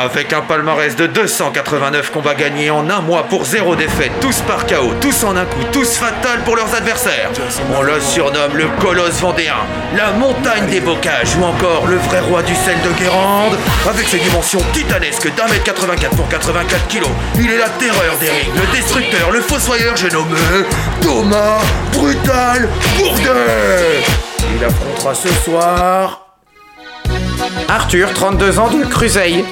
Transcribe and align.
avec 0.00 0.32
un 0.32 0.40
palmarès 0.40 0.96
de 0.96 1.06
289 1.06 2.10
combats 2.10 2.34
gagnés 2.34 2.70
en 2.70 2.88
un 2.88 3.00
mois 3.00 3.24
pour 3.24 3.44
zéro 3.44 3.76
défaite, 3.76 4.12
tous 4.20 4.40
par 4.40 4.66
KO, 4.66 4.94
tous 5.00 5.24
en 5.24 5.36
un 5.36 5.44
coup, 5.44 5.62
tous 5.72 5.96
fatals 5.96 6.40
pour 6.44 6.56
leurs 6.56 6.74
adversaires. 6.74 7.30
On 7.76 7.82
le 7.82 8.00
surnomme 8.00 8.56
le 8.56 8.66
colosse 8.80 9.20
vendéen, 9.20 9.56
la 9.96 10.12
montagne 10.12 10.66
des 10.70 10.80
bocages 10.80 11.36
ou 11.36 11.44
encore 11.44 11.86
le 11.86 11.96
vrai 11.96 12.20
roi 12.20 12.42
du 12.42 12.54
sel 12.54 12.76
de 12.82 12.90
Guérande. 12.98 13.56
Avec 13.88 14.08
ses 14.08 14.18
dimensions 14.18 14.62
titanesques 14.72 15.34
d'un 15.34 15.46
mètre 15.48 15.64
84 15.64 16.16
pour 16.16 16.28
84 16.28 16.86
kilos, 16.86 17.10
il 17.38 17.50
est 17.50 17.58
la 17.58 17.68
terreur 17.68 18.16
des 18.18 18.30
rings, 18.30 18.54
le 18.54 18.76
destructeur, 18.76 19.30
le 19.30 19.40
fossoyeur, 19.40 19.96
j'ai 19.96 20.08
nommé 20.08 20.38
Thomas 21.02 21.60
Brutal 21.92 22.68
Bourdet. 22.96 24.02
Il 24.56 24.64
affrontera 24.64 25.14
ce 25.14 25.28
soir 25.28 26.26
Arthur, 27.68 28.12
32 28.14 28.58
ans 28.58 28.70
de 28.70 28.84
Cruseille. 28.84 29.44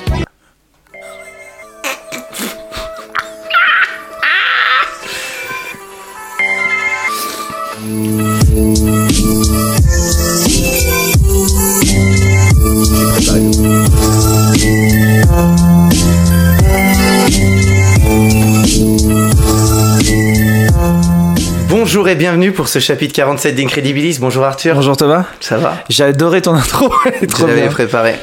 Bonjour 21.68 22.08
et 22.08 22.14
bienvenue 22.14 22.52
pour 22.52 22.68
ce 22.68 22.78
chapitre 22.78 23.12
47 23.14 23.54
d'Incredibilis. 23.54 24.18
Bonjour 24.20 24.44
Arthur. 24.44 24.76
Bonjour 24.76 24.96
Thomas. 24.96 25.24
Ça 25.40 25.56
va? 25.58 25.82
J'ai 25.88 26.04
adoré 26.04 26.42
ton 26.42 26.54
intro. 26.54 26.92
Bien. 27.46 27.68
préparé. 27.68 28.14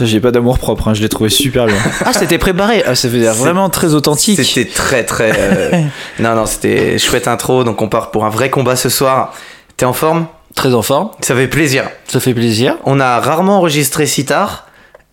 J'ai 0.00 0.20
pas 0.20 0.30
d'amour 0.30 0.58
propre, 0.58 0.88
hein, 0.88 0.94
je 0.94 1.02
l'ai 1.02 1.08
trouvé 1.08 1.30
super 1.30 1.66
bien. 1.66 1.76
Ah, 2.04 2.12
c'était 2.12 2.38
préparé. 2.38 2.82
Ah, 2.86 2.94
ça 2.94 3.08
veut 3.08 3.18
dire 3.18 3.32
C'est- 3.32 3.40
vraiment 3.40 3.70
très 3.70 3.94
authentique. 3.94 4.42
C'était 4.44 4.68
très 4.70 5.04
très. 5.04 5.32
euh, 5.36 5.82
non, 6.20 6.34
non, 6.34 6.46
c'était 6.46 6.98
chouette 6.98 7.28
intro. 7.28 7.64
Donc 7.64 7.80
on 7.82 7.88
part 7.88 8.10
pour 8.10 8.24
un 8.24 8.30
vrai 8.30 8.50
combat 8.50 8.76
ce 8.76 8.88
soir. 8.88 9.32
T'es 9.76 9.86
en 9.86 9.92
forme? 9.92 10.26
Très 10.54 10.72
en 10.74 10.82
forme. 10.82 11.10
Ça 11.20 11.34
fait 11.34 11.48
plaisir. 11.48 11.84
Ça 12.08 12.18
fait 12.20 12.32
plaisir. 12.34 12.76
On 12.84 12.98
a 13.00 13.20
rarement 13.20 13.58
enregistré 13.58 14.06
si 14.06 14.24
tard 14.24 14.66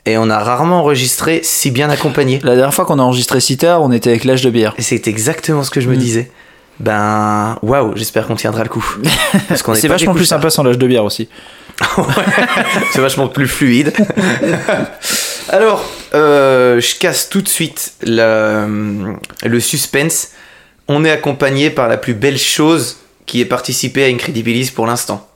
et 0.06 0.18
on 0.18 0.30
a 0.30 0.40
rarement 0.40 0.80
enregistré 0.80 1.42
si 1.44 1.72
bien 1.72 1.90
accompagné. 1.90 2.40
La 2.44 2.56
dernière 2.56 2.74
fois 2.74 2.86
qu'on 2.86 3.00
a 3.00 3.04
enregistré 3.04 3.40
si 3.40 3.58
tard, 3.58 3.82
on 3.82 3.92
était 3.92 4.10
avec 4.10 4.24
l'âge 4.26 4.42
de 4.42 4.50
bière. 4.50 4.74
Et 4.78 4.82
c'est 4.82 5.08
exactement 5.08 5.64
ce 5.64 5.70
que 5.70 5.82
je 5.82 5.90
me 5.90 5.96
Mm. 5.96 6.00
disais. 6.00 6.32
Ben, 6.80 7.58
waouh, 7.62 7.94
j'espère 7.96 8.26
qu'on 8.28 8.36
tiendra 8.36 8.64
le 8.64 8.70
coup. 8.70 8.84
Parce 9.48 9.62
qu'on 9.62 9.74
est 9.74 9.80
C'est 9.80 9.88
vachement 9.88 10.14
plus 10.14 10.26
sympa 10.26 10.50
sans 10.50 10.64
l'âge 10.64 10.78
de 10.78 10.88
bière 10.88 11.04
aussi. 11.06 11.30
C'est 12.92 13.00
vachement 13.02 13.28
plus 13.28 13.48
fluide. 13.48 13.94
Alors, 15.50 15.84
euh, 16.14 16.80
je 16.80 16.96
casse 16.96 17.30
tout 17.30 17.42
de 17.42 17.48
suite 17.48 17.94
le, 18.06 19.16
le 19.44 19.60
suspense. 19.60 20.30
On 20.88 21.04
est 21.06 21.12
accompagné 21.12 21.70
par 21.70 21.88
la 21.88 21.98
plus 21.98 22.14
belle 22.14 22.38
chose 22.38 22.98
qui 23.26 23.42
ait 23.42 23.46
participé 23.46 24.04
à 24.04 24.08
Incredibilis 24.08 24.72
pour 24.72 24.86
l'instant. 24.88 25.28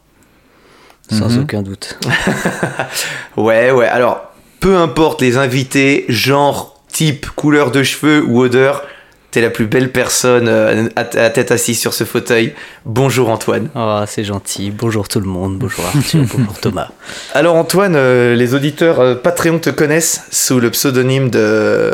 Sans 1.09 1.29
Mhm. 1.29 1.43
aucun 1.43 1.61
doute. 1.61 1.97
Ouais, 3.37 3.71
ouais. 3.71 3.87
Alors, 3.87 4.31
peu 4.59 4.75
importe 4.77 5.21
les 5.21 5.37
invités, 5.37 6.05
genre, 6.09 6.81
type, 6.91 7.27
couleur 7.35 7.71
de 7.71 7.83
cheveux 7.83 8.23
ou 8.25 8.41
odeur, 8.41 8.83
t'es 9.31 9.41
la 9.41 9.49
plus 9.49 9.65
belle 9.67 9.91
personne 9.91 10.47
euh, 10.47 10.87
à, 10.95 11.01
à 11.01 11.29
tête 11.29 11.51
assise 11.51 11.79
sur 11.79 11.93
ce 11.93 12.03
fauteuil. 12.05 12.53
Bonjour 12.85 13.29
Antoine. 13.29 13.69
Oh, 13.75 14.01
c'est 14.07 14.23
gentil. 14.23 14.71
Bonjour 14.71 15.07
tout 15.07 15.19
le 15.19 15.25
monde. 15.27 15.57
Bonjour 15.57 15.85
Arthur. 15.85 16.23
bonjour 16.37 16.53
Thomas. 16.59 16.89
Alors 17.33 17.55
Antoine, 17.55 17.95
euh, 17.95 18.35
les 18.35 18.53
auditeurs 18.53 18.99
euh, 18.99 19.15
Patreon 19.15 19.59
te 19.59 19.69
connaissent 19.69 20.25
sous 20.31 20.59
le 20.59 20.69
pseudonyme 20.71 21.29
de... 21.29 21.93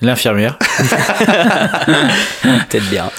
L'infirmière. 0.00 0.58
Peut-être 2.42 2.90
bien. 2.90 3.10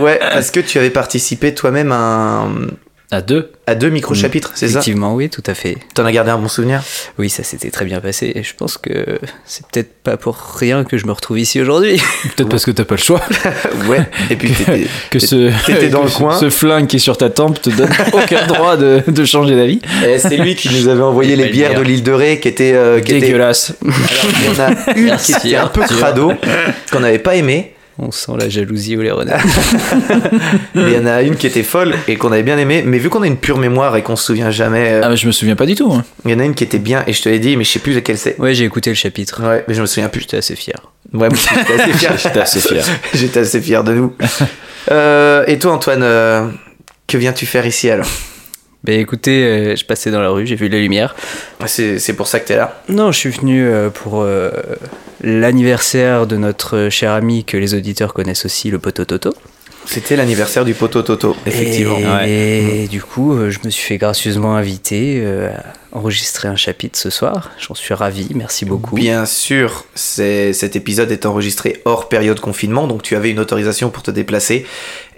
Ouais, 0.00 0.18
parce 0.20 0.50
que 0.52 0.60
tu 0.60 0.78
avais 0.78 0.90
participé 0.90 1.52
toi-même 1.54 1.90
à, 1.90 1.96
un- 1.96 2.66
À 3.10 3.22
deux. 3.22 3.52
à 3.66 3.74
deux 3.74 3.88
micro-chapitres, 3.88 4.52
c'est 4.54 4.66
ça 4.68 4.80
Effectivement, 4.80 5.14
oui, 5.14 5.30
tout 5.30 5.42
à 5.46 5.54
fait. 5.54 5.78
T'en 5.94 6.04
as 6.04 6.12
gardé 6.12 6.30
un 6.30 6.36
bon 6.36 6.48
souvenir 6.48 6.82
Oui, 7.18 7.30
ça 7.30 7.42
s'était 7.42 7.70
très 7.70 7.86
bien 7.86 8.00
passé. 8.00 8.32
Et 8.34 8.42
je 8.42 8.54
pense 8.54 8.76
que 8.76 9.18
c'est 9.46 9.66
peut-être 9.66 9.94
pas 10.02 10.18
pour 10.18 10.36
rien 10.58 10.84
que 10.84 10.98
je 10.98 11.06
me 11.06 11.12
retrouve 11.12 11.38
ici 11.38 11.58
aujourd'hui. 11.58 11.96
Peut-être 12.36 12.50
parce 12.50 12.66
que 12.66 12.70
t'as 12.70 12.84
pas 12.84 12.96
le 12.96 13.00
choix. 13.00 13.22
Ouais, 13.88 14.06
et 14.28 14.36
puis 14.36 14.50
t'étais... 14.52 14.86
Que 15.10 15.18
ce, 15.20 15.50
T'étais 15.64 15.88
dans 15.88 16.00
que 16.00 16.04
le 16.04 16.10
ce- 16.10 16.16
coin. 16.18 16.38
Ce 16.38 16.50
flingue 16.50 16.86
qui 16.86 16.96
est 16.96 16.98
sur 16.98 17.16
ta 17.16 17.30
tempe 17.30 17.62
te 17.62 17.70
donne 17.70 17.88
aucun 18.12 18.46
droit 18.46 18.76
de, 18.76 19.02
de 19.06 19.24
changer 19.24 19.56
d'avis. 19.56 19.80
Eh, 20.06 20.18
C'est 20.18 20.36
lui 20.36 20.54
qui 20.54 20.68
nous 20.68 20.88
avait 20.88 21.02
envoyé 21.02 21.34
les 21.34 21.48
bières 21.48 21.70
bière. 21.70 21.80
de 21.80 21.86
l'île 21.86 22.02
de 22.02 22.12
Ré 22.12 22.40
qui 22.40 22.48
étaient... 22.48 22.74
euh, 22.74 23.00
qui 23.00 23.12
étaient- 23.12 23.26
Dégueulasse. 23.28 23.72
Alors, 23.82 23.94
il 24.38 24.44
y 24.44 24.48
en 24.48 24.60
a 24.60 24.96
une 24.98 25.16
qui 25.16 25.32
était 25.32 25.56
un 25.56 25.68
peu 25.68 25.80
Arthur. 25.80 25.96
crado, 25.96 26.32
qu'on 26.92 27.00
n'avait 27.00 27.18
pas 27.18 27.36
aimé, 27.36 27.72
On 28.00 28.12
sent 28.12 28.32
la 28.38 28.48
jalousie 28.48 28.96
ou 28.96 29.00
les 29.02 29.10
renards. 29.10 29.42
il 30.76 30.88
y 30.90 30.96
en 30.96 31.06
a 31.06 31.22
une 31.22 31.34
qui 31.34 31.48
était 31.48 31.64
folle 31.64 31.94
et 32.06 32.14
qu'on 32.16 32.30
avait 32.30 32.44
bien 32.44 32.56
aimé, 32.56 32.82
mais 32.86 32.98
vu 32.98 33.08
qu'on 33.10 33.22
a 33.22 33.26
une 33.26 33.36
pure 33.36 33.58
mémoire 33.58 33.96
et 33.96 34.02
qu'on 34.02 34.14
se 34.14 34.24
souvient 34.24 34.52
jamais, 34.52 34.92
euh, 34.92 35.00
Ah, 35.02 35.08
mais 35.08 35.16
je 35.16 35.26
me 35.26 35.32
souviens 35.32 35.56
pas 35.56 35.66
du 35.66 35.74
tout. 35.74 35.92
hein. 35.92 36.04
il 36.24 36.30
y 36.30 36.34
en 36.34 36.38
a 36.38 36.44
une 36.44 36.54
qui 36.54 36.62
était 36.62 36.78
bien 36.78 37.02
et 37.08 37.12
je 37.12 37.22
te 37.22 37.28
l'ai 37.28 37.40
dit, 37.40 37.56
mais 37.56 37.64
je 37.64 37.70
sais 37.70 37.78
plus 37.80 37.94
laquelle 37.94 38.16
c'est. 38.16 38.38
Ouais, 38.38 38.54
j'ai 38.54 38.64
écouté 38.64 38.90
le 38.90 38.94
chapitre. 38.94 39.42
Ouais, 39.42 39.64
mais 39.66 39.74
je 39.74 39.80
me 39.80 39.86
souviens 39.86 40.08
plus. 40.08 40.20
J'étais 40.20 40.36
assez 40.36 40.54
fier. 40.54 40.76
Ouais, 41.12 41.28
j'étais 41.34 41.82
assez 41.82 41.92
fier. 41.92 42.12
J'étais 42.22 42.40
assez 42.40 42.60
fier. 42.60 42.84
J'étais 43.14 43.40
assez 43.40 43.60
fier 43.60 43.82
de 43.82 43.92
nous. 43.94 44.14
Euh, 44.92 45.44
et 45.48 45.58
toi, 45.58 45.72
Antoine, 45.72 46.02
euh, 46.02 46.46
que 47.08 47.16
viens-tu 47.18 47.46
faire 47.46 47.66
ici 47.66 47.90
alors? 47.90 48.06
Bah 48.84 48.92
écoutez, 48.92 49.44
euh, 49.44 49.76
je 49.76 49.84
passais 49.84 50.10
dans 50.10 50.20
la 50.20 50.30
rue, 50.30 50.46
j'ai 50.46 50.54
vu 50.54 50.68
la 50.68 50.78
lumière. 50.78 51.16
C'est 51.66 51.98
c'est 51.98 52.12
pour 52.12 52.28
ça 52.28 52.38
que 52.38 52.46
t'es 52.46 52.56
là. 52.56 52.80
Non, 52.88 53.10
je 53.10 53.18
suis 53.18 53.30
venu 53.30 53.66
euh, 53.66 53.90
pour 53.90 54.22
euh, 54.22 54.50
l'anniversaire 55.20 56.26
de 56.26 56.36
notre 56.36 56.88
cher 56.88 57.12
ami 57.12 57.44
que 57.44 57.56
les 57.56 57.74
auditeurs 57.74 58.14
connaissent 58.14 58.44
aussi, 58.44 58.70
le 58.70 58.78
poteau 58.78 59.04
Toto. 59.04 59.34
C'était 59.88 60.16
l'anniversaire 60.16 60.66
du 60.66 60.74
poteau 60.74 61.00
Toto, 61.00 61.34
effectivement. 61.46 62.20
Et, 62.26 62.88
du 62.90 63.00
coup, 63.00 63.32
euh, 63.32 63.50
je 63.50 63.58
me 63.64 63.70
suis 63.70 63.82
fait 63.82 63.96
gracieusement 63.96 64.54
inviter 64.54 65.20
euh, 65.22 65.48
à 65.48 65.87
enregistrer 65.92 66.48
un 66.48 66.56
chapitre 66.56 66.98
ce 66.98 67.10
soir. 67.10 67.50
J'en 67.58 67.74
suis 67.74 67.94
ravi, 67.94 68.28
merci 68.34 68.64
beaucoup. 68.64 68.94
Bien 68.94 69.24
sûr, 69.26 69.84
cet 69.94 70.76
épisode 70.76 71.10
est 71.10 71.24
enregistré 71.26 71.80
hors 71.84 72.08
période 72.08 72.40
confinement, 72.40 72.86
donc 72.86 73.02
tu 73.02 73.16
avais 73.16 73.30
une 73.30 73.38
autorisation 73.40 73.88
pour 73.90 74.02
te 74.02 74.10
déplacer. 74.10 74.66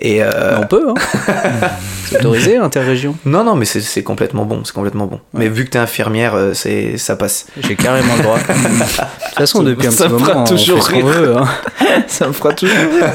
Et 0.00 0.22
euh, 0.22 0.58
On 0.60 0.66
peut, 0.66 0.86
hein 0.88 0.94
C'est 2.08 2.18
autorisé, 2.18 2.56
interrégion 2.56 3.16
non, 3.26 3.44
non, 3.44 3.54
mais 3.54 3.64
c'est 3.66 3.80
c'est 3.80 4.02
complètement 4.02 4.44
bon, 4.46 4.62
c'est 4.64 4.72
complètement 4.72 5.06
bon. 5.06 5.20
Mais 5.34 5.48
vu 5.48 5.64
que 5.66 5.70
t'es 5.70 5.78
infirmière, 5.78 6.34
euh, 6.34 6.54
c'est 6.54 6.96
ça 6.98 7.16
passe. 7.16 7.46
J'ai 7.60 7.76
carrément 7.76 8.16
le 8.16 8.22
droit. 8.22 8.38
De 8.48 8.52
toute 8.52 9.38
façon, 9.38 9.62
depuis 9.62 9.86
un 9.86 9.90
Ça 9.90 10.04
petit 10.04 10.14
me 10.14 10.18
fera 10.18 10.32
moment, 10.34 10.46
toujours 10.46 10.78
on 10.78 10.82
fait 10.82 10.86
ce 10.90 10.94
rire. 10.96 11.06
veut. 11.06 11.36
hein. 11.36 11.48
Ça 12.08 12.26
me 12.28 12.32
fera 12.32 12.52
toujours. 12.52 12.76
Moi, 12.76 13.10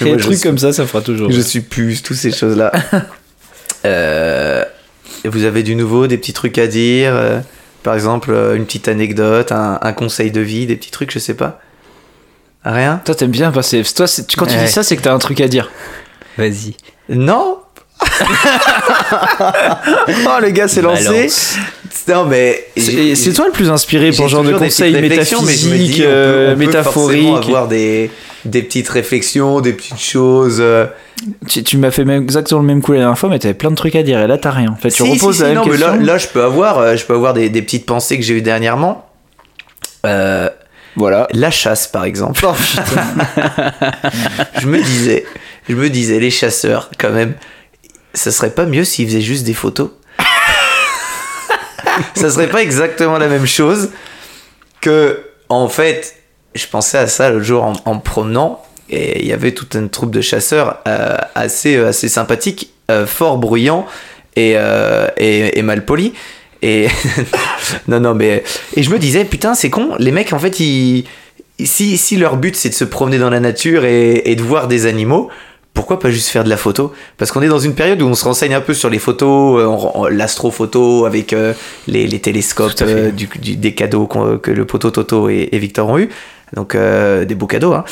Les 0.00 0.12
je 0.12 0.16
trucs 0.24 0.34
suis- 0.38 0.42
comme 0.48 0.58
ça, 0.58 0.72
ça 0.72 0.82
me 0.82 0.86
fera 0.88 1.02
toujours. 1.02 1.30
Je 1.30 1.40
suis 1.40 1.60
puce, 1.60 2.02
toutes 2.02 2.16
ces 2.16 2.30
choses-là. 2.32 2.72
Euh, 3.84 4.64
et 5.24 5.28
vous 5.28 5.44
avez 5.44 5.62
du 5.62 5.74
nouveau, 5.76 6.06
des 6.06 6.16
petits 6.18 6.32
trucs 6.32 6.58
à 6.58 6.66
dire 6.66 7.12
euh, 7.14 7.40
Par 7.82 7.94
exemple, 7.94 8.30
euh, 8.32 8.54
une 8.56 8.64
petite 8.66 8.88
anecdote, 8.88 9.52
un, 9.52 9.78
un 9.82 9.92
conseil 9.92 10.30
de 10.30 10.40
vie, 10.40 10.66
des 10.66 10.76
petits 10.76 10.90
trucs, 10.90 11.10
je 11.12 11.18
sais 11.18 11.34
pas. 11.34 11.60
Rien? 12.64 13.00
Toi, 13.04 13.14
t'aimes 13.14 13.30
bien 13.30 13.50
passer. 13.52 13.82
Toi, 13.82 14.06
quand 14.36 14.46
tu 14.46 14.54
Ouais. 14.54 14.64
dis 14.64 14.70
ça, 14.70 14.82
c'est 14.82 14.96
que 14.96 15.02
t'as 15.02 15.12
un 15.14 15.18
truc 15.18 15.40
à 15.40 15.48
dire. 15.48 15.70
Vas-y. 16.36 16.74
Non 17.08 17.58
Oh, 19.40 20.38
le 20.40 20.50
gars 20.50 20.68
s'est 20.68 20.82
lancé. 20.82 21.28
Non, 22.08 22.24
mais. 22.26 22.66
C'est 22.76 23.32
toi 23.32 23.46
le 23.46 23.52
plus 23.52 23.70
inspiré 23.70 24.10
pour 24.12 24.26
ce 24.26 24.32
genre 24.32 24.44
de 24.44 24.52
conseils 24.54 24.92
métaphysiques, 25.00 26.00
euh, 26.00 26.56
métaphoriques. 26.56 27.26
avoir 27.28 27.68
des, 27.68 28.10
des 28.44 28.62
petites 28.62 28.88
réflexions, 28.88 29.60
des 29.60 29.72
petites 29.72 30.00
choses. 30.00 30.62
Tu, 31.48 31.64
tu 31.64 31.76
m'as 31.78 31.90
fait 31.90 32.04
même 32.04 32.22
exactement 32.22 32.60
le 32.60 32.66
même 32.66 32.80
coup 32.82 32.92
la 32.92 32.98
dernière 33.00 33.18
fois, 33.18 33.28
mais 33.28 33.38
t'avais 33.38 33.54
plein 33.54 33.70
de 33.70 33.74
trucs 33.76 33.96
à 33.96 34.02
dire. 34.02 34.20
Et 34.20 34.26
là, 34.26 34.38
t'as 34.38 34.50
rien. 34.50 34.70
En 34.70 34.76
fait, 34.76 34.90
tu 34.90 35.02
Si, 35.04 35.10
reposes 35.10 35.36
si, 35.36 35.38
si, 35.38 35.42
la 35.42 35.48
même 35.48 35.56
non, 35.58 35.64
mais 35.64 35.70
question. 35.72 35.90
là, 35.94 35.96
là, 36.02 36.18
je 36.18 36.28
peux 36.28 36.42
avoir, 36.42 36.78
euh, 36.78 36.96
je 36.96 37.04
peux 37.04 37.14
avoir 37.14 37.34
des, 37.34 37.48
des 37.50 37.62
petites 37.62 37.86
pensées 37.86 38.16
que 38.16 38.22
j'ai 38.24 38.34
eues 38.34 38.42
dernièrement. 38.42 39.04
Euh, 40.06 40.48
Voilà. 40.96 41.26
la 41.32 41.50
chasse, 41.50 41.88
par 41.88 42.04
exemple. 42.04 42.40
je 44.60 44.66
me 44.66 44.80
disais, 44.82 45.26
je 45.68 45.74
me 45.74 45.90
disais, 45.90 46.20
les 46.20 46.30
chasseurs, 46.30 46.90
quand 46.98 47.10
même, 47.10 47.34
ça 48.14 48.30
serait 48.30 48.50
pas 48.50 48.64
mieux 48.66 48.84
s'ils 48.84 49.06
faisaient 49.08 49.20
juste 49.20 49.44
des 49.44 49.54
photos? 49.54 49.90
Ça 52.14 52.30
serait 52.30 52.48
pas 52.48 52.62
exactement 52.62 53.18
la 53.18 53.26
même 53.28 53.46
chose 53.46 53.90
que, 54.80 55.20
en 55.48 55.68
fait, 55.68 56.14
je 56.54 56.66
pensais 56.66 56.98
à 56.98 57.06
ça 57.08 57.30
l'autre 57.30 57.44
jour 57.44 57.64
en, 57.64 57.72
en 57.84 57.94
me 57.96 58.00
promenant, 58.00 58.62
et 58.90 59.20
il 59.20 59.26
y 59.26 59.32
avait 59.32 59.52
toute 59.52 59.74
une 59.74 59.88
troupe 59.88 60.10
de 60.10 60.20
chasseurs 60.20 60.78
euh, 60.88 61.16
assez, 61.34 61.76
euh, 61.76 61.88
assez 61.88 62.08
sympathiques, 62.08 62.70
euh, 62.90 63.06
fort 63.06 63.38
bruyants 63.38 63.86
et, 64.36 64.56
et, 65.16 65.58
et 65.58 65.62
mal 65.62 65.84
polis. 65.84 66.12
Et 66.62 66.86
non, 67.88 68.00
non, 68.00 68.14
mais 68.14 68.42
et 68.76 68.82
je 68.82 68.90
me 68.90 68.98
disais 68.98 69.24
putain, 69.24 69.54
c'est 69.54 69.70
con. 69.70 69.90
Les 69.98 70.10
mecs, 70.12 70.32
en 70.32 70.38
fait, 70.38 70.58
ils 70.60 71.04
si, 71.64 71.96
si 71.96 72.16
leur 72.16 72.36
but 72.36 72.54
c'est 72.56 72.68
de 72.68 72.74
se 72.74 72.84
promener 72.84 73.18
dans 73.18 73.30
la 73.30 73.40
nature 73.40 73.84
et, 73.84 74.22
et 74.30 74.36
de 74.36 74.42
voir 74.42 74.68
des 74.68 74.86
animaux, 74.86 75.28
pourquoi 75.74 75.98
pas 76.00 76.10
juste 76.10 76.28
faire 76.28 76.44
de 76.44 76.48
la 76.48 76.56
photo? 76.56 76.92
Parce 77.16 77.30
qu'on 77.32 77.42
est 77.42 77.48
dans 77.48 77.58
une 77.58 77.74
période 77.74 78.00
où 78.02 78.06
on 78.06 78.14
se 78.14 78.24
renseigne 78.24 78.54
un 78.54 78.60
peu 78.60 78.74
sur 78.74 78.90
les 78.90 78.98
photos, 78.98 79.62
l'astrophoto 80.10 81.04
avec 81.04 81.32
euh, 81.32 81.52
les, 81.86 82.06
les 82.06 82.18
télescopes 82.20 82.72
euh, 82.82 83.10
du, 83.10 83.28
du- 83.40 83.56
des 83.56 83.74
cadeaux 83.74 84.06
que 84.06 84.50
le 84.50 84.64
poteau 84.64 84.90
Toto 84.90 85.28
et, 85.28 85.48
et 85.52 85.58
Victor 85.58 85.88
ont 85.88 85.98
eu. 85.98 86.08
Donc 86.54 86.74
euh, 86.74 87.24
des 87.24 87.34
beaux 87.34 87.46
cadeaux. 87.46 87.72
Hein. 87.74 87.84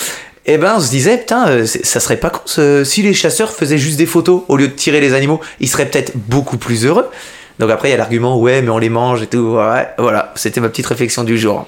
Et 0.46 0.58
ben 0.58 0.74
on 0.76 0.80
se 0.80 0.90
disait, 0.90 1.18
putain, 1.18 1.48
euh, 1.48 1.66
ça 1.66 1.98
serait 2.00 2.16
pas 2.18 2.30
con 2.30 2.40
ce- 2.44 2.84
si 2.84 3.02
les 3.02 3.14
chasseurs 3.14 3.50
faisaient 3.52 3.78
juste 3.78 3.96
des 3.98 4.06
photos 4.06 4.42
au 4.48 4.56
lieu 4.56 4.68
de 4.68 4.72
tirer 4.72 5.00
les 5.00 5.12
animaux, 5.12 5.40
ils 5.60 5.68
seraient 5.68 5.86
peut-être 5.86 6.12
beaucoup 6.14 6.56
plus 6.56 6.84
heureux. 6.86 7.06
Donc 7.58 7.70
après 7.70 7.88
il 7.88 7.90
y 7.92 7.94
a 7.94 7.98
l'argument, 7.98 8.38
ouais, 8.38 8.62
mais 8.62 8.70
on 8.70 8.78
les 8.78 8.88
mange 8.90 9.22
et 9.22 9.26
tout. 9.26 9.56
Ouais, 9.56 9.88
voilà, 9.98 10.32
c'était 10.36 10.60
ma 10.60 10.68
petite 10.68 10.86
réflexion 10.86 11.24
du 11.24 11.36
jour. 11.38 11.66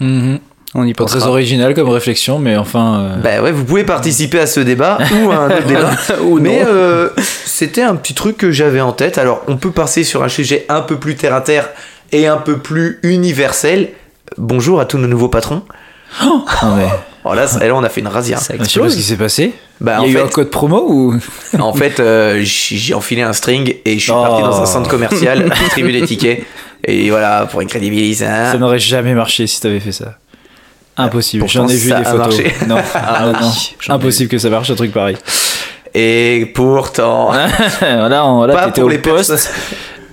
Mhm. 0.00 0.38
On 0.74 0.84
y 0.86 0.94
Pas 0.94 1.04
très 1.04 1.24
original 1.24 1.74
comme 1.74 1.88
réflexion, 1.88 2.38
mais 2.38 2.56
enfin. 2.56 3.00
euh, 3.00 3.16
Bah 3.16 3.42
ouais, 3.42 3.50
vous 3.50 3.64
pouvez 3.64 3.82
participer 3.82 4.38
à 4.38 4.46
ce 4.46 4.60
débat 4.60 4.98
ou 5.24 5.30
à 5.32 5.34
un 5.36 5.46
autre 5.50 5.66
débat. 5.66 5.90
Mais 6.40 6.62
euh, 6.64 7.08
c'était 7.44 7.82
un 7.82 7.96
petit 7.96 8.14
truc 8.14 8.36
que 8.36 8.52
j'avais 8.52 8.80
en 8.80 8.92
tête. 8.92 9.18
Alors, 9.18 9.42
on 9.48 9.56
peut 9.56 9.72
passer 9.72 10.04
sur 10.04 10.22
un 10.22 10.28
sujet 10.28 10.66
un 10.68 10.80
peu 10.82 10.96
plus 10.96 11.16
terre 11.16 11.34
à 11.34 11.40
terre 11.40 11.68
et 12.12 12.28
un 12.28 12.36
peu 12.36 12.58
plus 12.58 13.00
universel. 13.02 13.88
Bonjour 14.38 14.78
à 14.80 14.84
tous 14.84 14.96
nos 14.98 15.08
nouveaux 15.08 15.28
patrons. 15.28 15.62
Non, 16.22 16.44
mais, 16.76 16.86
Oh 17.24 17.34
là, 17.34 17.46
ça- 17.46 17.58
là, 17.66 17.74
on 17.74 17.84
a 17.84 17.88
fait 17.90 18.00
une 18.00 18.08
rasière. 18.08 18.38
Ça 18.40 18.54
je 18.58 18.64
sais 18.64 18.80
pas 18.80 18.88
ce 18.88 18.96
qui 18.96 19.02
s'est 19.02 19.16
passé. 19.16 19.52
Bah, 19.78 19.98
Il 20.00 20.12
y 20.12 20.16
a 20.16 20.20
en 20.20 20.22
eu 20.22 20.22
fait, 20.22 20.22
un 20.22 20.28
code 20.32 20.48
promo 20.50 20.84
ou 20.88 21.14
en 21.58 21.72
fait 21.74 22.00
euh, 22.00 22.40
j'ai 22.42 22.94
enfilé 22.94 23.20
un 23.22 23.34
string 23.34 23.74
et 23.84 23.98
je 23.98 24.02
suis 24.02 24.10
Oh. 24.12 24.22
parti 24.22 24.42
dans 24.42 24.60
un 24.62 24.66
centre 24.66 24.88
commercial, 24.88 25.50
distribuer 25.60 26.00
des 26.00 26.06
tickets. 26.06 26.44
Et 26.84 27.10
voilà, 27.10 27.44
pour 27.50 27.60
incrédibiliser. 27.60 28.24
hein. 28.26 28.52
ça 28.52 28.58
n'aurait 28.58 28.78
jamais 28.78 29.12
marché 29.14 29.46
si 29.46 29.60
t'avais 29.60 29.80
fait 29.80 29.92
ça. 29.92 30.14
Impossible. 30.96 31.44
Pourtant, 31.44 31.66
J'en 31.66 31.68
ai 31.68 31.76
vu 31.76 31.90
des 31.90 32.04
photos. 32.04 32.18
marché. 32.18 32.54
Non, 32.66 32.76
Ah 32.94 33.32
non, 33.40 33.94
impossible 33.94 34.30
que 34.30 34.38
ça 34.38 34.48
marche 34.48 34.70
un 34.70 34.74
truc 34.74 34.92
pareil. 34.92 35.16
Et 35.94 36.50
pourtant, 36.54 37.32
là, 37.32 38.24
on, 38.26 38.44
là 38.44 38.54
pas 38.54 38.66
t'étais 38.66 38.80
pour 38.80 38.86
au 38.88 38.90
les 38.90 38.98
poste 38.98 39.30
personnes. 39.30 39.52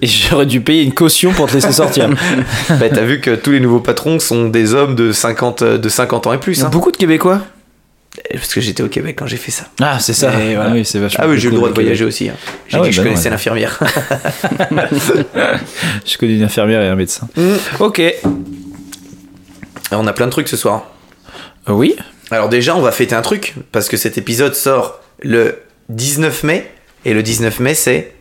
Et 0.01 0.07
j'aurais 0.07 0.45
dû 0.45 0.61
payer 0.61 0.83
une 0.83 0.93
caution 0.93 1.31
pour 1.33 1.47
te 1.47 1.53
laisser 1.53 1.71
sortir. 1.71 2.09
Bah, 2.69 2.89
t'as 2.89 3.03
vu 3.03 3.19
que 3.21 3.35
tous 3.35 3.51
les 3.51 3.59
nouveaux 3.59 3.79
patrons 3.79 4.19
sont 4.19 4.47
des 4.49 4.73
hommes 4.73 4.95
de 4.95 5.11
50, 5.11 5.63
de 5.63 5.89
50 5.89 6.27
ans 6.27 6.33
et 6.33 6.37
plus. 6.37 6.63
hein. 6.63 6.69
Beaucoup 6.69 6.91
de 6.91 6.97
Québécois. 6.97 7.41
Parce 8.33 8.53
que 8.53 8.61
j'étais 8.61 8.81
au 8.83 8.87
Québec 8.87 9.15
quand 9.19 9.27
j'ai 9.27 9.37
fait 9.37 9.51
ça. 9.51 9.65
Ah, 9.79 9.99
c'est 9.99 10.13
ça. 10.13 10.31
Et 10.43 10.55
voilà. 10.55 10.71
Ah 10.71 10.73
oui, 10.73 10.83
c'est 10.85 10.97
vachement. 10.99 11.23
Ah 11.23 11.29
oui, 11.29 11.37
j'ai 11.39 11.47
eu 11.47 11.51
le 11.51 11.57
droit 11.57 11.69
de 11.69 11.73
voyager 11.75 12.03
aussi. 12.03 12.29
hein. 12.29 12.33
J'ai 12.67 12.77
Ah 12.77 12.79
dit 12.79 12.83
ouais, 12.85 12.89
que 12.89 12.95
je 12.95 13.01
bah 13.01 13.03
non, 13.05 13.09
connaissais 13.11 13.25
ouais. 13.25 13.31
l'infirmière. 13.31 13.79
Je 16.05 16.17
connais 16.17 16.33
une 16.35 16.43
infirmière 16.43 16.81
et 16.81 16.87
un 16.87 16.95
médecin. 16.95 17.27
Mm. 17.35 17.53
Ok. 17.79 18.01
on 19.91 20.07
a 20.07 20.13
plein 20.13 20.25
de 20.25 20.31
trucs 20.31 20.47
ce 20.47 20.57
soir. 20.57 20.85
Euh, 21.69 21.73
oui. 21.73 21.95
Alors 22.31 22.49
déjà, 22.49 22.75
on 22.75 22.81
va 22.81 22.91
fêter 22.91 23.15
un 23.15 23.21
truc, 23.21 23.53
parce 23.71 23.87
que 23.87 23.97
cet 23.97 24.17
épisode 24.17 24.55
sort 24.55 24.99
le 25.21 25.59
19 25.89 26.43
mai, 26.43 26.69
et 27.05 27.13
le 27.13 27.21
19 27.23 27.59
mai, 27.59 27.73
c'est 27.75 28.13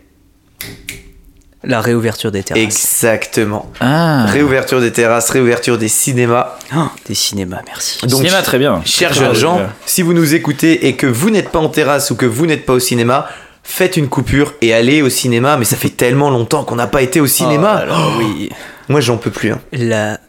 La 1.68 1.80
réouverture 1.80 2.30
des 2.30 2.42
terrasses. 2.44 2.62
exactement. 2.62 3.70
Ah. 3.80 4.24
Réouverture 4.26 4.80
des 4.80 4.92
terrasses, 4.92 5.28
réouverture 5.30 5.78
des 5.78 5.88
cinémas. 5.88 6.56
Ah, 6.72 6.90
des 7.06 7.14
cinémas, 7.14 7.60
merci. 7.66 8.06
Donc, 8.06 8.20
Cinéma, 8.20 8.42
très 8.42 8.58
bien. 8.58 8.80
Cher 8.84 9.10
Très 9.10 9.20
bien. 9.20 9.34
Jean, 9.34 9.60
si 9.84 10.02
vous 10.02 10.12
nous 10.14 10.34
écoutez 10.34 10.86
et 10.86 10.94
que 10.96 11.06
vous 11.08 11.30
n'êtes 11.30 11.50
pas 11.50 11.58
en 11.58 11.68
terrasse 11.68 12.10
ou 12.10 12.16
que 12.16 12.26
vous 12.26 12.46
n'êtes 12.46 12.64
pas 12.66 12.72
au 12.74 12.78
cinéma, 12.80 13.28
faites 13.64 13.96
une 13.96 14.08
coupure 14.08 14.54
et 14.62 14.72
allez 14.72 15.02
au 15.02 15.08
cinéma. 15.08 15.56
Mais 15.56 15.64
ça 15.64 15.76
fait 15.76 15.90
tellement 15.90 16.30
longtemps 16.30 16.62
qu'on 16.64 16.76
n'a 16.76 16.86
pas 16.86 17.02
été 17.02 17.20
au 17.20 17.26
cinéma. 17.26 17.84
Oh 17.90 18.12
oui. 18.18 18.48
Moi, 18.88 19.00
j'en 19.00 19.16
peux 19.16 19.32
plus. 19.32 19.50
hein. 19.52 19.60
La, 19.72 20.20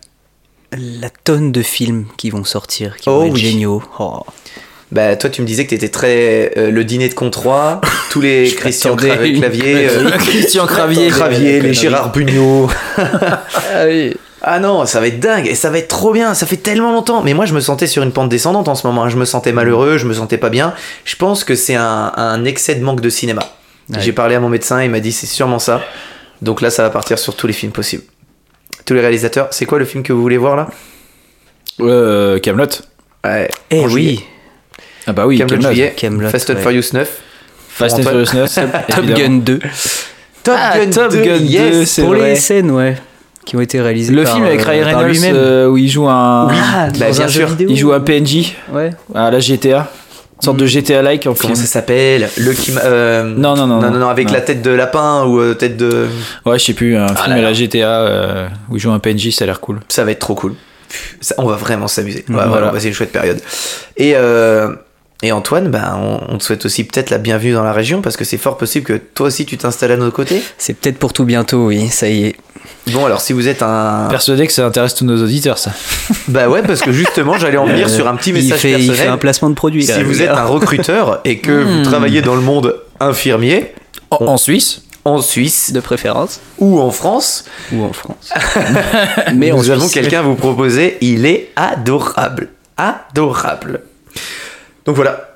la 0.72 1.10
tonne 1.24 1.52
de 1.52 1.62
films 1.62 2.08
qui 2.18 2.32
vont 2.32 2.44
sortir, 2.44 2.98
qui 2.98 3.10
Oh 3.10 3.20
vont 3.20 3.26
être 3.26 3.34
oui. 3.34 3.40
géniaux. 3.40 3.84
Oh. 4.00 4.24
Bah, 4.92 5.16
toi, 5.18 5.30
tu 5.30 5.42
me 5.42 5.48
disais 5.48 5.66
que 5.66 5.72
t'étais 5.72 5.90
très. 5.90 6.54
euh, 6.58 6.72
le 6.72 6.84
dîner 6.86 7.10
de 7.10 7.14
3, 7.14 7.82
tous 8.10 8.22
les 8.22 8.50
Christian 8.56 8.96
m'attendais 8.96 9.12
à 9.12 9.16
Cra- 9.18 9.28
une- 9.28 9.40
Clavier. 9.40 9.90
euh, 9.90 10.10
Christian 10.18 10.66
Cravier. 10.66 11.10
Cravier, 11.10 11.60
les 11.60 11.74
Gérard 11.74 12.12
Bugnot. 12.12 12.70
Ah 12.98 13.86
oui. 13.86 14.14
Ah 14.42 14.60
non, 14.60 14.86
ça 14.86 15.00
va 15.02 15.08
être 15.08 15.20
dingue 15.20 15.48
et 15.48 15.56
ça 15.56 15.70
va 15.70 15.80
être 15.80 15.88
trop 15.90 16.14
bien. 16.14 16.34
Ça 16.36 16.46
fait 16.46 16.58
tellement 16.58 16.92
longtemps. 16.94 17.22
Mais 17.24 17.34
moi, 17.34 17.46
je 17.46 17.54
me 17.54 17.60
sentais 17.60 17.88
sur 17.88 18.04
une 18.04 18.12
pente 18.12 18.30
descendante 18.30 18.68
en 18.70 18.76
ce 18.76 18.86
moment. 18.88 19.04
hein. 19.04 19.10
Je 19.10 19.18
me 19.18 19.26
sentais 19.26 19.52
malheureux, 19.52 19.98
je 19.98 20.06
me 20.06 20.14
sentais 20.14 20.38
pas 20.38 20.50
bien. 20.50 20.74
Je 21.06 21.16
pense 21.16 21.44
que 21.44 21.56
c'est 21.56 21.76
un, 21.76 22.14
un 22.16 22.46
excès 22.46 22.76
de 22.76 22.84
manque 22.84 23.02
de 23.02 23.10
cinéma. 23.10 23.42
Ouais. 23.90 23.98
J'ai 24.00 24.14
parlé 24.14 24.36
à 24.36 24.40
mon 24.40 24.48
médecin, 24.50 24.82
il 24.84 24.90
m'a 24.92 25.00
dit 25.00 25.12
c'est 25.12 25.26
sûrement 25.26 25.60
ça. 25.60 25.82
Donc 26.42 26.62
là, 26.62 26.70
ça 26.70 26.84
va 26.84 26.92
partir 26.92 27.18
sur 27.20 27.36
tous 27.36 27.48
les 27.48 27.54
films 27.54 27.72
possibles. 27.72 28.04
Tous 28.86 28.94
les 28.94 29.02
réalisateurs, 29.02 29.48
c'est 29.52 29.66
quoi 29.66 29.80
le 29.80 29.86
film 29.86 30.04
que 30.04 30.14
vous 30.14 30.22
voulez 30.22 30.38
voir 30.38 30.56
là? 30.56 30.68
Euh, 31.82 32.40
Camelot. 32.40 32.68
Ouais. 33.26 33.50
Eh 33.72 33.90
juillet. 33.90 34.20
Ah 35.08 35.14
bah 35.14 35.26
oui, 35.26 35.38
Camelot 35.38 35.56
Camelot. 35.56 35.70
juillet, 35.74 35.94
Kaamelott, 35.98 36.32
Fast 36.32 36.50
and 36.50 36.54
ouais. 36.56 36.62
Furious 36.62 36.84
9. 36.94 37.10
Fast 37.70 38.00
and. 38.00 38.02
Furious 38.04 38.34
9. 38.34 38.60
Top. 38.90 39.06
Gun 39.06 39.38
2. 39.44 39.60
Top 40.44 40.56
Ah, 40.58 40.78
Gun 40.80 40.90
Top 40.92 41.12
2, 41.12 41.22
Gun 41.24 41.38
2, 41.40 41.44
yes. 41.46 41.90
c'est 41.90 42.02
Pour 42.02 42.14
vrai. 42.14 42.30
les 42.32 42.36
scènes, 42.36 42.72
ouais. 42.72 42.96
Qui 43.46 43.56
ont 43.56 43.62
été 43.62 43.80
réalisées 43.80 44.14
Le 44.14 44.24
par, 44.24 44.34
film 44.34 44.46
avec 44.46 44.60
euh, 44.60 44.70
Ryan 44.70 44.86
Reynolds 44.86 45.08
lui-même. 45.12 45.36
euh, 45.38 45.68
où 45.70 45.78
il 45.78 45.90
joue 45.90 46.08
un. 46.10 46.50
Ah, 46.52 46.88
bah, 47.00 47.10
bien 47.12 47.26
un 47.26 47.28
sûr. 47.30 47.48
vidéo. 47.48 47.68
Il 47.70 47.78
joue 47.78 47.94
un 47.94 48.02
PNJ 48.02 48.54
Ouais. 48.74 48.90
à 49.16 49.32
la 49.32 49.40
GTA. 49.40 49.90
Une 50.40 50.44
sorte 50.44 50.58
de 50.58 50.66
GTA-like 50.68 51.26
en 51.26 51.34
Comment 51.34 51.54
film. 51.54 51.56
ça 51.56 51.66
s'appelle 51.66 52.30
Le 52.38 52.52
qui 52.54 52.72
euh, 52.84 53.24
Non, 53.24 53.56
non, 53.56 53.66
non, 53.66 53.82
non, 53.82 53.90
non, 53.90 53.98
non. 54.00 54.10
avec 54.10 54.28
Non. 54.28 54.34
la 54.34 54.42
tête 54.42 54.62
de 54.62 54.70
lapin 54.70 55.24
ou 55.26 55.40
euh, 55.40 55.54
tête 55.56 55.78
de. 55.78 56.08
Ouais, 56.46 56.60
je 56.60 56.66
sais 56.66 56.74
plus, 56.74 56.96
un 56.98 57.08
film 57.08 57.18
Ah 57.24 57.28
là 57.30 57.36
à 57.36 57.42
la 57.42 57.54
GTA 57.54 57.88
euh, 58.02 58.48
où 58.70 58.76
il 58.76 58.80
joue 58.80 58.92
un 58.92 59.00
PNJ, 59.00 59.32
ça 59.32 59.46
a 59.46 59.48
l'air 59.48 59.60
cool. 59.62 59.80
Ça 59.88 60.04
va 60.04 60.12
être 60.12 60.20
trop 60.20 60.36
cool. 60.36 60.54
Ça- 61.22 61.34
on 61.40 61.46
va 61.46 61.56
vraiment 61.56 61.88
s'amuser. 61.88 62.24
On 62.30 62.34
va 62.34 62.44
Voilà. 62.46 62.52
vraiment 62.62 62.72
passer 62.74 62.88
une 62.90 62.94
chouette 62.94 63.12
période. 63.12 63.40
Et, 63.96 64.12
euh, 64.16 64.74
et 65.24 65.32
Antoine, 65.32 65.70
bah, 65.70 65.98
on, 66.00 66.20
on 66.34 66.38
te 66.38 66.44
souhaite 66.44 66.66
aussi 66.66 66.84
peut-être 66.84 67.10
la 67.10 67.18
bienvenue 67.18 67.54
dans 67.54 67.64
la 67.64 67.74
région 67.74 68.02
parce 68.02 68.18
que 68.18 68.24
c'est 68.26 68.38
fort 68.38 68.58
possible 68.58 68.86
que 68.86 68.94
toi 68.94 69.28
aussi 69.28 69.46
tu 69.46 69.58
t'installes 69.58 69.92
à 69.94 69.98
nos 69.98 70.12
côtés. 70.12 70.42
C'est 70.58 70.74
peut-être 70.76 71.00
pour 71.00 71.14
tout 71.14 71.26
bientôt, 71.26 71.66
oui, 71.68 71.88
ça 71.90 72.08
y 72.08 72.26
est. 72.26 72.36
Bon, 72.92 73.06
alors 73.06 73.22
si 73.22 73.34
vous 73.34 73.48
êtes 73.48 73.62
un. 73.64 74.08
Persuadé 74.10 74.46
que 74.48 74.54
ça 74.54 74.66
intéresse 74.66 74.94
tous 74.96 75.06
nos 75.06 75.22
auditeurs, 75.24 75.58
ça. 75.58 75.72
Bah 76.28 76.48
ouais, 76.50 76.62
parce 76.62 76.82
que 76.82 76.92
justement, 76.92 77.38
j'allais 77.38 77.58
en 77.58 77.66
venir 77.66 77.90
sur 77.90 78.08
un 78.08 78.16
petit 78.16 78.30
il 78.30 78.36
message 78.36 78.60
fait, 78.60 78.72
il 78.72 78.76
personnel. 78.88 78.96
fait 78.96 79.08
un 79.08 79.18
placement 79.18 79.50
de 79.50 79.56
produit. 79.56 79.86
si 79.86 80.04
vous 80.04 80.22
êtes 80.22 80.30
un 80.30 80.46
recruteur 80.46 81.20
et 81.26 81.40
que 81.40 81.52
vous 81.52 81.80
Hmm. 81.80 81.84
travaillez 81.84 82.22
dans 82.22 82.36
le 82.36 82.42
monde 82.42 82.76
infirmier, 83.00 83.74
En, 84.12 84.18
On- 84.22 84.28
en 84.30 84.38
Suisse 84.38 84.82
en 85.06 85.22
Suisse 85.22 85.72
de 85.72 85.80
préférence 85.80 86.42
ou 86.60 86.82
en 86.82 86.92
France, 86.92 87.46
ou 87.72 87.82
en 87.86 87.94
France. 87.94 88.34
Mais 89.36 89.54
en 89.54 89.58
nous 89.58 89.70
avons 89.70 89.88
quelqu'un 89.88 90.20
à 90.20 90.22
vous 90.22 90.36
proposer. 90.36 90.98
Il 91.00 91.26
est 91.26 91.50
adorable. 91.56 92.50
Adorable. 92.76 93.82
Donc 94.88 94.96
voilà. 94.96 95.30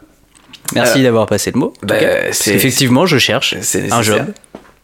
Merci 0.73 1.03
d'avoir 1.03 1.27
passé 1.27 1.51
le 1.51 1.59
mot. 1.59 1.73
Bah, 1.83 1.95
c'est- 2.31 2.53
qu'effectivement, 2.53 3.05
je 3.05 3.17
cherche 3.17 3.55
C'est 3.61 3.91
un 3.91 4.01
job. 4.01 4.23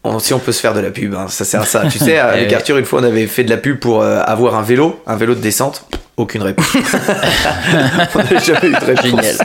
On- 0.03 0.19
si 0.19 0.33
on 0.33 0.39
peut 0.39 0.51
se 0.51 0.59
faire 0.61 0.73
de 0.73 0.79
la 0.79 0.89
pub, 0.91 1.13
hein, 1.15 1.27
ça 1.29 1.43
sert 1.45 1.61
à 1.61 1.65
ça. 1.65 1.83
Tu 1.89 1.97
sais, 1.99 2.17
avec 2.17 2.49
Eh 2.51 2.55
Arthur, 2.55 2.77
une 2.77 2.85
fois, 2.85 2.99
on 3.01 3.03
avait 3.03 3.25
fait 3.27 3.43
de 3.43 3.49
la 3.49 3.57
pub 3.57 3.79
pour 3.79 4.01
euh, 4.03 4.21
avoir 4.25 4.55
un 4.55 4.61
vélo, 4.61 5.01
un 5.07 5.15
vélo 5.15 5.33
de 5.35 5.39
descente. 5.39 5.85
Aucune 6.17 6.41
réponse. 6.43 6.65
on 8.15 8.19
n'a 8.19 8.39
jamais 8.39 8.67
eu 8.67 8.71
de 8.71 8.85
réponse. 8.85 9.05
Génial. 9.05 9.35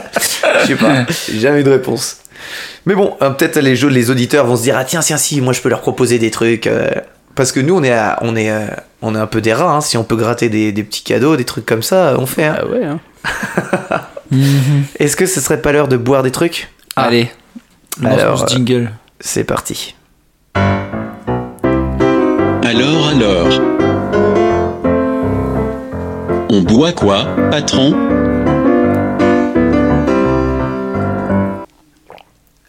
Je 0.63 0.67
sais 0.67 0.75
pas, 0.77 1.07
jamais 1.35 1.61
eu 1.61 1.65
de 1.65 1.71
réponse. 1.71 2.19
Mais 2.87 2.95
bon, 2.95 3.17
euh, 3.23 3.31
peut-être 3.31 3.59
les, 3.61 3.77
jeux, 3.77 3.89
les 3.89 4.11
auditeurs 4.11 4.47
vont 4.47 4.57
se 4.57 4.63
dire 4.63 4.77
ah 4.77 4.85
tiens, 4.85 5.01
tiens, 5.01 5.17
si, 5.19 5.41
moi 5.41 5.53
je 5.53 5.61
peux 5.61 5.69
leur 5.69 5.81
proposer 5.81 6.19
des 6.19 6.31
trucs. 6.31 6.67
euh, 6.67 6.91
parce 7.35 7.53
que 7.53 7.61
nous, 7.61 7.77
on 7.77 7.83
est, 7.83 7.93
à- 7.93 8.19
on 8.23 8.35
est, 8.37 8.51
euh, 8.51 8.67
on 9.01 9.15
est 9.15 9.19
un 9.19 9.27
peu 9.27 9.41
des 9.41 9.53
rats. 9.55 9.71
hein. 9.73 9.81
Si 9.81 9.97
on 9.97 10.05
peut 10.05 10.17
gratter 10.17 10.49
des, 10.49 10.73
des 10.73 10.83
petits 10.83 11.03
cadeaux, 11.05 11.37
des 11.37 11.45
trucs 11.45 11.67
comme 11.67 11.83
ça, 11.83 12.15
on 12.19 12.27
fait. 12.27 12.45
hein. 12.45 12.57
Ah 12.61 12.67
ouais, 12.67 12.85
hein. 14.33 14.83
Est-ce 14.99 15.17
que 15.17 15.27
ce 15.27 15.41
serait 15.41 15.61
pas 15.63 15.73
l'heure 15.73 15.89
de 15.89 15.97
boire 15.97 16.23
des 16.23 16.31
trucs? 16.31 16.69
Ah, 16.97 17.05
Allez. 17.05 17.31
Alors, 18.05 18.49
ce 18.49 18.55
jingle. 18.55 18.91
C'est 19.21 19.45
parti. 19.45 19.95
Alors, 22.65 23.09
alors. 23.09 23.49
On 26.51 26.61
boit 26.63 26.93
quoi, 26.93 27.27
patron? 27.51 27.93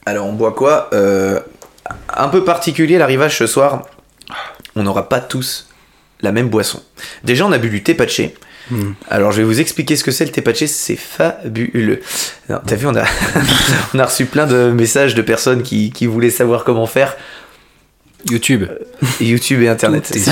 Alors, 0.05 0.27
on 0.27 0.33
boit 0.33 0.51
quoi? 0.53 0.89
Euh, 0.93 1.39
Un 2.15 2.27
peu 2.29 2.43
particulier 2.43 2.97
l'arrivage 2.97 3.37
ce 3.37 3.47
soir. 3.47 3.83
On 4.75 4.83
n'aura 4.83 5.09
pas 5.09 5.19
tous 5.19 5.67
la 6.21 6.31
même 6.31 6.49
boisson. 6.49 6.81
Déjà, 7.23 7.45
on 7.45 7.51
a 7.51 7.57
bu 7.57 7.69
du 7.69 7.83
thé 7.83 7.93
patché. 7.93 8.35
Alors, 9.09 9.31
je 9.31 9.37
vais 9.37 9.43
vous 9.43 9.59
expliquer 9.59 9.95
ce 9.95 10.03
que 10.03 10.11
c'est 10.11 10.25
le 10.25 10.31
thé 10.31 10.41
patché. 10.41 10.67
C'est 10.67 10.95
fabuleux. 10.95 12.01
T'as 12.47 12.75
vu, 12.75 12.87
on 12.87 12.95
a, 12.95 13.03
on 13.93 13.99
a 13.99 14.05
reçu 14.05 14.25
plein 14.25 14.47
de 14.47 14.71
messages 14.71 15.15
de 15.15 15.21
personnes 15.21 15.63
qui, 15.63 15.91
qui 15.91 16.05
voulaient 16.07 16.29
savoir 16.29 16.63
comment 16.63 16.87
faire. 16.87 17.15
YouTube. 18.29 18.63
YouTube 19.19 19.61
et 19.63 19.67
Internet. 19.67 20.05
C'est 20.05 20.31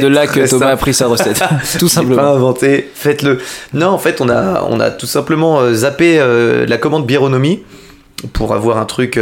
de 0.00 0.06
là 0.08 0.26
que 0.26 0.40
Thomas 0.48 0.48
simple. 0.48 0.64
a 0.64 0.76
pris 0.76 0.92
sa 0.94 1.06
recette. 1.06 1.38
Tout 1.78 1.86
J'ai 1.88 1.94
pas 1.94 2.00
simplement. 2.00 2.34
inventé, 2.34 2.90
faites-le. 2.94 3.38
Non, 3.74 3.88
en 3.88 3.98
fait, 3.98 4.20
on 4.20 4.28
a, 4.28 4.64
on 4.68 4.80
a 4.80 4.90
tout 4.90 5.06
simplement 5.06 5.60
euh, 5.60 5.72
zappé 5.72 6.18
euh, 6.18 6.66
la 6.66 6.78
commande 6.78 7.06
biéronomie 7.06 7.62
pour 8.32 8.54
avoir 8.54 8.78
un 8.78 8.84
truc 8.84 9.18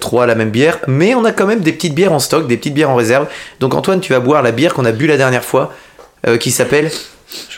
3 0.00 0.24
à 0.24 0.26
la 0.26 0.34
même 0.34 0.50
bière, 0.50 0.78
mais 0.86 1.14
on 1.14 1.24
a 1.24 1.32
quand 1.32 1.46
même 1.46 1.60
des 1.60 1.72
petites 1.72 1.94
bières 1.94 2.12
en 2.12 2.18
stock, 2.18 2.46
des 2.46 2.56
petites 2.56 2.74
bières 2.74 2.90
en 2.90 2.94
réserve. 2.96 3.26
Donc 3.60 3.74
Antoine, 3.74 4.00
tu 4.00 4.12
vas 4.12 4.20
boire 4.20 4.42
la 4.42 4.52
bière 4.52 4.74
qu'on 4.74 4.84
a 4.84 4.92
bu 4.92 5.06
la 5.06 5.16
dernière 5.16 5.44
fois, 5.44 5.72
euh, 6.26 6.36
qui 6.38 6.50
s'appelle 6.50 6.90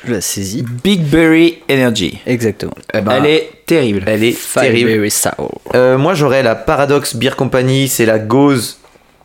Je 0.04 0.12
la 0.12 0.20
saisis. 0.20 0.64
Big 0.82 1.02
Berry 1.02 1.58
Energy. 1.70 2.18
Exactement. 2.26 2.74
Eh 2.94 3.00
ben, 3.00 3.12
Elle 3.12 3.26
est 3.26 3.50
terrible. 3.66 4.02
elle 4.06 4.24
est 4.24 4.54
terrible. 4.54 5.10
Sour. 5.10 5.60
Euh, 5.74 5.98
moi, 5.98 6.14
j'aurais 6.14 6.42
la 6.42 6.54
Paradox 6.54 7.14
Beer 7.16 7.36
Company, 7.36 7.88
c'est 7.88 8.06
la 8.06 8.18
gauze 8.18 8.78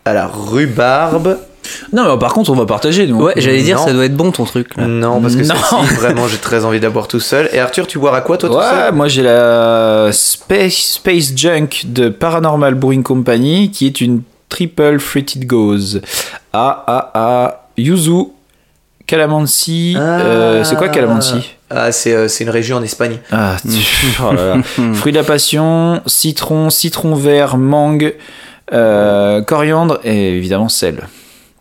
à 0.06 0.14
la 0.14 0.28
rhubarbe. 0.28 1.38
Non, 1.92 2.12
mais 2.14 2.20
par 2.20 2.34
contre, 2.34 2.50
on 2.50 2.56
va 2.56 2.66
partager, 2.66 3.06
nous. 3.08 3.22
Ouais, 3.24 3.34
j'allais 3.38 3.62
dire, 3.64 3.78
non. 3.78 3.86
ça 3.86 3.94
doit 3.94 4.06
être 4.06 4.16
bon 4.16 4.32
ton 4.32 4.44
truc. 4.46 4.76
là. 4.78 4.86
Non, 4.88 5.22
parce 5.22 5.36
que 5.36 5.44
Non. 5.44 5.56
vraiment, 6.00 6.28
j'ai 6.28 6.38
très 6.38 6.66
envie 6.66 6.80
d'avoir 6.80 7.08
tout 7.08 7.20
seul. 7.20 7.50
Et 7.54 7.60
Arthur, 7.60 7.88
tu 7.88 8.00
boiras 8.00 8.22
quoi, 8.22 8.38
toi, 8.38 8.50
tout 8.50 8.56
Ouais, 8.56 8.64
seul? 8.64 8.94
moi 8.94 9.08
j'ai 9.08 9.22
la 9.24 10.10
Space, 10.12 10.74
Space 10.96 11.34
Junk 11.36 11.68
de 11.86 12.10
Paranormal 12.10 12.76
Brewing 12.76 13.04
Company 13.04 13.72
qui 13.72 13.86
est 13.88 14.02
une 14.02 14.22
triple 14.50 15.00
fruited 15.00 15.46
gauze. 15.48 16.02
A 16.54 16.84
A 16.88 17.12
A 17.14 17.68
Yuzu, 17.78 18.28
Calamansi. 19.08 19.96
euh, 19.98 20.64
c'est 20.64 20.76
quoi 20.76 20.90
Calamansi? 20.90 21.56
Ah, 21.70 21.92
c'est 21.92 22.14
euh, 22.14 22.28
c'est 22.28 22.44
une 22.44 22.50
région 22.52 22.78
en 22.78 22.84
Espagne. 22.84 23.18
Ah, 23.32 23.56
tu- 23.64 24.22
oh 24.24 24.32
là 24.32 24.56
là. 24.58 24.62
Fruit 24.94 25.12
de 25.12 25.18
la 25.18 25.24
passion, 25.24 26.02
citron, 26.06 26.70
citron 26.70 27.16
vert, 27.16 27.58
mangue, 27.58 28.14
euh, 28.72 29.42
coriandre 29.42 30.00
et 30.04 30.38
évidemment 30.38 30.70
sel. 30.70 31.08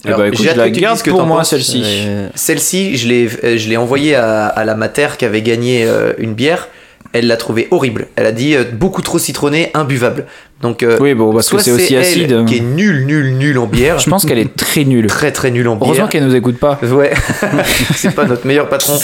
Eh 0.05 0.09
Alors, 0.09 0.19
bah, 0.21 0.29
écoute, 0.29 0.41
j'ai 0.43 0.51
je 0.51 0.57
la 0.57 0.71
garde 0.71 1.01
que 1.03 1.11
pour 1.11 1.25
moi 1.27 1.45
celle-ci. 1.45 1.83
Euh, 1.85 2.29
Celle-ci, 2.35 2.97
je 2.97 3.09
l'ai 3.09 3.29
euh, 3.45 3.57
je 3.57 3.69
l'ai 3.69 3.77
envoyée 3.77 4.15
à, 4.17 4.47
à 4.47 4.65
la 4.65 4.75
mater 4.75 5.09
qui 5.19 5.25
avait 5.25 5.43
gagné 5.43 5.85
euh, 5.85 6.13
une 6.19 6.35
bière. 6.35 6.69
Elle 7.15 7.27
l'a 7.27 7.37
trouvée 7.37 7.69
horrible. 7.71 8.07
Elle 8.17 8.25
a 8.27 8.33
dit 8.33 8.55
euh, 8.57 8.65
beaucoup 8.73 9.03
trop 9.03 9.19
citronné, 9.19 9.71
imbuvable. 9.75 10.25
Donc, 10.63 10.83
euh, 10.83 10.97
Oui, 11.01 11.13
bon, 11.15 11.33
parce 11.33 11.51
que 11.51 11.59
c'est 11.59 11.71
aussi 11.73 11.95
elle 11.95 12.01
acide. 12.01 12.45
qui 12.47 12.57
est 12.57 12.61
nulle, 12.61 13.05
nulle, 13.05 13.37
nulle 13.37 13.59
en 13.59 13.67
bière. 13.67 13.99
Je 13.99 14.09
pense 14.09 14.25
qu'elle 14.25 14.39
est 14.39 14.57
très 14.57 14.85
nulle. 14.85 15.09
très, 15.09 15.31
très 15.31 15.51
nulle 15.51 15.69
en 15.69 15.77
bière. 15.77 15.89
Heureusement 15.89 16.07
qu'elle 16.09 16.25
nous 16.25 16.35
écoute 16.35 16.59
pas. 16.59 16.79
Ouais, 16.83 17.13
c'est 17.95 18.15
pas 18.15 18.25
notre 18.25 18.47
meilleur 18.47 18.69
patron. 18.69 18.99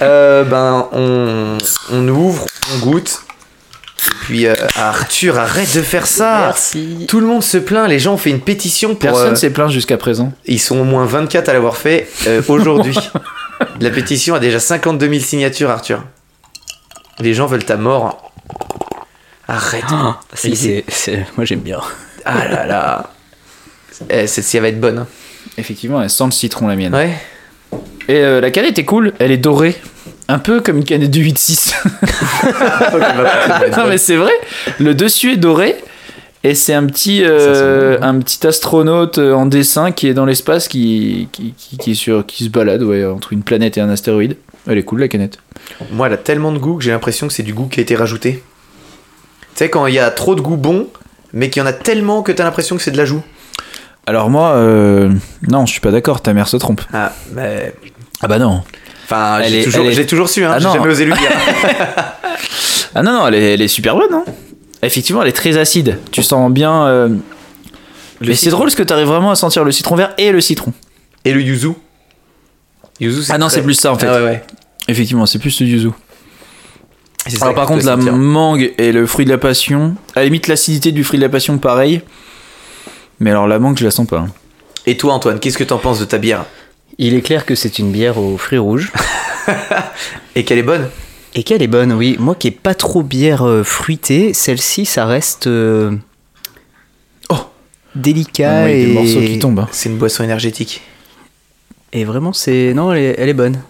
Euh, 0.00 0.44
ben, 0.44 0.88
on, 0.92 1.58
on 1.92 2.08
ouvre, 2.08 2.46
on 2.74 2.78
goûte. 2.86 3.20
Puis 4.22 4.46
euh, 4.46 4.54
Arthur, 4.76 5.38
arrête 5.38 5.74
de 5.76 5.82
faire 5.82 6.06
ça. 6.06 6.38
Merci. 6.46 7.06
Tout 7.08 7.20
le 7.20 7.26
monde 7.26 7.42
se 7.42 7.58
plaint, 7.58 7.88
les 7.88 7.98
gens 7.98 8.14
ont 8.14 8.18
fait 8.18 8.30
une 8.30 8.40
pétition 8.40 8.90
pour. 8.90 8.98
Personne 8.98 9.32
euh, 9.32 9.36
s'est 9.36 9.50
plaint 9.50 9.70
jusqu'à 9.70 9.96
présent. 9.96 10.32
ils 10.46 10.60
sont 10.60 10.78
au 10.78 10.84
moins 10.84 11.04
24 11.04 11.48
à 11.48 11.52
l'avoir 11.52 11.76
fait 11.76 12.08
euh, 12.26 12.42
aujourd'hui. 12.48 12.96
La 13.80 13.90
pétition 13.90 14.34
a 14.34 14.40
déjà 14.40 14.58
52 14.58 15.08
000 15.08 15.20
signatures, 15.20 15.70
Arthur. 15.70 16.02
Les 17.20 17.34
gens 17.34 17.46
veulent 17.46 17.64
ta 17.64 17.76
mort. 17.76 18.32
Arrête. 19.48 19.84
Ah, 19.90 20.18
si, 20.34 20.56
c'est- 20.56 20.84
c'est- 20.88 21.26
Moi 21.36 21.44
j'aime 21.44 21.60
bien. 21.60 21.80
Ah 22.24 22.46
là 22.48 22.66
là. 22.66 23.10
Eh, 24.08 24.26
Celle-ci 24.26 24.56
elle 24.56 24.62
va 24.62 24.68
être 24.68 24.80
bonne. 24.80 24.98
hein. 24.98 25.06
Effectivement, 25.58 26.00
elle 26.02 26.08
sent 26.10 26.24
le 26.24 26.30
citron, 26.30 26.66
la 26.68 26.76
mienne. 26.76 26.94
Ouais. 26.94 27.12
Et 28.08 28.16
euh, 28.16 28.40
la 28.40 28.50
canette 28.50 28.78
est 28.78 28.84
cool, 28.84 29.12
elle 29.18 29.30
est 29.30 29.36
dorée. 29.36 29.76
Un 30.32 30.38
peu 30.38 30.62
comme 30.62 30.78
une 30.78 30.84
canette 30.84 31.10
du 31.10 31.22
8.6. 31.22 31.74
non 33.76 33.86
mais 33.86 33.98
c'est 33.98 34.16
vrai, 34.16 34.32
le 34.80 34.94
dessus 34.94 35.32
est 35.32 35.36
doré. 35.36 35.76
Et 36.42 36.54
c'est 36.54 36.72
un 36.72 36.86
petit, 36.86 37.22
euh, 37.22 37.98
un 38.00 38.18
petit 38.18 38.46
astronaute 38.46 39.18
euh, 39.18 39.34
en 39.34 39.44
dessin 39.44 39.92
qui 39.92 40.08
est 40.08 40.14
dans 40.14 40.24
l'espace 40.24 40.68
qui, 40.68 41.28
qui, 41.32 41.52
qui, 41.56 41.76
qui 41.76 41.90
est 41.90 41.94
sur, 41.94 42.24
qui 42.24 42.44
se 42.44 42.48
balade 42.48 42.82
ouais, 42.82 43.04
entre 43.04 43.34
une 43.34 43.42
planète 43.42 43.76
et 43.76 43.82
un 43.82 43.90
astéroïde. 43.90 44.38
Elle 44.66 44.78
est 44.78 44.84
cool 44.84 45.00
la 45.00 45.08
canette. 45.08 45.38
Moi, 45.92 46.06
elle 46.06 46.14
a 46.14 46.16
tellement 46.16 46.50
de 46.50 46.58
goût 46.58 46.76
que 46.78 46.82
j'ai 46.82 46.92
l'impression 46.92 47.28
que 47.28 47.34
c'est 47.34 47.42
du 47.42 47.52
goût 47.52 47.66
qui 47.66 47.80
a 47.80 47.82
été 47.82 47.94
rajouté. 47.94 48.42
Tu 48.42 49.48
sais, 49.54 49.68
quand 49.68 49.86
il 49.86 49.94
y 49.94 49.98
a 49.98 50.10
trop 50.10 50.34
de 50.34 50.40
goût 50.40 50.56
bon, 50.56 50.88
mais 51.34 51.50
qu'il 51.50 51.60
y 51.60 51.62
en 51.62 51.68
a 51.68 51.74
tellement 51.74 52.22
que 52.22 52.32
t'as 52.32 52.44
l'impression 52.44 52.76
que 52.76 52.82
c'est 52.82 52.90
de 52.90 52.96
l'ajout. 52.96 53.22
Alors 54.06 54.30
moi, 54.30 54.52
euh, 54.52 55.12
non, 55.46 55.66
je 55.66 55.72
suis 55.72 55.80
pas 55.80 55.90
d'accord, 55.90 56.22
ta 56.22 56.32
mère 56.32 56.48
se 56.48 56.56
trompe. 56.56 56.80
Ah, 56.92 57.12
mais. 57.34 57.74
Ah 58.22 58.28
bah 58.28 58.38
non. 58.38 58.62
Enfin, 59.12 59.42
j'ai 59.48 59.62
toujours, 59.64 59.86
est- 59.88 60.06
toujours 60.06 60.28
su, 60.28 60.44
hein, 60.44 60.52
Ah 60.54 60.58
j'ai 60.58 60.64
non. 60.66 60.74
jamais 60.74 60.90
osé 60.90 61.04
lui 61.04 61.12
dire. 61.12 61.30
Ah 62.94 63.02
non, 63.02 63.12
non, 63.12 63.26
elle 63.28 63.34
est, 63.36 63.54
elle 63.54 63.62
est 63.62 63.68
super 63.68 63.94
bonne. 63.96 64.12
Hein. 64.12 64.24
Effectivement, 64.82 65.22
elle 65.22 65.28
est 65.28 65.32
très 65.32 65.56
acide. 65.56 65.98
Tu 66.10 66.22
sens 66.22 66.50
bien... 66.52 66.84
euh, 66.86 67.08
Mais 68.20 68.28
c'est 68.28 68.34
citron. 68.34 68.50
drôle 68.58 68.66
parce 68.66 68.74
que 68.74 68.82
t'arrives 68.82 69.06
vraiment 69.06 69.30
à 69.30 69.34
sentir 69.34 69.64
le 69.64 69.72
citron 69.72 69.94
vert 69.96 70.12
et 70.18 70.30
le 70.30 70.40
citron. 70.42 70.72
Et 71.24 71.32
le 71.32 71.40
yuzu 71.40 71.70
Yuzu, 73.00 73.22
Ah 73.30 73.38
non, 73.38 73.46
très- 73.46 73.56
c'est 73.56 73.62
plus 73.62 73.74
ça 73.74 73.92
en 73.92 73.98
fait. 73.98 74.06
Ah 74.06 74.16
ouais, 74.18 74.24
ouais. 74.24 74.44
Effectivement, 74.88 75.24
c'est 75.24 75.38
plus 75.38 75.58
le 75.60 75.66
yuzu. 75.68 75.88
Alors 77.40 77.54
par 77.54 77.66
tu 77.66 77.72
contre, 77.74 77.86
la 77.86 77.96
sentir. 77.96 78.12
mangue 78.14 78.72
et 78.78 78.92
le 78.92 79.06
fruit 79.06 79.24
de 79.24 79.30
la 79.30 79.38
passion, 79.38 79.94
à 80.14 80.18
la 80.20 80.24
limite 80.26 80.48
l'acidité 80.48 80.90
du 80.92 81.02
fruit 81.04 81.18
de 81.18 81.24
la 81.24 81.28
passion, 81.30 81.56
pareil. 81.58 82.02
Mais 83.20 83.30
alors 83.30 83.46
la 83.46 83.58
mangue, 83.60 83.78
je 83.78 83.84
la 83.84 83.90
sens 83.92 84.06
pas. 84.06 84.18
hein. 84.18 84.28
Et 84.86 84.96
toi, 84.96 85.14
Antoine, 85.14 85.38
qu'est-ce 85.38 85.56
que 85.56 85.64
t'en 85.64 85.78
penses 85.78 86.00
de 86.00 86.04
ta 86.04 86.18
bière? 86.18 86.44
Il 86.98 87.14
est 87.14 87.22
clair 87.22 87.46
que 87.46 87.54
c'est 87.54 87.78
une 87.78 87.90
bière 87.90 88.18
aux 88.18 88.36
fruits 88.36 88.58
rouges. 88.58 88.92
Et 90.34 90.44
qu'elle 90.44 90.58
est 90.58 90.62
bonne 90.62 90.88
Et 91.34 91.42
qu'elle 91.42 91.62
est 91.62 91.66
bonne, 91.68 91.92
oui. 91.92 92.16
Moi 92.18 92.34
qui 92.34 92.48
est 92.48 92.50
pas 92.52 92.74
trop 92.74 93.02
bière 93.02 93.42
euh, 93.46 93.62
fruitée, 93.64 94.32
celle-ci, 94.34 94.84
ça 94.86 95.06
reste. 95.06 95.46
euh, 95.46 95.92
Oh. 97.30 97.36
Délicat 97.94 98.62
Ah 98.62 98.64
oui, 98.66 98.70
et. 98.72 98.86
des 98.86 98.92
morceaux 98.92 99.20
qui 99.20 99.38
tombent. 99.38 99.60
hein. 99.60 99.68
C'est 99.72 99.88
une 99.88 99.96
boisson 99.98 100.22
énergétique. 100.24 100.82
Et 101.92 102.04
vraiment, 102.04 102.32
c'est. 102.32 102.72
Non, 102.74 102.92
elle 102.92 103.02
est, 103.02 103.14
elle 103.18 103.28
est 103.28 103.34
bonne. 103.34 103.60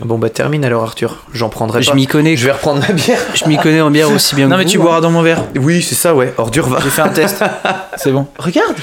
Bon, 0.00 0.18
bah 0.18 0.30
termine 0.30 0.64
alors, 0.64 0.82
Arthur. 0.82 1.24
J'en 1.34 1.50
prendrai 1.50 1.82
Je 1.82 1.90
pas. 1.90 1.94
m'y 1.94 2.06
connais. 2.06 2.34
Je 2.36 2.46
vais 2.46 2.52
reprendre 2.52 2.80
ma 2.80 2.92
bière. 2.94 3.20
Je 3.34 3.44
m'y 3.46 3.58
connais 3.58 3.82
en 3.82 3.90
bière 3.90 4.10
aussi 4.10 4.34
bien 4.34 4.46
Non 4.48 4.54
que 4.56 4.58
mais 4.60 4.64
vous, 4.64 4.70
tu 4.70 4.78
hein. 4.78 4.82
boiras 4.82 5.00
dans 5.02 5.10
mon 5.10 5.20
verre. 5.22 5.44
Oui, 5.56 5.82
c'est 5.82 5.94
ça, 5.94 6.14
ouais. 6.14 6.32
Ordure 6.38 6.68
va. 6.68 6.80
J'ai 6.82 6.88
fait 6.90 7.02
un 7.02 7.10
test. 7.10 7.42
c'est 7.96 8.10
bon. 8.12 8.26
Regarde. 8.38 8.76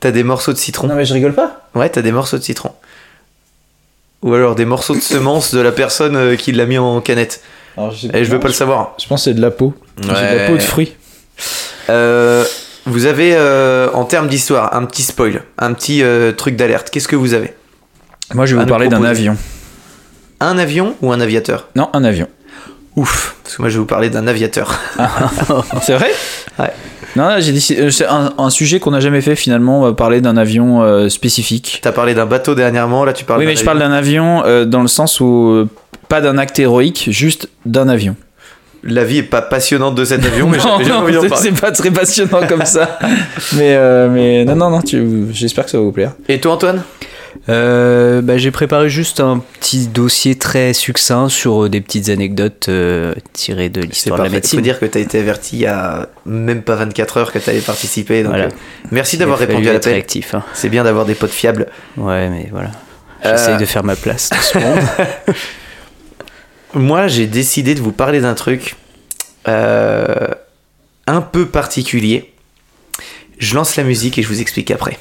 T'as 0.00 0.10
des 0.10 0.24
morceaux 0.24 0.52
de 0.52 0.58
citron. 0.58 0.86
Non 0.86 0.94
mais 0.94 1.04
je 1.04 1.12
rigole 1.14 1.34
pas. 1.34 1.68
Ouais, 1.74 1.88
t'as 1.88 2.02
des 2.02 2.12
morceaux 2.12 2.38
de 2.38 2.42
citron. 2.42 2.72
Ou 4.22 4.34
alors 4.34 4.54
des 4.54 4.64
morceaux 4.64 4.94
de 4.94 5.00
semences 5.00 5.54
de 5.54 5.60
la 5.60 5.72
personne 5.72 6.16
euh, 6.16 6.36
qui 6.36 6.52
l'a 6.52 6.64
mis 6.64 6.78
en 6.78 7.00
canette. 7.00 7.42
Alors, 7.76 7.90
je, 7.90 8.08
Et 8.14 8.24
je 8.24 8.30
veux 8.30 8.40
pas 8.40 8.48
le 8.48 8.54
savoir. 8.54 8.94
Je 9.00 9.06
pense 9.06 9.20
que 9.20 9.24
c'est 9.30 9.34
de 9.34 9.42
la 9.42 9.50
peau. 9.50 9.74
C'est 10.00 10.06
de 10.08 10.38
la 10.38 10.46
peau 10.48 10.56
de 10.56 10.62
fruits. 10.62 10.94
Euh, 11.90 12.44
vous 12.86 13.06
avez, 13.06 13.34
euh, 13.34 13.90
en 13.92 14.04
termes 14.04 14.28
d'histoire, 14.28 14.74
un 14.74 14.84
petit 14.84 15.02
spoil, 15.02 15.42
un 15.58 15.72
petit 15.74 16.02
euh, 16.02 16.32
truc 16.32 16.56
d'alerte. 16.56 16.90
Qu'est-ce 16.90 17.08
que 17.08 17.16
vous 17.16 17.34
avez? 17.34 17.54
Moi, 18.32 18.46
je 18.46 18.54
vais 18.56 18.62
vous 18.62 18.68
parler 18.68 18.88
d'un 18.88 19.04
avion. 19.04 19.36
Un 20.40 20.58
avion 20.58 20.94
ou 21.02 21.12
un 21.12 21.20
aviateur? 21.20 21.68
Non, 21.76 21.90
un 21.92 22.04
avion. 22.04 22.28
Ouf, 22.96 23.36
parce 23.42 23.56
que 23.56 23.62
moi 23.62 23.68
je 23.70 23.74
vais 23.74 23.80
vous 23.80 23.86
parler 23.86 24.08
d'un 24.08 24.28
aviateur. 24.28 24.78
C'est 25.82 25.94
vrai? 25.94 26.12
Ouais. 26.60 26.72
Non, 27.16 27.28
là, 27.28 27.40
j'ai 27.40 27.52
décidé. 27.52 27.80
euh, 27.82 27.90
C'est 27.90 28.06
un, 28.06 28.32
un 28.38 28.50
sujet 28.50 28.80
qu'on 28.80 28.90
n'a 28.90 29.00
jamais 29.00 29.20
fait 29.20 29.36
finalement. 29.36 29.80
On 29.80 29.82
va 29.84 29.92
parler 29.92 30.20
d'un 30.20 30.36
avion 30.36 30.82
euh, 30.82 31.08
spécifique. 31.08 31.78
T'as 31.82 31.92
parlé 31.92 32.14
d'un 32.14 32.26
bateau 32.26 32.54
dernièrement, 32.54 33.04
là 33.04 33.12
tu 33.12 33.24
parles 33.24 33.40
Oui, 33.40 33.46
mais 33.46 33.56
je 33.56 33.64
parle 33.64 33.78
d'un 33.78 33.92
avion 33.92 34.42
euh, 34.44 34.64
dans 34.64 34.82
le 34.82 34.88
sens 34.88 35.20
où 35.20 35.68
pas 36.08 36.20
d'un 36.20 36.38
acte 36.38 36.58
héroïque, 36.58 37.06
juste 37.10 37.48
d'un 37.66 37.88
avion. 37.88 38.16
La 38.86 39.04
vie 39.04 39.18
est 39.18 39.22
pas 39.22 39.40
passionnante 39.40 39.94
de 39.94 40.04
cet 40.04 40.24
avion, 40.26 40.46
mais 40.48 40.58
non, 40.64 40.78
non, 40.78 41.28
c'est- 41.36 41.58
pas 41.58 41.70
très 41.72 41.90
passionnant 41.90 42.46
comme 42.46 42.66
ça. 42.66 42.98
mais, 43.56 43.74
euh, 43.76 44.08
mais 44.10 44.44
non, 44.44 44.56
non, 44.56 44.70
non. 44.70 44.80
J'espère 45.32 45.64
que 45.64 45.70
ça 45.70 45.78
va 45.78 45.84
vous 45.84 45.92
plaire. 45.92 46.12
Et 46.28 46.38
toi 46.40 46.52
Antoine? 46.52 46.82
Euh, 47.50 48.22
bah, 48.22 48.38
J'ai 48.38 48.50
préparé 48.50 48.88
juste 48.88 49.20
un 49.20 49.38
petit 49.60 49.86
dossier 49.86 50.36
très 50.36 50.72
succinct 50.72 51.28
sur 51.28 51.64
euh, 51.64 51.68
des 51.68 51.80
petites 51.82 52.08
anecdotes 52.08 52.68
euh, 52.68 53.14
tirées 53.34 53.68
de 53.68 53.82
l'histoire 53.82 54.18
de 54.18 54.22
la 54.24 54.30
parfait. 54.30 54.48
Faut 54.48 54.56
médecine. 54.56 54.60
dire 54.62 54.80
que 54.80 54.86
t'as 54.86 55.00
été 55.00 55.18
averti 55.18 55.56
il 55.56 55.60
y 55.62 55.66
a 55.66 56.08
même 56.24 56.62
pas 56.62 56.74
24 56.76 57.16
heures 57.18 57.32
que. 57.32 58.22
Donc 58.22 58.32
Voilà. 58.32 58.46
euh, 58.46 58.50
merci 58.92 59.18
d'avoir 59.18 59.38
Il 59.42 59.46
répondu 59.46 59.68
à 59.68 59.72
l'appel. 59.74 59.92
hein. 60.34 60.42
C'est 60.54 60.70
bien 60.70 60.84
d'avoir 60.84 61.04
des 61.04 61.14
potes 61.14 61.30
fiables. 61.32 61.66
Ouais, 61.98 62.28
mais 62.30 62.48
voilà. 62.50 62.70
J'essaye 63.22 63.56
de 63.58 63.64
faire 63.66 63.84
ma 63.84 63.96
place 63.96 64.30
dans 64.30 64.36
ce 64.38 64.58
monde. 64.58 64.78
Moi, 66.74 67.06
j'ai 67.08 67.26
décidé 67.26 67.74
de 67.74 67.80
vous 67.80 67.92
parler 67.92 68.20
d'un 68.20 68.34
truc 68.34 68.76
un 69.46 71.20
peu 71.20 71.46
particulier. 71.46 72.32
Je 73.38 73.54
lance 73.54 73.76
la 73.76 73.84
musique 73.84 74.18
et 74.18 74.22
je 74.22 74.28
vous 74.28 74.40
explique 74.40 74.70
après. 74.70 74.98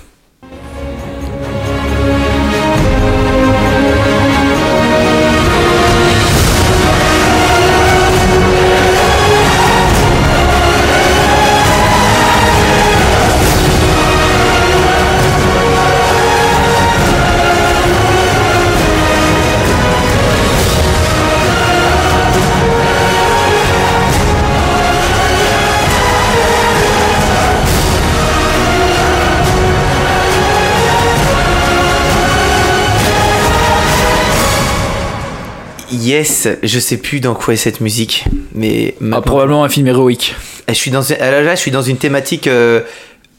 Yes, 36.04 36.48
je 36.64 36.80
sais 36.80 36.98
plus 36.98 37.20
dans 37.20 37.34
quoi 37.34 37.54
est 37.54 37.58
cette 37.58 37.80
musique, 37.80 38.26
mais 38.54 38.96
Ah, 39.12 39.22
probablement 39.22 39.64
un 39.64 39.70
film 39.70 39.88
héroïque. 39.88 40.36
je 40.68 40.74
suis 40.74 40.92
dans 40.92 41.02
là, 41.20 41.56
je 41.56 41.60
suis 41.60 41.72
dans 41.72 41.82
une 41.82 41.98
thématique 41.98 42.48
euh, 42.48 42.82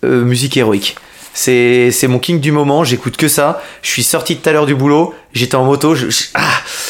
euh, 0.04 0.23
musique 0.25 0.56
héroïque. 0.56 0.97
C'est 1.35 1.90
c'est 1.90 2.06
mon 2.06 2.18
king 2.18 2.40
du 2.40 2.52
moment. 2.52 2.85
J'écoute 2.85 3.16
que 3.16 3.28
ça. 3.28 3.61
Je 3.83 3.90
suis 3.90 4.02
sorti 4.04 4.37
tout 4.37 4.49
à 4.49 4.52
l'heure 4.52 4.66
du 4.66 4.75
boulot. 4.75 5.14
J'étais 5.35 5.56
en 5.56 5.64
moto. 5.64 5.94
Je, 5.94 6.09
je- 6.09 6.26
ah, 6.35 6.40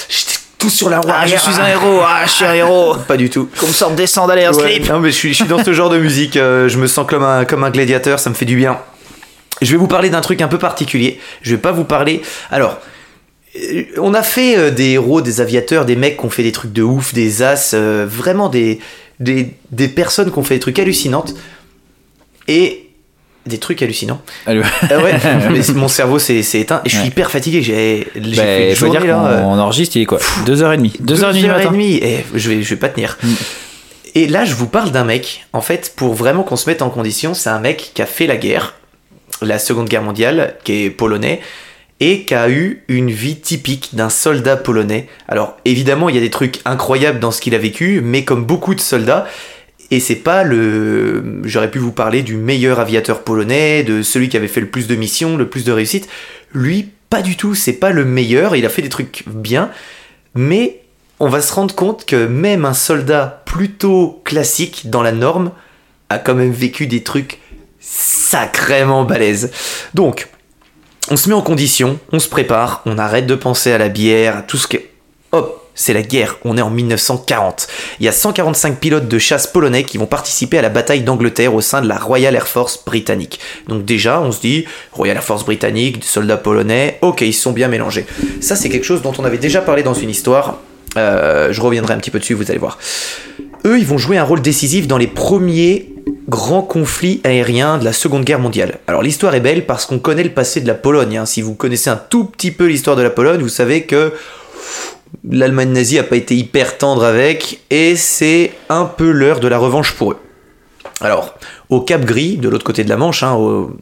j'étais 0.08 0.34
tout 0.58 0.68
sur 0.70 0.90
la 0.90 1.00
roue. 1.00 1.08
Ah, 1.12 1.26
je 1.26 1.36
suis 1.36 1.60
un 1.60 1.66
héros, 1.66 2.00
ah, 2.06 2.22
je 2.26 2.30
suis 2.30 2.44
un 2.44 2.54
héros. 2.54 2.94
Pas 3.08 3.16
du 3.16 3.30
tout. 3.30 3.48
Qu'on 3.58 3.66
me 3.68 3.72
sorte 3.72 3.94
des 3.96 4.06
sandales 4.06 4.38
et 4.40 4.44
un 4.44 4.52
Ouais, 4.52 4.74
slip. 4.74 4.88
non, 4.90 5.00
mais 5.00 5.10
je 5.10 5.16
suis, 5.16 5.30
je 5.30 5.36
suis 5.36 5.46
dans 5.46 5.64
ce 5.64 5.72
genre 5.72 5.88
de 5.90 5.98
musique. 5.98 6.36
euh, 6.36 6.68
je 6.68 6.78
me 6.78 6.86
sens 6.86 7.06
comme 7.08 7.24
un, 7.24 7.44
comme 7.46 7.64
un 7.64 7.70
gladiateur. 7.70 8.20
Ça 8.20 8.28
me 8.30 8.34
fait 8.34 8.44
du 8.44 8.56
bien. 8.56 8.78
Je 9.62 9.72
vais 9.72 9.78
vous 9.78 9.86
parler 9.88 10.10
d'un 10.10 10.20
truc 10.20 10.40
un 10.42 10.48
peu 10.48 10.58
particulier. 10.58 11.18
Je 11.42 11.52
vais 11.52 11.60
pas 11.60 11.72
vous 11.72 11.84
parler. 11.84 12.20
Alors, 12.50 12.78
on 13.98 14.14
a 14.14 14.22
fait 14.22 14.56
euh, 14.58 14.70
des 14.70 14.90
héros, 14.92 15.20
des 15.20 15.40
aviateurs, 15.40 15.84
des 15.84 15.96
mecs 15.96 16.18
qui 16.18 16.24
ont 16.24 16.30
fait 16.30 16.42
des 16.42 16.52
trucs 16.52 16.72
de 16.72 16.82
ouf, 16.82 17.14
des 17.14 17.42
as, 17.42 17.72
euh, 17.74 18.06
vraiment 18.08 18.48
des, 18.48 18.80
des, 19.20 19.50
des 19.70 19.88
personnes 19.88 20.30
qui 20.32 20.38
ont 20.38 20.42
fait 20.44 20.54
des 20.54 20.60
trucs 20.60 20.78
hallucinantes. 20.78 21.34
Et 22.48 22.80
des 23.46 23.58
trucs 23.58 23.82
hallucinants. 23.82 24.20
Ah 24.46 24.52
ouais, 24.54 24.62
mon 25.74 25.88
cerveau 25.88 26.18
s'est 26.18 26.40
éteint 26.54 26.80
et 26.84 26.88
je 26.88 26.94
suis 26.94 27.02
Ouais. 27.02 27.08
hyper 27.08 27.30
fatigué. 27.30 27.62
J'ai 27.62 28.06
Bah, 28.36 28.74
faut 28.74 28.88
dire 28.88 29.04
là. 29.04 29.26
euh, 29.26 29.42
on 29.42 29.58
enregistre, 29.58 29.96
il 29.96 30.02
est 30.02 30.06
quoi 30.06 30.18
2h30. 30.46 31.00
2h30 31.02 31.02
deux 31.02 31.14
du 31.16 31.22
heures 31.24 31.36
et 31.36 31.42
matin. 31.64 31.70
demie. 31.70 31.96
Et 31.96 32.24
je 32.34 32.48
vais, 32.50 32.62
je 32.62 32.70
vais 32.70 32.76
pas 32.80 32.88
tenir. 32.88 33.18
Mm. 33.22 33.28
Et 34.16 34.26
là, 34.28 34.44
je 34.44 34.54
vous 34.54 34.66
parle 34.66 34.92
d'un 34.92 35.04
mec. 35.04 35.44
En 35.52 35.60
fait, 35.60 35.92
pour 35.96 36.14
vraiment 36.14 36.42
qu'on 36.42 36.56
se 36.56 36.68
mette 36.70 36.80
en 36.82 36.88
condition, 36.90 37.34
c'est 37.34 37.50
un 37.50 37.58
mec 37.60 37.90
qui 37.94 38.00
a 38.00 38.06
fait 38.06 38.26
la 38.26 38.36
guerre, 38.36 38.74
la 39.42 39.58
Seconde 39.58 39.88
Guerre 39.88 40.02
mondiale, 40.02 40.54
qui 40.64 40.84
est 40.84 40.90
polonais, 40.90 41.40
et 42.04 42.24
qui 42.24 42.34
a 42.34 42.50
eu 42.50 42.82
une 42.88 43.10
vie 43.10 43.36
typique 43.36 43.94
d'un 43.94 44.10
soldat 44.10 44.58
polonais. 44.58 45.08
Alors, 45.26 45.56
évidemment, 45.64 46.10
il 46.10 46.14
y 46.14 46.18
a 46.18 46.20
des 46.20 46.28
trucs 46.28 46.60
incroyables 46.66 47.18
dans 47.18 47.30
ce 47.30 47.40
qu'il 47.40 47.54
a 47.54 47.58
vécu, 47.58 48.02
mais 48.04 48.26
comme 48.26 48.44
beaucoup 48.44 48.74
de 48.74 48.80
soldats. 48.80 49.26
Et 49.90 50.00
c'est 50.00 50.16
pas 50.16 50.44
le. 50.44 51.40
J'aurais 51.44 51.70
pu 51.70 51.78
vous 51.78 51.92
parler 51.92 52.20
du 52.22 52.36
meilleur 52.36 52.78
aviateur 52.78 53.24
polonais, 53.24 53.84
de 53.84 54.02
celui 54.02 54.28
qui 54.28 54.36
avait 54.36 54.48
fait 54.48 54.60
le 54.60 54.68
plus 54.68 54.86
de 54.86 54.94
missions, 54.96 55.38
le 55.38 55.48
plus 55.48 55.64
de 55.64 55.72
réussite. 55.72 56.06
Lui, 56.52 56.90
pas 57.08 57.22
du 57.22 57.38
tout. 57.38 57.54
C'est 57.54 57.72
pas 57.72 57.90
le 57.90 58.04
meilleur. 58.04 58.54
Il 58.54 58.66
a 58.66 58.68
fait 58.68 58.82
des 58.82 58.90
trucs 58.90 59.24
bien, 59.26 59.70
mais 60.34 60.82
on 61.20 61.30
va 61.30 61.40
se 61.40 61.54
rendre 61.54 61.74
compte 61.74 62.04
que 62.04 62.26
même 62.26 62.66
un 62.66 62.74
soldat 62.74 63.44
plutôt 63.46 64.20
classique 64.26 64.90
dans 64.90 65.02
la 65.02 65.12
norme 65.12 65.52
a 66.10 66.18
quand 66.18 66.34
même 66.34 66.52
vécu 66.52 66.86
des 66.86 67.02
trucs 67.02 67.40
sacrément 67.80 69.04
balèzes. 69.04 69.52
Donc, 69.94 70.28
on 71.10 71.16
se 71.16 71.28
met 71.28 71.34
en 71.34 71.42
condition, 71.42 71.98
on 72.12 72.18
se 72.18 72.28
prépare, 72.28 72.82
on 72.86 72.98
arrête 72.98 73.26
de 73.26 73.34
penser 73.34 73.72
à 73.72 73.78
la 73.78 73.88
bière, 73.88 74.44
tout 74.46 74.56
ce 74.56 74.66
que... 74.66 74.78
Hop, 75.32 75.64
c'est 75.74 75.92
la 75.92 76.02
guerre, 76.02 76.38
on 76.44 76.56
est 76.56 76.62
en 76.62 76.70
1940. 76.70 77.66
Il 77.98 78.06
y 78.06 78.08
a 78.08 78.12
145 78.12 78.78
pilotes 78.78 79.08
de 79.08 79.18
chasse 79.18 79.46
polonais 79.46 79.82
qui 79.82 79.98
vont 79.98 80.06
participer 80.06 80.58
à 80.58 80.62
la 80.62 80.68
bataille 80.68 81.02
d'Angleterre 81.02 81.54
au 81.54 81.60
sein 81.60 81.82
de 81.82 81.88
la 81.88 81.98
Royal 81.98 82.34
Air 82.34 82.46
Force 82.46 82.84
britannique. 82.84 83.40
Donc 83.68 83.84
déjà, 83.84 84.20
on 84.20 84.30
se 84.30 84.40
dit, 84.40 84.64
Royal 84.92 85.16
Air 85.16 85.24
Force 85.24 85.44
britannique, 85.44 86.00
des 86.00 86.06
soldats 86.06 86.36
polonais, 86.36 86.98
ok, 87.02 87.22
ils 87.22 87.34
sont 87.34 87.52
bien 87.52 87.68
mélangés. 87.68 88.06
Ça, 88.40 88.56
c'est 88.56 88.68
quelque 88.68 88.84
chose 88.84 89.02
dont 89.02 89.12
on 89.18 89.24
avait 89.24 89.38
déjà 89.38 89.60
parlé 89.60 89.82
dans 89.82 89.94
une 89.94 90.10
histoire. 90.10 90.58
Euh, 90.96 91.52
je 91.52 91.60
reviendrai 91.60 91.92
un 91.92 91.98
petit 91.98 92.12
peu 92.12 92.20
dessus, 92.20 92.34
vous 92.34 92.50
allez 92.50 92.60
voir. 92.60 92.78
Eux, 93.66 93.78
ils 93.78 93.86
vont 93.86 93.98
jouer 93.98 94.16
un 94.16 94.24
rôle 94.24 94.42
décisif 94.42 94.86
dans 94.86 94.98
les 94.98 95.06
premiers 95.08 95.93
grands 96.28 96.62
conflits 96.62 97.20
aériens 97.24 97.78
de 97.78 97.84
la 97.84 97.92
Seconde 97.92 98.24
Guerre 98.24 98.38
mondiale. 98.38 98.78
Alors 98.86 99.02
l'histoire 99.02 99.34
est 99.34 99.40
belle 99.40 99.66
parce 99.66 99.86
qu'on 99.86 99.98
connaît 99.98 100.24
le 100.24 100.30
passé 100.30 100.60
de 100.60 100.66
la 100.66 100.74
Pologne. 100.74 101.18
hein. 101.18 101.26
Si 101.26 101.42
vous 101.42 101.54
connaissez 101.54 101.90
un 101.90 101.96
tout 101.96 102.24
petit 102.24 102.50
peu 102.50 102.66
l'histoire 102.66 102.96
de 102.96 103.02
la 103.02 103.10
Pologne, 103.10 103.40
vous 103.40 103.48
savez 103.48 103.82
que 103.82 104.12
l'Allemagne 105.28 105.72
nazie 105.72 105.98
a 105.98 106.02
pas 106.02 106.16
été 106.16 106.34
hyper 106.34 106.78
tendre 106.78 107.04
avec 107.04 107.60
et 107.70 107.96
c'est 107.96 108.52
un 108.68 108.84
peu 108.84 109.10
l'heure 109.10 109.40
de 109.40 109.48
la 109.48 109.58
revanche 109.58 109.92
pour 109.92 110.12
eux. 110.12 110.18
Alors, 111.00 111.34
au 111.70 111.80
Cap 111.80 112.04
Gris, 112.04 112.36
de 112.36 112.48
l'autre 112.48 112.64
côté 112.64 112.84
de 112.84 112.88
la 112.88 112.96
Manche, 112.96 113.22
hein, 113.22 113.36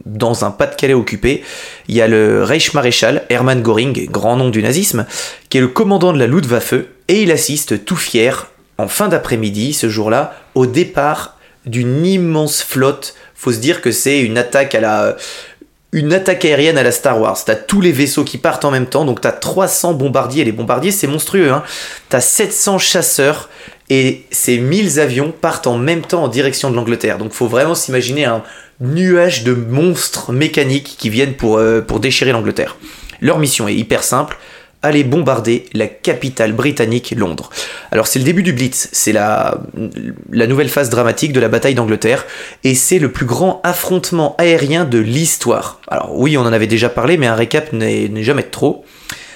dans 0.07 0.45
un 0.45 0.51
Pas-de-Calais 0.51 0.95
occupé, 0.95 1.43
il 1.89 1.95
y 1.95 2.01
a 2.01 2.09
le 2.09 2.43
Reichsmaréchal 2.43 3.25
Hermann 3.29 3.63
Göring, 3.63 4.11
grand 4.11 4.37
nom 4.37 4.49
du 4.49 4.63
nazisme, 4.63 5.07
qui 5.51 5.59
est 5.59 5.61
le 5.61 5.69
commandant 5.69 6.13
de 6.13 6.19
la 6.19 6.27
Luftwaffe, 6.27 6.75
et 7.09 7.23
il 7.23 7.31
assiste 7.31 7.85
tout 7.85 7.97
fier, 7.97 8.49
en 8.79 8.89
fin 8.89 9.09
d'après-midi, 9.09 9.75
ce 9.75 9.91
jour-là, 9.91 10.35
au 10.55 10.65
départ 10.67 11.32
d'une 11.67 12.05
immense 12.05 12.63
flotte. 12.63 13.15
Faut 13.35 13.53
se 13.53 13.59
dire 13.59 13.81
que 13.81 13.91
c'est 13.91 14.21
une 14.21 14.39
attaque 14.39 14.75
à 14.75 14.81
la 14.81 15.17
une 15.93 16.15
attaque 16.15 16.47
aérienne 16.47 16.79
à 16.79 16.83
la 16.83 16.91
Star 16.91 17.21
Wars. 17.21 17.37
T'as 17.45 17.55
tous 17.55 17.83
les 17.83 17.93
vaisseaux 17.93 18.25
qui 18.25 18.39
partent 18.39 18.65
en 18.65 18.71
même 18.71 18.87
temps, 18.87 19.05
donc 19.05 19.21
t'as 19.21 19.33
300 19.33 19.93
bombardiers. 19.93 20.43
Les 20.43 20.53
bombardiers, 20.53 20.91
c'est 20.91 21.07
monstrueux. 21.07 21.53
Hein. 21.53 21.63
T'as 22.09 22.23
700 22.23 22.79
chasseurs 22.79 23.51
et 23.91 24.25
ces 24.31 24.57
1000 24.57 25.01
avions 25.01 25.33
partent 25.39 25.67
en 25.67 25.77
même 25.77 26.01
temps 26.01 26.25
en 26.25 26.29
direction 26.29 26.71
de 26.71 26.77
l'Angleterre. 26.77 27.19
Donc 27.19 27.33
faut 27.33 27.47
vraiment 27.47 27.75
s'imaginer 27.75 28.25
un 28.25 28.43
nuage 28.81 29.45
de 29.45 29.53
monstres 29.53 30.33
mécaniques 30.33 30.97
qui 30.99 31.11
viennent 31.11 31.35
pour, 31.35 31.59
euh, 31.59 31.83
pour 31.83 32.01
déchirer 32.01 32.33
l'Angleterre. 32.33 32.77
Leur 33.21 33.39
mission 33.39 33.69
est 33.69 33.75
hyper 33.75 34.03
simple. 34.03 34.39
Aller 34.85 35.05
bombarder 35.05 35.67
la 35.75 35.87
capitale 35.87 36.53
britannique, 36.53 37.15
Londres. 37.17 37.51
Alors 37.93 38.09
c'est 38.09 38.19
le 38.19 38.25
début 38.25 38.43
du 38.43 38.53
Blitz, 38.53 38.89
c'est 38.91 39.13
la, 39.13 39.61
nouvelle 40.31 40.69
phase 40.69 40.91
dramatique 40.91 41.33
de 41.33 41.39
la 41.39 41.49
bataille 41.49 41.75
d'Angleterre, 41.75 42.27
et 42.65 42.75
c'est 42.75 42.99
le 42.99 43.13
plus 43.13 43.27
grand 43.27 43.61
affrontement 43.63 44.35
aérien 44.39 44.85
de 44.85 44.99
l'histoire. 44.99 45.81
Alors 45.87 46.19
oui, 46.19 46.37
on 46.37 46.41
en 46.41 46.53
avait 46.53 46.67
déjà 46.67 46.89
parlé, 46.89 47.17
mais 47.17 47.29
un 47.29 47.37
récap 47.37 47.73
n'est 47.73 48.11
jamais 48.25 48.43
trop. 48.43 48.85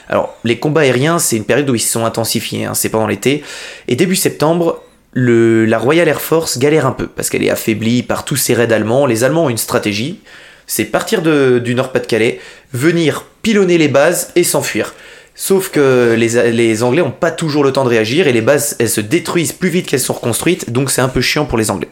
Alors 0.08 0.36
les 0.42 0.58
combats 0.58 0.80
aériens, 0.80 1.18
c'est 1.20 1.36
une 1.36 1.44
période 1.44 1.70
où 1.70 1.74
ils 1.74 1.80
se 1.80 1.92
sont 1.92 2.04
intensifiés, 2.04 2.64
hein, 2.64 2.74
c'est 2.74 2.88
pendant 2.88 3.06
l'été, 3.06 3.44
et 3.86 3.94
début 3.94 4.16
septembre, 4.16 4.82
la 5.14 5.78
Royal 5.78 6.08
Air 6.08 6.20
Force 6.20 6.58
galère 6.58 6.86
un 6.86 6.92
peu, 6.92 7.06
parce 7.06 7.30
qu'elle 7.30 7.44
est 7.44 7.50
affaiblie 7.50 8.02
par 8.02 8.24
tous 8.24 8.36
ces 8.36 8.54
raids 8.54 8.72
allemands. 8.72 9.06
Les 9.06 9.24
Allemands 9.24 9.44
ont 9.44 9.48
une 9.48 9.56
stratégie, 9.56 10.20
c'est 10.66 10.84
partir 10.84 11.22
du 11.22 11.74
Nord-Pas-de-Calais, 11.74 12.40
venir 12.72 13.24
pilonner 13.42 13.78
les 13.78 13.88
bases 13.88 14.32
et 14.34 14.44
s'enfuir. 14.44 14.94
Sauf 15.38 15.68
que 15.68 16.14
les, 16.16 16.82
Anglais 16.82 17.02
ont 17.02 17.10
pas 17.10 17.30
toujours 17.30 17.62
le 17.62 17.70
temps 17.70 17.84
de 17.84 17.90
réagir 17.90 18.26
et 18.26 18.32
les 18.32 18.40
bases 18.40 18.74
elles 18.78 18.88
se 18.88 19.02
détruisent 19.02 19.52
plus 19.52 19.68
vite 19.68 19.86
qu'elles 19.86 20.00
sont 20.00 20.14
reconstruites, 20.14 20.70
donc 20.72 20.90
c'est 20.90 21.02
un 21.02 21.10
peu 21.10 21.20
chiant 21.20 21.44
pour 21.44 21.58
les 21.58 21.70
Anglais. 21.70 21.90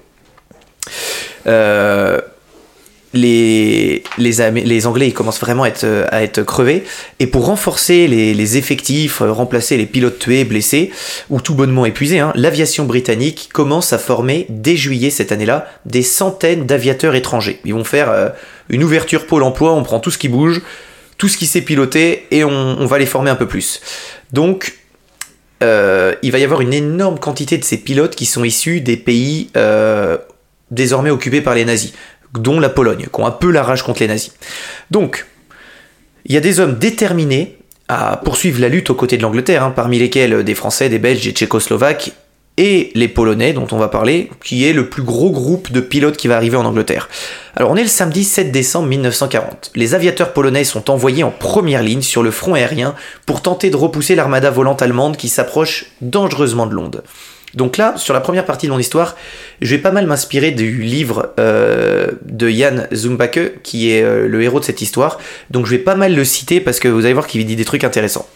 Euh, 1.46 2.20
les, 3.12 4.02
Anglais 4.86 5.12
commencent 5.12 5.40
vraiment 5.40 5.64
à 5.64 5.68
être, 5.68 6.42
crevés 6.42 6.84
et 7.20 7.26
pour 7.26 7.44
renforcer 7.44 8.06
les, 8.06 8.32
les 8.32 8.56
effectifs, 8.56 9.20
euh, 9.20 9.30
remplacer 9.30 9.76
les 9.76 9.86
pilotes 9.86 10.18
tués, 10.18 10.44
blessés 10.44 10.90
ou 11.28 11.40
tout 11.42 11.54
bonnement 11.54 11.84
épuisés, 11.84 12.20
hein, 12.20 12.32
l'aviation 12.34 12.86
britannique 12.86 13.50
commence 13.52 13.92
à 13.92 13.98
former 13.98 14.46
dès 14.48 14.74
juillet 14.74 15.10
cette 15.10 15.32
année-là 15.32 15.66
des 15.84 16.02
centaines 16.02 16.64
d'aviateurs 16.64 17.14
étrangers. 17.14 17.60
Ils 17.66 17.74
vont 17.74 17.84
faire 17.84 18.10
euh, 18.10 18.30
une 18.70 18.82
ouverture 18.82 19.26
pôle 19.26 19.42
emploi, 19.42 19.74
on 19.74 19.82
prend 19.82 20.00
tout 20.00 20.10
ce 20.10 20.18
qui 20.18 20.28
bouge, 20.28 20.62
tout 21.18 21.28
ce 21.28 21.36
qui 21.36 21.46
sait 21.46 21.62
piloter 21.62 22.26
et 22.30 22.44
on, 22.44 22.50
on 22.50 22.86
va 22.86 22.98
les 22.98 23.06
former 23.06 23.30
un 23.30 23.36
peu 23.36 23.46
plus. 23.46 23.80
Donc, 24.32 24.74
euh, 25.62 26.14
il 26.22 26.32
va 26.32 26.38
y 26.38 26.44
avoir 26.44 26.60
une 26.60 26.74
énorme 26.74 27.18
quantité 27.18 27.56
de 27.58 27.64
ces 27.64 27.78
pilotes 27.78 28.14
qui 28.14 28.26
sont 28.26 28.44
issus 28.44 28.80
des 28.80 28.96
pays 28.96 29.50
euh, 29.56 30.18
désormais 30.70 31.10
occupés 31.10 31.40
par 31.40 31.54
les 31.54 31.64
nazis, 31.64 31.92
dont 32.34 32.60
la 32.60 32.68
Pologne, 32.68 33.06
qui 33.12 33.20
ont 33.20 33.26
un 33.26 33.30
peu 33.30 33.50
la 33.50 33.62
rage 33.62 33.82
contre 33.82 34.00
les 34.00 34.08
nazis. 34.08 34.32
Donc, 34.90 35.26
il 36.26 36.34
y 36.34 36.36
a 36.36 36.40
des 36.40 36.60
hommes 36.60 36.78
déterminés 36.78 37.58
à 37.88 38.20
poursuivre 38.24 38.60
la 38.60 38.68
lutte 38.68 38.90
aux 38.90 38.94
côtés 38.94 39.16
de 39.16 39.22
l'Angleterre, 39.22 39.62
hein, 39.62 39.72
parmi 39.74 39.98
lesquels 39.98 40.42
des 40.42 40.54
Français, 40.54 40.88
des 40.88 40.98
Belges, 40.98 41.24
des 41.24 41.32
Tchécoslovaques 41.32 42.12
et 42.56 42.90
les 42.94 43.08
Polonais 43.08 43.52
dont 43.52 43.66
on 43.72 43.78
va 43.78 43.88
parler, 43.88 44.30
qui 44.44 44.64
est 44.64 44.72
le 44.72 44.88
plus 44.88 45.02
gros 45.02 45.30
groupe 45.30 45.72
de 45.72 45.80
pilotes 45.80 46.16
qui 46.16 46.28
va 46.28 46.36
arriver 46.36 46.56
en 46.56 46.64
Angleterre. 46.64 47.08
Alors 47.56 47.70
on 47.70 47.76
est 47.76 47.82
le 47.82 47.88
samedi 47.88 48.24
7 48.24 48.52
décembre 48.52 48.88
1940. 48.88 49.72
Les 49.74 49.94
aviateurs 49.94 50.32
polonais 50.32 50.64
sont 50.64 50.90
envoyés 50.90 51.24
en 51.24 51.30
première 51.30 51.82
ligne 51.82 52.02
sur 52.02 52.22
le 52.22 52.30
front 52.30 52.54
aérien 52.54 52.94
pour 53.26 53.42
tenter 53.42 53.70
de 53.70 53.76
repousser 53.76 54.14
l'armada 54.14 54.50
volante 54.50 54.82
allemande 54.82 55.16
qui 55.16 55.28
s'approche 55.28 55.86
dangereusement 56.00 56.66
de 56.66 56.74
Londres. 56.74 57.02
Donc 57.54 57.76
là, 57.76 57.94
sur 57.96 58.14
la 58.14 58.20
première 58.20 58.44
partie 58.44 58.66
de 58.66 58.72
mon 58.72 58.78
histoire, 58.78 59.16
je 59.60 59.70
vais 59.74 59.80
pas 59.80 59.90
mal 59.92 60.06
m'inspirer 60.06 60.50
du 60.50 60.82
livre 60.82 61.32
euh, 61.38 62.08
de 62.24 62.48
Jan 62.48 62.86
Zumbacke, 62.92 63.62
qui 63.62 63.92
est 63.92 64.02
euh, 64.02 64.26
le 64.28 64.42
héros 64.42 64.60
de 64.60 64.64
cette 64.64 64.82
histoire. 64.82 65.18
Donc 65.50 65.66
je 65.66 65.70
vais 65.70 65.78
pas 65.78 65.94
mal 65.94 66.14
le 66.14 66.24
citer 66.24 66.60
parce 66.60 66.80
que 66.80 66.88
vous 66.88 67.04
allez 67.04 67.14
voir 67.14 67.26
qu'il 67.26 67.44
dit 67.46 67.56
des 67.56 67.64
trucs 67.64 67.84
intéressants. 67.84 68.28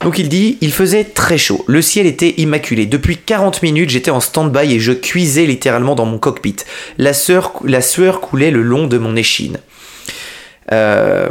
Donc 0.00 0.18
il 0.18 0.28
dit, 0.28 0.58
il 0.60 0.72
faisait 0.72 1.04
très 1.04 1.38
chaud, 1.38 1.64
le 1.68 1.80
ciel 1.80 2.06
était 2.06 2.34
immaculé. 2.38 2.86
Depuis 2.86 3.16
40 3.16 3.62
minutes, 3.62 3.88
j'étais 3.90 4.10
en 4.10 4.20
stand-by 4.20 4.74
et 4.74 4.80
je 4.80 4.92
cuisais 4.92 5.46
littéralement 5.46 5.94
dans 5.94 6.04
mon 6.04 6.18
cockpit. 6.18 6.56
La, 6.98 7.12
sueur- 7.14 7.54
la 7.64 7.80
sueur 7.80 8.20
coulait 8.20 8.50
le 8.50 8.62
long 8.62 8.86
de 8.88 8.98
mon 8.98 9.16
échine. 9.16 9.58
Euh, 10.72 11.28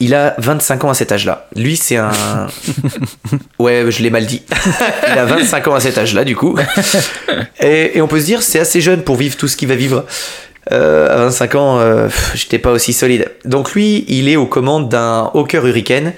il 0.00 0.14
a 0.14 0.34
25 0.38 0.84
ans 0.84 0.90
à 0.90 0.94
cet 0.94 1.12
âge-là. 1.12 1.48
Lui, 1.54 1.76
c'est 1.76 1.96
un. 1.96 2.10
Ouais, 3.58 3.84
je 3.90 4.02
l'ai 4.02 4.10
mal 4.10 4.24
dit. 4.24 4.42
il 5.06 5.18
a 5.18 5.26
25 5.26 5.68
ans 5.68 5.74
à 5.74 5.80
cet 5.80 5.98
âge-là, 5.98 6.24
du 6.24 6.34
coup. 6.34 6.56
Et, 7.60 7.98
et 7.98 8.02
on 8.02 8.08
peut 8.08 8.20
se 8.20 8.24
dire, 8.24 8.42
c'est 8.42 8.58
assez 8.58 8.80
jeune 8.80 9.02
pour 9.02 9.16
vivre 9.16 9.36
tout 9.36 9.48
ce 9.48 9.56
qu'il 9.56 9.68
va 9.68 9.74
vivre. 9.76 10.06
Euh, 10.72 11.12
à 11.12 11.16
25 11.24 11.54
ans, 11.56 11.78
euh, 11.78 12.08
j'étais 12.34 12.58
pas 12.58 12.70
aussi 12.70 12.92
solide. 12.92 13.30
Donc 13.44 13.72
lui, 13.72 14.04
il 14.08 14.28
est 14.28 14.36
aux 14.36 14.46
commandes 14.46 14.88
d'un 14.88 15.30
Hawker 15.34 15.66
Hurricane 15.66 16.12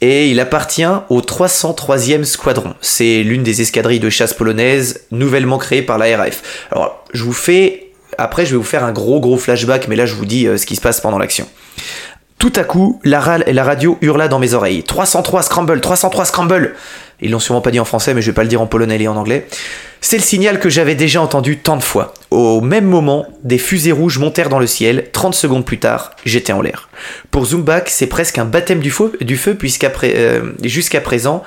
et 0.00 0.28
il 0.28 0.40
appartient 0.40 0.86
au 1.08 1.20
303e 1.20 2.24
Squadron. 2.24 2.74
C'est 2.80 3.22
l'une 3.22 3.42
des 3.42 3.60
escadrilles 3.60 4.00
de 4.00 4.10
chasse 4.10 4.34
polonaises 4.34 5.06
nouvellement 5.10 5.58
créée 5.58 5.82
par 5.82 5.98
la 5.98 6.16
RAF. 6.16 6.42
Alors, 6.70 7.04
je 7.12 7.24
vous 7.24 7.32
fais 7.32 7.80
après, 8.18 8.46
je 8.46 8.52
vais 8.52 8.56
vous 8.56 8.62
faire 8.62 8.84
un 8.84 8.92
gros 8.92 9.20
gros 9.20 9.36
flashback, 9.36 9.88
mais 9.88 9.96
là, 9.96 10.06
je 10.06 10.14
vous 10.14 10.26
dis 10.26 10.46
euh, 10.46 10.56
ce 10.56 10.66
qui 10.66 10.76
se 10.76 10.80
passe 10.80 11.00
pendant 11.00 11.18
l'action. 11.18 11.48
Tout 12.44 12.52
à 12.56 12.64
coup, 12.64 13.00
la, 13.04 13.38
la 13.38 13.64
radio 13.64 13.96
hurla 14.02 14.28
dans 14.28 14.38
mes 14.38 14.52
oreilles. 14.52 14.82
303 14.82 15.44
Scramble, 15.44 15.80
303 15.80 16.26
Scramble 16.26 16.74
Ils 17.22 17.30
l'ont 17.30 17.38
sûrement 17.38 17.62
pas 17.62 17.70
dit 17.70 17.80
en 17.80 17.86
français, 17.86 18.12
mais 18.12 18.20
je 18.20 18.26
vais 18.26 18.34
pas 18.34 18.42
le 18.42 18.50
dire 18.50 18.60
en 18.60 18.66
polonais 18.66 19.00
et 19.00 19.08
en 19.08 19.16
anglais. 19.16 19.46
C'est 20.02 20.18
le 20.18 20.22
signal 20.22 20.60
que 20.60 20.68
j'avais 20.68 20.94
déjà 20.94 21.22
entendu 21.22 21.56
tant 21.56 21.78
de 21.78 21.82
fois. 21.82 22.12
Au 22.30 22.60
même 22.60 22.84
moment, 22.84 23.26
des 23.44 23.56
fusées 23.56 23.92
rouges 23.92 24.18
montèrent 24.18 24.50
dans 24.50 24.58
le 24.58 24.66
ciel. 24.66 25.06
30 25.10 25.34
secondes 25.34 25.64
plus 25.64 25.78
tard, 25.78 26.10
j'étais 26.26 26.52
en 26.52 26.60
l'air. 26.60 26.90
Pour 27.30 27.46
Zumbak, 27.46 27.88
c'est 27.88 28.08
presque 28.08 28.36
un 28.36 28.44
baptême 28.44 28.80
du 28.80 28.90
feu, 28.90 29.54
puisqu'après, 29.58 30.12
euh, 30.14 30.52
jusqu'à 30.62 31.00
présent, 31.00 31.44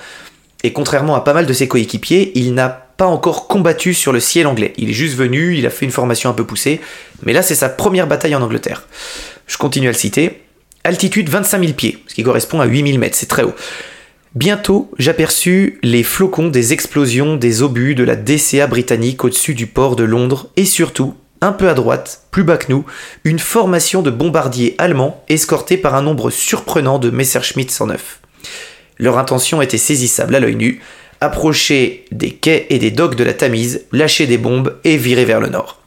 et 0.64 0.74
contrairement 0.74 1.14
à 1.14 1.22
pas 1.22 1.36
mal 1.36 1.46
de 1.46 1.54
ses 1.54 1.68
coéquipiers, 1.68 2.32
il 2.34 2.56
n'a 2.56 2.70
pas 2.70 3.06
encore 3.06 3.48
combattu 3.48 3.94
sur 3.94 4.14
le 4.14 4.20
ciel 4.20 4.48
anglais. 4.48 4.74
Il 4.78 4.90
est 4.90 4.94
juste 4.94 5.16
venu, 5.16 5.56
il 5.56 5.68
a 5.68 5.70
fait 5.70 5.86
une 5.86 5.92
formation 5.92 6.32
un 6.32 6.34
peu 6.34 6.44
poussée, 6.44 6.82
mais 7.22 7.34
là 7.34 7.44
c'est 7.44 7.54
sa 7.54 7.70
première 7.70 8.08
bataille 8.08 8.34
en 8.34 8.42
Angleterre. 8.42 8.88
Je 9.46 9.58
continue 9.60 9.90
à 9.90 9.92
le 9.92 9.98
citer. 9.98 10.42
Altitude 10.88 11.28
25 11.28 11.60
000 11.60 11.74
pieds, 11.74 12.02
ce 12.08 12.16
qui 12.16 12.24
correspond 12.24 12.62
à 12.62 12.66
8000 12.66 12.98
mètres, 12.98 13.18
c'est 13.18 13.26
très 13.26 13.44
haut. 13.44 13.54
Bientôt, 14.36 14.90
j'aperçus 14.98 15.80
les 15.84 16.02
flocons 16.02 16.48
des 16.48 16.72
explosions 16.72 17.36
des 17.36 17.62
obus 17.62 17.94
de 17.94 18.06
la 18.06 18.16
DCA 18.16 18.68
britannique 18.68 19.26
au-dessus 19.26 19.54
du 19.54 19.68
port 19.68 19.98
de 19.98 20.06
Londres 20.06 20.50
et 20.56 20.64
surtout, 20.64 21.16
un 21.42 21.52
peu 21.52 21.68
à 21.68 21.74
droite, 21.74 22.22
plus 22.32 22.46
bas 22.46 22.56
que 22.56 22.72
nous, 22.72 22.86
une 23.26 23.38
formation 23.38 24.02
de 24.02 24.10
bombardiers 24.10 24.76
allemands 24.78 25.26
escortés 25.28 25.76
par 25.76 25.94
un 25.94 26.02
nombre 26.02 26.30
surprenant 26.30 27.00
de 27.00 27.10
Messerschmitt 27.10 27.70
109. 27.70 28.22
Leur 28.98 29.18
intention 29.18 29.62
était 29.62 29.78
saisissable 29.78 30.36
à 30.36 30.40
l'œil 30.40 30.56
nu, 30.56 30.82
approcher 31.20 32.06
des 32.12 32.32
quais 32.32 32.66
et 32.70 32.80
des 32.80 32.92
docks 32.92 33.16
de 33.16 33.26
la 33.26 33.34
Tamise, 33.34 33.84
lâcher 33.92 34.26
des 34.26 34.38
bombes 34.38 34.80
et 34.86 34.96
virer 34.96 35.26
vers 35.26 35.42
le 35.42 35.50
nord. 35.50 35.82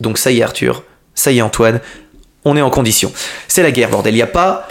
Donc 0.00 0.16
ça 0.16 0.30
y 0.30 0.40
est 0.40 0.42
Arthur, 0.42 0.84
ça 1.14 1.32
y 1.32 1.38
est 1.38 1.42
Antoine, 1.42 1.80
on 2.46 2.56
est 2.56 2.62
en 2.62 2.70
condition. 2.70 3.12
C'est 3.48 3.62
la 3.62 3.72
guerre, 3.72 3.90
bordel. 3.90 4.14
Il 4.14 4.18
y 4.18 4.22
a 4.22 4.26
pas, 4.26 4.68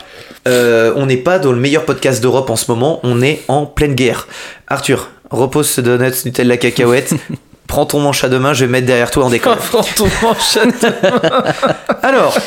euh, 0.48 0.94
on 0.96 1.06
n'est 1.06 1.18
pas 1.18 1.38
dans 1.38 1.52
le 1.52 1.60
meilleur 1.60 1.86
podcast 1.86 2.24
d'Europe 2.24 2.50
en 2.50 2.56
ce 2.56 2.72
moment. 2.72 3.00
On 3.04 3.22
est 3.22 3.44
en 3.48 3.68
pleine 3.68 3.94
guerre. 3.94 4.28
Arthur, 4.68 5.10
repose 5.30 5.70
ce 5.70 5.82
donuts 5.82 6.26
Nutella 6.26 6.58
cacahuète. 6.58 7.14
Prends 7.68 7.86
ton 7.88 8.00
manche 8.00 8.24
à 8.24 8.30
deux 8.30 8.38
mains, 8.40 8.54
je 8.54 8.64
vais 8.66 8.72
mettre 8.72 8.86
derrière 8.86 9.10
toi 9.10 9.26
en 9.26 9.30
décolle. 9.30 9.58
Alors, 12.04 12.38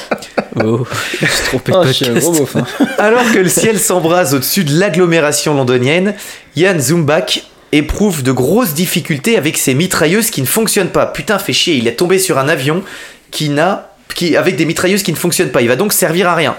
Oh, 0.61 0.85
je 1.21 1.25
me 1.25 1.31
suis 1.31 1.45
trompé 1.45 1.73
de 1.73 1.77
Oh, 1.77 1.83
je 1.87 1.93
suis 1.93 2.07
un 2.07 2.15
podcast. 2.15 2.31
gros 2.33 2.41
beauf, 2.41 2.57
hein. 2.57 2.67
alors 2.99 3.31
que 3.33 3.39
le 3.39 3.49
ciel 3.49 3.79
s'embrase 3.79 4.35
au-dessus 4.35 4.65
de 4.65 4.79
l'agglomération 4.79 5.55
londonienne, 5.55 6.15
Yann 6.57 6.81
Zumbach 6.81 7.43
éprouve 7.73 8.23
de 8.23 8.33
grosses 8.33 8.75
difficultés 8.75 9.37
avec 9.37 9.59
ses 9.59 9.75
mitrailleuses 9.75 10.31
qui 10.31 10.41
ne 10.41 10.47
fonctionnent 10.47 10.89
pas. 10.89 11.07
Putain, 11.07 11.39
fait 11.39 11.53
chier, 11.53 11.75
il 11.75 11.87
est 11.87 11.97
tombé 11.97 12.19
sur 12.19 12.39
un 12.39 12.49
avion 12.49 12.83
qui 13.31 13.51
n'a, 13.51 13.88
qui, 14.15 14.37
avec 14.37 14.57
des 14.57 14.65
mitrailleuses 14.65 15.03
qui 15.03 15.13
ne 15.13 15.17
fonctionnent 15.17 15.51
pas. 15.51 15.63
Il 15.63 15.69
va 15.69 15.77
donc 15.77 15.93
servir 15.93 16.29
à 16.29 16.35
rien. 16.35 16.57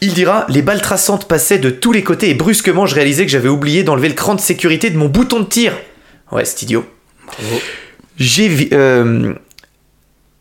Il 0.00 0.14
dira 0.14 0.46
Les 0.48 0.62
balles 0.62 0.80
traçantes 0.80 1.28
passaient 1.28 1.58
de 1.58 1.70
tous 1.70 1.92
les 1.92 2.02
côtés 2.02 2.30
et 2.30 2.34
brusquement 2.34 2.86
je 2.86 2.94
réalisais 2.94 3.26
que 3.26 3.30
j'avais 3.30 3.48
oublié 3.48 3.82
d'enlever 3.82 4.08
le 4.08 4.14
cran 4.14 4.34
de 4.34 4.40
sécurité 4.40 4.90
de 4.90 4.96
mon 4.96 5.08
bouton 5.08 5.40
de 5.40 5.44
tir. 5.44 5.72
Ouais, 6.32 6.44
c'est 6.44 6.62
idiot. 6.62 6.86
J'ai 8.16 8.70
euh, 8.72 9.34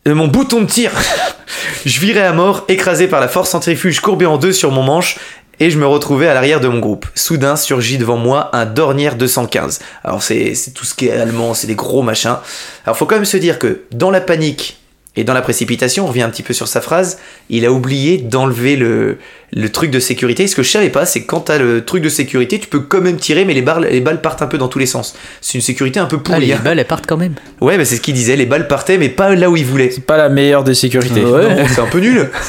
euh, 0.07 0.15
mon 0.15 0.27
bouton 0.27 0.62
de 0.62 0.65
tir. 0.65 0.91
je 1.85 1.99
virais 1.99 2.25
à 2.25 2.33
mort, 2.33 2.65
écrasé 2.67 3.07
par 3.07 3.19
la 3.19 3.27
force 3.27 3.49
centrifuge 3.49 3.99
courbée 3.99 4.25
en 4.25 4.38
deux 4.38 4.53
sur 4.53 4.71
mon 4.71 4.83
manche, 4.83 5.17
et 5.59 5.69
je 5.69 5.77
me 5.77 5.85
retrouvais 5.85 6.27
à 6.27 6.33
l'arrière 6.33 6.62
de 6.62 6.67
mon 6.67 6.79
groupe. 6.79 7.05
Soudain 7.15 7.55
surgit 7.55 7.97
devant 7.97 8.17
moi 8.17 8.49
un 8.53 8.65
Dornier 8.65 9.12
215. 9.12 9.79
Alors 10.03 10.23
c'est 10.23 10.55
c'est 10.55 10.71
tout 10.71 10.85
ce 10.85 10.93
qui 10.93 11.07
est 11.07 11.12
allemand, 11.12 11.53
c'est 11.53 11.67
des 11.67 11.75
gros 11.75 12.01
machins. 12.01 12.38
Alors 12.85 12.97
faut 12.97 13.05
quand 13.05 13.15
même 13.15 13.25
se 13.25 13.38
dire 13.38 13.59
que 13.59 13.81
dans 13.91 14.12
la 14.12 14.21
panique 14.21 14.78
et 15.19 15.25
dans 15.25 15.34
la 15.34 15.41
précipitation, 15.41 16.05
on 16.05 16.08
revient 16.08 16.21
un 16.21 16.29
petit 16.29 16.43
peu 16.43 16.53
sur 16.53 16.67
sa 16.69 16.79
phrase, 16.79 17.19
il 17.49 17.65
a 17.65 17.71
oublié 17.73 18.17
d'enlever 18.17 18.77
le, 18.77 19.17
le 19.51 19.69
truc 19.69 19.91
de 19.91 19.99
sécurité. 19.99 20.47
Ce 20.47 20.55
que 20.55 20.63
je 20.63 20.69
savais 20.69 20.89
pas, 20.89 21.05
c'est 21.05 21.21
que 21.21 21.27
quand 21.27 21.41
t'as 21.41 21.58
le 21.58 21.84
truc 21.84 22.01
de 22.01 22.08
sécurité, 22.08 22.58
tu 22.58 22.67
peux 22.67 22.79
quand 22.79 23.01
même 23.01 23.17
tirer, 23.17 23.43
mais 23.43 23.53
les 23.53 23.62
balles, 23.62 23.88
les 23.91 23.99
balles 23.99 24.21
partent 24.21 24.41
un 24.41 24.47
peu 24.47 24.58
dans 24.58 24.69
tous 24.69 24.79
les 24.79 24.86
sens. 24.86 25.15
C'est 25.41 25.55
une 25.55 25.62
sécurité 25.62 25.99
un 25.99 26.05
peu 26.05 26.15
Ah, 26.19 26.23
pourrie. 26.23 26.45
les 26.45 26.53
hein. 26.53 26.62
balles, 26.63 26.79
elles 26.79 26.86
partent 26.88 27.05
quand 27.05 27.17
même. 27.17 27.34
Ouais, 27.60 27.77
bah 27.77 27.84
c'est 27.84 27.97
ce 27.97 28.01
qu'il 28.01 28.13
disait, 28.13 28.38
les 28.38 28.45
balles 28.45 28.67
partaient, 28.69 28.97
mais 28.97 29.10
pas 29.10 29.36
là 29.36 29.49
où 29.49 29.58
il 29.58 29.65
voulait. 29.65 29.91
C'est 29.91 30.05
pas 30.05 30.15
la 30.17 30.29
meilleure 30.29 30.63
des 30.63 30.73
sécurités. 30.73 31.23
C'est 31.67 31.82
un 31.82 31.88
peu 31.88 31.99
nul. 31.99 32.29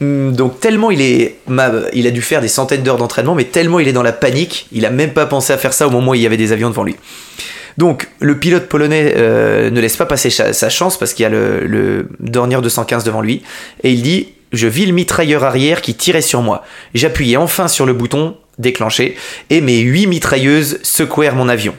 Hum, 0.00 0.32
Donc 0.34 0.60
tellement 0.60 0.90
il 0.90 1.00
est, 1.00 1.36
il 1.92 2.06
a 2.06 2.10
dû 2.10 2.22
faire 2.22 2.40
des 2.40 2.48
centaines 2.48 2.82
d'heures 2.82 2.98
d'entraînement, 2.98 3.34
mais 3.34 3.44
tellement 3.44 3.80
il 3.80 3.88
est 3.88 3.92
dans 3.92 4.02
la 4.02 4.12
panique, 4.12 4.66
il 4.72 4.84
a 4.86 4.90
même 4.90 5.12
pas 5.12 5.26
pensé 5.26 5.52
à 5.52 5.58
faire 5.58 5.72
ça 5.72 5.86
au 5.86 5.90
moment 5.90 6.12
où 6.12 6.14
il 6.14 6.20
y 6.20 6.26
avait 6.26 6.36
des 6.36 6.52
avions 6.52 6.68
devant 6.70 6.84
lui. 6.84 6.96
Donc 7.78 8.08
le 8.20 8.38
pilote 8.38 8.68
polonais 8.68 9.14
euh, 9.16 9.70
ne 9.70 9.80
laisse 9.80 9.96
pas 9.96 10.06
passer 10.06 10.30
sa 10.30 10.68
chance 10.68 10.98
parce 10.98 11.14
qu'il 11.14 11.22
y 11.22 11.26
a 11.26 11.30
le, 11.30 11.66
le 11.66 12.08
Dornier 12.20 12.60
215 12.60 13.04
devant 13.04 13.20
lui 13.20 13.42
et 13.82 13.92
il 13.92 14.02
dit 14.02 14.28
je 14.52 14.66
vis 14.66 14.86
le 14.86 14.92
mitrailleur 14.92 15.44
arrière 15.44 15.80
qui 15.80 15.94
tirait 15.94 16.20
sur 16.20 16.42
moi. 16.42 16.64
J'appuyais 16.94 17.36
enfin 17.36 17.68
sur 17.68 17.86
le 17.86 17.94
bouton 17.94 18.36
déclenché 18.58 19.16
et 19.50 19.60
mes 19.60 19.78
huit 19.78 20.06
mitrailleuses 20.06 20.78
secouèrent 20.82 21.34
mon 21.34 21.48
avion. 21.48 21.74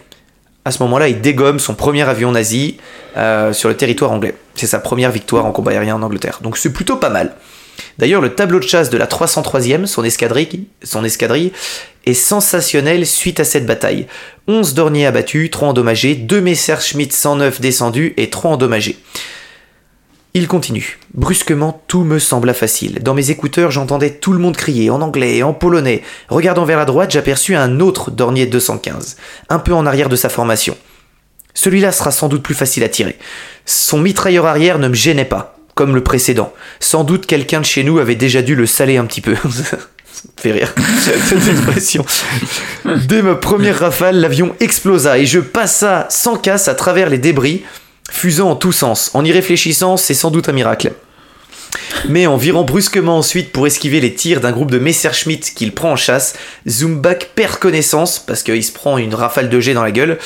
À 0.66 0.72
ce 0.72 0.82
moment-là, 0.84 1.10
il 1.10 1.22
dégomme 1.22 1.60
son 1.60 1.76
premier 1.76 2.04
avion 2.04 2.32
nazi 2.32 2.78
euh, 3.18 3.54
sur 3.54 3.70
le 3.70 3.76
territoire 3.76 4.12
anglais. 4.12 4.34
C'est 4.56 4.68
sa 4.68 4.80
première 4.80 5.12
victoire 5.12 5.46
en 5.46 5.52
combat 5.52 5.72
aérien 5.72 5.96
en 5.96 6.02
Angleterre. 6.02 6.40
Donc 6.42 6.58
c'est 6.58 6.72
plutôt 6.72 6.96
pas 6.96 7.10
mal. 7.10 7.36
D'ailleurs, 7.98 8.22
le 8.22 8.34
tableau 8.34 8.60
de 8.60 8.64
chasse 8.68 8.90
de 8.90 8.98
la 8.98 9.08
303e, 9.08 9.86
son 9.86 10.04
escadrille, 10.04 10.68
son 10.84 11.04
escadrille, 11.04 11.52
est 12.06 12.14
sensationnel 12.14 13.06
suite 13.06 13.40
à 13.40 13.44
cette 13.44 13.66
bataille. 13.66 14.08
11 14.48 14.74
Dorniers 14.74 15.06
abattus, 15.06 15.50
3 15.52 15.70
endommagés, 15.70 16.16
2 16.16 16.42
Messerschmitt 16.42 17.14
109 17.14 17.62
descendus 17.62 18.14
et 18.18 18.30
3 18.30 18.52
endommagés. 18.52 18.98
Il 20.36 20.48
continue. 20.48 20.98
Brusquement, 21.14 21.84
tout 21.88 22.04
me 22.04 22.18
sembla 22.18 22.56
facile. 22.56 23.00
Dans 23.04 23.14
mes 23.14 23.30
écouteurs, 23.30 23.70
j'entendais 23.70 24.10
tout 24.10 24.34
le 24.34 24.40
monde 24.40 24.58
crier, 24.58 24.90
en 24.90 25.02
anglais 25.02 25.38
et 25.38 25.44
en 25.44 25.54
polonais. 25.54 26.02
Regardant 26.28 26.66
vers 26.66 26.80
la 26.80 26.86
droite, 26.86 27.12
j'aperçus 27.12 27.56
un 27.56 27.80
autre 27.80 28.10
Dornier 28.10 28.48
215, 28.48 29.18
un 29.50 29.60
peu 29.60 29.74
en 29.74 29.86
arrière 29.86 30.10
de 30.10 30.16
sa 30.16 30.30
formation. 30.30 30.76
Celui-là 31.54 31.92
sera 31.92 32.10
sans 32.10 32.30
doute 32.30 32.42
plus 32.42 32.56
facile 32.56 32.84
à 32.84 32.90
tirer. 32.90 33.20
Son 33.66 34.00
mitrailleur 34.00 34.48
arrière 34.48 34.80
ne 34.80 34.88
me 34.88 34.96
gênait 34.96 35.24
pas, 35.24 35.56
comme 35.76 35.94
le 35.94 36.04
précédent. 36.04 36.52
Sans 36.80 37.04
doute 37.04 37.28
quelqu'un 37.28 37.62
de 37.62 37.66
chez 37.66 37.84
nous 37.84 38.00
avait 38.00 38.16
déjà 38.16 38.42
dû 38.42 38.56
le 38.56 38.66
saler 38.66 38.98
un 38.98 39.06
petit 39.06 39.22
peu. 39.22 39.36
Fait 40.38 40.52
rire, 40.52 40.74
cette 41.26 41.48
expression. 41.48 42.06
Dès 43.08 43.22
ma 43.22 43.36
première 43.36 43.80
rafale, 43.80 44.18
l'avion 44.18 44.56
explosa 44.60 45.18
et 45.18 45.26
je 45.26 45.40
passa 45.40 46.08
sans 46.10 46.38
casse 46.38 46.68
à 46.68 46.76
travers 46.76 47.10
les 47.10 47.18
débris, 47.18 47.64
fusant 48.12 48.52
en 48.52 48.56
tous 48.56 48.72
sens. 48.72 49.12
En 49.14 49.24
y 49.26 49.32
réfléchissant, 49.32 49.98
c'est 49.98 50.14
sans 50.14 50.32
doute 50.32 50.50
un 50.50 50.54
miracle. 50.54 50.94
Mais 52.10 52.28
en 52.28 52.38
virant 52.38 52.64
brusquement 52.64 53.18
ensuite 53.18 53.52
pour 53.52 53.66
esquiver 53.68 54.00
les 54.00 54.14
tirs 54.14 54.42
d'un 54.42 54.52
groupe 54.52 54.72
de 54.72 54.80
Messerschmitt 54.80 55.54
qu'il 55.56 55.74
prend 55.74 55.94
en 55.94 55.96
chasse, 55.96 56.36
Zumbach 56.68 57.30
perd 57.36 57.58
connaissance 57.58 58.20
parce 58.20 58.44
qu'il 58.44 58.64
se 58.64 58.72
prend 58.72 58.98
une 58.98 59.16
rafale 59.16 59.50
de 59.50 59.60
jet 59.60 59.74
dans 59.74 59.84
la 59.84 59.92
gueule. 59.92 60.20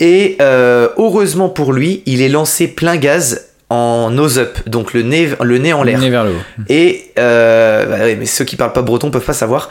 Et 0.00 0.36
euh, 0.40 0.88
heureusement 0.96 1.48
pour 1.48 1.72
lui, 1.72 2.02
il 2.06 2.22
est 2.22 2.28
lancé 2.28 2.66
plein 2.66 2.96
gaz 2.96 3.51
en 3.72 4.10
nose-up, 4.10 4.58
donc 4.66 4.92
le 4.92 5.02
nez, 5.02 5.30
le 5.40 5.58
nez 5.58 5.72
en 5.72 5.82
l'air. 5.82 5.98
Nez 5.98 6.10
vers 6.10 6.24
le 6.24 6.32
haut. 6.32 6.62
Et 6.68 7.10
euh, 7.18 7.86
bah 7.86 8.14
mais 8.18 8.26
ceux 8.26 8.44
qui 8.44 8.56
parlent 8.56 8.74
pas 8.74 8.82
breton 8.82 9.10
peuvent 9.10 9.24
pas 9.24 9.32
savoir. 9.32 9.70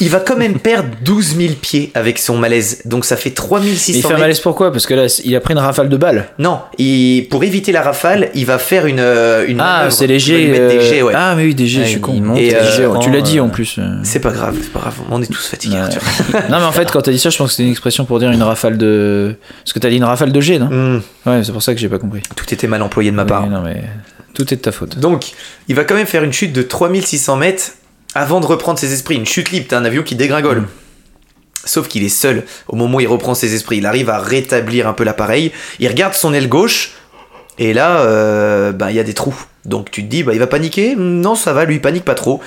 Il 0.00 0.08
va 0.10 0.18
quand 0.20 0.36
même 0.36 0.58
perdre 0.58 0.88
12 1.04 1.36
000 1.36 1.54
pieds 1.60 1.90
avec 1.94 2.18
son 2.18 2.36
malaise, 2.36 2.82
donc 2.84 3.04
ça 3.04 3.16
fait 3.16 3.30
Mais 3.30 3.34
3600 3.34 3.92
il 3.98 4.00
fait 4.02 4.06
un 4.06 4.08
mètres. 4.10 4.20
malaise 4.20 4.40
pourquoi? 4.40 4.72
Parce 4.72 4.86
que 4.86 4.94
là, 4.94 5.06
il 5.24 5.34
a 5.36 5.40
pris 5.40 5.52
une 5.54 5.60
rafale 5.60 5.88
de 5.88 5.96
balles. 5.96 6.26
Non, 6.38 6.60
il- 6.78 7.26
pour 7.30 7.44
éviter 7.44 7.70
la 7.72 7.82
rafale, 7.82 8.30
il 8.34 8.46
va 8.46 8.58
faire 8.58 8.86
une, 8.86 8.98
euh, 9.00 9.44
une 9.46 9.60
Ah, 9.60 9.86
c'est 9.90 10.06
des 10.06 10.14
euh, 10.30 10.80
jets, 10.80 11.02
ouais. 11.02 11.12
Ah, 11.16 11.34
mais 11.36 11.44
oui, 11.44 11.54
des 11.54 11.66
jets, 11.66 11.84
je 11.84 11.88
suis 11.90 12.00
con. 12.00 12.12
monte 12.14 12.38
Et, 12.38 12.54
euh, 12.54 12.76
jets, 12.76 12.98
tu 13.00 13.10
l'as 13.10 13.20
dit 13.20 13.40
en 13.40 13.48
plus. 13.48 13.76
euh. 13.78 13.98
C'est 14.02 14.20
pas 14.20 14.30
grave, 14.32 14.56
c'est 14.60 14.72
pas 14.72 14.80
grave, 14.80 14.94
on 15.10 15.22
est 15.22 15.26
tous 15.32 15.46
fatigués, 15.46 15.76
Ouais. 15.76 15.82
Arthur. 15.82 16.02
non, 16.50 16.58
mais 16.58 16.64
en 16.64 16.72
fait, 16.72 16.90
quand 16.90 17.02
t'as 17.02 17.12
dit 17.12 17.18
ça, 17.18 17.30
je 17.30 17.38
pense 17.38 17.48
que 17.48 17.52
c'était 17.52 17.64
une 17.64 17.70
expression 17.70 18.04
pour 18.04 18.18
dire 18.18 18.30
une 18.30 18.42
rafale 18.42 18.76
de. 18.78 19.36
Parce 19.64 19.72
que 19.72 19.78
t'as 19.78 19.88
dit 19.90 19.96
une 19.96 20.04
rafale 20.04 20.32
de 20.32 20.40
jet, 20.40 20.58
non? 20.58 20.68
Hmm, 20.70 21.00
Ouais, 21.26 21.42
c'est 21.44 21.52
pour 21.52 21.62
ça 21.62 21.74
que 21.74 21.80
j'ai 21.80 21.88
pas 21.88 21.98
compris. 21.98 22.20
tout 22.36 22.52
était 22.52 22.66
mal 22.66 22.82
employé 22.82 23.10
de 23.10 23.16
ma 23.16 23.24
part. 23.24 23.44
Oui, 23.44 23.50
non, 23.50 23.62
mais 23.62 23.82
tout 24.34 24.52
est 24.52 24.56
de 24.56 24.62
ta 24.62 24.72
faute. 24.72 24.98
Donc, 24.98 25.32
il 25.68 25.74
va 25.74 25.84
quand 25.84 25.94
même 25.94 26.06
faire 26.06 26.24
une 26.24 26.32
chute 26.32 26.52
de 26.52 26.62
3600 26.62 27.36
mètres 27.36 27.72
avant 28.14 28.40
de 28.40 28.46
reprendre 28.46 28.78
ses 28.78 28.92
esprits. 28.92 29.16
Une 29.16 29.26
chute 29.26 29.50
libre, 29.50 29.66
t'as 29.68 29.78
un 29.78 29.84
avion 29.84 30.02
qui 30.02 30.14
dégringole. 30.14 30.60
Mm. 30.60 30.66
Sauf 31.66 31.88
qu'il 31.88 32.04
est 32.04 32.10
seul 32.10 32.44
au 32.68 32.76
moment 32.76 32.98
où 32.98 33.00
il 33.00 33.08
reprend 33.08 33.34
ses 33.34 33.54
esprits. 33.54 33.78
Il 33.78 33.86
arrive 33.86 34.10
à 34.10 34.18
rétablir 34.18 34.86
un 34.86 34.92
peu 34.92 35.04
l'appareil. 35.04 35.52
Il 35.78 35.88
regarde 35.88 36.14
son 36.14 36.34
aile 36.34 36.48
gauche. 36.48 36.92
Et 37.58 37.72
là, 37.72 38.00
euh, 38.00 38.72
bah, 38.72 38.90
il 38.90 38.96
y 38.96 39.00
a 39.00 39.04
des 39.04 39.14
trous. 39.14 39.36
Donc 39.64 39.90
tu 39.90 40.02
te 40.02 40.08
dis, 40.08 40.22
bah, 40.22 40.32
il 40.34 40.38
va 40.38 40.46
paniquer? 40.46 40.94
Non, 40.96 41.34
ça 41.34 41.52
va, 41.52 41.64
lui, 41.64 41.76
il 41.76 41.80
panique 41.80 42.04
pas 42.04 42.14
trop. 42.14 42.40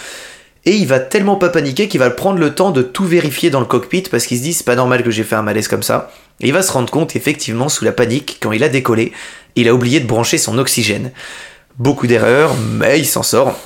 Et 0.65 0.75
il 0.75 0.85
va 0.85 0.99
tellement 0.99 1.37
pas 1.37 1.49
paniquer 1.49 1.87
qu'il 1.87 1.99
va 1.99 2.09
prendre 2.09 2.39
le 2.39 2.53
temps 2.53 2.71
de 2.71 2.81
tout 2.81 3.05
vérifier 3.05 3.49
dans 3.49 3.61
le 3.61 3.65
cockpit 3.65 4.03
parce 4.11 4.25
qu'il 4.25 4.37
se 4.37 4.43
dit, 4.43 4.53
c'est 4.53 4.65
pas 4.65 4.75
normal 4.75 5.01
que 5.01 5.11
j'ai 5.11 5.23
fait 5.23 5.35
un 5.35 5.41
malaise 5.41 5.67
comme 5.67 5.83
ça. 5.83 6.11
Et 6.41 6.47
il 6.47 6.53
va 6.53 6.61
se 6.61 6.71
rendre 6.71 6.91
compte, 6.91 7.15
effectivement, 7.15 7.69
sous 7.69 7.85
la 7.85 7.93
panique, 7.93 8.37
quand 8.41 8.51
il 8.51 8.63
a 8.63 8.69
décollé, 8.69 9.13
il 9.55 9.67
a 9.69 9.73
oublié 9.73 9.99
de 9.99 10.05
brancher 10.05 10.37
son 10.37 10.57
oxygène. 10.57 11.11
Beaucoup 11.79 12.05
d'erreurs, 12.05 12.53
mais 12.55 12.99
il 12.99 13.05
s'en 13.05 13.23
sort. 13.23 13.57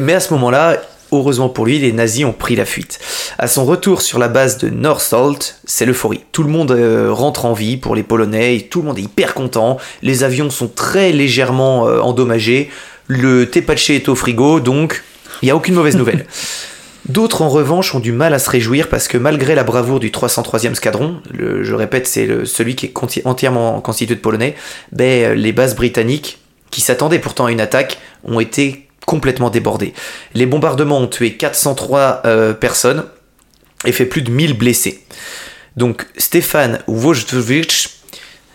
Mais 0.00 0.14
à 0.14 0.20
ce 0.20 0.32
moment-là, 0.34 0.80
heureusement 1.12 1.48
pour 1.48 1.66
lui, 1.66 1.78
les 1.78 1.92
nazis 1.92 2.24
ont 2.24 2.32
pris 2.32 2.56
la 2.56 2.64
fuite. 2.64 2.98
À 3.38 3.46
son 3.46 3.64
retour 3.64 4.00
sur 4.02 4.18
la 4.18 4.28
base 4.28 4.58
de 4.58 4.68
Northolt, 4.70 5.56
c'est 5.64 5.84
l'euphorie. 5.84 6.24
Tout 6.32 6.42
le 6.42 6.48
monde 6.50 6.72
euh, 6.72 7.12
rentre 7.12 7.44
en 7.44 7.52
vie 7.52 7.76
pour 7.76 7.94
les 7.94 8.02
Polonais, 8.02 8.56
et 8.56 8.62
tout 8.68 8.80
le 8.80 8.86
monde 8.88 8.98
est 8.98 9.02
hyper 9.02 9.34
content. 9.34 9.76
Les 10.02 10.24
avions 10.24 10.48
sont 10.50 10.68
très 10.68 11.12
légèrement 11.12 11.86
euh, 11.88 12.00
endommagés. 12.00 12.70
Le 13.08 13.50
tepache 13.50 13.90
est 13.90 14.08
au 14.08 14.14
frigo, 14.14 14.60
donc 14.60 15.02
il 15.42 15.46
n'y 15.46 15.50
a 15.50 15.56
aucune 15.56 15.74
mauvaise 15.74 15.96
nouvelle. 15.96 16.24
D'autres 17.08 17.42
en 17.42 17.48
revanche 17.48 17.96
ont 17.96 18.00
du 18.00 18.12
mal 18.12 18.32
à 18.32 18.38
se 18.38 18.48
réjouir 18.48 18.88
parce 18.88 19.08
que 19.08 19.18
malgré 19.18 19.56
la 19.56 19.64
bravoure 19.64 19.98
du 19.98 20.10
303e 20.10 20.70
escadron, 20.70 21.16
le- 21.36 21.64
je 21.64 21.74
répète 21.74 22.06
c'est 22.06 22.46
celui 22.46 22.76
qui 22.76 22.86
est 22.86 23.26
entièrement 23.26 23.80
constitué 23.80 24.14
de 24.14 24.20
Polonais, 24.20 24.54
ben, 24.92 25.32
les 25.36 25.50
bases 25.52 25.74
britanniques, 25.74 26.38
qui 26.70 26.80
s'attendaient 26.80 27.18
pourtant 27.18 27.46
à 27.46 27.50
une 27.52 27.60
attaque, 27.60 27.98
ont 28.24 28.38
été 28.38 28.86
complètement 29.06 29.50
débordées. 29.50 29.92
Les 30.34 30.46
bombardements 30.46 30.98
ont 30.98 31.08
tué 31.08 31.34
403 31.34 32.22
euh, 32.24 32.54
personnes 32.54 33.04
et 33.84 33.92
fait 33.92 34.06
plus 34.06 34.22
de 34.22 34.30
1000 34.30 34.56
blessés. 34.56 35.04
Donc 35.76 36.06
Stéphane 36.16 36.80
Wojtowicz, 36.86 38.02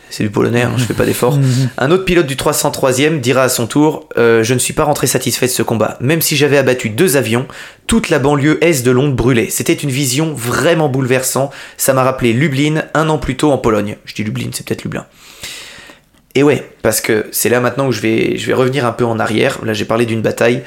c'est 0.10 0.23
du 0.23 0.29
polonais, 0.29 0.62
hein, 0.62 0.73
je 0.77 0.86
fais 0.86 0.93
pas 0.93 1.05
d'effort. 1.05 1.38
Un 1.77 1.91
autre 1.91 2.05
pilote 2.05 2.27
du 2.27 2.36
303e 2.36 3.19
dira 3.19 3.43
à 3.43 3.49
son 3.49 3.67
tour 3.67 4.07
euh, 4.17 4.43
Je 4.43 4.53
ne 4.53 4.60
suis 4.60 4.73
pas 4.73 4.83
rentré 4.83 5.07
satisfait 5.07 5.47
de 5.47 5.51
ce 5.51 5.63
combat. 5.63 5.97
Même 5.99 6.21
si 6.21 6.38
j'avais 6.38 6.57
abattu 6.57 6.89
deux 6.89 7.17
avions, 7.17 7.45
toute 7.88 8.10
la 8.10 8.19
banlieue 8.19 8.63
est 8.63 8.86
de 8.86 8.91
Londres 8.91 9.15
brûlait. 9.15 9.49
C'était 9.49 9.73
une 9.73 9.89
vision 9.89 10.33
vraiment 10.33 10.89
bouleversante. 10.89 11.51
Ça 11.75 11.93
m'a 11.93 12.03
rappelé 12.03 12.33
Lublin 12.33 12.83
un 12.93 13.10
an 13.10 13.17
plus 13.17 13.36
tôt 13.36 13.51
en 13.51 13.57
Pologne. 13.57 13.97
Je 14.05 14.13
dis 14.13 14.23
Lublin, 14.23 14.49
c'est 14.53 14.65
peut-être 14.65 14.83
Lublin. 14.83 15.05
Et 16.38 16.43
ouais, 16.43 16.63
parce 16.84 17.02
que 17.02 17.26
c'est 17.32 17.50
là 17.50 17.60
maintenant 17.60 17.88
où 17.88 17.91
je 17.91 18.00
vais, 18.00 18.54
revenir 18.54 18.86
un 18.86 18.91
peu 18.91 19.04
en 19.04 19.17
arrière. 19.17 19.58
Là, 19.65 19.73
j'ai 19.73 19.86
parlé 19.86 20.06
d'une 20.06 20.21
bataille. 20.21 20.62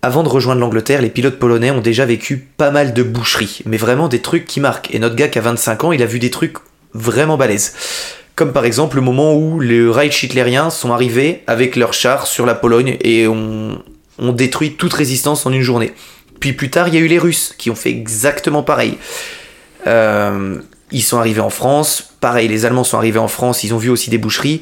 Avant 0.00 0.22
de 0.22 0.28
rejoindre 0.30 0.62
l'Angleterre, 0.62 1.02
les 1.02 1.10
pilotes 1.10 1.38
polonais 1.38 1.70
ont 1.70 1.82
déjà 1.82 2.06
vécu 2.06 2.38
pas 2.38 2.70
mal 2.70 2.94
de 2.94 3.02
boucheries, 3.02 3.60
mais 3.66 3.76
vraiment 3.76 4.08
des 4.08 4.22
trucs 4.22 4.46
qui 4.46 4.58
marquent. 4.58 4.94
Et 4.94 4.98
notre 4.98 5.14
gars 5.14 5.28
qui 5.28 5.38
a 5.38 5.42
25 5.42 5.84
ans, 5.84 5.92
il 5.92 6.02
a 6.02 6.06
vu 6.06 6.18
des 6.18 6.30
trucs 6.30 6.56
vraiment 6.94 7.36
balèzes. 7.36 7.74
Comme 8.36 8.54
par 8.54 8.64
exemple 8.64 8.96
le 8.96 9.02
moment 9.02 9.34
où 9.34 9.60
les 9.60 9.86
Reich 9.86 10.22
hitlériens 10.22 10.70
sont 10.70 10.94
arrivés 10.94 11.42
avec 11.46 11.76
leurs 11.76 11.92
chars 11.92 12.26
sur 12.26 12.46
la 12.46 12.54
Pologne 12.54 12.96
et 13.02 13.28
ont, 13.28 13.82
ont 14.18 14.32
détruit 14.32 14.76
toute 14.76 14.94
résistance 14.94 15.44
en 15.44 15.52
une 15.52 15.60
journée. 15.60 15.92
Puis 16.40 16.54
plus 16.54 16.70
tard, 16.70 16.88
il 16.88 16.94
y 16.94 16.96
a 16.96 17.00
eu 17.00 17.06
les 17.06 17.18
Russes 17.18 17.54
qui 17.58 17.68
ont 17.68 17.74
fait 17.74 17.90
exactement 17.90 18.62
pareil. 18.62 18.96
Euh, 19.86 20.56
ils 20.90 21.02
sont 21.02 21.18
arrivés 21.18 21.40
en 21.40 21.50
France, 21.50 22.15
pareil, 22.26 22.48
les 22.48 22.64
Allemands 22.64 22.82
sont 22.82 22.96
arrivés 22.96 23.20
en 23.20 23.28
France, 23.28 23.62
ils 23.62 23.72
ont 23.72 23.78
vu 23.78 23.88
aussi 23.88 24.10
des 24.10 24.18
boucheries. 24.18 24.60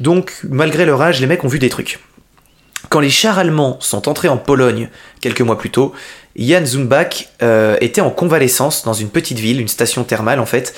Donc, 0.00 0.32
malgré 0.48 0.86
leur 0.86 1.02
âge, 1.02 1.20
les 1.20 1.26
mecs 1.26 1.44
ont 1.44 1.48
vu 1.48 1.58
des 1.58 1.68
trucs. 1.68 1.98
Quand 2.88 3.00
les 3.00 3.10
chars 3.10 3.38
allemands 3.38 3.76
sont 3.80 4.08
entrés 4.08 4.28
en 4.28 4.38
Pologne 4.38 4.88
quelques 5.20 5.42
mois 5.42 5.58
plus 5.58 5.68
tôt, 5.68 5.92
Jan 6.36 6.64
Zumbach 6.64 7.28
euh, 7.42 7.76
était 7.82 8.00
en 8.00 8.08
convalescence 8.08 8.82
dans 8.84 8.94
une 8.94 9.10
petite 9.10 9.38
ville, 9.38 9.60
une 9.60 9.68
station 9.68 10.04
thermale 10.04 10.40
en 10.40 10.46
fait, 10.46 10.72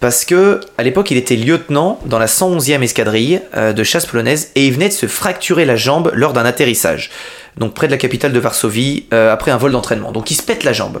parce 0.00 0.24
que 0.24 0.58
à 0.78 0.82
l'époque 0.82 1.12
il 1.12 1.16
était 1.16 1.36
lieutenant 1.36 2.00
dans 2.06 2.18
la 2.18 2.26
111e 2.26 2.82
escadrille 2.82 3.40
euh, 3.56 3.72
de 3.72 3.84
chasse 3.84 4.06
polonaise 4.06 4.50
et 4.56 4.66
il 4.66 4.72
venait 4.72 4.88
de 4.88 4.94
se 4.94 5.06
fracturer 5.06 5.64
la 5.64 5.76
jambe 5.76 6.10
lors 6.12 6.32
d'un 6.32 6.44
atterrissage, 6.44 7.12
donc 7.56 7.72
près 7.72 7.86
de 7.86 7.92
la 7.92 7.98
capitale 7.98 8.32
de 8.32 8.40
Varsovie, 8.40 9.06
euh, 9.14 9.32
après 9.32 9.52
un 9.52 9.58
vol 9.58 9.70
d'entraînement. 9.70 10.10
Donc 10.10 10.32
il 10.32 10.34
se 10.34 10.42
pète 10.42 10.64
la 10.64 10.72
jambe. 10.72 11.00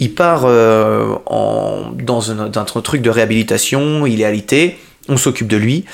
Il 0.00 0.14
part 0.14 0.42
euh, 0.44 1.14
en- 1.26 1.90
dans 1.92 2.30
un, 2.30 2.64
truc 2.64 3.02
de 3.02 3.10
réhabilitation, 3.10 4.06
il 4.06 4.20
est 4.20 4.24
alité, 4.24 4.78
on 5.08 5.16
s'occupe 5.16 5.48
de 5.48 5.56
lui. 5.56 5.84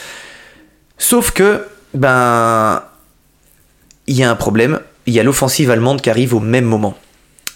Sauf 0.98 1.30
que, 1.32 1.64
ben, 1.94 2.82
il 4.06 4.16
y 4.16 4.22
a 4.22 4.30
un 4.30 4.36
problème, 4.36 4.80
il 5.06 5.14
y 5.14 5.20
a 5.20 5.22
l'offensive 5.22 5.70
allemande 5.70 6.00
qui 6.00 6.10
arrive 6.10 6.34
au 6.34 6.40
même 6.40 6.64
moment. 6.64 6.96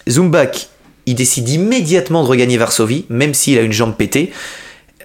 Zumbach, 0.09 0.69
il 1.07 1.15
décide 1.15 1.49
immédiatement 1.49 2.23
de 2.23 2.29
regagner 2.29 2.57
Varsovie, 2.57 3.05
même 3.09 3.35
s'il 3.35 3.59
a 3.59 3.63
une 3.63 3.73
jambe 3.73 3.95
pétée. 3.95 4.33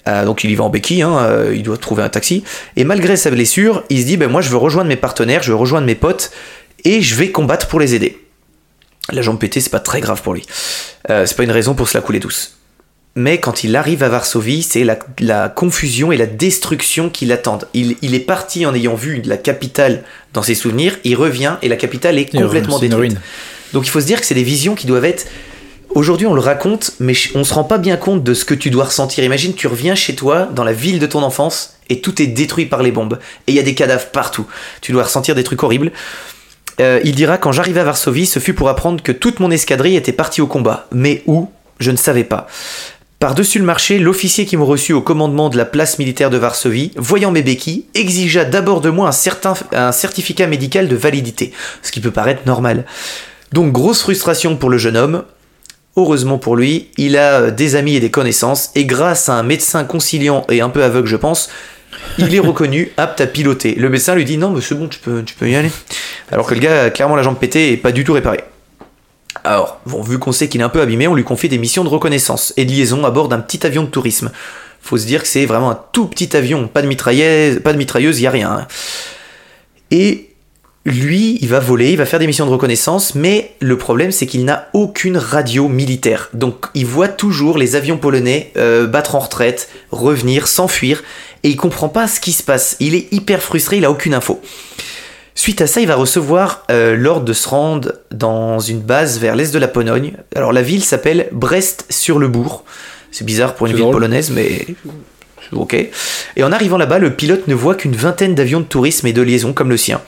Euh, 0.08 0.26
donc 0.26 0.44
il 0.44 0.52
y 0.52 0.56
va 0.56 0.64
en 0.64 0.70
béquille, 0.70 1.02
hein, 1.02 1.18
euh, 1.20 1.54
il 1.54 1.64
doit 1.64 1.78
trouver 1.78 2.04
un 2.04 2.10
taxi. 2.10 2.44
Et 2.76 2.84
malgré 2.84 3.16
sa 3.18 3.32
blessure, 3.32 3.84
il 3.90 4.02
se 4.02 4.06
dit, 4.06 4.18
ben 4.18 4.30
moi 4.30 4.42
je 4.42 4.50
veux 4.50 4.58
rejoindre 4.58 4.88
mes 4.88 4.96
partenaires, 4.96 5.44
je 5.44 5.52
veux 5.52 5.58
rejoindre 5.58 5.86
mes 5.86 5.96
potes, 5.96 6.32
et 6.86 7.02
je 7.02 7.16
vais 7.16 7.32
combattre 7.32 7.68
pour 7.68 7.80
les 7.80 7.96
aider. 7.96 8.18
La 9.12 9.22
jambe 9.22 9.40
pétée, 9.40 9.60
c'est 9.60 9.70
pas 9.70 9.80
très 9.80 10.02
grave 10.02 10.22
pour 10.22 10.34
lui. 10.34 10.46
Euh, 11.10 11.26
c'est 11.26 11.36
pas 11.36 11.44
une 11.44 11.52
raison 11.52 11.74
pour 11.74 11.90
se 11.90 11.98
la 11.98 12.02
couler 12.02 12.20
douce. 12.20 12.56
Mais 13.16 13.40
quand 13.40 13.64
il 13.64 13.76
arrive 13.76 14.04
à 14.04 14.10
Varsovie, 14.10 14.62
c'est 14.62 14.84
la, 14.84 14.98
la 15.20 15.50
confusion 15.50 16.12
et 16.12 16.18
la 16.18 16.28
destruction 16.28 17.10
qui 17.10 17.26
l'attendent. 17.26 17.68
Il, 17.74 17.98
il 18.02 18.14
est 18.14 18.20
parti 18.20 18.66
en 18.66 18.74
ayant 18.74 18.96
vu 18.96 19.22
la 19.26 19.38
capitale 19.38 20.04
dans 20.34 20.44
ses 20.44 20.56
souvenirs, 20.56 20.98
il 21.04 21.16
revient 21.16 21.56
et 21.62 21.70
la 21.70 21.76
capitale 21.76 22.18
est 22.20 22.32
complètement 22.32 22.80
détruite. 22.80 23.18
Donc 23.74 23.86
il 23.86 23.90
faut 23.90 24.00
se 24.00 24.06
dire 24.06 24.20
que 24.20 24.26
c'est 24.26 24.36
des 24.36 24.44
visions 24.44 24.76
qui 24.76 24.88
doivent 24.88 25.06
être. 25.06 25.26
Aujourd'hui, 25.90 26.28
on 26.28 26.36
le 26.36 26.42
raconte, 26.42 26.92
mais 27.00 27.14
on 27.34 27.44
se 27.44 27.54
rend 27.54 27.64
pas 27.64 27.80
bien 27.80 27.98
compte 27.98 28.24
de 28.24 28.36
ce 28.36 28.46
que 28.46 28.54
tu 28.54 28.70
dois 28.70 28.86
ressentir. 28.86 29.24
Imagine, 29.24 29.56
tu 29.56 29.66
reviens 29.66 29.96
chez 29.96 30.14
toi, 30.14 30.48
dans 30.54 30.64
la 30.64 30.72
ville 30.72 31.00
de 31.00 31.08
ton 31.08 31.24
enfance, 31.24 31.78
et 31.90 32.00
tout 32.00 32.22
est 32.22 32.28
détruit 32.28 32.68
par 32.68 32.84
les 32.84 32.92
bombes. 32.92 33.18
Et 33.48 33.54
il 33.54 33.56
y 33.56 33.60
a 33.60 33.64
des 33.64 33.74
cadavres 33.74 34.06
partout. 34.12 34.46
Tu 34.82 34.92
dois 34.92 35.04
ressentir 35.04 35.34
des 35.34 35.44
trucs 35.44 35.64
horribles. 35.64 35.92
Euh, 36.80 37.00
il 37.04 37.16
dira 37.16 37.38
Quand 37.38 37.52
j'arrivais 37.52 37.82
à 37.82 37.86
Varsovie, 37.86 38.26
ce 38.26 38.40
fut 38.40 38.54
pour 38.54 38.70
apprendre 38.70 39.02
que 39.04 39.12
toute 39.12 39.40
mon 39.40 39.52
escadrille 39.52 39.96
était 39.96 40.12
partie 40.12 40.42
au 40.42 40.48
combat. 40.48 40.88
Mais 40.92 41.24
où? 41.28 41.50
Je 41.80 41.92
ne 41.92 41.98
savais 41.98 42.24
pas. 42.24 42.48
Par-dessus 43.20 43.60
le 43.60 43.66
marché, 43.66 44.00
l'officier 44.00 44.46
qui 44.46 44.56
m'a 44.56 44.64
reçu 44.64 44.94
au 44.94 45.02
commandement 45.02 45.50
de 45.50 45.58
la 45.58 45.66
place 45.66 46.00
militaire 46.00 46.30
de 46.30 46.38
Varsovie, 46.38 46.94
voyant 46.96 47.32
mes 47.32 47.42
béquilles, 47.42 47.86
exigea 47.94 48.46
d'abord 48.46 48.80
de 48.80 48.90
moi 48.90 49.10
un 49.74 49.92
certificat 49.92 50.48
médical 50.48 50.88
de 50.88 50.96
validité, 50.96 51.52
ce 51.82 51.92
qui 51.92 52.00
peut 52.00 52.12
paraître 52.12 52.44
normal. 52.46 52.86
Donc 53.52 53.74
grosse 53.74 54.02
frustration 54.02 54.56
pour 54.56 54.70
le 54.70 54.78
jeune 54.78 54.96
homme. 54.96 55.24
Heureusement 55.98 56.38
pour 56.38 56.56
lui, 56.56 56.88
il 56.96 57.18
a 57.18 57.42
euh, 57.42 57.52
des 57.52 57.76
amis 57.76 57.96
et 57.96 58.00
des 58.00 58.12
connaissances, 58.12 58.70
et 58.76 58.86
grâce 58.86 59.28
à 59.28 59.34
un 59.34 59.44
médecin 59.44 59.84
conciliant 59.84 60.46
et 60.50 60.62
un 60.62 60.70
peu 60.70 60.84
aveugle, 60.84 61.08
je 61.08 61.18
pense, 61.18 61.50
il 62.18 62.34
est 62.34 62.40
reconnu 62.40 62.92
apte 62.98 63.22
à 63.22 63.28
piloter. 63.28 63.76
Le 63.76 63.90
médecin 63.90 64.16
lui 64.16 64.26
dit 64.26 64.38
non, 64.38 64.50
mais 64.52 64.62
c'est 64.62 64.76
bon, 64.76 64.88
tu 64.88 65.00
peux, 65.00 65.24
tu 65.24 65.36
peux 65.36 65.50
y 65.50 65.56
aller. 65.56 65.72
Alors 66.32 66.48
que 66.48 66.54
le 66.54 66.60
gars 66.60 66.84
a 66.86 66.90
clairement 66.90 67.16
la 67.16 67.24
jambe 67.24 67.38
pétée 67.38 67.72
et 67.72 67.78
pas 67.78 67.92
du 67.92 68.04
tout 68.04 68.14
réparée. 68.14 68.44
Alors, 69.44 69.80
vu 69.86 70.20
qu'on 70.20 70.32
sait 70.32 70.50
qu'il 70.50 70.60
est 70.62 70.64
un 70.64 70.70
peu 70.70 70.82
abîmé, 70.82 71.08
on 71.08 71.16
lui 71.16 71.24
confie 71.24 71.50
des 71.50 71.58
missions 71.58 71.84
de 71.84 71.90
reconnaissance 71.90 72.54
et 72.58 72.66
de 72.66 72.72
liaison 72.72 73.06
à 73.06 73.12
bord 73.12 73.30
d'un 73.30 73.40
petit 73.40 73.66
avion 73.66 73.84
de 73.84 73.88
tourisme. 73.88 74.32
Faut 74.82 74.98
se 74.98 75.06
dire 75.06 75.22
que 75.22 75.28
c'est 75.28 75.46
vraiment 75.46 75.72
un 75.72 75.80
tout 75.94 76.08
petit 76.08 76.36
avion, 76.36 76.68
pas 76.68 76.82
de 76.82 76.88
mitrailleuse, 76.88 77.60
pas 77.62 77.74
de 77.74 77.78
mitrailleuse, 77.78 78.20
y 78.20 78.28
a 78.28 78.32
rien. 78.32 78.52
hein. 78.52 78.68
Et 79.92 80.30
lui, 80.86 81.38
il 81.42 81.48
va 81.48 81.60
voler, 81.60 81.92
il 81.92 81.98
va 81.98 82.06
faire 82.06 82.20
des 82.20 82.28
missions 82.28 82.46
de 82.46 82.52
reconnaissance, 82.52 83.14
mais 83.14 83.56
le 83.60 83.78
problème 83.78 84.12
c'est 84.12 84.26
qu'il 84.26 84.46
n'a 84.46 84.70
aucune 84.74 85.18
radio 85.18 85.68
militaire. 85.68 86.30
Donc 86.34 86.68
il 86.74 86.86
voit 86.86 87.10
toujours 87.10 87.58
les 87.58 87.76
avions 87.76 87.98
polonais 87.98 88.52
euh, 88.58 88.88
battre 88.88 89.16
en 89.16 89.20
retraite, 89.20 89.70
revenir, 89.92 90.48
s'enfuir, 90.48 91.04
et 91.44 91.50
il 91.50 91.56
comprend 91.56 91.90
pas 91.90 92.08
ce 92.08 92.20
qui 92.20 92.32
se 92.32 92.44
passe. 92.44 92.76
Il 92.80 92.96
est 92.96 93.12
hyper 93.12 93.42
frustré, 93.42 93.78
il 93.78 93.86
a 93.86 93.92
aucune 93.92 94.14
info. 94.14 94.42
Suite 95.36 95.62
à 95.62 95.68
ça, 95.68 95.80
il 95.80 95.88
va 95.88 95.96
recevoir 95.96 96.66
euh, 96.70 96.98
l'ordre 96.98 97.24
de 97.24 97.32
se 97.32 97.48
rendre 97.48 97.94
dans 98.12 98.60
une 98.60 98.82
base 98.82 99.20
vers 99.20 99.36
l'est 99.36 99.54
de 99.54 99.60
la 99.60 99.70
Pologne. 99.70 100.14
Alors 100.36 100.52
la 100.52 100.62
ville 100.62 100.84
s'appelle 100.84 101.30
Brest-sur-le-Bourg. 101.32 102.66
C'est 103.12 103.24
bizarre 103.24 103.56
pour 103.56 103.68
une 103.68 103.74
ville 103.74 103.84
drôle. 103.84 103.94
polonaise, 103.94 104.32
mais 104.32 104.68
ok. 105.54 105.76
Et 106.36 106.44
en 106.44 106.52
arrivant 106.52 106.78
là-bas, 106.78 107.00
le 107.00 107.16
pilote 107.16 107.48
ne 107.48 107.56
voit 107.56 107.76
qu'une 107.76 107.96
vingtaine 107.96 108.36
d'avions 108.36 108.60
de 108.60 108.66
tourisme 108.66 109.08
et 109.08 109.14
de 109.14 109.22
liaison 109.22 109.54
comme 109.54 109.70
le 109.70 109.78
sien. 109.78 110.02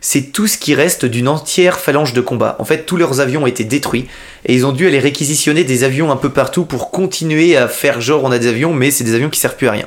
C'est 0.00 0.32
tout 0.32 0.46
ce 0.46 0.56
qui 0.56 0.74
reste 0.74 1.04
d'une 1.04 1.28
entière 1.28 1.78
phalange 1.78 2.14
de 2.14 2.22
combat. 2.22 2.56
En 2.58 2.64
fait, 2.64 2.86
tous 2.86 2.96
leurs 2.96 3.20
avions 3.20 3.42
ont 3.42 3.46
été 3.46 3.64
détruits 3.64 4.06
et 4.46 4.54
ils 4.54 4.64
ont 4.64 4.72
dû 4.72 4.86
aller 4.86 4.98
réquisitionner 4.98 5.64
des 5.64 5.84
avions 5.84 6.10
un 6.10 6.16
peu 6.16 6.30
partout 6.30 6.64
pour 6.64 6.90
continuer 6.90 7.56
à 7.56 7.68
faire 7.68 8.00
genre 8.00 8.24
on 8.24 8.30
a 8.30 8.38
des 8.38 8.48
avions, 8.48 8.72
mais 8.72 8.90
c'est 8.90 9.04
des 9.04 9.14
avions 9.14 9.28
qui 9.28 9.40
servent 9.40 9.56
plus 9.56 9.68
à 9.68 9.72
rien. 9.72 9.86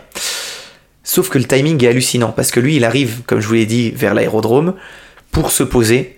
Sauf 1.13 1.29
que 1.29 1.37
le 1.37 1.43
timing 1.43 1.83
est 1.83 1.89
hallucinant 1.89 2.31
parce 2.31 2.49
que 2.49 2.59
lui, 2.59 2.77
il 2.77 2.83
arrive, 2.83 3.21
comme 3.27 3.39
je 3.39 3.45
vous 3.45 3.53
l'ai 3.53 3.67
dit, 3.67 3.91
vers 3.91 4.15
l'aérodrome 4.15 4.73
pour 5.31 5.51
se 5.51 5.61
poser. 5.61 6.17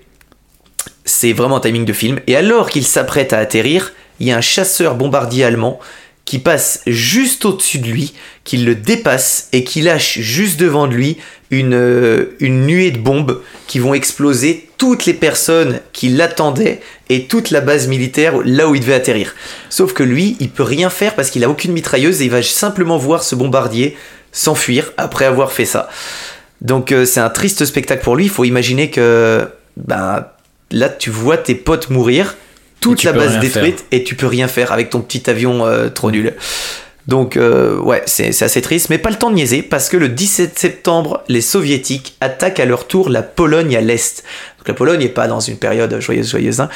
C'est 1.03 1.33
vraiment 1.33 1.57
un 1.57 1.59
timing 1.59 1.83
de 1.83 1.91
film. 1.91 2.21
Et 2.27 2.37
alors 2.37 2.69
qu'il 2.69 2.85
s'apprête 2.85 3.33
à 3.33 3.39
atterrir, 3.39 3.91
il 4.21 4.27
y 4.27 4.31
a 4.31 4.37
un 4.37 4.41
chasseur 4.41 4.95
bombardier 4.95 5.43
allemand 5.43 5.81
qui 6.23 6.39
passe 6.39 6.81
juste 6.87 7.43
au-dessus 7.43 7.79
de 7.79 7.87
lui, 7.87 8.13
qui 8.45 8.55
le 8.55 8.73
dépasse 8.73 9.49
et 9.51 9.65
qui 9.65 9.81
lâche 9.81 10.19
juste 10.19 10.61
devant 10.61 10.87
de 10.87 10.93
lui 10.93 11.17
une, 11.51 11.73
euh, 11.73 12.37
une 12.39 12.65
nuée 12.65 12.91
de 12.91 12.97
bombes 12.97 13.41
qui 13.67 13.79
vont 13.79 13.95
exploser 13.95 14.69
toutes 14.77 15.05
les 15.05 15.13
personnes 15.13 15.81
qui 15.91 16.07
l'attendaient 16.07 16.79
et 17.09 17.25
toute 17.25 17.51
la 17.51 17.59
base 17.59 17.89
militaire 17.89 18.35
là 18.45 18.69
où 18.69 18.75
il 18.75 18.81
devait 18.81 18.93
atterrir. 18.93 19.35
Sauf 19.69 19.91
que 19.91 20.03
lui, 20.03 20.37
il 20.39 20.51
peut 20.51 20.63
rien 20.63 20.89
faire 20.89 21.15
parce 21.15 21.31
qu'il 21.31 21.43
a 21.43 21.49
aucune 21.49 21.73
mitrailleuse 21.73 22.21
et 22.21 22.25
il 22.25 22.31
va 22.31 22.41
simplement 22.41 22.97
voir 22.97 23.23
ce 23.23 23.35
bombardier 23.35 23.97
s'enfuir 24.35 24.91
après 24.97 25.25
avoir 25.25 25.51
fait 25.51 25.65
ça. 25.65 25.89
Donc 26.61 26.91
euh, 26.91 27.05
c'est 27.05 27.19
un 27.21 27.29
triste 27.29 27.65
spectacle 27.65 28.03
pour 28.03 28.15
lui. 28.15 28.25
Il 28.25 28.29
faut 28.29 28.43
imaginer 28.43 28.91
que 28.91 29.47
ben, 29.77 30.27
là 30.71 30.89
tu 30.89 31.09
vois 31.09 31.37
tes 31.37 31.55
potes 31.55 31.89
mourir, 31.89 32.35
toute 32.81 33.03
la 33.03 33.13
base 33.13 33.39
détruite 33.39 33.85
et 33.91 34.03
tu 34.03 34.15
peux 34.15 34.27
rien 34.27 34.47
faire 34.47 34.71
avec 34.71 34.91
ton 34.91 35.01
petit 35.01 35.27
avion 35.29 35.65
euh, 35.65 35.89
trop 35.89 36.11
nul. 36.11 36.33
Donc 37.07 37.37
euh, 37.37 37.77
ouais, 37.79 38.01
c'est 38.07 38.31
c'est 38.31 38.45
assez 38.45 38.61
triste, 38.61 38.89
mais 38.89 38.97
pas 38.97 39.09
le 39.09 39.15
temps 39.15 39.29
de 39.29 39.35
niaiser 39.35 39.61
parce 39.61 39.89
que 39.89 39.97
le 39.97 40.09
17 40.09 40.57
septembre, 40.57 41.23
les 41.29 41.41
soviétiques 41.41 42.15
attaquent 42.19 42.59
à 42.59 42.65
leur 42.65 42.87
tour 42.87 43.09
la 43.09 43.21
Pologne 43.21 43.75
à 43.77 43.81
l'est. 43.81 44.23
Donc 44.57 44.67
la 44.67 44.73
Pologne 44.73 44.99
n'est 44.99 45.09
pas 45.09 45.27
dans 45.27 45.39
une 45.39 45.57
période 45.57 45.99
joyeuse, 45.99 46.29
joyeuse. 46.29 46.59
hein. 46.61 46.69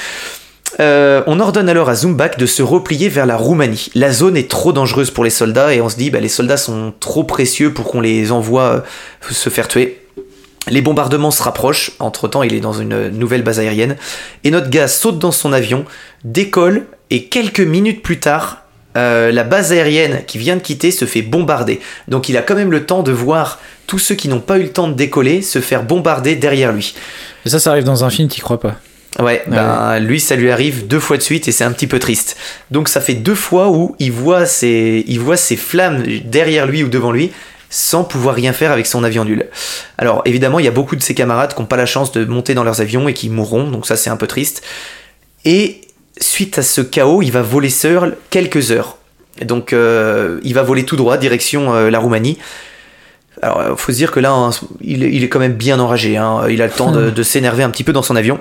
Euh, 0.79 1.23
on 1.27 1.39
ordonne 1.39 1.67
alors 1.69 1.89
à 1.89 1.95
Zumbak 1.95 2.37
de 2.37 2.45
se 2.45 2.61
replier 2.61 3.09
vers 3.09 3.25
la 3.25 3.37
Roumanie. 3.37 3.89
La 3.95 4.11
zone 4.11 4.37
est 4.37 4.49
trop 4.49 4.71
dangereuse 4.71 5.11
pour 5.11 5.23
les 5.23 5.29
soldats 5.29 5.73
et 5.73 5.81
on 5.81 5.89
se 5.89 5.97
dit 5.97 6.09
bah, 6.09 6.19
les 6.19 6.29
soldats 6.29 6.57
sont 6.57 6.93
trop 6.99 7.23
précieux 7.23 7.73
pour 7.73 7.85
qu'on 7.85 8.01
les 8.01 8.31
envoie 8.31 8.63
euh, 8.63 8.81
se 9.31 9.49
faire 9.49 9.67
tuer. 9.67 10.01
Les 10.67 10.81
bombardements 10.81 11.31
se 11.31 11.41
rapprochent, 11.41 11.91
entre-temps 11.99 12.43
il 12.43 12.53
est 12.53 12.59
dans 12.59 12.73
une 12.73 13.09
nouvelle 13.09 13.41
base 13.41 13.59
aérienne, 13.59 13.95
et 14.43 14.51
notre 14.51 14.69
gars 14.69 14.87
saute 14.87 15.17
dans 15.17 15.31
son 15.31 15.51
avion, 15.51 15.85
décolle, 16.23 16.85
et 17.09 17.25
quelques 17.25 17.61
minutes 17.61 18.03
plus 18.03 18.19
tard, 18.19 18.63
euh, 18.97 19.31
la 19.31 19.43
base 19.43 19.71
aérienne 19.71 20.21
qui 20.27 20.37
vient 20.37 20.57
de 20.57 20.61
quitter 20.61 20.91
se 20.91 21.05
fait 21.05 21.21
bombarder. 21.21 21.79
Donc 22.07 22.29
il 22.29 22.37
a 22.37 22.41
quand 22.41 22.55
même 22.55 22.71
le 22.71 22.85
temps 22.85 23.03
de 23.03 23.11
voir 23.11 23.59
tous 23.87 23.99
ceux 23.99 24.15
qui 24.15 24.27
n'ont 24.27 24.41
pas 24.41 24.59
eu 24.59 24.63
le 24.63 24.71
temps 24.71 24.87
de 24.87 24.93
décoller 24.93 25.41
se 25.41 25.59
faire 25.59 25.83
bombarder 25.83 26.35
derrière 26.35 26.71
lui. 26.71 26.93
Ça, 27.45 27.59
ça 27.59 27.71
arrive 27.71 27.85
dans 27.85 28.03
un 28.03 28.09
film, 28.09 28.27
t'y 28.27 28.41
crois 28.41 28.59
pas. 28.59 28.75
Ouais, 29.19 29.43
ben, 29.47 29.99
lui, 29.99 30.19
ça 30.19 30.35
lui 30.35 30.49
arrive 30.51 30.87
deux 30.87 30.99
fois 30.99 31.17
de 31.17 31.21
suite 31.21 31.47
et 31.47 31.51
c'est 31.51 31.63
un 31.65 31.71
petit 31.71 31.87
peu 31.87 31.99
triste. 31.99 32.37
Donc 32.71 32.87
ça 32.87 33.01
fait 33.01 33.15
deux 33.15 33.35
fois 33.35 33.69
où 33.69 33.95
il 33.99 34.11
voit 34.11 34.45
ses, 34.45 35.03
il 35.07 35.19
voit 35.19 35.37
ses 35.37 35.57
flammes 35.57 36.03
derrière 36.23 36.65
lui 36.67 36.83
ou 36.83 36.87
devant 36.89 37.11
lui 37.11 37.31
sans 37.71 38.03
pouvoir 38.03 38.33
rien 38.33 38.51
faire 38.53 38.71
avec 38.71 38.87
son 38.87 39.03
avion 39.03 39.25
nul. 39.25 39.45
Alors 39.97 40.21
évidemment, 40.25 40.57
il 40.59 40.65
y 40.65 40.67
a 40.67 40.71
beaucoup 40.71 40.95
de 40.95 41.03
ses 41.03 41.13
camarades 41.13 41.53
qui 41.53 41.59
n'ont 41.61 41.67
pas 41.67 41.77
la 41.77 41.85
chance 41.85 42.11
de 42.11 42.25
monter 42.25 42.53
dans 42.55 42.63
leurs 42.63 42.81
avions 42.81 43.07
et 43.07 43.13
qui 43.13 43.29
mourront, 43.29 43.69
donc 43.69 43.85
ça 43.85 43.95
c'est 43.95 44.09
un 44.09 44.17
peu 44.17 44.25
triste. 44.25 44.63
Et 45.45 45.81
suite 46.19 46.57
à 46.57 46.63
ce 46.63 46.81
chaos, 46.81 47.21
il 47.21 47.31
va 47.31 47.41
voler 47.41 47.69
seul 47.69 48.17
quelques 48.31 48.71
heures. 48.71 48.97
Donc 49.45 49.71
euh, 49.73 50.39
il 50.43 50.53
va 50.55 50.63
voler 50.63 50.83
tout 50.83 50.95
droit, 50.95 51.17
direction 51.17 51.73
euh, 51.75 51.89
la 51.91 51.99
Roumanie. 51.99 52.37
Alors 53.41 53.61
il 53.69 53.77
faut 53.77 53.91
se 53.91 53.97
dire 53.97 54.11
que 54.11 54.19
là, 54.19 54.31
hein, 54.31 54.49
il, 54.81 55.03
est- 55.03 55.11
il 55.13 55.23
est 55.23 55.29
quand 55.29 55.39
même 55.39 55.53
bien 55.53 55.79
enragé. 55.79 56.17
hein. 56.17 56.41
Il 56.49 56.61
a 56.61 56.65
le 56.65 56.71
temps 56.71 56.91
de, 56.91 57.09
de 57.09 57.23
s'énerver 57.23 57.63
un 57.63 57.69
petit 57.69 57.83
peu 57.83 57.93
dans 57.93 58.01
son 58.01 58.15
avion. 58.15 58.39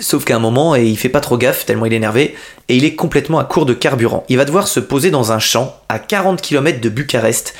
Sauf 0.00 0.24
qu'à 0.24 0.36
un 0.36 0.40
moment, 0.40 0.74
et 0.74 0.84
il 0.84 0.96
fait 0.96 1.08
pas 1.08 1.20
trop 1.20 1.36
gaffe 1.36 1.66
tellement 1.66 1.86
il 1.86 1.92
est 1.92 1.96
énervé, 1.96 2.34
et 2.68 2.76
il 2.76 2.84
est 2.84 2.94
complètement 2.94 3.38
à 3.38 3.44
court 3.44 3.66
de 3.66 3.74
carburant. 3.74 4.24
Il 4.28 4.36
va 4.36 4.44
devoir 4.44 4.68
se 4.68 4.80
poser 4.80 5.10
dans 5.10 5.32
un 5.32 5.38
champ 5.38 5.76
à 5.88 5.98
40 5.98 6.40
km 6.40 6.80
de 6.80 6.88
Bucarest 6.88 7.54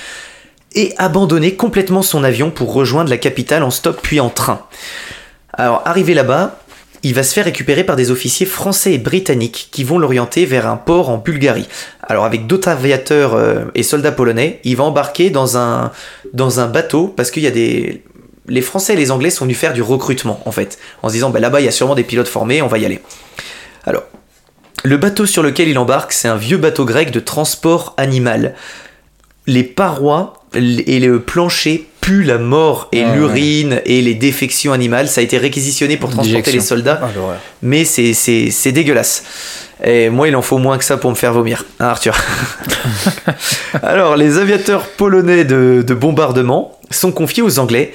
et 0.74 0.94
abandonner 0.98 1.54
complètement 1.54 2.02
son 2.02 2.24
avion 2.24 2.50
pour 2.50 2.72
rejoindre 2.72 3.10
la 3.10 3.18
capitale 3.18 3.62
en 3.62 3.70
stop 3.70 4.00
puis 4.02 4.20
en 4.20 4.30
train. 4.30 4.62
Alors 5.52 5.82
arrivé 5.84 6.14
là-bas, 6.14 6.58
il 7.02 7.14
va 7.14 7.22
se 7.22 7.34
faire 7.34 7.44
récupérer 7.44 7.84
par 7.84 7.96
des 7.96 8.10
officiers 8.10 8.46
français 8.46 8.94
et 8.94 8.98
britanniques 8.98 9.68
qui 9.72 9.84
vont 9.84 9.98
l'orienter 9.98 10.46
vers 10.46 10.68
un 10.68 10.76
port 10.76 11.10
en 11.10 11.18
Bulgarie. 11.18 11.68
Alors 12.02 12.24
avec 12.24 12.46
d'autres 12.46 12.68
aviateurs 12.68 13.34
euh, 13.34 13.64
et 13.74 13.82
soldats 13.82 14.12
polonais, 14.12 14.60
il 14.64 14.76
va 14.76 14.84
embarquer 14.84 15.30
dans 15.30 15.56
un, 15.56 15.90
dans 16.32 16.60
un 16.60 16.68
bateau 16.68 17.08
parce 17.08 17.30
qu'il 17.30 17.42
y 17.42 17.48
a 17.48 17.50
des... 17.50 18.02
Les 18.48 18.60
Français 18.62 18.94
et 18.94 18.96
les 18.96 19.10
Anglais 19.10 19.30
sont 19.30 19.44
venus 19.44 19.56
faire 19.58 19.72
du 19.72 19.82
recrutement 19.82 20.40
en 20.46 20.52
fait, 20.52 20.78
en 21.02 21.08
se 21.08 21.14
disant 21.14 21.30
bah, 21.30 21.38
là-bas 21.40 21.60
il 21.60 21.64
y 21.64 21.68
a 21.68 21.72
sûrement 21.72 21.94
des 21.94 22.02
pilotes 22.04 22.28
formés, 22.28 22.60
on 22.62 22.66
va 22.68 22.78
y 22.78 22.84
aller. 22.84 23.00
Alors, 23.84 24.02
le 24.84 24.96
bateau 24.96 25.26
sur 25.26 25.42
lequel 25.42 25.68
il 25.68 25.78
embarque, 25.78 26.12
c'est 26.12 26.28
un 26.28 26.36
vieux 26.36 26.56
bateau 26.58 26.84
grec 26.84 27.10
de 27.12 27.20
transport 27.20 27.94
animal. 27.96 28.54
Les 29.46 29.62
parois 29.64 30.34
et 30.54 30.98
le 31.00 31.20
plancher 31.20 31.88
puent 32.00 32.24
la 32.24 32.38
mort 32.38 32.88
et 32.92 33.02
Ah 33.04 33.10
ouais. 33.10 33.16
l'urine 33.16 33.80
et 33.84 34.02
les 34.02 34.14
défections 34.14 34.72
animales. 34.72 35.08
Ça 35.08 35.20
a 35.20 35.24
été 35.24 35.38
réquisitionné 35.38 35.96
pour 35.96 36.10
transporter 36.10 36.30
Déjection. 36.42 36.54
les 36.60 36.66
soldats, 36.66 37.00
Ah, 37.02 37.08
mais 37.62 37.84
c'est- 37.84 38.12
c'est 38.12 38.50
c'est 38.50 38.72
dégueulasse. 38.72 39.22
Et 39.84 40.10
moi, 40.10 40.28
il 40.28 40.36
en 40.36 40.42
faut 40.42 40.58
moins 40.58 40.78
que 40.78 40.84
ça 40.84 40.96
pour 40.96 41.10
me 41.10 41.16
faire 41.16 41.32
vomir, 41.32 41.64
hein, 41.80 41.86
Arthur 41.88 42.16
Alors, 43.82 44.16
les 44.16 44.38
aviateurs 44.38 44.86
polonais 44.88 45.44
de, 45.44 45.82
de 45.86 45.94
bombardement 45.94 46.78
sont 46.90 47.12
confiés 47.12 47.42
aux 47.42 47.58
Anglais 47.58 47.92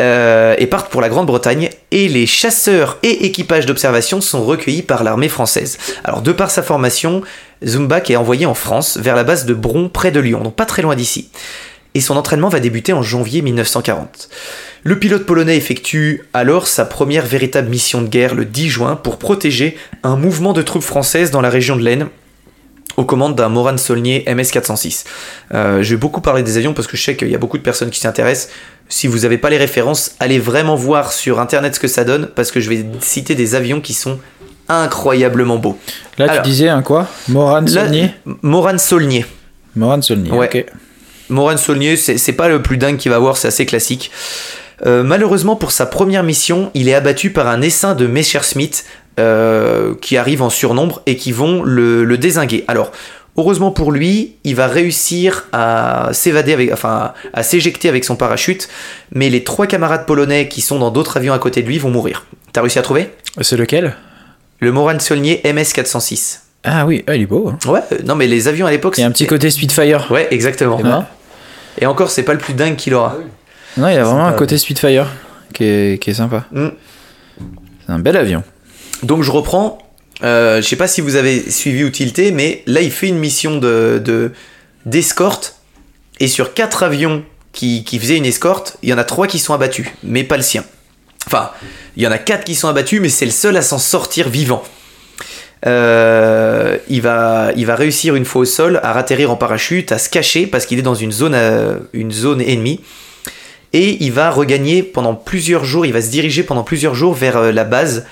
euh, 0.00 0.54
et 0.58 0.66
partent 0.66 0.90
pour 0.90 1.00
la 1.00 1.08
Grande-Bretagne 1.08 1.68
et 1.90 2.08
les 2.08 2.26
chasseurs 2.26 2.98
et 3.02 3.26
équipages 3.26 3.66
d'observation 3.66 4.20
sont 4.20 4.42
recueillis 4.42 4.82
par 4.82 5.04
l'armée 5.04 5.28
française. 5.28 5.78
Alors 6.04 6.22
de 6.22 6.32
par 6.32 6.50
sa 6.50 6.62
formation, 6.62 7.22
Zumbak 7.64 8.10
est 8.10 8.16
envoyé 8.16 8.46
en 8.46 8.54
France 8.54 8.96
vers 8.96 9.14
la 9.14 9.24
base 9.24 9.44
de 9.44 9.54
Bron 9.54 9.88
près 9.88 10.10
de 10.10 10.18
Lyon, 10.18 10.40
donc 10.42 10.56
pas 10.56 10.66
très 10.66 10.82
loin 10.82 10.96
d'ici. 10.96 11.28
Et 11.94 12.00
son 12.00 12.16
entraînement 12.16 12.48
va 12.48 12.60
débuter 12.60 12.92
en 12.92 13.02
janvier 13.02 13.42
1940. 13.42 14.30
Le 14.82 14.98
pilote 14.98 15.26
polonais 15.26 15.58
effectue 15.58 16.24
alors 16.32 16.66
sa 16.66 16.86
première 16.86 17.26
véritable 17.26 17.68
mission 17.68 18.00
de 18.00 18.08
guerre 18.08 18.34
le 18.34 18.46
10 18.46 18.68
juin 18.70 18.96
pour 18.96 19.18
protéger 19.18 19.76
un 20.02 20.16
mouvement 20.16 20.54
de 20.54 20.62
troupes 20.62 20.82
françaises 20.82 21.30
dans 21.30 21.42
la 21.42 21.50
région 21.50 21.76
de 21.76 21.82
l'Aisne 21.82 22.08
aux 22.96 23.04
commandes 23.04 23.34
d'un 23.34 23.48
Moran 23.48 23.76
Saulnier 23.76 24.24
MS-406. 24.26 25.04
Euh, 25.54 25.82
je 25.82 25.94
vais 25.94 26.00
beaucoup 26.00 26.20
parler 26.20 26.42
des 26.42 26.56
avions 26.56 26.74
parce 26.74 26.86
que 26.86 26.96
je 26.96 27.02
sais 27.02 27.16
qu'il 27.16 27.30
y 27.30 27.34
a 27.34 27.38
beaucoup 27.38 27.58
de 27.58 27.62
personnes 27.62 27.90
qui 27.90 28.00
s'intéressent. 28.00 28.52
Si 28.90 29.06
vous 29.06 29.20
n'avez 29.20 29.38
pas 29.38 29.48
les 29.50 29.56
références, 29.56 30.16
allez 30.20 30.38
vraiment 30.38 30.74
voir 30.74 31.12
sur 31.12 31.40
internet 31.40 31.74
ce 31.76 31.80
que 31.80 31.88
ça 31.88 32.04
donne 32.04 32.26
parce 32.34 32.50
que 32.50 32.60
je 32.60 32.68
vais 32.68 32.84
citer 33.00 33.34
des 33.34 33.54
avions 33.54 33.80
qui 33.80 33.94
sont 33.94 34.18
incroyablement 34.68 35.56
beaux. 35.58 35.78
Là, 36.18 36.26
Alors. 36.30 36.42
tu 36.44 36.50
disais 36.50 36.68
un 36.68 36.82
quoi? 36.82 37.06
Moran 37.28 37.66
Saulnier? 37.66 38.10
Moran 38.42 38.78
Saulnier. 38.78 39.24
Moran 39.76 40.02
Saulnier, 40.02 40.30
Ouais. 40.32 40.48
ok. 40.52 40.66
Moran 41.28 41.56
Saulnier, 41.56 41.96
c'est 41.96 42.18
c'est 42.18 42.32
pas 42.32 42.48
le 42.48 42.60
plus 42.62 42.76
dingue 42.76 42.96
qu'il 42.96 43.10
va 43.10 43.16
avoir, 43.16 43.36
c'est 43.36 43.48
assez 43.48 43.64
classique. 43.66 44.10
Euh, 44.86 45.02
malheureusement, 45.04 45.56
pour 45.56 45.70
sa 45.72 45.86
première 45.86 46.22
mission, 46.22 46.70
il 46.74 46.88
est 46.88 46.94
abattu 46.94 47.30
par 47.30 47.46
un 47.46 47.60
essaim 47.62 47.94
de 47.94 48.06
Messerschmitt 48.06 48.84
euh, 49.20 49.94
qui 50.00 50.16
arrive 50.16 50.42
en 50.42 50.50
surnombre 50.50 51.02
et 51.06 51.16
qui 51.16 51.30
vont 51.32 51.62
le, 51.62 52.04
le 52.04 52.18
désinguer. 52.18 52.64
Alors, 52.66 52.90
heureusement 53.36 53.70
pour 53.70 53.92
lui, 53.92 54.36
il 54.44 54.54
va 54.54 54.66
réussir 54.66 55.46
à 55.52 56.10
s'évader 56.12 56.52
avec, 56.52 56.72
enfin, 56.72 57.12
à 57.32 57.42
s'éjecter 57.42 57.88
avec 57.88 58.04
son 58.04 58.16
parachute, 58.16 58.68
mais 59.12 59.28
les 59.30 59.44
trois 59.44 59.66
camarades 59.66 60.06
polonais 60.06 60.48
qui 60.48 60.60
sont 60.60 60.78
dans 60.78 60.90
d'autres 60.90 61.16
avions 61.16 61.32
à 61.32 61.38
côté 61.38 61.62
de 61.62 61.66
lui 61.68 61.78
vont 61.78 61.90
mourir. 61.90 62.26
T'as 62.52 62.60
réussi 62.60 62.78
à 62.78 62.82
trouver? 62.82 63.10
C'est 63.40 63.56
lequel? 63.56 63.94
Le 64.58 64.72
Moran 64.72 64.98
Saulnier 64.98 65.40
MS-406. 65.44 66.40
Ah 66.64 66.84
oui, 66.84 67.02
ah, 67.06 67.14
il 67.16 67.22
est 67.22 67.26
beau. 67.26 67.48
hein. 67.48 67.70
Ouais, 67.70 67.80
euh, 67.92 67.98
non 68.04 68.14
mais 68.14 68.26
les 68.26 68.46
avions 68.48 68.66
à 68.66 68.70
l'époque. 68.70 68.94
Il 68.98 69.00
y 69.00 69.04
a 69.04 69.06
un 69.06 69.10
petit 69.12 69.26
côté 69.26 69.50
Spitfire. 69.50 70.06
Ouais, 70.10 70.28
exactement. 70.30 70.78
Ben. 70.78 71.06
Et 71.80 71.86
encore, 71.86 72.10
c'est 72.10 72.22
pas 72.24 72.34
le 72.34 72.38
plus 72.38 72.52
dingue 72.52 72.76
qu'il 72.76 72.92
aura. 72.94 73.16
Non, 73.78 73.88
il 73.88 73.94
y 73.94 73.96
a 73.96 74.02
vraiment 74.04 74.24
Sympa. 74.24 74.34
un 74.34 74.38
côté 74.38 74.58
Spitfire 74.58 75.06
qui 75.54 75.64
est, 75.64 76.02
qui 76.02 76.10
est 76.10 76.14
sympa. 76.14 76.44
Mm. 76.52 76.68
C'est 77.86 77.92
un 77.92 77.98
bel 77.98 78.16
avion. 78.16 78.42
Donc 79.02 79.22
je 79.22 79.30
reprends. 79.30 79.78
Euh, 80.22 80.60
je 80.60 80.68
sais 80.68 80.76
pas 80.76 80.88
si 80.88 81.00
vous 81.00 81.16
avez 81.16 81.50
suivi 81.50 81.84
ou 81.84 81.90
tilté, 81.90 82.30
mais 82.30 82.62
là 82.66 82.80
il 82.82 82.90
fait 82.90 83.08
une 83.08 83.18
mission 83.18 83.56
de 83.56 84.00
de- 84.04 84.32
d'escorte 84.84 85.56
et 86.18 86.28
sur 86.28 86.52
quatre 86.52 86.82
avions 86.82 87.24
qui, 87.52 87.84
qui 87.84 87.98
faisaient 87.98 88.16
une 88.16 88.26
escorte, 88.26 88.76
il 88.82 88.90
y 88.90 88.92
en 88.92 88.98
a 88.98 89.04
trois 89.04 89.26
qui 89.26 89.38
sont 89.38 89.54
abattus, 89.54 89.88
mais 90.02 90.22
pas 90.24 90.36
le 90.36 90.42
sien. 90.42 90.64
Enfin, 91.26 91.50
il 91.96 92.02
y 92.02 92.06
en 92.06 92.12
a 92.12 92.18
quatre 92.18 92.44
qui 92.44 92.54
sont 92.54 92.68
abattus, 92.68 93.00
mais 93.00 93.08
c'est 93.08 93.24
le 93.24 93.30
seul 93.30 93.56
à 93.56 93.62
s'en 93.62 93.78
sortir 93.78 94.28
vivant. 94.28 94.62
Euh, 95.66 96.78
il, 96.88 97.02
va, 97.02 97.52
réussir 97.74 98.14
une 98.14 98.24
fois 98.24 98.42
au 98.42 98.44
sol 98.46 98.80
à 98.82 98.92
ratterrir 98.92 99.30
en 99.30 99.36
parachute, 99.36 99.92
à 99.92 99.98
se 99.98 100.08
cacher 100.08 100.46
parce 100.46 100.64
qu'il 100.64 100.78
est 100.78 100.82
dans 100.82 100.94
une 100.94 101.12
zone, 101.12 101.34
euh, 101.34 101.78
une 101.92 102.12
zone 102.12 102.40
ennemie. 102.40 102.80
Et 103.72 104.02
il 104.02 104.12
va 104.12 104.30
regagner 104.30 104.82
pendant 104.82 105.14
plusieurs 105.14 105.64
jours, 105.64 105.86
il 105.86 105.92
va 105.92 106.02
se 106.02 106.08
diriger 106.10 106.42
pendant 106.42 106.64
plusieurs 106.64 106.94
jours 106.94 107.14
vers 107.14 107.36
euh, 107.36 107.52
la 107.52 107.64
base 107.64 108.06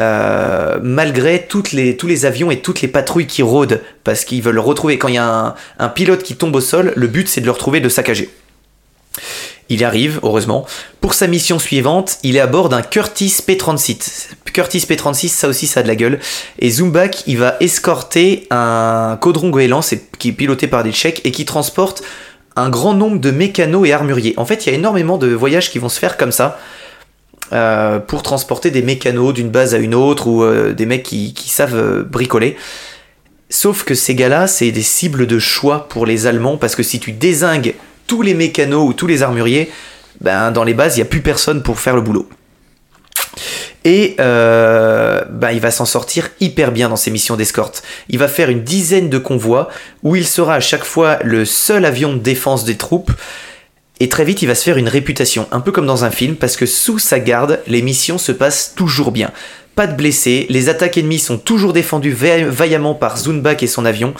euh, 0.00 0.78
malgré 0.82 1.46
tous 1.46 1.72
les 1.72 2.26
avions 2.26 2.50
et 2.50 2.60
toutes 2.60 2.80
les 2.82 2.88
patrouilles 2.88 3.28
qui 3.28 3.42
rôdent, 3.42 3.80
parce 4.02 4.24
qu'ils 4.24 4.42
veulent 4.42 4.56
le 4.56 4.60
retrouver. 4.60 4.98
Quand 4.98 5.08
il 5.08 5.14
y 5.14 5.18
a 5.18 5.54
un, 5.78 5.88
pilote 5.88 6.24
qui 6.24 6.34
tombe 6.34 6.56
au 6.56 6.60
sol, 6.60 6.92
le 6.96 7.06
but 7.06 7.28
c'est 7.28 7.40
de 7.40 7.46
le 7.46 7.52
retrouver, 7.52 7.80
de 7.80 7.88
saccager. 7.88 8.30
Il 9.68 9.84
arrive, 9.84 10.18
heureusement. 10.22 10.66
Pour 11.00 11.14
sa 11.14 11.26
mission 11.26 11.58
suivante, 11.58 12.18
il 12.22 12.36
est 12.36 12.40
à 12.40 12.46
bord 12.46 12.68
d'un 12.68 12.82
Curtis 12.82 13.36
P-36. 13.46 14.30
Curtis 14.52 14.84
P-36, 14.86 15.28
ça 15.28 15.48
aussi, 15.48 15.66
ça 15.66 15.80
a 15.80 15.82
de 15.84 15.88
la 15.88 15.96
gueule. 15.96 16.18
Et 16.58 16.70
Zumbak, 16.70 17.22
il 17.26 17.38
va 17.38 17.56
escorter 17.60 18.46
un 18.50 19.16
Caudron 19.20 19.48
Goéland, 19.48 19.80
qui 20.18 20.28
est 20.28 20.32
piloté 20.32 20.66
par 20.66 20.82
des 20.82 20.92
Tchèques, 20.92 21.22
et 21.24 21.30
qui 21.30 21.44
transporte 21.44 22.02
un 22.56 22.68
grand 22.68 22.94
nombre 22.94 23.18
de 23.18 23.30
mécanos 23.30 23.86
et 23.86 23.92
armuriers. 23.92 24.34
En 24.36 24.44
fait, 24.44 24.66
il 24.66 24.70
y 24.70 24.72
a 24.72 24.76
énormément 24.76 25.18
de 25.18 25.28
voyages 25.28 25.70
qui 25.70 25.78
vont 25.78 25.88
se 25.88 25.98
faire 25.98 26.16
comme 26.16 26.32
ça. 26.32 26.58
Euh, 27.52 27.98
pour 27.98 28.22
transporter 28.22 28.70
des 28.70 28.80
mécanos 28.80 29.34
d'une 29.34 29.50
base 29.50 29.74
à 29.74 29.78
une 29.78 29.94
autre 29.94 30.28
ou 30.28 30.42
euh, 30.42 30.72
des 30.72 30.86
mecs 30.86 31.02
qui, 31.02 31.34
savent 31.46 31.76
euh, 31.76 32.02
bricoler. 32.02 32.56
Sauf 33.50 33.84
que 33.84 33.94
ces 33.94 34.14
gars-là, 34.14 34.46
c'est 34.46 34.70
des 34.70 34.82
cibles 34.82 35.26
de 35.26 35.38
choix 35.38 35.86
pour 35.88 36.06
les 36.06 36.26
Allemands 36.26 36.56
parce 36.56 36.74
que 36.74 36.82
si 36.82 36.98
tu 36.98 37.12
désingues 37.12 37.74
tous 38.06 38.22
les 38.22 38.32
mécanos 38.32 38.88
ou 38.88 38.94
tous 38.94 39.06
les 39.06 39.22
armuriers, 39.22 39.70
ben, 40.22 40.52
dans 40.52 40.64
les 40.64 40.72
bases, 40.72 40.96
il 40.96 41.00
n'y 41.00 41.06
a 41.06 41.10
plus 41.10 41.20
personne 41.20 41.62
pour 41.62 41.78
faire 41.78 41.94
le 41.94 42.00
boulot. 42.00 42.28
Et 43.84 44.14
ben, 44.16 45.50
il 45.52 45.60
va 45.60 45.70
s'en 45.70 45.84
sortir 45.84 46.30
hyper 46.40 46.72
bien 46.72 46.88
dans 46.88 46.96
ses 46.96 47.10
missions 47.10 47.36
d'escorte. 47.36 47.82
Il 48.08 48.18
va 48.18 48.28
faire 48.28 48.48
une 48.48 48.62
dizaine 48.62 49.10
de 49.10 49.18
convois 49.18 49.68
où 50.02 50.16
il 50.16 50.26
sera 50.26 50.54
à 50.54 50.60
chaque 50.60 50.84
fois 50.84 51.18
le 51.22 51.44
seul 51.44 51.84
avion 51.84 52.14
de 52.14 52.18
défense 52.18 52.64
des 52.64 52.76
troupes. 52.76 53.12
Et 54.00 54.08
très 54.08 54.24
vite, 54.24 54.42
il 54.42 54.46
va 54.46 54.54
se 54.54 54.64
faire 54.64 54.76
une 54.76 54.88
réputation, 54.88 55.46
un 55.52 55.60
peu 55.60 55.70
comme 55.72 55.86
dans 55.86 56.04
un 56.04 56.10
film, 56.10 56.34
parce 56.36 56.56
que 56.56 56.66
sous 56.66 56.98
sa 56.98 57.20
garde, 57.20 57.60
les 57.68 57.80
missions 57.80 58.18
se 58.18 58.32
passent 58.32 58.72
toujours 58.74 59.12
bien. 59.12 59.30
Pas 59.76 59.86
de 59.86 59.94
blessés, 59.96 60.46
les 60.50 60.68
attaques 60.68 60.98
ennemies 60.98 61.18
sont 61.20 61.38
toujours 61.38 61.72
défendues 61.72 62.12
va- 62.12 62.44
vaillamment 62.48 62.94
par 62.94 63.16
Zunbak 63.18 63.62
et 63.62 63.66
son 63.68 63.84
avion, 63.84 64.12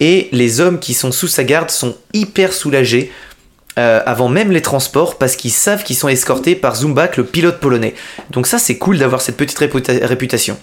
et 0.00 0.28
les 0.32 0.60
hommes 0.60 0.78
qui 0.78 0.94
sont 0.94 1.12
sous 1.12 1.28
sa 1.28 1.44
garde 1.44 1.70
sont 1.70 1.94
hyper 2.14 2.52
soulagés 2.54 3.12
euh, 3.78 4.00
avant 4.04 4.28
même 4.28 4.50
les 4.50 4.62
transports 4.62 5.16
parce 5.16 5.36
qu'ils 5.36 5.52
savent 5.52 5.84
qu'ils 5.84 5.96
sont 5.96 6.08
escortés 6.08 6.54
par 6.56 6.74
Zumbak, 6.76 7.16
le 7.18 7.24
pilote 7.24 7.60
polonais. 7.60 7.94
Donc 8.30 8.46
ça, 8.46 8.58
c'est 8.58 8.78
cool 8.78 8.98
d'avoir 8.98 9.20
cette 9.20 9.36
petite 9.36 9.58
réputa- 9.58 10.04
réputation. 10.04 10.58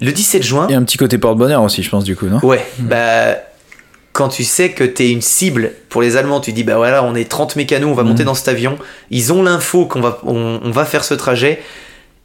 Le 0.00 0.10
17 0.12 0.42
juin, 0.42 0.66
Et 0.68 0.74
un 0.74 0.82
petit 0.82 0.96
côté 0.98 1.16
porte-bonheur 1.18 1.62
aussi, 1.62 1.82
je 1.84 1.90
pense, 1.90 2.02
du 2.04 2.16
coup, 2.16 2.26
non? 2.26 2.40
Ouais, 2.42 2.64
bah 2.80 3.36
quand 4.14 4.28
tu 4.28 4.44
sais 4.44 4.70
que 4.70 4.84
t'es 4.84 5.10
une 5.10 5.20
cible 5.20 5.72
pour 5.88 6.00
les 6.00 6.16
Allemands, 6.16 6.40
tu 6.40 6.52
dis 6.52 6.62
bah 6.62 6.76
voilà, 6.76 7.02
on 7.02 7.16
est 7.16 7.28
30 7.28 7.56
mécanos, 7.56 7.90
on 7.90 7.94
va 7.94 8.04
monter 8.04 8.22
dans 8.22 8.34
cet 8.34 8.46
avion. 8.46 8.78
Ils 9.10 9.32
ont 9.32 9.42
l'info 9.42 9.86
qu'on 9.86 10.00
va, 10.00 10.20
on, 10.24 10.60
on 10.62 10.70
va 10.70 10.84
faire 10.84 11.02
ce 11.02 11.14
trajet 11.14 11.60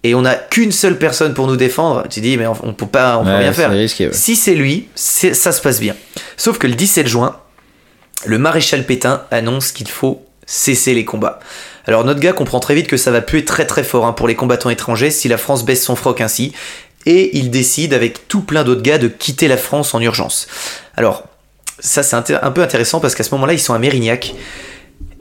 et 0.04 0.14
on 0.14 0.22
n'a 0.22 0.36
qu'une 0.36 0.72
seule 0.72 1.00
personne 1.00 1.34
pour 1.34 1.48
nous 1.48 1.58
défendre. 1.58 2.06
Tu 2.08 2.22
dis 2.22 2.38
mais 2.38 2.46
on, 2.46 2.56
on 2.62 2.74
peut 2.74 2.86
pas, 2.86 3.18
on 3.18 3.24
peut 3.26 3.32
rien 3.36 3.52
faire. 3.54 3.72
risqué, 3.72 4.06
ouais. 4.06 4.14
Si 4.14 4.36
c'est 4.36 4.54
lui, 4.54 4.88
ça 4.94 5.52
se 5.52 5.62
passe 5.62 5.80
bien. 5.80 5.96
Sauf 6.38 6.60
que 6.60 6.68
le 6.68 6.76
17 6.76 7.08
juin, 7.08 7.38
le 8.24 8.38
maréchal 8.38 8.86
Pétain 8.86 9.24
annonce 9.32 9.72
qu'il 9.72 9.90
faut 9.90 10.24
cesser 10.46 10.94
les 10.94 11.06
combats. 11.06 11.40
Alors 11.88 12.06
notre 12.06 12.20
gars 12.20 12.34
comprend 12.34 12.60
très 12.60 12.76
vite 12.76 12.86
que 12.88 12.98
ça 12.98 13.10
va 13.10 13.22
puer 13.22 13.46
très 13.46 13.66
très 13.66 13.84
fort 13.84 14.06
hein, 14.06 14.14
pour 14.14 14.28
les 14.28 14.36
combattants 14.36 14.70
étrangers 14.70 15.10
si 15.10 15.28
la 15.28 15.38
France 15.40 15.66
baisse 15.66 15.84
son 15.84 15.96
froc 15.96 16.22
ainsi. 16.22 16.54
Et 17.08 17.36
il 17.36 17.50
décide 17.50 17.96
avec 17.96 18.28
tout 18.28 18.42
plein 18.42 18.64
d'autres 18.64 18.84
gars 18.84 19.00
de 19.00 19.08
quitter 19.08 19.48
la 19.48 19.58
France 19.58 19.96
en 19.96 20.02
urgence. 20.02 20.48
Alors 20.96 21.24
ça 21.80 22.04
c'est 22.04 22.16
un 22.16 22.52
peu 22.52 22.62
intéressant 22.62 23.00
parce 23.00 23.16
qu'à 23.16 23.24
ce 23.24 23.32
moment-là 23.36 23.54
ils 23.54 23.60
sont 23.60 23.74
à 23.74 23.80
Mérignac. 23.80 24.36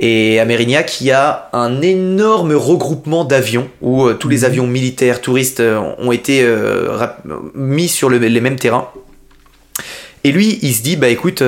Et 0.00 0.38
à 0.38 0.44
Mérignac, 0.44 1.00
il 1.00 1.08
y 1.08 1.10
a 1.10 1.48
un 1.52 1.82
énorme 1.82 2.52
regroupement 2.52 3.24
d'avions 3.24 3.68
où 3.80 4.06
euh, 4.06 4.14
tous 4.14 4.28
les 4.28 4.44
avions 4.44 4.66
militaires, 4.68 5.20
touristes 5.20 5.58
euh, 5.58 5.80
ont 5.98 6.12
été 6.12 6.42
euh, 6.44 7.04
mis 7.54 7.88
sur 7.88 8.08
le- 8.08 8.18
les 8.18 8.40
mêmes 8.40 8.54
terrains. 8.54 8.88
Et 10.22 10.30
lui, 10.30 10.60
il 10.62 10.72
se 10.72 10.82
dit, 10.82 10.94
bah 10.94 11.08
écoute, 11.08 11.42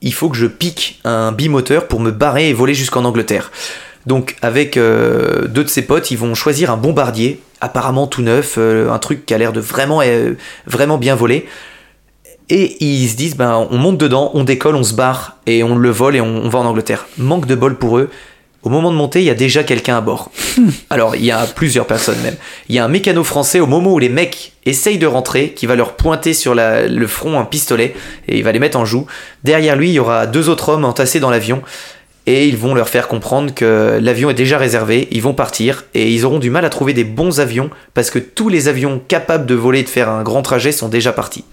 il 0.00 0.14
faut 0.14 0.30
que 0.30 0.36
je 0.36 0.46
pique 0.46 1.00
un 1.04 1.32
bimoteur 1.32 1.86
pour 1.86 2.00
me 2.00 2.10
barrer 2.10 2.48
et 2.48 2.54
voler 2.54 2.72
jusqu'en 2.72 3.04
Angleterre. 3.04 3.50
Donc 4.06 4.36
avec 4.42 4.76
deux 4.76 5.48
de 5.64 5.68
ses 5.68 5.82
potes, 5.82 6.10
ils 6.10 6.18
vont 6.18 6.34
choisir 6.34 6.70
un 6.70 6.76
bombardier, 6.76 7.40
apparemment 7.60 8.06
tout 8.06 8.22
neuf, 8.22 8.58
un 8.58 8.98
truc 8.98 9.24
qui 9.24 9.34
a 9.34 9.38
l'air 9.38 9.52
de 9.52 9.60
vraiment, 9.60 10.02
vraiment 10.66 10.98
bien 10.98 11.14
voler. 11.14 11.46
Et 12.50 12.76
ils 12.84 13.08
se 13.08 13.16
disent, 13.16 13.36
ben, 13.36 13.66
on 13.70 13.76
monte 13.78 13.96
dedans, 13.96 14.32
on 14.34 14.42
décolle, 14.44 14.74
on 14.74 14.82
se 14.82 14.94
barre, 14.94 15.36
et 15.46 15.62
on 15.62 15.76
le 15.76 15.90
vole 15.90 16.16
et 16.16 16.20
on, 16.20 16.44
on 16.44 16.48
va 16.48 16.58
en 16.58 16.66
Angleterre. 16.66 17.06
Manque 17.16 17.46
de 17.46 17.54
bol 17.54 17.78
pour 17.78 17.98
eux. 17.98 18.10
Au 18.62 18.68
moment 18.68 18.90
de 18.90 18.96
monter, 18.96 19.20
il 19.20 19.24
y 19.24 19.30
a 19.30 19.34
déjà 19.34 19.62
quelqu'un 19.62 19.96
à 19.96 20.00
bord. 20.02 20.30
Alors, 20.90 21.16
il 21.16 21.24
y 21.24 21.30
a 21.30 21.46
plusieurs 21.46 21.86
personnes 21.86 22.20
même. 22.22 22.34
Il 22.68 22.74
y 22.74 22.78
a 22.78 22.84
un 22.84 22.88
mécano 22.88 23.24
français 23.24 23.58
au 23.60 23.66
moment 23.66 23.92
où 23.94 23.98
les 23.98 24.10
mecs 24.10 24.52
essayent 24.66 24.98
de 24.98 25.06
rentrer, 25.06 25.52
qui 25.52 25.64
va 25.64 25.76
leur 25.76 25.92
pointer 25.94 26.34
sur 26.34 26.54
la- 26.54 26.86
le 26.86 27.06
front 27.06 27.38
un 27.40 27.44
pistolet, 27.44 27.94
et 28.28 28.36
il 28.38 28.44
va 28.44 28.52
les 28.52 28.58
mettre 28.58 28.78
en 28.78 28.84
joue. 28.84 29.06
Derrière 29.44 29.76
lui, 29.76 29.88
il 29.88 29.94
y 29.94 29.98
aura 29.98 30.26
deux 30.26 30.48
autres 30.50 30.68
hommes 30.70 30.84
entassés 30.84 31.20
dans 31.20 31.30
l'avion, 31.30 31.62
et 32.26 32.46
ils 32.48 32.56
vont 32.56 32.74
leur 32.74 32.90
faire 32.90 33.08
comprendre 33.08 33.54
que 33.54 33.98
l'avion 34.02 34.28
est 34.28 34.34
déjà 34.34 34.58
réservé, 34.58 35.08
ils 35.10 35.22
vont 35.22 35.32
partir, 35.32 35.84
et 35.94 36.10
ils 36.12 36.26
auront 36.26 36.38
du 36.38 36.50
mal 36.50 36.66
à 36.66 36.68
trouver 36.68 36.92
des 36.92 37.04
bons 37.04 37.40
avions, 37.40 37.70
parce 37.94 38.10
que 38.10 38.18
tous 38.18 38.50
les 38.50 38.68
avions 38.68 39.00
capables 39.08 39.46
de 39.46 39.54
voler 39.54 39.78
et 39.80 39.84
de 39.84 39.88
faire 39.88 40.10
un 40.10 40.22
grand 40.22 40.42
trajet 40.42 40.72
sont 40.72 40.88
déjà 40.88 41.12
partis. 41.12 41.44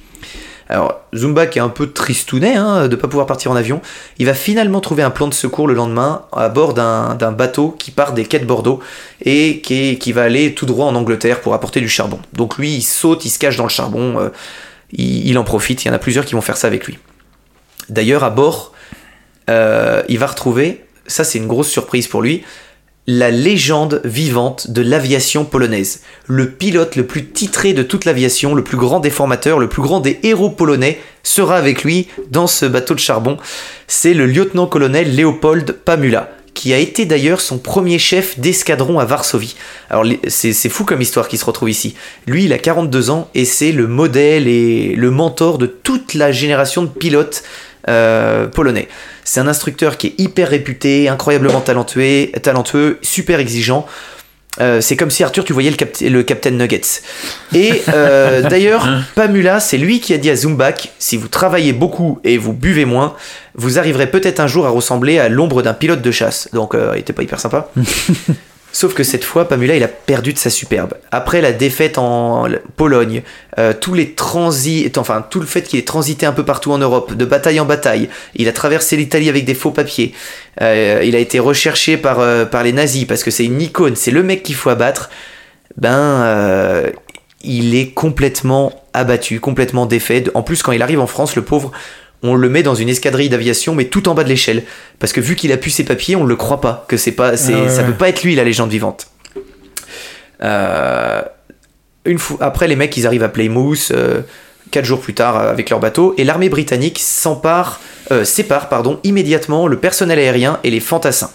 Alors, 0.70 1.02
Zumba, 1.16 1.48
qui 1.48 1.60
est 1.60 1.62
un 1.62 1.70
peu 1.70 1.92
tristounet 1.92 2.56
hein, 2.56 2.88
de 2.88 2.96
ne 2.96 2.96
pas 2.96 3.08
pouvoir 3.08 3.26
partir 3.26 3.52
en 3.52 3.56
avion, 3.56 3.82
il 4.18 4.26
va 4.26 4.34
finalement 4.34 4.82
trouver 4.82 5.04
un 5.04 5.10
plan 5.10 5.28
de 5.28 5.34
secours 5.34 5.68
le 5.68 5.74
lendemain 5.74 6.24
à 6.34 6.50
bord 6.50 6.74
d'un 6.74 7.32
bateau 7.32 7.72
qui 7.78 7.92
part 7.92 8.14
des 8.14 8.26
quais 8.26 8.40
de 8.40 8.46
Bordeaux 8.46 8.82
et 9.24 9.62
qui, 9.62 10.12
va 10.12 10.24
aller 10.24 10.54
tout 10.54 10.66
droit 10.66 10.88
en 10.88 10.96
Angleterre 10.96 11.42
pour 11.42 11.54
apporter 11.54 11.80
du 11.80 11.90
charbon. 11.90 12.20
Donc 12.34 12.58
lui, 12.58 12.76
il 12.76 12.82
saute, 12.82 13.24
il 13.26 13.30
se 13.30 13.40
cache 13.40 13.58
dans 13.58 13.64
le 13.64 13.70
charbon, 13.70 14.20
euh, 14.20 14.30
il, 14.92 15.28
il 15.28 15.38
en 15.38 15.44
profite, 15.44 15.86
il 15.86 15.88
y 15.88 15.92
en 15.92 15.94
a 15.94 16.00
plusieurs 16.00 16.26
qui 16.26 16.34
vont 16.34 16.42
faire 16.42 16.58
ça 16.58 16.68
avec 16.68 16.86
lui. 16.86 17.00
D'ailleurs, 17.90 18.24
à 18.24 18.30
bord, 18.30 18.74
euh, 19.50 20.04
il 20.10 20.20
va 20.20 20.28
retrouver, 20.28 20.86
ça 21.06 21.24
c'est 21.24 21.38
une 21.38 21.48
grosse 21.48 21.70
surprise 21.70 22.08
pour 22.08 22.22
lui, 22.22 22.44
la 23.08 23.32
légende 23.32 24.02
vivante 24.04 24.70
de 24.70 24.82
l'aviation 24.82 25.46
polonaise. 25.46 26.02
Le 26.28 26.52
pilote 26.52 26.98
le 26.98 27.06
plus 27.06 27.26
titré 27.26 27.74
de 27.74 27.82
toute 27.82 28.04
l'aviation, 28.04 28.54
le 28.54 28.66
plus 28.66 28.76
grand 28.76 29.00
des 29.00 29.10
formateurs, 29.10 29.60
le 29.60 29.70
plus 29.70 29.82
grand 29.82 30.02
des 30.02 30.20
héros 30.24 30.50
polonais, 30.50 31.00
sera 31.24 31.56
avec 31.56 31.86
lui 31.86 32.10
dans 32.32 32.48
ce 32.48 32.66
bateau 32.66 32.94
de 32.94 33.00
charbon. 33.00 33.38
C'est 33.88 34.14
le 34.14 34.26
lieutenant-colonel 34.26 35.16
Léopold 35.16 35.72
Pamula, 35.72 36.30
qui 36.54 36.74
a 36.74 36.80
été 36.80 37.06
d'ailleurs 37.06 37.40
son 37.40 37.60
premier 37.60 37.98
chef 37.98 38.40
d'escadron 38.40 39.00
à 39.00 39.06
Varsovie. 39.06 39.56
Alors 39.90 40.06
c'est 40.28 40.70
fou 40.70 40.84
comme 40.84 41.02
histoire 41.02 41.30
qui 41.30 41.38
se 41.38 41.46
retrouve 41.46 41.70
ici. 41.70 41.96
Lui, 42.26 42.44
il 42.44 42.52
a 42.52 42.58
42 42.58 43.10
ans 43.10 43.30
et 43.36 43.46
c'est 43.46 43.72
le 43.72 43.88
modèle 43.88 44.50
et 44.50 44.96
le 44.96 45.12
mentor 45.12 45.60
de 45.60 45.66
toute 45.68 46.14
la 46.14 46.34
génération 46.34 46.84
de 46.84 46.90
pilotes 46.90 47.44
euh, 47.88 48.48
polonais. 48.48 48.88
C'est 49.24 49.40
un 49.40 49.48
instructeur 49.48 49.98
qui 49.98 50.08
est 50.08 50.14
hyper 50.18 50.50
réputé, 50.50 51.10
incroyablement 51.10 51.62
talentueux, 51.62 52.32
talentueux 52.42 53.00
super 53.02 53.40
exigeant. 53.40 53.86
Euh, 54.60 54.82
c'est 54.82 54.96
comme 54.96 55.12
si 55.12 55.24
Arthur, 55.24 55.44
tu 55.44 55.54
voyais 55.54 55.72
le, 55.72 56.10
le 56.10 56.24
Captain 56.24 56.52
Nuggets. 56.52 57.02
Et 57.54 57.82
euh, 57.94 58.42
d'ailleurs, 58.50 58.88
Pamula, 59.16 59.60
c'est 59.60 59.78
lui 59.78 60.00
qui 60.00 60.14
a 60.14 60.18
dit 60.18 60.30
à 60.30 60.36
Zumbak 60.36 60.92
si 61.00 61.18
vous 61.18 61.28
travaillez 61.28 61.74
beaucoup 61.74 62.20
et 62.24 62.38
vous 62.38 62.54
buvez 62.54 62.86
moins, 62.86 63.16
vous 63.56 63.80
arriverez 63.80 64.08
peut-être 64.08 64.40
un 64.40 64.48
jour 64.48 64.66
à 64.66 64.70
ressembler 64.70 65.20
à 65.20 65.30
l'ombre 65.30 65.62
d'un 65.62 65.74
pilote 65.74 66.02
de 66.02 66.12
chasse. 66.12 66.50
Donc, 66.54 66.74
euh, 66.74 66.94
il 66.96 67.00
était 67.00 67.14
pas 67.14 67.24
hyper 67.24 67.40
sympa. 67.40 67.70
Sauf 68.78 68.94
que 68.94 69.04
cette 69.04 69.24
fois, 69.24 69.48
Pamula, 69.48 69.76
il 69.76 69.82
a 69.82 69.88
perdu 69.88 70.34
de 70.34 70.38
sa 70.38 70.52
superbe. 70.52 70.94
Après 71.10 71.42
la 71.42 71.52
défaite 71.52 71.98
en 71.98 72.46
Pologne, 72.76 73.24
euh, 73.58 73.74
tous 73.74 73.96
les 73.96 74.14
transits, 74.14 74.92
enfin 74.98 75.26
tout 75.28 75.40
le 75.40 75.48
fait 75.48 75.64
qu'il 75.64 75.80
ait 75.80 75.84
transité 75.84 76.28
un 76.28 76.32
peu 76.32 76.46
partout 76.46 76.72
en 76.72 76.78
Europe, 76.78 77.16
de 77.16 77.26
bataille 77.26 77.60
en 77.60 77.66
bataille, 77.66 78.08
il 78.36 78.48
a 78.48 78.52
traversé 78.52 78.96
l'Italie 78.96 79.30
avec 79.30 79.46
des 79.46 79.56
faux 79.56 79.72
papiers. 79.72 80.14
Euh, 80.62 81.02
il 81.04 81.16
a 81.16 81.20
été 81.20 81.40
recherché 81.40 81.98
par, 81.98 82.20
euh, 82.20 82.46
par 82.46 82.62
les 82.62 82.72
nazis 82.72 83.06
parce 83.06 83.24
que 83.24 83.32
c'est 83.32 83.46
une 83.46 83.60
icône, 83.60 83.96
c'est 83.96 84.12
le 84.12 84.22
mec 84.22 84.44
qu'il 84.44 84.54
faut 84.54 84.70
abattre. 84.70 85.10
Ben, 85.78 86.84
il 87.44 87.74
est 87.74 87.96
complètement 87.96 88.84
abattu, 88.94 89.40
complètement 89.40 89.88
défait. 89.88 90.26
En 90.36 90.44
plus, 90.44 90.62
quand 90.62 90.72
il 90.72 90.84
arrive 90.84 91.00
en 91.00 91.08
France, 91.08 91.36
le 91.36 91.42
pauvre, 91.42 91.72
on 92.24 92.36
le 92.36 92.50
met 92.50 92.64
dans 92.64 92.76
une 92.76 92.90
escadrille 92.90 93.30
d'aviation, 93.30 93.76
mais 93.76 93.86
tout 93.86 94.10
en 94.10 94.16
bas 94.16 94.24
de 94.24 94.30
l'échelle. 94.30 94.64
Parce 95.00 95.14
que 95.14 95.22
vu 95.22 95.36
qu'il 95.36 95.52
a 95.52 95.58
pu 95.58 95.70
ses 95.70 95.84
papiers, 95.84 96.16
on 96.16 96.24
ne 96.24 96.30
le 96.30 96.36
croit 96.36 96.62
pas, 96.62 96.86
que 96.88 96.98
c'est 96.98 97.12
pas, 97.12 97.38
c'est, 97.38 97.54
Ah 97.54 97.64
ouais, 97.64 97.70
ça 97.70 97.82
ouais. 97.82 97.88
peut 97.88 97.94
pas 97.94 98.10
être 98.10 98.24
lui 98.24 98.36
la 98.36 98.44
légende 98.44 98.70
vivante. 98.70 99.08
Euh, 100.44 101.22
une 102.06 102.18
fois, 102.18 102.38
après, 102.42 102.68
les 102.68 102.76
mecs, 102.76 102.96
ils 102.98 103.06
arrivent 103.06 103.24
à 103.24 103.30
Plymouth, 103.30 103.92
euh, 103.92 104.22
quatre 104.72 104.86
jours 104.86 105.00
plus 105.00 105.14
tard, 105.14 105.38
euh, 105.38 105.52
avec 105.52 105.70
leur 105.70 105.80
bateau, 105.80 106.16
et 106.18 106.24
l'armée 106.24 106.50
britannique 106.50 107.00
s'empare, 107.00 107.80
euh, 108.12 108.24
sépare 108.24 108.70
pardon, 108.70 109.00
immédiatement 109.04 109.68
le 109.68 109.78
personnel 109.78 110.18
aérien 110.20 110.60
et 110.64 110.72
les 110.72 110.80
fantassins, 110.80 111.32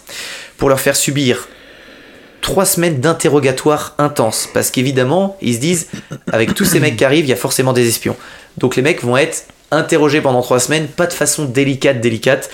pour 0.57 0.69
leur 0.69 0.79
faire 0.79 0.95
subir 0.95 1.47
trois 2.41 2.65
semaines 2.65 2.99
d'interrogatoire 2.99 3.95
intense, 3.97 4.49
parce 4.53 4.69
qu'évidemment, 4.69 5.37
ils 5.41 5.55
se 5.55 5.59
disent, 5.59 5.87
avec 6.31 6.53
tous 6.53 6.65
ces 6.65 6.79
mecs 6.81 6.97
qui 6.97 7.05
arrivent, 7.05 7.25
il 7.25 7.29
y 7.29 7.33
a 7.33 7.37
forcément 7.37 7.71
des 7.71 7.87
espions. 7.87 8.17
Donc 8.57 8.75
les 8.75 8.81
mecs 8.81 9.01
vont 9.01 9.15
être 9.15 9.45
interrogés 9.75 10.21
pendant 10.21 10.41
trois 10.41 10.59
semaines, 10.59 10.87
pas 10.87 11.07
de 11.07 11.13
façon 11.13 11.45
délicate, 11.45 12.01
délicate. 12.01 12.49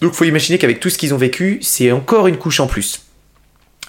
Donc 0.00 0.12
faut 0.12 0.24
imaginer 0.24 0.58
qu'avec 0.58 0.80
tout 0.80 0.90
ce 0.90 0.98
qu'ils 0.98 1.14
ont 1.14 1.18
vécu, 1.18 1.58
c'est 1.62 1.90
encore 1.92 2.26
une 2.26 2.36
couche 2.36 2.60
en 2.60 2.66
plus. 2.66 3.00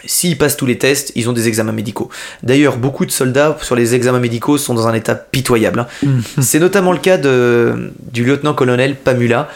S'ils 0.05 0.38
passent 0.38 0.57
tous 0.57 0.67
les 0.67 0.78
tests, 0.78 1.11
ils 1.15 1.30
ont 1.30 1.34
des 1.34 1.47
examens 1.47 1.71
médicaux. 1.71 2.09
D'ailleurs, 2.43 2.78
beaucoup 2.78 3.05
de 3.05 3.11
soldats 3.11 3.57
sur 3.61 3.76
les 3.76 3.95
examens 3.95 4.19
médicaux 4.19 4.57
sont 4.57 4.73
dans 4.76 4.88
un 4.88 4.93
état 4.93 5.15
pitoyable. 5.15 5.80
hein. 5.80 5.88
C'est 6.41 6.59
notamment 6.59 6.91
le 6.91 6.99
cas 6.99 7.17
de, 7.17 7.91
du 8.11 8.23
lieutenant-colonel 8.23 8.95
Pamula, 8.95 9.49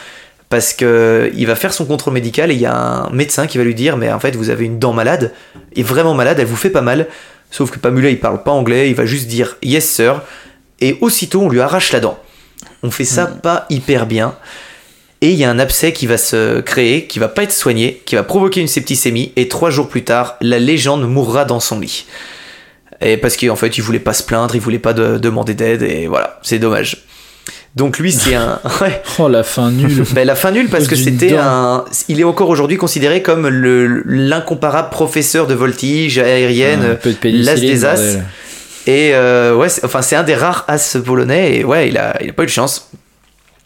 parce 0.50 0.74
que 0.74 1.32
il 1.36 1.46
va 1.46 1.56
faire 1.56 1.72
son 1.72 1.86
contrôle 1.86 2.14
médical 2.14 2.50
et 2.50 2.56
il 2.56 2.62
y 2.62 2.66
a 2.66 2.76
un 2.76 3.10
médecin 3.12 3.46
qui 3.46 3.60
va 3.60 3.64
lui 3.64 3.76
dire 3.76 3.98
mais 3.98 4.12
en 4.12 4.20
fait 4.20 4.36
vous 4.36 4.50
avez 4.50 4.66
une 4.66 4.80
dent 4.80 4.94
malade, 4.94 5.34
et 5.76 5.84
vraiment 5.84 6.16
malade, 6.16 6.40
elle 6.40 6.48
vous 6.48 6.56
fait 6.56 6.72
pas 6.72 6.82
mal. 6.82 7.08
Sauf 7.52 7.70
que 7.70 7.78
Pamula 7.78 8.10
il 8.10 8.20
parle 8.20 8.42
pas 8.42 8.52
anglais, 8.52 8.90
il 8.90 8.96
va 8.96 9.06
juste 9.06 9.28
dire 9.28 9.58
yes 9.62 9.88
sir, 9.88 10.24
et 10.82 10.98
aussitôt 11.02 11.42
on 11.42 11.50
lui 11.50 11.62
arrache 11.62 11.92
la 11.92 12.00
dent. 12.00 12.18
On 12.84 12.92
fait 12.92 13.06
ça 13.06 13.26
pas 13.28 13.66
hyper 13.70 14.06
bien. 14.06 14.36
Et 15.22 15.32
il 15.32 15.36
y 15.38 15.44
a 15.44 15.50
un 15.50 15.60
abcès 15.60 15.92
qui 15.92 16.08
va 16.08 16.18
se 16.18 16.62
créer, 16.62 17.06
qui 17.06 17.20
va 17.20 17.28
pas 17.28 17.44
être 17.44 17.52
soigné, 17.52 18.02
qui 18.06 18.16
va 18.16 18.24
provoquer 18.24 18.62
une 18.62 18.70
septicémie, 18.70 19.34
et 19.36 19.50
trois 19.50 19.70
jours 19.70 19.90
plus 19.90 20.04
tard, 20.06 20.38
la 20.40 20.60
légende 20.60 21.06
mourra 21.10 21.44
dans 21.44 21.60
son 21.60 21.80
lit. 21.82 22.06
Et 23.02 23.18
parce 23.18 23.36
qu'en 23.36 23.56
fait, 23.58 23.78
il 23.78 23.82
voulait 23.82 24.00
pas 24.00 24.14
se 24.14 24.24
plaindre, 24.24 24.56
il 24.56 24.62
voulait 24.62 24.80
pas 24.80 24.94
de- 24.94 25.18
demander 25.18 25.54
d'aide, 25.56 25.82
et 25.84 26.08
voilà, 26.08 26.40
c'est 26.42 26.58
dommage. 26.60 27.04
Donc 27.76 28.00
lui, 28.00 28.12
c'est 28.14 28.34
un... 28.36 28.60
Ouais. 28.82 29.02
Oh, 29.20 29.28
la 29.28 29.44
fin 29.44 29.72
nulle. 29.72 30.04
Ben, 30.14 30.26
la 30.26 30.36
fin 30.36 30.52
nulle 30.52 30.70
parce 30.70 30.88
que 30.88 30.96
c'était 30.96 31.36
un. 31.38 31.86
Il 32.08 32.20
est 32.20 32.24
encore 32.24 32.50
aujourd'hui 32.50 32.78
considéré 32.78 33.22
comme 33.22 33.48
le 33.48 34.04
l'incomparable 34.06 34.90
professeur 34.90 35.48
de 35.48 35.54
voltige 35.54 36.18
aérienne, 36.18 36.82
de 36.82 36.88
l'as 36.88 37.14
pénicilline, 37.14 37.72
des 37.72 37.86
as. 37.86 38.18
Et 38.88 39.12
euh, 39.14 39.56
ouais, 39.56 39.70
c'est- 39.70 39.86
enfin 39.86 40.02
c'est 40.02 40.16
un 40.16 40.24
des 40.24 40.36
rares 40.36 40.66
as 40.68 40.98
polonais 41.06 41.58
et 41.58 41.64
ouais, 41.64 41.90
il 41.90 41.98
a, 41.98 42.16
il 42.22 42.30
a 42.30 42.34
pas 42.34 42.44
eu 42.44 42.48
de 42.48 42.52
chance. 42.52 42.90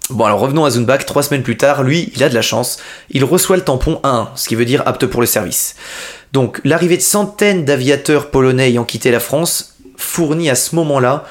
Bon 0.09 0.25
alors 0.25 0.39
revenons 0.39 0.65
à 0.65 0.69
Zundbach, 0.69 1.05
trois 1.05 1.23
semaines 1.23 1.43
plus 1.43 1.55
tard, 1.57 1.83
lui, 1.83 2.11
il 2.15 2.23
a 2.23 2.29
de 2.29 2.33
la 2.35 2.41
chance. 2.41 2.77
Il 3.09 3.23
reçoit 3.23 3.55
le 3.55 3.63
tampon 3.63 3.99
1, 4.03 4.29
ce 4.35 4.47
qui 4.49 4.55
veut 4.55 4.65
dire 4.65 4.83
apte 4.85 5.05
pour 5.05 5.21
le 5.21 5.27
service. 5.27 5.75
Donc 6.33 6.59
l'arrivée 6.65 6.97
de 6.97 7.01
centaines 7.01 7.63
d'aviateurs 7.63 8.29
polonais 8.31 8.69
ayant 8.69 8.83
quitté 8.83 9.11
la 9.11 9.19
France 9.21 9.75
fournit 9.95 10.49
à 10.49 10.55
ce 10.55 10.75
moment-là 10.75 11.23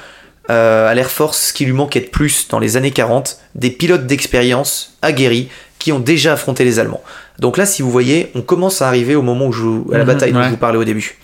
euh, 0.49 0.87
à 0.89 0.93
l'Air 0.95 1.11
Force 1.11 1.37
ce 1.49 1.53
qui 1.53 1.65
lui 1.65 1.73
manquait 1.73 1.99
de 2.01 2.07
plus 2.07 2.47
dans 2.49 2.59
les 2.59 2.75
années 2.77 2.91
40, 2.91 3.37
des 3.55 3.69
pilotes 3.69 4.07
d'expérience 4.07 4.97
aguerris 5.01 5.49
qui 5.79 5.91
ont 5.91 5.99
déjà 5.99 6.33
affronté 6.33 6.63
les 6.65 6.79
Allemands. 6.79 7.03
Donc 7.39 7.57
là, 7.57 7.65
si 7.65 7.81
vous 7.81 7.91
voyez, 7.91 8.31
on 8.35 8.41
commence 8.41 8.81
à 8.81 8.87
arriver 8.87 9.15
au 9.15 9.21
moment 9.21 9.47
où 9.47 9.51
je 9.51 9.63
à 9.93 9.97
la 9.97 9.99
Mhm, 9.99 10.05
bataille 10.05 10.31
dont 10.31 10.39
ouais. 10.39 10.45
je 10.45 10.49
vous 10.51 10.57
parlais 10.57 10.77
au 10.77 10.83
début. 10.83 11.17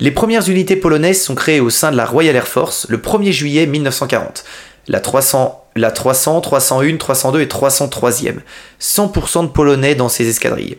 Les 0.00 0.10
premières 0.10 0.48
unités 0.48 0.76
polonaises 0.76 1.22
sont 1.22 1.34
créées 1.34 1.60
au 1.60 1.70
sein 1.70 1.92
de 1.92 1.96
la 1.96 2.04
Royal 2.04 2.34
Air 2.34 2.48
Force 2.48 2.86
le 2.88 2.98
1er 2.98 3.30
juillet 3.30 3.66
1940. 3.66 4.44
La 4.88 5.00
300, 5.00 5.64
la 5.76 5.90
300, 5.90 6.40
301, 6.40 6.96
302 6.96 7.40
et 7.40 7.46
303e. 7.46 8.36
100% 8.80 9.42
de 9.42 9.48
Polonais 9.48 9.94
dans 9.94 10.08
ces 10.08 10.28
escadrilles. 10.28 10.78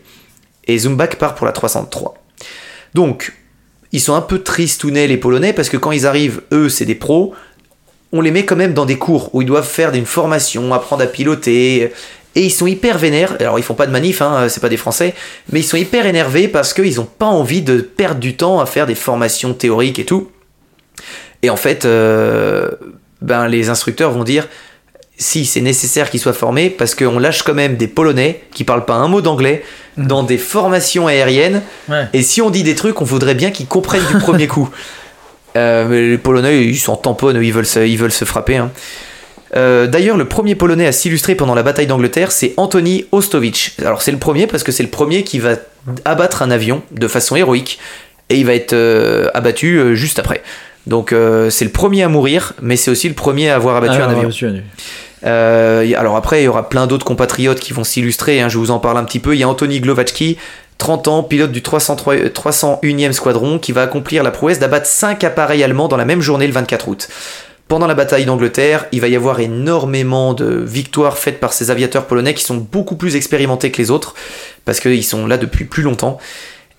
Et 0.68 0.78
Zumbak 0.78 1.16
part 1.16 1.36
pour 1.36 1.46
la 1.46 1.54
303. 1.54 2.16
Donc, 2.94 3.34
ils 3.92 4.02
sont 4.02 4.16
un 4.16 4.22
peu 4.22 4.44
tristounets 4.44 5.08
les 5.08 5.18
Polonais 5.18 5.54
parce 5.54 5.70
que 5.70 5.78
quand 5.78 5.92
ils 5.92 6.06
arrivent, 6.06 6.42
eux, 6.52 6.70
c'est 6.70 6.86
des 6.86 6.96
pros. 6.96 7.34
On 8.12 8.22
les 8.22 8.32
met 8.32 8.46
quand 8.46 8.56
même 8.56 8.74
dans 8.74 8.86
des 8.86 8.98
cours 8.98 9.34
où 9.34 9.42
ils 9.42 9.48
doivent 9.48 9.68
faire 9.68 9.94
une 9.94 10.06
formation, 10.06 10.74
apprendre 10.74 11.04
à 11.04 11.08
piloter. 11.08 11.94
Et 12.36 12.42
ils 12.46 12.52
sont 12.52 12.68
hyper 12.68 12.98
vénères. 12.98 13.36
Alors, 13.40 13.58
ils 13.60 13.64
font 13.64 13.76
pas 13.76 13.88
de 13.88 13.92
manif, 13.92 14.22
hein, 14.22 14.48
c'est 14.50 14.60
pas 14.60 14.70
des 14.70 14.78
Français. 14.78 15.14
Mais 15.52 15.62
ils 15.62 15.64
sont 15.64 15.78
hyper 15.78 16.06
énervés 16.06 16.48
parce 16.50 16.74
qu'ils 16.74 17.00
ont 17.00 17.06
pas 17.06 17.26
envie 17.28 17.62
de 17.62 17.78
perdre 17.78 18.20
du 18.20 18.36
temps 18.36 18.60
à 18.60 18.66
faire 18.66 18.86
des 18.86 18.96
formations 18.96 19.54
théoriques 19.54 20.00
et 20.00 20.06
tout. 20.06 20.30
Et 21.44 21.50
en 21.50 21.56
fait, 21.56 21.86
euh, 21.86 22.70
ben, 23.22 23.48
les 23.48 23.70
instructeurs 23.70 24.12
vont 24.12 24.24
dire 24.24 24.48
si 25.18 25.46
c'est 25.46 25.62
nécessaire 25.62 26.10
qu'ils 26.10 26.20
soient 26.20 26.34
formés 26.34 26.70
parce 26.70 26.94
qu'on 26.94 27.20
lâche 27.20 27.44
quand 27.44 27.54
même 27.54 27.78
des 27.78 27.88
Polonais 27.88 28.42
qui 28.54 28.66
parlent 28.66 28.84
pas 28.84 28.96
un 28.96 29.08
mot 29.08 29.22
d'anglais 29.22 29.64
dans 29.96 30.24
des 30.24 30.38
formations 30.38 31.08
aériennes. 31.08 31.62
Ouais. 31.88 32.08
Et 32.12 32.22
si 32.22 32.42
on 32.42 32.50
dit 32.50 32.64
des 32.64 32.76
trucs, 32.76 33.00
on 33.02 33.06
voudrait 33.06 33.36
bien 33.36 33.52
qu'ils 33.52 33.68
comprennent 33.68 34.06
du 34.12 34.18
premier 34.20 34.48
coup. 34.48 34.70
Euh, 35.56 35.86
mais 35.88 36.02
les 36.10 36.18
Polonais, 36.18 36.66
ils 36.66 36.78
sont 36.78 36.98
tamponnes, 36.98 37.42
ils 37.42 37.54
veulent 37.54 37.66
se, 37.66 37.80
ils 37.80 37.98
veulent 37.98 38.12
se 38.12 38.26
frapper. 38.26 38.58
hein. 38.58 38.72
Euh, 39.56 39.88
D'ailleurs, 39.88 40.18
le 40.18 40.26
premier 40.26 40.56
Polonais 40.56 40.88
à 40.88 40.92
s'illustrer 40.92 41.36
pendant 41.36 41.56
la 41.56 41.64
bataille 41.64 41.88
d'Angleterre, 41.88 42.32
c'est 42.32 42.54
Anthony 42.58 43.06
Ostowicz. 43.12 43.74
Alors 43.84 44.02
c'est 44.02 44.12
le 44.12 44.18
premier 44.18 44.48
parce 44.48 44.64
que 44.64 44.72
c'est 44.72 44.84
le 44.84 44.90
premier 44.90 45.24
qui 45.24 45.40
va 45.40 45.56
abattre 46.04 46.42
un 46.42 46.52
avion 46.52 46.82
de 46.92 47.08
façon 47.08 47.36
héroïque 47.36 47.80
et 48.30 48.38
il 48.38 48.46
va 48.46 48.54
être 48.54 48.74
euh, 48.74 49.30
abattu 49.34 49.78
euh, 49.78 49.96
juste 49.96 50.20
après. 50.20 50.42
Donc 50.88 51.14
euh, 51.14 51.50
c'est 51.50 51.66
le 51.66 51.72
premier 51.72 52.04
à 52.04 52.10
mourir, 52.10 52.54
mais 52.62 52.76
c'est 52.76 52.92
aussi 52.92 53.08
le 53.08 53.16
premier 53.16 53.50
à 53.50 53.56
avoir 53.56 53.76
abattu 53.76 53.98
Ah, 54.00 54.08
un 54.08 54.10
avion. 54.12 54.30
Euh, 55.26 55.92
alors 55.98 56.16
après, 56.16 56.42
il 56.42 56.46
y 56.46 56.48
aura 56.48 56.70
plein 56.70 56.88
d'autres 56.88 57.06
compatriotes 57.06 57.60
qui 57.60 57.74
vont 57.74 57.84
s'illustrer, 57.84 58.42
hein, 58.42 58.50
je 58.50 58.58
vous 58.58 58.72
en 58.72 58.80
parle 58.80 58.98
un 58.98 59.04
petit 59.04 59.20
peu. 59.20 59.34
Il 59.34 59.40
y 59.40 59.44
a 59.44 59.50
Anthony 59.50 59.80
Glovaczki, 59.80 60.38
30 60.78 61.08
ans, 61.08 61.24
pilote 61.24 61.52
du 61.52 61.62
303 61.62 62.16
euh, 62.16 62.30
301e 62.30 63.12
squadron, 63.12 63.58
qui 63.58 63.72
va 63.72 63.82
accomplir 63.84 64.24
la 64.24 64.32
prouesse 64.32 64.60
d'abattre 64.60 64.86
5 64.86 65.24
appareils 65.24 65.64
allemands 65.64 65.88
dans 65.88 65.98
la 65.98 66.06
même 66.06 66.22
journée 66.22 66.48
le 66.48 66.54
24 66.54 66.88
août. 66.88 67.08
Pendant 67.68 67.88
la 67.88 67.96
bataille 67.96 68.26
d'Angleterre, 68.26 68.86
il 68.92 69.02
va 69.02 69.08
y 69.08 69.16
avoir 69.16 69.40
énormément 69.40 70.36
de 70.36 70.46
victoires 70.46 71.18
faites 71.18 71.40
par 71.40 71.52
ces 71.52 71.72
aviateurs 71.72 72.06
polonais 72.06 72.36
qui 72.36 72.44
sont 72.44 72.58
beaucoup 72.58 72.96
plus 72.96 73.16
expérimentés 73.16 73.72
que 73.72 73.82
les 73.82 73.90
autres, 73.90 74.14
parce 74.66 74.80
qu'ils 74.80 75.04
sont 75.04 75.26
là 75.26 75.38
depuis 75.38 75.66
plus 75.66 75.82
longtemps. 75.82 76.20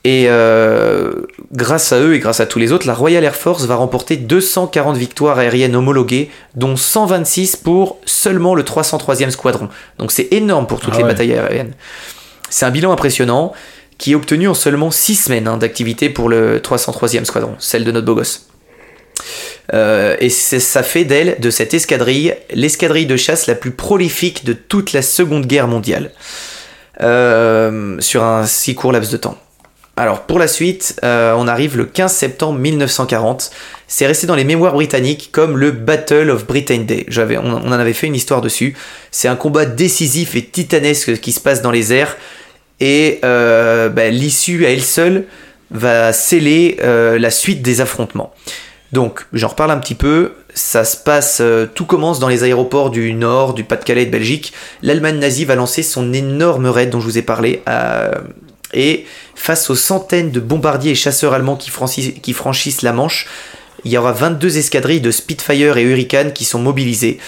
Et 0.05 0.27
euh, 0.29 1.13
grâce 1.53 1.93
à 1.93 1.99
eux 1.99 2.15
et 2.15 2.21
grâce 2.21 2.39
à 2.39 2.47
tous 2.47 2.61
les 2.61 2.71
autres, 2.71 2.87
la 2.87 2.95
Royal 2.95 3.25
Air 3.25 3.35
Force 3.35 3.65
va 3.65 3.75
remporter 3.75 4.17
240 4.17 4.97
victoires 4.97 5.39
aériennes 5.39 5.75
homologuées, 5.75 6.31
dont 6.55 6.77
126 6.77 7.57
pour 7.57 7.99
seulement 8.05 8.55
le 8.55 8.63
303e 8.63 9.31
squadron. 9.31 9.69
Donc 9.99 10.13
c'est 10.13 10.29
énorme 10.33 10.69
pour 10.69 10.79
toutes 10.79 10.93
Ah 10.95 10.99
les 10.99 11.03
ouais. 11.03 11.09
batailles 11.11 11.33
aériennes. 11.35 11.73
C'est 12.49 12.65
un 12.65 12.71
bilan 12.71 12.93
impressionnant 12.93 13.53
qui 13.99 14.13
est 14.13 14.15
obtenu 14.15 14.47
en 14.47 14.55
seulement 14.55 14.93
6 14.93 15.17
semaines 15.17 15.49
hein, 15.49 15.57
d'activité 15.57 16.09
pour 16.09 16.29
le 16.29 16.61
303e 16.61 17.25
squadron, 17.25 17.57
celle 17.59 17.83
de 17.83 17.91
notre 17.91 18.07
beau 18.07 18.15
gosse. 18.15 18.47
Euh, 19.75 20.17
et 20.21 20.31
ça 20.31 20.83
fait 20.83 21.05
d'elle, 21.05 21.37
de 21.41 21.51
cette 21.51 21.75
escadrille, 21.75 22.35
l'escadrille 22.53 23.07
de 23.07 23.17
chasse 23.17 23.47
la 23.47 23.55
plus 23.55 23.73
prolifique 23.73 24.45
de 24.45 24.53
toute 24.53 24.93
la 24.93 25.03
Seconde 25.03 25.47
Guerre 25.47 25.69
mondiale. 25.69 26.13
Euh, 27.03 27.97
sur 28.01 28.25
un 28.25 28.47
si 28.47 28.75
court 28.75 28.91
laps 28.91 29.13
de 29.13 29.19
temps. 29.19 29.37
Alors 29.99 30.23
pour 30.23 30.39
la 30.39 30.49
suite, 30.49 30.99
euh, 31.05 31.35
on 31.37 31.47
arrive 31.47 31.77
le 31.77 31.85
15 31.85 32.11
septembre 32.11 32.59
1940. 32.59 33.51
C'est 33.87 34.07
resté 34.07 34.27
dans 34.27 34.35
les 34.35 34.45
mémoires 34.45 34.73
britanniques 34.73 35.29
comme 35.31 35.59
le 35.59 35.73
Battle 35.73 36.31
of 36.31 36.47
Britain 36.47 36.79
Day. 36.79 37.05
On, 37.19 37.53
en 37.53 37.73
avait 37.73 37.93
fait 37.93 38.07
une 38.07 38.15
histoire 38.15 38.41
dessus. 38.41 38.75
C'est 39.11 39.29
un 39.29 39.37
combat 39.37 39.67
décisif 39.67 40.37
et 40.37 40.45
titanesque 40.45 41.21
qui 41.21 41.33
se 41.33 41.41
passe 41.41 41.61
dans 41.61 41.71
les 41.71 41.93
airs. 41.93 42.17
Et 42.81 43.21
bah, 43.23 44.09
l'issue 44.09 44.65
à 44.65 44.71
elle 44.71 44.83
seule 44.83 45.25
va 45.71 46.15
sceller 46.15 46.79
la 46.83 47.31
suite 47.31 47.61
des 47.61 47.83
affrontements. 47.83 48.33
Donc, 48.93 49.27
j'en 49.33 49.49
reparle 49.49 49.71
un 49.71 49.79
petit 49.79 49.95
peu. 49.95 50.33
Ça 50.55 50.85
se 50.85 50.97
passe, 50.97 51.39
euh, 51.41 51.67
tout 51.67 51.85
commence 51.85 52.19
dans 52.19 52.29
les 52.29 52.45
aéroports 52.45 52.91
du 52.91 53.13
Nord, 53.13 53.55
du 53.55 53.65
Pas-de-Calais 53.65 54.07
de 54.07 54.11
Belgique. 54.11 54.53
L'Allemagne 54.83 55.19
nazie 55.19 55.45
va 55.45 55.55
lancer 55.55 55.83
son 55.83 56.13
énorme 56.13 56.67
raid 56.67 56.91
dont 56.91 57.01
je 57.01 57.05
vous 57.05 57.19
ai 57.19 57.23
parlé. 57.23 57.63
euh, 57.69 58.11
et 58.73 59.07
face 59.35 59.71
aux 59.71 59.77
centaines 59.77 60.31
de 60.31 60.41
bombardiers 60.41 60.93
et 60.93 60.97
chasseurs 60.97 61.33
allemands 61.33 61.57
qui, 61.57 61.71
qui 62.21 62.33
franchissent 62.33 62.83
la 62.83 62.93
Manche, 62.93 63.27
il 63.85 63.93
y 63.93 63.99
aura 63.99 64.13
22 64.13 64.59
escadrilles 64.59 65.01
de 65.01 65.11
Spitfire 65.11 65.77
et 65.77 65.83
Hurricane 65.83 66.33
qui 66.33 66.45
sont 66.45 66.59
mobilisées. 66.59 67.19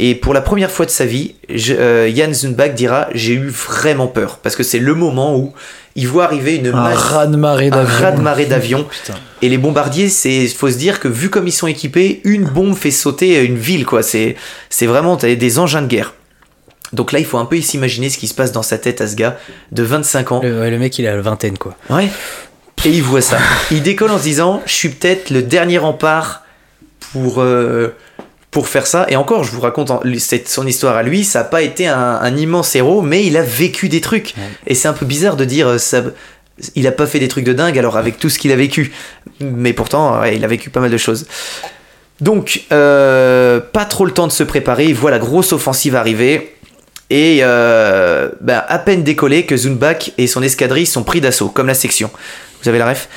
Et 0.00 0.14
pour 0.14 0.32
la 0.32 0.40
première 0.40 0.70
fois 0.70 0.86
de 0.86 0.90
sa 0.90 1.04
vie, 1.04 1.34
je- 1.52 1.74
euh, 1.74 2.14
Jan 2.14 2.32
Zundbach 2.32 2.72
dira 2.74 3.08
J'ai 3.14 3.34
eu 3.34 3.48
vraiment 3.48 4.06
peur. 4.06 4.38
Parce 4.42 4.54
que 4.56 4.62
c'est 4.62 4.78
le 4.78 4.94
moment 4.94 5.36
où 5.36 5.52
il 5.96 6.06
voit 6.06 6.24
arriver 6.24 6.56
une 6.56 6.68
Un 6.68 7.84
raz-de-marée 7.84 8.46
d'avions. 8.46 8.86
Et 9.42 9.48
les 9.48 9.58
bombardiers, 9.58 10.08
c'est 10.08 10.46
faut 10.48 10.70
se 10.70 10.76
dire 10.78 11.00
que 11.00 11.08
vu 11.08 11.30
comme 11.30 11.46
ils 11.48 11.52
sont 11.52 11.66
équipés, 11.66 12.20
une 12.24 12.44
bombe 12.44 12.76
fait 12.76 12.90
sauter 12.92 13.44
une 13.44 13.56
ville 13.58 13.84
quoi. 13.84 14.02
C'est 14.02 14.36
vraiment 14.82 15.16
des 15.16 15.58
engins 15.58 15.82
de 15.82 15.88
guerre. 15.88 16.14
Donc 16.92 17.12
là, 17.12 17.18
il 17.18 17.26
faut 17.26 17.36
un 17.38 17.44
peu 17.44 17.60
s'imaginer 17.60 18.08
ce 18.08 18.16
qui 18.16 18.28
se 18.28 18.34
passe 18.34 18.50
dans 18.52 18.62
sa 18.62 18.78
tête 18.78 19.00
à 19.02 19.06
ce 19.08 19.14
gars 19.14 19.36
de 19.72 19.82
25 19.82 20.32
ans. 20.32 20.40
Le, 20.42 20.60
ouais, 20.60 20.70
le 20.70 20.78
mec, 20.78 20.98
il 20.98 21.06
a 21.06 21.14
la 21.14 21.20
vingtaine, 21.20 21.58
quoi. 21.58 21.76
Ouais. 21.90 22.08
Et 22.86 22.90
il 22.90 23.02
voit 23.02 23.20
ça. 23.20 23.36
Il 23.70 23.82
décolle 23.82 24.10
en 24.12 24.18
se 24.18 24.22
disant 24.22 24.62
Je 24.64 24.72
suis 24.72 24.88
peut-être 24.90 25.30
le 25.30 25.42
dernier 25.42 25.76
rempart 25.78 26.44
pour, 27.12 27.42
euh, 27.42 27.88
pour 28.50 28.68
faire 28.68 28.86
ça. 28.86 29.06
Et 29.08 29.16
encore, 29.16 29.44
je 29.44 29.52
vous 29.52 29.60
raconte 29.60 29.92
son 30.46 30.66
histoire 30.66 30.96
à 30.96 31.02
lui. 31.02 31.24
Ça 31.24 31.40
n'a 31.40 31.44
pas 31.44 31.62
été 31.62 31.86
un, 31.86 32.18
un 32.20 32.36
immense 32.36 32.74
héros, 32.74 33.02
mais 33.02 33.24
il 33.24 33.36
a 33.36 33.42
vécu 33.42 33.88
des 33.88 34.00
trucs. 34.00 34.34
Et 34.66 34.74
c'est 34.74 34.88
un 34.88 34.92
peu 34.92 35.06
bizarre 35.06 35.36
de 35.36 35.44
dire 35.44 35.68
euh, 35.68 35.78
ça. 35.78 36.02
Il 36.74 36.86
a 36.88 36.92
pas 36.92 37.06
fait 37.06 37.20
des 37.20 37.28
trucs 37.28 37.44
de 37.44 37.52
dingue 37.52 37.78
alors 37.78 37.96
avec 37.96 38.18
tout 38.18 38.28
ce 38.28 38.38
qu'il 38.38 38.50
a 38.50 38.56
vécu. 38.56 38.92
Mais 39.40 39.72
pourtant, 39.72 40.20
ouais, 40.20 40.36
il 40.36 40.44
a 40.44 40.48
vécu 40.48 40.70
pas 40.70 40.80
mal 40.80 40.90
de 40.90 40.96
choses. 40.96 41.26
Donc, 42.20 42.62
euh, 42.72 43.60
pas 43.60 43.84
trop 43.84 44.04
le 44.04 44.10
temps 44.10 44.26
de 44.26 44.32
se 44.32 44.42
préparer. 44.42 44.86
Il 44.86 44.94
voit 44.94 45.12
la 45.12 45.20
grosse 45.20 45.52
offensive 45.52 45.94
arriver. 45.94 46.56
Et 47.10 47.38
euh, 47.42 48.28
ben, 48.40 48.64
à 48.66 48.78
peine 48.78 49.02
décollé 49.02 49.46
que 49.46 49.56
Zunbach 49.56 50.10
et 50.18 50.26
son 50.26 50.42
escadrille 50.42 50.84
sont 50.84 51.04
pris 51.04 51.20
d'assaut, 51.20 51.48
comme 51.48 51.66
la 51.66 51.74
section. 51.74 52.10
Vous 52.62 52.68
avez 52.68 52.78
la 52.78 52.88
ref 52.88 53.08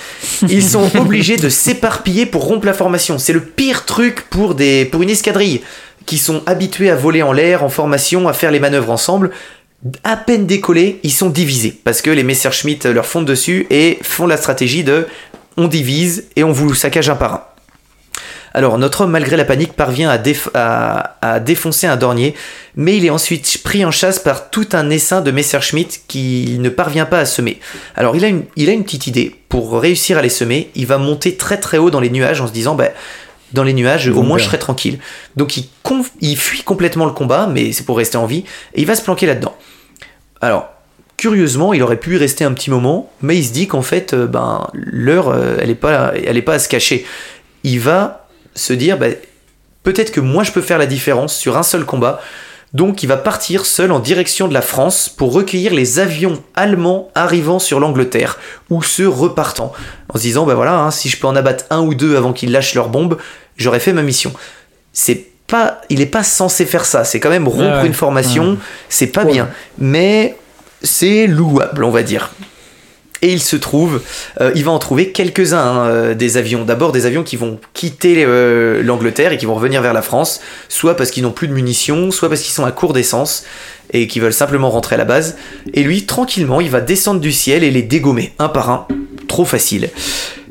Ils 0.50 0.64
sont 0.64 0.90
obligés 1.00 1.38
de 1.38 1.50
s'éparpiller 1.50 2.26
pour 2.26 2.46
rompre 2.46 2.66
la 2.66 2.74
formation. 2.74 3.18
C'est 3.18 3.34
le 3.34 3.42
pire 3.42 3.86
truc 3.86 4.28
pour, 4.30 4.56
des, 4.56 4.86
pour 4.86 5.02
une 5.02 5.10
escadrille 5.10 5.62
qui 6.06 6.18
sont 6.18 6.44
habitués 6.46 6.90
à 6.90 6.96
voler 6.96 7.22
en 7.22 7.32
l'air, 7.32 7.64
en 7.64 7.70
formation, 7.70 8.28
à 8.28 8.34
faire 8.34 8.52
les 8.52 8.60
manœuvres 8.60 8.92
ensemble. 8.92 9.32
À 10.04 10.16
peine 10.16 10.46
décollés, 10.46 11.00
ils 11.04 11.12
sont 11.12 11.30
divisés 11.30 11.80
parce 11.84 12.02
que 12.02 12.12
les 12.12 12.24
Messerschmitt 12.24 12.86
leur 12.86 13.06
fondent 13.06 13.26
dessus 13.26 13.66
et 13.72 13.98
font 14.04 14.28
la 14.28 14.38
stratégie 14.38 14.84
de 14.84 15.08
on 15.58 15.68
divise 15.68 16.26
et 16.36 16.44
on 16.44 16.52
vous 16.52 16.74
saccage 16.74 17.10
un 17.10 17.16
par 17.16 17.34
un. 17.34 17.44
Alors, 18.54 18.78
notre 18.78 19.02
homme, 19.02 19.12
malgré 19.12 19.38
la 19.38 19.46
panique, 19.46 19.74
parvient 19.74 20.10
à, 20.10 20.18
déf- 20.18 20.50
à- 20.54 21.18
à 21.22 21.40
défoncer 21.40 21.88
un 21.88 21.96
dornier, 21.96 22.36
mais 22.76 22.98
il 22.98 23.06
est 23.06 23.10
ensuite 23.10 23.60
pris 23.64 23.86
en 23.86 23.92
chasse 23.92 24.20
par 24.20 24.50
tout 24.50 24.68
un 24.74 24.90
essaim 24.90 25.22
de 25.22 25.32
Messerschmitt 25.32 26.02
qu'il 26.08 26.62
ne 26.62 26.70
parvient 26.70 27.06
pas 27.06 27.20
à 27.20 27.26
semer. 27.26 27.60
Alors, 27.96 28.16
il 28.16 28.26
a, 28.26 28.28
une, 28.28 28.44
il 28.58 28.70
a 28.70 28.74
une 28.74 28.84
petite 28.84 29.08
idée. 29.08 29.36
Pour 29.48 29.80
réussir 29.80 30.18
à 30.18 30.22
les 30.22 30.30
semer, 30.30 30.70
il 30.76 30.86
va 30.86 30.98
monter 30.98 31.38
très 31.38 31.58
très 31.58 31.78
haut 31.78 31.90
dans 31.92 32.00
les 32.02 32.10
nuages 32.10 32.42
en 32.42 32.48
se 32.48 32.52
disant, 32.52 32.76
bah, 32.76 32.90
dans 33.54 33.64
les 33.64 33.74
nuages, 33.74 34.08
au 34.08 34.22
moins 34.22 34.38
je 34.38 34.44
perdre. 34.44 34.46
serai 34.46 34.60
tranquille. 34.60 35.00
Donc, 35.36 35.58
il, 36.22 36.38
fuit 36.38 36.64
complètement 36.64 37.06
le 37.06 37.12
combat, 37.12 37.48
mais 37.48 37.72
c'est 37.72 37.86
pour 37.86 37.98
rester 37.98 38.18
en 38.18 38.26
vie, 38.26 38.44
et 38.76 38.82
il 38.82 38.86
va 38.86 38.96
se 38.96 39.02
planquer 39.02 39.26
là-dedans. 39.28 39.56
Alors, 40.42 40.70
curieusement, 41.18 41.74
il 41.74 41.84
aurait 41.84 41.98
pu 42.00 42.16
y 42.16 42.18
rester 42.18 42.44
un 42.44 42.54
petit 42.54 42.70
moment, 42.70 43.12
mais 43.22 43.38
il 43.38 43.46
se 43.46 43.52
dit 43.54 43.68
qu'en 43.68 43.82
fait, 43.82 44.14
euh, 44.14 44.26
ben, 44.26 44.68
l'heure, 44.74 45.30
euh, 45.30 45.58
elle 45.60 45.68
n'est 45.68 45.76
pas, 45.76 46.14
elle 46.16 46.38
est 46.38 46.42
pas 46.42 46.56
à 46.56 46.60
se 46.60 46.68
cacher. 46.70 47.06
Il 47.64 47.80
va 47.80 48.21
se 48.56 48.74
dire, 48.74 48.98
ben, 48.98 49.16
peut-être 49.84 50.12
que 50.12 50.20
moi 50.22 50.44
je 50.44 50.52
peux 50.52 50.62
faire 50.62 50.78
la 50.78 50.86
différence 50.86 51.36
sur 51.36 51.58
un 51.58 51.64
seul 51.64 51.86
combat. 51.86 52.22
Donc 52.74 53.04
il 53.04 53.08
va 53.08 53.18
partir 53.18 53.66
seul 53.66 53.92
en 53.92 54.00
direction 54.00 54.48
de 54.48 54.54
la 54.54 54.62
France 54.62 55.10
pour 55.10 55.34
recueillir 55.34 55.74
les 55.74 56.00
avions 56.00 56.42
allemands 56.56 57.10
arrivant 57.16 57.60
sur 57.60 57.82
l'Angleterre 57.82 58.40
ou 58.70 58.82
ceux 58.82 59.10
repartant. 59.10 59.74
En 60.08 60.18
se 60.18 60.22
disant, 60.24 60.46
ben 60.46 60.54
voilà, 60.54 60.80
hein, 60.80 60.92
si 60.92 61.10
je 61.10 61.18
peux 61.18 61.28
en 61.28 61.36
abattre 61.36 61.66
un 61.70 61.82
ou 61.82 61.94
deux 61.96 62.16
avant 62.16 62.32
qu'ils 62.32 62.52
lâchent 62.52 62.76
leurs 62.76 62.88
bombes, 62.88 63.18
j'aurais 63.58 63.82
fait 63.82 63.92
ma 63.92 64.04
mission. 64.04 64.32
C'est 64.94 65.26
pas, 65.48 65.82
il 65.90 66.00
est 66.00 66.06
pas 66.06 66.24
censé 66.24 66.66
faire 66.66 66.86
ça. 66.86 67.04
C'est 67.04 67.20
quand 67.20 67.30
même 67.30 67.48
rompre 67.50 67.82
ouais. 67.82 67.88
une 67.88 67.94
formation. 67.94 68.52
Ouais. 68.52 68.58
C'est 68.88 69.08
pas 69.08 69.26
Ouais. 69.26 69.34
bien, 69.34 69.50
mais 69.78 70.38
c'est 70.82 71.28
louable, 71.28 71.84
on 71.84 71.92
va 71.92 72.04
dire. 72.04 72.32
Et 73.24 73.32
il 73.32 73.42
se 73.42 73.56
trouve, 73.56 74.02
euh, 74.40 74.52
il 74.56 74.64
va 74.64 74.72
en 74.72 74.80
trouver 74.80 75.12
quelques-uns 75.12 75.60
hein, 75.60 75.86
euh, 75.86 76.14
des 76.16 76.38
avions. 76.38 76.66
D'abord 76.66 76.92
des 76.92 77.06
avions 77.06 77.22
qui 77.22 77.36
vont 77.36 77.60
quitter 77.74 78.24
euh, 78.26 78.82
l'Angleterre 78.82 79.32
et 79.32 79.38
qui 79.38 79.46
vont 79.46 79.54
revenir 79.54 79.82
vers 79.84 79.94
la 79.94 80.02
France, 80.02 80.42
soit 80.70 80.96
parce 80.96 81.12
qu'ils 81.12 81.22
n'ont 81.22 81.32
plus 81.32 81.48
de 81.48 81.54
munitions, 81.54 82.10
soit 82.10 82.30
parce 82.30 82.42
qu'ils 82.42 82.54
sont 82.54 82.66
à 82.66 82.72
court 82.72 82.94
d'essence 82.94 83.44
et 83.94 84.08
qui 84.08 84.20
veulent 84.20 84.34
simplement 84.34 84.72
rentrer 84.72 84.96
à 84.96 84.98
la 84.98 85.06
base. 85.06 85.36
Et 85.76 85.84
lui, 85.84 86.08
tranquillement, 86.08 86.62
il 86.62 86.72
va 86.72 86.82
descendre 86.82 87.20
du 87.20 87.32
ciel 87.32 87.64
et 87.64 87.70
les 87.70 87.84
dégommer 87.84 88.34
un 88.40 88.50
par 88.50 88.72
un. 88.72 88.88
Trop 89.28 89.46
facile. 89.46 89.90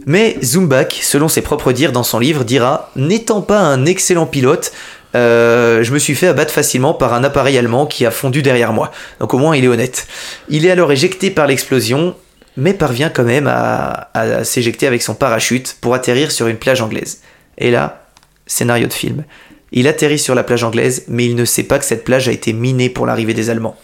Mais 0.07 0.37
Zumbach, 0.43 1.01
selon 1.03 1.27
ses 1.29 1.43
propres 1.43 1.73
dires 1.73 1.93
dans 1.93 2.05
son 2.05 2.21
livre, 2.21 2.45
dira 2.45 2.93
N'étant 2.95 3.43
pas 3.43 3.59
un 3.59 3.85
excellent 3.85 4.27
pilote, 4.27 4.73
je 5.12 5.91
me 5.93 5.99
suis 5.99 6.14
fait 6.14 6.29
abattre 6.29 6.53
facilement 6.53 6.95
par 6.95 7.12
un 7.14 7.25
appareil 7.25 7.59
allemand 7.59 7.87
qui 7.87 8.07
a 8.07 8.11
fondu 8.11 8.43
derrière 8.43 8.73
moi. 8.73 8.93
Donc 9.18 9.35
au 9.35 9.39
moins 9.39 9.57
il 9.57 9.64
est 9.64 9.68
honnête. 9.68 10.07
Il 10.49 10.64
est 10.64 10.71
alors 10.71 10.93
éjecté 10.93 11.31
par 11.31 11.47
l'explosion, 11.47 12.14
mais 12.57 12.75
parvient 12.75 13.09
quand 13.11 13.25
même 13.25 13.47
à, 13.47 14.11
à 14.15 14.45
s'éjecter 14.45 14.87
avec 14.87 15.03
son 15.03 15.15
parachute 15.15 15.77
pour 15.81 15.95
atterrir 15.95 16.31
sur 16.33 16.47
une 16.49 16.57
plage 16.57 16.81
anglaise. 16.83 17.21
Et 17.59 17.71
là, 17.71 18.05
scénario 18.47 18.87
de 18.89 18.93
film. 18.93 19.25
Il 19.73 19.87
atterrit 19.87 20.19
sur 20.19 20.35
la 20.35 20.43
plage 20.43 20.65
anglaise, 20.65 21.05
mais 21.09 21.27
il 21.27 21.37
ne 21.37 21.45
sait 21.45 21.63
pas 21.63 21.79
que 21.79 21.85
cette 21.85 22.05
plage 22.05 22.29
a 22.29 22.33
été 22.33 22.53
minée 22.53 22.89
pour 22.91 23.07
l'arrivée 23.07 23.35
des 23.35 23.51
Allemands. 23.51 23.77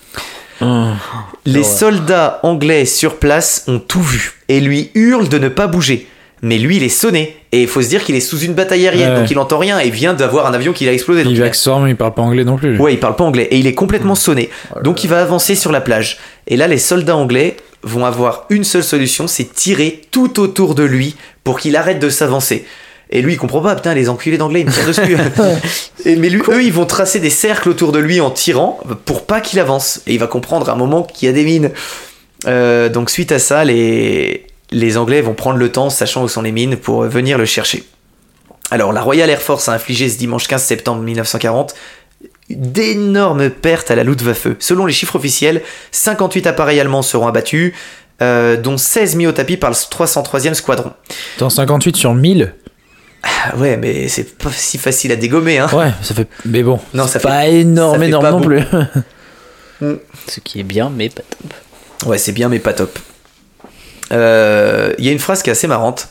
Les 1.45 1.62
soldats 1.62 2.41
anglais 2.43 2.85
sur 2.87 3.17
place 3.19 3.64
ont 3.69 3.79
tout 3.79 4.03
vu 4.03 4.35
et 4.49 4.61
lui 4.61 4.91
hurlent 4.95 5.29
de 5.29 5.39
ne 5.39 5.49
pas 5.49 5.67
bouger. 5.67 6.09
Mais 6.43 6.59
lui, 6.59 6.77
il 6.77 6.83
est 6.83 6.89
sonné. 6.91 7.37
Et 7.53 7.62
il 7.62 7.69
faut 7.69 7.81
se 7.81 7.89
dire 7.89 8.05
qu'il 8.05 8.14
est 8.14 8.21
sous 8.21 8.39
une 8.41 8.53
bataille 8.53 8.87
aérienne, 8.87 9.12
Ouais. 9.14 9.21
donc 9.21 9.31
il 9.31 9.39
entend 9.39 9.59
rien 9.59 9.79
et 9.79 9.89
vient 9.89 10.12
d'avoir 10.12 10.47
un 10.47 10.53
avion 10.55 10.73
qui 10.75 10.85
l'a 10.85 10.93
explosé. 10.93 11.25
donc 11.25 11.33
Il 11.33 11.43
a- 11.43 11.47
accessoirement, 11.47 11.87
il 11.87 11.97
parle 11.97 12.12
pas 12.12 12.23
anglais 12.23 12.45
non 12.45 12.57
plus. 12.57 12.77
Ouais, 12.79 12.93
il 12.93 13.01
parle 13.01 13.17
pas 13.17 13.25
anglais 13.25 13.49
et 13.51 13.57
il 13.59 13.67
est 13.67 13.75
complètement 13.75 14.14
sonné. 14.14 14.51
Donc 14.83 15.03
il 15.03 15.09
va 15.09 15.23
avancer 15.23 15.55
sur 15.55 15.73
la 15.73 15.81
plage. 15.81 16.19
Et 16.47 16.57
là, 16.57 16.69
les 16.69 16.77
soldats 16.79 17.17
anglais 17.17 17.57
vont 17.87 18.05
avoir 18.05 18.45
une 18.51 18.64
seule 18.64 18.84
solution, 18.84 19.26
c'est 19.26 19.55
tirer 19.55 20.03
tout 20.11 20.41
autour 20.41 20.74
de 20.74 20.82
lui 20.82 21.16
pour 21.45 21.59
qu'il 21.59 21.76
arrête 21.76 21.99
de 21.99 22.11
s'avancer. 22.11 22.66
Et 23.11 23.22
lui, 23.22 23.34
il 23.34 23.37
comprend 23.37 23.62
pas, 23.62 23.76
putain, 23.76 23.95
les 23.95 24.09
enculés 24.09 24.37
d'anglais, 24.37 24.62
ils 24.62 24.66
me 24.66 24.72
tirent 24.72 24.87
dessus. 24.87 25.16
et, 26.05 26.16
mais 26.16 26.28
lui, 26.28 26.43
eux, 26.49 26.64
ils 26.64 26.72
vont 26.72 26.87
tracer 26.87 27.20
des 27.20 27.30
cercles 27.30 27.68
autour 27.68 27.93
de 27.93 28.01
lui 28.01 28.20
en 28.20 28.30
tirant 28.30 28.80
pour 29.05 29.26
pas 29.26 29.41
qu'il 29.41 29.61
avance. 29.61 30.03
Et 30.09 30.14
il 30.14 30.18
va 30.18 30.26
comprendre 30.26 30.68
à 30.68 30.72
un 30.72 30.76
moment 30.76 31.05
qu'il 31.05 31.26
y 31.26 31.30
a 31.30 31.32
des 31.32 31.45
mines. 31.45 31.70
Euh, 32.47 32.89
donc 32.89 33.09
suite 33.09 33.30
à 33.30 33.39
ça, 33.39 33.64
les, 33.64 34.47
les 34.72 34.97
Anglais 34.97 35.20
vont 35.20 35.34
prendre 35.34 35.59
le 35.59 35.70
temps, 35.70 35.89
sachant 35.89 36.24
où 36.24 36.28
sont 36.28 36.43
les 36.43 36.53
mines, 36.53 36.76
pour 36.76 37.03
venir 37.05 37.39
le 37.39 37.45
chercher. 37.45 37.84
Alors, 38.72 38.93
la 38.93 39.01
Royal 39.01 39.30
Air 39.30 39.41
Force 39.41 39.68
a 39.68 39.72
infligé 39.72 40.09
ce 40.09 40.18
dimanche 40.18 40.49
15 40.49 40.64
septembre 40.64 41.03
1940 41.03 41.76
d'énormes 42.51 43.51
pertes 43.51 43.90
à 43.90 43.97
la 43.97 44.05
Luftwaffe. 44.05 44.49
Selon 44.59 44.86
les 44.86 44.92
chiffres 44.92 45.16
officiels, 45.16 45.62
58 45.92 46.47
appareils 46.47 46.78
allemands 46.80 47.03
seront 47.03 47.26
abattus, 47.26 47.72
euh, 48.22 48.57
dont 48.57 48.76
16 48.78 49.16
mis 49.16 49.26
au 49.26 49.32
tapis 49.32 49.57
par 49.57 49.70
le 49.70 49.74
303e 49.76 50.55
squadron. 50.55 50.92
Dans 51.38 51.51
58 51.51 51.97
sur 51.97 52.14
1000 52.14 52.55
Ah 53.22 53.57
ouais, 53.57 53.76
mais 53.76 54.09
c'est 54.09 54.38
pas 54.38 54.51
si 54.53 54.78
facile 54.78 55.12
à 55.12 55.16
dégommer, 55.16 55.59
hein. 55.59 55.68
Ouais, 55.72 55.90
ça 56.03 56.14
fait. 56.14 56.28
Mais 56.44 56.62
bon, 56.62 56.78
Non, 56.94 57.07
ça 57.07 57.18
fait- 57.18 57.28
pas 57.28 57.47
énorme, 57.49 57.94
ça 57.94 57.99
fait 58.01 58.07
énorme 58.07 58.22
pas 58.24 58.30
non 58.30 58.40
plus. 58.40 58.61
Ce 60.28 60.40
qui 60.40 60.61
est 60.61 60.64
bien, 60.64 60.90
mais 60.94 61.09
pas 61.11 61.22
top. 61.22 62.09
Ouais, 62.09 62.18
c'est 62.18 62.32
bien, 62.32 62.49
mais 62.49 62.59
pas 62.61 62.72
top. 62.72 62.99
Euh, 64.12 64.92
Il 64.99 65.05
y 65.05 65.09
a 65.09 65.12
une 65.12 65.18
phrase 65.18 65.42
qui 65.42 65.51
est 65.51 65.53
assez 65.53 65.66
marrante. 65.66 66.09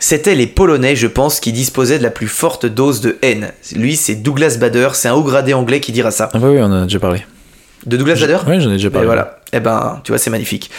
C'était 0.00 0.34
les 0.34 0.46
Polonais, 0.46 0.94
je 0.96 1.06
pense, 1.08 1.40
qui 1.40 1.52
disposaient 1.52 1.98
de 1.98 2.04
la 2.04 2.10
plus 2.10 2.28
forte 2.28 2.66
dose 2.66 3.00
de 3.00 3.18
haine. 3.22 3.50
Lui, 3.74 3.96
c'est 3.96 4.14
Douglas 4.16 4.56
Bader, 4.60 4.90
c'est 4.94 5.08
un 5.08 5.14
haut 5.14 5.22
gradé 5.24 5.54
anglais 5.54 5.80
qui 5.80 5.92
dira 5.92 6.10
ça. 6.10 6.28
Ah 6.32 6.38
bah 6.38 6.48
oui, 6.50 6.58
on 6.60 6.66
en 6.66 6.82
a 6.82 6.84
déjà 6.84 7.00
parlé. 7.00 7.24
De 7.86 7.96
Douglas 7.96 8.16
Bader 8.20 8.38
Oui, 8.46 8.60
j'en 8.60 8.70
ai 8.70 8.74
déjà 8.74 8.88
Et 8.88 8.90
parlé. 8.90 9.06
voilà. 9.06 9.38
Eh 9.52 9.60
ben, 9.60 10.00
tu 10.04 10.12
vois, 10.12 10.18
c'est 10.18 10.30
magnifique. 10.30 10.70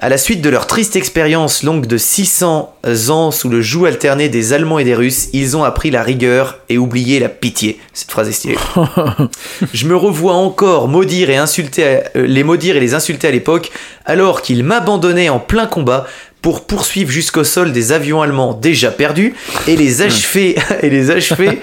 À 0.00 0.08
la 0.08 0.16
suite 0.16 0.42
de 0.42 0.48
leur 0.48 0.66
triste 0.66 0.94
expérience 0.96 1.62
longue 1.64 1.86
de 1.86 1.96
600 1.96 2.76
ans 3.08 3.30
sous 3.30 3.48
le 3.48 3.60
joug 3.62 3.86
alterné 3.86 4.28
des 4.28 4.52
Allemands 4.52 4.78
et 4.78 4.84
des 4.84 4.94
Russes, 4.94 5.28
ils 5.32 5.56
ont 5.56 5.64
appris 5.64 5.90
la 5.90 6.02
rigueur 6.02 6.58
et 6.68 6.78
oublié 6.78 7.18
la 7.20 7.28
pitié. 7.28 7.80
Cette 7.94 8.10
phrase 8.10 8.28
est 8.28 8.32
stylée. 8.32 8.58
Je 9.72 9.86
me 9.86 9.96
revois 9.96 10.34
encore 10.34 10.88
maudire 10.88 11.30
et 11.30 11.36
insulter, 11.36 11.84
à- 11.84 12.02
euh, 12.16 12.26
les 12.26 12.44
maudire 12.44 12.76
et 12.76 12.80
les 12.80 12.94
insulter 12.94 13.28
à 13.28 13.30
l'époque, 13.32 13.70
alors 14.04 14.42
qu'ils 14.42 14.62
m'abandonnaient 14.64 15.28
en 15.30 15.40
plein 15.40 15.66
combat 15.66 16.06
pour 16.42 16.66
poursuivre 16.66 17.10
jusqu'au 17.10 17.44
sol 17.44 17.72
des 17.72 17.92
avions 17.92 18.20
allemands 18.20 18.52
déjà 18.52 18.90
perdus 18.90 19.34
et 19.68 19.76
les 19.76 20.02
achever, 20.02 20.56
et 20.82 20.90
les 20.90 21.10
achever 21.12 21.60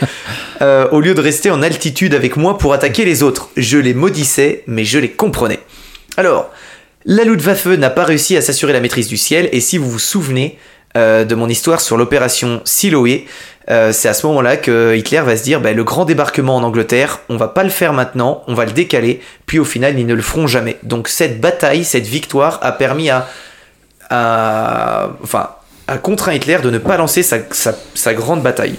euh, 0.61 0.87
au 0.91 1.01
lieu 1.01 1.13
de 1.13 1.21
rester 1.21 1.51
en 1.51 1.61
altitude 1.61 2.15
avec 2.15 2.37
moi 2.37 2.57
pour 2.57 2.73
attaquer 2.73 3.03
les 3.03 3.21
autres. 3.21 3.49
Je 3.57 3.77
les 3.77 3.93
maudissais, 3.93 4.63
mais 4.65 4.85
je 4.85 4.97
les 4.97 5.09
comprenais. 5.11 5.59
Alors, 6.15 6.49
la 7.05 7.25
Luftwaffe 7.25 7.65
n'a 7.65 7.89
pas 7.89 8.05
réussi 8.05 8.37
à 8.37 8.41
s'assurer 8.41 8.73
la 8.73 8.79
maîtrise 8.79 9.07
du 9.07 9.17
ciel, 9.17 9.49
et 9.51 9.59
si 9.59 9.77
vous 9.77 9.89
vous 9.89 9.99
souvenez 9.99 10.57
euh, 10.97 11.25
de 11.25 11.35
mon 11.35 11.49
histoire 11.49 11.81
sur 11.81 11.97
l'opération 11.97 12.61
Siloé, 12.63 13.27
euh, 13.69 13.91
c'est 13.91 14.09
à 14.09 14.13
ce 14.13 14.25
moment-là 14.27 14.57
que 14.57 14.95
Hitler 14.95 15.21
va 15.21 15.37
se 15.37 15.43
dire 15.43 15.61
bah, 15.61 15.73
le 15.73 15.83
grand 15.83 16.05
débarquement 16.05 16.55
en 16.55 16.63
Angleterre, 16.63 17.19
on 17.29 17.37
va 17.37 17.47
pas 17.47 17.63
le 17.63 17.69
faire 17.69 17.93
maintenant, 17.93 18.43
on 18.47 18.53
va 18.53 18.65
le 18.65 18.71
décaler, 18.71 19.21
puis 19.45 19.59
au 19.59 19.65
final 19.65 19.99
ils 19.99 20.07
ne 20.07 20.15
le 20.15 20.21
feront 20.21 20.47
jamais. 20.47 20.77
Donc 20.83 21.07
cette 21.07 21.39
bataille, 21.39 21.83
cette 21.83 22.07
victoire 22.07 22.59
a 22.63 22.71
permis 22.71 23.09
à, 23.11 23.27
à 24.09 25.09
enfin, 25.23 25.49
a 25.87 25.97
contraint 25.97 26.33
Hitler 26.33 26.59
de 26.63 26.69
ne 26.69 26.77
pas 26.77 26.97
lancer 26.97 27.23
sa 27.23 28.13
grande 28.13 28.41
bataille. 28.41 28.75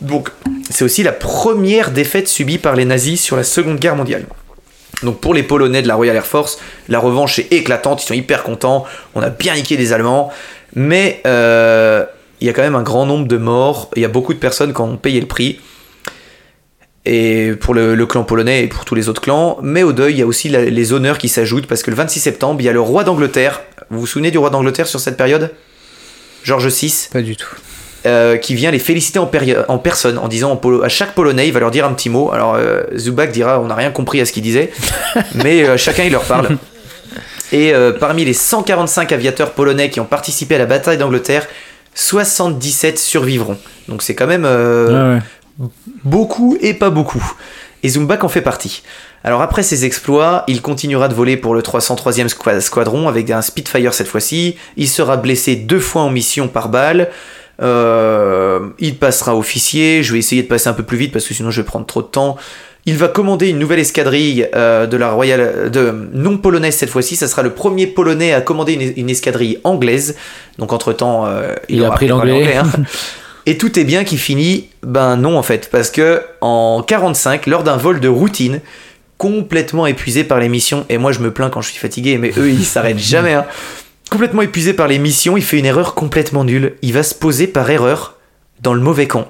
Donc 0.00 0.30
c'est 0.70 0.84
aussi 0.84 1.02
la 1.02 1.12
première 1.12 1.90
défaite 1.90 2.28
subie 2.28 2.58
par 2.58 2.76
les 2.76 2.84
nazis 2.84 3.22
sur 3.22 3.36
la 3.36 3.44
Seconde 3.44 3.78
Guerre 3.78 3.96
mondiale. 3.96 4.26
Donc 5.02 5.20
pour 5.20 5.34
les 5.34 5.42
Polonais 5.42 5.82
de 5.82 5.88
la 5.88 5.94
Royal 5.94 6.16
Air 6.16 6.26
Force, 6.26 6.58
la 6.88 6.98
revanche 6.98 7.38
est 7.38 7.52
éclatante, 7.52 8.02
ils 8.02 8.06
sont 8.06 8.14
hyper 8.14 8.42
contents, 8.42 8.84
on 9.14 9.22
a 9.22 9.30
bien 9.30 9.54
niqué 9.54 9.76
les 9.76 9.92
Allemands, 9.92 10.30
mais 10.74 11.20
euh, 11.26 12.04
il 12.40 12.46
y 12.46 12.50
a 12.50 12.52
quand 12.52 12.62
même 12.62 12.74
un 12.74 12.82
grand 12.82 13.06
nombre 13.06 13.26
de 13.26 13.36
morts, 13.36 13.90
il 13.96 14.02
y 14.02 14.04
a 14.04 14.08
beaucoup 14.08 14.34
de 14.34 14.38
personnes 14.38 14.72
qui 14.72 14.80
ont 14.80 14.96
payé 14.96 15.20
le 15.20 15.26
prix, 15.26 15.60
et 17.06 17.52
pour 17.60 17.74
le, 17.74 17.94
le 17.94 18.06
clan 18.06 18.24
polonais 18.24 18.64
et 18.64 18.66
pour 18.66 18.84
tous 18.84 18.94
les 18.94 19.08
autres 19.08 19.20
clans, 19.20 19.58
mais 19.62 19.82
au 19.82 19.92
deuil, 19.92 20.14
il 20.14 20.18
y 20.18 20.22
a 20.22 20.26
aussi 20.26 20.48
la- 20.48 20.64
les 20.64 20.92
honneurs 20.92 21.18
qui 21.18 21.28
s'ajoutent, 21.28 21.66
parce 21.66 21.82
que 21.82 21.90
le 21.90 21.96
26 21.96 22.20
septembre, 22.20 22.60
il 22.60 22.64
y 22.64 22.68
a 22.68 22.72
le 22.72 22.80
roi 22.80 23.04
d'Angleterre, 23.04 23.62
vous 23.90 24.00
vous 24.00 24.06
souvenez 24.06 24.30
du 24.30 24.38
roi 24.38 24.50
d'Angleterre 24.50 24.86
sur 24.86 25.00
cette 25.00 25.16
période? 25.16 25.50
George 26.44 26.66
VI 26.68 27.08
Pas 27.12 27.22
du 27.22 27.36
tout. 27.36 27.48
euh, 28.06 28.36
qui 28.36 28.54
vient 28.54 28.70
les 28.70 28.78
féliciter 28.78 29.18
en, 29.18 29.26
personne, 29.78 30.18
en 30.18 30.28
disant 30.28 30.50
en 30.52 30.56
polo- 30.56 30.82
à 30.82 30.88
chaque 30.88 31.14
Polonais, 31.14 31.46
il 31.48 31.52
va 31.52 31.60
leur 31.60 31.70
dire 31.70 31.86
un 31.86 31.92
petit 31.94 32.10
mot. 32.10 32.30
Alors 32.32 32.54
euh, 32.54 32.82
Zubak 32.96 33.32
dira, 33.32 33.60
on 33.60 33.66
n'a 33.66 33.74
rien 33.74 33.90
compris 33.90 34.20
à 34.20 34.26
ce 34.26 34.32
qu'il 34.32 34.42
disait, 34.42 34.70
mais 35.42 35.62
euh, 35.66 35.76
chacun 35.78 36.04
il 36.04 36.12
leur 36.12 36.24
parle. 36.24 36.56
Et 37.52 37.72
parmi 38.00 38.24
les 38.24 38.32
145 38.32 39.12
aviateurs 39.12 39.52
polonais 39.52 39.88
qui 39.88 40.00
ont 40.00 40.04
participé 40.06 40.56
à 40.56 40.58
la 40.58 40.66
bataille 40.66 40.98
d'Angleterre, 40.98 41.46
77 41.94 42.98
survivront. 42.98 43.56
Donc 43.88 44.02
c'est 44.02 44.14
quand 44.14 44.26
même 44.26 44.44
Ouais, 44.44 45.14
ouais. 45.14 45.18
Beaucoup 46.04 46.56
et 46.60 46.74
pas 46.74 46.90
beaucoup. 46.90 47.22
Et 47.82 47.88
Zumbak 47.90 48.24
en 48.24 48.28
fait 48.28 48.40
partie. 48.40 48.82
Alors 49.24 49.42
après 49.42 49.62
ses 49.62 49.84
exploits, 49.84 50.44
il 50.48 50.62
continuera 50.62 51.08
de 51.08 51.14
voler 51.14 51.36
pour 51.36 51.54
le 51.54 51.60
303e 51.62 52.28
squa- 52.28 52.60
squadron 52.60 53.08
avec 53.08 53.30
un 53.30 53.42
Spitfire 53.42 53.92
cette 53.94 54.08
fois-ci. 54.08 54.56
Il 54.76 54.88
sera 54.88 55.16
blessé 55.16 55.56
deux 55.56 55.80
fois 55.80 56.02
en 56.02 56.10
mission 56.10 56.48
par 56.48 56.68
balle. 56.70 57.10
Euh, 57.62 58.68
il 58.78 58.96
passera 58.96 59.36
officier. 59.36 60.02
Je 60.02 60.12
vais 60.12 60.18
essayer 60.18 60.42
de 60.42 60.48
passer 60.48 60.68
un 60.68 60.72
peu 60.72 60.82
plus 60.82 60.96
vite 60.98 61.12
parce 61.12 61.26
que 61.26 61.34
sinon 61.34 61.50
je 61.50 61.60
vais 61.60 61.66
prendre 61.66 61.86
trop 61.86 62.02
de 62.02 62.06
temps. 62.08 62.36
Il 62.86 62.96
va 62.98 63.08
commander 63.08 63.48
une 63.48 63.58
nouvelle 63.58 63.78
escadrille 63.78 64.46
euh, 64.54 64.86
de 64.86 64.96
la 64.98 65.10
Royal, 65.10 65.70
de 65.70 66.08
non 66.12 66.36
polonaise 66.36 66.74
cette 66.76 66.90
fois-ci. 66.90 67.16
Ça 67.16 67.28
sera 67.28 67.42
le 67.42 67.50
premier 67.50 67.86
polonais 67.86 68.34
à 68.34 68.40
commander 68.42 68.74
une, 68.74 68.92
une 68.96 69.08
escadrille 69.10 69.58
anglaise. 69.64 70.16
Donc 70.58 70.72
entre 70.72 70.92
temps, 70.92 71.26
Il 71.70 71.80
a 71.80 71.86
aura 71.86 71.94
appris 71.94 72.08
l'anglais. 72.08 72.56
hein. 72.56 72.64
Et 73.46 73.58
tout 73.58 73.78
est 73.78 73.84
bien 73.84 74.04
qui 74.04 74.16
finit, 74.16 74.68
ben 74.82 75.16
non 75.16 75.36
en 75.36 75.42
fait, 75.42 75.68
parce 75.70 75.90
que 75.90 76.22
en 76.40 76.82
45, 76.86 77.46
lors 77.46 77.62
d'un 77.62 77.76
vol 77.76 78.00
de 78.00 78.08
routine, 78.08 78.60
complètement 79.18 79.86
épuisé 79.86 80.24
par 80.24 80.40
les 80.40 80.48
missions, 80.48 80.86
et 80.88 80.98
moi 80.98 81.12
je 81.12 81.20
me 81.20 81.30
plains 81.30 81.50
quand 81.50 81.60
je 81.60 81.70
suis 81.70 81.78
fatigué, 81.78 82.16
mais 82.18 82.32
eux 82.38 82.48
ils 82.48 82.64
s'arrêtent 82.64 82.98
jamais, 82.98 83.34
hein. 83.34 83.44
complètement 84.10 84.42
épuisé 84.42 84.72
par 84.72 84.88
les 84.88 84.98
missions, 84.98 85.36
il 85.36 85.42
fait 85.42 85.58
une 85.58 85.66
erreur 85.66 85.94
complètement 85.94 86.44
nulle. 86.44 86.74
Il 86.82 86.92
va 86.94 87.02
se 87.02 87.14
poser 87.14 87.46
par 87.46 87.68
erreur 87.68 88.14
dans 88.62 88.72
le 88.72 88.80
mauvais 88.80 89.06
camp. 89.06 89.28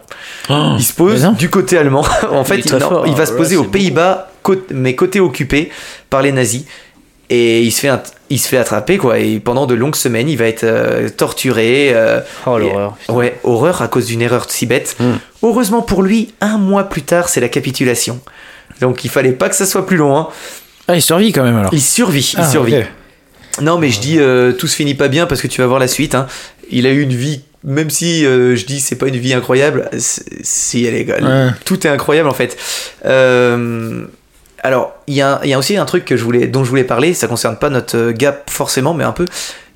Oh, 0.48 0.74
Il 0.78 0.84
se 0.84 0.92
pose 0.92 1.26
du 1.36 1.50
côté 1.50 1.76
allemand. 1.76 2.04
en 2.30 2.44
fait, 2.44 2.58
il, 2.58 2.64
très 2.64 2.78
non, 2.78 2.88
fort, 2.88 3.06
il 3.06 3.14
va 3.14 3.22
hein. 3.22 3.26
se 3.26 3.32
poser 3.32 3.56
aux 3.56 3.64
Pays-Bas, 3.64 4.30
mais 4.70 4.94
côté 4.94 5.20
occupé 5.20 5.70
par 6.08 6.22
les 6.22 6.30
nazis. 6.30 6.64
Et 7.30 7.62
il 7.62 7.70
se 7.72 7.80
fait, 7.80 7.90
il 8.30 8.38
se 8.38 8.48
fait 8.48 8.58
attraper, 8.58 8.98
quoi. 8.98 9.18
Et 9.18 9.40
pendant 9.40 9.66
de 9.66 9.74
longues 9.74 9.96
semaines, 9.96 10.28
il 10.28 10.36
va 10.36 10.44
être 10.46 10.64
euh, 10.64 11.08
torturé. 11.08 11.90
euh, 11.94 12.20
Oh 12.46 12.58
l'horreur. 12.58 12.96
Ouais, 13.08 13.38
horreur 13.44 13.80
à 13.82 13.88
cause 13.88 14.06
d'une 14.06 14.20
erreur 14.22 14.46
si 14.50 14.66
bête. 14.66 14.96
Mm. 15.00 15.12
Heureusement 15.42 15.82
pour 15.82 16.02
lui, 16.02 16.34
un 16.40 16.58
mois 16.58 16.84
plus 16.84 17.02
tard, 17.02 17.28
c'est 17.28 17.40
la 17.40 17.48
capitulation. 17.48 18.20
Donc 18.80 19.04
il 19.04 19.10
fallait 19.10 19.32
pas 19.32 19.48
que 19.48 19.56
ça 19.56 19.66
soit 19.66 19.86
plus 19.86 19.96
long. 19.96 20.16
hein. 20.16 20.28
Ah, 20.88 20.96
il 20.96 21.02
survit 21.02 21.32
quand 21.32 21.44
même 21.44 21.56
alors. 21.56 21.72
Il 21.72 21.80
survit, 21.80 22.32
il 22.34 22.40
Ah, 22.40 22.48
survit. 22.50 22.76
Non, 23.62 23.78
mais 23.78 23.88
je 23.90 24.00
dis 24.00 24.18
euh, 24.18 24.52
tout 24.52 24.66
se 24.66 24.76
finit 24.76 24.94
pas 24.94 25.08
bien 25.08 25.26
parce 25.26 25.40
que 25.40 25.46
tu 25.46 25.60
vas 25.60 25.66
voir 25.66 25.78
la 25.78 25.88
suite. 25.88 26.14
hein. 26.14 26.26
Il 26.70 26.86
a 26.86 26.90
eu 26.90 27.00
une 27.02 27.14
vie, 27.14 27.42
même 27.62 27.88
si 27.88 28.26
euh, 28.26 28.56
je 28.56 28.66
dis 28.66 28.80
c'est 28.80 28.96
pas 28.96 29.06
une 29.08 29.16
vie 29.16 29.32
incroyable, 29.32 29.88
si 29.98 30.84
elle 30.84 30.94
est, 30.94 31.10
Ouais. 31.22 31.50
tout 31.64 31.86
est 31.86 31.90
incroyable 31.90 32.28
en 32.28 32.34
fait. 32.34 32.56
Euh, 33.06 34.04
alors, 34.64 34.94
il 35.06 35.14
y, 35.14 35.22
a- 35.22 35.40
il 35.44 35.50
y 35.50 35.54
a 35.54 35.58
aussi 35.58 35.76
un 35.76 35.84
truc 35.84 36.04
que 36.04 36.16
je 36.16 36.24
voulais, 36.24 36.46
dont 36.48 36.64
je 36.64 36.70
voulais 36.70 36.84
parler. 36.84 37.14
Ça 37.14 37.28
concerne 37.28 37.56
pas 37.56 37.70
notre 37.70 37.96
euh, 37.96 38.12
gap 38.12 38.50
forcément, 38.50 38.94
mais 38.94 39.04
un 39.04 39.12
peu. 39.12 39.26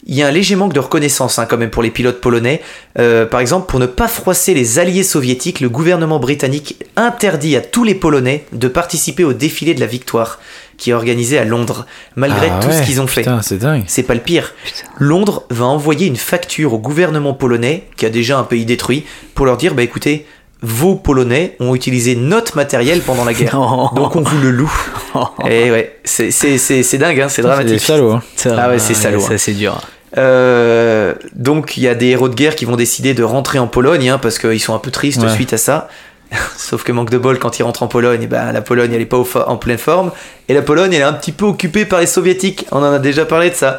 il 0.07 0.14
y 0.14 0.22
a 0.22 0.26
un 0.26 0.30
léger 0.30 0.57
manque 0.57 0.72
de 0.72 0.80
reconnaissance 0.80 1.39
hein, 1.39 1.47
quand 1.49 1.59
même 1.59 1.68
pour 1.70 1.82
les 1.82 1.91
pilotes 1.91 2.20
polonais. 2.20 2.62
Euh, 2.99 3.26
par 3.26 3.41
exemple, 3.41 3.66
pour 3.70 3.78
ne 3.80 3.86
pas 3.86 4.09
froisser 4.09 4.55
les 4.55 4.78
alliés 4.78 5.03
soviétiques, 5.03 5.61
le 5.61 5.68
gouvernement 5.68 6.18
britannique 6.18 6.82
interdit 6.97 7.55
à 7.57 7.61
tous 7.61 7.84
les 7.84 7.95
Polonais 7.95 8.45
de 8.53 8.66
participer 8.68 9.22
au 9.24 9.34
défilé 9.34 9.74
de 9.74 9.80
la 9.80 9.86
victoire 9.86 10.39
qui 10.78 10.91
est 10.91 10.95
organisé 10.95 11.36
à 11.39 11.45
Londres, 11.45 11.86
malgré 12.14 12.49
Ah 12.51 12.61
tout 12.62 12.68
ouais, 12.68 12.72
ce 12.80 12.82
qu'ils 12.86 13.01
ont 13.01 13.09
fait. 13.09 13.22
Putain, 13.22 13.43
c'est 13.43 13.59
dingue. 13.59 13.82
C'est 13.89 14.05
pas 14.05 14.14
le 14.14 14.20
pire. 14.20 14.55
Londres 14.99 15.45
va 15.51 15.64
envoyer 15.66 16.07
une 16.07 16.16
facture 16.16 16.72
au 16.72 16.78
gouvernement 16.78 17.34
polonais, 17.34 17.84
qui 17.97 18.07
a 18.07 18.11
déjà 18.11 18.39
un 18.39 18.45
pays 18.45 18.64
détruit, 18.64 19.05
pour 19.34 19.45
leur 19.45 19.57
dire 19.57 19.74
bah 19.74 19.82
écoutez, 19.82 20.24
vos 20.63 20.97
Polonais 20.97 21.57
ont 21.61 21.75
utilisé 21.75 22.17
notre 22.17 22.57
matériel 22.57 23.01
pendant 23.03 23.25
la 23.25 23.33
guerre. 23.35 23.51
Non. 23.59 23.91
Donc 23.95 24.17
on 24.17 24.23
vous 24.23 24.39
le 24.41 24.51
loue. 24.51 24.73
Et 25.49 25.71
ouais, 25.71 25.97
c'est- 26.05 26.31
c'est 26.31 26.59
c'est- 26.59 26.83
c'est 26.83 26.99
dingue, 26.99 27.21
hein, 27.21 27.29
c'est 27.29 27.37
C'est 27.37 27.43
dramatique. 27.43 27.81
salauds. 27.81 28.13
Hein. 28.13 28.23
Ah 28.57 28.69
ouais, 28.69 28.79
c'est 28.79 28.95
salaud, 28.95 29.21
Ça, 29.21 29.35
hein. 29.35 29.39
c'est 29.39 29.53
dur. 29.53 29.81
Euh, 30.17 31.15
donc 31.35 31.77
il 31.77 31.83
y 31.83 31.89
a 31.89 31.95
des 31.95 32.07
héros 32.09 32.29
de 32.29 32.35
guerre 32.35 32.57
qui 32.57 32.65
vont 32.65 32.77
décider 32.77 33.13
de 33.15 33.23
rentrer 33.23 33.59
en 33.59 33.67
Pologne 33.67 34.09
hein, 34.09 34.19
parce 34.19 34.39
qu'ils 34.39 34.61
sont 34.61 34.75
un 34.75 34.79
peu 34.79 34.91
tristes 34.91 35.23
Ouais. 35.23 35.29
suite 35.35 35.53
à 35.53 35.59
ça. 35.59 35.89
Sauf 36.57 36.83
que 36.83 36.93
manque 36.93 37.11
de 37.11 37.19
bol 37.19 37.39
quand 37.39 37.59
ils 37.59 37.63
rentrent 37.63 37.83
en 37.83 37.89
Pologne, 37.89 38.21
eh 38.23 38.27
ben, 38.27 38.53
la 38.53 38.61
Pologne 38.63 38.91
elle 38.95 39.01
est 39.01 39.07
pas 39.07 39.23
en 39.47 39.57
pleine 39.57 39.79
forme 39.79 40.11
et 40.49 40.55
la 40.55 40.63
Pologne 40.63 40.93
elle 40.93 41.01
est 41.03 41.05
un 41.05 41.13
petit 41.13 41.33
peu 41.33 41.45
occupée 41.45 41.85
par 41.85 42.01
les 42.01 42.07
soviétiques. 42.07 42.67
On 42.73 42.79
en 42.79 42.93
a 42.93 42.99
déjà 42.99 43.25
parlé 43.27 43.51
de 43.51 43.55
ça. 43.55 43.79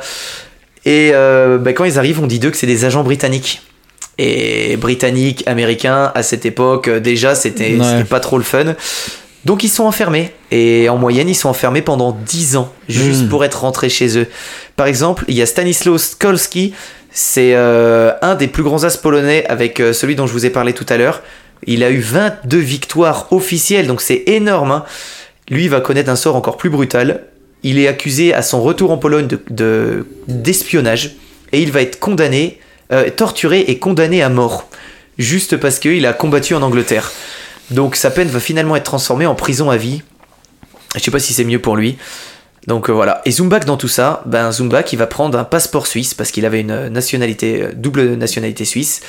Et 0.86 1.12
euh, 1.14 1.58
ben, 1.58 1.74
quand 1.74 1.84
ils 1.84 1.98
arrivent, 2.00 2.22
on 2.24 2.28
dit 2.28 2.40
d'eux 2.40 2.52
que 2.52 2.58
c'est 2.58 2.66
des 2.68 2.86
agents 2.86 3.04
britanniques. 3.04 3.62
Et 4.22 4.76
britanniques, 4.76 5.44
américains, 5.48 6.12
à 6.14 6.24
cette 6.24 6.46
époque, 6.46 6.90
euh, 6.90 7.00
déjà 7.00 7.36
c'était 7.36 7.78
Ouais. 7.78 8.04
pas 8.04 8.20
trop 8.20 8.38
le 8.38 8.44
fun. 8.44 8.76
Donc 9.46 9.64
ils 9.64 9.70
sont 9.70 9.86
enfermés. 9.86 10.32
Et 10.52 10.90
en 10.90 10.98
moyenne, 10.98 11.30
ils 11.30 11.36
sont 11.36 11.48
enfermés 11.48 11.82
pendant 11.82 12.12
10 12.12 12.58
ans, 12.58 12.72
juste 12.90 13.24
Mm. 13.24 13.30
pour 13.30 13.46
être 13.46 13.62
rentrés 13.62 13.88
chez 13.90 14.18
eux. 14.18 14.28
Par 14.76 14.88
exemple, 14.88 15.24
il 15.30 15.36
y 15.36 15.42
a 15.42 15.46
Stanislaw 15.46 15.98
Skolski, 15.98 16.74
c'est 17.12 17.54
euh, 17.56 18.12
un 18.22 18.36
des 18.36 18.48
plus 18.48 18.64
grands 18.64 18.84
as 18.84 18.98
polonais 18.98 19.46
avec 19.48 19.80
euh, 19.80 19.94
celui 19.94 20.16
dont 20.16 20.28
je 20.28 20.34
vous 20.34 20.46
ai 20.46 20.50
parlé 20.50 20.74
tout 20.74 20.86
à 20.90 20.98
l'heure. 20.98 21.22
Il 21.66 21.84
a 21.86 21.90
eu 21.90 22.00
22 22.00 22.58
victoires 22.58 23.28
officielles, 23.32 23.88
donc 23.88 24.02
c'est 24.02 24.24
énorme. 24.28 24.72
hein. 24.72 24.84
Lui 25.50 25.64
il 25.64 25.70
va 25.70 25.80
connaître 25.80 26.10
un 26.10 26.16
sort 26.18 26.36
encore 26.36 26.58
plus 26.58 26.70
brutal. 26.70 27.24
Il 27.64 27.80
est 27.80 27.88
accusé 27.88 28.34
à 28.34 28.42
son 28.42 28.62
retour 28.62 28.92
en 28.92 28.98
Pologne 28.98 29.28
de- 29.28 29.40
de- 29.50 30.06
d'espionnage 30.28 31.16
et 31.54 31.62
il 31.62 31.72
va 31.72 31.82
être 31.82 32.00
condamné, 32.00 32.60
euh, 32.92 33.10
torturé 33.10 33.62
et 33.62 33.80
condamné 33.80 34.22
à 34.22 34.30
mort, 34.30 34.68
juste 35.18 35.58
parce 35.58 35.80
qu'il 35.80 36.06
a 36.06 36.14
combattu 36.14 36.56
en 36.56 36.62
Angleterre. 36.62 37.12
Donc 37.72 37.96
sa 37.96 38.10
peine 38.10 38.30
va 38.30 38.40
finalement 38.40 38.76
être 38.76 38.84
transformée 38.84 39.26
en 39.26 39.36
prison 39.36 39.70
à 39.70 39.78
vie. 39.78 40.02
Je 40.96 41.02
sais 41.02 41.12
pas 41.12 41.20
si 41.20 41.34
c'est 41.34 41.44
mieux 41.44 41.60
pour 41.60 41.76
lui. 41.76 41.98
Donc 42.68 42.90
euh, 42.90 42.94
voilà. 42.94 43.22
Et 43.26 43.32
Zumbak 43.32 43.66
dans 43.66 43.78
tout 43.78 43.88
ça, 43.88 44.24
ben 44.26 44.52
Zumbak 44.52 44.92
il 44.92 44.98
va 44.98 45.08
prendre 45.08 45.38
un 45.38 45.44
passeport 45.44 45.88
suisse 45.88 46.14
parce 46.14 46.32
qu'il 46.32 46.46
avait 46.46 46.62
une 46.62 46.72
euh, 46.72 47.72
double 47.76 48.16
nationalité 48.16 48.66
suisse. 48.66 49.02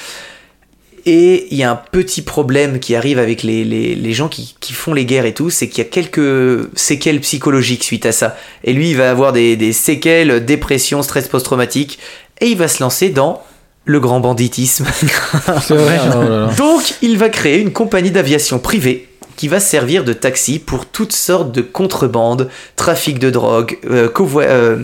Et 1.07 1.49
il 1.51 1.57
y 1.57 1.62
a 1.62 1.70
un 1.70 1.76
petit 1.76 2.20
problème 2.20 2.78
qui 2.78 2.95
arrive 2.95 3.18
avec 3.18 3.43
les, 3.43 3.64
les, 3.64 3.95
les 3.95 4.12
gens 4.12 4.28
qui, 4.28 4.55
qui 4.61 4.74
font 4.74 4.93
les 4.93 5.07
guerres 5.07 5.24
et 5.24 5.33
tout, 5.33 5.49
c'est 5.49 5.68
qu'il 5.68 5.83
y 5.83 5.87
a 5.87 5.91
quelques 5.91 6.68
séquelles 6.76 7.20
psychologiques 7.20 7.85
suite 7.85 8.05
à 8.05 8.12
ça. 8.12 8.37
Et 8.64 8.74
lui, 8.74 8.91
il 8.91 8.99
va 8.99 9.11
avoir 9.11 9.33
des, 9.33 9.57
des 9.57 9.72
séquelles, 9.72 10.45
dépression, 10.45 11.03
stress 11.03 11.26
post-traumatique, 11.26 11.99
et 12.43 12.49
il 12.49 12.59
va 12.59 12.68
se 12.68 12.83
lancer 12.83 13.09
dans 13.09 13.43
le 13.91 14.01
grand 14.01 14.20
banditisme. 14.20 14.86
C'est 15.62 15.74
vrai. 15.74 16.01
Oh. 16.14 16.47
Donc, 16.57 16.95
il 17.03 17.18
va 17.18 17.28
créer 17.28 17.59
une 17.59 17.72
compagnie 17.72 18.11
d'aviation 18.11 18.59
privée 18.59 19.09
qui 19.36 19.49
va 19.49 19.59
servir 19.59 20.05
de 20.05 20.12
taxi 20.12 20.59
pour 20.59 20.86
toutes 20.86 21.12
sortes 21.12 21.53
de 21.53 21.62
contrebandes, 21.62 22.49
trafic 22.76 23.18
de 23.18 23.30
drogue, 23.30 23.78
euh, 23.91 24.09
euh, 24.18 24.76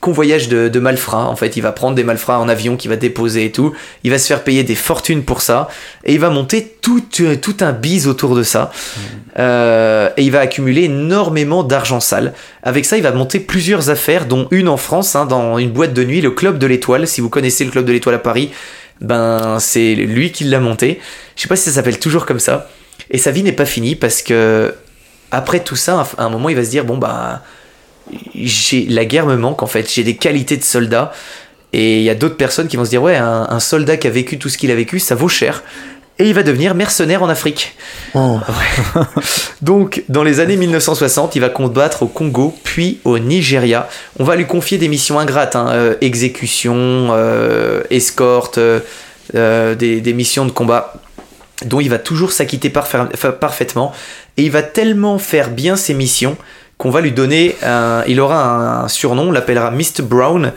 convoyage 0.00 0.48
de, 0.48 0.68
de 0.68 0.80
malfrats. 0.80 1.26
En 1.26 1.36
fait, 1.36 1.56
il 1.56 1.60
va 1.60 1.72
prendre 1.72 1.94
des 1.94 2.04
malfrats 2.04 2.40
en 2.40 2.48
avion 2.48 2.76
qu'il 2.76 2.88
va 2.90 2.96
déposer 2.96 3.44
et 3.44 3.52
tout. 3.52 3.74
Il 4.02 4.10
va 4.10 4.18
se 4.18 4.26
faire 4.26 4.42
payer 4.42 4.64
des 4.64 4.74
fortunes 4.74 5.22
pour 5.22 5.42
ça. 5.42 5.68
Et 6.04 6.14
il 6.14 6.20
va 6.20 6.30
monter 6.30 6.74
tout, 6.80 7.02
euh, 7.20 7.36
un 7.60 7.72
bise 7.72 8.08
autour 8.08 8.34
de 8.34 8.42
ça. 8.42 8.72
Euh, 9.38 10.08
et 10.16 10.22
il 10.22 10.32
va 10.32 10.40
accumuler 10.40 10.84
énormément 10.84 11.62
d'argent 11.62 12.00
sale. 12.00 12.32
Avec 12.62 12.86
ça, 12.86 12.96
il 12.96 13.02
va 13.02 13.12
monter 13.12 13.40
plusieurs 13.40 13.90
affaires, 13.90 14.26
dont 14.26 14.48
une 14.50 14.68
en 14.68 14.78
France, 14.78 15.14
hein, 15.14 15.26
dans 15.26 15.58
une 15.58 15.70
boîte 15.70 15.92
de 15.92 16.02
nuit, 16.02 16.22
le 16.22 16.30
Club 16.30 16.58
de 16.58 16.66
l'Étoile. 16.66 17.06
Si 17.06 17.20
vous 17.20 17.28
connaissez 17.28 17.64
le 17.64 17.70
Club 17.70 17.84
de 17.84 17.92
l'Étoile 17.92 18.14
à 18.14 18.18
Paris, 18.18 18.50
ben 19.02 19.58
c'est 19.60 19.94
lui 19.94 20.32
qui 20.32 20.44
l'a 20.44 20.60
monté. 20.60 21.00
Je 21.36 21.42
sais 21.42 21.48
pas 21.48 21.56
si 21.56 21.64
ça 21.64 21.72
s'appelle 21.72 21.98
toujours 21.98 22.24
comme 22.24 22.40
ça. 22.40 22.70
Et 23.10 23.18
sa 23.18 23.30
vie 23.30 23.42
n'est 23.42 23.52
pas 23.52 23.66
finie 23.66 23.96
parce 23.96 24.22
que 24.22 24.74
après 25.30 25.60
tout 25.60 25.76
ça, 25.76 26.06
à 26.16 26.24
un 26.24 26.30
moment, 26.30 26.48
il 26.48 26.56
va 26.56 26.64
se 26.64 26.70
dire 26.70 26.84
bon 26.84 26.96
bah 26.96 27.42
j'ai 28.34 28.86
la 28.86 29.04
guerre 29.04 29.26
me 29.26 29.36
manque 29.36 29.62
en 29.62 29.66
fait. 29.66 29.90
J'ai 29.92 30.04
des 30.04 30.16
qualités 30.16 30.56
de 30.56 30.64
soldat. 30.64 31.12
Et 31.72 31.98
il 31.98 32.02
y 32.02 32.10
a 32.10 32.14
d'autres 32.16 32.36
personnes 32.36 32.66
qui 32.66 32.76
vont 32.76 32.84
se 32.84 32.90
dire 32.90 33.02
ouais 33.02 33.16
un, 33.16 33.46
un 33.48 33.60
soldat 33.60 33.96
qui 33.96 34.06
a 34.06 34.10
vécu 34.10 34.38
tout 34.38 34.48
ce 34.48 34.58
qu'il 34.58 34.70
a 34.70 34.74
vécu, 34.74 34.98
ça 34.98 35.14
vaut 35.14 35.28
cher. 35.28 35.62
Et 36.18 36.24
il 36.28 36.34
va 36.34 36.42
devenir 36.42 36.74
mercenaire 36.74 37.22
en 37.22 37.28
Afrique. 37.30 37.74
Ouais. 38.48 39.02
Donc, 39.62 40.02
dans 40.08 40.22
les 40.22 40.40
années 40.40 40.56
1960, 40.56 41.36
il 41.36 41.40
va 41.40 41.48
combattre 41.48 42.02
au 42.02 42.06
Congo, 42.06 42.54
puis 42.64 42.98
au 43.04 43.18
Nigeria. 43.18 43.88
On 44.18 44.24
va 44.24 44.36
lui 44.36 44.46
confier 44.46 44.76
des 44.78 44.88
missions 44.88 45.18
ingrates, 45.18 45.56
hein, 45.56 45.68
euh, 45.70 45.94
exécution, 46.00 46.74
euh, 47.12 47.82
escorte, 47.90 48.58
euh, 48.58 49.74
des, 49.76 50.00
des 50.00 50.12
missions 50.12 50.44
de 50.44 50.50
combat, 50.50 50.94
dont 51.64 51.80
il 51.80 51.88
va 51.88 51.98
toujours 51.98 52.32
s'acquitter 52.32 52.68
parfa- 52.68 53.08
fa- 53.16 53.32
parfaitement. 53.32 53.92
Et 54.36 54.42
il 54.44 54.50
va 54.50 54.62
tellement 54.62 55.18
faire 55.18 55.50
bien 55.50 55.76
ses 55.76 55.94
missions 55.94 56.36
qu'on 56.80 56.90
va 56.90 57.02
lui 57.02 57.12
donner, 57.12 57.54
un- 57.62 58.02
il 58.08 58.18
aura 58.20 58.84
un, 58.84 58.88
surnom, 58.88 59.28
on 59.28 59.32
l'appellera 59.32 59.70
Mr. 59.70 60.00
Brown, 60.02 60.52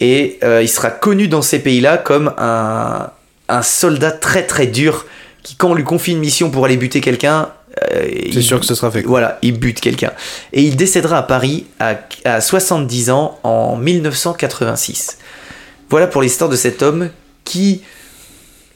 et 0.00 0.38
euh, 0.42 0.62
il 0.62 0.68
sera 0.68 0.90
connu 0.90 1.28
dans 1.28 1.42
ces 1.42 1.60
pays-là 1.60 1.96
comme 1.96 2.32
un, 2.38 3.10
un 3.48 3.62
soldat 3.62 4.10
très 4.10 4.42
très 4.44 4.66
dur, 4.66 5.06
qui 5.44 5.54
quand 5.54 5.70
on 5.70 5.74
lui 5.74 5.84
confie 5.84 6.10
une 6.12 6.18
mission 6.18 6.50
pour 6.50 6.64
aller 6.64 6.76
buter 6.76 7.00
quelqu'un, 7.00 7.50
euh, 7.94 8.08
C'est 8.32 8.42
sûr 8.42 8.58
que 8.58 8.66
ce 8.66 8.74
sera 8.74 8.90
fait. 8.90 9.02
voilà, 9.02 9.38
il 9.42 9.56
bute 9.58 9.80
quelqu'un. 9.80 10.10
Et 10.52 10.62
il 10.62 10.74
décédera 10.74 11.18
à 11.18 11.22
Paris 11.22 11.66
à, 11.78 11.94
à 12.24 12.40
70 12.40 13.10
ans 13.10 13.38
en 13.44 13.76
1986. 13.76 15.18
Voilà 15.88 16.08
pour 16.08 16.20
l'histoire 16.22 16.50
de 16.50 16.56
cet 16.56 16.82
homme 16.82 17.10
qui 17.44 17.82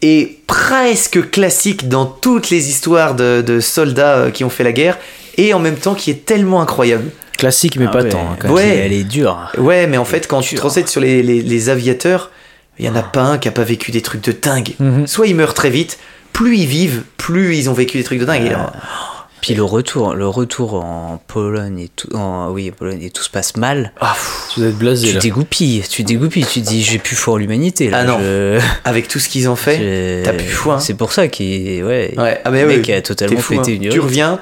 est 0.01 0.47
presque 0.47 1.30
classique 1.30 1.88
dans 1.88 2.07
toutes 2.07 2.51
les 2.51 2.68
histoires 2.68 3.14
de, 3.16 3.42
de 3.45 3.59
soldats 3.59 4.16
euh, 4.16 4.30
qui 4.30 4.45
ont 4.45 4.51
fait 4.51 4.64
la 4.64 4.72
guerre 4.72 4.97
et 5.39 5.55
en 5.55 5.59
même 5.59 5.76
temps 5.76 5.95
qui 5.95 6.11
est 6.11 6.24
tellement 6.24 6.61
incroyable. 6.61 7.11
Classique, 7.39 7.76
mais 7.76 7.87
Ah 7.89 7.93
pas 7.93 8.03
ouais. 8.03 8.09
tant. 8.11 8.37
hein. 8.45 8.49
Ouais. 8.51 8.76
Elle 8.85 8.93
est 8.93 9.05
dure. 9.05 9.51
Ouais, 9.59 9.87
mais 9.87 9.97
en 9.97 10.05
fait, 10.05 10.26
quand 10.28 10.41
tu 10.41 10.55
te 10.55 10.61
renseignes 10.61 10.87
sur 10.87 11.01
les, 11.01 11.22
les- 11.22 11.43
les 11.43 11.68
aviateurs, 11.68 12.30
il 12.78 12.87
y 12.87 12.89
en 12.89 12.95
a 12.97 13.03
pas 13.03 13.22
un 13.22 13.39
qui 13.39 13.49
a 13.49 13.53
pas 13.53 13.64
vécu 13.64 13.91
des 13.91 14.03
trucs 14.03 14.22
de 14.22 14.32
dingue. 14.32 14.70
Mhm. 14.78 15.07
Soit 15.07 15.26
ils 15.26 15.35
meurent 15.35 15.55
très 15.55 15.70
vite, 15.70 15.99
plus 16.32 16.57
ils 16.59 16.66
vivent, 16.66 17.03
plus 17.16 17.57
ils 17.57 17.68
ont 17.68 17.72
vécu 17.72 17.99
des 17.99 18.05
trucs 18.05 18.20
de 18.20 18.24
dingue. 18.24 18.45
Et 18.45 18.49
alors, 18.51 18.72
Puis 19.41 19.55
le 19.55 19.62
retour, 19.64 20.14
le 20.14 20.26
retour 20.28 20.74
en 20.74 21.20
Pologne 21.26 21.78
et 21.80 21.89
tout, 21.95 22.09
en, 22.16 22.51
oui, 22.51 22.70
en 22.70 22.74
Pologne 22.74 23.03
et 23.03 23.11
tout 23.11 23.22
se 23.22 23.28
passe 23.30 23.57
mal. 23.57 23.93
ah, 24.01 24.16
Tu 24.55 24.61
dois 24.61 24.68
être 24.70 24.78
blasé 24.78 25.09
Tu 25.09 25.14
là. 25.14 25.20
dégoupilles, 25.20 25.82
tu 25.91 26.03
dégoupilles, 26.05 26.47
tu 26.47 26.61
dis 26.61 26.82
j'ai 26.82 26.99
plus 26.99 27.14
foi 27.16 27.35
en 27.35 27.37
l'humanité. 27.37 27.91
là. 27.91 27.99
Ah 28.01 28.05
non. 28.05 28.18
Je- 28.20 28.59
avec 28.85 29.07
tout 29.09 29.18
ce 29.18 29.28
qu'ils 29.28 29.49
ont 29.49 29.57
fait, 29.57 30.22
t'as 30.24 30.32
plus 30.32 30.47
foi, 30.49 30.74
hein. 30.76 30.80
C'est 30.80 30.95
pour 30.95 31.12
ça 31.12 31.26
qu'il, 31.28 31.85
ouais, 31.85 32.14
Ouais, 32.16 32.41
ah 32.45 32.51
mais 32.51 32.62
le 32.62 32.68
oui, 32.68 32.76
mec 32.78 32.91
a 32.91 33.03
totalement 33.03 33.37
t'es 33.37 33.43
fou, 33.43 33.57
pété 33.57 33.72
hein. 33.72 33.78
une 33.82 33.89
Tu 33.91 34.01
reviens, 34.01 34.39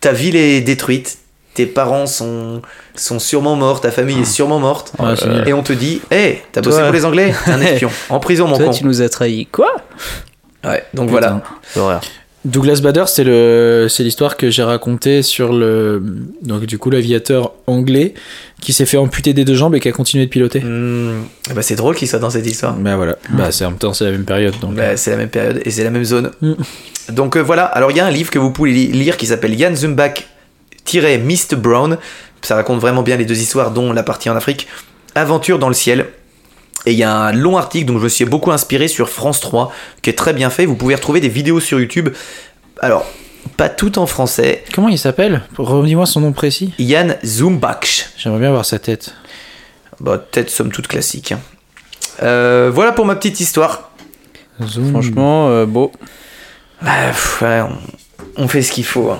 ta 0.00 0.12
ville 0.12 0.36
est 0.36 0.60
détruite, 0.60 1.18
tes 1.54 1.66
parents 1.66 2.06
sont, 2.06 2.62
sont 2.94 3.18
sûrement 3.18 3.56
morts, 3.56 3.80
ta 3.80 3.90
famille 3.90 4.20
est 4.20 4.24
sûrement 4.24 4.58
morte, 4.60 4.92
Ouais, 4.98 5.14
nul. 5.26 5.48
et 5.48 5.52
on 5.52 5.62
te 5.62 5.72
dit, 5.72 6.00
hé, 6.10 6.42
t'as 6.52 6.60
bossé 6.60 6.80
pour 6.82 6.92
les 6.92 7.04
Anglais 7.04 7.34
T'es 7.44 7.50
un 7.50 7.60
espion, 7.62 7.90
en 8.10 8.20
prison 8.20 8.46
mon 8.46 8.56
Toi, 8.56 8.66
con. 8.66 8.72
tu 8.72 8.84
nous 8.84 9.02
as 9.02 9.08
trahi. 9.08 9.46
Quoi? 9.46 9.74
Ouais, 10.64 10.84
donc 10.94 11.08
Putain. 11.08 11.20
voilà. 11.20 11.42
L'horreur. 11.76 12.00
Douglas 12.44 12.80
Bader, 12.80 13.04
c'est 13.08 13.24
le, 13.24 13.88
c'est 13.90 14.04
l'histoire 14.04 14.36
que 14.36 14.48
j'ai 14.48 14.62
racontée 14.62 15.22
sur 15.22 15.52
le, 15.52 16.00
donc 16.42 16.64
du 16.66 16.78
coup 16.78 16.88
l'aviateur 16.88 17.52
anglais 17.66 18.14
qui 18.62 18.72
s'est 18.72 18.86
fait 18.86 18.96
amputer 18.96 19.34
des 19.34 19.44
deux 19.44 19.56
jambes 19.56 19.74
et 19.74 19.80
qui 19.80 19.88
a 19.88 19.92
continué 19.92 20.24
de 20.26 20.30
piloter. 20.30 20.60
Hmm, 20.60 21.24
bah 21.54 21.62
c'est 21.62 21.74
drôle 21.74 21.96
qu'il 21.96 22.06
soit 22.08 22.20
dans 22.20 22.30
cette 22.30 22.46
histoire. 22.46 22.74
Bah 22.76 22.94
voilà, 22.96 23.16
bah 23.30 23.50
c'est 23.50 23.64
en 23.64 23.70
même 23.70 23.78
temps 23.78 23.92
c'est 23.92 24.04
la 24.04 24.12
même 24.12 24.24
période 24.24 24.54
donc. 24.60 24.74
Bah, 24.74 24.96
c'est 24.96 25.10
la 25.10 25.16
même 25.16 25.28
période 25.28 25.60
et 25.64 25.70
c'est 25.70 25.82
la 25.84 25.90
même 25.90 26.04
zone. 26.04 26.30
Mm. 26.40 26.52
Donc 27.08 27.36
euh, 27.36 27.40
voilà, 27.40 27.64
alors 27.64 27.90
il 27.90 27.96
y 27.96 28.00
a 28.00 28.06
un 28.06 28.10
livre 28.10 28.30
que 28.30 28.38
vous 28.38 28.50
pouvez 28.50 28.70
li- 28.72 28.88
lire 28.92 29.16
qui 29.16 29.26
s'appelle 29.26 29.58
Jan 29.58 29.74
Zumbach 29.74 30.26
Mr. 30.94 31.56
Brown. 31.56 31.98
Ça 32.42 32.54
raconte 32.54 32.80
vraiment 32.80 33.02
bien 33.02 33.16
les 33.16 33.24
deux 33.24 33.38
histoires, 33.40 33.70
dont 33.72 33.92
la 33.92 34.02
partie 34.02 34.30
en 34.30 34.36
Afrique. 34.36 34.68
Aventure 35.14 35.58
dans 35.58 35.68
le 35.68 35.74
ciel. 35.74 36.06
Et 36.86 36.92
il 36.92 36.98
y 36.98 37.02
a 37.02 37.12
un 37.12 37.32
long 37.32 37.58
article 37.58 37.86
dont 37.86 37.98
je 37.98 38.04
me 38.04 38.08
suis 38.08 38.24
beaucoup 38.24 38.52
inspiré 38.52 38.88
sur 38.88 39.08
France 39.10 39.40
3, 39.40 39.72
qui 40.02 40.10
est 40.10 40.14
très 40.14 40.32
bien 40.32 40.48
fait. 40.48 40.64
Vous 40.64 40.76
pouvez 40.76 40.94
retrouver 40.94 41.20
des 41.20 41.28
vidéos 41.28 41.60
sur 41.60 41.78
YouTube. 41.80 42.10
Alors, 42.80 43.04
pas 43.56 43.68
tout 43.68 43.98
en 43.98 44.06
français. 44.06 44.64
Comment 44.74 44.88
il 44.88 44.98
s'appelle? 44.98 45.42
Redis-moi 45.58 46.06
son 46.06 46.20
nom 46.20 46.32
précis. 46.32 46.72
Jan 46.78 47.08
Zumbach. 47.24 48.10
J'aimerais 48.16 48.40
bien 48.40 48.50
voir 48.52 48.64
sa 48.64 48.78
tête. 48.78 49.14
Bah, 50.00 50.16
tête 50.30 50.48
somme 50.50 50.70
toute 50.70 50.86
classique. 50.86 51.32
hein. 51.32 51.40
Euh, 52.22 52.70
voilà 52.72 52.92
pour 52.92 53.04
ma 53.04 53.16
petite 53.16 53.40
histoire. 53.40 53.90
Zoom. 54.64 54.90
Franchement, 54.90 55.48
euh, 55.50 55.66
beau. 55.66 55.92
Bah, 56.82 56.90
pff, 57.08 57.42
ouais, 57.42 57.60
on, 58.36 58.42
on 58.44 58.48
fait 58.48 58.62
ce 58.62 58.72
qu'il 58.72 58.84
faut. 58.84 59.10
hein. 59.10 59.18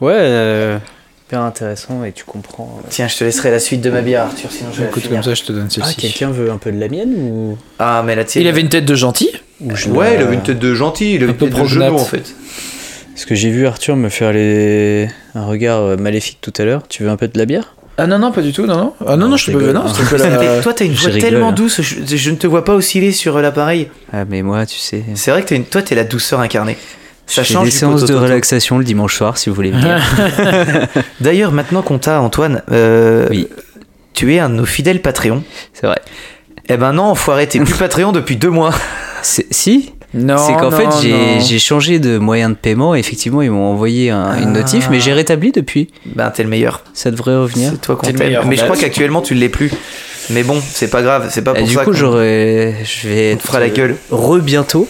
Ouais, 0.00 0.12
euh, 0.14 0.78
hyper 1.26 1.40
intéressant 1.42 2.04
et 2.04 2.12
tu 2.12 2.24
comprends. 2.24 2.80
euh. 2.82 2.86
Tiens, 2.90 3.08
je 3.08 3.16
te 3.16 3.24
laisserai 3.24 3.50
la 3.50 3.58
suite 3.60 3.80
de 3.80 3.90
ma 3.90 4.02
bière, 4.02 4.24
Arthur, 4.24 4.50
sinon 4.50 4.70
je 4.72 4.78
vais 4.78 4.84
la 4.84 4.90
Écoute, 4.90 5.02
finir. 5.04 5.20
comme 5.22 5.24
ça, 5.24 5.34
je 5.34 5.42
te 5.44 5.52
donne 5.52 5.66
Ah, 5.68 5.70
celle-ci. 5.84 5.96
quelqu'un 5.96 6.30
veut 6.30 6.50
un 6.50 6.58
peu 6.58 6.72
de 6.72 6.78
la 6.80 6.88
mienne 6.88 7.14
ou, 7.16 7.58
Ah, 7.78 8.02
mais 8.04 8.14
la 8.16 8.24
tienne. 8.24 8.44
il 8.44 8.48
avait 8.48 8.60
une 8.60 8.68
tête 8.68 8.84
de 8.84 8.94
gentil. 8.94 9.30
ou 9.60 9.74
je 9.76 9.88
Ouais, 9.88 10.10
la- 10.10 10.14
il 10.16 10.22
avait 10.26 10.34
une 10.34 10.42
tête 10.42 10.58
de 10.58 10.74
gentil, 10.74 11.14
il 11.14 11.16
avait 11.22 11.26
Un 11.26 11.28
une 11.28 11.36
peu 11.36 11.46
tête 11.48 11.54
de 11.62 11.64
genou 11.64 11.84
prognate. 11.86 12.00
en 12.00 12.04
fait. 12.04 12.34
Parce 13.14 13.24
que 13.24 13.34
j'ai 13.34 13.48
vu 13.50 13.66
Arthur 13.66 13.96
me 13.96 14.10
faire 14.10 14.32
les... 14.32 15.08
un 15.34 15.46
regard 15.46 15.80
euh, 15.80 15.96
maléfique 15.96 16.38
tout 16.42 16.52
à 16.58 16.64
l'heure. 16.64 16.82
Tu 16.88 17.02
veux 17.02 17.08
un 17.08 17.16
peu 17.16 17.28
de 17.28 17.38
la 17.38 17.46
bière? 17.46 17.74
Ah 17.98 18.06
non, 18.06 18.18
non, 18.18 18.30
pas 18.30 18.42
du 18.42 18.52
tout, 18.52 18.66
non, 18.66 18.76
non. 18.76 18.94
Ah 19.06 19.10
non, 19.16 19.24
non, 19.24 19.28
Non, 19.30 19.36
je 19.38 19.46
te 19.46 19.50
peux 19.52 19.72
non, 19.72 19.82
que 19.84 20.16
la- 20.16 20.36
T'es- 20.38 20.60
Toi, 20.60 20.74
t'as 20.74 20.84
une 20.84 20.92
voix 20.92 21.08
rigole. 21.10 21.30
tellement 21.30 21.52
douce, 21.52 21.80
je, 21.80 22.16
je 22.16 22.30
ne 22.30 22.36
te 22.36 22.46
vois 22.46 22.62
pas 22.64 22.74
osciller 22.74 23.10
sur 23.12 23.36
euh, 23.36 23.40
l'appareil. 23.42 23.88
Ah, 24.12 24.24
mais 24.28 24.42
moi, 24.42 24.66
tu 24.66 24.76
sais. 24.78 25.02
C'est 25.14 25.30
vrai 25.30 25.42
que 25.42 25.48
t'as 25.48 25.56
une... 25.56 25.64
toi, 25.64 25.80
t'es 25.82 25.94
la 25.94 26.04
douceur 26.04 26.40
incarnée. 26.40 26.76
Ça 27.26 27.42
je 27.42 27.48
fais 27.48 27.54
change 27.54 27.64
des 27.64 27.70
du 27.70 27.76
séances 27.76 28.04
de 28.04 28.14
relaxation 28.14 28.78
le 28.78 28.84
dimanche 28.84 29.16
soir 29.16 29.36
si 29.38 29.48
vous 29.48 29.56
voulez 29.56 29.70
venir. 29.72 30.00
D'ailleurs, 31.20 31.52
maintenant 31.52 31.82
qu'on 31.82 31.98
t'a, 31.98 32.20
Antoine, 32.20 32.62
euh, 32.70 33.26
Oui. 33.30 33.48
tu 34.14 34.32
es 34.34 34.38
un 34.38 34.48
de 34.50 34.54
nos 34.54 34.64
fidèles 34.66 35.00
Patreons. 35.02 35.42
C'est 35.72 35.86
vrai. 35.86 35.98
Eh 36.68 36.76
ben 36.76 36.92
non, 36.92 37.04
enfoiré, 37.04 37.46
t'es 37.48 37.58
plus 37.60 37.74
Patreon 37.78 38.12
depuis 38.12 38.36
deux 38.36 38.50
mois. 38.50 38.72
C'est- 39.22 39.46
Si? 39.52 39.92
Non, 40.16 40.36
C'est 40.38 40.54
qu'en 40.54 40.70
fait, 40.70 40.88
j'ai 41.40 41.58
changé 41.58 41.98
de 41.98 42.18
moyen 42.18 42.50
de 42.50 42.54
paiement. 42.54 42.94
et 42.94 42.98
Effectivement, 42.98 43.42
ils 43.42 43.50
m'ont 43.50 43.70
envoyé 43.70 44.10
un- 44.10 44.36
une 44.38 44.48
Ah. 44.56 44.60
notif, 44.60 44.88
mais 44.90 44.98
j'ai 45.00 45.12
rétabli 45.12 45.52
depuis. 45.52 45.88
Ben, 46.06 46.30
t'es 46.30 46.42
le 46.42 46.48
meilleur. 46.48 46.82
Ça 46.94 47.10
devrait 47.10 47.36
revenir. 47.36 47.70
C'est 47.72 47.80
toi 47.80 47.96
qu'on 47.96 48.06
t'aime. 48.12 48.16
Mais 48.46 48.56
je 48.56 48.60
Bah, 48.62 48.64
crois 48.66 48.76
tu- 48.76 48.82
qu'actuellement, 48.82 49.20
tu 49.22 49.34
ne 49.34 49.40
l'es 49.40 49.48
plus. 49.48 49.70
Mais 50.30 50.42
bon, 50.42 50.60
c'est 50.72 50.88
pas 50.88 51.02
grave, 51.02 51.28
c'est 51.30 51.42
pas 51.42 51.52
Et 51.52 51.58
pour 51.60 51.68
du 51.68 51.74
ça 51.74 51.84
coup, 51.84 51.90
qu'on- 51.92 51.96
j'aurais, 51.96 52.74
je 52.84 53.08
vais 53.08 53.32
on 53.34 53.36
te 53.36 53.42
fera 53.46 53.60
la 53.60 53.68
gueule. 53.68 53.96
re 54.10 54.38
bientôt. 54.40 54.88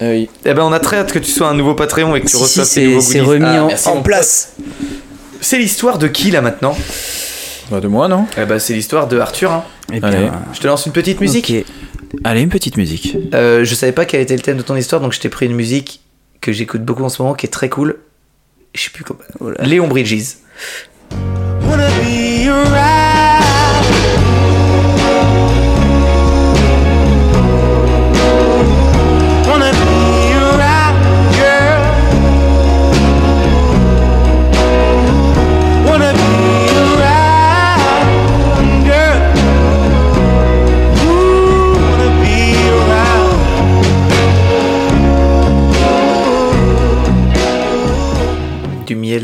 Ah 0.00 0.04
oui. 0.10 0.28
Eh 0.44 0.54
ben, 0.54 0.62
on 0.62 0.72
a 0.72 0.78
très 0.78 0.98
hâte 0.98 1.12
que 1.12 1.18
tu 1.18 1.30
sois 1.30 1.48
un 1.48 1.54
nouveau 1.54 1.74
Patreon 1.74 2.14
et 2.14 2.20
que 2.20 2.26
tu 2.26 2.30
Si, 2.32 2.36
si, 2.36 2.42
reçoives 2.42 2.66
tes 2.66 2.70
c'est 2.72 2.86
nouveaux 2.86 3.00
c'est 3.00 3.18
goodies. 3.18 3.30
remis 3.30 3.44
Ah, 3.46 3.64
en, 3.64 3.66
merci, 3.66 3.88
en 3.88 3.94
mon 3.96 4.02
place. 4.02 4.52
C'est 5.40 5.58
l'histoire 5.58 5.98
de 5.98 6.06
qui 6.06 6.30
là 6.30 6.40
maintenant? 6.40 6.76
Bah, 7.70 7.80
de 7.80 7.88
moi, 7.88 8.08
non? 8.08 8.26
Eh 8.40 8.44
ben, 8.44 8.58
c'est 8.58 8.72
l'histoire 8.74 9.06
de 9.08 9.18
Arthur. 9.18 9.50
hein. 9.52 9.64
Eh 9.92 9.98
bien, 10.00 10.30
Je 10.52 10.60
te 10.60 10.66
lance 10.68 10.86
une 10.86 10.92
petite 10.92 11.20
musique. 11.20 11.52
ok. 11.52 11.64
Allez, 12.24 12.42
une 12.42 12.48
petite 12.48 12.76
musique. 12.76 13.16
Euh, 13.34 13.64
je 13.64 13.74
savais 13.74 13.92
pas 13.92 14.04
quel 14.04 14.20
était 14.20 14.36
le 14.36 14.42
thème 14.42 14.56
de 14.56 14.62
ton 14.62 14.76
histoire, 14.76 15.00
donc 15.00 15.12
je 15.12 15.20
t'ai 15.20 15.28
pris 15.28 15.46
une 15.46 15.54
musique 15.54 16.00
que 16.40 16.52
j'écoute 16.52 16.84
beaucoup 16.84 17.04
en 17.04 17.08
ce 17.08 17.22
moment, 17.22 17.34
qui 17.34 17.46
est 17.46 17.50
très 17.50 17.68
cool. 17.68 17.98
Je 18.74 18.82
sais 18.82 18.90
plus 18.90 19.04
comment. 19.04 19.20
Oh. 19.40 19.50
Léon 19.62 19.88
Bridges. 19.88 20.36
wanna 21.70 21.88
be 22.00 22.99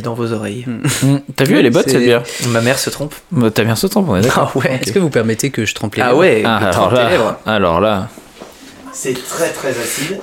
Dans 0.03 0.15
vos 0.15 0.33
oreilles. 0.33 0.65
Hmm, 1.03 1.19
T'as 1.35 1.45
vu, 1.45 1.59
elle 1.59 1.67
est 1.67 1.71
bonne 1.71 1.83
C'est- 1.85 1.91
cette 1.93 2.03
bière. 2.03 2.23
Ma 2.49 2.61
mère 2.61 2.79
se 2.79 2.91
trompe. 2.91 3.15
Bah, 3.33 3.51
T'as 3.51 3.65
bien 3.65 3.77
ce 3.77 3.87
temps, 3.87 4.05
on 4.09 4.17
est 4.17 4.21
d'accord. 4.23 4.53
Ah 4.55 4.59
ouais. 4.59 4.79
Est-ce 4.83 4.93
que 4.93 4.99
vous 4.99 5.11
permettez 5.11 5.51
que 5.51 5.65
je 5.65 5.75
trempe 5.75 5.95
les 5.97 6.03
Ah 6.03 6.07
lèvres 6.09 6.19
ouais, 6.19 6.43
Ah, 6.45 6.59
le 6.61 6.67
alors 6.69 6.93
là, 6.93 7.09
lèvres. 7.11 7.37
alors 7.47 7.81
là. 7.81 8.09
C'est 8.93 9.15
très 9.15 9.51
très 9.51 9.71
acide. 9.71 10.19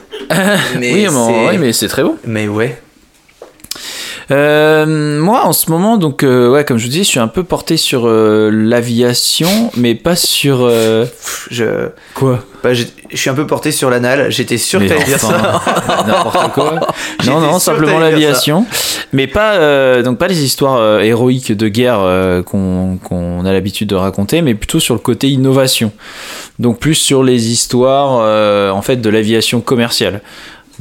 mais 0.80 0.94
oui, 0.94 1.04
mais, 1.04 1.10
c'est- 1.10 1.50
oui, 1.50 1.58
mais 1.60 1.74
c'est 1.74 1.88
très 1.88 2.04
bon. 2.04 2.16
mais 2.26 2.48
ouais. 2.48 2.82
Euh, 4.34 5.20
moi, 5.20 5.46
en 5.46 5.54
ce 5.54 5.70
moment, 5.70 5.98
donc, 5.98 6.24
euh, 6.24 6.50
ouais, 6.50 6.66
comme 6.66 6.78
je 6.78 6.86
vous 6.86 6.92
dis, 6.92 7.00
je 7.00 7.10
suis 7.10 7.20
un 7.20 7.28
peu 7.28 7.44
porté 7.44 7.78
sur 7.78 8.08
euh, 8.08 8.50
l'aviation, 8.52 9.72
mais 9.78 9.94
pas 9.94 10.16
sur. 10.16 10.70
Je, 11.52 11.90
Quoi 12.16 12.44
bah, 12.64 12.74
je 12.74 12.86
suis 13.14 13.30
un 13.30 13.34
peu 13.34 13.46
porté 13.46 13.72
sur 13.72 13.90
l'anal. 13.90 14.32
J'étais 14.32 14.58
sûr 14.58 14.80
que 14.80 14.88
t'allais 14.88 15.04
dire 15.04 15.20
ça. 15.20 15.62
N'importe 16.08 16.54
quoi. 16.54 16.80
Non, 17.26 17.40
non, 17.40 17.60
simplement 17.60 18.00
l'aviation. 18.00 18.66
Mais 19.12 19.28
pas, 19.28 20.02
donc 20.02 20.18
pas 20.18 20.28
les 20.28 20.44
histoires 20.44 21.02
héroïques 21.02 21.52
de 21.52 21.68
guerre 21.68 22.44
qu'on 22.46 23.46
a 23.46 23.52
l'habitude 23.52 23.90
de 23.90 23.96
raconter, 23.96 24.42
mais 24.42 24.56
plutôt 24.56 24.80
sur 24.80 24.94
le 24.94 25.00
côté 25.00 25.30
innovation. 25.30 25.92
Donc 26.60 26.80
plus 26.80 26.96
sur 26.96 27.24
les 27.24 27.50
histoires 27.50 28.74
en 28.74 28.82
fait 28.82 28.98
de 28.98 29.10
l'aviation 29.10 29.60
commerciale. 29.60 30.22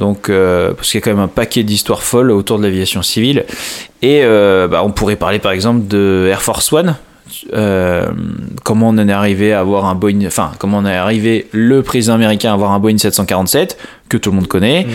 Donc 0.02 0.30
euh, 0.30 0.72
parce 0.74 0.90
qu'il 0.90 0.98
y 0.98 1.02
a 1.02 1.04
quand 1.04 1.12
même 1.12 1.22
un 1.22 1.28
paquet 1.28 1.62
d'histoires 1.62 2.02
folles 2.02 2.32
autour 2.32 2.58
de 2.58 2.64
l'aviation 2.64 3.02
civile. 3.02 3.44
Et 4.02 4.24
euh, 4.24 4.66
bah, 4.66 4.82
on 4.84 4.90
pourrait 4.90 5.14
parler 5.14 5.38
par 5.38 5.52
exemple 5.52 5.86
de 5.86 6.26
Air 6.28 6.42
Force 6.42 6.72
One. 6.72 6.96
Euh, 7.52 8.08
comment 8.64 8.88
on 8.88 8.98
en 8.98 9.08
est 9.08 9.12
arrivé 9.12 9.52
à 9.52 9.60
avoir 9.60 9.86
un 9.86 9.94
Boeing, 9.94 10.26
enfin 10.26 10.50
comment 10.58 10.78
on 10.78 10.86
est 10.86 10.96
arrivé 10.96 11.46
le 11.52 11.82
président 11.82 12.14
américain 12.14 12.50
à 12.50 12.54
avoir 12.54 12.72
un 12.72 12.80
Boeing 12.80 12.98
747 12.98 13.78
que 14.08 14.16
tout 14.16 14.30
le 14.30 14.36
monde 14.36 14.48
connaît, 14.48 14.86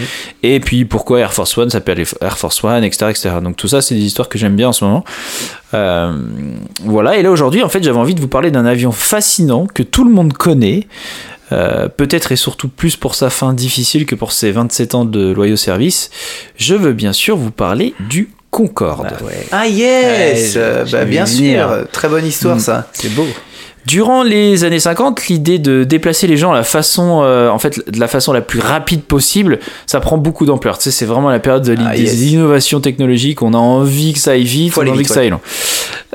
et 0.43 0.59
puis 0.59 0.85
pourquoi 0.85 1.19
Air 1.19 1.33
Force 1.33 1.57
One 1.57 1.69
s'appelle 1.69 2.03
Air 2.21 2.37
Force 2.37 2.63
One, 2.63 2.83
etc., 2.83 3.07
etc. 3.09 3.29
Donc 3.41 3.55
tout 3.55 3.69
ça, 3.69 3.81
c'est 3.81 3.95
des 3.95 4.01
histoires 4.01 4.29
que 4.29 4.37
j'aime 4.37 4.55
bien 4.55 4.67
en 4.67 4.73
ce 4.73 4.85
moment. 4.85 5.03
Euh, 5.73 6.11
voilà, 6.83 7.17
et 7.17 7.23
là 7.23 7.31
aujourd'hui, 7.31 7.63
en 7.63 7.69
fait, 7.69 7.81
j'avais 7.81 7.97
envie 7.97 8.13
de 8.13 8.21
vous 8.21 8.27
parler 8.27 8.51
d'un 8.51 8.65
avion 8.65 8.91
fascinant 8.91 9.65
que 9.65 9.81
tout 9.81 10.03
le 10.03 10.11
monde 10.11 10.33
connaît. 10.33 10.85
Euh, 11.51 11.87
peut-être 11.87 12.31
et 12.31 12.35
surtout 12.35 12.67
plus 12.67 12.95
pour 12.95 13.15
sa 13.15 13.29
fin 13.29 13.53
difficile 13.53 14.05
que 14.05 14.15
pour 14.15 14.31
ses 14.31 14.51
27 14.51 14.95
ans 14.95 15.05
de 15.05 15.31
loyaux 15.31 15.55
service. 15.57 16.09
Je 16.57 16.75
veux 16.75 16.93
bien 16.93 17.13
sûr 17.13 17.37
vous 17.37 17.51
parler 17.51 17.93
du 18.09 18.29
Concorde. 18.49 19.07
Ah 19.19 19.23
ouais. 19.23 19.47
Ah 19.51 19.67
yes 19.67 20.55
Ouais, 20.55 20.61
Euh, 20.61 20.85
bah, 20.91 21.05
Bien 21.05 21.25
sûr, 21.25 21.69
très 21.91 22.07
bonne 22.07 22.25
histoire 22.25 22.55
Mm. 22.55 22.59
ça. 22.61 22.87
C'est 22.93 23.13
beau. 23.13 23.27
Durant 23.87 24.21
les 24.21 24.65
années 24.65 24.81
50, 24.81 25.27
l'idée 25.27 25.59
de 25.59 25.85
déplacer 25.85 26.27
les 26.27 26.35
gens 26.35 26.51
à 26.51 26.55
la 26.55 26.63
façon, 26.63 27.21
euh, 27.23 27.49
en 27.49 27.57
fait, 27.57 27.89
de 27.89 27.99
la 28.01 28.09
façon 28.09 28.33
la 28.33 28.41
plus 28.41 28.59
rapide 28.59 29.01
possible, 29.01 29.59
ça 29.85 30.01
prend 30.01 30.17
beaucoup 30.17 30.45
d'ampleur. 30.45 30.77
Tu 30.77 30.83
sais, 30.83 30.91
c'est 30.91 31.05
vraiment 31.05 31.29
la 31.29 31.39
période 31.39 31.63
de 31.63 31.73
Ah, 31.79 31.95
des 31.95 32.01
yes. 32.03 32.31
innovations 32.33 32.81
technologiques. 32.81 33.41
On 33.41 33.53
a 33.53 33.57
envie 33.57 34.11
que 34.11 34.19
ça 34.19 34.31
aille 34.31 34.43
vite, 34.43 34.73
Faut 34.73 34.81
on 34.81 34.87
a 34.87 34.89
envie 34.89 34.97
vite, 34.99 35.07
que 35.07 35.13
ça 35.13 35.21
aille 35.21 35.29
lent. 35.29 35.39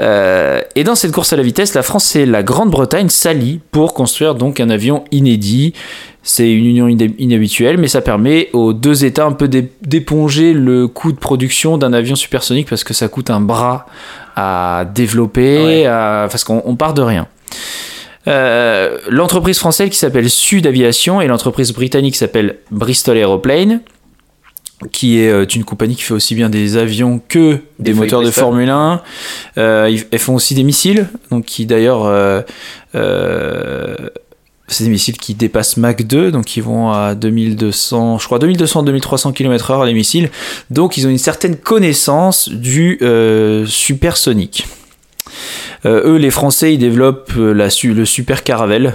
Euh, 0.03 0.61
et 0.77 0.85
dans 0.85 0.95
cette 0.95 1.12
course 1.12 1.33
à 1.33 1.37
la 1.37 1.43
vitesse, 1.43 1.73
la 1.73 1.83
France 1.83 2.14
et 2.14 2.27
la 2.27 2.43
Grande-Bretagne 2.43 3.09
s'allient 3.09 3.61
pour 3.70 3.95
construire 3.95 4.35
donc 4.35 4.61
un 4.61 4.68
avion 4.68 5.05
inédit. 5.11 5.73
C'est 6.23 6.53
une 6.53 6.66
union 6.66 6.89
inhabituelle, 6.89 7.79
mais 7.79 7.89
ça 7.89 8.03
permet 8.03 8.51
aux 8.53 8.75
deux 8.75 9.07
États 9.07 9.25
un 9.25 9.33
peu 9.33 9.49
d'é- 9.49 9.73
d'éponger 9.81 10.53
le 10.53 10.89
coût 10.89 11.11
de 11.11 11.16
production 11.16 11.79
d'un 11.79 11.95
avion 11.95 12.16
supersonique 12.16 12.68
parce 12.68 12.85
que 12.85 12.93
ça 12.93 13.09
coûte 13.09 13.31
un 13.31 13.41
bras 13.41 13.87
à 14.37 14.85
développer, 14.95 15.64
Ouais. 15.64 15.87
à- 15.87 16.29
parce 16.31 16.45
qu'on 16.45 16.62
on 16.66 16.77
part 16.77 16.93
de 16.95 17.03
rien. 17.03 17.27
Euh, 18.28 18.98
l'entreprise 19.09 19.59
française 19.59 19.90
qui 19.90 19.98
s'appelle 19.98 20.30
Sud 20.30 20.66
Aviation 20.66 21.20
et 21.20 21.26
l'entreprise 21.26 21.72
britannique 21.72 22.12
qui 22.12 22.18
s'appelle 22.18 22.59
Bristol 22.70 23.16
Aeroplane, 23.16 23.80
qui 24.90 25.20
est 25.20 25.28
euh, 25.28 25.44
une 25.44 25.64
compagnie 25.64 25.96
qui 25.96 26.03
fait 26.03 26.14
aussi 26.14 26.34
bien 26.34 26.48
des 26.48 26.76
avions 26.76 27.20
que 27.28 27.59
des, 27.78 27.92
Des 27.92 27.94
moteurs 27.94 28.22
de. 28.22 28.30
Formule 28.30 28.68
1. 28.68 29.03
Euh, 29.59 29.98
elles 30.11 30.18
font 30.18 30.34
aussi 30.34 30.55
des 30.55 30.64
missiles, 30.64 31.09
donc 31.30 31.44
qui 31.44 31.66
d'ailleurs 31.66 32.03
euh, 32.05 32.42
c'est 34.68 34.84
des 34.84 34.90
missiles 34.90 35.18
qui 35.18 35.34
dépassent 35.34 35.76
Mach 35.76 35.96
2, 35.96 36.30
donc 36.30 36.57
ils 36.57 36.62
vont 36.62 36.90
à 36.90 37.14
2200, 37.14 38.18
je 38.18 38.26
crois 38.26 38.38
2200-2300 38.38 39.32
km/h 39.32 39.86
les 39.86 39.94
missiles. 39.94 40.30
Donc 40.70 40.96
ils 40.96 41.07
ont 41.07 41.11
une 41.11 41.18
certaine 41.18 41.57
connaissance 41.57 42.48
du 42.48 42.98
supersonique. 43.66 44.66
Euh, 45.85 46.12
eux, 46.12 46.16
les 46.16 46.30
Français, 46.30 46.74
ils 46.74 46.78
développent 46.78 47.33
euh, 47.37 47.53
la, 47.53 47.68
le 47.85 48.05
Super 48.05 48.43
Caravelle. 48.43 48.95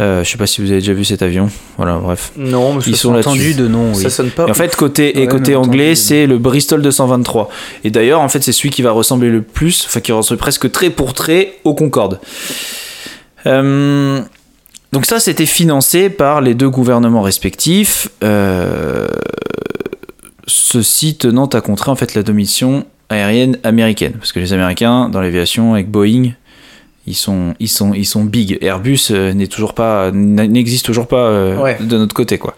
Euh, 0.00 0.24
je 0.24 0.30
sais 0.30 0.38
pas 0.38 0.46
si 0.46 0.62
vous 0.62 0.70
avez 0.70 0.80
déjà 0.80 0.94
vu 0.94 1.04
cet 1.04 1.22
avion. 1.22 1.50
Voilà, 1.76 1.96
bref. 1.96 2.32
Non, 2.36 2.74
mais 2.74 2.82
Ils 2.86 2.96
sont. 2.96 3.14
Entendu 3.14 3.54
de 3.54 3.68
nom, 3.68 3.92
oui. 3.94 4.02
ça 4.02 4.10
sonne 4.10 4.30
pas. 4.30 4.46
Et 4.46 4.50
en 4.50 4.54
fait, 4.54 4.74
côté, 4.74 5.20
et 5.20 5.26
côté 5.26 5.54
anglais, 5.54 5.94
c'est 5.94 6.26
le 6.26 6.38
Bristol 6.38 6.80
223. 6.82 7.50
Et 7.84 7.90
d'ailleurs, 7.90 8.20
en 8.20 8.28
fait, 8.28 8.42
c'est 8.42 8.52
celui 8.52 8.70
qui 8.70 8.82
va 8.82 8.92
ressembler 8.92 9.28
le 9.28 9.42
plus, 9.42 9.84
enfin, 9.86 10.00
qui 10.00 10.12
ressemble 10.12 10.38
presque 10.38 10.70
trait 10.70 10.90
pour 10.90 11.12
trait 11.12 11.54
au 11.64 11.74
Concorde. 11.74 12.20
Euh, 13.46 14.20
donc 14.92 15.06
ça, 15.06 15.20
c'était 15.20 15.46
financé 15.46 16.10
par 16.10 16.40
les 16.40 16.54
deux 16.54 16.70
gouvernements 16.70 17.22
respectifs. 17.22 18.08
Euh, 18.24 19.08
ceci 20.46 21.16
tenant 21.16 21.46
à 21.46 21.60
contrer 21.60 21.90
en 21.90 21.96
fait 21.96 22.14
la 22.14 22.22
domination 22.22 22.86
aérienne 23.12 23.58
américaine, 23.62 24.14
parce 24.18 24.32
que 24.32 24.40
les 24.40 24.52
Américains 24.52 25.08
dans 25.08 25.20
l'aviation 25.20 25.74
avec 25.74 25.88
Boeing, 25.88 26.32
ils 27.06 27.16
sont, 27.16 27.54
ils 27.58 27.68
sont, 27.68 27.94
ils 27.94 28.04
sont 28.04 28.24
big. 28.24 28.58
Airbus 28.60 29.08
euh, 29.10 29.32
n'est 29.32 29.48
toujours 29.48 29.74
pas, 29.74 30.10
n'existe 30.12 30.86
toujours 30.86 31.06
pas 31.08 31.26
euh, 31.26 31.56
Ouais. 31.58 31.76
de 31.80 31.98
notre 31.98 32.14
côté, 32.14 32.38
quoi. 32.38 32.54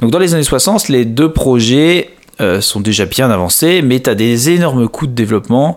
Donc 0.00 0.10
dans 0.10 0.18
les 0.18 0.34
années 0.34 0.42
60, 0.42 0.88
les 0.88 1.04
deux 1.04 1.30
projets 1.32 2.10
euh, 2.40 2.60
sont 2.60 2.80
déjà 2.80 3.06
bien 3.06 3.30
avancés, 3.30 3.82
mais 3.82 4.00
tu 4.00 4.10
as 4.10 4.14
des 4.16 4.50
énormes 4.50 4.88
coûts 4.88 5.06
de 5.06 5.12
développement 5.12 5.76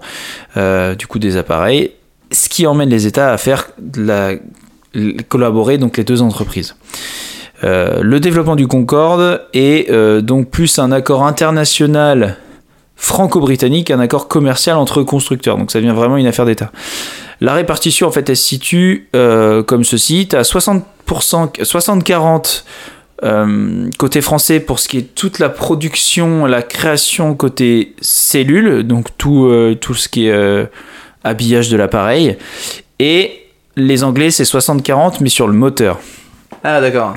du 0.56 1.06
coût 1.08 1.20
des 1.20 1.38
appareils, 1.38 1.92
ce 2.32 2.50
qui 2.50 2.66
emmène 2.66 2.90
les 2.90 3.06
États 3.06 3.32
à 3.32 3.38
faire 3.38 3.70
la, 3.96 4.32
collaborer 5.30 5.78
donc 5.78 5.98
les 5.98 6.04
deux 6.04 6.24
entreprises. 6.24 6.76
Le 7.62 8.18
développement 8.18 8.56
du 8.56 8.68
Concorde 8.68 9.42
est 9.54 9.92
donc 10.24 10.50
plus 10.50 10.80
un 10.80 10.92
accord 10.92 11.26
international 11.28 12.38
franco-britannique, 12.98 13.92
un 13.92 14.00
accord 14.00 14.28
commercial 14.28 14.78
entre 14.78 15.04
constructeurs. 15.04 15.58
Donc 15.58 15.72
ça 15.72 15.80
devient 15.80 15.94
vraiment 15.96 16.18
une 16.18 16.28
affaire 16.28 16.46
d'État. 16.46 16.72
La 17.40 17.54
répartition, 17.54 18.08
en 18.08 18.12
fait, 18.12 18.30
elle 18.30 18.36
se 18.36 18.44
situe 18.44 19.08
euh, 19.16 19.64
comme 19.64 19.84
ceci. 19.84 20.28
Tu 20.28 20.36
as 20.36 20.42
60%, 20.42 20.84
60-40 21.08 22.64
euh, 23.24 23.90
côté 23.98 24.22
français 24.22 24.60
pour 24.60 24.78
ce 24.78 24.88
qui 24.88 25.00
est 25.00 25.16
toute 25.16 25.40
la 25.40 25.50
production, 25.50 26.46
la 26.46 26.62
création 26.62 27.34
côté 27.34 27.96
cellule, 28.00 28.84
donc 28.84 29.18
tout, 29.18 29.46
euh, 29.46 29.76
tout 29.76 29.96
ce 29.96 30.08
qui 30.08 30.28
est 30.28 30.32
euh, 30.32 30.66
habillage 31.24 31.70
de 31.70 31.78
l'appareil. 31.78 32.38
Et 33.00 33.44
les 33.76 34.04
Anglais, 34.04 34.30
c'est 34.30 34.44
60-40, 34.44 35.18
mais 35.22 35.30
sur 35.30 35.48
le 35.48 35.54
moteur. 35.54 36.00
Ah, 36.64 36.80
d'accord. 36.80 37.16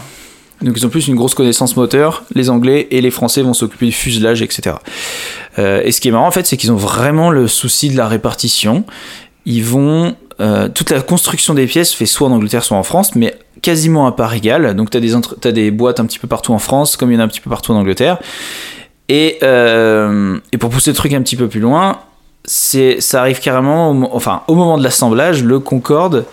Donc 0.62 0.74
ils 0.76 0.86
ont 0.86 0.90
plus 0.90 1.08
une 1.08 1.16
grosse 1.16 1.34
connaissance 1.34 1.76
moteur. 1.76 2.24
Les 2.34 2.48
Anglais 2.50 2.88
et 2.90 3.00
les 3.00 3.10
Français 3.10 3.42
vont 3.42 3.54
s'occuper 3.54 3.86
du 3.86 3.92
fuselage, 3.92 4.42
etc. 4.42 4.76
Euh, 5.59 5.82
et 5.84 5.92
ce 5.92 6.01
qui 6.01 6.09
est 6.09 6.11
marrant 6.11 6.28
en 6.28 6.30
fait, 6.30 6.46
c'est 6.46 6.57
qu'ils 6.57 6.72
ont 6.72 6.76
vraiment 6.76 7.30
le 7.30 7.48
souci 7.48 7.90
de 7.90 7.96
la 7.96 8.09
répartition. 8.09 8.84
Ils 9.46 9.64
vont 9.64 10.14
euh, 10.40 10.68
toute 10.68 10.90
la 10.90 11.01
construction 11.01 11.55
des 11.55 11.66
pièces 11.66 11.92
fait 11.92 12.07
soit 12.07 12.28
en 12.28 12.32
Angleterre, 12.32 12.64
soit 12.64 12.76
en 12.76 12.82
France, 12.82 13.14
mais 13.14 13.36
quasiment 13.62 14.07
à 14.07 14.12
part 14.12 14.32
égale. 14.34 14.74
Donc 14.74 14.90
tu 14.90 14.96
as 14.96 15.53
des 15.53 15.70
boîtes 15.70 16.01
un 16.01 16.07
petit 16.07 16.18
peu 16.18 16.28
partout 16.28 16.53
en 16.53 16.59
France, 16.59 16.96
comme 16.96 17.11
il 17.11 17.14
y 17.14 17.16
en 17.18 17.20
a 17.20 17.24
un 17.24 17.28
petit 17.28 17.40
peu 17.40 17.51
partout 17.51 17.72
en 17.72 17.76
Angleterre. 17.76 18.18
Et, 19.09 19.38
euh, 19.42 20.38
et 20.53 20.59
pour 20.59 20.70
pousser 20.70 20.90
le 20.90 20.96
truc 20.96 21.12
un 21.12 21.22
petit 21.22 21.36
peu 21.36 21.48
plus 21.48 21.61
loin, 21.61 21.98
ça 22.44 23.20
arrive 23.20 23.40
carrément, 23.40 23.90
enfin 24.14 24.42
au 24.46 24.55
moment 24.55 24.78
de 24.78 24.84
l'assemblage, 24.84 25.42
le 25.42 25.59
Concorde. 25.59 26.24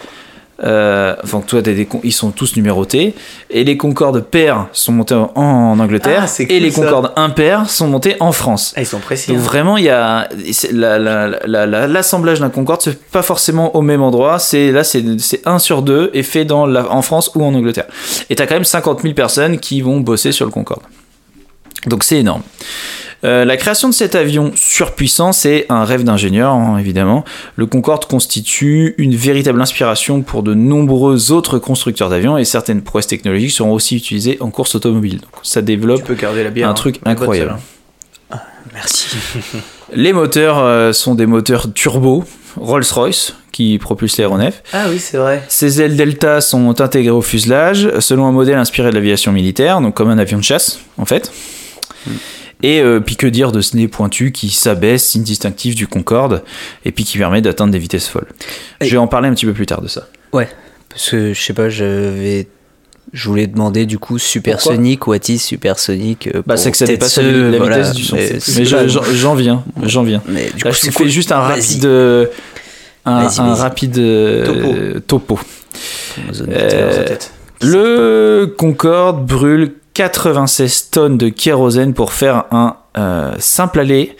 Euh, 0.63 1.15
enfin, 1.23 1.41
toi, 1.45 1.61
des 1.61 1.87
ils 2.03 2.11
sont 2.11 2.31
tous 2.31 2.55
numérotés. 2.55 3.13
Et 3.49 3.63
les 3.63 3.77
Concorde 3.77 4.21
pairs 4.21 4.67
sont 4.71 4.91
montés 4.91 5.13
en, 5.13 5.31
en 5.35 5.79
Angleterre. 5.79 6.25
Ah, 6.27 6.41
et 6.41 6.47
cool, 6.47 6.55
les. 6.57 6.71
Concorde 6.71 7.11
impairs 7.15 7.69
sont 7.69 7.87
montés 7.87 8.15
en 8.19 8.31
France. 8.31 8.73
Ah, 8.75 8.81
ils 8.81 8.85
sont 8.85 8.99
précis. 8.99 9.31
Donc 9.31 9.39
hein. 9.39 9.43
vraiment, 9.43 9.77
il 9.77 9.85
y 9.85 9.89
a 9.89 10.27
c'est- 10.51 10.71
la- 10.71 10.97
la- 10.97 11.27
la- 11.45 11.65
la- 11.67 11.87
l'assemblage 11.87 12.39
d'un 12.39 12.49
Concorde, 12.49 12.81
c'est 12.81 12.99
pas 13.11 13.21
forcément 13.21 13.75
au 13.75 13.81
même 13.81 14.01
endroit. 14.01 14.39
C'est 14.39 14.71
là, 14.71 14.83
c'est 14.83 15.03
c'est 15.19 15.45
un 15.47 15.59
sur 15.59 15.81
deux 15.83 16.09
et 16.13 16.23
fait 16.23 16.45
dans 16.45 16.65
la- 16.65 16.91
en 16.91 17.01
France 17.01 17.31
ou 17.35 17.43
en 17.43 17.53
Angleterre. 17.53 17.85
Et 18.29 18.35
t'as 18.35 18.47
quand 18.47 18.55
même 18.55 18.65
50 18.65 19.01
000 19.03 19.13
personnes 19.13 19.59
qui 19.59 19.81
vont 19.81 19.99
bosser 19.99 20.31
sur 20.31 20.45
le 20.45 20.51
Concorde. 20.51 20.81
Donc 21.85 22.03
c'est 22.03 22.17
énorme. 22.17 22.41
Euh, 23.23 23.45
la 23.45 23.57
création 23.57 23.89
de 23.89 23.93
cet 23.93 24.13
avion 24.13 24.51
surpuissant, 24.55 25.31
c'est 25.31 25.65
un 25.69 25.85
rêve 25.85 26.03
d'ingénieur, 26.03 26.51
hein, 26.51 26.77
évidemment. 26.77 27.23
Le 27.55 27.65
Concorde 27.65 28.05
constitue 28.05 28.93
une 28.97 29.15
véritable 29.15 29.59
inspiration 29.59 30.21
pour 30.21 30.43
de 30.43 30.53
nombreux 30.53 31.31
autres 31.31 31.57
constructeurs 31.57 32.09
d'avions 32.09 32.37
et 32.37 32.45
certaines 32.45 32.83
prouesses 32.83 33.07
technologiques 33.07 33.51
seront 33.51 33.73
aussi 33.73 33.95
utilisées 33.95 34.37
en 34.39 34.51
course 34.51 34.75
automobile. 34.75 35.21
Donc 35.21 35.31
ça 35.41 35.61
développe 35.61 36.07
la 36.07 36.49
bière. 36.51 36.67
un 36.67 36.71
hein. 36.71 36.73
truc 36.75 36.99
incroyable. 37.05 37.55
celle-là. 38.29 38.43
Merci. 38.73 39.17
Les 39.93 40.13
moteurs 40.13 40.59
euh, 40.59 40.93
sont 40.93 41.15
des 41.15 41.25
moteurs 41.25 41.73
turbo 41.73 42.25
Rolls-Royce 42.57 43.35
qui 43.51 43.79
propulsent 43.79 44.17
l'aéronef. 44.17 44.61
Ah 44.73 44.85
oui, 44.89 44.99
c'est 44.99 45.17
vrai. 45.17 45.43
Ces 45.47 45.81
ailes 45.81 45.95
Delta 45.95 46.41
sont 46.41 46.81
intégrées 46.81 47.11
au 47.11 47.21
fuselage 47.21 47.89
selon 47.99 48.27
un 48.27 48.31
modèle 48.31 48.57
inspiré 48.57 48.89
de 48.89 48.95
l'aviation 48.95 49.31
militaire, 49.31 49.81
donc 49.81 49.95
comme 49.95 50.09
un 50.09 50.17
avion 50.17 50.37
de 50.37 50.43
chasse 50.43 50.79
en 50.97 51.05
fait. 51.05 51.31
Et 52.63 52.81
euh, 52.81 52.99
puis 52.99 53.15
que 53.17 53.27
dire 53.27 53.51
de 53.51 53.61
ce 53.61 53.77
nez 53.77 53.87
pointu 53.87 54.31
qui 54.31 54.49
s'abaisse, 54.49 55.05
signe 55.05 55.23
distinctif 55.23 55.75
du 55.75 55.85
Concorde, 55.87 56.43
et 56.85 56.91
puis 56.91 57.03
qui 57.03 57.17
permet 57.19 57.41
d'atteindre 57.41 57.71
des 57.71 57.77
vitesses 57.79 58.07
folles. 58.07 58.27
Je 58.81 58.89
vais 58.89 58.97
en 58.97 59.07
parler 59.07 59.29
un 59.29 59.33
petit 59.33 59.45
peu 59.45 59.53
plus 59.53 59.65
tard 59.67 59.81
de 59.81 59.87
ça. 59.87 60.07
Parce 60.89 61.09
que 61.11 61.33
je 61.33 61.41
sais 61.41 61.53
pas, 61.53 61.69
j'avais. 61.69 62.47
Je 63.13 63.29
voulais 63.29 63.47
demander 63.47 63.85
du 63.85 63.99
coup 63.99 64.17
supersonique, 64.19 65.07
what 65.07 65.17
is 65.29 65.37
supersonique 65.39 66.27
euh, 66.35 66.41
Bah, 66.45 66.57
c'est 66.57 66.71
que 66.71 66.77
ça 66.77 66.85
dépasse 66.85 67.15
la, 67.17 67.23
ceux, 67.23 67.51
la 67.51 67.57
voilà, 67.57 67.77
vitesse 67.77 67.93
du 67.93 68.03
son. 68.03 68.15
mais 68.15 68.65
je- 68.65 69.15
j'en 69.15 69.33
viens, 69.35 69.63
j'en 69.83 70.03
viens. 70.03 70.21
Mais 70.27 70.49
du 70.49 70.63
Là, 70.65 70.71
coup, 70.71 70.77
je 70.83 70.91
fais 70.91 71.07
juste 71.07 71.31
un 71.31 71.39
rapide, 71.39 71.85
euh, 71.85 72.25
un, 73.05 73.27
rapide 73.53 73.97
euh, 73.97 74.99
topo. 74.99 75.39
Le 77.61 78.53
Concorde 78.57 79.25
brûle 79.25 79.73
96 80.01 80.91
tonnes 80.91 81.17
de 81.17 81.29
kérosène 81.29 81.95
pour 81.95 82.13
faire 82.13 82.43
un 82.51 82.75
euh, 82.99 83.33
simple 83.39 83.79
aller 83.79 84.15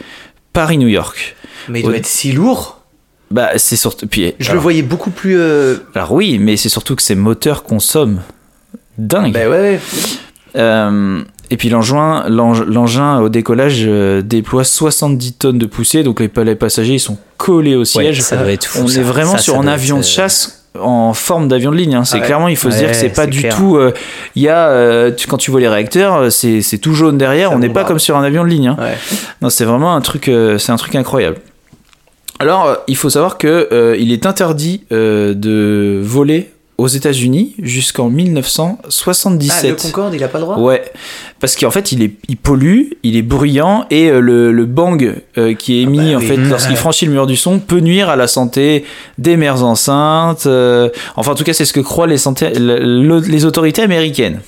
Paris-New 0.52 0.88
York. 0.88 1.36
Mais 1.70 1.80
il 1.80 1.84
doit 1.84 1.92
Ouais. 1.92 1.98
être 2.00 2.08
si 2.08 2.32
lourd. 2.32 2.82
Bah, 3.30 3.50
c'est 3.58 3.76
surtout. 3.76 4.08
Puis, 4.08 4.34
Je 4.40 4.54
le 4.54 4.58
voyais 4.58 4.82
beaucoup 4.82 5.12
plus. 5.12 5.38
euh, 5.38 5.76
alors 5.94 6.14
oui, 6.14 6.40
mais 6.40 6.58
c'est 6.58 6.70
surtout 6.70 6.96
que 6.96 7.04
ces 7.04 7.14
moteurs 7.14 7.62
consomment 7.62 8.22
dingue. 8.98 9.34
Bah 9.34 9.48
ouais, 9.50 9.60
ouais. 9.60 9.80
Euh, 10.56 11.22
et 11.52 11.58
puis 11.58 11.70
l'engin, 11.70 12.28
l'eng- 12.28 12.64
l'engin 12.66 13.20
au 13.20 13.30
décollage 13.30 13.84
euh, 13.86 14.22
déploie 14.24 14.64
70 14.64 15.34
tonnes 15.34 15.60
de 15.60 15.68
poussée, 15.68 16.02
donc 16.04 16.20
les, 16.22 16.28
passagers 16.56 16.96
ils 16.96 17.00
sont 17.00 17.18
collés 17.38 17.76
au 17.76 17.80
Ouais, 17.82 17.86
siège. 17.86 18.22
ça 18.22 18.38
doit 18.38 18.52
être 18.52 18.66
fou. 18.66 18.80
On 18.84 18.88
ça. 18.88 19.00
est 19.00 19.04
vraiment 19.04 19.34
Ça, 19.34 19.38
sur 19.40 19.54
ça 19.54 19.60
un 19.60 19.68
avion 19.68 19.98
de 19.98 20.02
être, 20.02 20.08
chasse 20.08 20.57
en 20.80 21.14
forme 21.14 21.48
d'avion 21.48 21.72
de 21.72 21.76
ligne. 21.78 21.96
hein. 21.96 22.04
C'est 22.06 22.20
ouais. 22.20 22.26
clairement, 22.26 22.48
il 22.48 22.56
faut 22.58 22.70
se 22.72 22.78
dire 22.78 22.90
que 22.90 22.96
c'est 22.96 23.10
pas 23.10 23.26
du 23.28 23.40
clair. 23.40 23.56
tout. 23.56 23.78
euh, 23.78 23.94
Il 24.36 24.44
y 24.44 24.50
a, 24.50 24.68
euh, 24.70 25.12
tu- 25.12 25.28
quand 25.28 25.38
tu 25.38 25.50
vois 25.52 25.60
les 25.60 25.68
réacteurs, 25.68 26.16
euh, 26.16 26.30
c'est 26.30 26.62
c'est 26.62 26.78
tout 26.78 26.94
jaune 26.94 27.18
derrière. 27.18 27.52
On 27.52 27.60
n'est 27.60 27.70
pas 27.70 27.84
comme 27.84 28.00
sur 28.00 28.16
un 28.18 28.24
avion 28.24 28.44
de 28.44 28.50
ligne. 28.50 28.68
hein. 28.68 28.78
Non, 29.42 29.50
c'est 29.50 29.66
vraiment 29.66 29.96
un 29.96 30.02
truc, 30.02 30.30
c'est 30.60 30.72
un 30.72 30.76
truc 30.78 30.96
incroyable. 30.96 31.38
Alors, 32.40 32.78
il 32.88 32.96
faut 32.96 33.10
savoir 33.10 33.40
que 33.40 33.68
euh, 33.72 33.96
il 33.98 34.12
est 34.12 34.28
interdit 34.28 34.84
euh, 34.92 35.34
de 35.34 36.00
voler 36.04 36.52
aux 36.78 36.88
États-Unis 36.88 37.56
jusqu'en 37.62 38.08
Ah, 38.08 38.12
1977. 38.12 39.70
le 39.70 39.76
Concorde, 39.82 40.14
il 40.14 40.24
a 40.24 40.28
pas 40.28 40.38
le 40.38 40.44
droit? 40.46 40.58
Ouais, 40.60 40.84
parce 41.40 41.56
qu'en 41.56 41.72
fait, 41.72 41.92
il, 41.92 42.04
est, 42.04 42.12
il 42.30 42.38
pollue, 42.38 42.90
il 43.04 43.16
est 43.18 43.22
bruyant 43.24 43.86
et 43.90 44.10
euh, 44.10 44.20
le, 44.20 44.52
le 44.52 44.66
bang 44.66 45.16
euh, 45.38 45.54
qui 45.56 45.80
est 45.80 45.82
émis 45.84 45.98
bah 46.12 46.18
en 46.18 46.20
oui. 46.20 46.26
fait 46.28 46.38
lorsqu'il 46.38 46.76
franchit 46.76 47.06
le 47.06 47.12
mur 47.14 47.26
du 47.28 47.36
son 47.36 47.60
peut 47.60 47.80
nuire 47.80 48.10
à 48.10 48.16
la 48.16 48.28
santé 48.28 48.86
des 49.18 49.38
mères 49.38 49.64
enceintes. 49.64 50.46
euh, 50.46 50.90
enfin, 51.16 51.32
en 51.32 51.36
tout 51.36 51.44
cas, 51.44 51.54
c'est 51.54 51.66
ce 51.66 51.74
que 51.74 51.80
croient 51.80 52.08
santé- 52.18 52.52
les 52.58 53.46
autorités 53.46 53.82
américaines. 53.82 54.40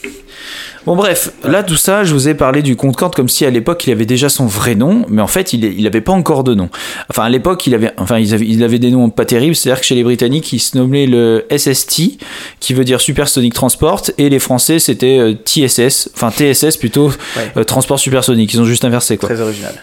Bon 0.85 0.95
bref, 0.95 1.31
là 1.43 1.61
tout 1.61 1.75
ça, 1.75 2.03
je 2.03 2.13
vous 2.13 2.29
ai 2.29 2.33
parlé 2.33 2.61
du 2.61 2.75
Concorde 2.75 3.13
comme 3.13 3.27
si 3.29 3.45
à 3.45 3.49
l'époque 3.49 3.85
il 3.85 3.91
avait 3.91 4.05
déjà 4.05 4.29
son 4.29 4.45
vrai 4.45 4.75
nom, 4.75 5.05
mais 5.09 5.21
en 5.21 5.27
fait 5.27 5.51
il, 5.53 5.65
est- 5.65 5.75
il 5.77 5.85
avait 5.85 6.01
pas 6.01 6.13
encore 6.13 6.43
de 6.43 6.55
nom. 6.55 6.69
Enfin 7.09 7.23
à 7.25 7.29
l'époque 7.29 7.67
il 7.67 7.75
avait, 7.75 7.91
enfin 7.97 8.17
il 8.17 8.63
avait 8.63 8.79
des 8.79 8.89
noms 8.89 9.09
pas 9.09 9.25
terribles, 9.25 9.55
c'est-à-dire 9.55 9.81
que 9.81 9.85
chez 9.85 9.95
les 9.95 10.03
Britanniques 10.03 10.51
ils 10.53 10.59
se 10.59 10.77
nommaient 10.77 11.05
le 11.05 11.45
SST, 11.55 12.17
qui 12.59 12.73
veut 12.73 12.85
dire 12.85 13.01
Supersonic 13.01 13.53
Transport, 13.53 14.03
et 14.17 14.29
les 14.29 14.39
Français 14.39 14.79
c'était 14.79 15.19
euh, 15.19 15.33
TSS, 15.33 16.09
enfin 16.15 16.31
TSS 16.31 16.77
plutôt, 16.77 17.07
Ouais. 17.35 17.51
euh, 17.57 17.63
Transport 17.65 17.99
Supersonique. 17.99 18.53
Ils 18.53 18.61
ont 18.61 18.65
juste 18.65 18.85
inversé 18.85 19.17
quoi. 19.17 19.27
Très 19.29 19.41
original. 19.41 19.73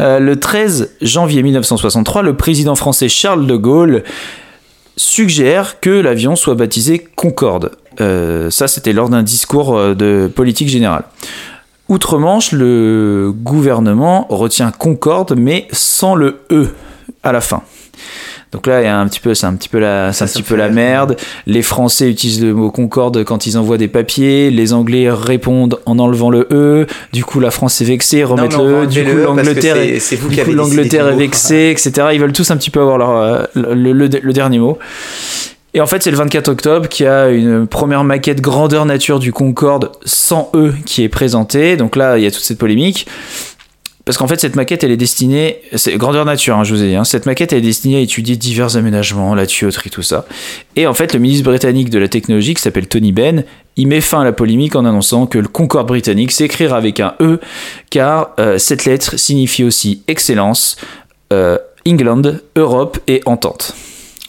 Euh, 0.00 0.18
le 0.20 0.38
13 0.38 0.92
janvier 1.02 1.42
1963, 1.42 2.22
le 2.22 2.36
président 2.36 2.74
français 2.76 3.08
Charles 3.08 3.46
de 3.46 3.56
Gaulle 3.56 4.04
suggère 4.96 5.80
que 5.80 5.90
l'avion 5.90 6.36
soit 6.36 6.54
baptisé 6.54 7.06
Concorde. 7.16 7.72
Euh, 8.00 8.50
ça, 8.50 8.68
c'était 8.68 8.92
lors 8.92 9.08
d'un 9.08 9.22
discours 9.22 9.76
euh, 9.76 9.94
de 9.94 10.30
politique 10.34 10.68
générale. 10.68 11.04
Outre-Manche, 11.88 12.52
le 12.52 13.32
gouvernement 13.34 14.26
retient 14.30 14.70
Concorde, 14.70 15.34
mais 15.36 15.68
sans 15.72 16.14
le 16.14 16.40
E 16.50 16.68
à 17.22 17.32
la 17.32 17.40
fin. 17.40 17.62
Donc 18.52 18.66
là, 18.66 18.82
il 18.82 18.84
y 18.84 18.86
a 18.86 18.98
un 18.98 19.08
petit 19.08 19.18
peu, 19.20 19.32
c'est 19.34 19.46
un 19.46 19.54
petit 19.54 19.70
peu 19.70 19.78
la, 19.78 20.12
c'est 20.12 20.24
un 20.24 20.26
petit 20.26 20.42
peu 20.42 20.56
la 20.56 20.68
merde. 20.68 21.16
Les 21.46 21.62
Français 21.62 22.10
utilisent 22.10 22.42
le 22.44 22.52
mot 22.52 22.70
Concorde 22.70 23.24
quand 23.24 23.46
ils 23.46 23.56
envoient 23.56 23.78
des 23.78 23.88
papiers. 23.88 24.50
Les 24.50 24.74
Anglais 24.74 25.08
répondent 25.10 25.80
en 25.86 25.98
enlevant 25.98 26.28
le 26.28 26.46
E. 26.50 26.86
Du 27.14 27.24
coup, 27.24 27.40
la 27.40 27.50
France 27.50 27.80
est 27.80 27.86
vexée, 27.86 28.24
remettent 28.24 28.52
Non, 28.58 28.64
le 28.66 28.82
E. 28.82 28.86
Du 28.86 29.02
coup, 29.04 29.10
E 29.10 29.24
l'Angleterre 29.24 29.76
c'est- 29.76 29.88
est, 29.88 29.98
c'est 30.00 30.16
vous 30.16 30.28
du 30.28 30.36
qui 30.36 30.52
l'Angleterre 30.52 31.08
est 31.08 31.16
vexée, 31.16 31.70
etc. 31.70 32.08
Ils 32.12 32.20
veulent 32.20 32.32
tous 32.34 32.50
un 32.50 32.56
petit 32.58 32.70
peu 32.70 32.80
avoir 32.80 32.98
leur, 32.98 33.10
euh, 33.16 33.42
le, 33.54 33.92
le- 33.94 34.08
le 34.20 34.32
dernier 34.34 34.58
mot. 34.58 34.78
Et 35.74 35.80
en 35.80 35.86
fait, 35.86 36.02
c'est 36.02 36.10
le 36.10 36.18
24 36.18 36.48
octobre 36.48 36.86
qu'il 36.86 37.06
y 37.06 37.08
a 37.08 37.30
une 37.30 37.66
première 37.66 38.04
maquette 38.04 38.42
grandeur 38.42 38.84
nature 38.84 39.18
du 39.18 39.32
Concorde 39.32 39.90
sans 40.04 40.50
E 40.54 40.72
qui 40.84 41.02
est 41.02 41.08
présentée. 41.08 41.78
Donc 41.78 41.96
là, 41.96 42.18
il 42.18 42.24
y 42.24 42.26
a 42.26 42.30
toute 42.30 42.42
cette 42.44 42.58
polémique. 42.58 43.06
Parce 44.04 44.18
qu'en 44.18 44.26
fait, 44.26 44.40
cette 44.40 44.56
maquette, 44.56 44.82
elle 44.82 44.90
est 44.90 44.96
destinée. 44.96 45.58
C'est 45.76 45.96
grandeur 45.96 46.24
nature, 46.24 46.56
hein, 46.56 46.64
je 46.64 46.74
vous 46.74 46.82
ai 46.82 46.88
dit. 46.88 46.96
hein. 46.96 47.04
Cette 47.04 47.24
maquette, 47.26 47.52
est 47.52 47.60
destinée 47.60 47.96
à 47.96 48.00
étudier 48.00 48.36
divers 48.36 48.76
aménagements, 48.76 49.34
la 49.34 49.46
tuyauterie, 49.46 49.90
tout 49.90 50.02
ça. 50.02 50.26
Et 50.74 50.86
en 50.86 50.94
fait, 50.94 51.12
le 51.12 51.20
ministre 51.20 51.44
britannique 51.44 51.88
de 51.88 51.98
la 51.98 52.08
technologie, 52.08 52.54
qui 52.54 52.62
s'appelle 52.62 52.88
Tony 52.88 53.12
Benn, 53.12 53.44
il 53.76 53.86
met 53.86 54.00
fin 54.00 54.22
à 54.22 54.24
la 54.24 54.32
polémique 54.32 54.74
en 54.74 54.84
annonçant 54.84 55.26
que 55.26 55.38
le 55.38 55.48
Concorde 55.48 55.86
britannique 55.86 56.32
s'écrira 56.32 56.76
avec 56.76 56.98
un 57.00 57.14
E, 57.20 57.38
car 57.90 58.30
euh, 58.40 58.58
cette 58.58 58.84
lettre 58.84 59.18
signifie 59.18 59.64
aussi 59.64 60.02
excellence, 60.08 60.76
euh, 61.32 61.58
England, 61.86 62.22
Europe 62.56 62.98
et 63.06 63.22
entente. 63.24 63.74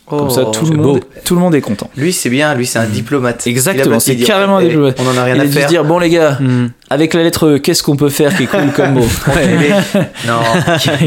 Comme 0.06 0.30
ça, 0.30 0.44
Oh, 0.46 0.52
tout, 0.52 0.66
le 0.66 0.76
beau. 0.78 0.84
monde, 0.94 1.02
tout 1.24 1.34
le 1.34 1.40
monde 1.40 1.56
est 1.56 1.62
content. 1.62 1.90
Lui, 1.96 2.12
c'est 2.12 2.30
bien, 2.30 2.54
lui, 2.56 2.68
c'est 2.68 2.78
un 2.78 2.86
diplomate. 2.86 3.48
Exactement, 3.48 4.00
c'est 4.02 4.18
carrément 4.18 4.58
un 4.58 4.64
diplomate. 4.64 5.00
On 5.00 5.08
en 5.08 5.18
a 5.18 5.24
rien 5.24 5.36
Il 5.36 5.40
à 5.40 5.44
a 5.44 5.46
dû 5.48 5.54
se 5.54 5.60
faire. 5.60 5.70
dire 5.70 5.84
bon 5.86 5.98
les 5.98 6.10
gars, 6.10 6.38
avec 6.90 7.14
la 7.14 7.24
lettre 7.24 7.48
E, 7.56 7.58
qu'est-ce 7.58 7.82
qu'on 7.84 7.96
peut 7.96 8.10
faire 8.10 8.36
qui 8.36 8.44
est 8.44 8.48
cool 8.48 8.72
comme 8.76 8.94
mot 8.96 9.06
Non, 10.28 10.40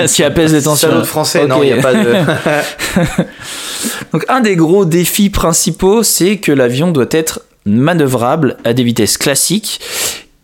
qui 0.07 0.23
apaise 0.25 0.53
les 0.55 0.63
tensions. 0.63 0.89
salaud 0.89 1.01
de 1.03 1.07
français, 1.07 1.47
non, 1.47 1.57
Ok. 1.59 1.63
il 1.65 1.73
n'y 1.75 1.79
a 1.79 1.83
pas 1.83 1.93
de. 1.95 2.15
Donc 4.13 4.25
un 4.29 4.41
des 4.41 4.57
gros 4.57 4.85
défis 4.85 5.31
principaux, 5.31 6.03
c'est 6.03 6.39
que 6.39 6.53
l'avion 6.53 6.91
doit 6.91 7.07
être 7.11 7.43
manœuvrable 7.65 8.57
à 8.65 8.73
des 8.73 8.83
vitesses 8.83 9.19
classiques 9.19 9.81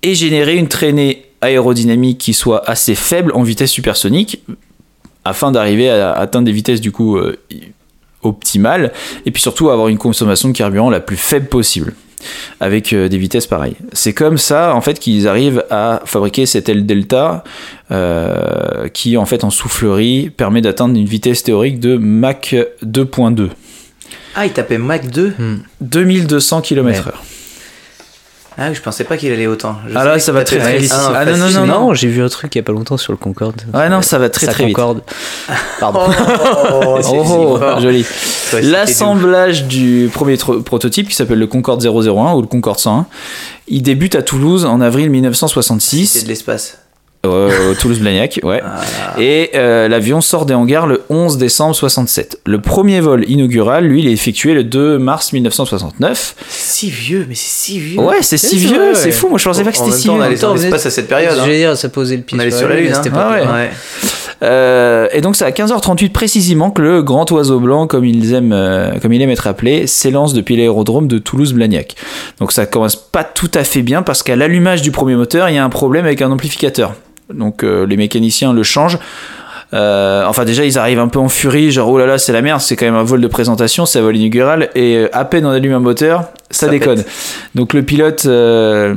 et 0.02 0.14
générer 0.14 0.56
une 0.56 0.68
traînée 0.68 1.24
aérodynamique 1.40 2.18
qui 2.18 2.34
soit 2.34 2.68
assez 2.68 2.94
faible 2.94 3.32
en 3.34 3.42
vitesse 3.42 3.70
supersonique 3.70 4.42
afin 5.24 5.52
d'arriver 5.52 5.88
à 5.88 6.12
atteindre 6.12 6.46
des 6.46 6.52
vitesses 6.52 6.80
du 6.80 6.90
coup 6.92 7.16
euh, 7.16 7.38
optimales 8.22 8.92
et 9.26 9.30
puis 9.30 9.42
surtout 9.42 9.70
avoir 9.70 9.88
une 9.88 9.98
consommation 9.98 10.48
de 10.48 10.56
carburant 10.56 10.90
la 10.90 11.00
plus 11.00 11.16
faible 11.16 11.46
possible 11.46 11.94
avec 12.60 12.92
euh, 12.92 13.08
des 13.08 13.18
vitesses 13.18 13.46
pareilles. 13.46 13.76
C'est 13.92 14.12
comme 14.12 14.38
ça 14.38 14.74
en 14.74 14.80
fait 14.80 14.98
qu'ils 14.98 15.28
arrivent 15.28 15.64
à 15.70 16.02
fabriquer 16.04 16.46
cette 16.46 16.68
aile 16.68 16.86
delta 16.86 17.44
euh, 17.90 18.88
qui 18.88 19.16
en 19.16 19.26
fait 19.26 19.44
en 19.44 19.50
soufflerie 19.50 20.30
permet 20.30 20.60
d'atteindre 20.60 20.96
une 20.96 21.06
vitesse 21.06 21.42
théorique 21.42 21.80
de 21.80 21.96
Mach 21.96 22.54
2.2. 22.84 23.48
Ah, 24.34 24.46
il 24.46 24.52
tapait 24.52 24.78
Mach 24.78 25.06
2 25.06 25.34
2200 25.80 26.62
km/h. 26.62 27.12
Ah 28.58 28.68
oui, 28.68 28.74
je 28.74 28.82
pensais 28.82 29.04
pas 29.04 29.16
qu'il 29.16 29.32
allait 29.32 29.46
autant. 29.46 29.76
Je 29.88 29.96
Ah 29.96 30.04
là, 30.04 30.18
ça 30.18 30.30
va 30.32 30.44
très, 30.44 30.58
très 30.58 30.78
vite. 30.78 30.92
1 30.92 31.12
Ah 31.14 31.24
non, 31.24 31.36
non, 31.36 31.50
non, 31.50 31.66
non. 31.66 31.94
j'ai 31.94 32.08
vu 32.08 32.22
un 32.22 32.28
truc 32.28 32.54
il 32.54 32.58
y 32.58 32.60
a 32.60 32.62
pas 32.62 32.72
longtemps 32.72 32.96
sur 32.98 33.12
le 33.12 33.16
Concorde. 33.16 33.62
Ouais, 33.72 33.88
non, 33.88 34.02
ça 34.02 34.18
va 34.18 34.28
très 34.28 34.46
Ça 34.46 34.52
très 34.52 34.66
vite. 34.66 34.76
Concorde. 34.76 35.02
Pardon. 35.80 36.00
Oh, 36.06 36.98
c'est- 37.00 37.08
Oh, 37.12 37.24
c'est 37.24 37.34
oh, 37.34 37.56
fort. 37.58 37.80
joli. 37.80 38.04
L'assemblage 38.62 39.64
du 39.64 40.10
premier 40.12 40.36
prototype 40.36 41.08
qui 41.08 41.14
s'appelle 41.14 41.38
le 41.38 41.46
Concorde 41.46 41.82
001 41.82 42.34
ou 42.34 42.40
le 42.42 42.46
Concorde 42.46 42.78
101, 42.78 43.06
il 43.68 43.82
débute 43.82 44.14
à 44.14 44.22
Toulouse 44.22 44.64
en 44.64 44.80
avril 44.80 45.04
C'est 45.06 45.10
1966. 45.10 46.24
de 46.24 46.28
l'espace. 46.28 46.78
Euh, 47.24 47.74
Toulouse-Blagnac, 47.74 48.40
ouais. 48.42 48.60
Ah, 48.64 49.20
Et 49.20 49.50
euh, 49.54 49.86
l'avion 49.86 50.20
sort 50.20 50.44
des 50.44 50.54
hangars 50.54 50.88
le 50.88 51.02
11 51.08 51.38
décembre 51.38 51.74
67. 51.74 52.40
Le 52.44 52.60
premier 52.60 53.00
vol 53.00 53.24
inaugural, 53.28 53.84
lui, 53.84 54.00
il 54.00 54.08
est 54.08 54.12
effectué 54.12 54.54
le 54.54 54.64
2 54.64 54.98
mars 54.98 55.32
1969. 55.32 56.34
si 56.48 56.90
vieux, 56.90 57.24
mais 57.28 57.36
c'est 57.36 57.48
si 57.48 57.78
vieux. 57.78 58.00
Ouais, 58.00 58.22
c'est 58.22 58.38
si 58.38 58.56
vieux, 58.58 58.76
vrai, 58.76 58.94
c'est 58.94 59.06
ouais. 59.06 59.12
fou. 59.12 59.28
Moi, 59.28 59.38
je 59.38 59.44
pensais 59.44 59.62
pas 59.62 59.70
que 59.70 59.78
c'était 59.78 59.92
si 59.92 60.06
temps, 60.08 60.14
on 60.14 60.16
vieux. 60.16 60.24
allait 60.24 60.36
dans 60.36 60.54
l'espace 60.54 60.86
à 60.86 60.90
cette 60.90 61.08
période. 61.08 61.36
Je 61.36 61.40
hein. 61.40 61.46
veux 61.46 61.56
dire, 61.56 61.76
ça 61.76 61.88
posait 61.88 62.16
le 62.16 62.22
pied 62.22 62.36
On 62.36 62.40
allait 62.40 62.50
sur 62.50 62.68
la 62.68 62.76
Lune, 62.76 62.92
hein. 62.92 63.02
époque. 63.02 63.20
Ah 63.20 63.30
ouais. 63.30 63.46
Ouais. 63.46 63.70
Euh, 64.42 65.06
et 65.12 65.20
donc 65.20 65.36
c'est 65.36 65.44
à 65.44 65.50
15h38 65.50 66.10
précisément 66.10 66.70
que 66.70 66.82
le 66.82 67.02
grand 67.02 67.30
oiseau 67.30 67.60
blanc, 67.60 67.86
comme 67.86 68.04
ils 68.04 68.34
aiment, 68.34 68.52
euh, 68.52 68.98
comme 69.00 69.12
il 69.12 69.22
aime 69.22 69.30
être 69.30 69.46
appelé, 69.46 69.86
s'élance 69.86 70.34
depuis 70.34 70.56
l'aérodrome 70.56 71.06
de 71.06 71.18
Toulouse-Blagnac. 71.18 71.94
Donc 72.40 72.50
ça 72.50 72.66
commence 72.66 72.96
pas 72.96 73.24
tout 73.24 73.50
à 73.54 73.62
fait 73.62 73.82
bien 73.82 74.02
parce 74.02 74.22
qu'à 74.22 74.34
l'allumage 74.34 74.82
du 74.82 74.90
premier 74.90 75.14
moteur, 75.14 75.48
il 75.48 75.54
y 75.54 75.58
a 75.58 75.64
un 75.64 75.70
problème 75.70 76.04
avec 76.06 76.22
un 76.22 76.30
amplificateur. 76.32 76.94
Donc 77.34 77.62
euh, 77.64 77.86
les 77.86 77.96
mécaniciens 77.96 78.52
le 78.52 78.62
changent. 78.62 78.98
Euh, 79.74 80.26
enfin 80.26 80.44
déjà 80.44 80.66
ils 80.66 80.76
arrivent 80.78 80.98
un 80.98 81.08
peu 81.08 81.18
en 81.18 81.30
furie, 81.30 81.70
genre 81.70 81.88
oh 81.88 81.98
là 81.98 82.04
là 82.04 82.18
c'est 82.18 82.32
la 82.32 82.42
merde, 82.42 82.60
c'est 82.60 82.76
quand 82.76 82.84
même 82.84 82.94
un 82.94 83.04
vol 83.04 83.22
de 83.22 83.26
présentation, 83.26 83.86
c'est 83.86 84.00
un 84.00 84.02
vol 84.02 84.14
inaugural 84.18 84.68
et 84.74 84.96
euh, 84.96 85.08
à 85.14 85.24
peine 85.24 85.46
on 85.46 85.50
allume 85.50 85.72
un 85.72 85.78
moteur, 85.80 86.24
ça, 86.50 86.66
Ça 86.66 86.68
déconne. 86.68 86.96
pète. 87.02 87.10
Donc 87.54 87.72
le 87.72 87.82
pilote, 87.82 88.26
euh, 88.26 88.94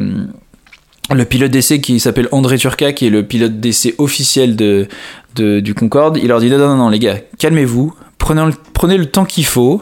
le 1.14 1.24
pilote 1.24 1.52
d'essai 1.52 1.80
qui 1.80 2.02
s'appelle 2.02 2.28
André 2.34 2.58
Turca, 2.58 2.92
qui 2.92 3.08
est 3.08 3.10
le 3.10 3.24
pilote 3.24 3.62
d'essai 3.62 3.96
officiel 4.00 4.58
de, 4.58 4.88
de- 5.36 5.62
du 5.62 5.74
Concorde, 5.76 6.18
il 6.18 6.28
leur 6.28 6.42
dit 6.42 6.50
non 6.50 6.58
non 6.58 6.76
non, 6.76 6.90
les 6.90 7.00
gars, 7.00 7.16
calmez-vous, 7.40 7.94
prenez 8.18 8.44
le, 8.46 8.52
prenez 8.74 8.98
le 8.98 9.06
temps 9.06 9.24
qu'il 9.26 9.46
faut. 9.46 9.82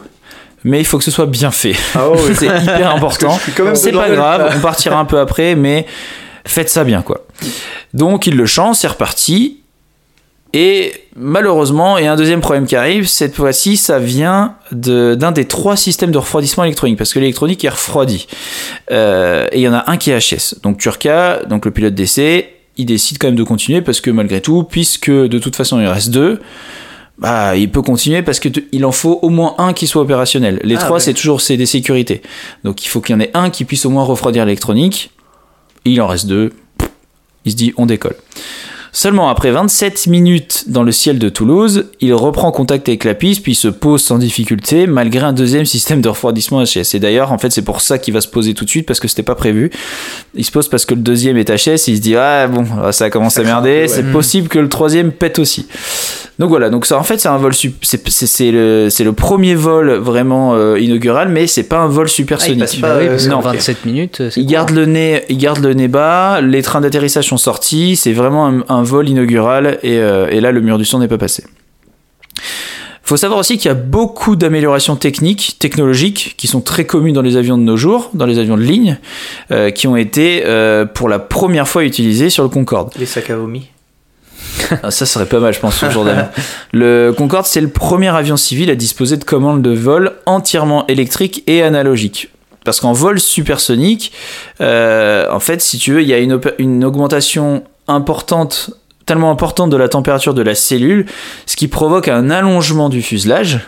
Mais 0.66 0.80
il 0.80 0.84
faut 0.86 0.96
que 0.96 1.04
ce 1.04 1.10
soit 1.10 1.26
bien 1.26 1.50
fait. 1.50 1.74
Ah 1.96 2.06
c'est 2.34 2.46
hyper 2.46 2.88
important. 2.94 3.36
C'est 3.74 3.92
pas 3.92 4.08
grave, 4.10 4.50
on 4.56 4.60
partira 4.60 4.98
un 4.98 5.04
peu 5.04 5.18
après, 5.18 5.56
mais 5.56 5.84
faites 6.46 6.70
ça 6.70 6.84
bien, 6.84 7.02
quoi. 7.02 7.23
Donc 7.92 8.26
il 8.26 8.36
le 8.36 8.46
change, 8.46 8.76
c'est 8.76 8.88
reparti. 8.88 9.60
Et 10.56 10.92
malheureusement, 11.16 11.98
il 11.98 12.04
y 12.04 12.06
a 12.06 12.12
un 12.12 12.16
deuxième 12.16 12.40
problème 12.40 12.64
qui 12.66 12.76
arrive. 12.76 13.08
Cette 13.08 13.34
fois-ci, 13.34 13.76
ça 13.76 13.98
vient 13.98 14.54
de- 14.70 15.16
d'un 15.16 15.32
des 15.32 15.46
trois 15.46 15.76
systèmes 15.76 16.12
de 16.12 16.18
refroidissement 16.18 16.62
électronique, 16.62 16.96
parce 16.96 17.12
que 17.12 17.18
l'électronique 17.18 17.64
est 17.64 17.68
refroidie. 17.70 18.28
Euh, 18.92 19.48
et 19.50 19.58
il 19.58 19.62
y 19.62 19.68
en 19.68 19.72
a 19.74 19.90
un 19.90 19.96
qui 19.96 20.10
est 20.12 20.18
HS. 20.18 20.60
Donc 20.62 20.78
Turca, 20.78 21.40
donc 21.48 21.64
le 21.64 21.72
pilote 21.72 21.94
d'essai, 21.94 22.50
il 22.76 22.86
décide 22.86 23.18
quand 23.18 23.26
même 23.28 23.34
de 23.36 23.42
continuer 23.42 23.82
parce 23.82 24.00
que 24.00 24.10
malgré 24.12 24.40
tout, 24.40 24.62
puisque 24.62 25.10
de 25.10 25.38
toute 25.40 25.56
façon 25.56 25.80
il 25.80 25.86
reste 25.88 26.10
deux, 26.10 26.40
bah, 27.18 27.56
il 27.56 27.68
peut 27.70 27.82
continuer 27.82 28.22
parce 28.22 28.38
que 28.40 28.48
il 28.72 28.84
en 28.84 28.90
faut 28.92 29.18
au 29.22 29.30
moins 29.30 29.56
un 29.58 29.72
qui 29.72 29.88
soit 29.88 30.02
opérationnel. 30.02 30.60
Les 30.64 30.76
Ah, 30.76 30.78
trois, 30.78 30.92
ouais. 30.94 31.00
c'est 31.00 31.14
toujours 31.14 31.40
c'est 31.40 31.56
des 31.56 31.66
sécurités. 31.66 32.22
Donc 32.62 32.84
il 32.84 32.88
faut 32.88 33.00
qu'il 33.00 33.14
y 33.14 33.16
en 33.16 33.20
ait 33.20 33.30
un 33.34 33.50
qui 33.50 33.64
puisse 33.64 33.86
au 33.86 33.90
moins 33.90 34.04
refroidir 34.04 34.44
l'électronique. 34.44 35.10
Il 35.84 36.00
en 36.00 36.06
reste 36.06 36.26
deux. 36.26 36.52
Il 37.44 37.52
se 37.52 37.56
dit 37.56 37.72
on 37.76 37.86
décolle. 37.86 38.16
Seulement 38.96 39.28
après 39.28 39.50
27 39.50 40.06
minutes 40.06 40.64
dans 40.68 40.84
le 40.84 40.92
ciel 40.92 41.18
de 41.18 41.28
Toulouse, 41.28 41.86
il 42.00 42.14
reprend 42.14 42.52
contact 42.52 42.88
avec 42.88 43.02
la 43.02 43.14
piste 43.14 43.42
puis 43.42 43.50
il 43.52 43.56
se 43.56 43.66
pose 43.66 44.00
sans 44.00 44.18
difficulté 44.18 44.86
malgré 44.86 45.24
un 45.26 45.32
deuxième 45.32 45.64
système 45.64 46.00
de 46.00 46.08
refroidissement 46.08 46.62
HS. 46.62 46.94
Et 46.94 47.00
d'ailleurs, 47.00 47.32
en 47.32 47.38
fait, 47.38 47.50
c'est 47.50 47.62
pour 47.62 47.80
ça 47.80 47.98
qu'il 47.98 48.14
va 48.14 48.20
se 48.20 48.28
poser 48.28 48.54
tout 48.54 48.64
de 48.64 48.70
suite 48.70 48.86
parce 48.86 49.00
que 49.00 49.08
c'était 49.08 49.24
pas 49.24 49.34
prévu. 49.34 49.70
Il 50.36 50.44
se 50.44 50.52
pose 50.52 50.68
parce 50.68 50.84
que 50.86 50.94
le 50.94 51.00
deuxième 51.00 51.36
est 51.36 51.50
HS, 51.50 51.88
il 51.88 51.96
se 51.96 52.00
dit 52.02 52.14
ah 52.14 52.46
bon, 52.46 52.64
ça 52.92 53.10
commence 53.10 53.36
à 53.36 53.42
merder, 53.42 53.88
c'est 53.88 54.04
possible 54.12 54.46
que 54.46 54.60
le 54.60 54.68
troisième 54.68 55.10
pète 55.10 55.40
aussi. 55.40 55.66
Donc 56.38 56.48
voilà, 56.48 56.68
donc 56.70 56.84
ça 56.86 56.98
en 56.98 57.04
fait 57.04 57.18
c'est 57.20 57.28
un 57.28 57.36
vol 57.36 57.52
c'est 57.54 58.50
le 58.50 58.88
c'est 58.90 59.04
le 59.04 59.12
premier 59.12 59.54
vol 59.54 59.92
vraiment 59.92 60.54
euh, 60.56 60.80
inaugural 60.80 61.28
mais 61.28 61.46
c'est 61.46 61.62
pas 61.62 61.78
un 61.78 61.86
vol 61.86 62.06
Ah, 62.06 62.10
il 62.10 62.12
supersonique. 62.12 62.58
passe 62.60 62.74
pas, 62.76 62.88
Bah 62.88 62.96
oui, 62.98 63.06
euh, 63.06 63.10
parce 63.10 63.26
non. 63.28 63.36
qu'en 63.36 63.52
27 63.52 63.84
minutes, 63.86 64.16
c'est 64.30 64.40
Il 64.40 64.44
quoi 64.46 64.52
garde 64.52 64.70
le 64.70 64.86
nez, 64.86 65.22
il 65.28 65.38
garde 65.38 65.60
le 65.64 65.74
nez 65.74 65.86
bas. 65.88 66.40
Les 66.40 66.62
trains 66.62 66.80
d'atterrissage 66.80 67.28
sont 67.28 67.36
sortis. 67.36 67.94
C'est 67.96 68.12
vraiment 68.12 68.46
un, 68.48 68.64
un 68.68 68.82
vol 68.84 69.08
inaugural 69.08 69.78
et, 69.82 69.98
euh, 69.98 70.28
et 70.30 70.40
là 70.40 70.52
le 70.52 70.60
mur 70.60 70.78
du 70.78 70.84
son 70.84 71.00
n'est 71.00 71.08
pas 71.08 71.18
passé. 71.18 71.44
Faut 73.04 73.18
savoir 73.18 73.38
aussi 73.38 73.58
qu'il 73.58 73.68
y 73.68 73.70
a 73.70 73.74
beaucoup 73.74 74.34
d'améliorations 74.34 74.96
techniques, 74.96 75.56
technologiques, 75.58 76.34
qui 76.38 76.46
sont 76.46 76.62
très 76.62 76.86
communes 76.86 77.14
dans 77.14 77.20
les 77.20 77.36
avions 77.36 77.58
de 77.58 77.62
nos 77.62 77.76
jours, 77.76 78.10
dans 78.14 78.24
les 78.24 78.38
avions 78.38 78.56
de 78.56 78.62
ligne, 78.62 78.98
euh, 79.50 79.70
qui 79.70 79.86
ont 79.86 79.96
été 79.96 80.42
euh, 80.46 80.86
pour 80.86 81.10
la 81.10 81.18
première 81.18 81.68
fois 81.68 81.84
utilisées 81.84 82.30
sur 82.30 82.42
le 82.42 82.48
Concorde. 82.48 82.92
Les 82.98 83.04
sacs 83.04 83.28
à 83.28 83.36
vomi. 83.36 83.68
Ah, 84.82 84.90
ça 84.90 85.04
serait 85.04 85.26
pas 85.26 85.40
mal, 85.40 85.52
je 85.52 85.60
pense, 85.60 85.76
ce 85.76 85.90
jour 85.90 86.04
d'avion. 86.04 86.26
Le 86.72 87.12
Concorde, 87.12 87.44
c'est 87.44 87.60
le 87.60 87.68
premier 87.68 88.08
avion 88.08 88.36
civil 88.36 88.70
à 88.70 88.74
disposer 88.74 89.18
de 89.18 89.24
commandes 89.24 89.60
de 89.60 89.70
vol 89.70 90.12
entièrement 90.24 90.86
électriques 90.86 91.42
et 91.46 91.62
analogiques. 91.62 92.30
Parce 92.64 92.80
qu'en 92.80 92.92
vol 92.92 93.20
supersonique, 93.20 94.12
euh, 94.62 95.26
en 95.30 95.40
fait, 95.40 95.60
si 95.60 95.76
tu 95.76 95.92
veux, 95.92 96.02
il 96.02 96.08
y 96.08 96.14
a 96.14 96.18
une 96.18 96.84
augmentation 96.84 97.64
importante, 97.88 98.70
tellement 99.06 99.30
importante 99.30 99.70
de 99.70 99.76
la 99.76 99.88
température 99.88 100.34
de 100.34 100.42
la 100.42 100.54
cellule, 100.54 101.06
ce 101.46 101.56
qui 101.56 101.68
provoque 101.68 102.08
un 102.08 102.30
allongement 102.30 102.88
du 102.88 103.02
fuselage. 103.02 103.60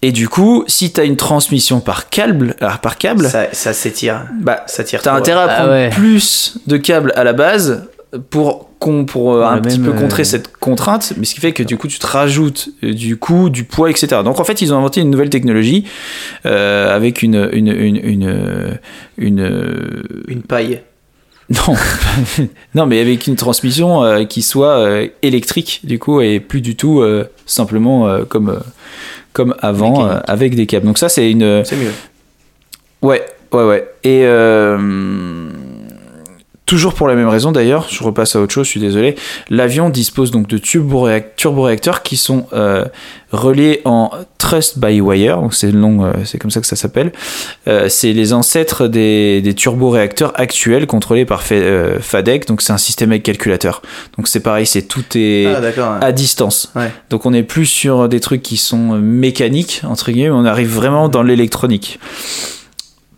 Et 0.00 0.10
du 0.12 0.28
coup, 0.28 0.64
si 0.66 0.92
tu 0.92 1.00
as 1.00 1.04
une 1.04 1.16
transmission 1.16 1.80
par 1.80 2.08
câble, 2.08 2.56
alors 2.60 2.78
par 2.78 2.98
câble, 2.98 3.26
Ça, 3.28 3.46
ça 3.52 3.72
s'étire. 3.72 4.22
bah, 4.40 4.64
Ça 4.66 4.82
tire 4.82 5.00
T'as 5.02 5.14
intérêt 5.14 5.42
à 5.42 5.44
Ah 5.48 5.54
prendre 5.56 5.70
ouais. 5.70 5.90
plus 5.90 6.58
de 6.66 6.76
câbles 6.76 7.12
à 7.16 7.22
la 7.24 7.32
base 7.34 7.86
pour, 8.30 8.68
euh, 8.88 9.44
un 9.44 9.58
petit 9.60 9.78
peu 9.78 9.92
contrer 9.92 10.22
euh, 10.22 10.24
cette 10.24 10.56
contrainte, 10.56 11.12
mais 11.16 11.24
ce 11.24 11.34
qui 11.34 11.40
fait 11.40 11.52
que 11.52 11.62
du 11.62 11.76
coup 11.78 11.86
tu 11.88 11.98
te 12.00 12.06
rajoutes 12.06 12.68
euh, 12.82 12.92
du 12.92 13.16
coût, 13.16 13.48
du 13.48 13.62
poids, 13.64 13.88
etc. 13.90 14.08
Donc 14.24 14.40
en 14.40 14.44
fait 14.44 14.60
ils 14.60 14.74
ont 14.74 14.78
inventé 14.78 15.00
une 15.00 15.08
nouvelle 15.10 15.30
technologie 15.30 15.84
euh, 16.46 16.94
avec 16.94 17.22
une 17.22 17.48
une 17.52 17.68
une 17.68 17.96
une, 17.96 18.78
une- 19.16 20.02
Une 20.28 20.42
paille. 20.42 20.82
non 21.50 21.74
non 22.74 22.86
mais 22.86 23.00
avec 23.00 23.26
une 23.26 23.36
transmission 23.36 24.04
euh, 24.04 24.24
qui 24.24 24.42
soit 24.42 24.78
euh, 24.78 25.08
électrique 25.22 25.80
du 25.84 25.98
coup 25.98 26.20
et 26.20 26.40
plus 26.40 26.60
du 26.60 26.76
tout 26.76 27.00
euh, 27.00 27.28
simplement 27.46 28.24
comme 28.28 28.60
comme 29.32 29.54
avant 29.60 30.06
avec 30.26 30.54
des 30.54 30.66
câbles. 30.66 30.86
Donc 30.86 30.98
ça 30.98 31.08
c'est 31.08 31.30
une 31.30 31.64
C'est 31.64 31.76
mieux. 31.76 31.92
Ouais, 33.02 33.24
ouais, 33.52 33.64
ouais. 33.64 33.88
Et 34.04 34.22
euh, 34.24 34.78
toujours 36.72 36.94
pour 36.94 37.06
la 37.06 37.14
même 37.14 37.28
raison 37.28 37.52
d'ailleurs, 37.52 37.86
je 37.90 38.02
repasse 38.02 38.34
à 38.34 38.40
autre 38.40 38.54
chose, 38.54 38.64
je 38.64 38.70
suis 38.70 38.80
désolé. 38.80 39.14
L'avion 39.50 39.90
dispose 39.90 40.30
donc 40.30 40.46
de 40.48 40.56
turboréac- 40.56 41.34
turboréacteurs 41.36 42.02
qui 42.02 42.16
sont 42.16 42.46
euh, 42.54 42.86
reliés 43.30 43.82
en 43.84 44.10
thrust 44.38 44.78
by 44.78 45.02
wire, 45.02 45.36
donc 45.42 45.52
c'est 45.52 45.70
long, 45.70 46.06
euh, 46.06 46.12
c'est 46.24 46.38
comme 46.38 46.50
ça 46.50 46.62
que 46.62 46.66
ça 46.66 46.74
s'appelle. 46.74 47.12
Euh, 47.68 47.90
c'est 47.90 48.14
les 48.14 48.32
ancêtres 48.32 48.88
des, 48.88 49.42
des 49.42 49.52
turboréacteurs 49.52 50.32
actuels 50.40 50.86
contrôlés 50.86 51.26
par 51.26 51.42
euh, 51.52 51.98
FADEC, 52.00 52.46
donc 52.48 52.62
c'est 52.62 52.72
un 52.72 52.78
système 52.78 53.10
avec 53.10 53.22
calculateur. 53.22 53.82
Donc 54.16 54.26
c'est 54.26 54.40
pareil, 54.40 54.64
c'est 54.64 54.80
tout 54.88 55.04
est 55.14 55.48
Ah, 55.78 55.98
à 56.00 56.10
distance. 56.12 56.72
Ouais. 56.74 56.90
Donc 57.10 57.26
on 57.26 57.34
est 57.34 57.42
plus 57.42 57.66
sur 57.66 58.08
des 58.08 58.20
trucs 58.20 58.40
qui 58.40 58.56
sont 58.56 58.96
mécaniques, 58.98 59.82
entre 59.86 60.10
guillemets, 60.10 60.30
on 60.30 60.46
arrive 60.46 60.74
vraiment 60.74 61.10
dans 61.10 61.22
l'électronique. 61.22 61.98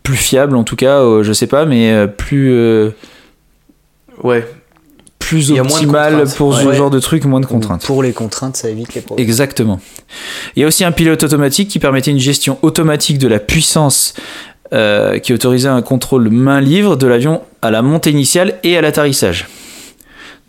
Plus 0.03 0.17
fiable 0.17 0.57
en 0.57 0.65
tout 0.65 0.75
cas, 0.75 1.01
je 1.23 1.31
sais 1.31 1.47
pas, 1.47 1.65
mais 1.65 2.05
plus, 2.17 2.53
Ouais. 4.23 4.45
plus 5.19 5.49
Il 5.49 5.55
y 5.55 5.59
a 5.59 5.63
moins 5.63 5.71
de 5.71 5.85
optimal 5.85 6.23
pour 6.37 6.55
ce 6.55 6.65
Ouais. 6.65 6.75
genre 6.75 6.91
de 6.91 6.99
trucs, 6.99 7.25
moins 7.25 7.39
de 7.39 7.45
contraintes. 7.47 7.83
Pour 7.85 8.03
les 8.03 8.13
contraintes, 8.13 8.57
ça 8.57 8.69
évite 8.69 8.93
les 8.93 9.01
problèmes. 9.01 9.23
Exactement. 9.27 9.79
Il 10.55 10.61
y 10.61 10.63
a 10.63 10.67
aussi 10.67 10.83
un 10.83 10.91
pilote 10.91 11.23
automatique 11.23 11.67
qui 11.69 11.79
permettait 11.79 12.11
une 12.11 12.19
gestion 12.19 12.59
automatique 12.61 13.17
de 13.17 13.27
la 13.27 13.39
puissance 13.39 14.13
euh, 14.73 15.17
qui 15.19 15.33
autorisait 15.33 15.67
un 15.69 15.81
contrôle 15.81 16.29
main-livre 16.29 16.95
de 16.95 17.07
l'avion 17.07 17.41
à 17.61 17.71
la 17.71 17.81
montée 17.81 18.11
initiale 18.11 18.55
et 18.63 18.77
à 18.77 18.81
l'atterrissage. 18.81 19.47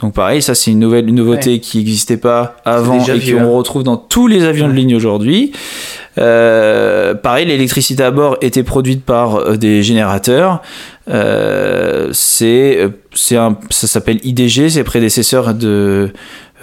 Donc 0.00 0.12
pareil, 0.12 0.42
ça 0.42 0.54
c'est 0.54 0.70
une 0.70 0.78
nouvelle 0.78 1.08
une 1.08 1.14
nouveauté 1.14 1.58
qui 1.58 1.78
n'existait 1.78 2.18
pas 2.18 2.56
avant 2.66 3.02
et 3.02 3.18
vieux, 3.18 3.38
qu'on 3.38 3.44
hein. 3.44 3.56
retrouve 3.56 3.82
dans 3.82 3.96
tous 3.96 4.26
les 4.26 4.44
avions 4.44 4.68
de 4.68 4.74
ligne 4.74 4.94
aujourd'hui. 4.94 5.52
Euh, 6.18 7.14
pareil, 7.14 7.46
l'électricité 7.46 8.02
à 8.02 8.10
bord 8.10 8.36
était 8.42 8.62
produite 8.62 9.04
par 9.04 9.36
euh, 9.36 9.56
des 9.56 9.82
générateurs. 9.82 10.62
Euh, 11.08 12.10
c'est, 12.12 12.78
euh, 12.78 12.88
c'est 13.14 13.36
un, 13.36 13.58
ça 13.70 13.86
s'appelle 13.86 14.18
IDG, 14.22 14.70
c'est 14.70 14.84
prédécesseur 14.84 15.54
de, 15.54 16.10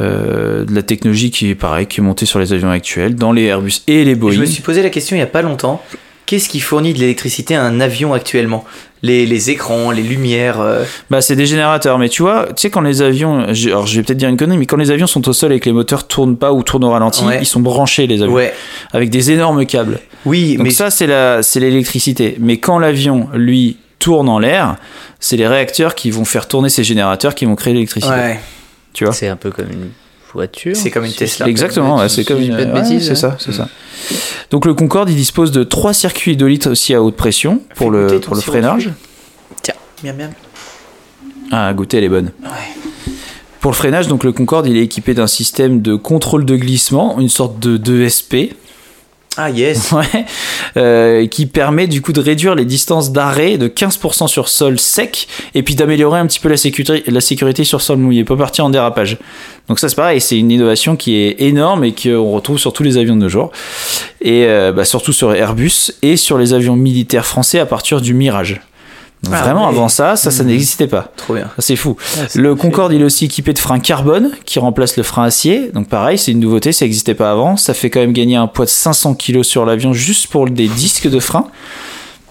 euh, 0.02 0.66
de 0.66 0.76
la 0.76 0.82
technologie 0.84 1.32
qui 1.32 1.50
est 1.50 1.56
pareil, 1.56 1.88
qui 1.88 2.02
est 2.02 2.04
montée 2.04 2.26
sur 2.26 2.40
les 2.40 2.54
avions 2.54 2.70
actuels, 2.70 3.16
dans 3.16 3.32
les 3.32 3.44
Airbus 3.44 3.82
et 3.88 4.04
les 4.04 4.14
Je 4.14 4.20
Boeing. 4.20 4.40
me 4.40 4.46
suis 4.46 4.62
posé 4.64 4.84
la 4.84 4.90
question 4.90 5.16
il 5.16 5.20
y 5.20 5.24
a 5.24 5.28
pas 5.28 5.42
longtemps. 5.42 5.82
Qu'est-ce 6.26 6.48
qui 6.50 6.60
fournit 6.62 6.94
de 6.94 7.00
l'électricité 7.00 7.56
à 7.56 7.64
un 7.64 7.80
avion 7.80 8.14
actuellement? 8.14 8.64
Les, 9.02 9.26
les 9.26 9.50
écrans, 9.50 9.92
les 9.92 10.02
lumières. 10.04 10.62
euh, 10.62 10.86
Bah, 11.10 11.22
c'est 11.22 11.36
des 11.36 11.46
générateurs, 11.46 12.00
mais 12.00 12.08
tu 12.08 12.22
vois, 12.22 12.46
tu 12.48 12.54
sais, 12.62 12.70
quand 12.70 12.80
les 12.80 13.02
avions, 13.02 13.48
j'ai- 13.54 13.72
alors 13.72 13.86
je 13.86 13.98
vais 13.98 14.04
peut-être 14.04 14.18
dire 14.18 14.30
une 14.30 14.38
connerie, 14.38 14.58
mais 14.58 14.66
quand 14.66 14.78
les 14.78 14.92
avions 14.92 15.08
sont 15.08 15.28
au 15.28 15.34
sol 15.34 15.52
et 15.52 15.60
que 15.60 15.66
les 15.66 15.74
moteurs 15.74 16.08
tournent 16.08 16.38
pas 16.38 16.54
ou 16.54 16.64
tournent 16.64 16.86
au 16.86 16.90
ralenti, 16.92 17.26
Ouais. 17.26 17.40
ils 17.42 17.46
sont 17.46 17.60
branchés, 17.60 18.08
les 18.08 18.22
avions, 18.22 18.34
Ouais. 18.34 18.54
avec 18.94 19.10
des 19.10 19.32
énormes 19.32 19.66
câbles. 19.66 20.00
Oui, 20.26 20.56
Donc 20.56 20.68
mais 20.68 20.72
ça, 20.72 20.90
c'est 20.90 21.08
la, 21.08 21.44
c'est 21.44 21.60
l'électricité. 21.60 22.38
Mais 22.40 22.58
quand 22.58 22.80
l'avion, 22.80 23.28
lui, 23.34 23.76
tourne 24.00 24.30
en 24.30 24.40
l'air, 24.40 24.78
c'est 25.20 25.36
les 25.38 25.48
réacteurs 25.48 25.96
qui 25.96 26.10
vont 26.12 26.24
faire 26.26 26.48
tourner 26.48 26.70
ces 26.70 26.86
générateurs 26.86 27.36
qui 27.36 27.44
vont 27.46 27.56
créer 27.56 27.74
l'électricité. 27.74 28.14
ouais, 28.14 28.40
Tu 28.94 29.04
vois? 29.04 29.14
C'est 29.14 29.28
un 29.28 29.36
peu 29.36 29.52
comme 29.52 29.70
une 29.72 29.90
voiture. 30.34 30.76
c'est 30.76 30.92
comme 30.92 31.06
une 31.06 31.14
Tesla. 31.14 31.48
Exactement, 31.48 31.98
ouais, 31.98 32.10
c'est 32.10 32.24
comme 32.26 32.42
une. 32.42 32.52
de 32.52 32.66
ouais, 32.66 32.66
bêtises, 32.66 33.08
c'est 33.08 33.16
ça, 33.16 33.38
c'est 33.40 33.54
ça. 33.54 33.70
Donc 34.52 34.66
le 34.66 34.74
Concorde, 34.74 35.10
il 35.10 35.16
dispose 35.16 35.52
de 35.52 35.64
trois 35.64 35.94
circuits 35.94 36.34
hydrauliques 36.34 36.68
aussi 36.68 36.94
à 36.94 37.02
haute 37.02 37.16
pression 37.16 37.62
pour 37.76 37.92
le, 37.92 38.20
pour 38.20 38.36
le 38.36 38.42
freinage. 38.42 38.86
de 38.88 38.94
Miam, 40.04 40.18
miam. 40.18 40.32
Ah, 41.52 41.68
à 41.68 41.74
goûter, 41.74 41.98
elle 41.98 42.04
est 42.04 42.10
bonne. 42.10 42.32
Pour 43.62 43.72
le 43.72 43.76
freinage, 43.76 44.08
donc 44.08 44.24
le 44.26 44.34
Concorde, 44.34 44.68
il 44.68 44.76
est 44.76 44.84
équipé 44.84 45.14
d'un 45.14 45.28
système 45.28 45.82
de 45.82 45.96
contrôle 45.96 46.44
de 46.44 46.58
glissement, 46.58 47.20
une 47.20 47.30
sorte 47.30 47.60
de, 47.60 47.78
de 47.78 48.08
SP, 48.10 48.52
Ah 49.36 49.50
yes. 49.50 49.92
ouais, 49.94 50.26
euh, 50.78 51.28
qui 51.28 51.46
permet 51.46 51.88
du 51.88 52.02
coup 52.02 52.14
de 52.14 52.22
réduire 52.22 52.56
les 52.56 52.66
distances 52.66 53.12
d'arrêt 53.12 53.58
de 53.58 53.68
15% 53.68 54.28
sur 54.28 54.48
sol 54.48 54.80
sec 54.80 55.28
et 55.56 55.64
puis 55.64 55.76
d'améliorer 55.76 56.20
un 56.20 56.28
petit 56.28 56.40
peu 56.40 56.50
la 56.50 56.58
sécurité, 56.58 57.64
sur 57.64 57.82
sol 57.82 57.98
mouillé, 57.98 58.24
pas 58.24 58.36
partir 58.36 58.66
en 58.66 58.70
dérapage. 58.70 59.18
Donc 59.68 59.80
ça 59.80 59.90
c'est 59.90 59.96
pareil, 59.96 60.22
c'est 60.22 60.38
une 60.38 60.52
innovation 60.52 60.96
qui 60.96 61.16
est 61.16 61.42
énorme 61.42 61.84
et 61.84 61.94
qu'on 61.94 62.32
retrouve 62.32 62.60
sur 62.60 62.74
tous 62.74 62.84
les 62.84 62.98
avions 62.98 63.16
de 63.16 63.22
nos 63.22 63.30
jours 63.30 63.52
et 64.22 64.46
euh, 64.46 64.72
bah, 64.72 64.86
surtout 64.86 65.14
sur 65.14 65.34
Airbus 65.34 65.94
et 66.02 66.18
sur 66.18 66.38
les 66.38 66.54
avions 66.54 66.76
militaires 66.76 67.26
français 67.26 67.60
à 67.60 67.66
partir 67.66 68.02
du 68.02 68.14
Mirage. 68.14 68.62
Donc 69.24 69.34
Ah 69.38 69.44
vraiment 69.44 69.68
avant 69.68 69.88
ça, 69.88 70.16
ça, 70.18 70.32
ça 70.32 70.44
n'existait 70.44 70.88
pas. 70.88 71.12
Trop 71.16 71.34
bien. 71.36 71.50
C'est 71.60 71.76
fou. 71.78 71.96
Ah, 72.18 72.24
Le. 72.36 72.56
Concorde, 72.56 72.92
il 72.94 73.02
est 73.02 73.06
aussi 73.06 73.26
équipé 73.26 73.54
de 73.54 73.60
freins 73.60 73.80
carbone 73.80 74.32
qui 74.46 74.60
remplacent 74.60 74.98
le 74.98 75.04
frein 75.04 75.24
acier. 75.24 75.72
Donc 75.74 75.88
pareil, 75.88 76.18
c'est 76.18 76.32
une 76.32 76.40
nouveauté, 76.42 76.72
ça 76.74 76.84
n'existait 76.86 77.14
pas 77.16 77.32
avant. 77.32 77.56
Ça 77.56 77.74
fait 77.74 77.90
quand 77.90 78.02
même 78.02 78.12
gagner 78.14 78.36
un 78.36 78.48
poids 78.48 78.66
de 78.66 78.70
500 78.70 79.16
kg 79.16 79.42
sur 79.44 79.66
l'avion 79.66 79.94
juste 79.94 80.28
pour 80.28 80.50
des 80.50 80.68
disques 80.68 81.10
de 81.10 81.20
frein. 81.20 81.48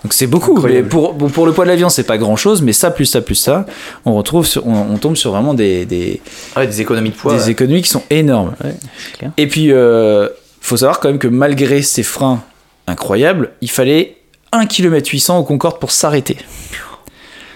Donc 0.05 0.12
c'est 0.12 0.27
beaucoup. 0.27 0.60
Mais 0.62 0.82
pour, 0.82 1.16
pour 1.16 1.47
le 1.47 1.52
poids 1.52 1.64
de 1.64 1.70
l'avion, 1.70 1.89
c'est 1.89 2.02
pas 2.02 2.19
grand 2.19 2.35
chose, 2.36 2.60
mais 2.60 2.73
ça 2.73 2.90
plus 2.90 3.06
ça 3.06 3.20
plus 3.20 3.36
ça, 3.36 3.66
on 4.05 4.14
retrouve, 4.14 4.44
sur- 4.47 4.66
on, 4.66 4.89
on 4.93 4.98
tombe 4.98 5.14
sur 5.16 5.31
vraiment 5.31 5.55
des, 5.55 5.86
des, 5.86 6.20
Ouais, 6.56 6.66
des 6.66 6.81
économies 6.81 7.10
de 7.10 7.14
poids. 7.14 7.35
des 7.36 7.44
ouais. 7.44 7.51
économies 7.52 7.82
qui 7.82 7.89
sont 7.89 8.02
énormes. 8.10 8.52
Ouais, 8.64 8.74
c'est 8.98 9.19
clair. 9.19 9.31
Et 9.36 9.47
puis, 9.47 9.70
euh, 9.73 10.28
faut 10.60 10.77
savoir 10.77 10.98
quand 11.01 11.09
même 11.09 11.19
que 11.20 11.28
malgré 11.28 11.82
ces 11.82 12.02
freins 12.02 12.43
incroyables, 12.89 13.52
il 13.60 13.70
fallait 13.70 14.16
1 14.53 14.66
km 14.66 15.09
800 15.11 15.39
au 15.39 15.45
Concorde 15.45 15.79
pour 15.79 15.91
s'arrêter. 15.93 16.37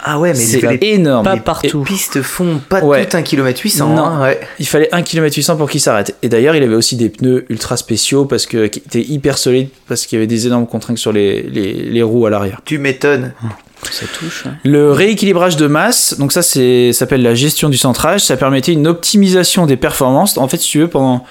Ah 0.09 0.21
ouais, 0.21 0.31
mais 0.31 0.35
C'est 0.39 0.61
les, 0.61 0.77
les 0.79 0.87
énorme. 0.95 1.25
Pas 1.25 1.37
partout. 1.37 1.83
pistes 1.83 2.23
font 2.23 2.61
pas 2.69 2.81
Ouais. 2.85 3.05
tout 3.07 3.17
un 3.17 3.23
kilomètre 3.23 3.61
800. 3.61 3.89
Non. 3.89 4.05
hein, 4.05 4.23
ouais. 4.23 4.41
Il 4.61 4.67
fallait 4.67 4.89
1 4.95 5.03
km 5.03 5.35
800 5.35 5.57
pour 5.57 5.69
qu'il 5.69 5.81
s'arrête. 5.81 6.15
Et 6.23 6.29
d'ailleurs, 6.29 6.55
il 6.55 6.63
avait 6.63 6.77
aussi 6.77 6.95
des 6.95 7.09
pneus 7.09 7.45
ultra 7.49 7.77
spéciaux 7.77 8.25
parce 8.25 8.47
que, 8.47 8.67
qui 8.69 8.79
étaient 8.79 9.03
hyper 9.03 9.37
solides 9.37 9.69
parce 9.89 10.07
qu'il 10.07 10.17
y 10.17 10.19
avait 10.21 10.29
des 10.29 10.47
énormes 10.47 10.67
contraintes 10.69 10.99
sur 10.99 11.13
les, 11.13 11.43
les, 11.43 11.73
les 11.73 12.03
roues 12.05 12.25
à 12.27 12.31
l'arrière. 12.31 12.61
Tu 12.65 12.79
m'étonnes. 12.79 13.33
Ça 13.91 14.07
touche. 14.07 14.45
hein. 14.47 14.55
Le 14.65 14.93
rééquilibrage 14.93 15.57
de 15.57 15.67
masse, 15.67 16.17
donc 16.19 16.33
ça 16.33 16.43
c'est 16.43 16.93
ça 16.93 17.01
s'appelle 17.01 17.23
la 17.23 17.35
gestion 17.35 17.69
du 17.69 17.77
centrage, 17.77 18.21
ça 18.21 18.37
permettait 18.37 18.73
une 18.73 18.87
optimisation 18.87 19.67
des 19.67 19.77
performances. 19.77 20.39
En 20.39 20.49
fait, 20.49 20.57
si 20.59 20.69
tu 20.71 20.79
veux, 20.79 20.89
pendant 20.89 21.25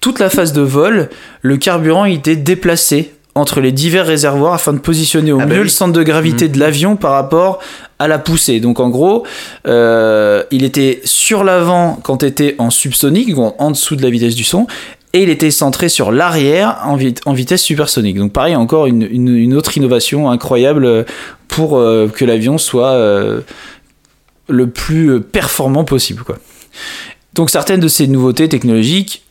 toute 0.00 0.18
la 0.18 0.30
phase 0.30 0.52
de 0.52 0.62
vol, 0.62 1.08
le 1.42 1.56
carburant 1.56 2.04
il 2.06 2.16
était 2.16 2.36
déplacé 2.36 3.12
entre 3.34 3.60
les 3.60 3.70
divers 3.72 4.06
réservoirs 4.06 4.54
afin 4.54 4.72
de 4.72 4.78
positionner 4.78 5.30
au 5.32 5.38
Ah 5.40 5.46
bah 5.46 5.52
mieux 5.54 5.58
oui. 5.60 5.64
le 5.64 5.68
centre 5.70 5.92
de 5.92 6.02
gravité 6.02 6.48
de 6.48 6.58
l'avion 6.58 6.96
par 6.96 7.12
rapport 7.12 7.60
à 7.98 8.08
la 8.08 8.18
poussée. 8.18 8.58
Donc 8.60 8.80
en 8.80 8.88
gros, 8.88 9.24
euh, 9.68 10.42
il 10.50 10.64
était 10.64 11.00
sur 11.04 11.44
l'avant 11.44 11.98
quand 12.02 12.18
tu 12.18 12.26
étais 12.26 12.56
en 12.58 12.70
subsonique, 12.70 13.34
donc 13.34 13.54
en 13.58 13.70
dessous 13.70 13.94
de 13.96 14.02
la 14.02 14.10
vitesse 14.10 14.34
du 14.34 14.42
son, 14.44 14.66
et 15.12 15.22
il 15.22 15.28
était 15.30 15.50
centré 15.50 15.88
sur 15.88 16.10
l'arrière 16.12 16.80
en, 16.84 16.96
vit- 16.96 17.14
en 17.24 17.32
vitesse 17.32 17.62
supersonique. 17.62 18.16
Donc 18.18 18.32
pareil, 18.32 18.56
encore 18.56 18.86
une, 18.86 19.02
une- 19.02 19.36
une 19.36 19.54
autre 19.54 19.76
innovation 19.76 20.28
incroyable 20.30 20.84
euh, 20.84 21.04
pour 21.48 21.78
euh, 21.78 22.08
que 22.12 22.24
l'avion 22.24 22.58
soit 22.58 22.90
euh, 22.92 23.40
le 24.48 24.68
plus 24.68 25.20
performant 25.20 25.84
possible. 25.84 26.22
Quoi. 26.24 26.38
Donc 27.34 27.50
certaines 27.50 27.80
de 27.80 27.88
ces 27.88 28.06
nouveautés 28.08 28.48
technologiques, 28.48 29.24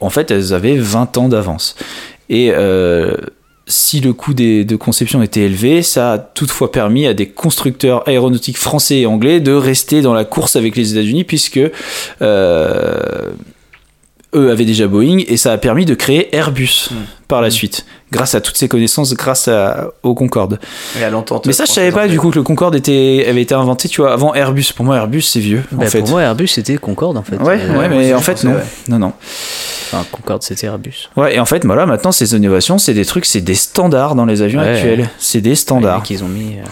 en 0.00 0.10
fait, 0.10 0.30
elles 0.30 0.54
avaient 0.54 0.76
20 0.76 1.18
ans 1.18 1.28
d'avance. 1.28 1.74
Et 2.28 2.50
euh, 2.52 3.14
si 3.66 4.00
le 4.00 4.12
coût 4.12 4.34
des- 4.34 4.64
de 4.64 4.76
conception 4.76 5.22
était 5.22 5.40
élevé, 5.42 5.82
ça 5.82 6.12
a 6.12 6.18
toutefois 6.18 6.70
permis 6.70 7.06
à 7.06 7.14
des 7.14 7.28
constructeurs 7.28 8.06
aéronautiques 8.08 8.58
français 8.58 8.98
et 9.00 9.06
anglais 9.06 9.40
de 9.40 9.52
rester 9.52 10.02
dans 10.02 10.14
la 10.14 10.24
course 10.24 10.56
avec 10.56 10.76
les 10.76 10.92
États-Unis, 10.92 11.24
puisque 11.24 11.60
euh, 12.22 13.30
eux 14.34 14.50
avaient 14.50 14.64
déjà 14.64 14.86
Boeing, 14.86 15.18
et 15.26 15.36
ça 15.36 15.52
a 15.52 15.58
permis 15.58 15.84
de 15.84 15.94
créer 15.94 16.34
Airbus 16.34 16.90
par 17.28 17.40
la 17.42 17.50
suite, 17.50 17.86
grâce 18.12 18.34
à 18.34 18.40
toutes 18.40 18.56
ces 18.56 18.68
connaissances, 18.68 19.14
grâce 19.14 19.48
à, 19.48 19.88
au 20.02 20.14
Concorde. 20.14 20.58
Et 21.00 21.04
à 21.04 21.10
l'entente. 21.10 21.46
Mais 21.46 21.52
ça, 21.52 21.64
je 21.64 21.72
savais 21.72 21.90
pas 21.92 22.06
du 22.08 22.18
coup 22.20 22.30
que 22.30 22.36
le 22.36 22.42
Concorde 22.42 22.74
était, 22.76 23.26
avait 23.28 23.42
été 23.42 23.54
inventé, 23.54 23.88
tu 23.88 24.00
vois, 24.00 24.12
avant 24.12 24.32
Airbus. 24.34 24.66
Pour 24.76 24.84
moi, 24.84 24.96
Airbus, 24.96 25.22
c'est 25.22 25.40
vieux, 25.40 25.62
en 25.74 25.78
Bah, 25.78 25.86
fait. 25.86 26.00
Pour 26.00 26.10
moi, 26.10 26.22
Airbus, 26.22 26.46
c'était 26.48 26.76
Concorde 26.76 27.16
en 27.16 27.22
fait. 27.22 27.36
Ouais, 27.36 27.58
Euh, 27.60 27.78
ouais, 27.78 27.88
mais 27.88 28.14
en 28.14 28.20
fait, 28.20 28.32
pensais, 28.34 28.46
non. 28.46 28.54
ouais. 28.54 28.62
Non, 28.88 28.98
non. 28.98 29.12
Enfin, 29.92 30.04
Concorde, 30.12 30.42
c'était 30.42 30.66
Airbus. 30.66 31.08
Ouais, 31.16 31.34
et 31.36 31.40
en 31.40 31.44
fait, 31.46 31.64
voilà, 31.64 31.84
maintenant, 31.86 32.12
ces 32.12 32.34
innovations, 32.34 32.78
c'est 32.78 32.94
des 32.94 33.04
trucs, 33.04 33.24
c'est 33.26 33.40
des 33.40 33.54
standards 33.54 34.14
dans 34.14 34.24
les 34.24 34.42
avions 34.42 34.60
Ouais. 34.60 34.70
actuels. 34.74 35.08
C'est 35.18 35.40
des 35.40 35.54
standards. 35.54 36.02
qu'ils 36.02 36.22
ont 36.24 36.28
mis. 36.28 36.56
euh, 36.58 36.62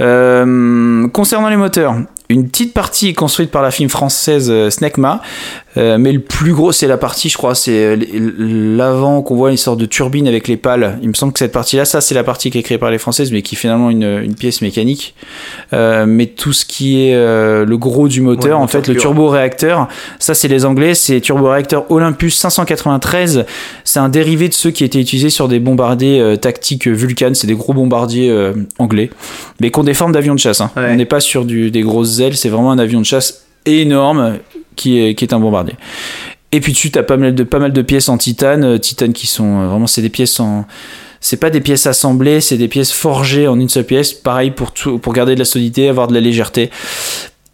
Euh, 0.00 1.08
concernant 1.08 1.48
les 1.48 1.56
moteurs, 1.56 1.96
une 2.30 2.48
petite 2.48 2.74
partie 2.74 3.08
est 3.08 3.14
construite 3.14 3.50
par 3.50 3.62
la 3.62 3.70
firme 3.70 3.88
française 3.88 4.48
euh, 4.50 4.68
Snecma, 4.70 5.22
euh, 5.76 5.96
mais 5.98 6.12
le 6.12 6.18
plus 6.20 6.52
gros, 6.52 6.72
c'est 6.72 6.86
la 6.86 6.96
partie, 6.98 7.28
je 7.28 7.36
crois, 7.38 7.54
c'est 7.54 7.96
euh, 7.96 7.96
l'avant 8.76 9.22
qu'on 9.22 9.36
voit 9.36 9.50
une 9.50 9.56
sorte 9.56 9.78
de 9.78 9.86
turbine 9.86 10.26
avec 10.28 10.48
les 10.48 10.56
pales. 10.56 10.98
Il 11.02 11.08
me 11.08 11.14
semble 11.14 11.32
que 11.32 11.38
cette 11.38 11.52
partie-là, 11.52 11.84
ça, 11.84 12.00
c'est 12.00 12.14
la 12.14 12.24
partie 12.24 12.50
qui 12.50 12.58
est 12.58 12.62
créée 12.62 12.78
par 12.78 12.90
les 12.90 12.98
françaises, 12.98 13.30
mais 13.32 13.42
qui 13.42 13.54
est 13.54 13.58
finalement 13.58 13.88
une, 13.90 14.02
une 14.24 14.34
pièce 14.34 14.60
mécanique. 14.60 15.14
Euh, 15.72 16.04
mais 16.06 16.26
tout 16.26 16.52
ce 16.52 16.64
qui 16.66 17.00
est 17.08 17.14
euh, 17.14 17.64
le 17.64 17.78
gros 17.78 18.08
du 18.08 18.20
moteur, 18.20 18.44
Ouais, 18.50 18.52
en 18.56 18.60
moteur 18.62 18.84
fait, 18.84 18.88
le 18.92 18.98
turboréacteur, 19.00 19.88
ça, 20.18 20.34
c'est 20.34 20.48
les 20.48 20.64
Anglais, 20.64 20.94
c'est 20.94 21.20
turboréacteur 21.20 21.90
Olympus 21.90 22.36
593. 22.36 23.46
C'est 23.84 24.00
un 24.00 24.08
dérivé 24.08 24.48
de 24.48 24.54
ceux 24.54 24.70
qui 24.70 24.84
étaient 24.84 25.00
utilisés 25.00 25.30
sur 25.30 25.48
des 25.48 25.60
bombardiers 25.60 26.36
tactiques 26.40 26.86
Vulcan. 26.88 27.30
C'est 27.34 27.46
des 27.46 27.54
gros 27.54 27.72
bombardiers 27.72 28.34
anglais, 28.78 29.10
mais 29.60 29.70
qui 29.70 29.78
ont 29.78 29.84
des 29.84 29.94
formes 29.94 30.12
d'avions 30.12 30.34
de 30.34 30.40
chasse. 30.40 30.60
hein. 30.60 30.70
Ouais. 30.76 30.88
On 30.92 30.96
n'est 30.96 31.04
pas 31.04 31.20
sur 31.20 31.44
du, 31.44 31.70
des 31.70 31.82
grosses 31.82 32.17
c'est 32.34 32.48
vraiment 32.48 32.72
un 32.72 32.78
avion 32.78 33.00
de 33.00 33.06
chasse 33.06 33.46
énorme 33.66 34.38
qui 34.76 35.00
est, 35.00 35.14
qui 35.14 35.24
est 35.24 35.32
un 35.32 35.40
bombardier. 35.40 35.74
Et 36.52 36.60
puis 36.60 36.72
dessus, 36.72 36.90
tu 36.90 36.98
as 36.98 37.02
pas 37.02 37.16
mal 37.16 37.34
de, 37.34 37.42
pas 37.42 37.58
mal 37.58 37.72
de 37.72 37.82
pièces 37.82 38.08
en 38.08 38.16
titane, 38.16 38.64
euh, 38.64 38.78
titane 38.78 39.12
qui 39.12 39.26
sont 39.26 39.60
euh, 39.60 39.66
vraiment, 39.68 39.86
c'est 39.86 40.02
des 40.02 40.08
pièces 40.08 40.40
en. 40.40 40.66
C'est 41.20 41.36
pas 41.36 41.50
des 41.50 41.60
pièces 41.60 41.86
assemblées, 41.86 42.40
c'est 42.40 42.56
des 42.56 42.68
pièces 42.68 42.92
forgées 42.92 43.48
en 43.48 43.58
une 43.58 43.68
seule 43.68 43.84
pièce. 43.84 44.12
Pareil 44.14 44.52
pour, 44.52 44.72
tout, 44.72 44.98
pour 44.98 45.12
garder 45.12 45.34
de 45.34 45.40
la 45.40 45.44
solidité, 45.44 45.88
avoir 45.88 46.06
de 46.06 46.14
la 46.14 46.20
légèreté. 46.20 46.70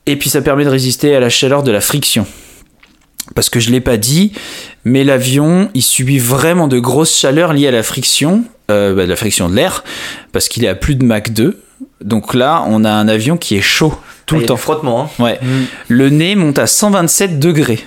Et 0.05 0.17
puis 0.17 0.29
ça 0.29 0.43
permet 0.43 0.65
de 0.65 0.69
résister 0.69 1.15
à 1.15 1.21
la 1.21 1.31
chaleur 1.31 1.63
de 1.63 1.71
la 1.71 1.81
friction. 1.81 2.27
Parce 3.35 3.49
que 3.49 3.61
je 3.61 3.71
l'ai 3.71 3.81
pas 3.81 3.97
dit, 3.97 4.33
mais 4.85 5.03
l'avion, 5.03 5.71
il 5.73 5.83
subit 5.83 6.19
vraiment 6.19 6.69
de 6.69 6.79
grosses 6.79 7.17
chaleurs 7.17 7.55
liées 7.55 7.69
à 7.69 7.71
la 7.71 7.83
friction, 7.83 8.45
euh, 8.71 8.95
bah, 8.95 9.05
de 9.05 9.09
la 9.09 9.17
friction 9.17 9.49
de 9.49 9.55
l'air, 9.55 9.83
parce 10.33 10.49
qu'il 10.49 10.63
est 10.65 10.69
à 10.69 10.75
plus 10.75 10.95
de 10.95 11.05
Mach 11.05 11.31
2. 11.31 11.59
Donc 12.03 12.35
là, 12.35 12.65
on 12.69 12.85
a 12.85 12.91
un 12.91 13.09
avion 13.09 13.37
qui 13.37 13.57
est 13.57 13.61
chaud 13.63 13.95
tout 14.27 14.37
Ah, 14.37 14.41
le 14.41 14.47
temps. 14.47 14.57
frottement. 14.57 15.11
hein. 15.19 15.23
Ouais. 15.23 15.39
Le 15.89 16.09
nez 16.11 16.35
monte 16.35 16.59
à 16.59 16.67
127 16.67 17.39
degrés. 17.39 17.81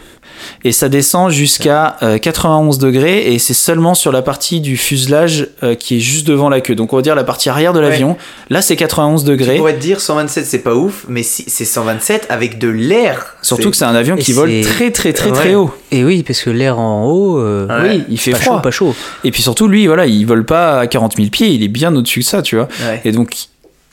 Et 0.63 0.71
ça 0.71 0.87
descend 0.87 1.31
jusqu'à 1.31 1.97
euh, 2.03 2.19
91 2.19 2.77
degrés 2.77 3.33
et 3.33 3.39
c'est 3.39 3.55
seulement 3.55 3.95
sur 3.95 4.11
la 4.11 4.21
partie 4.21 4.61
du 4.61 4.77
fuselage 4.77 5.47
euh, 5.63 5.73
qui 5.73 5.97
est 5.97 5.99
juste 5.99 6.27
devant 6.27 6.47
la 6.47 6.61
queue. 6.61 6.75
Donc 6.75 6.93
on 6.93 6.95
va 6.97 7.01
dire 7.01 7.15
la 7.15 7.23
partie 7.23 7.49
arrière 7.49 7.73
de 7.73 7.79
l'avion. 7.79 8.17
Là 8.51 8.61
c'est 8.61 8.75
91 8.75 9.23
Tu 9.23 9.29
degrés. 9.31 9.57
pourrais 9.57 9.73
te 9.75 9.81
dire 9.81 9.99
127 9.99 10.45
c'est 10.45 10.59
pas 10.59 10.75
ouf, 10.75 11.05
mais 11.09 11.23
si 11.23 11.45
c'est 11.47 11.65
127 11.65 12.27
avec 12.29 12.59
de 12.59 12.67
l'air. 12.69 13.35
Surtout 13.41 13.71
que 13.71 13.77
c'est 13.77 13.85
un 13.85 13.95
avion 13.95 14.15
Et 14.15 14.19
qui 14.19 14.31
vole 14.31 14.61
très 14.61 14.91
très 14.91 15.11
très 15.11 15.31
très 15.31 15.55
haut. 15.55 15.73
Et 15.91 16.03
oui, 16.03 16.21
parce 16.21 16.41
que 16.41 16.51
l'air 16.51 16.77
en 16.79 17.05
haut. 17.05 17.39
euh, 17.39 17.67
Ouais. 17.67 17.97
Oui, 17.97 18.03
il 18.07 18.19
fait 18.19 18.31
pas 18.31 18.37
froid. 18.37 18.55
chaud, 18.57 18.61
pas 18.61 18.71
chaud. 18.71 18.95
Et 19.23 19.31
puis 19.31 19.41
surtout 19.41 19.67
lui, 19.67 19.87
voilà, 19.87 20.05
il 20.05 20.23
vole 20.25 20.45
pas 20.45 20.79
à 20.81 20.87
40 20.87 21.17
000 21.17 21.29
pieds, 21.29 21.47
il 21.49 21.63
est 21.63 21.67
bien 21.67 21.95
au-dessus 21.95 22.19
de 22.19 22.25
ça, 22.25 22.43
tu 22.43 22.57
vois. 22.57 22.67
Ouais. 22.87 23.01
Et 23.05 23.11
donc 23.11 23.35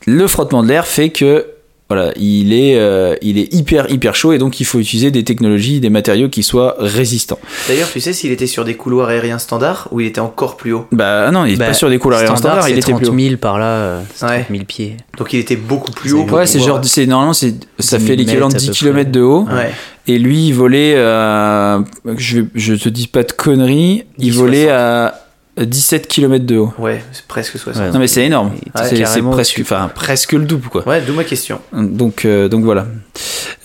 le 0.06 0.26
frottement 0.26 0.62
de 0.62 0.68
l'air 0.68 0.86
fait 0.86 1.10
que 1.10 1.46
Voilà, 1.90 2.12
il 2.16 2.54
est, 2.54 2.76
euh, 2.78 3.14
il 3.20 3.36
est 3.36 3.52
hyper 3.52 3.90
hyper 3.90 4.14
chaud 4.14 4.32
et 4.32 4.38
donc 4.38 4.58
il 4.58 4.64
faut 4.64 4.78
utiliser 4.78 5.10
des 5.10 5.22
technologies, 5.22 5.80
des 5.80 5.90
matériaux 5.90 6.30
qui 6.30 6.42
soient 6.42 6.76
résistants. 6.78 7.38
D'ailleurs, 7.68 7.90
tu 7.92 8.00
sais 8.00 8.14
s'il 8.14 8.32
était 8.32 8.46
sur 8.46 8.64
des 8.64 8.74
couloirs 8.74 9.10
aériens 9.10 9.38
standards 9.38 9.88
ou 9.92 10.00
il 10.00 10.06
était 10.06 10.20
encore 10.22 10.56
plus 10.56 10.72
haut? 10.72 10.86
Bah 10.92 11.30
non, 11.30 11.44
il 11.44 11.52
est 11.52 11.56
Bah, 11.56 11.66
pas 11.66 11.74
sur 11.74 11.90
des 11.90 11.98
couloirs 11.98 12.20
aériens 12.22 12.36
standards, 12.36 12.64
c'est 12.64 12.70
il 12.70 12.78
était 12.78 12.90
30 12.92 13.02
plus 13.02 13.10
haut. 13.10 13.18
000 13.18 13.36
par 13.36 13.58
là, 13.58 13.66
euh, 13.66 14.00
Ouais. 14.22 14.44
30 14.44 14.46
000 14.50 14.64
pieds. 14.64 14.96
Donc 15.18 15.34
il 15.34 15.40
était 15.40 15.56
beaucoup 15.56 15.92
plus 15.92 16.14
haut. 16.14 16.24
Ouais, 16.24 16.46
c'est 16.46 16.58
genre, 16.58 16.80
c'est 16.82 17.04
normalement 17.04 17.34
c'est, 17.34 17.54
ça 17.78 17.98
10 17.98 18.02
fait 18.06 18.16
000 18.16 18.18
l'équivalent 18.18 18.48
de 18.48 18.54
mètres 18.54 18.64
à 18.64 18.72
10 18.72 18.78
peu 18.78 18.86
km 18.86 18.94
près. 18.94 19.04
de 19.04 19.20
haut. 19.20 19.44
Ouais. 19.44 19.70
Et 20.06 20.18
lui, 20.18 20.46
il 20.48 20.52
volait, 20.54 20.94
euh, 20.96 21.80
je, 22.16 22.40
je 22.54 22.74
te 22.74 22.88
dis 22.88 23.08
pas 23.08 23.24
de 23.24 23.32
conneries, 23.32 24.04
il 24.18 24.30
10, 24.32 24.36
volait 24.38 24.64
60. 24.68 24.70
à 24.72 25.20
17 25.56 26.08
km 26.08 26.44
de 26.44 26.56
haut. 26.56 26.72
Ouais, 26.78 27.02
c'est 27.12 27.26
presque 27.26 27.58
60. 27.58 27.82
Ouais. 27.82 27.90
Non 27.92 27.98
mais 27.98 28.08
c'est 28.08 28.24
énorme. 28.24 28.52
C'est, 28.84 29.22
presque, 29.22 29.60
enfin 29.62 29.90
presque 29.94 30.32
le 30.32 30.44
double 30.44 30.68
quoi. 30.68 30.86
Ouais, 30.86 31.00
d'où 31.00 31.14
ma 31.14 31.24
question. 31.24 31.60
Donc, 31.72 32.24
euh, 32.24 32.48
donc 32.48 32.64
voilà. 32.64 32.86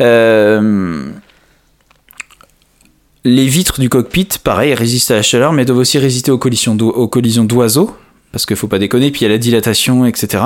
Euh, 0.01 1.09
les 3.25 3.47
vitres 3.47 3.79
du 3.79 3.89
cockpit, 3.89 4.27
pareil, 4.43 4.73
résistent 4.73 5.11
à 5.11 5.15
la 5.15 5.21
chaleur, 5.21 5.51
mais 5.53 5.65
doivent 5.65 5.79
aussi 5.79 5.97
résister 5.97 6.31
aux 6.31 6.37
collisions, 6.37 6.77
aux 6.77 7.07
collisions 7.07 7.43
d'oiseaux, 7.43 7.95
parce 8.31 8.45
qu'il 8.45 8.55
faut 8.55 8.67
pas 8.67 8.79
déconner, 8.79 9.11
puis 9.11 9.21
il 9.21 9.23
y 9.23 9.27
a 9.27 9.29
la 9.29 9.37
dilatation, 9.37 10.05
etc. 10.05 10.43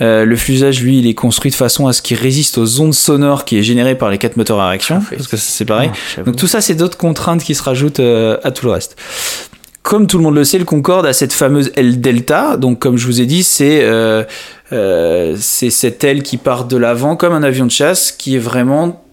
Euh, 0.00 0.24
le 0.24 0.36
fuselage, 0.36 0.82
lui, 0.82 0.98
il 0.98 1.06
est 1.06 1.14
construit 1.14 1.50
de 1.50 1.56
façon 1.56 1.86
à 1.86 1.92
ce 1.92 2.02
qu'il 2.02 2.16
résiste 2.16 2.58
aux 2.58 2.80
ondes 2.80 2.94
sonores 2.94 3.44
qui 3.44 3.58
est 3.58 3.62
générées 3.62 3.96
par 3.96 4.10
les 4.10 4.18
quatre 4.18 4.36
moteurs 4.36 4.60
à 4.60 4.68
réaction, 4.68 5.02
parce 5.08 5.28
que 5.28 5.36
c'est 5.36 5.64
pareil. 5.64 5.90
Ah. 6.16 6.22
Donc 6.22 6.36
tout 6.36 6.46
ça, 6.46 6.60
c'est 6.60 6.74
d'autres 6.74 6.98
contraintes 6.98 7.42
qui 7.44 7.54
se 7.54 7.62
rajoutent 7.62 8.00
euh, 8.00 8.38
à 8.42 8.50
tout 8.50 8.66
le 8.66 8.72
reste. 8.72 8.96
Comme 9.84 10.06
tout 10.06 10.16
le 10.16 10.24
monde 10.24 10.34
le 10.34 10.44
sait, 10.44 10.58
le 10.58 10.64
Concorde 10.64 11.04
a 11.04 11.12
cette 11.12 11.34
fameuse 11.34 11.70
aile 11.76 12.00
delta. 12.00 12.56
Donc, 12.56 12.78
comme 12.78 12.96
je 12.96 13.04
vous 13.04 13.20
ai 13.20 13.26
dit, 13.26 13.42
c'est 13.42 13.82
euh, 13.82 14.24
euh, 14.72 15.36
cette 15.38 16.02
aile 16.02 16.22
qui 16.22 16.38
part 16.38 16.64
de 16.64 16.78
l'avant 16.78 17.16
comme 17.16 17.34
un 17.34 17.42
avion 17.42 17.66
de 17.66 17.70
chasse, 17.70 18.10
qui 18.10 18.34
est 18.34 18.38
vraiment 18.38 19.04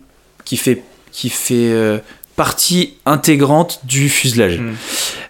qui 0.45 0.55
fait 0.55 0.81
qui 1.11 1.27
fait 1.27 1.73
euh, 1.73 1.97
partie 2.37 2.93
intégrante 3.05 3.81
du 3.83 4.07
fuselage. 4.07 4.59
Mm. 4.59 4.73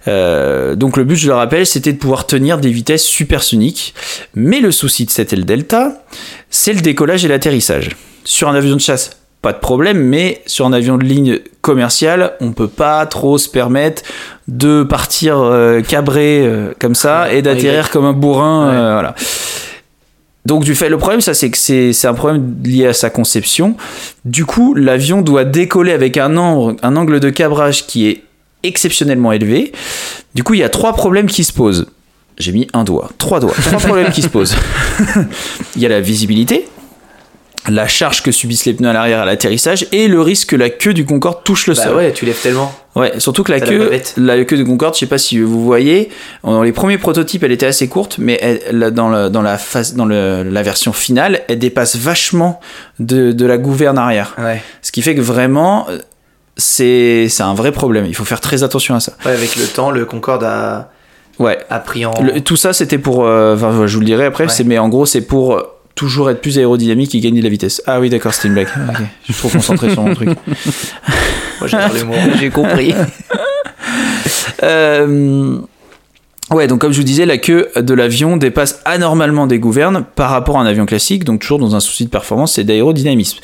Euh, 0.08 0.76
donc 0.76 0.96
le 0.96 1.06
but, 1.06 1.16
je 1.16 1.26
le 1.26 1.34
rappelle, 1.34 1.66
c'était 1.66 1.92
de 1.92 1.98
pouvoir 1.98 2.28
tenir 2.28 2.60
des 2.60 2.70
vitesses 2.70 3.04
supersoniques. 3.04 3.96
Mais 4.36 4.60
le 4.60 4.72
souci 4.72 5.06
de 5.06 5.10
cette 5.10 5.34
aile 5.34 5.46
delta, 5.46 6.06
c'est 6.52 6.74
le 6.74 6.82
décollage 6.82 7.26
et 7.26 7.28
l'atterrissage. 7.28 7.90
Sur 8.26 8.48
un 8.48 8.54
avion 8.54 8.76
de 8.76 8.82
chasse, 8.82 9.21
pas 9.42 9.54
de 9.54 9.60
problème, 9.60 10.04
mais 10.04 10.42
sur 10.46 10.66
un 10.68 10.74
avion 10.74 10.98
de 10.98 11.04
ligne 11.04 11.40
commerciale, 11.62 12.34
on 12.42 12.52
peut 12.52 12.68
pas 12.68 13.06
trop 13.08 13.38
se 13.38 13.50
permettre 13.50 14.04
de 14.48 14.84
partir 14.84 15.40
euh, 15.40 15.82
cabré 15.82 16.42
euh, 16.46 16.74
comme 16.80 16.94
ça 16.94 17.34
et 17.34 17.42
d'atterrir 17.42 17.90
comme 17.90 18.06
un 18.06 18.14
bourrin. 18.14 18.70
Ouais. 18.70 18.76
euh, 18.76 18.94
voilà. 18.94 19.16
Donc 20.46 20.64
du 20.64 20.76
fait, 20.76 20.90
le 20.90 20.98
problème, 20.98 21.22
ça, 21.22 21.34
c'est 21.34 21.50
que 21.50 21.58
c'est 21.58 21.94
c'est 21.94 22.08
un 22.08 22.14
problème 22.14 22.56
lié 22.64 22.88
à 22.88 22.94
sa 22.94 23.10
conception. 23.10 23.76
Du 24.26 24.46
coup, 24.46 24.74
l'avion 24.74 25.22
doit 25.22 25.46
décoller 25.46 25.92
avec 25.92 26.18
un 26.18 26.36
angle, 26.38 26.78
un 26.82 26.96
angle 26.96 27.20
de 27.20 27.30
cabrage 27.30 27.86
qui 27.88 28.08
est 28.08 28.24
exceptionnellement 28.64 29.32
élevé. 29.32 29.72
Du 30.36 30.44
coup, 30.44 30.54
il 30.54 30.60
y 30.60 30.64
a 30.64 30.70
trois 30.70 30.94
problèmes 30.94 31.28
qui 31.28 31.44
se 31.44 31.54
posent. 31.54 31.88
J'ai 32.38 32.52
mis 32.54 32.68
un 32.74 32.84
doigt, 32.84 33.10
trois 33.18 33.40
doigts, 33.40 33.54
trois 33.66 33.80
problèmes 33.88 34.12
qui 34.12 34.22
se 34.22 34.30
posent. 34.30 34.56
il 35.76 35.82
y 35.82 35.86
a 35.86 35.90
la 35.90 36.02
visibilité, 36.02 36.68
la 37.70 37.88
charge 37.88 38.24
que 38.24 38.32
subissent 38.32 38.66
les 38.66 38.74
pneus 38.74 38.90
à 38.90 38.94
l'arrière 38.94 39.20
à 39.20 39.26
l'atterrissage 39.26 39.86
et 39.92 40.08
le 40.08 40.20
risque 40.22 40.50
que 40.50 40.56
la 40.56 40.70
queue 40.72 40.94
du 40.94 41.06
Concorde 41.06 41.44
touche 41.44 41.68
le 41.68 41.76
Bah 41.76 41.84
sol. 41.84 41.96
ouais, 41.96 42.12
tu 42.12 42.26
lèves 42.26 42.42
tellement. 42.42 42.74
Ouais, 42.96 43.20
surtout 43.20 43.44
que 43.44 43.52
la 43.52 43.60
queue, 43.62 43.92
la, 44.18 44.44
queue 44.46 44.58
de 44.58 44.64
Concorde, 44.64 44.96
je 44.96 45.00
sais 45.02 45.06
pas 45.06 45.18
si 45.20 45.40
vous 45.40 45.64
voyez, 45.64 46.10
dans 46.44 46.64
les 46.64 46.72
premiers 46.72 46.98
prototypes, 46.98 47.44
elle 47.44 47.52
était 47.52 47.68
assez 47.68 47.88
courte, 47.88 48.16
mais 48.18 48.38
elle- 48.42 48.92
dans, 48.92 49.10
la, 49.10 49.30
dans, 49.30 49.42
la, 49.44 49.58
phase, 49.58 49.94
dans 49.96 50.06
le- 50.06 50.44
la 50.44 50.64
version 50.64 50.92
finale, 50.92 51.42
elle 51.48 51.60
dépasse 51.60 51.96
vachement 51.96 52.60
de, 53.00 53.32
de 53.32 53.46
la 53.46 53.58
gouverne 53.58 53.98
arrière. 53.98 54.36
Ouais. 54.40 54.62
Ce 54.82 54.92
qui 54.92 55.02
fait 55.04 55.14
que 55.16 55.22
vraiment, 55.22 55.88
euh, 55.90 56.00
c'est 56.58 57.30
un 57.40 57.54
vrai 57.54 57.72
problème. 57.72 58.06
Il 58.08 58.16
faut 58.16 58.26
faire 58.26 58.42
très 58.42 58.64
attention 58.64 58.96
à 58.96 59.00
ça. 59.00 59.14
Ouais, 59.26 59.32
avec 59.32 59.56
le 59.56 59.66
temps, 59.68 59.92
le 59.92 60.06
Concorde 60.06 60.44
a, 60.44 60.92
Ouais. 61.40 61.58
a 61.70 61.80
pris 61.80 62.06
en. 62.06 62.14
Le- 62.22 62.42
tout 62.42 62.56
ça, 62.58 62.74
c'était 62.74 62.98
pour. 62.98 63.26
euh, 63.26 63.56
Enfin, 63.56 63.88
je 63.88 63.94
vous 63.94 64.00
le 64.02 64.06
dirai 64.06 64.26
après, 64.26 64.46
Ouais. 64.48 64.64
mais 64.66 64.78
en 64.80 64.90
gros, 64.90 65.06
c'est 65.06 65.22
pour 65.22 65.56
euh, 65.56 65.64
toujours 66.02 66.32
être 66.32 66.42
plus 66.42 66.58
aérodynamique 66.58 67.14
et 67.14 67.20
gagner 67.20 67.42
de 67.42 67.44
la 67.44 67.50
vitesse. 67.52 67.80
Ah 67.86 68.00
oui, 68.00 68.10
d'accord, 68.10 68.34
c'était 68.34 68.48
une 68.48 68.56
blague. 68.56 68.70
Ok. 68.90 69.02
Je 69.28 69.34
suis 69.34 69.40
trop 69.40 69.50
concentré 69.50 69.92
sur 69.92 70.02
mon 70.02 70.16
truc. 70.16 70.30
Moi, 71.60 71.68
j'adore. 71.68 72.16
J'ai 72.40 72.50
compris. 72.50 72.94
Euh, 74.64 75.58
Ouais, 76.52 76.68
donc 76.68 76.80
comme 76.82 76.92
je 76.92 76.98
vous 76.98 77.06
disais, 77.06 77.26
la 77.26 77.38
queue 77.38 77.70
de 77.76 77.94
l'avion 77.94 78.38
dépasse 78.38 78.82
anormalement 78.86 79.48
des 79.48 79.58
gouvernes 79.58 80.06
par 80.16 80.30
rapport 80.30 80.58
à 80.60 80.62
un 80.62 80.66
avion 80.66 80.86
classique, 80.86 81.24
donc 81.24 81.42
toujours 81.42 81.60
dans 81.60 81.76
un 81.76 81.80
souci 81.80 82.06
de 82.06 82.10
performance 82.10 82.60
et 82.60 82.64
d'aérodynamisme. 82.64 83.40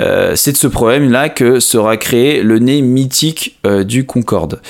Euh, 0.00 0.34
c'est 0.34 0.52
de 0.52 0.56
ce 0.56 0.66
problème-là 0.66 1.28
que 1.28 1.60
sera 1.60 1.96
créé 1.96 2.42
le 2.42 2.58
nez 2.58 2.80
mythique 2.80 3.58
euh, 3.66 3.84
du 3.84 4.04
Concorde. 4.06 4.60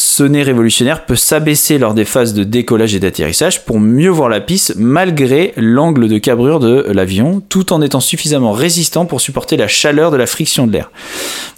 Ce 0.00 0.22
nez 0.22 0.44
révolutionnaire 0.44 1.06
peut 1.06 1.16
s'abaisser 1.16 1.76
lors 1.76 1.92
des 1.92 2.04
phases 2.04 2.32
de 2.32 2.44
décollage 2.44 2.94
et 2.94 3.00
d'atterrissage 3.00 3.64
pour 3.64 3.80
mieux 3.80 4.10
voir 4.10 4.28
la 4.28 4.40
piste 4.40 4.74
malgré 4.76 5.52
l'angle 5.56 6.06
de 6.06 6.18
cabrure 6.18 6.60
de 6.60 6.86
l'avion, 6.92 7.40
tout 7.48 7.72
en 7.72 7.82
étant 7.82 7.98
suffisamment 7.98 8.52
résistant 8.52 9.06
pour 9.06 9.20
supporter 9.20 9.56
la 9.56 9.66
chaleur 9.66 10.12
de 10.12 10.16
la 10.16 10.26
friction 10.26 10.68
de 10.68 10.72
l'air. 10.72 10.92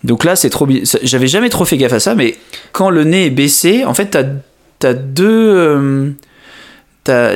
Donc 0.04 0.24
là, 0.24 0.36
c'est 0.36 0.48
trop. 0.48 0.66
J'avais 1.02 1.26
jamais 1.26 1.50
trop 1.50 1.66
fait 1.66 1.76
gaffe 1.76 1.92
à 1.92 2.00
ça, 2.00 2.14
mais 2.14 2.38
quand 2.72 2.88
le 2.88 3.04
nez 3.04 3.26
est 3.26 3.30
baissé, 3.30 3.84
en 3.84 3.92
fait, 3.92 4.06
t'as 4.06 4.88
as 4.88 4.94
deux. 4.94 5.28
euh, 5.28 6.10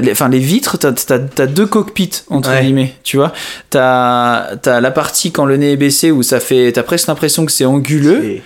les- 0.01 0.12
Enfin, 0.12 0.31
les 0.31 0.39
vitres, 0.39 0.78
t'as 0.78 0.94
as, 1.14 1.47
deux 1.47 1.66
cockpits, 1.66 2.22
entre 2.31 2.48
Ouais. 2.51 2.62
guillemets, 2.62 2.94
tu 3.05 3.18
vois. 3.18 3.35
T'as 3.68 4.56
as 4.64 4.81
la 4.81 4.90
partie 4.90 5.32
quand 5.32 5.44
le 5.44 5.59
nez 5.59 5.72
est 5.72 5.76
baissé 5.76 6.10
où 6.10 6.22
ça 6.22 6.40
fait. 6.40 6.72
T'as 6.72 6.82
presque 6.82 7.09
l'impression 7.09 7.44
que 7.44 7.52
c'est 7.52 7.66
anguleux. 7.66 8.39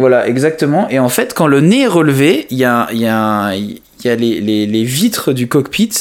Voilà, 0.00 0.26
exactement. 0.26 0.88
Et 0.90 0.98
en 0.98 1.08
fait, 1.08 1.34
quand 1.34 1.46
le 1.46 1.60
nez 1.60 1.82
est 1.82 1.86
relevé, 1.86 2.46
il 2.50 2.58
y 2.58 2.64
a, 2.64 2.88
il 2.92 2.98
y 2.98 3.06
a, 3.06 3.54
y 3.54 4.08
a 4.08 4.14
les, 4.16 4.40
les- 4.40 4.66
les 4.66 4.84
vitres 4.84 5.32
du 5.32 5.46
cockpit, 5.46 5.92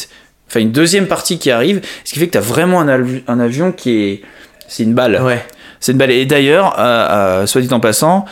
enfin 0.48 0.60
une 0.62 0.72
deuxième 0.72 1.06
partie 1.08 1.38
qui 1.38 1.52
arrive, 1.52 1.82
ce 2.04 2.14
qui 2.14 2.20
fait 2.20 2.28
que 2.28 2.32
tu 2.32 2.38
as 2.38 2.42
vraiment 2.42 2.80
un, 2.82 2.88
avi- 2.88 3.22
un 3.28 3.40
avion 3.40 3.72
qui 3.72 3.92
est. 4.04 4.22
C'est 4.68 4.84
une 4.84 4.94
balle. 4.94 5.22
Ouais. 5.24 5.46
C'est 5.80 5.92
une 5.94 5.98
balle. 5.98 6.12
Et 6.12 6.26
d'ailleurs, 6.26 6.76
euh, 6.80 6.84
euh, 7.42 7.46
soit 7.46 7.62
dit 7.62 7.74
en 7.74 7.80
passant, 7.80 8.26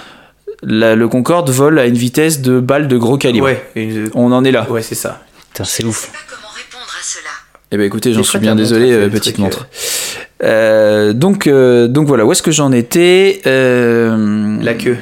la- 0.64 0.96
le 0.96 1.08
Concorde 1.08 1.50
vole 1.50 1.78
à 1.80 1.86
une 1.86 1.96
vitesse 1.98 2.42
de 2.42 2.60
balle 2.60 2.88
de 2.88 2.98
gros 2.98 3.18
calibre. 3.18 3.46
Ouais, 3.46 3.62
une- 3.76 4.10
On 4.16 4.32
en 4.32 4.44
est 4.44 4.52
là. 4.52 4.66
ouais 4.70 4.82
c'est 4.82 4.96
ça. 4.96 5.22
Putain, 5.54 5.64
c'est 5.66 5.84
ouf. 5.84 6.12
pas 6.12 6.18
comment 6.30 6.48
répondre 6.56 6.86
à 7.00 7.04
cela. 7.04 7.30
Eh 7.72 7.78
ben 7.78 7.84
écoutez, 7.86 8.14
j'en 8.14 8.24
suis 8.24 8.40
bien 8.40 8.52
montre, 8.52 8.62
désolé, 8.64 8.92
euh, 8.92 9.10
petite 9.10 9.38
montre. 9.40 9.68
Euh, 10.44 11.14
donc, 11.14 11.48
euh, 11.48 11.88
donc 11.88 12.08
voilà, 12.08 12.26
où 12.26 12.32
est-ce 12.32 12.44
que 12.44 12.52
j'en 12.52 12.72
étais? 12.72 13.42
Euh, 13.46 14.58
La 14.62 14.74
queue. 14.76 14.98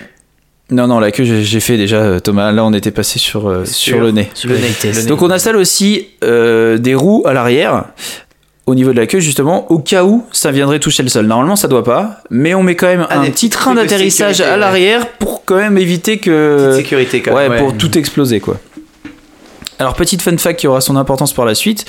Non, 0.72 0.88
non, 0.88 1.00
la 1.00 1.12
queue, 1.12 1.24
j'ai 1.24 1.60
fait 1.60 1.78
déjà, 1.78 1.98
euh, 1.98 2.20
Thomas. 2.20 2.52
Là, 2.52 2.66
on 2.66 2.74
était 2.74 2.90
passé 2.92 3.20
sur, 3.20 3.48
euh, 3.48 3.66
sur 3.66 3.96
Sur- 3.96 4.00
le 4.00 4.12
nez. 4.12 4.30
Sur 4.34 4.50
le 4.50 4.58
nez. 4.58 5.04
Donc, 5.08 5.22
on 5.22 5.30
installe 5.30 5.58
aussi 5.58 6.08
euh, 6.24 6.78
des 6.80 6.96
roues 6.96 7.24
à 7.28 7.34
l'arrière, 7.34 7.86
au 8.66 8.74
niveau 8.74 8.92
de 8.92 8.98
la 8.98 9.06
queue, 9.06 9.20
justement, 9.20 9.72
au 9.72 9.78
cas 9.78 10.04
où 10.04 10.26
ça 10.32 10.50
viendrait 10.52 10.80
toucher 10.80 11.04
le 11.04 11.10
sol. 11.10 11.28
Normalement, 11.28 11.56
ça 11.56 11.68
doit 11.68 11.84
pas, 11.84 12.18
mais 12.32 12.56
on 12.56 12.64
met 12.64 12.76
quand 12.76 12.88
même 12.88 13.06
Ah, 13.12 13.20
un 13.20 13.22
des 13.22 13.28
petit 13.30 13.48
petits 13.48 13.50
train 13.52 13.76
d'atterrissage 13.76 14.42
à 14.42 14.54
ouais. 14.54 14.58
l'arrière 14.58 15.08
pour 15.20 15.46
quand 15.46 15.58
même 15.58 15.78
éviter 15.78 16.18
que. 16.18 16.70
Petite 16.70 16.78
sécurité 16.84 17.22
quand 17.22 17.36
ouais, 17.36 17.48
même. 17.48 17.60
pour 17.60 17.78
tout 17.78 17.96
exploser, 17.96 18.40
quoi. 18.40 18.58
Alors, 19.78 19.94
petite 19.94 20.22
fun 20.24 20.36
fact 20.38 20.60
qui 20.62 20.68
aura 20.68 20.82
son 20.82 20.96
importance 20.96 21.34
par 21.34 21.46
la 21.46 21.54
suite 21.54 21.86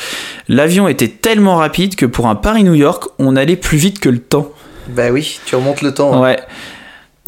l'avion 0.48 0.88
était 0.88 1.08
tellement 1.08 1.54
rapide 1.56 1.94
que 1.94 2.04
pour 2.04 2.26
un 2.26 2.34
Paris-New 2.34 2.74
York, 2.74 3.04
on 3.20 3.36
allait 3.36 3.56
plus 3.56 3.78
vite 3.78 4.00
que 4.00 4.08
le 4.08 4.18
temps. 4.18 4.50
Bah 4.88 5.10
oui, 5.12 5.38
tu 5.46 5.54
remontes 5.56 5.82
le 5.82 5.94
temps. 5.94 6.12
hein. 6.14 6.20
Ouais. 6.20 6.38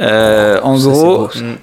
Euh, 0.00 0.60
en 0.62 0.78
Ça, 0.78 0.88
gros, 0.88 1.18
beau, 1.18 1.30
ça. 1.32 1.40
Mm. 1.40 1.56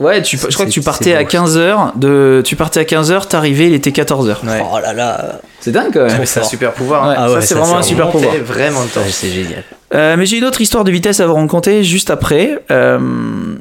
Ouais, 0.00 0.22
tu, 0.22 0.36
je 0.36 0.52
crois 0.54 0.66
que 0.66 0.70
tu 0.72 0.80
partais 0.80 1.14
à 1.14 1.22
beau. 1.22 1.30
15h, 1.30 1.96
de, 1.96 2.42
tu 2.44 2.56
partais 2.56 2.80
à 2.80 2.82
15h, 2.82 3.28
t'arrivais, 3.28 3.68
il 3.68 3.74
était 3.74 3.90
14h. 3.90 4.44
Ouais. 4.44 4.60
Oh 4.72 4.78
là 4.82 4.92
là. 4.92 5.38
C'est 5.60 5.70
dingue 5.70 5.92
quand 5.92 6.04
même. 6.06 6.26
C'est 6.26 6.40
un 6.40 6.44
super 6.44 6.72
pouvoir. 6.72 7.04
hein. 7.04 7.10
Ouais. 7.10 7.14
Ah 7.16 7.28
ça, 7.28 7.40
c'est 7.42 7.54
vraiment 7.54 7.78
un 7.78 7.82
super 7.82 8.10
pouvoir. 8.10 8.34
Vraiment 8.44 8.82
le 8.82 8.88
temps. 8.88 9.00
C'est 9.08 9.30
génial. 9.30 9.62
Euh, 9.94 10.16
mais 10.18 10.26
j'ai 10.26 10.38
une 10.38 10.44
autre 10.44 10.60
histoire 10.60 10.82
de 10.82 10.90
vitesse 10.90 11.20
à 11.20 11.26
vous 11.28 11.34
raconter 11.34 11.84
juste 11.84 12.10
après. 12.10 12.58
Euh, 12.72 12.98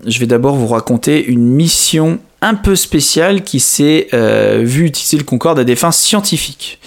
je 0.08 0.20
vais 0.20 0.26
d'abord 0.26 0.56
vous 0.56 0.66
raconter 0.68 1.24
une 1.24 1.46
mission 1.48 2.18
un 2.42 2.56
peu 2.56 2.76
spéciale 2.76 3.44
qui 3.44 3.60
s'est 3.60 4.08
euh, 4.16 4.62
vue 4.64 4.86
utiliser 4.88 5.18
le 5.18 5.24
Concorde 5.24 5.60
à 5.60 5.64
des 5.64 5.76
fins 5.76 5.92
scientifiques. 5.92 6.80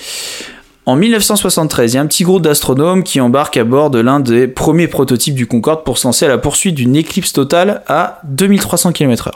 En 0.88 0.94
1973, 0.94 1.92
il 1.92 1.96
y 1.96 1.98
a 1.98 2.00
un 2.00 2.06
petit 2.06 2.22
groupe 2.22 2.42
d'astronomes 2.42 3.02
qui 3.02 3.20
embarquent 3.20 3.56
à 3.56 3.64
bord 3.64 3.90
de 3.90 3.98
l'un 3.98 4.20
des 4.20 4.46
premiers 4.46 4.86
prototypes 4.86 5.34
du 5.34 5.48
Concorde 5.48 5.82
pour 5.82 5.98
se 5.98 6.24
à 6.24 6.28
la 6.28 6.38
poursuite 6.38 6.76
d'une 6.76 6.94
éclipse 6.94 7.32
totale 7.32 7.82
à 7.88 8.20
2300 8.22 8.92
km/h. 8.92 9.32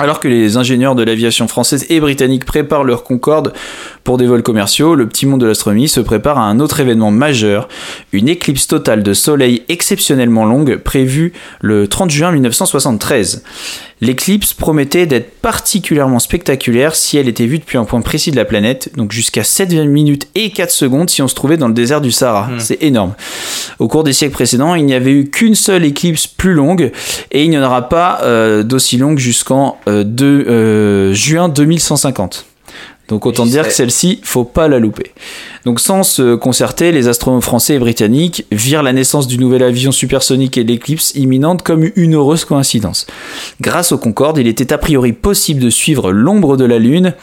Alors 0.00 0.18
que 0.18 0.26
les 0.26 0.56
ingénieurs 0.56 0.96
de 0.96 1.04
l'aviation 1.04 1.46
française 1.46 1.86
et 1.90 2.00
britannique 2.00 2.44
préparent 2.44 2.82
leur 2.82 3.04
Concorde 3.04 3.52
pour 4.02 4.16
des 4.16 4.26
vols 4.26 4.42
commerciaux, 4.42 4.96
le 4.96 5.06
petit 5.06 5.26
monde 5.26 5.42
de 5.42 5.46
l'astronomie 5.46 5.86
se 5.86 6.00
prépare 6.00 6.38
à 6.38 6.46
un 6.46 6.58
autre 6.58 6.80
événement 6.80 7.12
majeur, 7.12 7.68
une 8.10 8.28
éclipse 8.28 8.66
totale 8.66 9.04
de 9.04 9.14
soleil 9.14 9.62
exceptionnellement 9.68 10.44
longue 10.44 10.78
prévue 10.78 11.34
le 11.60 11.86
30 11.86 12.10
juin 12.10 12.32
1973. 12.32 13.44
L'éclipse 14.02 14.52
promettait 14.52 15.06
d'être 15.06 15.30
particulièrement 15.40 16.18
spectaculaire 16.18 16.96
si 16.96 17.18
elle 17.18 17.28
était 17.28 17.46
vue 17.46 17.60
depuis 17.60 17.78
un 17.78 17.84
point 17.84 18.00
précis 18.00 18.32
de 18.32 18.36
la 18.36 18.44
planète, 18.44 18.90
donc 18.96 19.12
jusqu'à 19.12 19.44
7 19.44 19.70
minutes 19.86 20.26
et 20.34 20.50
4 20.50 20.72
secondes 20.72 21.08
si 21.08 21.22
on 21.22 21.28
se 21.28 21.36
trouvait 21.36 21.56
dans 21.56 21.68
le 21.68 21.72
désert 21.74 22.00
du 22.00 22.10
Sahara. 22.10 22.50
C'est 22.58 22.82
énorme. 22.82 23.14
Au 23.78 23.86
cours 23.86 24.02
des 24.02 24.12
siècles 24.12 24.34
précédents, 24.34 24.74
il 24.74 24.84
n'y 24.86 24.94
avait 24.94 25.12
eu 25.12 25.30
qu'une 25.30 25.54
seule 25.54 25.84
éclipse 25.84 26.26
plus 26.26 26.52
longue 26.52 26.90
et 27.30 27.44
il 27.44 27.50
n'y 27.50 27.56
en 27.58 27.62
aura 27.62 27.88
pas 27.88 28.18
euh, 28.24 28.64
d'aussi 28.64 28.96
longue 28.98 29.20
jusqu'en 29.20 29.78
euh, 29.88 30.02
deux- 30.02 30.46
euh, 30.48 31.12
juin 31.14 31.48
2150. 31.48 32.46
Donc 33.08 33.26
autant 33.26 33.44
dire 33.44 33.66
que 33.66 33.74
celle-ci, 33.74 34.20
faut 34.22 34.44
pas 34.44 34.68
la 34.68 34.78
louper. 34.78 35.10
Donc 35.64 35.80
sans 35.80 36.02
se 36.02 36.34
concerter, 36.34 36.92
les 36.92 37.08
astronomes 37.08 37.42
français 37.42 37.74
et 37.74 37.78
britanniques 37.78 38.46
virent 38.50 38.82
la 38.82 38.92
naissance 38.92 39.26
du 39.26 39.38
nouvel 39.38 39.62
avion 39.62 39.92
supersonique 39.92 40.56
et 40.56 40.64
l'éclipse 40.64 41.12
imminente 41.14 41.62
comme 41.62 41.90
une 41.96 42.14
heureuse 42.14 42.44
coïncidence. 42.44 43.06
Grâce 43.60 43.92
au 43.92 43.98
Concorde, 43.98 44.38
il 44.38 44.46
était 44.46 44.72
a 44.72 44.78
priori 44.78 45.12
possible 45.12 45.60
de 45.60 45.70
suivre 45.70 46.12
l'ombre 46.12 46.56
de 46.56 46.64
la 46.64 46.78
Lune 46.78 47.14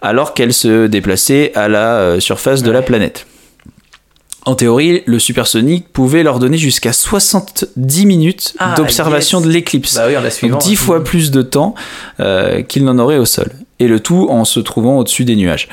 alors 0.00 0.34
qu'elle 0.34 0.52
se 0.54 0.86
déplaçait 0.86 1.52
à 1.54 1.68
la 1.68 1.96
euh, 1.96 2.20
surface 2.20 2.62
de 2.62 2.70
la 2.70 2.82
planète. 2.82 3.26
En 4.44 4.56
théorie, 4.56 5.02
le 5.06 5.20
supersonique 5.20 5.92
pouvait 5.92 6.24
leur 6.24 6.40
donner 6.40 6.58
jusqu'à 6.58 6.92
70 6.92 8.06
minutes 8.06 8.54
Ah, 8.58 8.74
d'observation 8.76 9.38
yes. 9.38 9.46
de 9.46 9.52
l'éclipse. 9.52 9.94
Bah 9.94 10.06
oui, 10.08 10.16
en 10.16 10.20
la 10.20 10.30
suivant. 10.30 10.56
Donc 10.58 10.62
10 10.66 10.76
fois 10.76 11.04
plus 11.04 11.30
de 11.30 11.42
temps 11.42 11.76
euh, 12.18 12.62
qu'il 12.62 12.84
n'en 12.84 12.98
aurait 12.98 13.18
au 13.18 13.24
sol. 13.24 13.50
Et 13.82 13.88
le 13.88 13.98
tout 13.98 14.28
en 14.30 14.44
se 14.44 14.60
trouvant 14.60 14.98
au-dessus 14.98 15.24
des 15.24 15.34
nuages. 15.34 15.68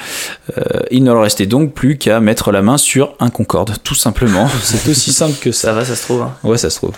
Euh, 0.57 0.61
il 0.89 1.03
ne 1.03 1.11
leur 1.11 1.21
restait 1.21 1.45
donc 1.45 1.73
plus 1.73 1.97
qu'à 1.99 2.19
mettre 2.19 2.51
la 2.51 2.63
main 2.63 2.77
sur 2.79 3.13
un 3.19 3.29
Concorde, 3.29 3.75
tout 3.83 3.93
simplement. 3.93 4.49
C'est 4.63 4.89
aussi 4.89 5.13
simple 5.13 5.35
que 5.39 5.51
ça. 5.51 5.67
Ça 5.67 5.73
va, 5.73 5.85
ça 5.85 5.95
se 5.95 6.03
trouve. 6.05 6.23
hein. 6.23 6.33
Ouais, 6.43 6.57
ça 6.57 6.71
se 6.71 6.77
trouve. 6.77 6.93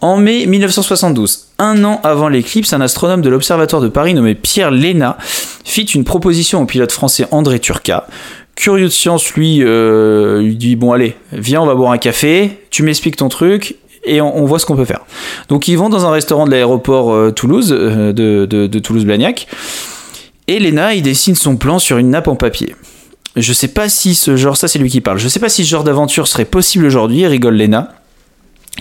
En 0.00 0.16
mai 0.16 0.46
1972, 0.46 1.48
un 1.58 1.84
an 1.84 2.00
avant 2.02 2.28
l'éclipse, 2.28 2.72
un 2.72 2.80
astronome 2.80 3.20
de 3.20 3.28
l'Observatoire 3.28 3.82
de 3.82 3.88
Paris 3.88 4.14
nommé 4.14 4.34
Pierre 4.34 4.70
Léna 4.70 5.18
fit 5.64 5.82
une 5.84 6.04
proposition 6.04 6.62
au 6.62 6.64
pilote 6.64 6.92
français 6.92 7.26
André 7.30 7.60
Turca. 7.60 8.06
Curieux 8.54 8.86
de 8.86 8.90
science, 8.90 9.32
lui, 9.34 9.58
euh, 9.62 10.40
lui 10.40 10.56
dit 10.56 10.76
Bon, 10.76 10.92
allez, 10.92 11.14
viens, 11.32 11.60
on 11.60 11.66
va 11.66 11.74
boire 11.74 11.92
un 11.92 11.98
café, 11.98 12.58
tu 12.70 12.82
m'expliques 12.82 13.16
ton 13.16 13.28
truc. 13.28 13.76
Et 14.04 14.20
on, 14.20 14.36
on 14.36 14.44
voit 14.46 14.58
ce 14.58 14.66
qu'on 14.66 14.74
peut 14.74 14.84
faire. 14.84 15.02
Donc 15.48 15.68
ils 15.68 15.78
vont 15.78 15.88
dans 15.88 16.04
un 16.06 16.10
restaurant 16.10 16.44
de 16.46 16.50
l'aéroport 16.50 17.12
euh, 17.12 17.30
Toulouse, 17.30 17.72
euh, 17.72 18.12
de, 18.12 18.46
de- 18.46 18.66
de 18.66 18.78
Toulouse-Blagnac, 18.80 19.46
et 20.48 20.58
Léna, 20.58 20.94
il 20.94 21.02
dessine 21.02 21.34
son 21.34 21.56
plan 21.56 21.78
sur 21.78 21.98
une 21.98 22.10
nappe 22.10 22.28
en 22.28 22.36
papier. 22.36 22.74
Je 23.36 23.52
sais 23.52 23.68
pas 23.68 23.88
si 23.88 24.14
ce 24.14 24.36
genre, 24.36 24.56
ça 24.56 24.68
c'est 24.68 24.78
lui 24.78 24.90
qui 24.90 25.00
parle, 25.00 25.18
je 25.18 25.28
sais 25.28 25.40
pas 25.40 25.48
si 25.48 25.64
ce 25.64 25.70
genre 25.70 25.84
d'aventure 25.84 26.28
serait 26.28 26.44
possible 26.44 26.84
aujourd'hui, 26.84 27.26
rigole 27.26 27.54
Léna, 27.54 27.94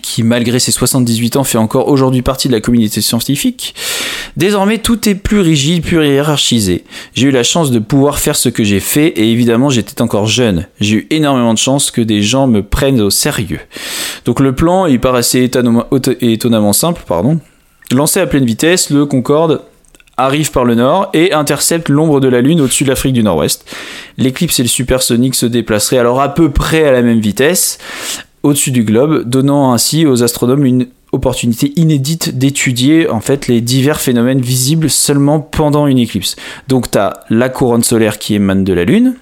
qui 0.02 0.24
malgré 0.24 0.60
ses 0.60 0.72
78 0.72 1.38
ans 1.38 1.44
fait 1.44 1.58
encore 1.58 1.88
aujourd'hui 1.88 2.22
partie 2.22 2.48
de 2.48 2.54
la 2.54 2.62
communauté 2.62 3.00
scientifique. 3.02 3.76
Désormais 4.38 4.78
tout 4.78 5.08
est 5.08 5.16
plus 5.16 5.42
rigide, 5.42 5.84
plus 5.84 6.06
hiérarchisé. 6.06 6.84
J'ai 7.14 7.28
eu 7.28 7.32
la 7.32 7.44
chance 7.44 7.72
de 7.72 7.80
pouvoir 7.80 8.20
faire 8.20 8.36
ce 8.36 8.50
que 8.50 8.64
j'ai 8.64 8.80
fait 8.80 9.08
et 9.08 9.32
évidemment 9.32 9.70
j'étais 9.70 10.02
encore 10.02 10.26
jeune. 10.26 10.68
J'ai 10.80 10.96
eu 10.96 11.08
énormément 11.10 11.54
de 11.54 11.60
chance 11.60 11.92
que 11.92 12.02
des 12.02 12.22
gens 12.22 12.48
me 12.48 12.64
prennent 12.64 13.02
au 13.02 13.10
sérieux. 13.10 13.60
Donc 14.26 14.40
le 14.40 14.54
plan, 14.54 14.86
il 14.86 15.00
paraissait 15.00 15.44
étonnamment 15.44 16.74
simple, 16.74 17.04
pardon. 17.08 17.40
Lancé 17.92 18.20
à 18.22 18.28
pleine 18.28 18.46
vitesse, 18.46 18.90
le 18.90 19.06
Concorde 19.06 19.62
arrive 20.24 20.52
par 20.52 20.66
le 20.66 20.76
nord 20.76 21.10
et 21.14 21.34
intercepte 21.34 21.90
l'ombre 21.90 22.20
de 22.20 22.28
la 22.28 22.42
Lune 22.42 22.62
au-dessus 22.62 22.84
de 22.84 22.90
l'Afrique 22.90 23.14
du 23.14 23.24
Nord-Ouest. 23.24 23.66
L'éclipse 24.18 24.60
et 24.60 24.64
le 24.64 24.70
supersonique 24.70 25.36
se 25.36 25.46
déplaceraient 25.46 25.98
alors 25.98 26.22
à 26.22 26.34
peu 26.34 26.52
près 26.52 26.86
à 26.86 26.92
la 26.92 27.02
même 27.02 27.20
vitesse 27.20 27.78
au-dessus 28.44 28.72
du 28.72 28.84
globe, 28.84 29.24
donnant 29.30 29.74
ainsi 29.74 30.06
aux 30.06 30.24
astronomes 30.24 30.66
une 30.66 30.88
opportunité 31.12 31.74
inédite 31.76 32.38
d'étudier 32.38 33.10
en 33.10 33.20
fait 33.20 33.48
les 33.48 33.62
divers 33.62 34.00
phénomènes 34.00 34.42
visibles 34.42 34.90
seulement 34.90 35.40
pendant 35.40 35.88
une 35.88 35.98
éclipse. 35.98 36.36
Donc 36.68 36.90
tu 36.90 36.98
as 36.98 37.22
la 37.30 37.50
couronne 37.50 37.84
solaire 37.84 38.18
qui 38.18 38.36
émane 38.36 38.64
de 38.64 38.74
la 38.74 38.86
Lune, 38.86 39.16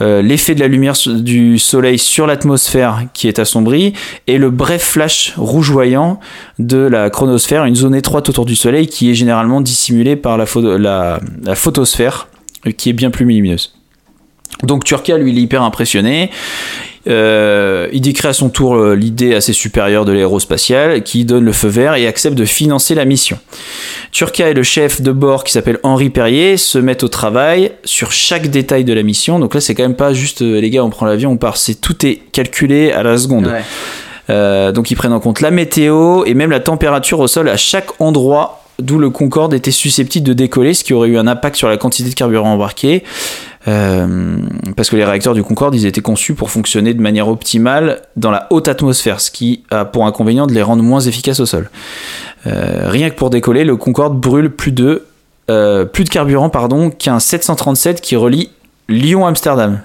euh, 0.00 0.20
l'effet 0.20 0.54
de 0.54 0.60
la 0.60 0.68
lumière 0.68 0.94
du 1.06 1.58
Soleil 1.58 1.98
sur 1.98 2.26
l'atmosphère 2.26 3.04
qui 3.14 3.28
est 3.28 3.38
assombrie, 3.38 3.92
et 4.26 4.38
le 4.38 4.50
bref 4.50 4.82
flash 4.82 5.34
rougeoyant 5.36 6.18
de 6.58 6.78
la 6.78 7.08
chronosphère, 7.10 7.64
une 7.64 7.76
zone 7.76 7.94
étroite 7.94 8.28
autour 8.28 8.44
du 8.44 8.56
Soleil 8.56 8.88
qui 8.88 9.10
est 9.10 9.14
généralement 9.14 9.60
dissimulée 9.60 10.16
par 10.16 10.36
la, 10.38 10.44
photo- 10.44 10.76
la 10.76 11.20
photosphère, 11.54 12.28
euh, 12.66 12.72
qui 12.72 12.90
est 12.90 12.94
bien 12.94 13.10
plus 13.10 13.24
lumineuse. 13.24 13.74
Donc 14.64 14.84
Turca, 14.84 15.16
lui, 15.18 15.32
il 15.32 15.38
est 15.38 15.42
hyper 15.42 15.62
impressionné. 15.62 16.30
Euh, 17.08 17.88
il 17.92 18.00
décrit 18.00 18.28
à 18.28 18.32
son 18.32 18.48
tour 18.48 18.76
euh, 18.76 18.94
l'idée 18.94 19.34
assez 19.34 19.52
supérieure 19.52 20.04
de 20.04 20.12
l'aérospatiale 20.12 21.02
qui 21.02 21.24
donne 21.24 21.44
le 21.44 21.52
feu 21.52 21.68
vert 21.68 21.94
et 21.96 22.06
accepte 22.06 22.36
de 22.36 22.44
financer 22.44 22.94
la 22.94 23.04
mission. 23.04 23.38
Turca 24.12 24.48
et 24.48 24.54
le 24.54 24.62
chef 24.62 25.02
de 25.02 25.10
bord 25.10 25.42
qui 25.42 25.52
s'appelle 25.52 25.78
Henri 25.82 26.10
Perrier 26.10 26.56
se 26.56 26.78
mettent 26.78 27.02
au 27.02 27.08
travail 27.08 27.72
sur 27.84 28.12
chaque 28.12 28.48
détail 28.48 28.84
de 28.84 28.92
la 28.92 29.02
mission. 29.02 29.40
Donc 29.40 29.54
là, 29.54 29.60
c'est 29.60 29.74
quand 29.74 29.82
même 29.82 29.96
pas 29.96 30.12
juste 30.12 30.42
euh, 30.42 30.60
les 30.60 30.70
gars, 30.70 30.84
on 30.84 30.90
prend 30.90 31.06
l'avion, 31.06 31.32
on 31.32 31.36
part. 31.36 31.56
C'est 31.56 31.74
tout 31.74 32.06
est 32.06 32.20
calculé 32.30 32.92
à 32.92 33.02
la 33.02 33.18
seconde. 33.18 33.46
Ouais. 33.46 33.62
Euh, 34.30 34.70
donc 34.70 34.90
ils 34.90 34.94
prennent 34.94 35.12
en 35.12 35.20
compte 35.20 35.40
la 35.40 35.50
météo 35.50 36.24
et 36.24 36.34
même 36.34 36.50
la 36.50 36.60
température 36.60 37.18
au 37.18 37.26
sol 37.26 37.48
à 37.48 37.56
chaque 37.56 38.00
endroit 38.00 38.62
d'où 38.78 38.98
le 38.98 39.10
Concorde 39.10 39.54
était 39.54 39.70
susceptible 39.70 40.26
de 40.26 40.32
décoller, 40.32 40.74
ce 40.74 40.84
qui 40.84 40.94
aurait 40.94 41.08
eu 41.08 41.18
un 41.18 41.26
impact 41.26 41.56
sur 41.56 41.68
la 41.68 41.76
quantité 41.76 42.08
de 42.08 42.14
carburant 42.14 42.52
embarqué. 42.52 43.04
Euh, 43.68 44.38
parce 44.76 44.90
que 44.90 44.96
les 44.96 45.04
réacteurs 45.04 45.34
du 45.34 45.42
Concorde, 45.42 45.74
ils 45.74 45.86
étaient 45.86 46.00
conçus 46.00 46.34
pour 46.34 46.50
fonctionner 46.50 46.94
de 46.94 47.00
manière 47.00 47.28
optimale 47.28 48.02
dans 48.16 48.30
la 48.30 48.48
haute 48.50 48.68
atmosphère, 48.68 49.20
ce 49.20 49.30
qui 49.30 49.62
a 49.70 49.84
pour 49.84 50.06
inconvénient 50.06 50.46
de 50.46 50.52
les 50.52 50.62
rendre 50.62 50.82
moins 50.82 51.00
efficaces 51.00 51.40
au 51.40 51.46
sol. 51.46 51.70
Euh, 52.46 52.88
rien 52.88 53.10
que 53.10 53.14
pour 53.14 53.30
décoller, 53.30 53.64
le 53.64 53.76
Concorde 53.76 54.18
brûle 54.18 54.50
plus 54.50 54.72
de, 54.72 55.04
euh, 55.50 55.84
plus 55.84 56.04
de 56.04 56.08
carburant 56.08 56.48
pardon, 56.48 56.90
qu'un 56.90 57.20
737 57.20 58.00
qui 58.00 58.16
relie 58.16 58.50
Lyon-Amsterdam. 58.88 59.80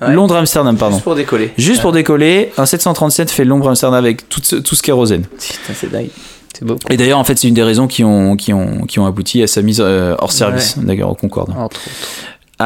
Ouais. 0.00 0.12
Londres-Amsterdam, 0.12 0.76
pardon. 0.76 0.96
Juste 0.96 1.04
pour 1.04 1.14
décoller. 1.14 1.52
Juste 1.56 1.82
pour 1.82 1.92
décoller, 1.92 2.52
un 2.58 2.66
737 2.66 3.30
fait 3.30 3.44
Londres-Amsterdam 3.44 3.96
avec 3.96 4.28
tout 4.28 4.40
ce, 4.42 4.56
tout 4.56 4.74
ce 4.74 4.82
kérosène. 4.82 5.22
Putain, 5.22 5.72
c'est 5.72 5.90
dingue. 5.90 6.08
C'est 6.52 6.64
beau. 6.64 6.76
Et 6.90 6.96
d'ailleurs, 6.96 7.18
en 7.18 7.24
fait, 7.24 7.38
c'est 7.38 7.48
une 7.48 7.54
des 7.54 7.62
raisons 7.62 7.86
qui 7.86 8.02
ont, 8.02 8.36
qui 8.36 8.52
ont, 8.52 8.82
qui 8.82 8.98
ont 8.98 9.06
abouti 9.06 9.42
à 9.42 9.46
sa 9.46 9.62
mise 9.62 9.80
euh, 9.80 10.16
hors 10.18 10.32
service, 10.32 10.78
d'ailleurs, 10.78 11.10
au 11.10 11.14
Concorde. 11.14 11.50
Entre 11.50 11.62
autres. 11.64 11.80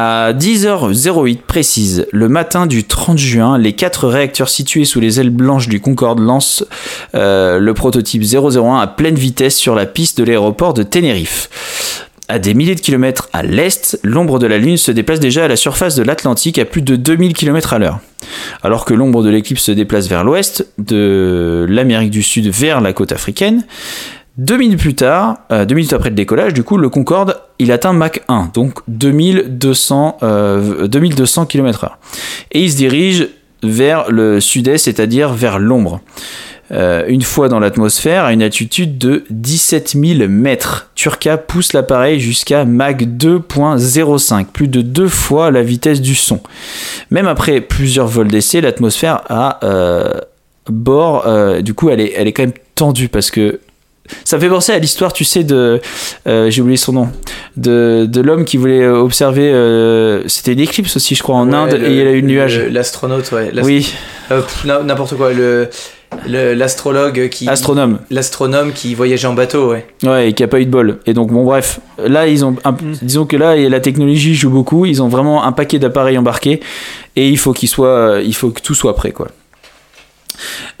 À 0.01 0.31
10h08 0.31 1.39
précise, 1.41 2.07
le 2.13 2.29
matin 2.29 2.67
du 2.67 2.85
30 2.85 3.17
juin, 3.17 3.57
les 3.57 3.73
quatre 3.73 4.07
réacteurs 4.07 4.47
situés 4.47 4.85
sous 4.85 5.01
les 5.01 5.19
ailes 5.19 5.29
blanches 5.29 5.67
du 5.67 5.81
Concorde 5.81 6.19
lancent 6.19 6.63
euh, 7.15 7.59
le 7.59 7.73
prototype 7.73 8.23
001 8.23 8.79
à 8.79 8.87
pleine 8.87 9.15
vitesse 9.15 9.57
sur 9.57 9.75
la 9.75 9.85
piste 9.85 10.17
de 10.19 10.23
l'aéroport 10.23 10.73
de 10.73 10.83
Tenerife. 10.83 11.49
À 12.29 12.39
des 12.39 12.53
milliers 12.53 12.75
de 12.75 12.79
kilomètres 12.79 13.27
à 13.33 13.43
l'est, 13.43 13.99
l'ombre 14.03 14.39
de 14.39 14.47
la 14.47 14.57
Lune 14.57 14.77
se 14.77 14.91
déplace 14.91 15.19
déjà 15.19 15.43
à 15.43 15.47
la 15.49 15.57
surface 15.57 15.95
de 15.95 16.03
l'Atlantique 16.03 16.59
à 16.59 16.63
plus 16.63 16.81
de 16.81 16.95
2000 16.95 17.33
km 17.33 17.73
à 17.73 17.79
l'heure. 17.79 17.99
Alors 18.63 18.85
que 18.85 18.93
l'ombre 18.93 19.21
de 19.21 19.29
l'éclipse 19.29 19.63
se 19.63 19.71
déplace 19.73 20.07
vers 20.07 20.23
l'ouest, 20.23 20.65
de 20.77 21.65
l'Amérique 21.67 22.11
du 22.11 22.23
Sud 22.23 22.47
vers 22.47 22.79
la 22.79 22.93
côte 22.93 23.11
africaine, 23.11 23.65
deux 24.39 24.55
minutes 24.55 24.79
plus 24.79 24.95
tard, 24.95 25.35
euh, 25.51 25.65
deux 25.65 25.75
minutes 25.75 25.91
après 25.91 26.09
le 26.09 26.15
décollage, 26.15 26.53
du 26.53 26.63
coup, 26.63 26.77
le 26.77 26.87
Concorde, 26.87 27.41
il 27.59 27.73
atteint 27.73 27.91
Mach 27.91 28.21
1, 28.29 28.51
donc 28.53 28.79
2200, 28.87 30.17
euh, 30.23 30.87
2200 30.87 31.45
km/h. 31.45 31.89
Et 32.53 32.63
il 32.63 32.71
se 32.71 32.77
dirige 32.77 33.27
vers 33.63 34.09
le 34.09 34.39
sud-est, 34.39 34.85
c'est-à-dire 34.85 35.33
vers 35.33 35.59
l'ombre. 35.59 35.99
Euh, 36.71 37.03
une 37.09 37.21
fois 37.21 37.49
dans 37.49 37.59
l'atmosphère, 37.59 38.23
à 38.23 38.31
une 38.31 38.41
altitude 38.41 38.97
de 38.97 39.25
17 39.29 39.97
000 40.01 40.29
mètres, 40.29 40.89
Turca 40.95 41.35
pousse 41.37 41.73
l'appareil 41.73 42.21
jusqu'à 42.21 42.63
Mach 42.63 42.95
2.05, 42.95 44.45
plus 44.45 44.69
de 44.69 44.81
deux 44.81 45.09
fois 45.09 45.51
la 45.51 45.63
vitesse 45.63 45.99
du 45.99 46.15
son. 46.15 46.39
Même 47.11 47.27
après 47.27 47.59
plusieurs 47.59 48.07
vols 48.07 48.29
d'essai, 48.29 48.61
l'atmosphère 48.61 49.21
à 49.27 49.59
bord, 50.69 51.25
du 51.61 51.73
coup, 51.73 51.89
est, 51.89 52.13
elle 52.15 52.27
est 52.27 52.31
quand 52.31 52.43
même 52.43 52.53
tendue 52.75 53.09
parce 53.09 53.31
que 53.31 53.59
ça 54.23 54.37
me 54.37 54.41
fait 54.41 54.49
penser 54.49 54.71
à 54.71 54.79
l'histoire, 54.79 55.13
tu 55.13 55.23
sais, 55.23 55.43
de. 55.43 55.79
euh, 56.27 56.49
J'ai 56.49 56.61
oublié 56.61 56.77
son 56.77 56.93
nom. 56.93 57.09
De, 57.57 58.05
de 58.09 58.21
l'homme 58.21 58.45
qui 58.45 58.57
voulait 58.57 58.87
observer. 58.87 59.51
euh, 59.51 60.23
C'était 60.27 60.53
une 60.53 60.59
éclipse 60.59 60.95
aussi, 60.95 61.15
je 61.15 61.23
crois, 61.23 61.35
en 61.35 61.49
Ouais, 61.49 61.55
Inde, 61.55 61.71
le- 61.73 61.87
et 61.89 61.93
il 62.01 62.07
a 62.07 62.11
eu 62.11 62.21
le 62.21 62.27
nuage. 62.27 62.59
L'astronaute, 62.71 63.31
ouais. 63.31 63.51
Oui, 63.63 63.93
euh, 64.31 64.41
N'importe 64.83 65.15
quoi. 65.15 65.31
Le 65.33 65.69
l'astrologue 66.27 67.29
qui. 67.29 67.47
astronome. 67.47 67.99
L'astronome 68.09 68.71
qui 68.73 68.95
voyageait 68.95 69.27
en 69.27 69.33
bateau, 69.33 69.69
ouais. 69.71 69.85
Ouais, 70.03 70.29
et 70.29 70.33
qui 70.33 70.43
a 70.43 70.47
pas 70.47 70.59
eu 70.59 70.65
de 70.65 70.71
bol. 70.71 70.97
Et 71.05 71.13
donc, 71.13 71.31
bon, 71.31 71.43
bref, 71.43 71.79
là, 72.03 72.27
ils 72.27 72.43
ont. 72.43 72.55
un- 72.65 72.75
Disons 73.01 73.25
que 73.25 73.37
là, 73.37 73.55
la 73.55 73.79
technologie 73.79 74.33
joue 74.33 74.49
beaucoup. 74.49 74.85
Ils 74.87 75.01
ont 75.03 75.07
vraiment 75.07 75.43
un 75.43 75.51
paquet 75.51 75.77
d'appareils 75.79 76.17
embarqués. 76.17 76.61
Et 77.15 77.29
il 77.29 77.37
faut 77.37 77.53
qu'il 77.53 77.69
soit. 77.69 78.19
Il 78.23 78.33
faut 78.33 78.49
que 78.49 78.61
tout 78.61 78.73
soit 78.73 78.95
prêt, 78.95 79.11
quoi. 79.11 79.27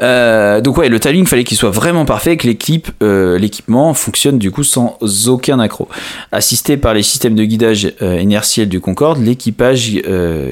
Euh, 0.01 0.61
donc 0.61 0.77
ouais, 0.77 0.89
le 0.89 0.99
timing 0.99 1.25
fallait 1.25 1.43
qu'il 1.43 1.57
soit 1.57 1.69
vraiment 1.69 2.05
parfait, 2.05 2.37
que 2.37 2.47
l'équipe, 2.47 2.89
euh, 3.03 3.37
l'équipement 3.37 3.93
fonctionne 3.93 4.37
du 4.37 4.51
coup 4.51 4.63
sans 4.63 4.97
aucun 5.27 5.59
accroc. 5.59 5.89
Assisté 6.31 6.77
par 6.77 6.93
les 6.93 7.03
systèmes 7.03 7.35
de 7.35 7.43
guidage 7.43 7.91
euh, 8.01 8.19
inertiel 8.19 8.69
du 8.69 8.79
Concorde, 8.79 9.21
l'équipage 9.23 9.91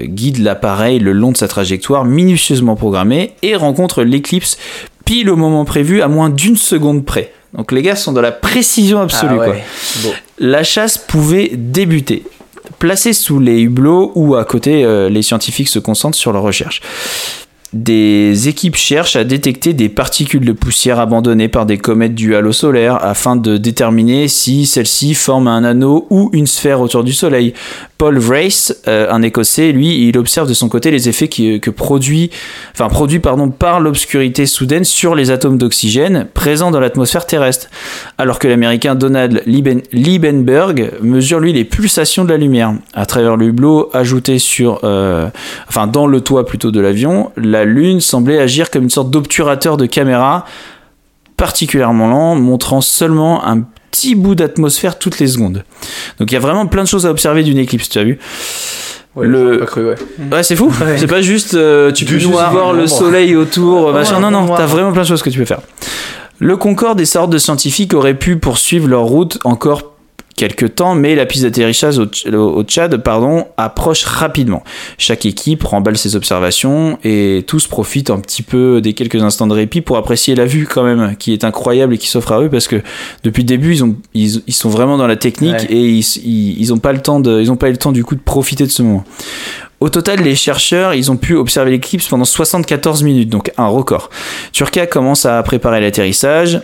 guide 0.04 0.40
l'appareil 0.40 1.00
le 1.00 1.12
long 1.12 1.32
de 1.32 1.38
sa 1.38 1.48
trajectoire 1.48 2.06
minutieusement 2.06 2.76
programmée 2.76 3.34
et 3.42 3.56
rencontre 3.56 4.04
l'éclipse 4.04 4.58
pile 5.06 5.30
au 5.30 5.36
moment 5.36 5.66
prévu 5.66 6.02
à 6.02 6.08
moins 6.08 6.30
d'une 6.30 6.58
seconde 6.58 7.06
près. 7.06 7.32
Donc 7.54 7.72
les 7.72 7.82
gars 7.82 7.96
sont 7.96 8.12
dans 8.12 8.22
la 8.22 8.32
précision 8.32 9.00
absolue. 9.00 9.40
Ah 9.42 9.50
ouais. 9.50 9.64
La 10.40 10.64
chasse 10.64 10.98
pouvait 10.98 11.52
débuter. 11.54 12.24
Placés 12.80 13.14
sous 13.14 13.40
les 13.40 13.62
hublots 13.62 14.12
ou 14.16 14.36
à 14.36 14.44
côté, 14.44 14.86
les 15.10 15.22
scientifiques 15.22 15.70
se 15.70 15.80
concentrent 15.80 16.18
sur 16.18 16.34
leur 16.34 16.44
recherche. 16.44 16.82
Des 17.74 18.48
équipes 18.48 18.78
cherchent 18.78 19.18
à 19.18 19.26
détecter 19.26 19.74
des 19.74 19.90
particules 19.90 20.46
de 20.46 20.54
poussière 20.54 21.00
abandonnées 21.02 21.50
par 21.50 21.66
des 21.66 21.78
comètes 21.78 22.16
du 22.16 22.34
halo 22.34 22.54
solaire 22.54 23.04
afin 23.04 23.36
de 23.36 23.58
déterminer 23.58 24.30
si 24.30 24.66
celles-ci 24.66 25.14
forment 25.14 25.50
un 25.50 25.66
anneau 25.66 26.08
ou 26.10 26.30
une 26.32 26.48
sphère 26.48 26.80
autour 26.80 27.04
du 27.04 27.12
Soleil. 27.12 27.54
Paul 27.98 28.20
Vrace, 28.20 28.74
euh, 28.88 29.08
un 29.12 29.22
Écossais, 29.22 29.72
lui, 29.74 30.08
il 30.08 30.18
observe 30.18 30.48
de 30.48 30.54
son 30.54 30.70
côté 30.70 30.92
les 30.92 31.10
effets 31.10 31.28
qui- 31.28 31.60
que 31.60 31.70
produit, 31.72 32.30
enfin 32.74 32.88
produits 32.88 33.20
pardon, 33.20 33.50
par 33.50 33.82
l'obscurité 33.82 34.46
soudaine 34.46 34.84
sur 34.86 35.14
les 35.14 35.30
atomes 35.32 35.58
d'oxygène 35.58 36.28
présents 36.34 36.72
dans 36.72 36.80
l'atmosphère 36.80 37.26
terrestre, 37.26 37.68
alors 38.18 38.40
que 38.40 38.48
l'Américain 38.48 38.96
Donald 38.96 39.42
Lieben- 39.46 39.82
Liebenberg 39.92 40.92
mesure 41.02 41.40
lui 41.40 41.52
les 41.54 41.66
pulsations 41.66 42.24
de 42.24 42.30
la 42.30 42.38
lumière 42.38 42.74
à 42.94 43.06
travers 43.06 43.36
le 43.36 43.48
hublot 43.48 43.90
ajouté 43.94 44.40
sur, 44.40 44.80
euh, 44.84 45.28
enfin 45.68 45.88
dans 45.88 46.08
le 46.08 46.22
toit 46.22 46.46
plutôt 46.46 46.72
de 46.72 46.80
l'avion. 46.80 47.32
La 47.36 47.57
Lune 47.66 48.02
semblait 48.02 48.40
agir 48.40 48.70
comme 48.72 48.84
une 48.84 48.90
sorte 48.90 49.10
d'obturateur 49.12 49.78
de 49.78 49.86
caméra 49.86 50.46
particulièrement 51.36 52.08
lent, 52.08 52.36
montrant 52.36 52.82
seulement 52.82 53.46
un 53.46 53.62
petit 53.92 54.16
bout 54.16 54.36
d'atmosphère 54.36 54.98
toutes 55.00 55.20
les 55.20 55.28
secondes. 55.28 55.64
Donc 56.20 56.32
il 56.32 56.34
y 56.34 56.38
a 56.38 56.40
vraiment 56.40 56.66
plein 56.66 56.84
de 56.84 56.88
choses 56.88 57.06
à 57.06 57.12
observer 57.12 57.44
d'une 57.44 57.58
éclipse, 57.58 57.90
tu 57.90 58.00
as 58.00 58.04
vu 58.04 58.20
Le- 59.20 59.60
Pas 59.60 59.66
cru, 59.66 59.88
ouais. 59.90 59.96
Ouais, 60.32 60.44
c'est 60.44 60.56
fou. 60.56 60.72
C'est 60.98 61.08
pas 61.08 61.22
juste 61.22 61.54
euh, 61.54 61.92
tu 61.92 62.06
Du 62.06 62.18
peux 62.18 62.24
noir, 62.26 62.52
voir 62.52 62.74
le 62.74 62.88
soleil 62.88 63.36
autour, 63.36 63.92
machin. 63.94 64.20
Non, 64.20 64.32
non, 64.32 64.48
t'as 64.56 64.66
vraiment 64.66 64.92
plein 64.92 65.04
de 65.04 65.08
choses 65.08 65.22
que 65.24 65.30
tu 65.30 65.40
peux 65.40 65.46
faire. 65.46 65.62
Le 66.40 66.56
Concorde 66.58 67.02
et 67.02 67.06
sa 67.06 67.22
horde 67.22 67.32
de 67.32 67.40
scientifiques 67.40 67.94
auraient 67.96 68.14
pu 68.14 68.38
poursuivre 68.38 68.88
leur 68.88 69.04
route 69.04 69.40
encore 69.44 69.94
quelques 70.38 70.76
temps, 70.76 70.96
mais 70.96 71.16
la 71.16 71.26
piste 71.26 71.44
d'atterrissage 71.44 71.98
au, 72.00 72.06
au 72.32 72.64
Tchad 72.64 72.96
pardon, 73.04 73.48
approche 73.58 74.06
rapidement. 74.06 74.64
Chaque 74.98 75.26
équipe 75.26 75.64
remballe 75.64 75.98
ses 75.98 76.16
observations 76.16 76.98
et 77.04 77.44
tous 77.46 77.68
profitent 77.68 78.10
un 78.12 78.20
petit 78.20 78.44
peu 78.44 78.80
des 78.80 78.94
quelques 78.94 79.22
instants 79.22 79.48
de 79.48 79.54
répit 79.54 79.82
pour 79.82 79.98
apprécier 79.98 80.36
la 80.36 80.46
vue 80.46 80.66
quand 80.66 80.84
même, 80.84 81.18
qui 81.18 81.34
est 81.34 81.44
incroyable 81.44 81.96
et 81.96 81.98
qui 81.98 82.08
s'offre 82.08 82.32
à 82.32 82.42
eux 82.42 82.50
parce 82.50 82.68
que 82.70 82.82
depuis 83.24 83.42
le 83.44 83.48
début, 83.48 83.74
ils, 83.74 83.84
ont, 83.84 83.98
ils, 84.14 84.42
ils 84.48 84.54
sont 84.54 84.70
vraiment 84.70 84.98
dans 84.98 85.08
la 85.08 85.18
technique 85.18 85.48
Ouais. 85.48 85.66
et 85.70 85.90
ils, 85.90 86.06
ils, 86.24 86.60
ils 86.62 86.74
ont 86.74 86.78
pas 86.78 86.94
le 86.94 87.00
temps 87.02 87.20
de, 87.20 87.42
ils 87.42 87.52
ont 87.52 87.56
pas 87.56 87.70
eu 87.70 87.72
le 87.72 87.78
temps 87.78 87.92
du 87.92 88.04
coup 88.04 88.16
de 88.16 88.22
profiter 88.22 88.66
de 88.66 88.72
ce 88.72 88.84
moment. 88.84 89.04
Au 89.80 89.90
total, 89.90 90.20
les 90.22 90.36
chercheurs, 90.36 90.94
ils 90.94 91.12
ont 91.12 91.18
pu 91.18 91.36
observer 91.36 91.72
l'éclipse 91.72 92.08
pendant 92.08 92.26
74 92.26 93.04
minutes, 93.04 93.30
donc 93.30 93.52
un 93.58 93.68
record. 93.68 94.10
Turca 94.52 94.88
commence 94.88 95.26
à 95.26 95.42
préparer 95.44 95.82
l'atterrissage 95.82 96.62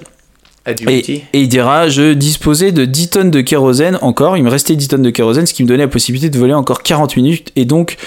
et, 0.65 0.99
et 1.33 1.41
il 1.41 1.49
dira 1.49 1.89
Je 1.89 2.13
disposais 2.13 2.71
de 2.71 2.85
10 2.85 3.09
tonnes 3.09 3.31
de 3.31 3.41
kérosène 3.41 3.97
encore, 4.01 4.37
il 4.37 4.43
me 4.43 4.49
restait 4.49 4.75
10 4.75 4.87
tonnes 4.87 5.01
de 5.01 5.09
kérosène, 5.09 5.45
ce 5.45 5.53
qui 5.53 5.63
me 5.63 5.67
donnait 5.67 5.83
la 5.83 5.89
possibilité 5.89 6.29
de 6.29 6.37
voler 6.37 6.53
encore 6.53 6.83
40 6.83 7.17
minutes 7.17 7.51
et 7.55 7.65
donc 7.65 7.97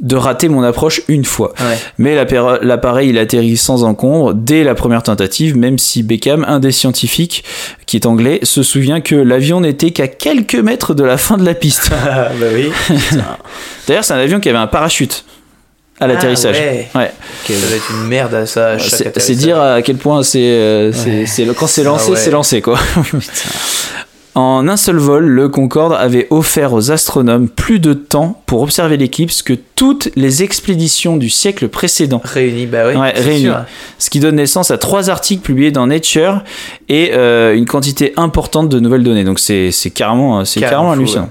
de 0.00 0.14
rater 0.14 0.48
mon 0.48 0.62
approche 0.62 1.02
une 1.08 1.24
fois. 1.24 1.52
Ouais. 1.58 1.76
Mais 1.98 2.14
l'appareil, 2.14 2.60
l'appareil, 2.62 3.08
il 3.10 3.18
atterrit 3.18 3.56
sans 3.56 3.82
encombre 3.82 4.32
dès 4.34 4.62
la 4.62 4.74
première 4.74 5.02
tentative, 5.02 5.56
même 5.56 5.78
si 5.78 6.02
Beckham, 6.02 6.44
un 6.46 6.60
des 6.60 6.72
scientifiques 6.72 7.44
qui 7.86 7.96
est 7.96 8.06
anglais, 8.06 8.38
se 8.42 8.62
souvient 8.62 9.00
que 9.00 9.16
l'avion 9.16 9.60
n'était 9.60 9.90
qu'à 9.90 10.06
quelques 10.06 10.54
mètres 10.54 10.94
de 10.94 11.04
la 11.04 11.16
fin 11.16 11.36
de 11.36 11.44
la 11.44 11.54
piste. 11.54 11.90
Ah, 12.06 12.28
bah 12.38 12.46
oui. 12.54 12.70
D'ailleurs, 13.88 14.04
c'est 14.04 14.12
un 14.12 14.18
avion 14.18 14.38
qui 14.38 14.48
avait 14.48 14.58
un 14.58 14.66
parachute 14.66 15.24
à 16.00 16.06
l'atterrissage. 16.06 16.56
Ah 16.58 16.64
ouais. 16.64 16.88
Ouais. 16.94 17.12
Ça 17.46 17.66
doit 17.66 17.76
être 17.76 17.90
une 17.92 18.08
merde 18.08 18.34
à 18.34 18.46
ça. 18.46 18.76
C'est 18.78 19.34
dire 19.34 19.60
à 19.60 19.82
quel 19.82 19.96
point 19.96 20.22
c'est 20.22 20.40
euh, 20.42 20.92
le- 20.92 21.52
quand 21.52 21.66
c'est 21.66 21.84
lancé, 21.84 22.06
Ah 22.08 22.10
ouais. 22.12 22.16
c'est 22.16 22.30
lancé 22.30 22.60
quoi. 22.62 22.78
En 24.36 24.66
un 24.66 24.76
seul 24.76 24.96
vol, 24.96 25.26
le 25.28 25.48
Concorde 25.48 25.92
avait 25.92 26.26
offert 26.30 26.72
aux 26.72 26.90
astronomes 26.90 27.48
plus 27.48 27.78
de 27.78 27.92
temps 27.94 28.42
pour 28.46 28.62
observer 28.62 28.96
l'éclipse 28.96 29.42
que 29.42 29.52
toutes 29.76 30.08
les 30.16 30.42
expéditions 30.42 31.16
du 31.16 31.30
siècle 31.30 31.68
précédent. 31.68 32.20
Réunis, 32.24 32.66
bah 32.66 32.82
oui. 32.88 32.96
Ouais, 32.96 33.38
sûr. 33.38 33.64
Ce 34.00 34.10
qui 34.10 34.18
donne 34.18 34.34
naissance 34.34 34.72
à 34.72 34.78
trois 34.78 35.08
articles 35.08 35.42
publiés 35.42 35.70
dans 35.70 35.86
Nature 35.86 36.42
et 36.88 37.12
euh, 37.14 37.54
une 37.54 37.64
quantité 37.66 38.12
importante 38.16 38.68
de 38.68 38.80
nouvelles 38.80 39.04
données. 39.04 39.22
Donc 39.22 39.38
c'est 39.38 39.70
c'est 39.70 39.90
carrément, 39.90 40.44
c'est 40.44 40.58
Carrément 40.58 40.88
carrément 40.88 40.94
fou, 40.94 41.00
hallucinant. 41.00 41.30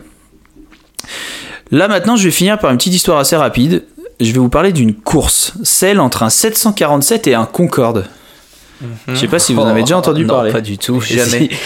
Là 1.71 1.89
maintenant, 1.89 2.15
je 2.15 2.23
vais 2.23 2.31
finir 2.31 2.57
par 2.57 2.71
une 2.71 2.77
petite 2.77 2.93
histoire 2.93 3.17
assez 3.19 3.35
rapide. 3.35 3.83
Je 4.19 4.31
vais 4.31 4.39
vous 4.39 4.49
parler 4.49 4.71
d'une 4.71 4.93
course, 4.93 5.53
celle 5.63 5.99
entre 5.99 6.23
un 6.23 6.29
747 6.29 7.27
et 7.27 7.35
un 7.35 7.45
Concorde. 7.45 8.05
Je 9.07 9.15
sais 9.15 9.27
pas 9.27 9.39
si 9.39 9.53
vous 9.53 9.61
en 9.61 9.67
avez 9.67 9.81
déjà 9.81 9.97
entendu 9.97 10.25
non, 10.25 10.33
parler. 10.33 10.51
pas 10.51 10.61
du 10.61 10.77
tout. 10.77 10.99
Jamais. 11.01 11.49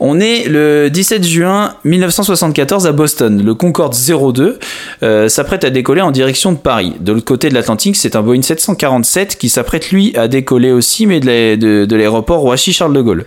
On 0.00 0.20
est 0.20 0.48
le 0.48 0.88
17 0.88 1.24
juin 1.24 1.74
1974 1.84 2.86
à 2.86 2.92
Boston. 2.92 3.42
Le 3.44 3.54
Concorde 3.54 3.94
02 3.94 4.58
euh, 5.02 5.28
s'apprête 5.28 5.64
à 5.64 5.70
décoller 5.70 6.00
en 6.00 6.10
direction 6.10 6.52
de 6.52 6.56
Paris. 6.56 6.94
De 7.00 7.12
l'autre 7.12 7.26
côté 7.26 7.48
de 7.48 7.54
l'Atlantique, 7.54 7.96
c'est 7.96 8.16
un 8.16 8.22
Boeing 8.22 8.42
747 8.42 9.36
qui 9.36 9.48
s'apprête 9.48 9.90
lui 9.90 10.16
à 10.16 10.28
décoller 10.28 10.72
aussi, 10.72 11.06
mais 11.06 11.20
de 11.20 11.94
l'aéroport 11.94 12.40
Roissy-Charles 12.40 12.94
de 12.94 13.02
Gaulle. 13.02 13.26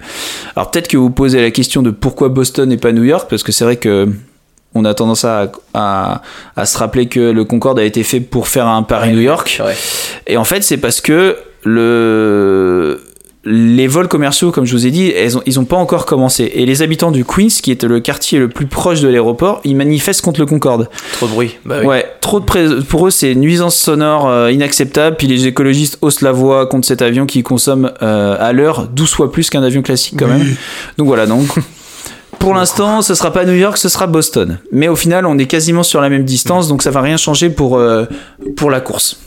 Alors 0.55 0.71
peut-être 0.71 0.87
que 0.87 0.97
vous 0.97 1.09
posez 1.09 1.41
la 1.41 1.51
question 1.51 1.81
de 1.81 1.91
pourquoi 1.91 2.29
Boston 2.29 2.71
et 2.71 2.77
pas 2.77 2.91
New 2.91 3.03
York, 3.03 3.27
parce 3.29 3.43
que 3.43 3.51
c'est 3.51 3.63
vrai 3.63 3.75
que 3.75 4.09
on 4.75 4.85
a 4.85 4.93
tendance 4.93 5.25
à, 5.25 5.51
à, 5.73 6.21
à 6.55 6.65
se 6.65 6.77
rappeler 6.77 7.07
que 7.07 7.19
le 7.31 7.43
Concorde 7.45 7.79
a 7.79 7.83
été 7.83 8.03
fait 8.03 8.19
pour 8.19 8.47
faire 8.47 8.67
un 8.67 8.83
Paris-New 8.83 9.21
York. 9.21 9.61
Ouais. 9.65 9.75
Et 10.27 10.37
en 10.37 10.43
fait, 10.43 10.61
c'est 10.63 10.77
parce 10.77 11.01
que 11.01 11.37
le 11.99 13.01
les 13.45 13.87
vols 13.87 14.09
commerciaux, 14.09 14.51
comme 14.51 14.65
je 14.65 14.73
vous 14.73 14.85
ai 14.85 14.91
dit, 14.91 15.09
elles 15.11 15.37
ont- 15.37 15.41
ils 15.45 15.55
n'ont 15.55 15.65
pas 15.65 15.77
encore 15.77 16.05
commencé. 16.05 16.51
Et 16.55 16.65
les 16.65 16.81
habitants 16.81 17.09
du 17.09 17.23
Queens, 17.23 17.47
qui 17.63 17.71
est 17.71 17.83
le 17.83 18.01
quartier 18.01 18.37
le 18.37 18.49
plus 18.49 18.65
proche 18.67 18.99
de 18.99 19.07
l'aéroport, 19.07 19.61
ils 19.63 19.77
manifestent 19.77 20.21
contre 20.21 20.41
le 20.41 20.45
Concorde. 20.45 20.89
Trop 21.13 21.25
de 21.27 21.31
bruit. 21.31 21.57
Bah 21.65 21.77
oui. 21.79 21.85
Ouais, 21.87 22.05
trop 22.19 22.41
de 22.41 22.45
pré- 22.45 22.67
pour 22.89 23.07
eux, 23.07 23.11
c'est 23.11 23.31
une 23.31 23.39
nuisance 23.39 23.77
sonore 23.77 24.27
euh, 24.27 24.51
inacceptable. 24.51 25.15
Puis 25.15 25.27
les 25.27 25.47
écologistes 25.47 25.97
haussent 26.01 26.21
la 26.21 26.33
voix 26.33 26.67
contre 26.67 26.85
cet 26.85 27.01
avion 27.01 27.25
qui 27.25 27.41
consomme 27.41 27.91
euh, 28.03 28.35
à 28.37 28.51
l'heure 28.51 28.87
12 28.89 29.09
fois 29.13 29.31
plus 29.31 29.49
qu'un 29.49 29.63
avion 29.63 29.81
classique 29.81 30.15
quand 30.19 30.27
même. 30.27 30.45
Donc 30.97 31.07
voilà, 31.07 31.25
donc. 31.25 31.47
Pour 32.39 32.53
l'instant, 32.53 33.01
ce 33.01 33.15
sera 33.15 33.31
pas 33.33 33.45
New 33.45 33.53
York, 33.53 33.77
ce 33.77 33.89
sera 33.89 34.07
Boston. 34.07 34.59
Mais 34.71 34.87
au 34.87 34.95
final, 34.95 35.25
on 35.25 35.37
est 35.37 35.45
quasiment 35.45 35.83
sur 35.83 35.99
la 36.01 36.09
même 36.09 36.23
distance, 36.23 36.67
donc 36.67 36.81
ça 36.81 36.89
va 36.91 37.01
rien 37.01 37.17
changer 37.17 37.49
pour, 37.49 37.77
euh, 37.77 38.05
pour 38.55 38.69
la 38.71 38.79
course. 38.79 39.19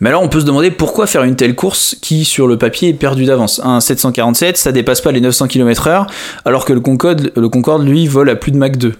Mais 0.00 0.08
alors, 0.08 0.22
on 0.22 0.28
peut 0.28 0.40
se 0.40 0.44
demander 0.44 0.70
pourquoi 0.70 1.06
faire 1.06 1.22
une 1.24 1.36
telle 1.36 1.54
course 1.54 1.96
qui, 2.00 2.24
sur 2.24 2.46
le 2.46 2.56
papier, 2.58 2.90
est 2.90 2.94
perdue 2.94 3.24
d'avance. 3.24 3.60
Un 3.64 3.80
747, 3.80 4.56
ça 4.56 4.70
dépasse 4.72 5.00
pas 5.00 5.12
les 5.12 5.20
900 5.20 5.48
km/h, 5.48 6.06
alors 6.44 6.64
que 6.64 6.72
le 6.72 6.80
Concorde, 6.80 7.32
le 7.34 7.48
Concorde, 7.48 7.84
lui, 7.86 8.06
vole 8.06 8.30
à 8.30 8.36
plus 8.36 8.52
de 8.52 8.58
Mach 8.58 8.72
2. 8.76 8.94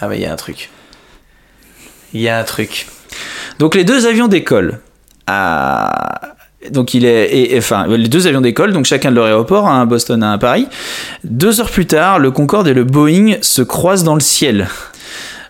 Ah, 0.00 0.08
mais 0.08 0.16
il 0.18 0.22
y 0.22 0.26
a 0.26 0.32
un 0.32 0.36
truc. 0.36 0.70
Il 2.12 2.20
y 2.20 2.28
a 2.28 2.38
un 2.38 2.44
truc. 2.44 2.86
Donc 3.58 3.74
les 3.74 3.84
deux 3.84 4.06
avions 4.06 4.28
décollent. 4.28 4.80
à- 5.28 6.35
Donc 6.70 6.94
il 6.94 7.04
est, 7.04 7.26
et- 7.26 7.54
et- 7.54 7.58
enfin 7.58 7.86
les 7.86 8.08
deux 8.08 8.26
avions 8.26 8.40
décollent, 8.40 8.72
donc 8.72 8.86
chacun 8.86 9.10
de 9.10 9.16
leur 9.16 9.26
aéroport, 9.26 9.68
un 9.68 9.82
à 9.82 9.84
Boston, 9.84 10.22
un 10.22 10.32
à 10.32 10.38
Paris. 10.38 10.66
Deux 11.24 11.60
heures 11.60 11.70
plus 11.70 11.86
tard, 11.86 12.18
le 12.18 12.30
Concorde 12.30 12.66
et 12.68 12.74
le 12.74 12.84
Boeing 12.84 13.36
se 13.42 13.62
croisent 13.62 14.04
dans 14.04 14.14
le 14.14 14.20
ciel. 14.20 14.68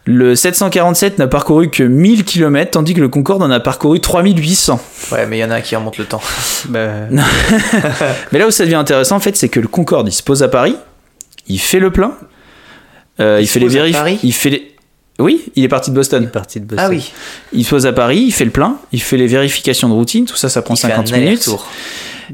Le 0.08 0.36
747 0.36 1.18
n'a 1.18 1.26
parcouru 1.26 1.68
que 1.68 1.82
1000 1.82 2.24
km, 2.24 2.70
tandis 2.72 2.94
que 2.94 3.00
le 3.00 3.08
Concorde 3.08 3.42
en 3.42 3.50
a 3.50 3.58
parcouru 3.58 3.98
3800. 3.98 4.80
Ouais, 5.10 5.26
mais 5.26 5.38
il 5.38 5.40
y 5.40 5.44
en 5.44 5.50
a 5.50 5.56
un 5.56 5.60
qui 5.60 5.74
remonte 5.74 5.98
le 5.98 6.04
temps. 6.04 6.20
Bah, 6.68 6.88
Mais 8.32 8.38
là 8.38 8.46
où 8.46 8.50
ça 8.52 8.64
devient 8.64 8.76
intéressant, 8.76 9.16
en 9.16 9.20
fait, 9.20 9.36
c'est 9.36 9.48
que 9.48 9.58
le 9.60 9.66
Concorde, 9.68 10.06
il 10.08 10.12
se 10.12 10.22
pose 10.22 10.42
à 10.44 10.48
Paris, 10.48 10.76
il 11.48 11.58
fait 11.60 11.80
le 11.80 11.90
plein, 11.90 12.12
euh, 13.20 13.38
il, 13.40 13.48
fait 13.48 13.58
les 13.60 13.92
Paris? 13.92 14.18
il 14.22 14.32
fait 14.32 14.50
les... 14.50 14.75
Oui, 15.18 15.44
il 15.54 15.64
est 15.64 15.68
parti 15.68 15.90
de 15.90 15.94
Boston. 15.94 16.28
partie 16.28 16.60
de 16.60 16.66
Boston. 16.66 16.84
Ah 16.86 16.90
oui. 16.90 17.12
Il 17.52 17.64
se 17.64 17.70
pose 17.70 17.86
à 17.86 17.92
Paris, 17.92 18.24
il 18.26 18.32
fait 18.32 18.44
le 18.44 18.50
plein, 18.50 18.76
il 18.92 19.00
fait 19.00 19.16
les 19.16 19.26
vérifications 19.26 19.88
de 19.88 19.94
routine, 19.94 20.26
tout 20.26 20.36
ça, 20.36 20.48
ça 20.48 20.60
prend 20.62 20.74
Il 20.74 20.80
fait 20.80 20.88
50 20.88 21.12
un 21.12 21.18
minutes. 21.18 21.48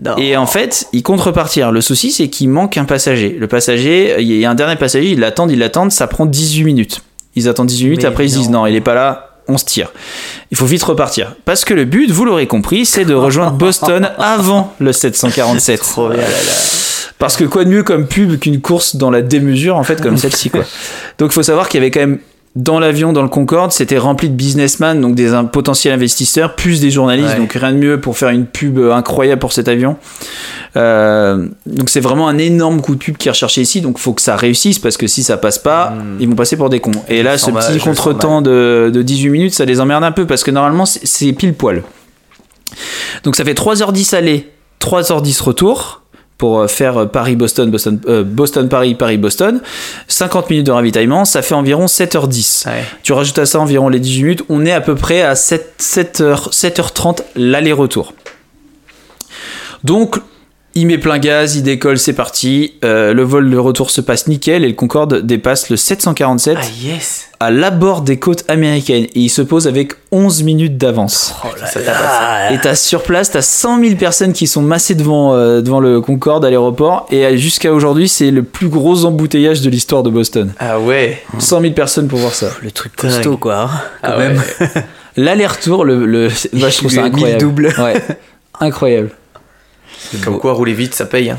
Non. 0.00 0.16
Et 0.16 0.36
en 0.36 0.46
fait, 0.46 0.86
il 0.92 1.02
compte 1.02 1.20
repartir. 1.20 1.70
Le 1.70 1.80
souci, 1.80 2.10
c'est 2.10 2.28
qu'il 2.28 2.48
manque 2.48 2.76
un 2.78 2.84
passager. 2.84 3.36
Le 3.38 3.46
passager, 3.46 4.16
il 4.20 4.32
y 4.32 4.44
a 4.44 4.50
un 4.50 4.54
dernier 4.54 4.76
passager, 4.76 5.10
ils 5.10 5.20
l'attendent, 5.20 5.50
ils 5.50 5.58
l'attendent, 5.58 5.92
ça 5.92 6.06
prend 6.06 6.26
18 6.26 6.64
minutes. 6.64 7.02
Ils 7.36 7.48
attendent 7.48 7.68
18 7.68 7.84
minutes, 7.84 8.02
Mais 8.02 8.08
après 8.08 8.26
ils 8.26 8.30
se 8.30 8.38
disent 8.38 8.50
non. 8.50 8.66
il 8.66 8.74
est 8.74 8.80
pas 8.80 8.94
là, 8.94 9.36
on 9.48 9.58
se 9.58 9.64
tire. 9.64 9.92
Il 10.50 10.56
faut 10.56 10.66
vite 10.66 10.82
repartir. 10.82 11.36
Parce 11.44 11.64
que 11.64 11.74
le 11.74 11.84
but, 11.84 12.10
vous 12.10 12.24
l'aurez 12.24 12.46
compris, 12.46 12.86
c'est 12.86 13.04
de 13.04 13.14
rejoindre 13.14 13.52
Boston 13.52 14.10
avant 14.18 14.74
le 14.80 14.92
747. 14.92 15.80
Trop 15.80 16.08
bien. 16.08 16.18
Parce 17.18 17.36
que 17.36 17.44
quoi 17.44 17.64
de 17.64 17.70
mieux 17.70 17.82
comme 17.84 18.06
pub 18.06 18.38
qu'une 18.38 18.60
course 18.60 18.96
dans 18.96 19.10
la 19.10 19.22
démesure, 19.22 19.76
en 19.76 19.84
fait, 19.84 20.00
comme 20.00 20.16
celle-ci, 20.18 20.50
quoi. 20.50 20.64
Donc, 21.18 21.30
il 21.30 21.34
faut 21.34 21.42
savoir 21.42 21.68
qu'il 21.68 21.78
y 21.78 21.82
avait 21.82 21.90
quand 21.90 22.00
même 22.00 22.18
dans 22.54 22.78
l'avion, 22.78 23.14
dans 23.14 23.22
le 23.22 23.28
Concorde, 23.30 23.72
c'était 23.72 23.96
rempli 23.96 24.28
de 24.28 24.34
businessmen, 24.34 25.00
donc 25.00 25.14
des 25.14 25.32
potentiels 25.50 25.94
investisseurs, 25.94 26.54
plus 26.54 26.80
des 26.82 26.90
journalistes, 26.90 27.30
Ouais. 27.34 27.38
donc 27.38 27.52
rien 27.54 27.72
de 27.72 27.78
mieux 27.78 27.98
pour 28.00 28.18
faire 28.18 28.28
une 28.28 28.44
pub 28.44 28.78
euh, 28.78 28.92
incroyable 28.92 29.40
pour 29.40 29.54
cet 29.54 29.68
avion. 29.68 29.96
Euh, 30.76 31.46
donc 31.66 31.88
c'est 31.88 32.00
vraiment 32.00 32.28
un 32.28 32.36
énorme 32.36 32.82
coup 32.82 32.94
de 32.94 32.98
pub 33.00 33.16
qui 33.16 33.28
est 33.28 33.30
recherché 33.30 33.62
ici, 33.62 33.80
donc 33.80 33.98
faut 33.98 34.12
que 34.12 34.20
ça 34.20 34.36
réussisse, 34.36 34.78
parce 34.78 34.98
que 34.98 35.06
si 35.06 35.22
ça 35.22 35.38
passe 35.38 35.58
pas, 35.58 35.90
Hmm. 35.96 36.16
ils 36.20 36.28
vont 36.28 36.34
passer 36.34 36.56
pour 36.56 36.68
des 36.68 36.80
cons. 36.80 36.90
Et 37.08 37.22
là, 37.22 37.38
ce 37.38 37.50
petit 37.50 37.78
contretemps 37.78 38.42
de, 38.42 38.90
de 38.92 39.02
18 39.02 39.30
minutes, 39.30 39.54
ça 39.54 39.64
les 39.64 39.80
emmerde 39.80 40.04
un 40.04 40.12
peu, 40.12 40.26
parce 40.26 40.44
que 40.44 40.50
normalement, 40.50 40.84
c'est- 40.84 41.00
c'est 41.06 41.32
pile 41.32 41.54
poil. 41.54 41.82
Donc 43.24 43.36
ça 43.36 43.44
fait 43.44 43.54
3h10 43.54 44.14
aller, 44.14 44.50
3h10 44.78 45.40
retour 45.40 46.02
pour 46.42 46.58
euh, 46.58 46.66
faire 46.66 47.08
Paris-Boston, 47.08 47.70
Boston, 47.70 48.00
euh, 48.08 48.24
Boston-Paris, 48.24 48.96
Paris-Boston. 48.96 49.60
50 50.08 50.50
minutes 50.50 50.66
de 50.66 50.72
ravitaillement, 50.72 51.24
ça 51.24 51.40
fait 51.40 51.54
environ 51.54 51.86
7h10. 51.86 52.66
Ouais. 52.66 52.82
Tu 53.04 53.12
rajoutes 53.12 53.38
à 53.38 53.46
ça 53.46 53.60
environ 53.60 53.88
les 53.88 54.00
18 54.00 54.22
minutes, 54.24 54.42
on 54.48 54.66
est 54.66 54.72
à 54.72 54.80
peu 54.80 54.96
près 54.96 55.22
à 55.22 55.36
7, 55.36 55.74
7h, 55.78 56.50
7h30 56.50 57.20
l'aller-retour. 57.36 58.14
Donc, 59.84 60.16
il 60.74 60.86
met 60.86 60.98
plein 60.98 61.18
gaz, 61.18 61.56
il 61.56 61.62
décolle, 61.62 61.98
c'est 61.98 62.12
parti. 62.14 62.74
Euh, 62.84 63.12
le 63.12 63.22
vol 63.22 63.50
de 63.50 63.56
retour 63.58 63.90
se 63.90 64.00
passe 64.00 64.26
nickel 64.26 64.64
et 64.64 64.68
le 64.68 64.74
Concorde 64.74 65.20
dépasse 65.26 65.68
le 65.70 65.76
747 65.76 66.56
Ah 66.60 66.64
yes 66.82 67.28
à 67.40 67.50
l'abord 67.50 68.02
des 68.02 68.20
côtes 68.20 68.44
américaines 68.46 69.04
et 69.06 69.10
il 69.18 69.28
se 69.28 69.42
pose 69.42 69.66
avec 69.66 69.94
11 70.12 70.44
minutes 70.44 70.78
d'avance. 70.78 71.34
Tabasse. 71.42 72.52
Et 72.52 72.58
t'as 72.62 72.76
sur 72.76 73.02
place, 73.02 73.32
t'as 73.32 73.42
100 73.42 73.80
000 73.82 73.96
personnes 73.96 74.32
qui 74.32 74.46
sont 74.46 74.62
massées 74.62 74.94
devant, 74.94 75.34
euh, 75.34 75.60
devant 75.60 75.80
le 75.80 76.00
Concorde 76.00 76.44
à 76.44 76.50
l'aéroport 76.50 77.06
et 77.10 77.36
jusqu'à 77.36 77.72
aujourd'hui, 77.72 78.08
c'est 78.08 78.30
le 78.30 78.44
plus 78.44 78.68
gros 78.68 79.04
embouteillage 79.04 79.60
de 79.60 79.70
l'histoire 79.70 80.04
de 80.04 80.10
Boston. 80.10 80.52
Ah 80.60 80.78
ouais 80.78 81.20
100 81.38 81.60
000 81.62 81.72
personnes 81.74 82.06
pour 82.06 82.20
voir 82.20 82.32
ça. 82.32 82.46
Le 82.62 82.70
truc 82.70 82.94
costaud, 82.94 83.36
quoi. 83.36 83.62
hein, 83.62 83.70
Quand 84.04 84.10
Ah 84.14 84.18
même. 84.18 84.36
ouais. 84.60 84.68
L'aller-retour, 85.16 85.84
le, 85.84 86.06
le, 86.06 86.28
bah, 86.54 86.68
je 86.70 86.76
trouve 86.78 86.92
ça 86.92 87.02
incroyable. 87.04 87.40
double. 87.40 87.74
Ouais. 87.78 88.00
Incroyable. 88.60 89.10
Comme 90.24 90.38
quoi, 90.38 90.52
rouler 90.52 90.74
vite, 90.74 90.94
ça 90.94 91.06
paye. 91.06 91.30
hein. 91.30 91.38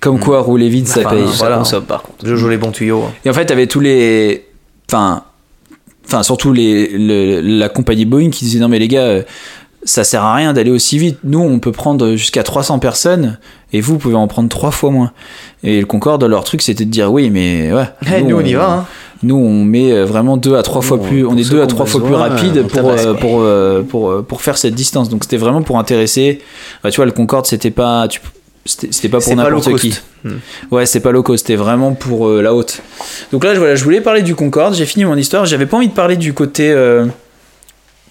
Comme 0.00 0.18
quoi, 0.18 0.40
rouler 0.40 0.68
vite, 0.68 0.88
ça 0.88 1.00
Enfin, 1.00 1.10
paye. 1.10 1.24
voilà. 1.38 1.58
consomme, 1.58 1.84
par 1.84 2.02
contre. 2.02 2.26
Je 2.26 2.34
joue 2.34 2.48
les 2.48 2.56
bons 2.56 2.72
tuyaux. 2.72 3.02
hein. 3.06 3.12
Et 3.24 3.30
en 3.30 3.32
fait, 3.32 3.46
t'avais 3.46 3.66
tous 3.66 3.80
les. 3.80 4.46
Enfin. 4.90 5.24
Enfin, 6.04 6.22
surtout 6.24 6.52
les, 6.52 6.88
le- 6.88 7.40
la 7.40 7.68
compagnie 7.68 8.04
Boeing 8.04 8.30
qui 8.30 8.44
disait 8.44 8.58
non, 8.58 8.68
mais 8.68 8.80
les 8.80 8.88
gars, 8.88 9.02
euh, 9.04 9.22
ça 9.84 10.02
sert 10.04 10.22
à 10.24 10.34
rien 10.34 10.52
d'aller 10.52 10.70
aussi 10.72 10.98
vite. 10.98 11.18
Nous, 11.24 11.38
on 11.38 11.58
peut 11.60 11.70
prendre 11.72 12.16
jusqu'à 12.16 12.42
300 12.42 12.80
personnes 12.80 13.38
et 13.72 13.80
vous 13.80 13.98
pouvez 13.98 14.16
en 14.16 14.26
prendre 14.26 14.48
trois 14.48 14.72
fois 14.72 14.90
moins. 14.90 15.12
Et 15.62 15.78
le 15.80 15.86
Concorde, 15.86 16.24
leur 16.24 16.42
truc, 16.44 16.60
c'était 16.62 16.84
de 16.84 16.90
dire 16.90 17.12
oui, 17.12 17.30
mais 17.30 17.72
ouais. 17.72 17.84
Eh, 18.14 18.22
nous, 18.22 18.36
on 18.36 18.44
y 18.44 18.54
va. 18.54 18.70
Hein. 18.72 18.86
Nous, 19.22 19.36
on 19.36 19.64
met 19.64 19.92
euh, 19.92 20.04
vraiment 20.04 20.36
deux 20.36 20.56
à 20.56 20.62
trois 20.62 20.82
fois 20.82 20.98
on- 21.00 21.06
plus. 21.06 21.24
On 21.24 21.30
pour 21.30 21.38
est 21.38 21.50
deux 21.50 21.62
à 21.62 21.66
trois 21.66 21.86
fois 21.86 22.04
plus 22.04 22.14
rapide 22.14 22.62
pour, 22.62 22.72
tabasse, 22.72 23.06
euh, 23.06 23.14
pour, 23.14 23.40
euh, 23.40 23.82
pour, 23.82 24.10
euh, 24.10 24.22
pour 24.22 24.42
faire 24.42 24.58
cette 24.58 24.74
distance. 24.74 25.08
Donc, 25.08 25.22
c'était 25.24 25.36
vraiment 25.36 25.62
pour 25.62 25.78
intéresser. 25.78 26.40
Bah, 26.82 26.90
tu 26.90 26.96
vois, 26.96 27.06
le 27.06 27.12
Concorde, 27.12 27.46
c'était 27.46 27.70
pas. 27.70 28.08
tu- 28.08 28.20
C'était 28.64 29.08
pas 29.08 29.18
pour 29.18 29.34
n'importe 29.34 29.76
qui. 29.80 29.94
Hmm. 30.24 30.36
Ouais, 30.70 30.86
c'est 30.86 31.00
pas 31.00 31.10
low 31.10 31.24
cost, 31.24 31.44
c'était 31.46 31.56
vraiment 31.56 31.94
pour 31.94 32.28
euh, 32.28 32.42
la 32.42 32.54
haute. 32.54 32.80
Donc 33.32 33.42
là, 33.42 33.54
je- 33.54 33.58
voilà, 33.58 33.74
je 33.74 33.82
voulais 33.82 34.00
parler 34.00 34.22
du 34.22 34.36
Concorde, 34.36 34.74
j'ai 34.74 34.86
fini 34.86 35.04
mon 35.04 35.16
histoire, 35.16 35.46
j'avais 35.46 35.66
pas 35.66 35.76
envie 35.78 35.88
de 35.88 35.92
parler 35.94 36.14
du 36.16 36.32
côté 36.32 36.70
euh, 36.70 37.06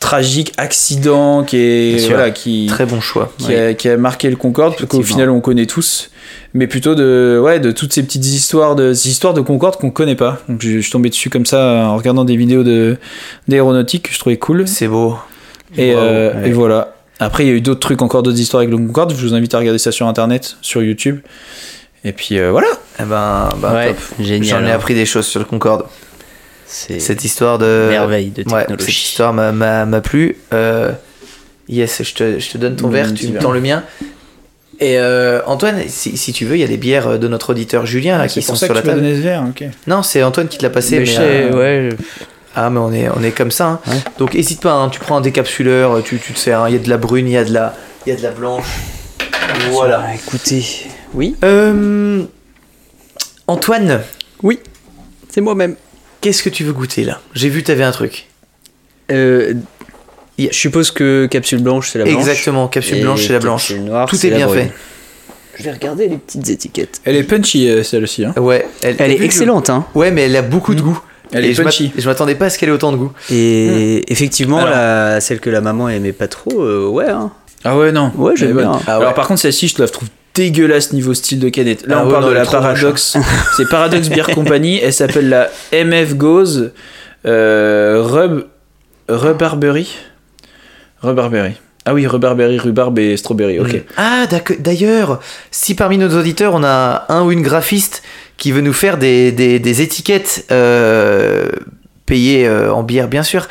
tragique, 0.01 0.51
accident 0.57 1.43
qui 1.45 1.55
est 1.57 2.07
voilà, 2.09 2.31
qui 2.31 2.65
Très 2.67 2.85
bon 2.85 2.99
choix. 2.99 3.31
qui, 3.37 3.55
a, 3.55 3.73
qui 3.73 3.87
a 3.87 3.95
marqué 3.95 4.29
le 4.29 4.35
Concorde, 4.35 4.75
parce 4.75 4.89
qu'au 4.89 5.01
final 5.03 5.29
on 5.29 5.39
connaît 5.39 5.67
tous, 5.67 6.10
mais 6.53 6.67
plutôt 6.67 6.95
de 6.95 7.39
ouais 7.43 7.59
de 7.59 7.71
toutes 7.71 7.93
ces 7.93 8.03
petites 8.03 8.25
histoires 8.25 8.75
de 8.75 8.93
ces 8.93 9.09
histoires 9.09 9.33
de 9.33 9.41
Concorde 9.41 9.77
qu'on 9.77 9.91
connaît 9.91 10.15
pas. 10.15 10.39
Donc 10.49 10.61
je, 10.61 10.69
je 10.71 10.79
suis 10.79 10.91
tombé 10.91 11.09
dessus 11.09 11.29
comme 11.29 11.45
ça 11.45 11.87
en 11.87 11.95
regardant 11.97 12.25
des 12.25 12.35
vidéos 12.35 12.63
de 12.63 12.97
d'aéronautique 13.47 14.09
que 14.09 14.13
je 14.13 14.19
trouvais 14.19 14.37
cool. 14.37 14.67
C'est 14.67 14.87
beau. 14.87 15.17
Et, 15.77 15.93
Wow. 15.93 15.99
euh, 15.99 16.33
ouais. 16.41 16.49
et 16.49 16.51
voilà. 16.51 16.95
Après, 17.19 17.45
il 17.45 17.47
y 17.47 17.51
a 17.51 17.53
eu 17.53 17.61
d'autres 17.61 17.79
trucs, 17.79 18.01
encore 18.01 18.23
d'autres 18.23 18.39
histoires 18.39 18.61
avec 18.61 18.71
le 18.71 18.77
Concorde. 18.77 19.13
Je 19.15 19.25
vous 19.25 19.33
invite 19.35 19.53
à 19.53 19.59
regarder 19.59 19.77
ça 19.77 19.91
sur 19.91 20.07
internet, 20.07 20.57
sur 20.61 20.81
YouTube. 20.81 21.19
Et 22.03 22.13
puis 22.13 22.39
euh, 22.39 22.49
voilà. 22.51 22.67
Eh 22.99 23.03
ben, 23.03 23.47
bah, 23.61 23.73
ouais, 23.73 23.87
top. 23.93 23.97
génial. 24.19 24.43
J'en 24.43 24.65
ai 24.67 24.71
hein. 24.71 24.75
appris 24.75 24.95
des 24.95 25.05
choses 25.05 25.27
sur 25.27 25.39
le 25.39 25.45
Concorde. 25.45 25.85
C'est 26.65 26.99
Cette 26.99 27.23
histoire 27.23 27.59
de. 27.59 27.87
merveille 27.89 28.29
de 28.31 28.41
Ouais, 28.51 28.61
technologie. 28.61 28.85
cette 28.85 29.03
histoire 29.09 29.33
m'a- 29.33 30.01
plu. 30.01 30.37
Euh, 30.53 30.91
yes, 31.69 32.01
je 32.03 32.13
te, 32.13 32.39
je 32.39 32.49
te 32.49 32.57
donne 32.57 32.75
ton 32.75 32.87
Mmh, 32.87 32.91
verre, 32.91 33.13
tu 33.13 33.27
me 33.27 33.39
tends 33.39 33.51
le 33.51 33.61
mien. 33.61 33.83
Et 34.79 34.97
euh, 34.97 35.41
Antoine, 35.45 35.81
si, 35.87 36.17
si 36.17 36.33
tu 36.33 36.45
veux, 36.45 36.55
il 36.55 36.59
y 36.61 36.63
a 36.63 36.67
des 36.67 36.77
bières 36.77 37.19
de 37.19 37.27
notre 37.27 37.51
auditeur 37.51 37.85
Julien 37.85 38.17
là, 38.17 38.27
qui 38.27 38.41
sont 38.41 38.55
sur 38.55 38.73
la 38.73 38.81
table. 38.81 38.95
donné 39.01 39.15
ce 39.15 39.21
verre, 39.21 39.43
ok. 39.47 39.63
Non, 39.85 40.01
c'est 40.01 40.23
Antoine 40.23 40.47
qui 40.47 40.57
te 40.57 40.63
l'a 40.63 40.69
passé. 40.71 40.99
Mais 40.99 41.17
euh, 41.19 41.51
sais, 41.51 41.55
ouais. 41.55 41.89
Ah, 42.55 42.69
mais 42.69 42.79
on 42.79 42.91
est, 42.91 43.07
on 43.15 43.21
est 43.23 43.31
comme 43.31 43.51
ça. 43.51 43.67
hein. 43.67 43.79
Ouais. 43.87 43.93
Donc, 44.17 44.33
hésite 44.35 44.59
pas, 44.61 44.73
hein, 44.73 44.89
tu 44.89 44.99
prends 44.99 45.17
un 45.17 45.21
décapsuleur, 45.21 46.01
tu, 46.03 46.17
tu 46.19 46.33
te 46.33 46.39
sers. 46.39 46.59
hein. 46.61 46.69
Il 46.69 46.73
y 46.73 46.75
a 46.77 46.79
de 46.79 46.89
la 46.89 46.97
brune, 46.97 47.27
il 47.27 47.33
y 47.33 47.37
a 47.37 47.43
de 47.45 47.53
la, 47.53 47.75
il 48.05 48.09
y 48.09 48.13
a 48.13 48.17
de 48.17 48.23
la 48.23 48.31
blanche. 48.31 48.65
Voilà. 49.69 50.05
Ah, 50.07 50.15
écoutez, 50.15 50.65
oui, 51.13 51.35
Euh, 51.43 52.23
Antoine, 53.47 54.01
c'est 55.29 55.41
moi-même. 55.41 55.75
qu'est-ce 56.21 56.41
que 56.43 56.49
tu 56.49 56.63
veux 56.63 56.73
goûter 56.73 57.03
là? 57.03 57.19
J'ai 57.35 57.49
vu, 57.49 57.63
t'avais 57.63 57.83
un 57.83 57.91
truc. 57.91 58.27
Euh, 59.11 59.53
je 60.51 60.57
suppose 60.57 60.91
que 60.91 61.25
capsule 61.27 61.61
blanche, 61.61 61.89
c'est 61.91 61.99
la 61.99 62.05
blanche. 62.05 62.15
Exactement, 62.19 62.67
capsule 62.67 62.97
Et 62.97 63.01
blanche, 63.01 63.25
c'est 63.27 63.33
la 63.33 63.39
blanche. 63.39 63.71
noire, 63.71 64.07
Tout 64.09 64.25
est 64.25 64.29
bien 64.29 64.47
brune. 64.47 64.63
fait. 64.65 64.71
Je 65.57 65.63
vais 65.63 65.71
regarder 65.71 66.07
les 66.07 66.17
petites 66.17 66.49
étiquettes. 66.49 67.01
Elle 67.05 67.15
est 67.17 67.23
punchy, 67.23 67.69
euh, 67.69 67.83
celle-ci. 67.83 68.25
Hein. 68.25 68.33
Ouais, 68.37 68.65
elle, 68.81 68.99
est 69.11 69.21
excellente, 69.21 69.69
hein. 69.69 69.85
Ouais, 69.93 70.09
mais 70.11 70.23
elle 70.23 70.35
a 70.35 70.41
beaucoup 70.41 70.73
de 70.73 70.81
goût. 70.81 70.99
Elle 71.33 71.45
Et 71.45 71.49
est 71.49 71.53
je 71.53 71.61
m'att- 71.61 71.65
punchy. 71.71 71.91
Je 71.97 72.07
m'attendais 72.07 72.35
pas 72.35 72.45
à 72.45 72.49
ce 72.49 72.57
qu'elle 72.57 72.69
ait 72.69 72.73
autant 72.73 72.91
de 72.91 72.97
goût. 72.97 73.11
Et 73.29 74.03
effectivement, 74.11 74.57
Alors. 74.57 74.69
la, 74.71 75.21
celle 75.21 75.39
que 75.39 75.49
la 75.49 75.61
maman 75.61 75.87
aimait 75.89 76.13
pas 76.13 76.27
trop, 76.27 76.61
euh, 76.63 76.87
ouais. 76.87 77.09
Hein. 77.09 77.31
Ah 77.63 77.77
ouais, 77.77 77.91
non. 77.91 78.11
Ouais, 78.17 78.33
j'aime 78.35 78.53
bonne. 78.53 78.63
bien. 78.63 78.79
Ah 78.87 78.97
ouais. 78.97 79.01
Alors 79.03 79.13
par 79.13 79.27
contre, 79.27 79.41
celle-ci, 79.41 79.67
je 79.67 79.81
la 79.81 79.87
trouve 79.87 80.07
dégueulasse 80.33 80.93
niveau 80.93 81.13
style 81.13 81.39
de 81.39 81.49
canette. 81.49 81.85
Là, 81.85 81.97
Ah 81.99 82.01
on 82.03 82.05
ouais, 82.07 82.11
parle 82.11 82.23
non, 82.23 82.29
de 82.31 82.35
la 82.35 82.45
Paradox. 82.45 83.17
C'est 83.57 83.69
Paradox 83.69 84.07
Beer 84.09 84.25
Company. 84.33 84.79
Elle 84.81 84.93
s'appelle 84.93 85.29
la 85.29 85.49
MF 85.73 86.15
Goes 86.15 86.69
euh, 87.25 88.01
Rub 88.03 88.43
Rhubarberry. 91.01 91.53
Ah 91.85 91.95
oui, 91.95 92.05
Rhubarberry, 92.05 92.59
rhubarbe 92.59 92.99
et 92.99 93.17
strawberry. 93.17 93.59
Ok. 93.59 93.81
Ah, 93.97 94.27
d'accord. 94.29 94.55
d'ailleurs, 94.59 95.19
si 95.49 95.73
parmi 95.73 95.97
nos 95.97 96.15
auditeurs, 96.15 96.53
on 96.53 96.63
a 96.63 97.05
un 97.09 97.23
ou 97.23 97.31
une 97.31 97.41
graphiste 97.41 98.03
qui 98.37 98.51
veut 98.51 98.61
nous 98.61 98.73
faire 98.73 98.97
des, 98.97 99.31
des, 99.31 99.57
des 99.59 99.81
étiquettes 99.81 100.45
euh, 100.51 101.49
payées 102.05 102.47
euh, 102.47 102.71
en 102.71 102.83
bière, 102.83 103.07
bien 103.07 103.23
sûr, 103.23 103.47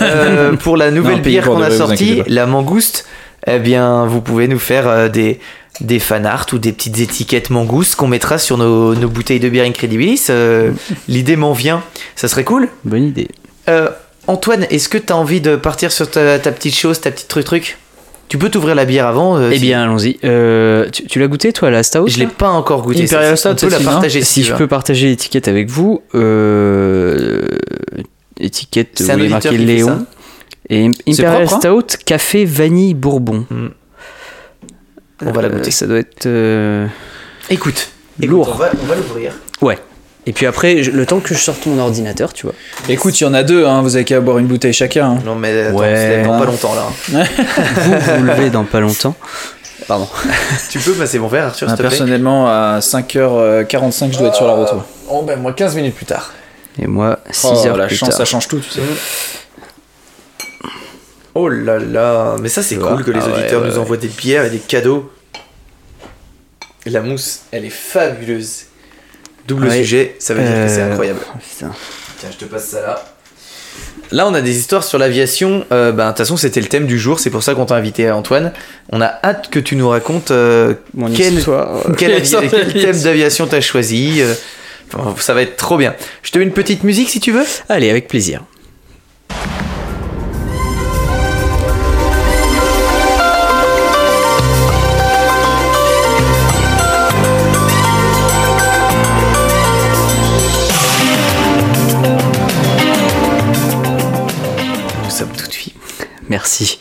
euh, 0.00 0.52
pour 0.62 0.78
la 0.78 0.90
nouvelle 0.90 1.16
Non, 1.16 1.22
bière 1.22 1.44
qu'on 1.44 1.60
a 1.62 1.70
sortie, 1.70 2.22
la 2.26 2.46
mangouste, 2.46 3.06
eh 3.46 3.58
bien, 3.58 4.06
vous 4.06 4.22
pouvez 4.22 4.48
nous 4.48 4.58
faire 4.58 5.10
des, 5.10 5.38
des 5.80 5.98
fanarts 5.98 6.46
ou 6.52 6.58
des 6.58 6.72
petites 6.72 7.00
étiquettes 7.00 7.50
mangoustes 7.50 7.96
qu'on 7.96 8.06
mettra 8.06 8.38
sur 8.38 8.56
nos, 8.56 8.94
nos 8.94 9.08
bouteilles 9.08 9.40
de 9.40 9.48
bière 9.48 9.66
Incredibilis. 9.66 10.26
Euh, 10.30 10.70
L'idée 11.08 11.36
m'en 11.36 11.52
vient. 11.52 11.82
Ça 12.16 12.28
serait 12.28 12.44
cool. 12.44 12.68
Bonne 12.84 13.04
idée. 13.04 13.28
Antoine, 14.26 14.66
est-ce 14.70 14.88
que 14.88 14.98
tu 14.98 15.12
as 15.12 15.16
envie 15.16 15.40
de 15.40 15.56
partir 15.56 15.92
sur 15.92 16.10
ta, 16.10 16.38
ta 16.38 16.50
petite 16.52 16.74
chose, 16.74 17.00
ta 17.00 17.10
petite 17.10 17.28
truc 17.28 17.44
truc? 17.44 17.78
Tu 18.28 18.38
peux 18.38 18.48
t'ouvrir 18.48 18.74
la 18.74 18.86
bière 18.86 19.06
avant 19.06 19.36
euh, 19.36 19.50
Eh 19.52 19.56
si- 19.58 19.60
bien, 19.62 19.82
allons-y. 19.82 20.18
Euh, 20.24 20.88
tu 20.90 21.06
tu 21.06 21.18
l'as 21.18 21.26
goûté, 21.26 21.52
toi, 21.52 21.70
la 21.70 21.82
stout? 21.82 22.08
Je 22.08 22.18
l'ai 22.18 22.26
pas 22.26 22.48
encore 22.48 22.82
goûté. 22.82 23.02
Imperial 23.04 23.36
Stout, 23.36 23.54
peut 23.56 23.68
la 23.68 23.80
partager 23.80 24.22
Si 24.22 24.40
tu 24.40 24.48
je 24.48 24.54
peux 24.54 24.66
partager 24.66 25.08
l'étiquette 25.08 25.46
avec 25.46 25.68
vous, 25.68 26.02
euh, 26.14 27.46
étiquette 28.40 29.02
où 29.06 29.18
il 29.18 29.24
est 29.26 29.28
marqué 29.28 29.56
Léon. 29.58 30.06
Et 30.70 30.88
Imperial 31.06 31.44
propre, 31.44 31.66
hein 31.66 31.82
Stout, 31.82 31.98
café 32.06 32.46
vanille 32.46 32.94
bourbon. 32.94 33.44
On 35.24 35.30
va 35.30 35.42
la 35.42 35.48
Euh, 35.48 35.50
goûter. 35.58 35.70
Ça 35.70 35.86
doit 35.86 35.98
être. 35.98 36.26
Écoute, 37.50 37.90
écoute, 38.18 38.30
Lourd. 38.30 38.50
On 38.54 38.58
va, 38.58 38.70
on 38.82 38.86
va 38.86 38.94
l'ouvrir. 38.96 39.32
Ouais. 39.60 39.78
Et 40.26 40.32
puis 40.32 40.46
après, 40.46 40.82
je- 40.82 40.90
le 40.90 41.04
temps 41.04 41.20
que 41.20 41.34
je 41.34 41.38
sorte 41.38 41.66
mon 41.66 41.78
ordinateur, 41.78 42.32
tu 42.32 42.46
vois. 42.46 42.54
Écoute, 42.88 43.20
il 43.20 43.24
y 43.24 43.26
en 43.26 43.34
a 43.34 43.42
deux. 43.42 43.66
Hein. 43.66 43.82
Vous 43.82 43.94
avez 43.96 44.04
qu'à 44.04 44.20
boire 44.20 44.38
une 44.38 44.46
bouteille 44.46 44.72
chacun. 44.72 45.10
hein. 45.12 45.18
Non 45.24 45.34
mais 45.34 45.66
attends, 45.66 45.76
Ouais. 45.78 46.22
dans 46.24 46.38
pas 46.38 46.46
longtemps 46.46 46.74
là. 46.74 46.86
Vous 47.76 48.16
vous 48.18 48.24
levez 48.24 48.48
dans 48.50 48.64
pas 48.64 48.80
longtemps. 48.80 49.14
Pardon. 49.86 50.08
tu 50.70 50.78
peux 50.78 50.92
passer 50.92 51.18
mon 51.18 51.28
verre, 51.28 51.46
Arthur, 51.48 51.66
Ah, 51.68 51.72
s'il 51.72 51.76
te 51.76 51.82
plaît. 51.82 51.90
personnellement, 51.90 52.46
à 52.48 52.78
5h45, 52.80 54.12
je 54.14 54.18
dois 54.18 54.28
être 54.28 54.36
sur 54.36 54.46
la 54.46 54.54
route. 54.54 54.72
ouais. 54.72 54.78
Oh 55.10 55.22
ben 55.22 55.38
moi 55.38 55.52
15 55.52 55.74
minutes 55.76 55.94
plus 55.94 56.06
tard. 56.06 56.32
Et 56.80 56.86
moi, 56.86 57.18
6 57.30 57.46
Oh, 57.50 57.66
heures 57.66 57.76
la 57.76 57.86
plus 57.86 57.96
chance, 57.96 58.08
tard. 58.08 58.18
ça 58.18 58.24
change 58.24 58.48
tout, 58.48 58.58
tu 58.60 58.70
sais. 58.70 58.80
Oh 61.34 61.48
là 61.48 61.78
là, 61.78 62.36
mais 62.40 62.48
ça 62.48 62.62
c'est 62.62 62.76
cool 62.76 63.02
que 63.04 63.10
les 63.10 63.18
Ah 63.20 63.26
auditeurs 63.28 63.60
ouais, 63.62 63.68
nous 63.68 63.74
ouais. 63.74 63.78
envoient 63.80 63.96
des 63.96 64.08
bières 64.08 64.44
et 64.44 64.50
des 64.50 64.58
cadeaux. 64.58 65.10
La 66.86 67.00
mousse, 67.02 67.40
elle 67.50 67.64
est 67.64 67.70
fabuleuse. 67.70 68.66
Double 69.46 69.68
Ouais. 69.68 69.78
sujet, 69.78 70.16
ça 70.18 70.34
veut 70.34 70.42
dire 70.42 70.50
que 70.52 70.68
c'est 70.68 70.80
Euh, 70.80 70.90
incroyable. 70.90 71.20
oh, 71.34 71.38
putain. 71.38 71.72
Tiens, 72.18 72.28
je 72.32 72.36
te 72.44 72.50
passe 72.50 72.66
ça 72.66 72.80
là. 72.80 73.04
Là, 74.10 74.26
on 74.28 74.34
a 74.34 74.40
des 74.40 74.56
histoires 74.58 74.84
sur 74.84 74.98
l'aviation. 74.98 75.64
Euh, 75.72 75.90
ben, 75.90 76.04
de 76.06 76.10
toute 76.10 76.18
façon, 76.18 76.36
c'était 76.36 76.60
le 76.60 76.66
thème 76.68 76.86
du 76.86 76.98
jour. 76.98 77.18
C'est 77.18 77.30
pour 77.30 77.42
ça 77.42 77.54
qu'on 77.54 77.66
t'a 77.66 77.74
invité, 77.74 78.10
Antoine. 78.10 78.52
On 78.90 79.00
a 79.00 79.18
hâte 79.24 79.48
que 79.50 79.58
tu 79.58 79.76
nous 79.76 79.88
racontes 79.88 80.30
euh, 80.30 80.74
Mon 80.94 81.10
quel, 81.12 81.34
histoire. 81.34 81.82
quel, 81.98 82.22
thème 82.22 83.00
d'aviation 83.02 83.46
t'as 83.46 83.60
choisi. 83.60 84.20
euh, 84.20 84.34
enfin, 84.94 85.14
ça 85.18 85.34
va 85.34 85.42
être 85.42 85.56
trop 85.56 85.76
bien. 85.78 85.94
Je 86.22 86.30
te 86.30 86.38
mets 86.38 86.44
une 86.44 86.52
petite 86.52 86.84
musique 86.84 87.08
si 87.10 87.18
tu 87.18 87.32
veux. 87.32 87.44
Allez, 87.68 87.90
avec 87.90 88.06
plaisir. 88.06 88.42
Merci. 106.34 106.80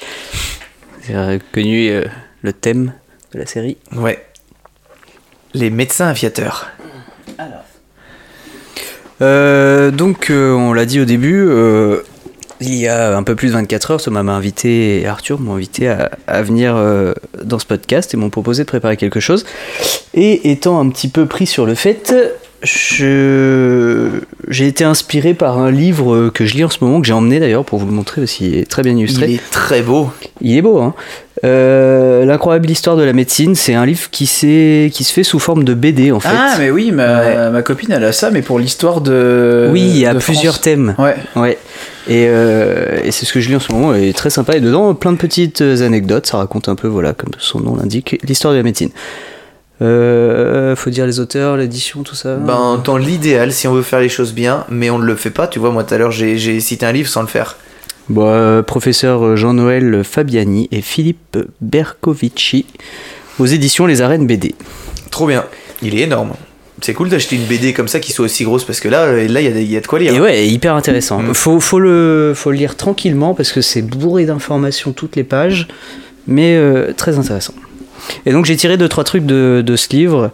J'ai 1.06 1.16
reconnu 1.16 1.88
euh, 1.90 2.06
le 2.42 2.54
thème 2.54 2.94
de 3.36 3.38
la 3.38 3.46
série. 3.46 3.78
Ouais. 3.96 4.26
Les 5.54 5.70
médecins 5.70 6.08
aviateurs. 6.08 6.72
Euh, 9.22 9.92
donc, 9.92 10.32
euh, 10.32 10.54
on 10.54 10.74
l'a 10.74 10.88
dit 10.88 11.00
au 11.00 11.06
début, 11.06 11.46
euh, 11.48 12.00
il 12.62 12.74
y 12.74 12.88
a 12.88 13.16
un 13.16 13.22
peu 13.22 13.36
plus 13.36 13.50
de 13.50 13.54
24 13.54 13.92
heures, 13.92 14.02
Thomas 14.02 14.24
m'a 14.24 14.34
invité, 14.34 15.02
et 15.02 15.06
Arthur 15.06 15.40
m'ont 15.40 15.54
invité 15.54 15.88
à, 15.88 16.10
à 16.26 16.42
venir 16.42 16.76
euh, 16.76 17.14
dans 17.44 17.60
ce 17.60 17.68
podcast 17.68 18.12
et 18.16 18.18
m'ont 18.18 18.32
proposé 18.32 18.64
de 18.64 18.68
préparer 18.68 18.98
quelque 18.98 19.20
chose. 19.20 19.46
Et 20.16 20.50
étant 20.50 20.80
un 20.80 20.90
petit 20.90 21.10
peu 21.10 21.28
pris 21.28 21.46
sur 21.46 21.68
le 21.68 21.76
fait, 21.76 22.12
je- 22.64 24.10
j'ai 24.48 24.68
été 24.68 24.84
inspiré 24.84 25.34
par 25.34 25.60
un 25.60 25.72
livre 25.72 26.30
que 26.34 26.46
je 26.46 26.56
lis 26.56 26.64
en 26.64 26.70
ce 26.70 26.78
moment, 26.82 27.02
que 27.02 27.08
j'ai 27.08 27.14
emmené 27.14 27.40
d'ailleurs 27.40 27.66
pour 27.66 27.80
vous 27.80 27.86
le 27.86 27.92
montrer 27.92 28.22
parce 28.22 28.34
qu'il 28.34 28.56
est 28.56 28.70
très 28.70 28.82
bien 28.84 28.96
illustré. 28.96 29.28
Il 29.28 29.36
est 29.36 29.52
très 29.52 29.82
beau. 29.82 30.10
Il 30.42 30.58
est 30.58 30.62
beau, 30.62 30.80
hein. 30.80 30.94
Euh, 31.46 32.24
L'incroyable 32.24 32.70
histoire 32.70 32.96
de 32.96 33.04
la 33.04 33.12
médecine, 33.12 33.54
c'est 33.56 33.74
un 33.74 33.86
livre 33.86 34.10
qui, 34.12 34.26
qui 34.28 35.04
se 35.04 35.14
fait 35.14 35.24
sous 35.24 35.40
forme 35.40 35.66
de 35.66 35.74
BD 35.74 36.12
en 36.14 36.22
fait. 36.22 36.30
Ah, 36.32 36.56
mais 36.58 36.72
oui, 36.72 36.92
ma, 36.94 37.50
ma 37.50 37.62
copine, 37.62 37.92
elle 37.92 38.06
a 38.06 38.14
ça, 38.14 38.32
mais 38.32 38.42
pour 38.42 38.60
l'histoire 38.60 39.02
de. 39.02 39.68
oui, 39.72 39.82
il 39.82 39.98
y 39.98 40.06
a 40.06 40.16
plusieurs 40.16 40.54
France. 40.54 40.62
thèmes. 40.62 40.96
Ouais. 40.98 41.16
Ouais. 41.36 41.58
Et, 42.08 42.28
euh, 42.30 43.00
et 43.04 43.12
c'est 43.12 43.26
ce 43.26 43.34
que 43.34 43.42
je 43.42 43.50
lis 43.50 43.56
en 43.58 43.60
ce 43.60 43.74
moment, 43.74 43.94
et 43.94 44.14
très 44.14 44.30
sympa. 44.30 44.56
Et 44.56 44.62
dedans, 44.62 44.94
plein 44.94 45.12
de 45.12 45.18
petites 45.18 45.60
anecdotes. 45.62 46.28
Ça 46.28 46.38
raconte 46.38 46.70
un 46.70 46.76
peu, 46.76 46.88
voilà, 46.88 47.12
comme 47.14 47.32
son 47.40 47.60
nom 47.60 47.76
l'indique, 47.76 48.18
l'histoire 48.24 48.54
de 48.54 48.60
la 48.60 48.64
médecine. 48.64 48.90
Euh, 49.82 50.76
faut 50.76 50.90
dire 50.90 51.06
les 51.06 51.20
auteurs, 51.20 51.58
l'édition, 51.58 52.04
tout 52.04 52.16
ça. 52.16 52.36
Ben, 52.36 52.82
dans 52.84 52.98
l'idéal, 52.98 53.52
si 53.52 53.68
on 53.68 53.74
veut 53.74 53.82
faire 53.82 54.00
les 54.00 54.10
choses 54.10 54.34
bien, 54.34 54.66
mais 54.70 54.90
on 54.90 55.00
ne 55.00 55.06
le 55.06 55.16
fait 55.16 55.32
pas. 55.32 55.48
Tu 55.48 55.60
vois, 55.60 55.72
moi 55.72 55.84
tout 55.84 55.94
à 55.94 55.98
l'heure, 55.98 56.12
j'ai 56.12 56.60
cité 56.60 56.86
un 56.86 56.92
livre 56.92 57.10
sans 57.10 57.22
le 57.22 57.28
faire. 57.28 57.58
Bon, 58.10 58.28
euh, 58.28 58.62
professeur 58.62 59.38
Jean-Noël 59.38 60.04
Fabiani 60.04 60.68
et 60.72 60.82
Philippe 60.82 61.38
Bercovici 61.62 62.66
aux 63.40 63.46
éditions 63.46 63.86
Les 63.86 64.02
Arènes 64.02 64.28
BD. 64.28 64.56
Trop 65.10 65.28
bien. 65.28 65.46
Il 65.82 65.98
est 65.98 66.04
énorme. 66.04 66.34
C'est 66.82 66.94
cool 66.94 67.08
d'acheter 67.08 67.38
une 67.38 67.46
BD 67.46 67.72
comme 67.72 67.88
ça 67.88 68.00
qui 68.00 68.12
soit 68.12 68.26
aussi 68.26 68.44
grosse 68.44 68.66
parce 68.66 68.80
que 68.82 68.90
là, 68.90 69.04
euh, 69.04 69.28
là, 69.28 69.40
il 69.40 69.46
y, 69.46 69.76
a 69.76 69.80
y 69.80 69.82
de 69.82 69.88
quoi 69.88 70.00
lire. 70.00 70.14
Et 70.14 70.20
ouais, 70.20 70.48
hyper 70.48 70.76
intéressant. 70.76 71.22
Mm. 71.22 71.34
Faut, 71.34 71.60
faut, 71.60 71.80
le, 71.80 72.34
faut 72.36 72.52
le 72.52 72.58
lire 72.58 72.76
tranquillement 72.76 73.34
parce 73.34 73.54
que 73.54 73.62
c'est 73.62 73.82
bourré 73.82 74.26
d'informations 74.26 74.92
toutes 74.92 75.16
les 75.16 75.24
pages, 75.24 75.68
mais 76.28 76.56
euh, 76.58 76.92
très 76.92 77.18
intéressant. 77.18 77.54
Et 78.26 78.32
donc 78.32 78.46
j'ai 78.46 78.56
tiré 78.56 78.78
deux 78.78 78.90
trois 78.90 79.04
trucs 79.04 79.26
de, 79.26 79.64
de 79.66 79.76
ce 79.76 79.90
livre, 79.90 80.32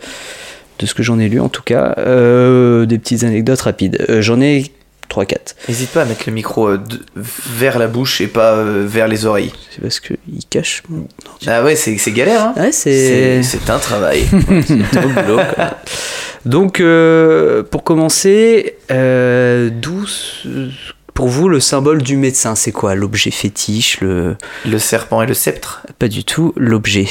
de 0.79 0.85
ce 0.85 0.93
que 0.93 1.03
j'en 1.03 1.19
ai 1.19 1.27
lu 1.29 1.39
en 1.39 1.49
tout 1.49 1.63
cas, 1.63 1.95
euh, 1.97 2.85
des 2.85 2.97
petites 2.99 3.23
anecdotes 3.23 3.61
rapides. 3.61 4.05
Euh, 4.09 4.21
j'en 4.21 4.39
ai 4.41 4.71
3-4. 5.09 5.55
N'hésite 5.67 5.89
pas 5.89 6.03
à 6.03 6.05
mettre 6.05 6.21
le 6.27 6.33
micro 6.33 6.67
euh, 6.69 6.77
de- 6.77 6.99
vers 7.15 7.79
la 7.79 7.87
bouche 7.87 8.21
et 8.21 8.27
pas 8.27 8.63
vers 8.63 9.07
les 9.07 9.25
oreilles. 9.25 9.51
C'est 9.71 9.81
parce 9.81 9.99
qu'il 9.99 10.17
cache. 10.51 10.83
mon- 10.87 11.07
Ah 11.47 11.63
ouais, 11.63 11.75
c'est 11.75 11.97
c'est 11.97 12.11
galère, 12.11 12.41
hein 12.43 12.53
Ouais, 12.57 12.71
c'est. 12.71 13.41
C'est 13.41 13.57
c'est 13.57 13.69
un 13.71 13.79
travail. 13.79 14.23
De 14.31 15.23
boulot, 15.23 15.39
quoi. 15.55 15.77
Donc, 16.45 16.81
pour 17.71 17.83
commencer, 17.83 18.75
d'où, 18.89 20.05
pour 21.15 21.27
vous, 21.27 21.49
le 21.49 21.59
symbole 21.59 22.01
du 22.03 22.15
médecin, 22.15 22.53
c'est 22.55 22.71
quoi? 22.71 22.93
L'objet 22.95 23.31
fétiche 23.31 23.99
le... 24.01 24.35
le 24.65 24.79
serpent 24.79 25.21
et 25.21 25.25
le 25.25 25.33
sceptre? 25.33 25.85
Pas 25.97 26.07
du 26.07 26.23
tout, 26.23 26.53
l'objet. 26.55 27.07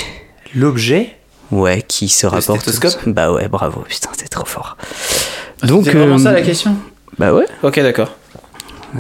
L'objet 0.54 1.14
Ouais, 1.50 1.82
qui 1.86 2.08
se 2.08 2.26
rapporte. 2.26 2.60
stéthoscope 2.60 3.08
Bah 3.08 3.32
ouais, 3.32 3.48
bravo, 3.48 3.82
putain, 3.88 4.10
t'es 4.16 4.28
trop 4.28 4.44
fort. 4.44 4.76
Donc, 5.62 5.84
c'est 5.86 5.92
vraiment 5.92 6.16
euh, 6.16 6.18
ça 6.18 6.32
la 6.32 6.42
question 6.42 6.76
Bah 7.18 7.32
ouais, 7.32 7.46
Ok, 7.62 7.80
d'accord. 7.80 8.14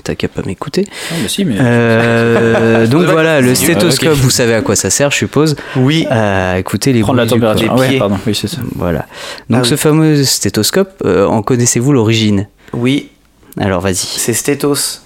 t'as 0.02 0.14
qu'à 0.14 0.28
pas 0.28 0.40
m'écouter. 0.46 0.86
Non, 1.12 1.18
mais 1.22 1.28
si, 1.28 1.44
mais. 1.44 1.56
Euh, 1.60 2.86
donc 2.88 3.04
voilà, 3.04 3.40
le 3.42 3.54
c'est- 3.54 3.64
stéthoscope, 3.64 4.14
vous 4.14 4.30
savez 4.30 4.54
à 4.54 4.62
quoi 4.62 4.76
ça 4.76 4.88
sert, 4.88 5.10
je 5.10 5.16
suppose. 5.16 5.56
Oui. 5.76 6.06
À 6.10 6.58
écouter 6.58 6.92
les 6.94 7.00
Prendre 7.02 7.18
la 7.18 7.26
bruits 7.26 7.38
du 7.38 7.40
corps. 7.44 7.54
température. 7.54 7.74
Ah 7.76 7.80
ouais, 7.80 7.88
pieds. 7.88 7.98
pardon, 7.98 8.18
oui, 8.26 8.34
c'est 8.34 8.48
ça. 8.48 8.58
Voilà. 8.74 9.06
Donc 9.50 9.60
Ah 9.62 9.64
ce 9.64 9.74
oui. 9.74 9.78
fameux 9.80 10.24
stéthoscope, 10.24 11.02
euh, 11.04 11.26
en 11.26 11.42
connaissez-vous 11.42 11.92
l'origine? 11.92 12.48
Oui, 12.72 13.10
Alors 13.60 13.80
vas-y. 13.82 13.94
c'est 13.96 14.32
Stétos. 14.34 15.00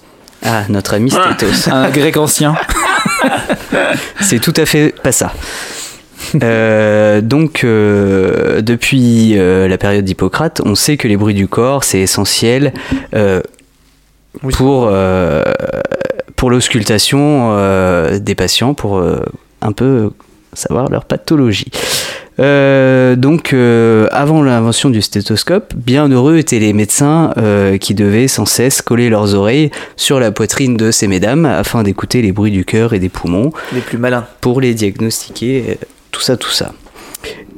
Ah, 0.45 0.63
notre 0.69 0.95
ami 0.95 1.11
Stéthos. 1.11 1.69
Un 1.73 1.91
grec 1.91 2.17
ancien. 2.17 2.55
C'est 4.21 4.41
tout 4.41 4.55
à 4.57 4.67
fait 4.67 4.93
pas 5.03 5.13
ça. 5.13 5.33
Euh, 6.43 7.21
donc, 7.21 7.63
euh, 7.65 8.63
depuis 8.63 9.39
euh, 9.39 9.69
la 9.69 9.79
période 9.79 10.05
d'Hippocrate, 10.05 10.61
on 10.65 10.75
sait 10.75 10.97
que 10.97 11.07
les 11.09 11.17
bruits 11.17 11.35
du 11.35 11.47
corps, 11.49 11.85
c'est 11.85 12.01
essentiel 12.01 12.73
Oui. 13.13 14.53
pour, 14.53 14.91
pour 16.37 16.51
l'auscultation 16.51 17.55
des 18.19 18.35
patients, 18.35 18.75
pour 18.75 19.03
un 19.61 19.73
peu 19.73 20.11
savoir 20.55 20.91
leur 20.91 21.05
pathologie. 21.05 21.71
Euh, 22.41 23.15
donc, 23.15 23.53
euh, 23.53 24.09
avant 24.11 24.43
l'invention 24.43 24.89
du 24.91 25.03
stéthoscope, 25.03 25.75
bien 25.77 26.09
heureux 26.09 26.39
étaient 26.39 26.59
les 26.59 26.73
médecins 26.73 27.33
euh, 27.37 27.77
qui 27.77 27.95
devaient 27.95 28.27
sans 28.29 28.47
cesse 28.47 28.81
coller 28.81 29.11
leurs 29.11 29.35
oreilles 29.35 29.71
sur 29.97 30.19
la 30.19 30.33
poitrine 30.33 30.77
de 30.77 30.91
ces 30.91 31.09
mesdames 31.09 31.45
afin 31.45 31.83
d'écouter 31.83 32.23
les 32.23 32.33
bruits 32.33 32.51
du 32.51 32.65
cœur 32.65 32.95
et 32.95 32.99
des 32.99 33.11
poumons 33.11 33.53
Les 33.75 33.81
plus 33.81 33.99
malins. 33.99 34.27
pour 34.41 34.61
les 34.63 34.73
diagnostiquer, 34.75 35.79
tout 36.13 36.21
ça, 36.21 36.37
tout 36.37 36.51
ça. 36.51 36.73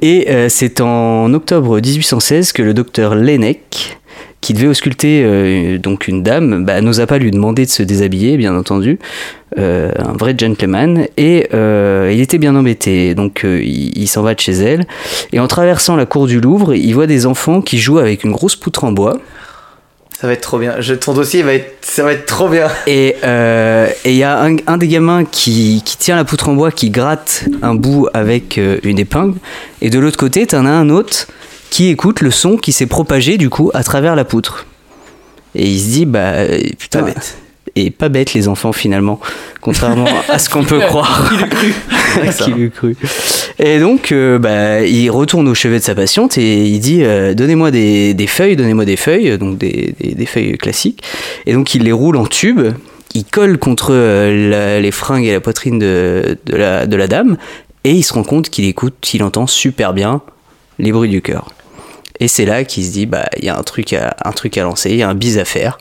Et 0.00 0.26
euh, 0.28 0.48
c'est 0.48 0.80
en 0.80 1.32
octobre 1.34 1.80
1816 1.80 2.52
que 2.52 2.62
le 2.62 2.74
docteur 2.74 3.14
Lenneck, 3.14 3.98
qui 4.40 4.52
devait 4.52 4.66
ausculter 4.66 5.22
euh, 5.24 5.78
donc 5.78 6.08
une 6.08 6.22
dame, 6.22 6.64
bah, 6.64 6.80
n'osa 6.80 7.06
pas 7.06 7.18
lui 7.18 7.30
demander 7.30 7.64
de 7.64 7.70
se 7.70 7.82
déshabiller, 7.82 8.36
bien 8.36 8.54
entendu, 8.56 8.98
euh, 9.58 9.90
un 9.98 10.12
vrai 10.12 10.34
gentleman, 10.36 11.06
et 11.16 11.48
il 11.52 12.20
était 12.20 12.38
bien 12.38 12.54
embêté. 12.54 13.14
Donc 13.14 13.42
il, 13.44 13.96
il 13.96 14.06
s'en 14.06 14.22
va 14.22 14.34
de 14.34 14.40
chez 14.40 14.52
elle, 14.52 14.86
et 15.32 15.40
en 15.40 15.46
traversant 15.46 15.96
la 15.96 16.06
cour 16.06 16.26
du 16.26 16.40
Louvre, 16.40 16.74
il 16.74 16.92
voit 16.92 17.06
des 17.06 17.26
enfants 17.26 17.62
qui 17.62 17.78
jouent 17.78 17.98
avec 17.98 18.24
une 18.24 18.32
grosse 18.32 18.56
poutre 18.56 18.84
en 18.84 18.92
bois. 18.92 19.18
Ça 20.20 20.28
va 20.28 20.32
être 20.32 20.40
trop 20.40 20.58
bien. 20.58 20.76
Je, 20.80 20.94
ton 20.94 21.12
dossier 21.12 21.42
va 21.42 21.54
être, 21.54 21.76
ça 21.82 22.02
va 22.04 22.12
être 22.12 22.24
trop 22.24 22.48
bien. 22.48 22.68
Et 22.86 23.16
euh, 23.24 23.88
et 24.04 24.12
il 24.12 24.16
y 24.16 24.22
a 24.22 24.40
un, 24.40 24.56
un 24.66 24.76
des 24.76 24.88
gamins 24.88 25.24
qui, 25.24 25.82
qui 25.84 25.96
tient 25.96 26.16
la 26.16 26.24
poutre 26.24 26.48
en 26.48 26.54
bois, 26.54 26.70
qui 26.70 26.90
gratte 26.90 27.44
un 27.62 27.74
bout 27.74 28.08
avec 28.14 28.56
euh, 28.56 28.78
une 28.84 28.98
épingle. 28.98 29.38
Et 29.82 29.90
de 29.90 29.98
l'autre 29.98 30.16
côté, 30.16 30.46
t'en 30.46 30.66
as 30.66 30.70
un 30.70 30.88
autre 30.88 31.26
qui 31.70 31.88
écoute 31.88 32.20
le 32.20 32.30
son 32.30 32.56
qui 32.56 32.72
s'est 32.72 32.86
propagé 32.86 33.36
du 33.36 33.50
coup 33.50 33.70
à 33.74 33.82
travers 33.82 34.14
la 34.14 34.24
poutre. 34.24 34.66
Et 35.56 35.68
il 35.68 35.80
se 35.80 35.88
dit, 35.88 36.06
bah 36.06 36.32
euh, 36.34 36.60
putain, 36.78 37.02
bête. 37.02 37.36
Et 37.76 37.90
pas 37.90 38.08
bête 38.08 38.34
les 38.34 38.46
enfants 38.48 38.72
finalement, 38.72 39.20
contrairement 39.60 40.06
à 40.28 40.38
ce 40.38 40.48
qu'on 40.50 40.64
peut 40.64 40.80
croire. 40.80 41.32
ça. 42.30 42.44
Qui 42.44 42.52
l'eût 42.52 42.70
cru. 42.70 42.96
Et 43.58 43.78
donc, 43.78 44.12
euh, 44.12 44.38
bah, 44.38 44.82
il 44.82 45.10
retourne 45.10 45.48
au 45.48 45.54
chevet 45.54 45.78
de 45.78 45.84
sa 45.84 45.94
patiente 45.94 46.38
et 46.38 46.64
il 46.66 46.78
dit 46.80 47.02
euh, 47.02 47.34
Donnez-moi 47.34 47.70
des, 47.70 48.14
des 48.14 48.26
feuilles, 48.26 48.56
donnez-moi 48.56 48.84
des 48.84 48.96
feuilles, 48.96 49.36
donc 49.38 49.58
des, 49.58 49.94
des- 50.00 50.14
des 50.14 50.26
feuilles 50.26 50.56
classiques. 50.58 51.02
Et 51.46 51.52
donc, 51.54 51.74
il 51.74 51.82
les 51.82 51.92
roule 51.92 52.16
en 52.16 52.26
tube, 52.26 52.60
il 53.14 53.24
colle 53.24 53.58
contre 53.58 53.88
euh, 53.92 54.50
la- 54.50 54.80
les 54.80 54.90
fringues 54.90 55.24
et 55.26 55.32
la 55.32 55.40
poitrine 55.40 55.78
de, 55.78 56.38
de 56.46 56.56
la, 56.56 56.86
de 56.86 56.96
la 56.96 57.06
dame, 57.08 57.36
et 57.84 57.92
il 57.92 58.02
se 58.02 58.12
rend 58.14 58.22
compte 58.24 58.50
qu'il 58.50 58.64
écoute, 58.66 58.94
qu'il 59.00 59.22
entend 59.22 59.46
super 59.46 59.92
bien 59.92 60.22
les 60.78 60.90
bruits 60.92 61.10
du 61.10 61.22
cœur. 61.22 61.50
Et 62.20 62.28
c'est 62.28 62.44
là 62.46 62.62
qu'il 62.64 62.84
se 62.84 62.92
dit 62.92 63.06
Bah, 63.06 63.26
il 63.38 63.44
y 63.44 63.48
a 63.48 63.58
un 63.58 63.62
truc, 63.62 63.92
à, 63.92 64.16
un 64.24 64.32
truc 64.32 64.56
à 64.58 64.62
lancer, 64.62 64.90
il 64.90 64.96
y 64.96 65.02
a 65.02 65.08
un 65.08 65.14
bis 65.14 65.36
à 65.38 65.44
faire. 65.44 65.78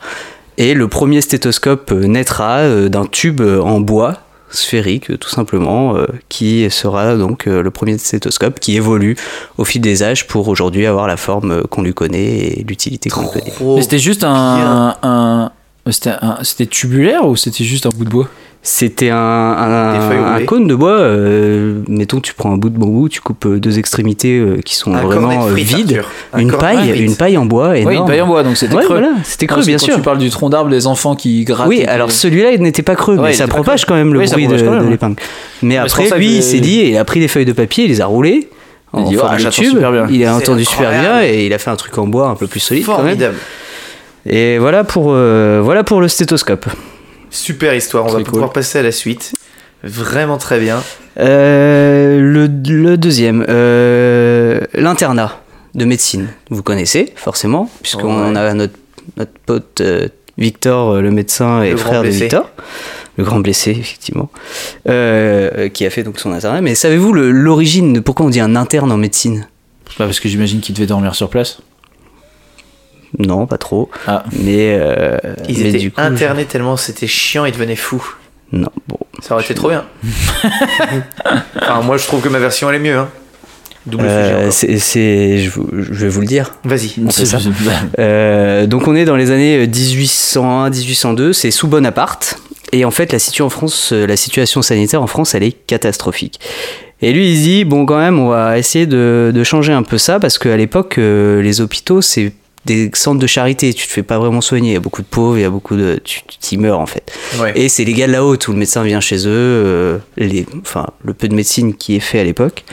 Et 0.58 0.74
le 0.74 0.88
premier 0.88 1.22
stéthoscope 1.22 1.92
euh, 1.92 2.06
naîtra 2.06 2.58
euh, 2.60 2.90
d'un 2.90 3.06
tube 3.06 3.42
euh, 3.42 3.62
en 3.62 3.80
bois 3.80 4.18
sphérique 4.52 5.18
tout 5.20 5.30
simplement 5.30 5.96
euh, 5.98 6.06
qui 6.30 6.70
sera 6.70 7.16
donc 7.16 7.48
euh, 7.48 7.64
le 7.64 7.72
premier 7.72 7.98
stéthoscope 7.98 8.60
qui 8.60 8.76
évolue 8.76 9.16
au 9.58 9.66
fil 9.66 9.82
des 9.82 10.04
âges 10.04 10.28
pour 10.28 10.48
aujourd'hui 10.48 10.86
avoir 10.86 11.08
la 11.08 11.18
forme 11.18 11.52
euh, 11.52 11.64
qu'on 11.64 11.82
lui 11.82 11.94
connaît 11.96 12.38
et 12.38 12.64
l'utilité 12.68 13.10
qu'on 13.10 13.22
lui 13.22 13.30
connaît. 13.30 13.54
C'était 13.82 13.98
juste 14.00 14.24
un. 14.24 14.96
un- 15.02 15.52
C'était 15.90 16.12
un- 16.22 16.38
c'était 16.44 16.66
tubulaire 16.68 17.28
ou 17.28 17.36
c'était 17.36 17.64
juste 17.66 17.86
un 17.88 17.90
bout 17.90 18.06
de 18.06 18.10
bois? 18.10 18.30
C'était 18.66 19.10
un, 19.12 20.40
cône 20.48 20.68
de 20.68 20.76
bois. 20.76 20.92
euh, 20.98 21.82
mettons, 21.90 22.22
tu 22.22 22.34
prends 22.34 22.54
un 22.54 22.58
bout 22.58 22.70
de 22.70 22.78
bambou, 22.78 23.10
tu 23.10 23.20
coupes 23.20 23.46
euh, 23.46 23.60
deux 23.60 23.78
extrémités 23.78 24.40
euh, 24.40 24.62
qui 24.64 24.76
sont 24.76 24.94
Un 24.94 25.02
vraiment 25.02 25.42
frites, 25.48 25.68
vides. 25.68 26.02
Un 26.32 26.40
Une 26.40 26.52
paille, 26.54 26.78
frites. 26.92 26.96
une 27.02 27.16
paille 27.18 27.38
en 27.38 27.46
bois 27.46 27.78
énorme. 27.78 27.94
Oui, 27.94 28.00
une 28.00 28.06
paille 28.08 28.22
en 28.22 28.28
bois, 28.28 28.42
donc 28.44 28.56
c'était 28.56 28.74
Ouais, 28.74 28.86
creux. 28.86 29.00
voilà, 29.00 29.16
c'était 29.24 29.48
creux, 29.48 29.66
bien 29.66 29.76
quand 29.78 29.84
sûr. 29.86 29.96
tu 29.96 30.02
parles 30.02 30.18
du 30.18 30.30
tronc 30.30 30.50
d'arbre, 30.50 30.70
des 30.70 30.88
enfants 30.88 31.16
qui 31.18 31.44
grattent. 31.44 31.68
Oui, 31.68 31.84
alors 31.84 32.10
celui-là, 32.10 32.52
il 32.54 32.62
n'était 32.62 32.84
pas 32.84 32.96
creux, 32.96 33.18
Ouais, 33.18 33.30
mais 33.30 33.34
ça 33.34 33.48
propage 33.48 33.84
creux. 33.84 33.96
quand 33.96 33.98
même 34.00 34.14
le 34.14 34.22
Oui, 34.22 34.28
bruit 34.32 34.48
de, 34.48 34.56
l'épingle. 34.90 35.18
Mais 35.62 35.76
après, 35.76 36.10
lui, 36.18 36.38
il 36.38 36.44
s'est 36.44 36.62
dit, 36.62 36.84
il 36.86 36.96
a 36.98 37.04
pris 37.04 37.20
des 37.20 37.28
feuilles 37.28 37.44
de 37.46 37.52
papier, 37.54 37.84
il 37.84 37.90
les 37.90 38.00
a 38.00 38.06
roulées. 38.06 38.48
Il 38.94 39.00
En 39.00 39.10
dit, 39.10 39.16
forme 39.16 39.34
de 39.34 39.40
j'entends 39.40 39.56
tube. 39.62 39.72
super 39.72 39.92
bien. 39.92 40.08
Il 40.10 40.24
a 40.26 40.36
entendu 40.36 40.64
super 40.64 40.90
bien 40.92 41.22
et 41.22 41.48
il 41.48 41.54
a 41.54 41.58
fait 41.58 41.70
un 41.72 41.76
truc 41.76 41.98
en 41.98 42.08
bois 42.08 42.30
un 42.30 42.36
peu 42.36 42.48
plus 42.48 42.60
solide 42.62 42.86
quand 42.86 42.98
même. 43.00 43.08
Formidable. 43.18 43.36
Et 44.26 44.58
voilà 44.58 44.86
pour, 44.86 45.08
euh, 45.10 45.60
voilà 45.62 45.84
pour 45.84 46.00
le 46.00 46.08
stéthoscope. 46.08 46.66
Super 47.34 47.74
histoire. 47.74 48.06
On 48.06 48.10
va 48.14 48.20
pouvoir 48.24 48.54
passer 48.54 48.80
à 48.80 48.84
la 48.84 48.92
suite. 48.92 49.34
Vraiment 49.84 50.38
très 50.38 50.60
bien. 50.60 50.82
Euh, 51.20 52.20
le, 52.20 52.46
le 52.48 52.98
deuxième, 52.98 53.46
euh, 53.50 54.62
l'internat 54.74 55.42
de 55.76 55.84
médecine. 55.86 56.28
Vous 56.50 56.64
connaissez 56.64 57.12
forcément, 57.16 57.70
puisqu'on 57.82 58.32
Ouais. 58.34 58.38
a 58.40 58.54
notre, 58.54 58.76
notre 59.18 59.32
pote 59.46 59.82
euh, 59.82 60.08
Victor, 60.38 61.02
le 61.02 61.12
médecin 61.12 61.62
et 61.64 61.72
Le 61.72 61.78
frère 61.78 62.04
de. 62.04 62.08
Victor. 62.10 62.50
Le 63.18 63.24
grand 63.24 63.40
blessé, 63.40 63.72
effectivement, 63.72 64.30
euh, 64.90 65.70
qui 65.70 65.86
a 65.86 65.90
fait 65.92 66.02
donc 66.02 66.20
son 66.20 66.32
internat. 66.32 66.62
Mais 66.62 66.74
savez-vous 66.74 67.14
l'origine 67.14 67.94
de 67.94 68.00
pourquoi 68.00 68.26
on 68.26 68.30
dit 68.30 68.40
un 68.40 68.56
interne 68.56 68.92
en 68.92 68.98
médecine? 68.98 69.48
Bah, 70.00 70.06
parce 70.06 70.20
que 70.20 70.28
j'imagine 70.30 70.62
qu'il 70.62 70.74
devait 70.74 70.88
dormir 70.88 71.14
sur 71.14 71.30
place. 71.30 71.60
Non, 73.20 73.46
pas 73.46 73.58
trop. 73.58 73.90
Ah. 74.08 74.24
Mais, 74.32 74.78
euh, 74.80 75.18
Ils 75.48 75.60
mais 75.60 75.70
étaient 75.70 75.78
du 75.78 75.92
coup, 75.92 76.02
internés 76.02 76.46
tellement 76.46 76.78
c'était 76.78 77.08
chiant, 77.08 77.46
ils 77.46 77.54
devenaient 77.54 77.76
fous. 77.76 78.16
Non, 78.52 78.70
bon. 78.88 78.98
Ça 79.22 79.34
aurait 79.36 79.44
été 79.44 79.54
trop 79.54 79.70
bien. 79.70 79.86
enfin, 81.62 81.82
moi 81.82 81.98
je 81.98 82.06
trouve 82.06 82.22
que 82.22 82.30
ma 82.30 82.40
version 82.40 82.70
elle 82.70 82.76
est 82.78 82.80
mieux. 82.80 82.98
Hein. 82.98 83.10
Euh, 84.00 84.40
encore. 84.40 84.54
c'est, 84.54 84.78
c'est- 84.80 85.40
je, 85.40 85.50
vais 85.60 86.08
vous 86.08 86.22
le 86.22 86.28
dire. 86.28 86.52
Vas-y. 86.64 86.96
On 87.06 87.10
fait 87.10 87.26
ça. 87.26 87.40
Euh, 88.00 88.66
donc 88.66 88.88
on 88.88 88.96
est 88.96 89.06
dans 89.06 89.16
les 89.18 89.32
années 89.32 89.66
1801-1802, 89.68 91.34
c'est 91.34 91.52
sous 91.52 91.68
Bonaparte. 91.68 92.40
Et 92.72 92.86
en 92.86 92.92
fait, 92.92 93.12
la 93.14 93.20
situation, 93.20 93.46
en 93.46 93.50
France, 93.50 93.92
euh, 93.94 94.08
la 94.08 94.18
situation 94.18 94.62
sanitaire 94.64 95.02
en 95.02 95.08
France, 95.08 95.36
elle 95.36 95.44
est 95.44 95.52
catastrophique. 95.52 96.40
Et 97.04 97.14
lui, 97.14 97.32
il 97.32 97.38
se 97.38 97.44
dit, 97.44 97.66
bon, 97.66 97.86
quand 97.86 97.98
même, 98.00 98.18
on 98.18 98.30
va 98.30 98.58
essayer 98.58 98.88
de, 98.88 99.32
de 99.34 99.44
changer 99.44 99.74
un 99.74 99.84
peu 99.84 99.98
ça, 100.00 100.20
parce 100.20 100.40
qu'à 100.40 100.58
l'époque, 100.58 100.98
euh, 100.98 101.42
les 101.42 101.62
hôpitaux, 101.62 102.02
c'est 102.02 102.32
des 102.66 102.90
centres 102.94 103.20
de 103.20 103.28
charité, 103.28 103.74
tu 103.74 103.88
te 103.88 103.92
fais 103.92 104.04
pas 104.04 104.20
vraiment 104.20 104.42
soigner, 104.42 104.70
il 104.70 104.74
y 104.74 104.78
a 104.78 104.80
beaucoup 104.80 105.02
de 105.02 105.08
pauvres, 105.08 105.38
il 105.38 105.42
y 105.42 105.46
a 105.46 105.50
beaucoup 105.50 105.76
de... 105.76 106.00
tu 106.04 106.22
tu 106.26 106.56
y 106.56 106.58
meurs 106.58 106.80
en 106.80 106.86
fait. 106.86 107.12
Ouais. 107.40 107.52
Et 107.56 107.70
c'est 107.70 107.84
les 107.84 107.94
gars 107.94 108.08
de 108.08 108.14
là-haut, 108.14 108.36
où 108.36 108.52
le 108.52 108.58
médecin 108.58 108.84
vient 108.84 109.02
chez 109.02 109.28
eux, 109.28 109.30
euh, 109.30 109.98
les, 110.18 110.46
enfin, 110.62 110.88
le 111.04 111.14
peu 111.14 111.28
de 111.28 111.36
médecine 111.36 111.74
qui 111.74 111.96
est 111.96 112.00
fait 112.00 112.20
à 112.20 112.24
l'époque. 112.24 112.64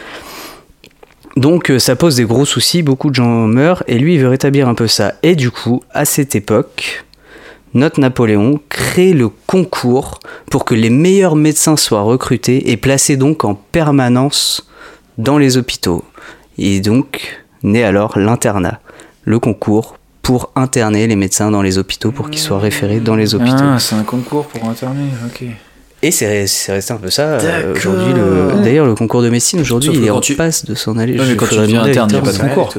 Donc 1.37 1.71
euh, 1.71 1.79
ça 1.79 1.97
pose 1.97 2.17
des 2.17 2.25
gros 2.25 2.45
soucis, 2.45 2.83
beaucoup 2.83 3.11
de 3.11 3.15
gens 3.15 3.47
meurent, 3.47 3.83
et 3.87 3.99
lui 3.99 4.15
il 4.15 4.21
veut 4.21 4.29
rétablir 4.29 4.69
un 4.69 4.75
peu 4.75 4.89
ça. 4.89 5.15
Et 5.23 5.37
du 5.37 5.51
coup, 5.51 5.83
à 5.93 6.05
cette 6.05 6.35
époque, 6.35 7.05
notre 7.73 8.01
Napoléon 8.01 8.61
crée 8.69 9.13
le 9.13 9.29
concours 9.29 10.19
pour 10.51 10.65
que 10.65 10.75
les 10.75 10.91
meilleurs 10.91 11.37
médecins 11.37 11.77
soient 11.77 12.03
recrutés 12.03 12.71
et 12.71 12.77
placés 12.77 13.17
donc 13.17 13.45
en 13.45 13.55
permanence 13.55 14.69
dans 15.19 15.39
les 15.39 15.57
hôpitaux. 15.57 16.05
Et 16.59 16.81
donc 16.81 17.43
naît 17.63 17.85
alors 17.85 18.19
l'internat, 18.19 18.81
le 19.25 19.39
concours 19.39 19.97
pour 20.23 20.53
interner 20.55 21.07
les 21.07 21.17
médecins 21.17 21.51
dans 21.51 21.63
les 21.63 21.79
hôpitaux 21.79 22.13
pour 22.13 22.31
qu'ils 22.31 22.41
soient 22.41 22.59
référés 22.61 23.01
dans 23.01 23.17
les 23.17 23.35
hôpitaux. 23.35 23.57
Ah, 23.59 23.79
c'est 23.79 23.95
un 23.97 24.03
concours 24.03 24.47
pour 24.47 24.69
interner, 24.69 25.07
ok. 25.27 25.45
Et 26.03 26.11
c'est 26.11 26.47
c'est 26.47 26.73
resté 26.73 26.93
un 26.93 26.97
peu 26.97 27.11
ça. 27.11 27.23
euh, 27.23 27.41
D'accord. 27.41 27.77
aujourd'hui, 27.77 28.13
le- 28.15 28.63
d'ailleurs, 28.65 28.87
le 28.87 28.95
concours 28.95 29.23
de 29.23 29.29
médecine, 29.29 29.61
aujourd'hui, 29.61 29.91
il 29.95 30.05
est 30.05 30.11
en 30.11 30.21
tu- 30.21 30.35
passe 30.35 30.65
de 30.65 30.75
s'en 30.75 30.97
aller. 30.97 31.19
Ouais, 31.19 31.27
mais 31.29 31.37
quand 31.37 31.47
tu 31.47 31.57
deviens 31.57 31.83
interne, 31.83 32.09
il 32.11 32.15
y 32.15 32.19
a 32.19 32.23
pas 32.23 32.33
de 32.33 32.39
concours. 32.39 32.75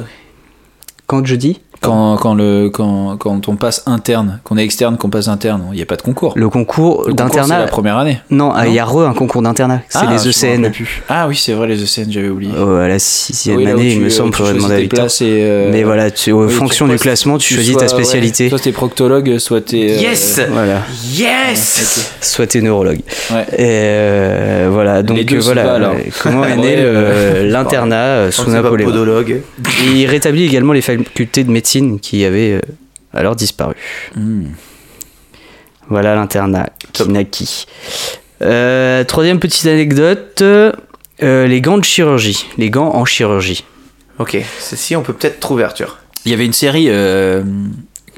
Quand 1.07 1.25
je 1.25 1.35
dis 1.35 1.61
Quand, 1.81 2.15
quand, 2.17 2.35
le, 2.35 2.69
quand, 2.69 3.17
quand 3.17 3.47
on 3.49 3.55
passe 3.55 3.81
interne, 3.87 4.39
qu'on 4.43 4.55
est 4.55 4.63
externe, 4.63 4.97
qu'on 4.97 5.09
passe 5.09 5.27
interne, 5.27 5.63
il 5.71 5.77
n'y 5.77 5.81
a 5.81 5.85
pas 5.87 5.95
de 5.95 6.03
concours. 6.03 6.33
le 6.35 6.47
concours 6.47 6.61
concours, 6.97 7.03
c'est 7.07 7.13
d'internat. 7.15 7.57
la 7.59 7.65
première 7.67 7.97
année. 7.97 8.19
Non, 8.29 8.51
ah, 8.55 8.67
il 8.67 8.73
y 8.75 8.77
a 8.79 8.85
re 8.85 9.07
un 9.07 9.13
concours 9.15 9.41
d'internat. 9.41 9.81
C'est 9.89 9.97
Ah, 10.03 10.13
les 10.13 10.27
ECN. 10.27 10.69
plus. 10.71 11.01
Ah 11.09 11.27
oui, 11.27 11.35
c'est 11.35 11.53
vrai, 11.53 11.65
les 11.67 11.81
ECN, 11.81 12.11
j'avais 12.11 12.29
oublié. 12.29 12.51
Oh, 12.55 12.75
à 12.75 12.87
la 12.87 12.99
sixième 12.99 13.57
Oui, 13.57 13.65
année, 13.67 13.93
il 13.93 13.99
me 14.01 14.05
euh, 14.05 14.09
semble, 14.11 14.31
faudrait 14.35 14.53
demander 14.53 14.75
à 14.75 14.79
Victor. 14.79 15.07
euh, 15.23 15.69
Mais 15.71 15.81
voilà, 15.81 16.11
tu, 16.11 16.31
en 16.31 16.41
oui, 16.41 16.49
tu 16.49 16.53
fonction 16.53 16.87
du 16.87 16.97
classement, 16.97 17.39
tu, 17.39 17.55
choisis 17.55 17.71
sois- 17.73 17.79
ta 17.87 17.87
ouais, 17.87 18.03
spécialité. 18.03 18.49
soit 18.49 18.59
t'es 18.59 18.71
proctologue, 18.71 19.39
soit 19.39 19.61
t'es. 19.61 19.93
euh, 19.97 20.01
Yes 20.01 20.39
Voilà, 20.51 20.83
Yes 21.15 22.11
soit 22.21 22.45
t'es 22.45 22.61
neurologue. 22.61 22.99
Ouais. 23.31 23.41
Et 23.53 23.57
euh, 23.59 24.69
voilà, 24.71 25.01
donc 25.01 25.19
deux 25.25 25.39
voilà, 25.39 25.93
comment 26.21 26.45
est 26.45 26.57
né 26.57 26.75
Ouais, 26.75 27.43
l'internat 27.43 28.29
sous 28.31 28.51
Napoléon? 28.51 28.91
il 29.95 30.05
rétablit 30.05 30.45
également 30.45 30.73
les 30.73 30.81
facultés 30.81 31.43
de 31.43 31.49
médecine 31.49 31.70
qui 32.01 32.25
avaient 32.25 32.53
euh, 32.53 32.59
alors 33.13 33.35
disparu. 33.35 33.75
Hmm. 34.15 34.45
Voilà 35.89 36.15
l'internat 36.15 36.69
qui 36.93 37.07
naquit. 37.09 37.65
Euh, 38.41 39.03
troisième 39.03 39.39
petite 39.39 39.65
anecdote, 39.67 40.41
euh, 40.41 40.71
les 41.47 41.61
gants 41.61 41.77
de 41.77 41.83
chirurgie, 41.83 42.45
les 42.57 42.69
gants 42.69 42.95
en 42.95 43.05
chirurgie. 43.05 43.63
Ok, 44.19 44.37
ceci 44.59 44.95
on 44.95 45.01
peut 45.01 45.13
peut-être 45.13 45.39
trouver 45.39 45.63
Arthur. 45.63 45.99
Il 46.25 46.31
y 46.31 46.33
avait 46.33 46.45
une 46.45 46.53
série. 46.53 46.85
Euh, 46.89 47.43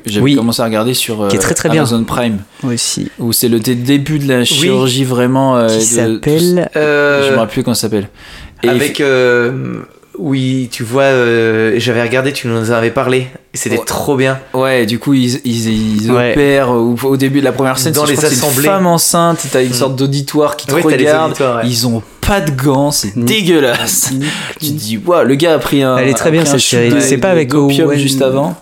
j'avais 0.05 0.23
Oui. 0.23 0.35
commencé 0.35 0.61
à 0.61 0.65
regarder 0.65 0.93
sur 0.93 1.27
Qui 1.29 1.37
est 1.37 1.39
très, 1.39 1.53
très 1.55 1.69
bien. 1.69 1.81
Amazon 1.83 2.03
Prime 2.03 2.39
Aussi. 2.63 3.09
où 3.19 3.31
c'est 3.31 3.47
le 3.47 3.59
dé- 3.59 3.75
début 3.75 4.19
de 4.19 4.27
la 4.27 4.43
chirurgie 4.43 5.05
vraiment 5.05 5.55
euh, 5.57 5.67
Qui 5.67 5.81
s'appelle 5.81 6.69
Euh, 6.75 7.27
je 7.29 7.33
me 7.33 7.37
rappelle 7.37 7.53
plus 7.53 7.63
comment 7.63 7.73
ça 7.73 7.81
s'appppelle 7.83 8.09
Et 8.63 8.69
avec. 8.69 8.99
euh, 8.99 9.81
oui, 10.19 10.69
tu 10.71 10.83
vois, 10.83 11.03
euh, 11.03 11.73
j'avais 11.77 12.01
regardé, 12.01 12.31
tu 12.33 12.47
nous 12.47 12.69
en 12.71 12.73
avais 12.73 12.91
parlé. 12.91 13.27
Et 13.53 13.57
c'était 13.57 13.77
Ouais. 13.79 13.85
trop 13.85 14.15
bien. 14.15 14.39
Ouais, 14.53 14.85
du 14.85 14.99
coup, 14.99 15.13
ils, 15.13 15.39
ils, 15.45 16.03
ils 16.03 16.11
Ouais. 16.11 16.31
opèrent 16.33 16.69
au, 16.71 16.95
au 17.03 17.17
début 17.17 17.39
de 17.39 17.45
la 17.45 17.51
première 17.51 17.77
scène. 17.77 17.93
Dans 17.93 18.05
les 18.05 18.15
c'est 18.15 18.25
assemblées. 18.27 18.57
une 18.65 18.71
femme 18.71 18.87
enceinte, 18.87 19.45
t'as 19.51 19.63
une 19.63 19.69
Mm. 19.69 19.73
sorte 19.73 19.95
d'auditoire 19.95 20.55
qui 20.55 20.67
te 20.67 20.73
regarde. 20.75 21.33
Ils 21.65 21.87
ont 21.87 22.01
pas 22.21 22.41
de 22.41 22.51
gants, 22.51 22.91
c'est 22.91 23.15
Mm. 23.15 23.25
dégueulasse. 23.25 24.11
tu 24.59 24.67
te 24.67 24.71
dis, 24.73 24.97
waouh, 25.03 25.25
le 25.25 25.35
gars 25.35 25.53
a 25.55 25.59
pris 25.59 25.81
un. 25.83 25.97
Elle 25.97 26.09
est 26.09 26.13
très 26.13 26.29
a 26.29 26.31
bien, 26.31 26.45
cette 26.45 26.59
série. 26.59 26.93
C'est 27.01 27.17
pas 27.17 27.29
avec 27.29 27.49
d'opium 27.49 27.89
Owen- 27.89 27.97
juste 27.99 28.21
avant. 28.21 28.55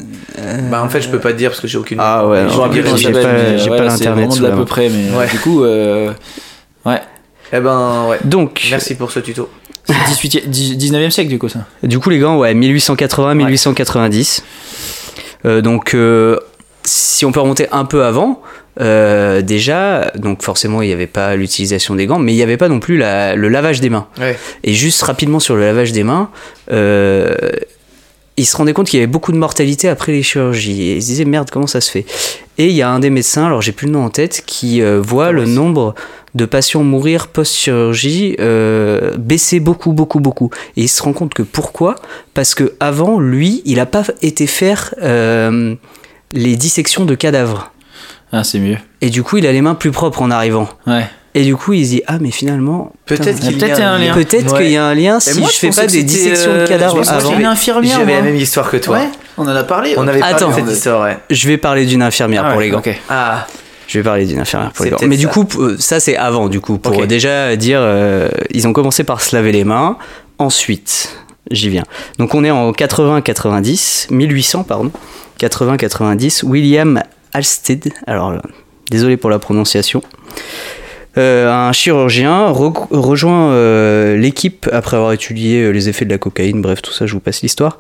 Bah 0.72 0.82
en 0.84 0.90
fait, 0.90 1.02
je 1.02 1.10
peux 1.10 1.20
pas 1.20 1.34
te 1.34 1.38
dire 1.38 1.50
parce 1.52 1.60
que 1.62 1.68
j'ai 1.68 1.78
aucune. 1.78 1.98
Ah 2.00 2.26
ouais, 2.28 2.46
j'ai 2.50 2.58
pas, 2.58 2.68
pas 2.70 3.90
c'est 3.90 4.06
l'internet 4.06 4.40
l'à 4.40 4.50
main. 4.50 4.56
peu 4.58 4.66
près, 4.66 4.90
mais 4.90 5.16
Ouais. 5.18 5.28
du 5.30 5.38
coup, 5.40 5.64
euh, 5.64 6.12
ouais. 6.86 7.02
Eh 7.54 7.60
ben 7.60 8.06
ouais. 8.10 8.18
Donc, 8.24 8.66
Merci 8.72 8.96
pour 8.96 9.12
ce 9.12 9.20
tuto. 9.20 9.50
C'est 10.08 10.28
18e, 10.28 10.50
19e 10.78 11.10
siècle, 11.10 11.30
du 11.30 11.38
coup, 11.40 11.50
ça. 11.50 11.66
du 11.84 12.00
coup, 12.00 12.10
les 12.10 12.20
gants, 12.20 12.38
ouais, 12.38 12.54
1880-1890. 12.54 14.44
Euh, 15.46 15.62
donc, 15.62 15.94
euh, 15.94 16.38
si 16.84 17.26
on 17.26 17.32
peut 17.32 17.40
remonter 17.40 17.68
un 17.72 17.86
peu 17.86 18.04
avant, 18.06 18.42
euh, 18.80 19.42
déjà, 19.42 20.12
donc 20.16 20.44
forcément, 20.44 20.82
il 20.82 20.88
n'y 20.88 20.94
avait 20.94 21.08
pas 21.08 21.36
l'utilisation 21.36 21.96
des 21.96 22.06
gants, 22.06 22.20
mais 22.20 22.32
il 22.34 22.36
n'y 22.36 22.44
avait 22.44 22.58
pas 22.58 22.70
non 22.70 22.80
plus 22.80 22.98
la- 22.98 23.36
le 23.36 23.50
lavage 23.50 23.82
des 23.82 23.90
mains. 23.90 24.08
Ouais. 24.20 24.38
Et 24.64 24.74
juste 24.74 25.02
rapidement 25.04 25.40
sur 25.40 25.56
le 25.56 25.62
lavage 25.62 25.92
des 25.92 26.04
mains, 26.04 26.30
euh, 28.42 28.44
il 28.44 28.46
se 28.46 28.58
rendait 28.58 28.74
compte 28.74 28.88
qu'il 28.88 29.00
y 29.00 29.04
avait 29.04 29.12
beaucoup 29.12 29.32
de 29.32 29.38
mortalité 29.38 29.88
après 29.88 30.12
les 30.12 30.24
chirurgies. 30.24 30.82
Et 30.84 30.96
il 30.96 31.02
se 31.02 31.08
disait 31.08 31.26
merde, 31.26 31.50
comment 31.52 31.68
ça 31.68 31.82
se 31.82 31.92
fait? 31.92 32.06
Et 32.58 32.68
il 32.68 32.76
y 32.76 32.82
a 32.82 32.90
un 32.90 33.00
des 33.00 33.10
médecins, 33.10 33.46
alors 33.46 33.62
j'ai 33.62 33.72
plus 33.72 33.88
le 33.88 33.94
nom 33.94 34.04
en 34.04 34.10
tête, 34.10 34.44
qui 34.46 34.82
euh, 34.82 35.02
voit 35.02 35.32
le 35.32 35.46
nombre 35.46 35.96
de 36.36 36.46
patients 36.46 36.84
mourir 36.84 37.28
post-chirurgie 37.28 38.36
euh, 38.40 39.16
baisser 39.18 39.60
beaucoup, 39.60 39.94
beaucoup, 39.94 40.20
beaucoup. 40.20 40.50
Et 40.78 40.84
il 40.84 40.88
se 40.88 41.02
rend 41.04 41.14
compte 41.14 41.34
que 41.34 41.44
pourquoi? 41.44 41.96
Parce 42.34 42.56
que 42.56 42.74
avant, 42.80 43.20
lui, 43.20 43.62
il 43.66 43.78
n'a 43.78 43.86
pas 43.86 44.04
été 44.22 44.48
faire 44.48 44.94
euh, 45.02 45.76
les 46.32 46.56
dissections 46.56 47.06
de 47.06 47.16
cadavres. 47.16 47.72
Ah, 48.32 48.44
c'est 48.44 48.60
mieux. 48.60 48.78
Et 49.02 49.10
du 49.10 49.24
coup, 49.24 49.38
il 49.38 49.46
a 49.46 49.52
les 49.52 49.62
mains 49.62 49.76
plus 49.76 49.92
propres 49.92 50.22
en 50.22 50.32
arrivant. 50.32 50.70
Ouais. 50.88 51.06
Et 51.34 51.44
du 51.44 51.56
coup, 51.56 51.72
il 51.74 51.86
se 51.86 51.90
dit 51.92 52.02
ah 52.08 52.18
mais 52.20 52.32
finalement 52.32 52.92
Peut-être 53.06 53.40
qu'il 53.40 53.58
y 53.58 53.72
a 53.72 53.90
un 53.92 53.98
lien. 53.98 54.14
Peut-être 54.14 54.52
Ouais. 54.54 54.60
qu'il 54.64 54.72
y 54.72 54.78
a 54.78 54.86
un 54.86 54.94
lien 54.96 55.20
si 55.22 55.40
moi, 55.40 55.48
je 55.50 55.54
je 55.56 55.60
fais 55.60 55.70
pas 55.70 55.88
des 55.88 56.04
dissections 56.04 56.52
de 56.54 56.58
euh, 56.60 56.68
cadavres 56.68 57.10
avant. 57.10 57.20
c'était 57.30 57.40
une 57.42 57.46
infirmière. 57.46 57.98
J'avais 58.00 58.16
la 58.16 58.22
même 58.22 58.36
histoire 58.36 58.70
que 58.70 58.78
toi. 58.78 58.98
Ouais, 58.98 59.10
on 59.38 59.44
en 59.44 59.56
a 59.56 59.64
parlé. 59.64 59.94
On 59.98 60.08
avait 60.08 60.20
parlé 60.20 60.36
Attends. 60.36 60.50
de 60.50 60.56
cette 60.56 60.70
histoire, 60.70 61.04
ouais. 61.04 61.18
Je 61.30 61.48
vais 61.48 61.58
parler 61.58 61.86
d'une 61.86 62.02
infirmière 62.04 62.44
Ah 62.46 62.50
pour 62.50 62.58
ouais, 62.58 62.66
les 62.66 62.70
gants. 62.72 62.82
Ah, 63.10 63.48
Je 63.88 63.98
vais 64.00 64.04
parler 64.04 64.26
d'une 64.26 64.40
infirmière 64.40 64.72
pour 64.74 64.84
les 64.84 64.92
gants. 64.92 64.98
Mais 65.08 65.16
du 65.18 65.28
coup, 65.30 65.48
euh, 65.60 65.78
ça 65.80 66.02
c'est 66.02 66.18
avant 66.18 66.50
du 66.50 66.60
coup 66.60 66.78
pour 66.78 67.08
déjà 67.08 67.56
dire 67.56 67.80
euh, 67.82 68.28
ils 68.50 68.68
ont 68.68 68.74
commencé 68.74 69.04
par 69.06 69.22
se 69.22 69.34
laver 69.36 69.54
les 69.54 69.64
mains. 69.64 69.98
Ensuite, 70.38 71.16
j'y 71.50 71.70
viens. 71.70 71.84
Donc 72.18 72.36
on 72.36 72.44
est 72.44 72.52
en 72.52 72.72
80-90, 72.74 74.08
1800 74.14 74.64
pardon, 74.64 74.92
80-90. 75.40 76.44
William 76.44 77.02
Alsted. 77.34 77.94
Alors 78.06 78.34
désolé 78.90 79.16
pour 79.16 79.30
la 79.30 79.40
prononciation. 79.40 80.02
Euh, 81.18 81.52
un 81.52 81.74
chirurgien 81.74 82.52
re- 82.52 82.88
rejoint 82.90 83.52
euh, 83.52 84.16
l'équipe 84.16 84.70
après 84.72 84.96
avoir 84.96 85.12
étudié 85.12 85.64
euh, 85.64 85.72
les 85.72 85.90
effets 85.90 86.06
de 86.06 86.10
la 86.10 86.18
cocaïne, 86.18 86.62
bref, 86.62 86.82
tout 86.82 86.94
ça, 86.94 87.06
je 87.06 87.14
vous 87.14 87.20
passe 87.20 87.42
l'histoire. 87.42 87.80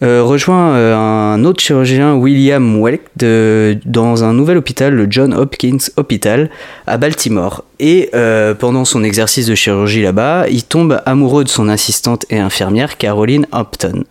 Rejoint 0.00 0.74
un 0.76 1.44
autre 1.44 1.60
chirurgien, 1.60 2.14
William 2.14 2.80
Welk, 2.80 3.02
dans 3.84 4.22
un 4.22 4.32
nouvel 4.32 4.56
hôpital, 4.56 4.94
le 4.94 5.08
John 5.10 5.34
Hopkins 5.34 5.78
Hospital, 5.96 6.50
à 6.86 6.98
Baltimore. 6.98 7.64
Et 7.80 8.08
pendant 8.60 8.84
son 8.84 9.02
exercice 9.02 9.46
de 9.46 9.56
chirurgie 9.56 10.02
là-bas, 10.02 10.46
il 10.48 10.62
tombe 10.62 11.02
amoureux 11.04 11.42
de 11.42 11.48
son 11.48 11.68
assistante 11.68 12.26
et 12.30 12.38
infirmière, 12.38 12.96
Caroline 12.96 13.48
Hampton. 13.50 14.04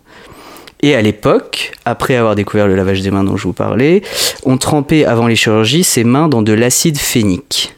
Et 0.82 0.94
à 0.94 1.00
l'époque, 1.00 1.72
après 1.86 2.16
avoir 2.16 2.34
découvert 2.34 2.68
le 2.68 2.76
lavage 2.76 3.00
des 3.00 3.10
mains 3.10 3.24
dont 3.24 3.38
je 3.38 3.44
vous 3.44 3.54
parlais, 3.54 4.02
on 4.44 4.58
trempait 4.58 5.06
avant 5.06 5.26
les 5.26 5.36
chirurgies 5.36 5.84
ses 5.84 6.04
mains 6.04 6.28
dans 6.28 6.42
de 6.42 6.52
l'acide 6.52 6.98
phénique. 6.98 7.74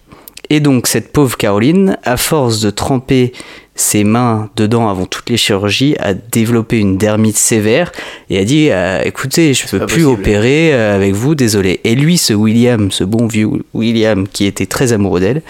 Et 0.51 0.59
donc 0.61 0.87
cette 0.89 1.13
pauvre 1.13 1.37
Caroline, 1.37 1.97
à 2.05 2.17
force 2.17 2.61
de 2.61 2.71
tremper 2.71 3.33
ses 3.77 4.03
mains 4.05 4.51
dedans 4.57 4.89
avant 4.91 5.07
toutes 5.07 5.31
les 5.31 5.37
chirurgies, 5.37 5.95
a 6.01 6.13
développé 6.13 6.77
une 6.79 6.99
dermite 6.99 7.37
sévère 7.39 7.93
et 8.29 8.39
a 8.39 8.45
dit 8.45 8.69
euh, 8.71 9.01
écoutez, 9.05 9.55
je 9.55 9.67
peux 9.69 9.79
pas 9.79 9.87
plus 9.87 10.03
possible. 10.03 10.21
opérer 10.21 10.75
euh, 10.75 10.95
avec 10.97 11.15
vous, 11.15 11.35
désolé. 11.35 11.81
Et 11.85 11.95
lui, 11.95 12.19
ce 12.19 12.35
William, 12.35 12.91
ce 12.91 13.05
bon 13.05 13.27
vieux 13.27 13.49
William 13.75 14.27
qui 14.29 14.45
était 14.45 14.67
très 14.67 14.93
amoureux 14.93 15.21
d'elle, 15.21 15.43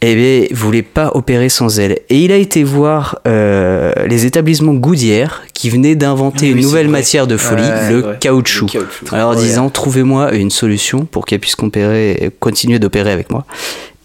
eh 0.00 0.14
bien, 0.14 0.46
voulait 0.52 0.82
pas 0.82 1.10
opérer 1.14 1.48
sans 1.48 1.78
elle. 1.80 1.98
Et 2.08 2.18
il 2.18 2.32
a 2.32 2.36
été 2.36 2.62
voir 2.64 3.20
euh, 3.26 3.92
les 4.06 4.26
établissements 4.26 4.74
Goodyear 4.74 5.42
qui 5.54 5.70
venaient 5.70 5.94
d'inventer 5.96 6.46
Oui, 6.46 6.52
une 6.58 6.62
nouvelle 6.62 6.86
vrai. 6.86 6.92
matière 6.98 7.26
de 7.28 7.36
folie, 7.36 7.62
Ouais, 7.62 7.90
le 7.92 8.02
caoutchouc. 8.20 8.66
Le 8.66 8.80
caoutchouc. 8.80 9.06
Alors 9.14 9.30
Ouais. 9.30 9.36
disant 9.42 9.70
trouvez-moi 9.70 10.34
une 10.34 10.50
solution 10.50 11.04
pour 11.04 11.24
qu'elle 11.24 11.40
puisse 11.40 11.56
continuer 11.56 12.78
d'opérer 12.78 13.10
avec 13.12 13.30
moi. 13.30 13.44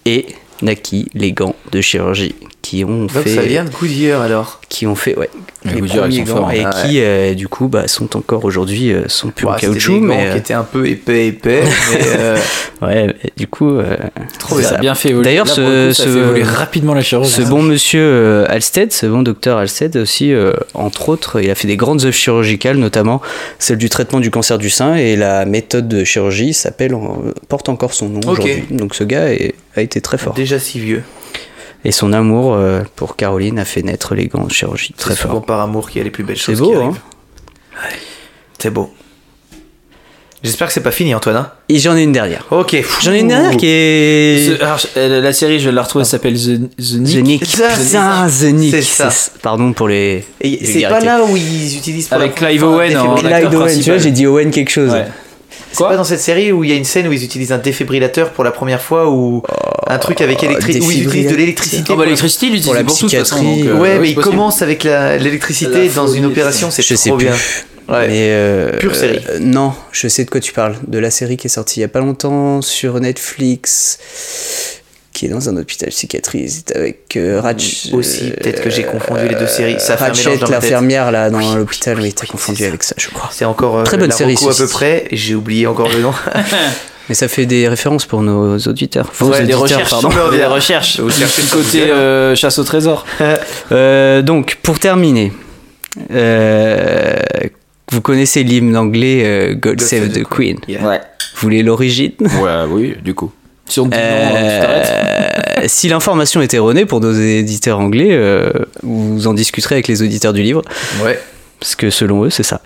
Et 0.05 0.27
naquit 0.61 1.09
les 1.13 1.31
gants 1.31 1.55
de 1.71 1.81
chirurgie 1.81 2.35
qui 2.61 2.83
ont 2.83 3.05
donc 3.05 3.11
fait 3.11 3.35
ça 3.35 3.41
vient 3.41 3.65
de 3.65 3.69
Goodyear 3.69 4.21
alors. 4.21 4.61
Qui 4.73 4.87
ont 4.87 4.95
fait 4.95 5.15
ouais, 5.15 5.29
Les 5.65 5.81
les 5.81 5.87
premiers 5.87 6.21
gants 6.23 6.35
forts, 6.37 6.51
et 6.51 6.63
hein. 6.63 6.71
qui 6.83 6.99
euh, 6.99 7.35
du 7.35 7.47
coup 7.47 7.67
bah, 7.67 7.87
sont 7.87 8.17
encore 8.17 8.43
aujourd'hui 8.43 8.91
euh, 8.91 9.03
sont 9.07 9.29
plus 9.29 9.45
en 9.45 9.49
Ouais, 9.51 9.55
c'était 9.59 9.67
caoutchouc 9.71 9.93
des 9.93 9.99
gants 9.99 10.05
mais 10.07 10.23
qui 10.23 10.29
euh, 10.31 10.35
étaient 10.37 10.53
un 10.55 10.63
peu 10.63 10.87
épais, 10.87 11.27
épais, 11.27 11.61
mais 11.91 11.99
euh, 12.17 12.37
ouais 12.81 13.05
mais 13.07 13.31
du 13.37 13.45
coup 13.45 13.69
euh, 13.69 13.95
Trop 14.39 14.59
ça 14.59 14.77
a 14.77 14.79
bien 14.79 14.95
fait 14.95 15.09
évoluer. 15.09 15.25
D'ailleurs, 15.25 15.47
ce- 15.47 15.89
coup, 15.89 15.93
ça 15.93 16.03
ce- 16.05 16.09
fait 16.09 16.17
évoluer 16.19 16.41
rapidement 16.43 16.95
la 16.95 17.01
chirurgie. 17.03 17.29
Ce 17.31 17.41
bon 17.43 17.61
monsieur 17.61 18.01
euh, 18.01 18.45
Alsted, 18.49 18.91
ce 18.91 19.05
bon 19.05 19.21
docteur 19.21 19.59
Alsted 19.59 19.95
aussi, 19.95 20.33
euh, 20.33 20.53
entre 20.73 21.09
autres, 21.09 21.39
il 21.39 21.51
a 21.51 21.55
fait 21.55 21.67
des 21.67 21.77
grandes 21.77 22.01
œuvres 22.03 22.11
chirurgicales, 22.15 22.77
notamment 22.77 23.21
celle 23.59 23.77
du 23.77 23.89
traitement 23.89 24.19
du 24.19 24.31
cancer 24.31 24.57
du 24.57 24.71
sein, 24.71 24.95
et 24.95 25.15
la 25.15 25.45
méthode 25.45 25.87
de 25.87 26.03
chirurgie 26.03 26.53
s'appelle, 26.53 26.95
en- 26.95 27.21
porte 27.47 27.69
encore 27.69 27.93
son 27.93 28.09
nom 28.09 28.21
aujourd'hui. 28.27 28.63
Donc 28.71 28.95
ce 28.95 29.03
gars 29.03 29.31
est- 29.31 29.53
a 29.75 29.81
été 29.81 30.01
très 30.01 30.17
fort. 30.17 30.33
déjà 30.33 30.57
si 30.57 30.79
vieux. 30.79 31.03
Et 31.85 31.91
son 31.91 32.13
amour 32.13 32.53
euh, 32.53 32.81
pour 32.95 33.15
Caroline 33.15 33.59
a 33.59 33.65
fait 33.65 33.81
naître 33.83 34.15
les 34.15 34.27
gants 34.27 34.45
de 34.45 34.51
chirurgie. 34.51 34.93
Très 34.97 35.15
C'est 35.15 35.21
souvent 35.23 35.33
fort. 35.35 35.45
par 35.45 35.59
amour 35.61 35.89
qu'il 35.89 35.99
y 35.99 36.01
a 36.01 36.05
les 36.05 36.11
plus 36.11 36.23
belles 36.23 36.37
C'est 36.37 36.43
choses 36.55 36.59
beau, 36.59 36.71
qui 36.71 36.77
hein. 36.77 36.89
Ouais. 36.91 37.95
C'est 38.59 38.69
beau. 38.69 38.93
J'espère 40.43 40.67
que 40.67 40.73
c'est 40.73 40.83
pas 40.83 40.91
fini, 40.91 41.15
Antoine. 41.15 41.37
hein 41.37 41.51
Et 41.69 41.79
j'en 41.79 41.95
ai 41.95 42.03
une 42.03 42.11
dernière. 42.11 42.45
ok. 42.51 42.75
J'en 43.01 43.13
ai 43.13 43.19
une 43.19 43.29
dernière 43.29 43.55
qui 43.55 43.65
est... 43.67 44.61
Alors, 44.61 44.77
euh, 44.97 45.21
la 45.21 45.31
série, 45.31 45.57
je 45.59 45.69
vais 45.69 45.71
la 45.75 45.83
retrouver, 45.83 46.03
elle 46.03 46.09
s'appelle 46.09 46.33
The, 46.35 46.69
The 46.77 46.93
Nick. 46.95 47.15
The 47.15 47.23
Nick. 47.23 47.45
C'est 47.45 47.67
Putain. 47.85 48.27
The 48.27 48.43
Nick. 48.53 48.71
C'est 48.71 48.81
ça. 48.81 49.09
C'est- 49.09 49.37
Pardon 49.41 49.71
pour 49.71 49.87
les... 49.87 50.25
C'est 50.41 50.81
pas 50.89 50.99
là 50.99 51.23
où 51.23 51.35
ils 51.37 51.77
utilisent 51.77 52.07
pour 52.09 52.17
Avec 52.17 52.35
Clive 52.35 52.63
Owen 52.63 52.97
en-. 52.97 53.15
Clyde 53.15 53.53
Owen, 53.53 53.79
tu 53.79 53.89
vois, 53.89 53.97
j'ai 53.99 54.11
dit 54.11 54.27
Owen 54.27 54.51
quelque 54.51 54.69
chose. 54.71 54.91
Ouais. 54.91 55.05
C'est 55.73 55.83
pas 55.83 55.97
dans 55.97 56.03
cette 56.03 56.21
série 56.21 56.51
où 56.51 56.63
il 56.63 56.69
y 56.69 56.73
a 56.73 56.75
une 56.75 56.83
scène 56.85 57.07
où 57.07 57.11
ils 57.11 57.23
utilisent 57.23 57.51
un 57.51 57.57
défibrillateur 57.57 58.29
pour 58.31 58.43
la 58.43 58.51
première 58.51 58.81
fois 58.81 59.09
ou 59.09 59.41
un 59.87 59.97
truc 59.97 60.21
avec 60.21 60.41
électricité 60.43 60.85
où 60.85 60.91
ils 60.91 61.03
utilisent 61.03 61.31
de 61.31 61.35
l'électricité. 61.35 61.81
Oh, 61.81 61.89
bah, 61.89 61.93
pour 61.95 61.99
la- 61.99 62.05
l'électricité, 62.05 62.45
ils 62.47 62.61
Pour 62.63 62.73
la 62.73 62.81
l'utilisent 62.81 63.01
pour 63.01 63.09
toute 63.09 63.19
façon, 63.19 63.35
psychiatrie, 63.37 63.63
donc, 63.63 63.75
euh, 63.77 63.81
Ouais, 63.81 63.99
mais 63.99 64.09
ils 64.11 64.15
commencent 64.15 64.61
avec 64.61 64.83
la- 64.83 65.17
l'électricité 65.17 65.87
La 65.87 65.93
dans 65.93 66.07
une 66.07 66.25
opération, 66.25 66.71
c'est 66.71 66.83
Je 66.83 66.95
sais 66.95 67.09
trop 67.09 67.17
plus. 67.17 67.25
bien. 67.27 67.35
Ouais. 67.89 68.07
Mais 68.07 68.29
euh, 68.31 68.77
Pure 68.77 68.95
série. 68.95 69.19
euh, 69.29 69.39
non, 69.39 69.73
je 69.91 70.07
sais 70.07 70.23
de 70.23 70.29
quoi 70.29 70.39
tu 70.39 70.53
parles. 70.53 70.75
De 70.87 70.99
la 70.99 71.11
série 71.11 71.35
qui 71.35 71.47
est 71.47 71.49
sortie 71.49 71.79
il 71.79 71.81
y 71.81 71.85
a 71.85 71.89
pas 71.89 71.99
longtemps 71.99 72.61
sur 72.61 72.97
Netflix, 73.01 73.97
qui 75.13 75.27
est 75.27 75.29
dans 75.29 75.47
un 75.47 75.57
hôpital 75.57 75.89
psychiatrique 75.89 76.49
avec 76.75 77.15
euh, 77.15 77.39
Ratch. 77.39 77.89
Aussi, 77.93 78.31
peut-être 78.31 78.61
que 78.61 78.69
j'ai 78.69 78.83
confondu 78.83 79.27
les 79.29 79.35
deux 79.35 79.47
séries. 79.47 79.75
Ça 79.79 79.95
Ratchet, 79.95 80.37
l'infirmière 80.49 81.11
là 81.11 81.29
dans 81.29 81.37
Oui, 81.37 81.55
l'hôpital, 81.55 81.95
oui, 81.97 82.01
oui, 82.01 82.07
oui, 82.09 82.13
t'as 82.13 82.23
oui, 82.23 82.29
confondu 82.29 82.65
avec 82.65 82.83
ça, 82.83 82.95
je 82.97 83.09
crois. 83.09 83.29
C'est 83.31 83.45
encore 83.45 83.77
euh, 83.77 83.83
Très 83.83 83.97
bonne 83.97 84.09
la 84.09 84.15
série, 84.15 84.35
à 84.35 84.53
peu 84.57 84.67
près. 84.67 85.05
et 85.11 85.15
J'ai 85.15 85.35
oublié 85.35 85.67
encore 85.67 85.89
le 85.89 86.01
nom. 86.01 86.13
Mais 87.09 87.15
ça 87.15 87.27
fait 87.27 87.45
des 87.45 87.67
références 87.67 88.05
pour 88.05 88.21
nos 88.21 88.57
auditeurs. 88.59 89.11
Vos 89.19 89.29
Ouais, 89.29 89.43
des 89.43 89.53
recherches, 89.53 89.89
pardon. 89.89 90.09
des 90.31 90.45
recherches. 90.45 90.99
Vous 90.99 91.09
cherchez 91.11 91.41
Le 91.41 91.49
côté 91.49 91.81
euh, 91.91 92.35
chasse 92.35 92.57
au 92.59 92.63
trésor. 92.63 93.05
Euh, 93.71 94.21
donc, 94.21 94.57
pour 94.61 94.79
terminer, 94.79 95.31
euh, 96.11 97.15
vous 97.91 98.01
connaissez 98.01 98.43
l'hymne 98.43 98.75
anglais 98.77 99.23
euh, 99.25 99.53
God, 99.53 99.81
Save 99.81 100.09
the 100.09 100.23
Queen. 100.23 100.57
Yeah. 100.67 100.85
Ouais. 100.87 100.99
Vous 101.35 101.41
voulez 101.41 101.63
l'origine? 101.63 102.13
Ouais, 102.19 102.63
oui, 102.69 102.95
du 103.03 103.13
coup. 103.13 103.31
Si 103.67 103.79
on 103.79 103.85
non. 103.85 103.91
Euh, 103.93 105.31
si 105.67 105.87
l'information 105.87 106.41
est 106.41 106.53
erronée 106.53 106.85
pour 106.85 106.99
nos 106.99 107.13
éditeurs 107.13 107.79
anglais, 107.79 108.09
euh, 108.11 108.51
vous 108.83 109.27
en 109.27 109.33
discuterez 109.33 109.75
avec 109.75 109.87
les 109.87 110.01
auditeurs 110.01 110.33
du 110.33 110.41
livre, 110.43 110.61
Ouais. 111.03 111.19
parce 111.59 111.75
que 111.75 111.89
selon 111.89 112.25
eux, 112.25 112.29
c'est 112.29 112.43
ça. 112.43 112.61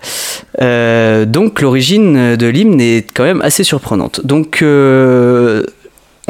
Euh, 0.60 1.24
donc 1.24 1.60
l'origine 1.60 2.36
de 2.36 2.46
l'hymne 2.46 2.80
est 2.80 3.06
quand 3.14 3.24
même 3.24 3.40
assez 3.42 3.62
surprenante. 3.64 4.20
Donc 4.24 4.58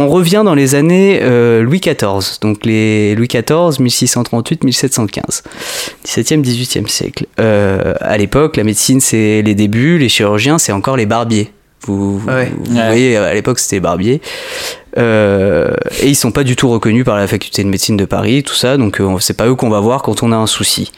on 0.00 0.06
revient 0.08 0.42
dans 0.44 0.54
les 0.54 0.74
années 0.74 1.20
Louis 1.60 1.80
XIV, 1.80 2.38
donc 2.40 2.64
les 2.64 3.14
Louis 3.16 3.26
XIV, 3.26 3.80
1638-1715, 3.80 5.42
17e, 6.06 6.42
18e 6.42 6.86
siècle. 6.88 7.26
À 7.38 8.16
l'époque, 8.18 8.56
la 8.58 8.64
médecine, 8.64 9.00
c'est 9.00 9.42
les 9.42 9.54
débuts, 9.54 9.98
les 9.98 10.08
chirurgiens, 10.10 10.58
c'est 10.58 10.72
encore 10.72 10.96
les 10.96 11.06
barbiers. 11.06 11.50
Vous, 11.82 12.18
vous- 12.18 12.28
Ouais. 12.28 12.52
vous 12.64 12.76
Ouais. 12.76 12.86
voyez, 12.86 13.16
à 13.16 13.32
l'époque, 13.34 13.58
c'était 13.58 13.76
les 13.76 13.80
barbiers. 13.80 14.20
Euh, 14.96 15.74
et 16.00 16.08
ils 16.08 16.14
sont 16.16 16.32
pas 16.32 16.42
du 16.44 16.56
tout 16.56 16.68
reconnus 16.68 17.04
par 17.04 17.16
la 17.16 17.26
faculté 17.28 17.62
de 17.62 17.68
médecine 17.68 17.96
de 17.96 18.04
Paris, 18.04 18.42
tout 18.42 18.54
ça, 18.54 18.76
donc 18.76 19.00
euh, 19.00 19.18
c'est 19.20 19.36
pas 19.36 19.46
eux 19.46 19.54
qu'on 19.54 19.68
va 19.68 19.80
voir 19.80 20.02
quand 20.02 20.22
on 20.22 20.32
a 20.32 20.36
un 20.36 20.46
souci. 20.46 20.90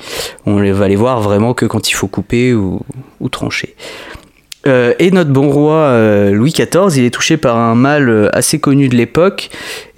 On 0.46 0.58
les 0.58 0.72
va 0.72 0.88
les 0.88 0.96
voir 0.96 1.20
vraiment 1.20 1.52
que 1.54 1.66
quand 1.66 1.90
il 1.90 1.92
faut 1.94 2.06
couper 2.06 2.54
ou, 2.54 2.80
ou 3.20 3.28
trancher. 3.28 3.74
Euh, 4.66 4.92
et 4.98 5.10
notre 5.10 5.30
bon 5.30 5.50
roi 5.50 5.74
euh, 5.74 6.32
Louis 6.32 6.52
XIV, 6.52 6.96
il 6.96 7.04
est 7.04 7.10
touché 7.10 7.38
par 7.38 7.56
un 7.56 7.74
mal 7.74 8.10
euh, 8.10 8.28
assez 8.34 8.58
connu 8.58 8.88
de 8.88 8.96
l'époque, 8.96 9.48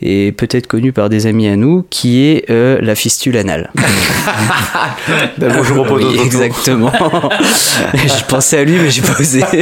et 0.01 0.31
peut-être 0.31 0.69
connu 0.69 0.93
par 0.93 1.09
des 1.09 1.27
amis 1.27 1.49
à 1.49 1.57
nous, 1.57 1.85
qui 1.91 2.23
est 2.25 2.49
euh, 2.49 2.79
la 2.81 2.95
fistule 2.95 3.37
anale. 3.37 3.73
D'abord, 5.39 5.65
je 5.65 5.75
repose 5.75 6.05
Oui, 6.05 6.21
exactement. 6.25 6.93
je 7.95 8.25
pensais 8.29 8.59
à 8.59 8.65
lui, 8.65 8.79
mais 8.79 8.91
j'ai 8.91 9.03
pas 9.03 9.19
osé. 9.19 9.43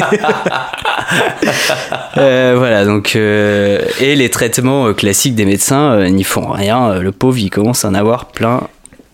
Voilà, 2.14 2.84
donc. 2.84 3.16
et 3.16 4.14
les 4.14 4.28
traitements 4.28 4.92
classiques 4.92 5.34
des 5.34 5.46
médecins 5.46 6.08
n'y 6.10 6.24
font 6.24 6.50
rien. 6.50 6.98
Le 7.00 7.10
pauvre, 7.10 7.38
il 7.38 7.50
commence 7.50 7.84
à 7.84 7.88
en 7.88 7.94
avoir 7.94 8.26
plein. 8.26 8.68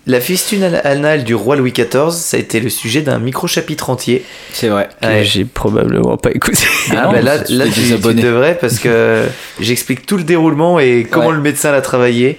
La 0.08 0.20
fistule 0.20 0.62
anale 0.84 1.24
du 1.24 1.34
roi 1.34 1.56
Louis 1.56 1.72
XIV, 1.72 2.10
ça 2.12 2.36
a 2.36 2.40
été 2.40 2.60
le 2.60 2.68
sujet 2.70 3.02
d'un 3.02 3.18
micro-chapitre 3.18 3.90
entier. 3.90 4.24
C'est 4.52 4.68
vrai. 4.68 4.88
que 5.02 5.06
Ouais. 5.08 5.24
J'ai 5.24 5.44
probablement 5.44 6.16
pas 6.16 6.30
écouté. 6.30 6.58
Ah, 6.92 7.06
non, 7.06 7.12
bah 7.12 7.22
là, 7.22 7.40
tu 7.40 7.54
là 7.54 7.64
tu, 7.64 7.80
tu 7.80 8.14
devrais 8.14 8.56
parce 8.56 8.78
que 8.78 9.24
j'explique 9.60 10.06
tout 10.06 10.16
le 10.16 10.22
déroulement 10.22 10.78
et 10.78 11.04
comment 11.10 11.26
Ouais. 11.30 11.34
le 11.34 11.40
médecin 11.40 11.72
l'a 11.72 11.80
travaillé. 11.80 12.36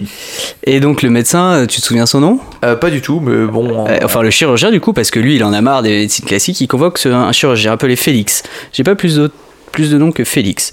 Et 0.64 0.80
donc, 0.80 1.02
le 1.02 1.10
médecin, 1.10 1.66
tu 1.68 1.82
te 1.82 1.86
souviens 1.86 2.06
son 2.06 2.22
nom? 2.22 2.40
Euh, 2.64 2.76
pas 2.78 2.90
du 2.90 3.02
tout, 3.02 3.20
mais 3.20 3.46
bon. 3.46 3.86
Euh, 3.86 3.98
Enfin, 4.02 4.22
le 4.22 4.30
chirurgien, 4.30 4.72
du 4.72 4.80
coup, 4.80 4.94
parce 4.94 5.12
que 5.12 5.20
lui, 5.20 5.36
il 5.36 5.44
en 5.44 5.52
a 5.52 5.60
marre 5.60 5.82
des 5.82 5.90
médecines 5.90 6.24
classiques, 6.26 6.62
il 6.62 6.68
convoque 6.68 7.06
un 7.06 7.34
chirurgien 7.34 7.74
appelé 7.74 7.98
Félix. 7.98 8.44
J'ai 8.72 8.84
pas 8.84 8.96
plus 8.96 9.18
de, 9.18 9.30
plus 9.78 9.92
de 9.92 9.98
noms 10.00 10.12
que 10.12 10.24
Félix. 10.24 10.72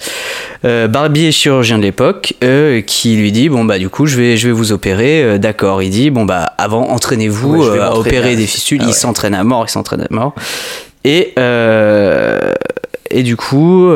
Euh, 0.65 0.89
barbier 0.89 1.31
chirurgien 1.31 1.77
de 1.77 1.83
l'époque, 1.83 2.33
euh, 2.43 2.81
qui 2.81 3.17
lui 3.17 3.33
dit 3.33 3.51
Bon, 3.51 3.63
bah, 3.63 3.79
du 3.79 3.91
coup, 3.91 4.07
je 4.07 4.17
vais, 4.17 4.39
je 4.39 4.47
vais 4.49 4.53
vous 4.55 4.73
opérer. 4.73 5.23
Euh, 5.23 5.37
D'accord. 5.37 5.83
Il 5.83 5.91
dit 5.91 6.09
Bon, 6.09 6.25
bah, 6.25 6.53
avant, 6.57 6.89
entraînez-vous 6.89 7.67
Ouais, 7.69 7.79
à 7.81 7.95
opérer 7.97 8.33
à- 8.33 8.37
des 8.37 8.47
fistules. 8.47 8.79
Ah 8.81 8.85
il 8.85 8.89
ouais. 8.89 8.93
s'entraîne 8.95 9.35
à 9.35 9.45
mort, 9.45 9.67
il 9.69 9.71
s'entraîne 9.71 10.01
à 10.01 10.07
mort. 10.09 10.35
Et, 11.05 11.35
et 13.11 13.23
du 13.23 13.37
coup. 13.37 13.91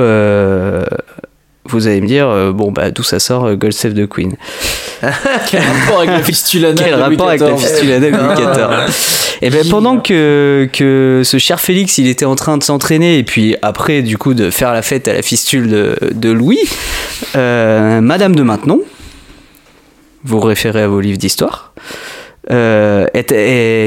Vous 1.69 1.87
allez 1.87 2.01
me 2.01 2.07
dire, 2.07 2.29
euh, 2.29 2.53
bon, 2.53 2.73
bah, 2.73 2.91
d'où 2.91 3.03
ça 3.03 3.19
sort 3.19 3.45
euh, 3.45 3.57
God 3.57 3.73
Save 3.73 3.95
the 3.95 4.09
Queen. 4.09 4.35
Quel 5.51 5.63
rapport 5.63 5.99
avec 5.99 6.11
la 6.11 6.23
fistule 6.23 6.65
anale 6.65 6.85
quel 6.85 6.95
rapport 6.95 7.29
avec 7.29 7.41
la 7.41 7.57
fistule 7.57 7.93
anale 7.93 8.11
Louis 8.11 8.35
XIV 8.35 9.39
Et 9.43 9.51
ben 9.51 9.65
pendant 9.71 9.99
que, 10.01 10.69
que 10.73 11.23
ce 11.25 11.39
cher 11.39 11.61
Félix 11.61 11.99
il 11.99 12.09
était 12.09 12.25
en 12.25 12.35
train 12.35 12.59
de 12.59 12.65
s'entraîner 12.65 13.19
et 13.19 13.23
puis 13.23 13.55
après 13.63 14.03
du 14.03 14.19
coup 14.19 14.35
de 14.35 14.51
faire 14.51 14.73
la 14.73 14.83
fête 14.83 15.07
à 15.07 15.13
la 15.13 15.23
fistule 15.23 15.69
de, 15.69 15.97
de 16.13 16.31
Louis, 16.31 16.59
euh, 17.37 18.01
Madame 18.01 18.35
de 18.35 18.43
Maintenon, 18.43 18.81
vous 20.25 20.41
référez 20.41 20.83
à 20.83 20.89
vos 20.89 21.01
livres 21.01 21.19
d'histoire, 21.19 21.73
euh, 22.51 23.07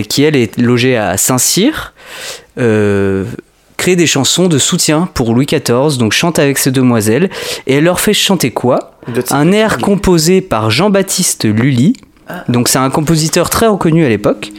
qui 0.03 0.23
elle 0.23 0.37
est 0.37 0.57
logée 0.57 0.95
à 0.95 1.17
Saint-Cyr, 1.17 1.93
crée 3.81 3.95
des 3.95 4.05
chansons 4.05 4.47
de 4.47 4.59
soutien 4.59 5.09
pour 5.11 5.33
Louis 5.33 5.47
XIV, 5.47 5.97
donc 5.97 6.13
chante 6.13 6.37
avec 6.37 6.59
ses 6.59 6.69
demoiselles 6.69 7.31
et 7.65 7.77
elle 7.77 7.85
leur 7.85 7.99
fait 7.99 8.13
chanter 8.13 8.51
quoi? 8.51 8.91
Un 9.31 9.51
air 9.51 9.79
composé 9.79 10.41
par 10.41 10.69
Jean-Baptiste 10.69 11.45
Lully. 11.45 11.93
Donc 12.47 12.67
c'est 12.67 12.77
un 12.77 12.91
compositeur 12.91 13.49
très 13.49 13.65
reconnu 13.65 14.05
à 14.05 14.09
l'époque. 14.09 14.51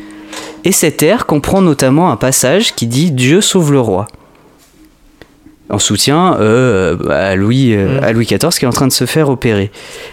Et 0.64 0.72
cet 0.72 1.04
air 1.04 1.26
comprend 1.26 1.62
notamment 1.62 2.10
un 2.10 2.16
passage 2.16 2.74
qui 2.74 2.88
dit 2.88 3.12
Dieu 3.12 3.40
sauve 3.40 3.70
le 3.70 3.78
roi. 3.78 4.08
En 5.70 5.78
soutien 5.78 6.36
euh, 6.40 6.96
à, 7.08 7.34
Louis, 7.34 7.74
euh, 7.74 8.00
Mm. 8.00 8.04
à 8.04 8.12
Louis 8.12 8.26
XIV 8.26 8.50
qui 8.58 8.64
est 8.64 8.68
en 8.68 8.72
train 8.72 8.86
de 8.88 8.92
se 8.92 9.06
faire 9.06 9.30
opérer. 9.30 9.70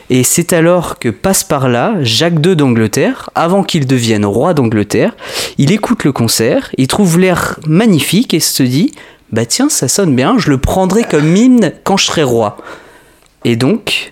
Et 0.09 0.23
c'est 0.23 0.53
alors 0.53 0.99
que 0.99 1.09
passe 1.09 1.43
par 1.43 1.67
là 1.67 1.95
Jacques 2.01 2.45
II 2.45 2.55
d'Angleterre, 2.55 3.30
avant 3.35 3.63
qu'il 3.63 3.85
devienne 3.85 4.26
roi 4.26 4.53
d'Angleterre. 4.53 5.15
Il 5.57 5.71
écoute 5.71 6.03
le 6.05 6.11
concert, 6.13 6.69
il 6.77 6.88
trouve 6.88 7.19
l'air 7.19 7.59
magnifique 7.67 8.34
et 8.34 8.39
se 8.39 8.63
dit 8.63 8.93
Bah 9.34 9.45
tiens, 9.45 9.67
ça 9.69 9.88
sonne 9.89 10.15
bien, 10.15 10.38
je 10.38 10.49
le 10.49 10.57
prendrai 10.59 11.03
comme 11.03 11.35
hymne 11.35 11.73
quand 11.84 11.97
je 11.97 12.05
serai 12.05 12.23
roi. 12.23 12.57
Et 13.43 13.55
donc, 13.57 14.11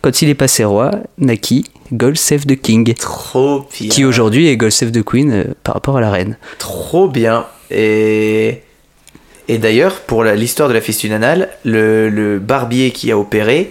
quand 0.00 0.22
il 0.22 0.28
est 0.30 0.34
passé 0.34 0.64
roi, 0.64 0.92
naquit 1.18 1.64
God 1.92 2.16
Save 2.16 2.46
the 2.46 2.58
King, 2.60 2.94
Trop 2.94 3.66
bien. 3.78 3.88
qui 3.88 4.04
aujourd'hui 4.04 4.48
est 4.48 4.56
God 4.56 4.70
Save 4.70 4.92
the 4.92 5.02
Queen 5.02 5.30
euh, 5.32 5.44
par 5.64 5.74
rapport 5.74 5.96
à 5.96 6.00
la 6.00 6.10
reine. 6.10 6.36
Trop 6.58 7.08
bien. 7.08 7.46
Et, 7.70 8.62
et 9.48 9.58
d'ailleurs, 9.58 10.00
pour 10.00 10.24
l'histoire 10.24 10.68
de 10.68 10.74
la 10.74 10.80
fistule 10.80 11.12
anale, 11.12 11.48
le, 11.64 12.08
le 12.10 12.38
barbier 12.38 12.90
qui 12.90 13.10
a 13.10 13.18
opéré, 13.18 13.70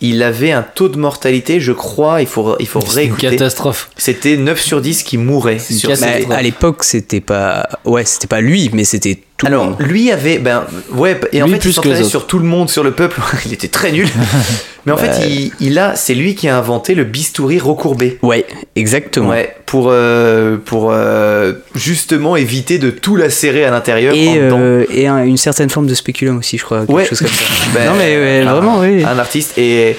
il 0.00 0.22
avait 0.22 0.52
un 0.52 0.62
taux 0.62 0.88
de 0.88 0.96
mortalité, 0.96 1.60
je 1.60 1.72
crois, 1.72 2.22
il 2.22 2.26
faut, 2.26 2.56
il 2.58 2.66
faut 2.66 2.80
C'est 2.80 2.86
une 3.04 3.12
réécouter. 3.12 3.30
catastrophe. 3.30 3.90
C'était 3.96 4.36
9 4.36 4.58
sur 4.60 4.80
10 4.80 5.02
qui 5.02 5.18
mouraient. 5.18 5.58
Sur 5.58 5.90
à 6.30 6.42
l'époque, 6.42 6.84
c'était 6.84 7.20
pas, 7.20 7.68
ouais, 7.84 8.04
c'était 8.06 8.26
pas 8.26 8.40
lui, 8.40 8.70
mais 8.72 8.84
c'était 8.84 9.18
tout 9.40 9.46
le 9.46 9.52
Alors, 9.52 9.64
monde. 9.70 9.76
lui 9.80 10.10
avait. 10.12 10.38
Ben, 10.38 10.64
ouais, 10.92 11.18
et 11.32 11.42
en 11.42 11.46
Lui 11.46 11.54
fait, 11.54 11.58
plus 11.60 11.70
il 11.70 11.72
s'entraînait 11.74 12.04
sur 12.04 12.26
tout 12.26 12.38
le 12.38 12.44
monde, 12.44 12.68
sur 12.70 12.84
le 12.84 12.90
peuple. 12.92 13.20
il 13.46 13.52
était 13.52 13.68
très 13.68 13.90
nul. 13.90 14.06
Mais 14.86 14.92
en 14.92 14.96
fait, 14.96 15.26
il, 15.28 15.50
il 15.60 15.78
a. 15.78 15.94
C'est 15.96 16.14
lui 16.14 16.34
qui 16.34 16.48
a 16.48 16.56
inventé 16.56 16.94
le 16.94 17.04
bistouri 17.04 17.58
recourbé. 17.58 18.18
Ouais, 18.22 18.46
exactement. 18.76 19.28
Ouais, 19.30 19.54
pour, 19.66 19.88
euh, 19.90 20.56
pour 20.64 20.90
euh, 20.92 21.52
justement 21.74 22.36
éviter 22.36 22.78
de 22.78 22.90
tout 22.90 23.16
lacérer 23.16 23.64
à 23.64 23.70
l'intérieur. 23.70 24.14
Et, 24.14 24.34
euh, 24.38 24.84
et 24.90 25.06
un- 25.06 25.24
une 25.24 25.36
certaine 25.36 25.68
forme 25.70 25.86
de 25.86 25.94
spéculum 25.94 26.38
aussi, 26.38 26.56
je 26.58 26.64
crois. 26.64 26.80
Quelque 26.80 26.92
Ouais. 26.92 27.04
chose 27.06 27.18
comme 27.18 27.28
ça. 27.28 27.44
Ben, 27.74 27.86
non, 27.90 27.94
mais 27.98 28.16
ouais, 28.16 28.42
vraiment, 28.42 28.78
oui. 28.80 29.04
Un 29.04 29.18
artiste 29.18 29.56
et. 29.58 29.96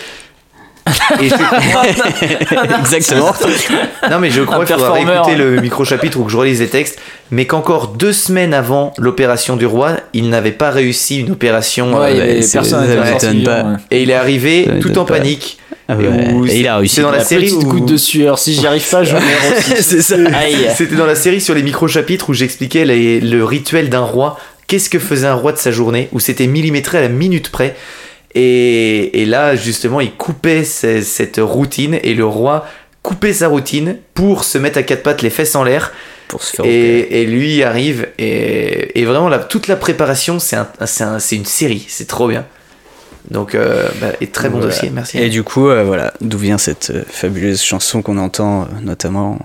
Et 1.22 1.30
je- 1.30 1.36
Exactement. 2.80 3.34
non 4.10 4.20
mais 4.20 4.30
je 4.32 4.42
crois 4.42 4.66
qu'il 4.66 4.76
faudra 4.76 5.00
écouter 5.00 5.36
le 5.36 5.62
micro-chapitre 5.62 6.20
ou 6.20 6.24
que 6.24 6.32
je 6.32 6.38
relise 6.38 6.60
les 6.60 6.68
textes, 6.68 7.00
mais 7.30 7.46
qu'encore 7.46 7.90
deux 7.90 8.14
semaines 8.14 8.54
avant 8.54 8.94
l'opération 8.98 9.56
du 9.56 9.66
roi, 9.66 9.98
il 10.14 10.30
n'avait 10.30 10.52
pas 10.52 10.72
réussi 10.72 11.20
une 11.20 11.32
opération. 11.32 11.94
Ouais, 12.00 12.20
euh, 12.20 12.42
c'est- 12.42 12.58
personne 12.58 13.44
pas. 13.44 13.66
et 13.92 14.02
il 14.04 14.10
est 14.10 14.14
arrivé 14.16 14.68
tout 14.82 14.98
en 14.98 15.06
pas. 15.06 15.16
panique. 15.18 15.58
Ah 15.88 15.96
Et 16.00 16.08
ouais. 16.08 16.32
où- 16.34 16.46
Et 16.46 16.60
il 16.60 16.68
a 16.68 16.78
réussi. 16.78 16.96
C'est 16.96 17.02
dans 17.02 17.12
la 17.12 17.18
La 17.20 17.24
série 17.24 17.46
petite 17.48 17.64
où... 17.64 17.68
goutte 17.68 17.86
de 17.86 17.98
sueur. 17.98 18.40
Si 18.40 18.54
j'y 18.54 18.66
arrive 18.66 18.88
pas, 18.90 19.04
je 19.04 19.14
meurs 19.14 19.22
aussi. 19.58 19.84
C'est 19.84 20.02
ça. 20.02 20.16
Aïe. 20.40 20.68
C'était 20.76 20.96
dans 20.96 21.06
la 21.06 21.16
série 21.16 21.42
sur 21.42 21.54
les 21.54 21.64
micro-chapitres 21.64 22.30
où 22.30 22.34
j'expliquais 22.34 22.86
les- 22.86 23.20
le 23.20 23.44
rituel 23.44 23.90
d'un 23.90 24.00
roi. 24.02 24.38
Qu'est-ce 24.68 24.90
que 24.90 25.00
faisait 25.00 25.28
un 25.28 25.34
roi 25.34 25.52
de 25.52 25.58
sa 25.58 25.72
journée? 25.72 26.08
Où 26.14 26.20
c'était 26.22 26.48
millimétré 26.48 27.00
à 27.00 27.02
la 27.02 27.10
minute 27.10 27.50
près. 27.50 27.76
Et, 28.36 29.22
et 29.22 29.26
là, 29.26 29.56
justement, 29.56 30.00
il 30.02 30.12
coupait 30.14 30.64
ce- 30.64 31.02
cette 31.02 31.40
routine 31.42 32.00
et 32.04 32.14
le 32.14 32.26
roi 32.26 32.66
coupait 33.04 33.34
sa 33.34 33.48
routine 33.48 33.98
pour 34.14 34.44
se 34.44 34.58
mettre 34.58 34.78
à 34.78 34.84
quatre 34.84 35.04
pattes, 35.04 35.22
les 35.22 35.30
fesses 35.30 35.56
en 35.56 35.64
l'air. 35.64 35.92
Pour 36.28 36.42
se 36.44 36.56
faire. 36.56 36.66
Et, 36.66 37.22
et 37.22 37.26
lui 37.26 37.62
arrive 37.64 38.08
et, 38.18 39.00
et 39.02 39.06
vraiment 39.06 39.28
la, 39.28 39.40
toute 39.40 39.68
la 39.68 39.76
préparation, 39.76 40.40
c'est 40.40 40.56
un, 40.56 40.68
c'est 40.86 41.04
un- 41.04 41.20
c'est 41.20 41.36
une 41.36 41.46
série, 41.46 41.86
c'est 41.90 42.08
trop 42.08 42.28
bien. 42.30 42.46
Donc, 43.30 43.54
euh, 43.54 43.88
bah, 44.00 44.14
et 44.22 44.28
très 44.28 44.50
bon 44.50 44.58
Voilà. 44.60 44.74
dossier, 44.74 44.90
merci. 44.92 45.20
Et 45.20 45.30
du 45.30 45.44
coup, 45.44 45.68
euh, 45.70 45.84
voilà, 45.84 46.14
d'où 46.22 46.38
vient 46.38 46.58
cette 46.58 46.90
euh, 46.92 47.04
fabuleuse 47.08 47.62
chanson 47.62 48.02
qu'on 48.02 48.18
entend 48.18 48.68
notamment 48.82 49.38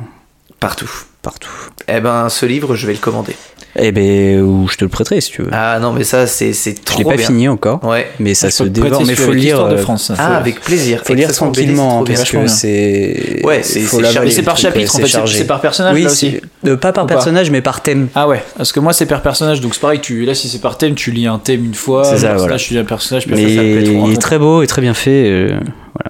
Partout. 0.61 0.91
Partout. 1.27 1.51
Eh 1.89 2.01
ben, 2.01 2.29
ce 2.29 2.47
livre, 2.47 2.77
je 2.77 2.87
vais 2.87 2.93
le 2.93 2.99
commander. 3.01 3.35
Eh 3.79 3.93
ben, 3.93 4.41
ou 4.41 4.69
je 4.69 4.77
te 4.77 4.85
le 4.85 4.89
prêterai 4.89 5.21
si 5.21 5.31
tu 5.33 5.43
veux. 5.43 5.51
Ah 5.53 5.79
non, 5.81 5.93
mais 5.93 6.05
ça, 6.05 6.27
c'est 6.27 6.53
c'est 6.55 6.77
je 6.79 6.83
trop 6.83 6.99
l'ai 7.01 7.05
pas 7.05 7.17
bien. 7.17 7.27
fini 7.27 7.47
encore, 7.49 7.85
Ouais. 7.85 8.09
mais 8.21 8.33
ça 8.35 8.49
Je 8.49 8.55
se 8.55 8.63
dévore. 8.65 9.03
Mais 9.05 9.15
faut 9.15 9.33
lire. 9.33 9.57
l'histoire 9.57 9.69
de 9.69 9.75
euh, 9.75 9.79
France. 9.79 10.13
Ah, 10.17 10.29
faut- 10.29 10.33
avec 10.35 10.61
plaisir. 10.61 11.03
Faut 11.05 11.13
lire 11.15 11.31
tranquillement 11.33 12.05
c'est 12.07 12.15
trop 12.15 12.17
parce 12.17 12.31
que 12.31 12.47
c'est. 12.47 13.41
Ouais, 13.45 13.63
c'est- 13.63 14.43
par 14.43 14.57
chapitre 14.57 14.95
en 14.97 14.99
fait, 15.01 15.27
c'est- 15.27 15.45
par 15.45 15.61
personnage 15.61 15.95
Oui, 15.95 16.05
là 16.05 16.11
aussi. 16.11 16.37
euh, 16.67 16.77
pas 16.77 16.93
par 16.93 17.05
Ou 17.05 17.07
pas 17.09 17.15
personnage, 17.15 17.51
mais 17.51 17.61
par 17.61 17.83
thème. 17.83 18.09
Ah 18.15 18.27
ouais, 18.29 18.43
parce 18.57 18.73
que 18.73 18.81
moi 18.81 18.93
c'est 18.95 19.05
per 19.07 19.21
personnage, 19.23 19.61
donc 19.61 19.75
c'est 19.75 19.81
pareil, 19.81 20.01
tu, 20.01 20.25
là 20.25 20.35
si 20.35 20.49
c'est 20.49 20.61
par 20.61 20.79
thème, 20.79 20.95
tu 20.95 21.11
lis 21.11 21.27
un 21.27 21.39
thème 21.39 21.65
une 21.65 21.75
fois, 21.75 22.05
C'est 22.05 22.19
ça, 22.19 22.35
voilà. 22.35 22.57
tu 22.57 22.73
lis 22.73 22.79
un 22.81 22.85
personnage, 22.85 23.27
puis 23.27 23.35
Mais 23.35 23.83
trop, 23.85 23.93
il 24.07 24.11
hein. 24.11 24.15
est 24.15 24.21
très 24.23 24.39
beau 24.39 24.63
et 24.63 24.67
très 24.67 24.81
bien 24.81 24.95
fait. 24.95 25.25
euh, 25.29 25.59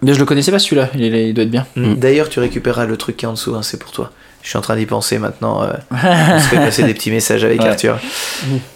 Mais 0.03 0.15
je 0.15 0.19
le 0.21 0.25
connaissais 0.25 0.53
pas 0.53 0.59
celui-là, 0.61 0.91
il, 0.95 1.35
doit 1.35 1.43
être 1.45 1.51
bien. 1.51 1.67
D'ailleurs, 1.77 2.29
tu 2.29 2.39
récupéreras 2.39 2.87
le 2.87 2.97
truc 2.97 3.17
qui 3.17 3.25
est 3.25 3.29
en 3.29 3.33
dessous, 3.33 3.55
hein, 3.57 3.63
c'est 3.63 3.79
pour 3.81 3.91
toi. 3.93 4.13
Je 4.47 4.51
suis 4.51 4.59
en 4.59 4.63
train 4.63 4.77
d'y 4.77 4.87
penser 4.87 5.19
maintenant. 5.19 5.61
euh, 5.65 5.73
on 5.91 6.39
se 6.39 6.45
fait 6.47 6.57
passer 6.59 6.85
des 6.85 6.95
petits 6.95 7.11
messages 7.11 7.43
avec 7.43 7.61
Ouais. 7.61 7.69
Arthur. 7.69 7.99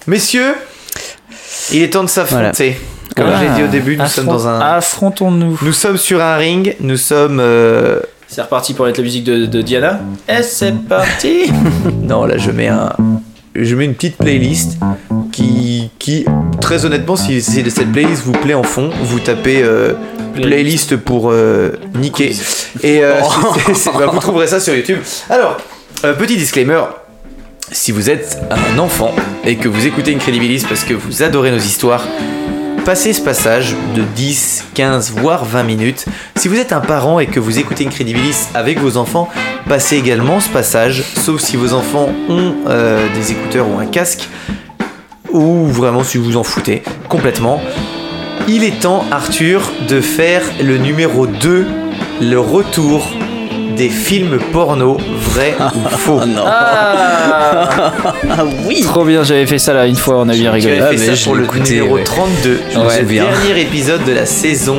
Messieurs, 0.09 0.55
il 1.71 1.83
est 1.83 1.91
temps 1.91 2.03
de 2.03 2.09
s'affronter. 2.09 2.77
Comme 3.17 3.27
Ah, 3.33 3.39
j'ai 3.41 3.55
dit 3.55 3.63
au 3.63 3.69
début, 3.71 3.97
nous 3.97 4.07
sommes 4.07 4.27
dans 4.27 4.49
un. 4.49 4.59
Affrontons-nous. 4.59 5.61
Nous 5.63 5.73
sommes 5.73 5.97
sur 5.97 6.21
un 6.21 6.35
ring, 6.37 6.75
nous 6.81 6.97
sommes. 6.97 7.39
euh, 7.39 8.01
C'est 8.27 8.43
reparti 8.43 8.75
pour 8.75 8.89
être 8.89 8.99
la 8.99 9.05
musique 9.05 9.23
de, 9.23 9.47
de 9.47 9.63
Diana. 9.63 10.01
Et 10.29 10.43
c'est 10.43 10.75
parti 10.89 11.53
Non, 12.03 12.25
là, 12.25 12.37
je 12.37 12.51
mets 12.51 12.67
un. 12.69 12.93
Je 13.55 13.77
mets 13.77 13.85
une 13.85 13.95
petite 13.95 14.17
playlist 14.17 14.77
qui, 15.33 15.91
qui 15.99 16.25
très 16.61 16.85
honnêtement, 16.85 17.17
si, 17.17 17.41
si 17.43 17.69
cette 17.71 17.93
playlist 17.93 18.23
vous 18.25 18.33
plaît 18.33 18.55
en 18.55 18.63
fond, 18.63 18.91
vous 19.03 19.21
tapez 19.21 19.63
euh, 19.63 19.93
playlist 20.35 20.97
pour 20.97 21.31
euh, 21.31 21.73
niquer. 21.95 22.35
Et 22.83 23.03
euh, 23.05 23.15
c'est- 23.67 23.75
c'est- 23.75 23.91
bah, 23.93 24.07
vous 24.13 24.19
trouverez 24.21 24.47
ça 24.47 24.61
sur 24.61 24.75
YouTube. 24.75 24.99
Alors, 25.29 25.57
euh, 26.05 26.15
petit 26.15 26.37
disclaimer. 26.37 26.83
Si 27.73 27.93
vous 27.93 28.11
êtes 28.11 28.39
un 28.51 28.79
enfant 28.79 29.13
et 29.45 29.57
que 29.57 29.69
vous 29.69 29.87
écoutez 29.87 30.13
Incredibilis 30.15 30.65
parce 30.69 30.83
que 30.83 30.93
vous 30.95 31.23
adorez 31.23 31.53
nos 31.53 31.59
histoires, 31.59 32.05
passez 32.85 33.13
ce 33.13 33.21
passage 33.21 33.77
de 33.95 34.03
10, 34.17 34.65
15, 34.75 35.13
voire 35.13 35.45
20 35.45 35.63
minutes. 35.63 36.07
Si 36.35 36.49
vous 36.49 36.57
êtes 36.57 36.73
un 36.73 36.81
parent 36.81 37.21
et 37.21 37.27
que 37.27 37.39
vous 37.39 37.61
écoutez 37.61 37.87
Incredibilis 37.87 38.49
avec 38.55 38.81
vos 38.81 38.97
enfants, 38.97 39.29
passez 39.69 39.97
également 39.97 40.41
ce 40.41 40.49
passage, 40.49 41.05
sauf 41.25 41.41
si 41.41 41.57
vos 41.57 41.73
enfants 41.73 42.09
ont 42.29 42.55
euh, 42.67 43.07
des 43.15 43.31
écouteurs 43.31 43.69
ou 43.69 43.79
un 43.79 43.87
casque, 43.87 44.29
ou 45.33 45.67
vraiment 45.67 46.05
si 46.05 46.19
vous 46.19 46.37
en 46.37 46.43
foutez 46.45 46.83
complètement. 47.09 47.61
Il 48.49 48.65
est 48.65 48.81
temps, 48.81 49.05
Arthur, 49.11 49.71
de 49.89 50.01
faire 50.01 50.43
le 50.63 50.77
numéro 50.79 51.27
2, 51.27 51.67
le 52.23 52.41
retour 52.41 53.07
des 53.77 53.89
films 53.89 54.39
porno, 54.53 54.97
vrai 55.21 55.55
ou 55.75 55.89
faux. 55.97 56.25
non. 56.27 56.43
Ah 56.47 57.93
Ah 58.31 58.45
oui 58.67 58.81
Trop 58.83 59.05
bien, 59.05 59.23
j'avais 59.23 59.47
fait 59.47 59.59
ça 59.59 59.73
là 59.73 59.87
une 59.87 59.97
fois, 59.97 60.17
on 60.19 60.29
a 60.29 60.33
bien 60.33 60.51
rigolé. 60.51 60.81
avais 60.81 60.97
Ah, 60.97 60.99
fait 60.99 61.15
ça 61.17 61.25
pour 61.25 61.35
le 61.37 61.45
écouté, 61.45 61.75
numéro 61.77 61.95
ouais. 61.97 62.05
32, 62.05 62.61
Je 62.73 62.79
me 62.79 62.85
le 62.85 62.91
souviens. 62.91 63.25
dernier 63.25 63.61
épisode 63.63 64.05
de 64.05 64.13
la 64.13 64.27
saison. 64.27 64.79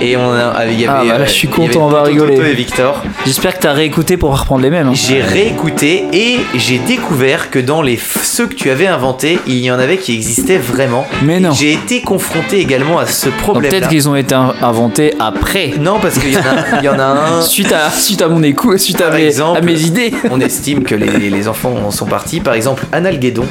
Et 0.00 0.16
on 0.16 0.30
a, 0.32 0.66
il 0.66 0.80
y 0.80 0.86
avait, 0.86 0.98
Ah, 1.10 1.12
bah 1.12 1.18
là, 1.18 1.24
je 1.24 1.32
suis 1.32 1.48
content, 1.48 1.86
on 1.86 1.88
va 1.88 2.02
rigoler. 2.02 2.36
Et 2.36 2.54
Victor. 2.54 3.02
J'espère 3.24 3.56
que 3.56 3.62
t'as 3.62 3.72
réécouté 3.72 4.16
pour 4.16 4.38
reprendre 4.38 4.60
les 4.62 4.70
mêmes. 4.70 4.88
hein. 4.88 4.94
J'ai 4.94 5.20
réécouté 5.22 6.04
et 6.12 6.40
j'ai 6.54 6.78
découvert 6.78 7.50
que 7.50 7.58
dans 7.58 7.80
les 7.82 7.98
ceux 8.22 8.46
que 8.46 8.54
tu 8.54 8.70
avais 8.70 8.86
inventés, 8.86 9.38
il 9.46 9.56
y 9.58 9.70
en 9.70 9.78
avait 9.78 9.96
qui 9.96 10.12
existaient 10.14 10.58
vraiment. 10.58 11.06
Mais 11.22 11.40
non. 11.40 11.52
J'ai 11.52 11.72
été 11.72 12.02
confronté 12.02 12.58
également 12.60 12.98
à 12.98 13.06
ce 13.06 13.28
problème. 13.30 13.70
peut-être 13.70 13.88
qu'ils 13.88 14.08
ont 14.08 14.16
été 14.16 14.34
in- 14.34 14.54
inventés 14.62 15.14
après. 15.18 15.72
Non, 15.80 15.98
parce 16.00 16.18
qu'il 16.18 16.32
y, 16.32 16.36
en 16.36 16.40
a- 16.40 16.78
il 16.80 16.84
y 16.84 16.88
en 16.88 16.98
a 16.98 17.04
un. 17.04 17.40
Suite 17.56 17.72
à, 17.72 17.90
suite 17.90 18.20
à 18.22 18.28
mon 18.28 18.42
écoute, 18.42 18.78
suite 18.78 19.00
à 19.00 19.10
mes, 19.10 19.24
exemple, 19.26 19.58
à 19.58 19.62
mes 19.62 19.80
idées. 19.82 20.12
On 20.30 20.40
estime 20.40 20.82
que 20.84 20.94
les, 20.94 21.30
les 21.30 21.48
enfants 21.48 21.74
en 21.86 21.90
sont 21.90 22.06
partis. 22.06 22.40
Par 22.40 22.54
exemple, 22.54 22.84
Analguédon 22.92 23.46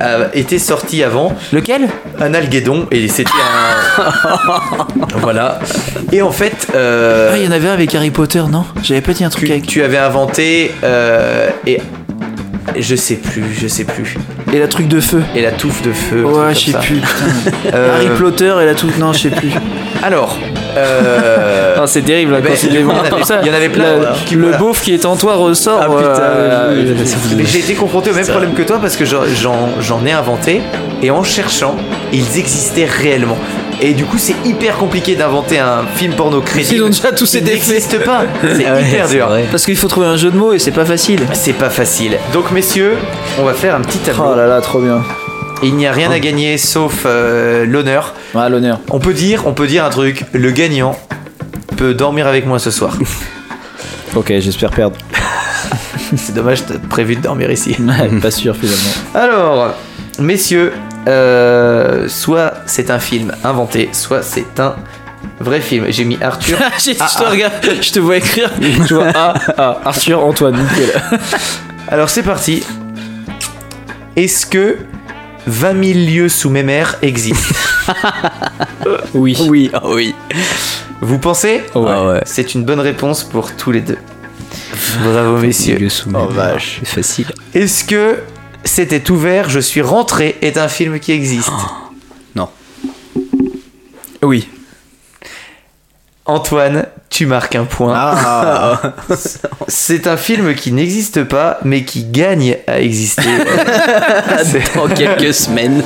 a 0.00 0.36
été 0.36 0.58
sorti 0.58 1.02
avant. 1.02 1.34
Lequel? 1.52 1.88
Analguédon 2.20 2.86
et 2.90 3.08
c'était 3.08 3.30
un. 3.30 5.16
voilà. 5.18 5.58
Et 6.12 6.22
en 6.22 6.30
fait. 6.32 6.68
euh, 6.74 7.30
Ah, 7.32 7.38
il 7.38 7.44
y 7.44 7.48
en 7.48 7.52
avait 7.52 7.68
un 7.68 7.72
avec 7.72 7.94
Harry 7.94 8.10
Potter, 8.10 8.42
non? 8.50 8.64
J'avais 8.82 9.00
pas 9.00 9.12
dit 9.12 9.24
un 9.24 9.30
truc 9.30 9.46
tu, 9.46 9.52
avec. 9.52 9.66
tu 9.66 9.82
avais 9.82 9.98
inventé 9.98 10.72
euh, 10.84 11.48
et 11.66 11.78
je 12.78 12.94
sais 12.96 13.16
plus, 13.16 13.44
je 13.60 13.66
sais 13.68 13.84
plus. 13.84 14.16
Et 14.52 14.58
la 14.58 14.68
truc 14.68 14.88
de 14.88 15.00
feu. 15.00 15.22
Et 15.34 15.42
la 15.42 15.50
touffe 15.52 15.82
de 15.82 15.92
feu. 15.92 16.24
Ouais, 16.24 16.54
je 16.54 16.70
sais 16.72 16.78
plus. 16.78 16.96
putain. 16.96 17.08
Euh, 17.74 17.96
Harry 17.96 18.08
Potter 18.18 18.52
et 18.60 18.66
la 18.66 18.74
toute. 18.74 18.98
Non, 18.98 19.12
je 19.12 19.20
sais 19.20 19.30
plus. 19.30 19.48
Alors, 20.02 20.36
euh, 20.76 21.76
Ah, 21.80 21.86
c'est 21.86 22.02
terrible, 22.02 22.32
là, 22.32 22.40
ben, 22.40 22.50
quand 22.52 22.66
il 22.66 22.74
y 22.74 22.84
en 22.84 22.90
avait- 22.90 23.08
comme 23.08 23.24
ça. 23.24 23.38
il 23.42 23.46
y 23.48 23.50
en 23.50 23.54
avait 23.54 23.68
plein, 23.68 23.84
La- 23.84 23.94
voilà. 23.96 24.14
Qui- 24.26 24.34
le 24.34 24.42
voilà. 24.42 24.58
beauf 24.58 24.82
qui 24.82 24.92
est 24.94 25.04
en 25.06 25.16
toi 25.16 25.36
ressort. 25.36 25.80
Ah, 25.80 25.86
putain, 25.86 26.22
euh, 26.22 26.84
euh, 26.86 26.94
mais 27.36 27.44
j'ai 27.46 27.60
été 27.60 27.74
confronté 27.74 28.10
au 28.10 28.14
même 28.14 28.26
problème 28.26 28.52
que 28.52 28.62
toi 28.62 28.78
parce 28.80 28.96
que 28.96 29.04
j'en- 29.04 29.24
j'en 29.40 29.68
j'en 29.80 30.04
ai 30.04 30.12
inventé 30.12 30.60
et 31.02 31.10
en 31.10 31.22
cherchant, 31.22 31.76
ils 32.12 32.38
existaient 32.38 32.84
réellement. 32.86 33.38
Et 33.80 33.94
du 33.94 34.04
coup, 34.04 34.18
c'est 34.18 34.34
hyper 34.44 34.76
compliqué 34.76 35.16
d'inventer 35.16 35.58
un 35.58 35.84
film 35.96 36.12
porno 36.14 36.40
crédible. 36.40 36.76
Ils 36.76 36.82
ont 36.82 36.86
déjà 36.88 37.10
tous 37.12 37.34
Il 37.34 37.38
été 37.38 37.56
faits. 37.56 37.68
n'existe 37.68 38.04
pas. 38.04 38.22
C'est 38.42 38.64
Ah 38.66 38.74
ouais, 38.74 38.82
hyper 38.88 39.06
c'est 39.08 39.14
dur. 39.16 39.26
vrai. 39.28 39.44
Parce 39.50 39.64
qu'il 39.64 39.76
faut 39.76 39.88
trouver 39.88 40.06
un 40.06 40.16
jeu 40.16 40.30
de 40.30 40.36
mots 40.36 40.52
et 40.52 40.58
c'est 40.60 40.70
pas 40.70 40.84
facile. 40.84 41.20
C'est 41.32 41.52
pas 41.54 41.70
facile. 41.70 42.16
Donc, 42.32 42.50
messieurs, 42.52 42.96
on 43.40 43.44
va 43.44 43.54
faire 43.54 43.74
un 43.74 43.80
petit 43.80 43.98
tableau. 43.98 44.24
Oh 44.32 44.36
là 44.36 44.46
là, 44.46 44.60
trop 44.60 44.80
bien. 44.80 45.02
Il 45.64 45.74
n'y 45.76 45.86
a 45.86 45.92
rien 45.92 46.10
à 46.10 46.18
gagner 46.20 46.58
sauf 46.58 47.02
euh, 47.06 47.64
l'honneur. 47.66 48.14
Ah, 48.36 48.48
l'honneur. 48.48 48.78
On 48.90 48.98
peut 49.00 49.14
dire, 49.14 49.42
on 49.46 49.52
peut 49.52 49.66
dire 49.66 49.84
un 49.84 49.90
truc. 49.90 50.24
Le 50.32 50.50
gagnant 50.52 50.96
peut 51.76 51.94
dormir 51.94 52.26
avec 52.28 52.46
moi 52.46 52.58
ce 52.58 52.70
soir. 52.70 52.96
Ok, 54.14 54.26
j'espère 54.40 54.70
perdre. 54.72 54.96
C'est 56.18 56.34
dommage, 56.34 56.66
t'as 56.66 56.74
prévu 56.90 57.16
de 57.16 57.22
dormir 57.22 57.50
ici. 57.50 57.74
pas 58.20 58.30
sûr 58.30 58.54
finalement. 58.54 58.90
Alors, 59.14 59.70
messieurs, 60.18 60.74
euh, 61.08 62.08
soit 62.08 62.54
c'est 62.66 62.90
un 62.90 62.98
film 62.98 63.32
inventé, 63.44 63.88
soit 63.92 64.22
c'est 64.22 64.58
un 64.60 64.76
vrai 65.40 65.60
film. 65.60 65.86
J'ai 65.88 66.04
mis 66.04 66.18
Arthur. 66.22 66.58
je 66.78 66.92
te 66.92 67.24
regarde, 67.24 67.52
je 67.80 67.90
te 67.92 67.98
vois 67.98 68.16
écrire. 68.16 68.50
Je 68.88 68.94
vois 68.94 69.08
Ah, 69.14 69.34
ah, 69.58 69.80
Arthur, 69.84 70.24
Antoine, 70.24 70.56
nickel. 70.56 71.00
Alors 71.88 72.08
c'est 72.08 72.22
parti. 72.22 72.62
Est-ce 74.16 74.46
que 74.46 74.78
20 75.46 75.84
000 75.84 75.98
lieux 76.08 76.28
sous 76.28 76.50
mes 76.50 76.62
mers 76.62 76.96
existent? 77.02 77.54
Oui. 79.14 79.36
Oui, 79.48 79.70
ah 79.72 79.80
oui. 79.86 80.14
Vous 81.00 81.18
pensez? 81.18 81.62
Ouais. 81.74 81.90
Ah 81.90 82.06
ouais. 82.06 82.20
C'est 82.24 82.54
une 82.54 82.64
bonne 82.64 82.80
réponse 82.80 83.24
pour 83.24 83.54
tous 83.56 83.72
les 83.72 83.80
deux. 83.80 83.98
Bravo 85.02 85.38
messieurs. 85.38 85.88
Sous 85.88 86.10
Oh, 86.14 86.26
vache. 86.28 86.80
C'est 86.84 86.94
facile. 87.02 87.26
Est-ce 87.54 87.84
que 87.84 88.18
c'était 88.64 89.10
ouvert, 89.10 89.48
je 89.50 89.60
suis 89.60 89.82
rentré 89.82 90.36
est 90.40 90.56
un 90.58 90.68
film 90.68 91.00
qui 91.00 91.12
existe. 91.12 91.50
Oui. 94.22 94.48
Antoine, 96.24 96.86
tu 97.12 97.26
marques 97.26 97.54
un 97.56 97.64
point. 97.64 97.92
Ah. 97.94 98.94
C'est 99.68 100.06
un 100.06 100.16
film 100.16 100.54
qui 100.54 100.72
n'existe 100.72 101.24
pas, 101.24 101.58
mais 101.62 101.84
qui 101.84 102.04
gagne 102.04 102.56
à 102.66 102.80
exister. 102.80 103.22
Dans 104.74 104.88
quelques 104.88 105.34
semaines. 105.34 105.82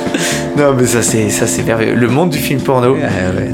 non, 0.56 0.72
mais 0.74 0.86
ça, 0.86 1.02
c'est 1.02 1.28
ça, 1.30 1.46
c'est 1.46 1.62
merveilleux. 1.64 1.94
Le 1.94 2.08
monde 2.08 2.30
du 2.30 2.38
film 2.38 2.60
porno. 2.60 2.96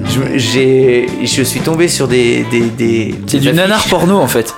Je, 0.05 0.39
j'ai, 0.39 1.07
je 1.23 1.43
suis 1.43 1.61
tombé 1.61 1.89
sur 1.89 2.09
des. 2.09 2.45
des, 2.51 2.61
des 2.61 3.15
C'est 3.27 3.39
du 3.39 3.53
nanar 3.53 3.83
porno 3.85 4.19
en 4.19 4.29
fait. 4.29 4.55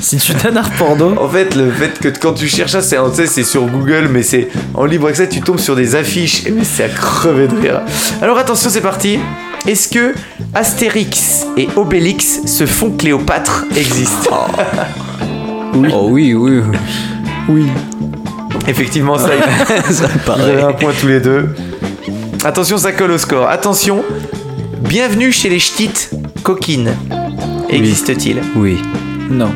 C'est 0.00 0.16
du 0.16 0.32
nanar 0.44 0.70
porno. 0.70 1.14
En 1.20 1.28
fait, 1.28 1.54
le 1.54 1.70
fait 1.70 1.98
que 1.98 2.08
quand 2.08 2.32
tu 2.32 2.48
cherches 2.48 2.72
ça, 2.72 2.82
c'est, 2.82 3.26
c'est 3.26 3.44
sur 3.44 3.66
Google, 3.66 4.08
mais 4.10 4.22
c'est 4.22 4.48
en 4.74 4.86
libre 4.86 5.08
accès, 5.08 5.28
tu 5.28 5.42
tombes 5.42 5.60
sur 5.60 5.76
des 5.76 5.94
affiches. 5.94 6.44
Mais 6.50 6.64
c'est 6.64 6.84
à 6.84 6.88
crever 6.88 7.48
de 7.48 7.56
rire. 7.56 7.82
Alors 8.22 8.38
attention, 8.38 8.70
c'est 8.70 8.80
parti. 8.80 9.18
Est-ce 9.66 9.88
que 9.88 10.14
Astérix 10.54 11.44
et 11.56 11.68
Obélix 11.74 12.40
se 12.46 12.66
font 12.66 12.90
Cléopâtre 12.90 13.64
existe 13.76 14.28
Oh 15.92 16.08
oui, 16.10 16.34
oui. 16.34 16.60
Oui. 17.48 17.66
Effectivement, 18.66 19.18
ça, 19.18 19.30
Ça 19.90 20.08
paraît. 20.24 20.62
un 20.62 20.72
point 20.72 20.92
tous 20.98 21.06
les 21.08 21.20
deux. 21.20 21.54
Attention, 22.44 22.78
ça 22.78 22.92
colle 22.92 23.10
au 23.12 23.18
score. 23.18 23.48
Attention, 23.48 24.04
bienvenue 24.80 25.32
chez 25.32 25.48
les 25.48 25.58
ch'tites 25.58 26.10
coquines. 26.42 26.92
Existe-t-il? 27.68 28.40
Oui. 28.56 28.78
Non. 29.30 29.50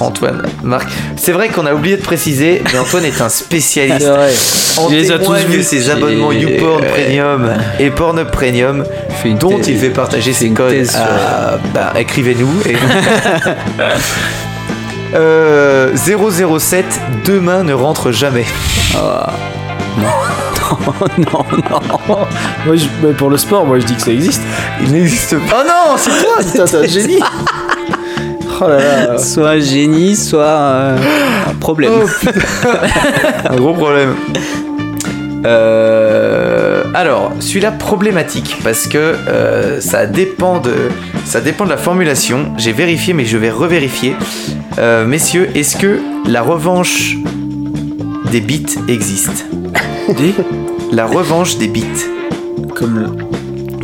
Antoine, 0.00 0.42
Marc. 0.62 0.88
C'est 1.16 1.32
vrai 1.32 1.48
qu'on 1.48 1.66
a 1.66 1.74
oublié 1.74 1.96
de 1.96 2.02
préciser, 2.02 2.62
mais 2.72 2.78
Antoine 2.78 3.04
est 3.04 3.20
un 3.20 3.28
spécialiste. 3.30 4.08
C'est 4.30 4.90
Je 4.90 4.94
les 4.94 5.12
ai 5.12 5.18
tous 5.18 5.32
vus. 5.48 5.62
ses 5.62 5.88
abonnements 5.90 6.32
YouPorn 6.32 6.84
Premium 6.84 7.50
et 7.78 7.90
Pornhub 7.90 8.30
Premium, 8.30 8.84
dont 9.40 9.58
thèse- 9.58 9.68
il 9.68 9.78
fait 9.78 9.90
partager 9.90 10.32
ses 10.32 10.50
codes. 10.50 10.70
thèse 10.70 10.96
à- 10.96 11.58
bah, 11.72 11.92
écrivez-nous. 11.96 12.50
Et... 12.66 12.74
Euh, 15.16 15.94
007, 15.94 16.84
demain 17.24 17.62
ne 17.62 17.72
rentre 17.72 18.10
jamais. 18.10 18.44
non, 18.94 20.08
non. 21.18 21.44
Moi, 22.66 22.74
je- 22.76 22.86
bah, 23.00 23.10
pour 23.16 23.30
le 23.30 23.36
sport, 23.36 23.64
moi 23.64 23.78
je 23.78 23.84
dis 23.86 23.94
que 23.94 24.02
ça 24.02 24.10
existe. 24.10 24.42
Il 24.82 24.90
n'existe 24.92 25.36
pas. 25.48 25.62
Oh 25.62 25.68
non, 25.68 25.96
c'est 25.96 26.10
toi 26.56 26.64
t'es 26.66 26.76
un 26.76 26.86
génie 26.86 27.20
Oh 28.60 28.68
là 28.68 29.06
là 29.06 29.18
Soit 29.18 29.50
un 29.50 29.58
génie, 29.60 30.14
soit 30.16 30.42
euh, 30.44 30.96
un 31.50 31.54
problème. 31.54 31.92
Un 33.50 33.56
gros 33.56 33.74
problème. 33.74 34.14
Euh, 35.44 36.84
alors, 36.94 37.32
celui-là 37.40 37.72
problématique 37.72 38.56
parce 38.64 38.86
que 38.86 38.96
euh, 38.98 39.80
ça 39.80 40.06
dépend 40.06 40.58
de 40.60 40.72
ça 41.24 41.40
dépend 41.40 41.64
de 41.64 41.70
la 41.70 41.76
formulation. 41.76 42.52
J'ai 42.56 42.72
vérifié, 42.72 43.12
mais 43.12 43.24
je 43.24 43.36
vais 43.36 43.50
revérifier. 43.50 44.14
Euh, 44.78 45.04
messieurs, 45.06 45.50
est-ce 45.54 45.76
que 45.76 46.00
la 46.26 46.42
revanche 46.42 47.16
des 48.30 48.40
bits 48.40 48.66
existe? 48.88 49.46
Des 50.16 50.34
La 50.92 51.06
revanche 51.06 51.58
des 51.58 51.68
bits. 51.68 51.84
comme, 52.74 53.16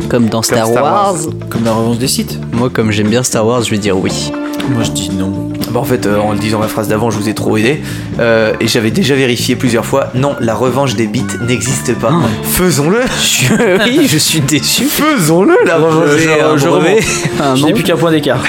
Comme 0.09 0.27
dans 0.29 0.41
Star, 0.41 0.67
Star 0.67 0.83
Wars. 0.83 1.13
Wars. 1.13 1.33
comme 1.49 1.63
la 1.63 1.71
revanche 1.73 1.97
des 1.97 2.07
sites 2.07 2.39
Moi, 2.53 2.69
comme 2.71 2.91
j'aime 2.91 3.07
bien 3.09 3.23
Star 3.23 3.45
Wars, 3.45 3.61
je 3.63 3.71
vais 3.71 3.77
dire 3.77 3.97
oui. 3.97 4.31
Moi 4.69 4.83
je 4.83 4.91
dis 4.91 5.09
non. 5.09 5.49
Bah, 5.71 5.79
en 5.79 5.83
fait, 5.85 6.05
euh, 6.05 6.17
en 6.19 6.33
le 6.33 6.37
disant 6.39 6.59
ma 6.59 6.67
phrase 6.67 6.87
d'avant, 6.89 7.09
je 7.11 7.17
vous 7.17 7.29
ai 7.29 7.33
trop 7.33 7.55
aidé. 7.57 7.81
Euh, 8.19 8.53
et 8.59 8.67
j'avais 8.67 8.91
déjà 8.91 9.15
vérifié 9.15 9.55
plusieurs 9.55 9.85
fois. 9.85 10.11
Non, 10.15 10.35
la 10.39 10.53
revanche 10.53 10.95
des 10.95 11.07
bits 11.07 11.23
n'existe 11.47 11.95
pas. 11.95 12.11
Faisons-le 12.43 12.99
oui, 13.85 14.07
je 14.07 14.17
suis 14.17 14.41
déçu. 14.41 14.83
Faisons-le, 14.85 15.55
la 15.65 15.77
revanche 15.77 16.09
J'ai 16.17 16.25
des 16.27 16.41
un 16.41 16.57
je 16.57 16.63
Je 16.63 17.61
nom. 17.61 17.67
n'ai 17.67 17.73
plus 17.73 17.83
qu'un 17.83 17.95
point 17.97 18.11
d'écart. 18.11 18.43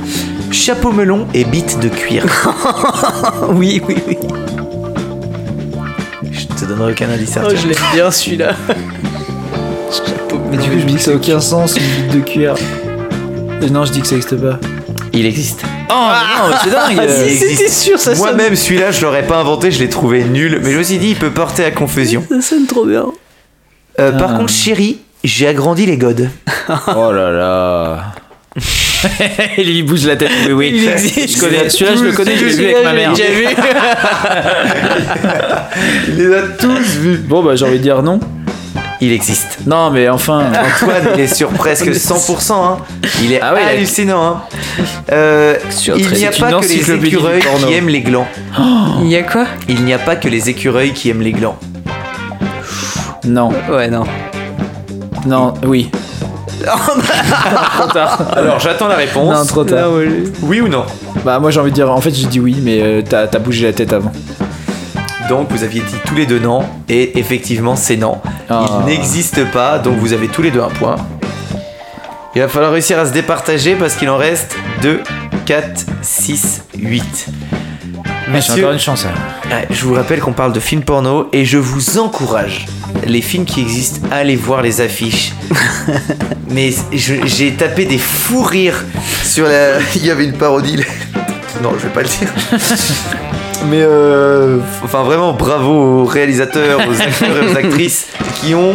Chapeau 0.50 0.92
melon 0.92 1.26
et 1.34 1.44
bits 1.44 1.64
de 1.80 1.88
cuir. 1.88 2.24
Oui, 3.50 3.80
oui, 3.88 3.96
oui. 4.06 4.18
Je 6.32 6.46
te 6.46 6.64
donnerai 6.64 6.92
aucun 6.92 7.08
indice, 7.10 7.38
Oh, 7.44 7.48
je 7.54 7.66
l'aime 7.68 7.76
bien 7.92 8.10
celui-là. 8.10 8.54
Mais 10.50 10.56
du 10.56 10.68
coup, 10.70 10.78
je 10.78 10.84
dis 10.86 10.94
que 10.94 11.00
ça 11.00 11.10
n'a 11.12 11.16
aucun 11.16 11.40
sens, 11.40 11.76
une 11.76 11.82
bite 12.06 12.14
de 12.14 12.20
cuir. 12.20 12.54
Et 13.62 13.70
non, 13.70 13.84
je 13.84 13.92
dis 13.92 14.00
que 14.00 14.06
ça 14.06 14.14
n'existe 14.16 14.40
pas. 14.40 14.58
Il 15.16 15.26
existe. 15.26 15.62
Oh, 15.90 15.92
non, 15.94 16.48
mais 16.50 16.56
c'est 16.64 16.70
dingue 16.70 16.96
Ah, 16.98 17.02
euh, 17.02 17.28
si, 17.28 17.36
C'était 17.36 17.68
sûr, 17.70 17.98
ça 17.98 18.14
sonne, 18.14 18.24
Moi-même, 18.24 18.56
celui-là, 18.56 18.90
je 18.90 19.00
l'aurais 19.02 19.22
pas 19.26 19.36
inventé, 19.36 19.70
je 19.70 19.78
l'ai 19.78 19.88
trouvé 19.88 20.24
nul. 20.24 20.60
Mais 20.62 20.72
je 20.72 20.78
me 20.78 20.82
suis 20.82 20.98
dit, 20.98 21.10
il 21.10 21.16
peut 21.16 21.30
porter 21.30 21.64
à 21.64 21.70
confusion. 21.70 22.24
ça 22.28 22.40
sonne 22.42 22.66
trop 22.66 22.84
bien. 22.84 23.06
Euh, 24.00 24.10
Par 24.12 24.32
Ah. 24.34 24.38
contre, 24.38 24.52
chérie, 24.52 24.98
j'ai 25.22 25.46
agrandi 25.46 25.86
les 25.86 25.96
godes. 25.96 26.28
Oh 26.96 27.12
là 27.12 27.30
là 27.30 28.12
Il 29.58 29.66
lui 29.66 29.82
bouge 29.82 30.06
la 30.06 30.16
tête. 30.16 30.30
Oui, 30.46 30.52
oui. 30.52 30.72
Il 30.74 30.88
existe. 30.88 31.36
Je 31.36 31.40
connais. 31.40 31.68
Celui-là, 31.68 31.96
je 31.96 32.04
le 32.04 32.12
connais, 32.12 32.36
je 32.36 32.44
l'ai 32.46 32.54
vu 32.54 32.64
avec 32.66 32.84
ma 32.84 32.92
mère. 32.92 33.14
J'ai 33.14 33.28
vu. 33.34 33.46
Il 36.08 36.16
les 36.16 36.34
a 36.34 36.42
tous 36.58 36.96
vus. 36.98 37.18
Bon, 37.18 37.42
bah, 37.42 37.54
j'ai 37.56 37.64
envie 37.66 37.78
de 37.78 37.82
dire 37.82 38.02
non. 38.02 38.20
Il 39.00 39.12
existe. 39.12 39.58
Non, 39.66 39.90
mais 39.90 40.08
enfin. 40.08 40.44
Antoine, 40.46 41.08
il 41.14 41.20
est 41.20 41.34
sur 41.34 41.48
presque 41.50 41.86
100%. 41.90 42.52
hein. 42.52 42.76
Il 43.22 43.32
est 43.32 43.40
Ah 43.42 43.52
ouais, 43.52 43.60
il 43.62 43.66
a- 43.66 43.70
hallucinant. 43.72 44.24
hein. 44.26 44.42
Euh, 45.12 45.56
il 45.96 46.12
n'y 46.12 46.24
a 46.26 46.30
pas 46.30 46.52
que 46.52 46.66
les 46.66 46.90
écureuils 47.06 47.40
qui 47.66 47.72
aiment 47.74 47.88
les 47.88 48.00
glands. 48.00 48.26
Il 49.02 49.08
y 49.08 49.16
a 49.16 49.22
quoi? 49.22 49.46
Il 49.68 49.84
n'y 49.84 49.92
a 49.92 49.98
pas 49.98 50.16
que 50.16 50.28
les 50.28 50.48
écureuils 50.48 50.92
qui 50.92 51.10
aiment 51.10 51.22
les 51.22 51.32
glands. 51.32 51.56
Non. 53.24 53.50
Ouais, 53.70 53.88
non. 53.88 54.04
Non, 55.26 55.54
oui. 55.66 55.90
trop 56.64 57.88
tard. 57.92 58.22
Alors, 58.36 58.58
j'attends 58.58 58.88
la 58.88 58.96
réponse. 58.96 59.34
Non, 59.36 59.44
trop 59.44 59.64
tard. 59.64 59.90
Oui 60.42 60.60
ou 60.60 60.68
non? 60.68 60.84
Bah, 61.24 61.38
moi, 61.38 61.50
j'ai 61.50 61.60
envie 61.60 61.70
de 61.70 61.74
dire. 61.74 61.90
En 61.90 62.00
fait, 62.00 62.14
j'ai 62.14 62.26
dit 62.26 62.40
oui, 62.40 62.56
mais 62.62 62.80
euh, 62.82 63.02
t'as 63.02 63.26
bougé 63.38 63.66
la 63.66 63.72
tête 63.72 63.92
avant. 63.92 64.12
Donc 65.28 65.48
vous 65.50 65.62
aviez 65.62 65.80
dit 65.80 65.96
tous 66.04 66.14
les 66.14 66.26
deux 66.26 66.38
non, 66.38 66.64
et 66.88 67.18
effectivement 67.18 67.76
c'est 67.76 67.96
non. 67.96 68.20
Ah. 68.50 68.66
Il 68.80 68.86
n'existe 68.86 69.44
pas, 69.50 69.78
donc 69.78 69.96
vous 69.98 70.12
avez 70.12 70.28
tous 70.28 70.42
les 70.42 70.50
deux 70.50 70.60
un 70.60 70.68
point. 70.68 70.96
Il 72.34 72.40
va 72.42 72.48
falloir 72.48 72.72
réussir 72.72 72.98
à 72.98 73.06
se 73.06 73.12
départager 73.12 73.76
parce 73.76 73.94
qu'il 73.94 74.10
en 74.10 74.16
reste 74.16 74.56
2, 74.82 75.02
4, 75.46 75.86
6, 76.02 76.62
8. 76.76 77.28
J'ai 78.26 78.32
Messieurs, 78.32 78.54
encore 78.64 78.72
une 78.72 78.78
chance. 78.80 79.04
alors. 79.04 79.18
ouais, 79.60 79.66
je 79.70 79.84
vous 79.84 79.94
rappelle 79.94 80.18
qu'on 80.20 80.32
parle 80.32 80.52
de 80.52 80.58
films 80.60 80.82
porno 80.82 81.28
et 81.32 81.44
je 81.44 81.58
vous 81.58 81.98
encourage. 81.98 82.66
Les 83.06 83.20
films 83.20 83.44
qui 83.44 83.60
existent, 83.60 84.00
allez 84.10 84.34
voir 84.34 84.62
les 84.62 84.80
affiches. 84.80 85.32
Mais 86.50 86.72
j'ai 86.92 87.52
tapé 87.52 87.84
des 87.84 87.98
fous 87.98 88.42
rires 88.42 88.82
sur 89.22 89.46
la. 89.46 89.78
Il 89.96 90.04
y 90.04 90.10
avait 90.10 90.24
une 90.24 90.36
parodie. 90.36 90.82
Non, 91.62 91.70
je 91.78 91.86
vais 91.86 91.92
pas 91.92 92.02
le 92.02 92.08
dire. 92.08 92.28
Mais 93.66 93.80
euh, 93.82 94.58
enfin 94.84 95.02
vraiment 95.02 95.32
bravo 95.32 96.02
aux 96.02 96.04
réalisateurs, 96.04 96.80
aux 96.88 97.00
acteurs 97.00 97.36
et 97.42 97.46
aux 97.52 97.56
actrices 97.56 98.06
qui 98.42 98.54
ont 98.54 98.74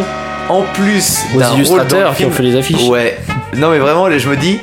en 0.49 0.63
plus 0.73 1.19
Aux 1.35 1.41
illustrateurs 1.55 2.11
qui 2.11 2.17
film- 2.17 2.29
ont 2.29 2.33
fait 2.33 2.43
les 2.43 2.55
affiches. 2.55 2.87
Ouais. 2.87 3.17
Non 3.57 3.69
mais 3.71 3.79
vraiment, 3.79 4.07
là, 4.07 4.17
je 4.17 4.29
me 4.29 4.35
dis, 4.35 4.59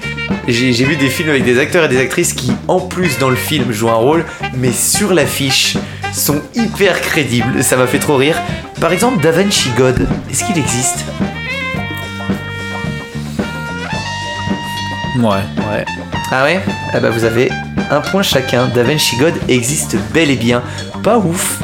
j'ai 0.48 0.72
j'ai 0.72 0.84
vu 0.84 0.96
des 0.96 1.08
films 1.08 1.28
avec 1.30 1.44
des 1.44 1.58
acteurs 1.60 1.84
et 1.84 1.88
des 1.88 2.00
actrices 2.00 2.32
qui 2.32 2.52
en 2.68 2.80
plus 2.80 3.18
dans 3.18 3.30
le 3.30 3.36
film 3.36 3.72
jouent 3.72 3.90
un 3.90 3.94
rôle, 3.94 4.24
mais 4.54 4.72
sur 4.72 5.12
l'affiche 5.14 5.76
sont 6.12 6.40
hyper 6.54 7.00
crédibles. 7.00 7.62
Ça 7.62 7.76
m'a 7.76 7.86
fait 7.86 7.98
trop 7.98 8.16
rire. 8.16 8.36
Par 8.80 8.92
exemple, 8.92 9.22
Da 9.22 9.30
Vinci 9.30 9.70
God, 9.76 10.06
est-ce 10.30 10.44
qu'il 10.44 10.58
existe? 10.58 11.04
Ouais. 15.18 15.24
Ouais. 15.28 15.84
Ah 16.30 16.44
ouais? 16.44 16.60
Ah 16.92 17.00
bah 17.00 17.10
vous 17.10 17.24
avez 17.24 17.50
un 17.90 18.00
point 18.00 18.22
chacun. 18.22 18.68
Da 18.74 18.82
Vinci 18.82 19.16
God 19.16 19.34
existe 19.48 19.96
bel 20.12 20.30
et 20.30 20.36
bien. 20.36 20.62
Pas 21.02 21.18
ouf, 21.18 21.60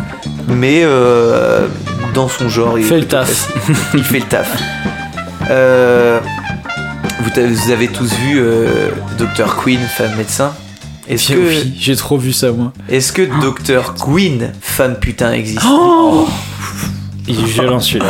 mais 0.49 0.83
euh, 0.85 1.67
dans 2.15 2.29
son 2.29 2.49
genre. 2.49 2.79
il 2.79 2.85
Fait 2.85 2.99
le 3.01 3.07
taf. 3.07 3.49
il 3.95 4.05
fait 4.05 4.21
le 4.21 4.27
taf. 4.27 4.49
Euh, 5.51 6.21
vous, 7.21 7.71
avez 7.73 7.89
tous 7.89 8.13
vu 8.15 8.39
euh, 8.39 8.91
Dr. 9.19 9.57
Queen, 9.63 9.81
femme 9.81 10.15
médecin 10.17 10.53
Est-ce 11.09 11.29
J'ai- 11.29 11.35
que, 11.35 11.41
oui, 11.41 11.75
J'ai 11.79 11.97
trop 11.97 12.17
vu 12.19 12.33
ça, 12.33 12.53
moi. 12.53 12.73
est-ce 12.89 13.13
que 13.13 13.23
Dr. 13.23 13.95
Queen, 13.95 14.53
femme 14.61 14.97
putain, 14.97 15.33
existe? 15.33 15.63
Oh 15.69 16.29
Il 17.27 17.41
est 17.41 17.45
violent 17.45 17.81
celui-là. 17.81 18.07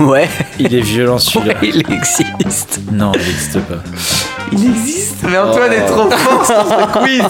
Ouais. 0.00 0.28
Il 0.58 0.74
est 0.74 0.80
violent 0.80 1.18
celui-là. 1.18 1.54
Il 1.62 1.82
existe. 1.92 2.80
Non, 2.92 3.12
il 3.14 3.20
n'existe 3.26 3.60
pas. 3.60 3.82
Il 4.52 4.66
existe 4.70 5.16
Mais 5.28 5.36
Antoine 5.38 5.72
est 5.72 5.84
trop 5.86 6.10
fort 6.10 6.44
sur 6.46 6.64
ce 6.66 6.98
quiz 6.98 7.22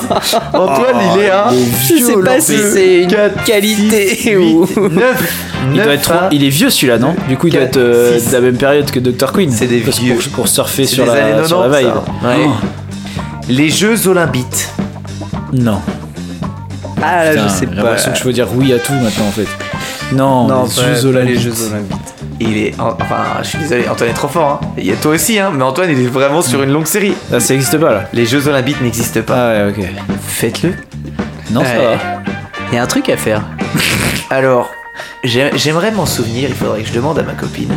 Antoine, 0.52 0.96
il 1.16 1.20
est 1.22 1.30
à... 1.30 1.50
Je 1.50 2.02
sais 2.04 2.16
pas 2.22 2.40
si 2.40 2.56
c'est 2.72 3.02
une 3.04 3.16
qualité 3.44 4.36
ou. 4.36 4.66
9 4.76 5.44
Il, 5.74 5.82
doit 5.82 5.92
être 5.94 6.02
trop- 6.02 6.28
il 6.30 6.44
est 6.44 6.48
vieux 6.50 6.70
celui-là, 6.70 6.98
non 6.98 7.14
Du 7.28 7.36
coup, 7.36 7.48
il 7.48 7.52
doit 7.52 7.62
être 7.62 7.76
euh, 7.76 8.18
de 8.18 8.32
la 8.32 8.40
même 8.40 8.56
période 8.56 8.90
que 8.90 9.00
Dr. 9.00 9.32
Queen. 9.32 9.50
C'est 9.50 9.66
des 9.66 9.78
vieux. 9.80 10.14
Pour, 10.14 10.32
pour 10.32 10.48
surfer 10.48 10.86
sur 10.86 11.04
des 11.04 11.10
la, 11.10 11.16
90, 11.16 11.46
sur 11.48 11.66
la 11.66 11.78
vibe. 11.80 11.88
Ouais. 12.24 12.36
Oh. 12.46 12.50
Les 13.48 13.68
Jeux 13.68 14.06
Olympiques. 14.06 14.68
Non. 15.52 15.80
Ah 17.02 17.24
là, 17.24 17.30
Putain, 17.32 17.48
je 17.48 17.52
sais 17.52 17.58
J'ai 17.60 17.66
pas. 17.66 17.74
l'impression 17.74 18.12
que 18.12 18.18
je 18.18 18.24
veux 18.24 18.32
dire 18.32 18.46
oui 18.54 18.72
à 18.72 18.78
tout 18.78 18.92
maintenant 18.92 19.26
en 19.26 19.30
fait. 19.32 19.46
Non, 20.14 20.46
Non, 20.48 20.64
les 20.64 20.68
pas- 20.82 20.94
Jeux 21.00 21.12
pas 21.12 21.20
les 21.22 21.38
Jeux 21.38 21.52
Olympiques. 21.70 21.98
Il 22.40 22.56
est... 22.56 22.74
Enfin, 22.78 23.16
je 23.42 23.48
suis 23.48 23.58
désolé, 23.58 23.88
Antoine 23.88 24.10
est 24.10 24.14
trop 24.14 24.28
fort. 24.28 24.60
Hein. 24.62 24.68
Il 24.78 24.86
y 24.86 24.92
a 24.92 24.96
toi 24.96 25.12
aussi, 25.12 25.38
hein. 25.38 25.50
Mais 25.54 25.62
Antoine, 25.64 25.90
il 25.90 26.00
est 26.00 26.06
vraiment 26.08 26.42
sur 26.42 26.62
une 26.62 26.70
longue 26.70 26.86
série. 26.86 27.14
Ah, 27.32 27.40
ça 27.40 27.54
existe 27.54 27.78
pas 27.78 27.92
là. 27.92 28.04
Les 28.12 28.26
Jeux 28.26 28.46
Olympiques 28.48 28.80
n'existent 28.80 29.22
pas. 29.22 29.50
Ah 29.50 29.66
ouais, 29.66 29.74
ok. 29.76 29.84
Faites-le. 30.26 30.74
Non, 31.50 31.64
ça 31.64 31.74
va. 31.74 32.22
Il 32.70 32.76
y 32.76 32.78
a 32.78 32.82
un 32.82 32.86
truc 32.86 33.08
à 33.08 33.16
faire. 33.16 33.42
Alors, 34.30 34.70
j'ai- 35.24 35.50
j'aimerais 35.56 35.90
m'en 35.90 36.06
souvenir, 36.06 36.48
il 36.48 36.54
faudrait 36.54 36.82
que 36.82 36.88
je 36.88 36.92
demande 36.92 37.18
à 37.18 37.22
ma 37.22 37.32
copine. 37.32 37.72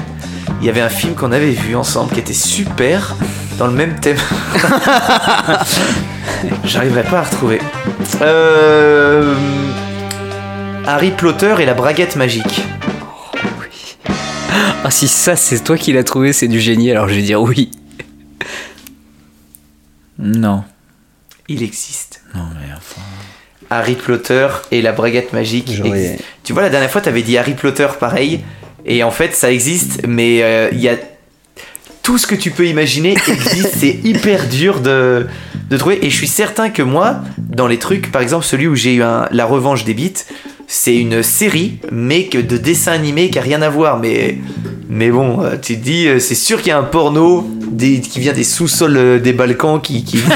Il 0.59 0.67
y 0.67 0.69
avait 0.69 0.81
un 0.81 0.89
film 0.89 1.15
qu'on 1.15 1.31
avait 1.31 1.51
vu 1.51 1.75
ensemble 1.75 2.11
qui 2.13 2.19
était 2.19 2.33
super 2.33 3.15
dans 3.57 3.67
le 3.67 3.73
même 3.73 3.99
thème. 3.99 4.17
J'arriverai 6.65 7.03
pas 7.03 7.19
à 7.19 7.23
retrouver. 7.23 7.59
Euh... 8.21 9.33
Harry 10.85 11.11
Potter 11.11 11.55
et 11.59 11.65
la 11.65 11.73
braguette 11.73 12.15
magique. 12.15 12.63
Ah, 14.51 14.91
si 14.91 15.07
ça, 15.07 15.35
c'est 15.35 15.63
toi 15.63 15.77
qui 15.77 15.93
l'as 15.93 16.03
trouvé, 16.03 16.33
c'est 16.33 16.47
du 16.47 16.59
génie, 16.59 16.91
alors 16.91 17.07
je 17.07 17.15
vais 17.15 17.21
dire 17.21 17.41
oui. 17.41 17.71
Non. 20.19 20.63
Il 21.47 21.63
existe. 21.63 22.21
Non, 22.35 22.43
mais 22.59 22.73
enfin. 22.75 23.01
Harry 23.69 23.95
Potter 23.95 24.47
et 24.71 24.81
la 24.81 24.91
braguette 24.91 25.33
magique. 25.33 25.71
J'aurais-. 25.71 26.19
Tu 26.43 26.53
vois, 26.53 26.61
la 26.61 26.69
dernière 26.69 26.91
fois, 26.91 27.01
t'avais 27.01 27.23
dit 27.23 27.37
Harry 27.37 27.53
Potter 27.53 27.87
pareil. 27.99 28.43
Et 28.85 29.03
en 29.03 29.11
fait, 29.11 29.33
ça 29.35 29.51
existe, 29.51 30.05
mais 30.07 30.43
euh, 30.43 30.69
il 30.71 30.79
y 30.79 30.89
a. 30.89 30.97
Tout 32.03 32.17
ce 32.17 32.25
que 32.27 32.35
tu 32.35 32.51
peux 32.51 32.65
imaginer 32.67 33.15
existe. 33.27 33.75
C'est 33.77 33.99
hyper 34.03 34.47
dur 34.47 34.79
de, 34.79 35.27
de 35.69 35.77
trouver. 35.77 36.05
Et 36.05 36.09
je 36.09 36.15
suis 36.15 36.27
certain 36.27 36.69
que 36.69 36.81
moi, 36.81 37.21
dans 37.37 37.67
les 37.67 37.77
trucs, 37.77 38.11
par 38.11 38.21
exemple, 38.21 38.45
celui 38.45 38.67
où 38.67 38.75
j'ai 38.75 38.95
eu 38.95 39.03
un- 39.03 39.27
la 39.31 39.45
revanche 39.45 39.85
des 39.85 39.93
bites, 39.93 40.25
c'est 40.67 40.95
une 40.95 41.21
série, 41.21 41.79
mais 41.91 42.25
que 42.25 42.37
de 42.37 42.57
dessin 42.57 42.93
animé 42.93 43.29
qui 43.29 43.37
a 43.37 43.41
rien 43.41 43.61
à 43.61 43.69
voir. 43.69 43.99
Mais, 43.99 44.37
mais 44.89 45.11
bon, 45.11 45.41
euh, 45.43 45.57
tu 45.61 45.77
te 45.77 45.83
dis, 45.83 46.07
euh, 46.07 46.17
c'est 46.19 46.33
sûr 46.35 46.57
qu'il 46.59 46.69
y 46.69 46.71
a 46.71 46.79
un 46.79 46.83
porno 46.83 47.47
des, 47.69 47.99
qui 48.01 48.19
vient 48.19 48.33
des 48.33 48.43
sous-sols 48.45 48.97
euh, 48.97 49.19
des 49.19 49.33
Balkans 49.33 49.79
qui. 49.81 50.03
qui... 50.03 50.19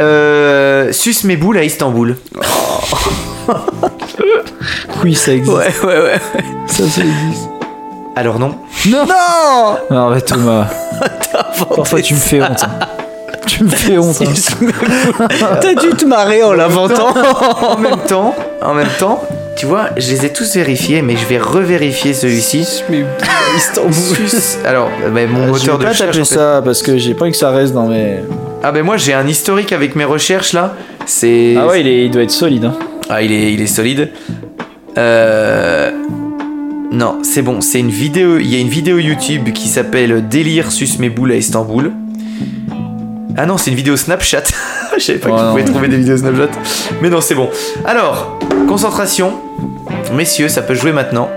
Euh, 0.00 0.92
Suce 0.92 1.24
mes 1.24 1.36
boules 1.36 1.58
à 1.58 1.64
Istanbul. 1.64 2.16
Oui, 5.02 5.14
ça 5.14 5.32
existe. 5.32 5.52
Ouais, 5.56 5.72
ouais, 5.84 6.00
ouais. 6.02 6.20
Ça, 6.66 6.88
ça 6.88 7.00
existe. 7.00 7.47
Alors 8.18 8.38
non. 8.40 8.54
Non 8.88 9.06
Non, 9.90 10.10
mais 10.10 10.20
Thomas. 10.20 10.66
Parfois, 11.76 12.00
tu 12.02 12.14
me 12.14 12.18
fais 12.18 12.42
honte. 12.42 12.64
hein. 12.64 12.86
Tu 13.46 13.62
me 13.62 13.68
fais 13.70 13.96
honte. 13.98 14.20
hein. 14.20 15.28
T'as 15.60 15.74
dû 15.74 15.90
te 15.90 16.04
marrer 16.04 16.42
en 16.42 16.52
l'inventant. 16.52 17.14
en 17.62 17.78
même 17.78 17.98
temps, 18.08 18.34
en 18.60 18.74
même 18.74 18.88
temps, 18.98 19.22
tu 19.56 19.66
vois, 19.66 19.90
je 19.96 20.10
les 20.10 20.26
ai 20.26 20.32
tous 20.32 20.56
vérifiés, 20.56 21.00
mais 21.02 21.16
je 21.16 21.24
vais 21.26 21.38
revérifier 21.38 22.12
celui-ci. 22.12 22.82
Mais 22.90 23.04
Alors, 24.64 24.90
euh, 25.04 25.10
bah, 25.10 25.20
mon 25.28 25.46
Je 25.46 25.50
moteur 25.50 25.76
vais 25.76 25.78
de 25.78 25.84
pas 25.84 25.88
recherche. 25.90 25.98
taper 26.16 26.20
en 26.20 26.24
fait- 26.24 26.34
ça 26.34 26.62
parce 26.64 26.82
que 26.82 26.98
j'ai 26.98 27.14
pas 27.14 27.22
envie 27.22 27.32
que 27.32 27.38
ça 27.38 27.50
reste 27.50 27.72
dans 27.72 27.86
mes. 27.86 28.18
Ah 28.64 28.72
ben 28.72 28.84
moi 28.84 28.96
j'ai 28.96 29.14
un 29.14 29.26
historique 29.28 29.72
avec 29.72 29.94
mes 29.94 30.04
recherches 30.04 30.52
là. 30.52 30.74
C'est. 31.06 31.54
Ah 31.56 31.66
ouais, 31.68 31.80
il, 31.82 31.86
est- 31.86 32.04
il 32.06 32.10
doit 32.10 32.22
être 32.22 32.32
solide. 32.32 32.64
Hein. 32.64 32.74
Ah, 33.08 33.22
il 33.22 33.30
est, 33.32 33.52
il 33.52 33.62
est 33.62 33.66
solide. 33.68 34.10
Euh... 34.98 35.90
Non, 36.90 37.18
c'est 37.22 37.42
bon. 37.42 37.60
C'est 37.60 37.80
une 37.80 37.90
vidéo. 37.90 38.38
Il 38.38 38.52
y 38.52 38.56
a 38.56 38.60
une 38.60 38.68
vidéo 38.68 38.98
YouTube 38.98 39.52
qui 39.52 39.68
s'appelle 39.68 40.26
Délire 40.28 40.72
suce 40.72 40.98
mes 40.98 41.10
boules 41.10 41.32
à 41.32 41.36
Istanbul. 41.36 41.92
Ah 43.36 43.46
non, 43.46 43.56
c'est 43.56 43.70
une 43.70 43.76
vidéo 43.76 43.96
Snapchat. 43.96 44.44
Je 44.98 45.02
savais 45.02 45.18
pas 45.18 45.28
Oh 45.30 45.36
que 45.36 45.40
non. 45.42 45.50
pouvais 45.50 45.64
trouver 45.64 45.88
des 45.88 45.98
vidéos 45.98 46.16
Snapchat. 46.16 46.48
Mais 47.02 47.10
non, 47.10 47.20
c'est 47.20 47.34
bon. 47.34 47.50
Alors, 47.84 48.38
concentration. 48.66 49.34
Messieurs, 50.14 50.48
ça 50.48 50.62
peut 50.62 50.74
jouer 50.74 50.92
maintenant. 50.92 51.28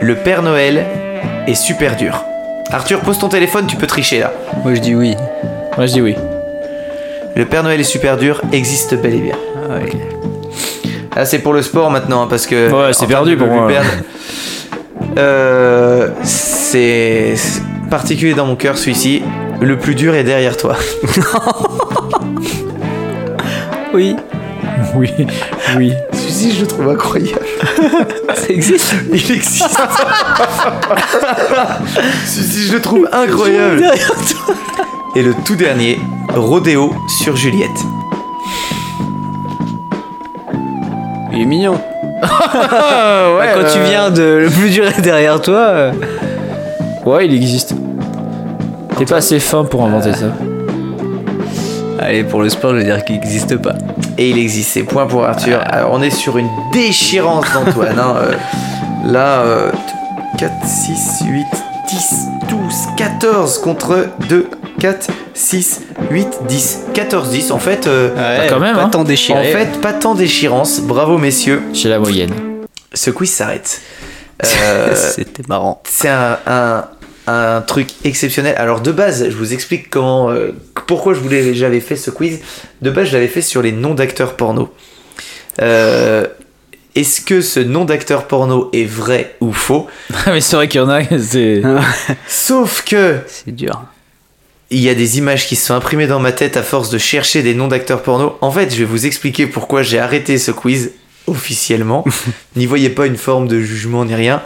Le 0.00 0.14
Père 0.14 0.42
Noël 0.42 0.84
est 1.46 1.54
super 1.54 1.96
dur. 1.96 2.24
Arthur, 2.70 3.00
pose 3.00 3.18
ton 3.18 3.28
téléphone, 3.28 3.66
tu 3.66 3.76
peux 3.76 3.86
tricher 3.86 4.20
là. 4.20 4.32
Moi, 4.62 4.74
je 4.74 4.80
dis 4.80 4.94
oui. 4.94 5.14
Moi, 5.76 5.86
je 5.86 5.92
dis 5.92 6.00
oui. 6.00 6.14
Le 7.36 7.44
Père 7.46 7.62
Noël 7.62 7.80
est 7.80 7.84
super 7.84 8.16
dur 8.16 8.40
existe 8.52 8.94
bel 8.94 9.14
et 9.14 9.20
bien. 9.20 9.36
Ah. 9.70 9.78
Ah, 11.14 11.24
c'est 11.26 11.40
pour 11.40 11.52
le 11.52 11.62
sport 11.62 11.90
maintenant, 11.90 12.22
hein, 12.22 12.26
parce 12.28 12.46
que. 12.46 12.70
Ouais, 12.70 12.92
c'est 12.92 13.06
perdu 13.06 13.36
pour 13.36 13.48
moi. 13.48 13.66
perdre, 13.68 13.88
euh, 15.18 16.08
c'est 16.22 17.34
c'est 17.36 17.62
particulier 17.90 18.34
dans 18.34 18.46
mon 18.46 18.56
cœur 18.56 18.78
celui-ci. 18.78 19.22
Le 19.60 19.76
plus 19.76 19.94
dur 19.94 20.14
est 20.14 20.24
derrière 20.24 20.56
toi. 20.56 20.76
Oui, 23.94 24.16
Oui, 24.96 25.10
oui. 25.76 25.92
Celui-ci, 26.12 26.52
je 26.52 26.60
le 26.62 26.66
trouve 26.66 26.88
incroyable. 26.88 27.44
ça 28.34 28.48
existe. 28.48 28.94
Il 29.12 29.14
existe. 29.32 29.68
celui-ci, 32.26 32.68
je 32.68 32.72
le 32.72 32.80
trouve 32.80 33.06
incroyable. 33.12 33.80
Derrière 33.80 34.14
toi. 34.14 34.54
Et 35.14 35.22
le 35.22 35.34
tout 35.44 35.56
dernier, 35.56 36.00
Rodéo 36.34 36.94
sur 37.06 37.36
Juliette. 37.36 37.68
Il 41.32 41.42
est 41.42 41.44
mignon. 41.46 41.74
Ah, 42.24 43.28
Bah, 43.38 43.44
quand 43.54 43.68
tu 43.72 43.80
viens 43.80 44.10
de 44.10 44.22
le 44.44 44.48
plus 44.48 44.70
dur 44.70 44.84
est 44.86 45.00
derrière 45.00 45.40
toi. 45.40 45.56
euh, 45.58 45.92
Ouais, 47.04 47.26
il 47.26 47.34
existe. 47.34 47.74
T'es 48.96 49.04
pas 49.04 49.16
assez 49.16 49.40
fin 49.40 49.64
pour 49.64 49.82
inventer 49.84 50.12
ça. 50.12 50.26
Allez, 51.98 52.22
pour 52.24 52.42
le 52.42 52.48
sport, 52.48 52.72
je 52.72 52.76
vais 52.78 52.84
dire 52.84 53.04
qu'il 53.04 53.16
n'existe 53.16 53.56
pas. 53.56 53.74
Et 54.18 54.30
il 54.30 54.38
existe, 54.38 54.70
c'est 54.72 54.82
point 54.82 55.06
pour 55.06 55.24
Arthur. 55.24 55.60
Alors, 55.66 55.90
on 55.92 56.02
est 56.02 56.10
sur 56.10 56.36
une 56.38 56.48
déchirance 56.72 57.46
d'Antoine. 57.52 57.98
hein, 57.98 58.14
euh, 58.18 58.32
là, 59.06 59.40
euh, 59.40 59.70
4, 60.38 60.52
6, 60.64 61.22
8, 61.26 61.46
10, 61.88 62.28
12, 62.48 62.58
14 62.96 63.58
contre 63.58 64.08
2, 64.28 64.48
4, 64.80 65.08
6, 65.34 65.80
8, 66.12 66.40
10. 66.48 66.78
14, 66.94 67.30
10. 67.30 67.50
En 67.52 67.58
fait, 67.58 67.86
euh, 67.86 68.10
Bah, 68.14 68.46
quand 68.48 68.60
même, 68.60 68.76
Pas 68.76 68.82
hein. 68.84 68.88
tant 68.90 69.00
en 69.00 69.04
déchiré. 69.04 69.50
fait, 69.52 69.80
pas 69.80 69.92
tant 69.92 70.14
d'échirance. 70.14 70.80
Bravo, 70.80 71.18
messieurs. 71.18 71.62
J'ai 71.72 71.88
la 71.88 71.98
moyenne. 71.98 72.32
Ce 72.94 73.10
quiz 73.10 73.30
s'arrête. 73.32 73.80
Euh, 74.44 74.92
C'était 74.96 75.44
marrant. 75.48 75.80
c'est 75.84 76.08
un, 76.08 76.36
un, 76.48 76.84
un 77.28 77.60
truc 77.60 77.90
exceptionnel. 78.02 78.56
Alors 78.58 78.80
de 78.80 78.90
base, 78.90 79.28
je 79.30 79.36
vous 79.36 79.52
explique 79.52 79.88
comment, 79.88 80.30
euh, 80.30 80.50
pourquoi 80.88 81.14
je 81.14 81.20
voulais, 81.20 81.54
j'avais 81.54 81.78
fait 81.78 81.94
ce 81.94 82.10
quiz. 82.10 82.40
De 82.80 82.90
base, 82.90 83.06
je 83.08 83.12
l'avais 83.12 83.28
fait 83.28 83.40
sur 83.42 83.62
les 83.62 83.70
noms 83.70 83.94
d'acteurs 83.94 84.34
porno. 84.34 84.74
Euh, 85.60 86.26
Est-ce 86.96 87.20
que 87.20 87.40
ce 87.40 87.60
nom 87.60 87.84
d'acteur 87.84 88.24
porno 88.26 88.68
est 88.72 88.84
vrai 88.84 89.36
ou 89.40 89.52
faux? 89.52 89.86
Mais 90.26 90.40
c'est 90.40 90.56
vrai 90.56 90.66
qu'il 90.66 90.80
y 90.80 90.84
en 90.84 90.90
a. 90.90 91.02
Sauf 92.26 92.82
que 92.84 93.18
C'est 93.28 93.54
dur. 93.54 93.80
Il 94.72 94.80
y 94.80 94.88
a 94.88 94.94
des 94.94 95.18
images 95.18 95.46
qui 95.46 95.54
se 95.54 95.66
sont 95.66 95.74
imprimées 95.74 96.06
dans 96.06 96.18
ma 96.18 96.32
tête 96.32 96.56
à 96.56 96.62
force 96.62 96.90
de 96.90 96.98
chercher 96.98 97.42
des 97.42 97.54
noms 97.54 97.68
d'acteurs 97.68 98.02
porno. 98.02 98.36
En 98.40 98.50
fait, 98.50 98.72
je 98.72 98.78
vais 98.78 98.84
vous 98.84 99.06
expliquer 99.06 99.46
pourquoi 99.46 99.82
j'ai 99.82 99.98
arrêté 99.98 100.38
ce 100.38 100.50
quiz 100.50 100.92
officiellement. 101.26 102.04
N'y 102.56 102.66
voyez 102.66 102.88
pas 102.88 103.06
une 103.06 103.16
forme 103.16 103.48
de 103.48 103.60
jugement 103.60 104.04
ni 104.04 104.14
rien. 104.14 104.42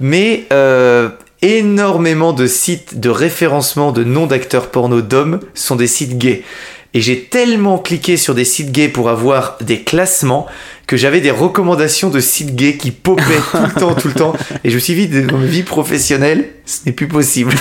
Mais 0.00 0.44
euh, 0.52 1.08
énormément 1.42 2.32
de 2.32 2.46
sites 2.46 2.98
de 2.98 3.10
référencement 3.10 3.92
de 3.92 4.04
noms 4.04 4.26
d'acteurs 4.26 4.70
porno 4.70 5.02
d'hommes 5.02 5.40
sont 5.54 5.76
des 5.76 5.86
sites 5.86 6.18
gays. 6.18 6.42
Et 6.92 7.00
j'ai 7.00 7.20
tellement 7.20 7.78
cliqué 7.78 8.16
sur 8.16 8.34
des 8.34 8.44
sites 8.44 8.72
gays 8.72 8.88
pour 8.88 9.10
avoir 9.10 9.56
des 9.60 9.80
classements 9.82 10.46
que 10.88 10.96
j'avais 10.96 11.20
des 11.20 11.30
recommandations 11.30 12.10
de 12.10 12.18
sites 12.18 12.56
gays 12.56 12.76
qui 12.76 12.90
popaient 12.90 13.22
tout 13.52 13.58
le 13.62 13.80
temps, 13.80 13.94
tout 13.94 14.08
le 14.08 14.14
temps. 14.14 14.32
Et 14.64 14.70
je 14.70 14.74
me 14.74 14.80
suis 14.80 14.94
dit, 14.94 15.22
dans 15.22 15.38
ma 15.38 15.46
vie 15.46 15.62
professionnelle, 15.62 16.48
ce 16.66 16.78
n'est 16.86 16.92
plus 16.92 17.06
possible. 17.06 17.52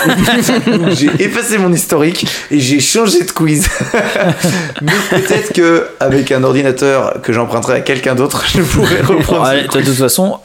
J'ai 0.98 1.12
effacé 1.24 1.60
mon 1.60 1.72
historique 1.72 2.26
et 2.50 2.60
j'ai 2.60 2.80
changé 2.80 3.24
de 3.24 3.32
quiz. 3.32 3.68
Mais 4.82 4.92
peut-être 5.12 5.54
que 5.54 5.86
avec 6.00 6.32
un 6.32 6.44
ordinateur 6.44 7.22
que 7.22 7.32
j'emprunterai 7.34 7.74
à 7.76 7.82
quelqu'un 7.82 8.16
d'autre, 8.16 8.46
je 8.48 8.62
pourrais 8.62 9.02
reprendre. 9.02 9.46
ce 9.46 9.50
Allez, 9.52 9.68
toi, 9.68 9.82
de 9.82 9.86
toute 9.86 9.96
façon, 9.96 10.38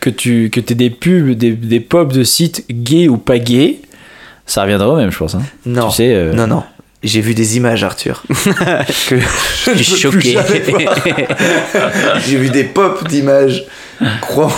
que 0.00 0.10
tu 0.10 0.50
que 0.50 0.60
aies 0.60 0.74
des 0.74 0.90
pubs, 0.90 1.30
des, 1.32 1.52
des 1.52 1.80
pop 1.80 2.12
de 2.12 2.22
sites 2.24 2.64
gays 2.70 3.08
ou 3.08 3.16
pas 3.18 3.38
gays, 3.38 3.80
ça 4.46 4.62
reviendra 4.62 4.88
au 4.90 4.96
même, 4.96 5.10
je 5.10 5.18
pense. 5.18 5.34
hein. 5.34 5.42
Non, 5.64 5.88
Tu 5.88 5.96
sais, 5.96 6.14
euh, 6.14 6.32
non, 6.32 6.46
non. 6.46 6.62
J'ai 7.06 7.20
vu 7.20 7.34
des 7.34 7.56
images, 7.56 7.84
Arthur. 7.84 8.24
que 8.28 9.20
je 9.76 9.82
suis 9.82 9.96
choqué. 9.96 10.36
J'ai 12.26 12.36
vu 12.36 12.50
des 12.50 12.64
pop 12.64 13.06
d'images. 13.06 13.64
Crois 14.20 14.52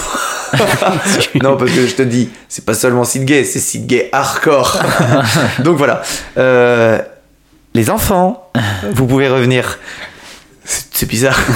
Non, 1.42 1.58
parce 1.58 1.70
que 1.72 1.86
je 1.86 1.94
te 1.94 2.02
dis, 2.02 2.30
c'est 2.48 2.64
pas 2.64 2.72
seulement 2.72 3.04
site 3.04 3.26
gay, 3.26 3.44
c'est 3.44 3.58
site 3.58 3.86
gay 3.86 4.08
hardcore. 4.12 4.80
Donc 5.58 5.76
voilà. 5.76 6.00
Euh, 6.38 6.98
les 7.74 7.90
enfants, 7.90 8.50
vous 8.92 9.06
pouvez 9.06 9.28
revenir. 9.28 9.78
C'est 10.98 11.06
bizarre. 11.08 11.38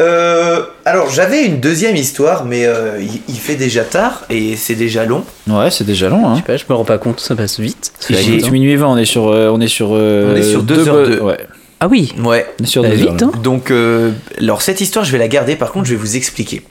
Euh, 0.00 0.62
alors, 0.84 1.10
j'avais 1.10 1.44
une 1.44 1.58
deuxième 1.58 1.96
histoire, 1.96 2.44
mais 2.44 2.66
euh, 2.66 3.00
il, 3.00 3.20
il 3.28 3.34
fait 3.34 3.56
déjà 3.56 3.82
tard 3.82 4.24
et 4.30 4.54
c'est 4.54 4.76
déjà 4.76 5.04
long. 5.04 5.24
Ouais, 5.48 5.72
c'est 5.72 5.82
déjà 5.82 6.08
long. 6.08 6.20
Je 6.20 6.26
Hein. 6.26 6.36
sais 6.36 6.42
pas, 6.42 6.56
je 6.56 6.64
me 6.70 6.74
rends 6.76 6.84
pas 6.84 6.98
compte, 6.98 7.18
ça 7.18 7.34
passe 7.34 7.58
vite. 7.58 7.90
J'ai- 8.08 8.36
Écoute, 8.36 8.52
minuit 8.52 8.76
20, 8.76 8.86
on 8.86 8.96
est 8.96 9.04
sur, 9.04 9.26
euh, 9.26 9.50
on 9.52 9.60
est 9.60 9.66
sur, 9.66 9.88
euh, 9.94 10.34
On 10.34 10.36
est 10.36 10.42
sur 10.44 10.62
deux 10.62 10.76
deux 10.76 10.88
heures 10.88 10.94
bo- 10.94 11.06
deux. 11.06 11.20
Ouais, 11.20 11.38
Ah 11.80 11.88
oui, 11.88 12.12
Ouais. 12.22 12.46
on 12.60 12.64
est 12.64 12.66
sur 12.68 12.82
Bah, 12.82 12.90
deux 12.90 12.94
vite, 12.94 13.22
heures, 13.22 13.30
hein. 13.34 13.40
Donc, 13.42 13.72
euh, 13.72 14.12
alors 14.40 14.62
cette 14.62 14.80
histoire, 14.80 15.04
je 15.04 15.10
vais 15.10 15.18
la 15.18 15.26
garder. 15.28 15.56
Par 15.56 15.72
contre, 15.72 15.86
je 15.86 15.94
vais 15.94 16.00
vous 16.00 16.14
expliquer. 16.16 16.62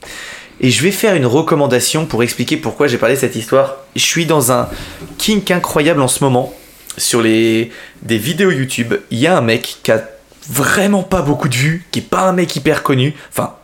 Et 0.62 0.70
je 0.70 0.82
vais 0.82 0.90
faire 0.90 1.14
une 1.14 1.26
recommandation 1.26 2.06
pour 2.06 2.22
expliquer 2.22 2.56
pourquoi 2.56 2.86
j'ai 2.86 2.96
parlé 2.96 3.14
de 3.16 3.20
cette 3.20 3.36
histoire. 3.36 3.76
Je 3.94 4.00
suis 4.02 4.24
dans 4.24 4.52
un 4.52 4.68
kink 5.18 5.50
incroyable 5.50 6.00
en 6.00 6.08
ce 6.08 6.24
moment 6.24 6.54
sur 6.96 7.20
les 7.20 7.70
des 8.02 8.16
vidéos 8.16 8.50
YouTube. 8.52 8.94
Il 9.10 9.18
y 9.18 9.26
a 9.26 9.36
un 9.36 9.42
mec 9.42 9.76
qui 9.82 9.92
a 9.92 10.02
vraiment 10.50 11.02
pas 11.02 11.22
beaucoup 11.22 11.48
de 11.48 11.54
vues, 11.54 11.86
qui 11.90 11.98
est 12.00 12.02
pas 12.02 12.22
un 12.22 12.32
mec 12.32 12.54
hyper 12.56 12.82
connu. 12.82 13.14
Enfin, 13.30 13.54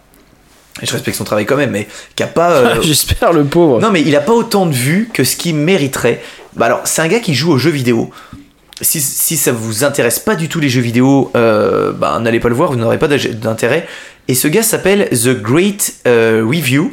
je 0.82 0.90
respecte 0.92 1.16
son 1.16 1.24
travail 1.24 1.46
quand 1.46 1.56
même, 1.56 1.70
mais 1.70 1.86
qui 2.16 2.22
a 2.22 2.26
pas. 2.26 2.50
euh, 2.52 2.76
J'espère 2.82 3.32
le 3.32 3.44
pauvre. 3.44 3.80
non, 3.80 3.90
mais 3.90 4.02
il 4.02 4.14
a 4.16 4.20
pas 4.20 4.32
autant 4.32 4.66
de 4.66 4.74
vues 4.74 5.08
que 5.12 5.24
ce 5.24 5.36
qu'il 5.36 5.54
mériterait. 5.54 6.22
Bah 6.56 6.66
alors, 6.66 6.80
c'est 6.84 7.02
un 7.02 7.08
gars 7.08 7.20
qui 7.20 7.34
joue 7.34 7.52
aux 7.52 7.58
jeux 7.58 7.70
vidéo. 7.70 8.10
Si, 8.80 9.00
si 9.00 9.36
ça 9.36 9.52
vous 9.52 9.84
intéresse 9.84 10.18
pas 10.18 10.34
du 10.34 10.48
tout 10.48 10.58
les 10.60 10.68
jeux 10.68 10.80
vidéo, 10.80 11.30
euh, 11.36 11.92
bah, 11.92 12.18
n'allez 12.20 12.40
pas 12.40 12.48
le 12.48 12.56
voir, 12.56 12.70
vous 12.72 12.76
n'aurez 12.78 12.98
pas 12.98 13.06
d'intérêt. 13.08 13.86
Et 14.26 14.34
ce 14.34 14.48
gars 14.48 14.62
s'appelle 14.64 15.08
The 15.10 15.40
Great 15.40 15.94
euh, 16.08 16.44
Review. 16.44 16.92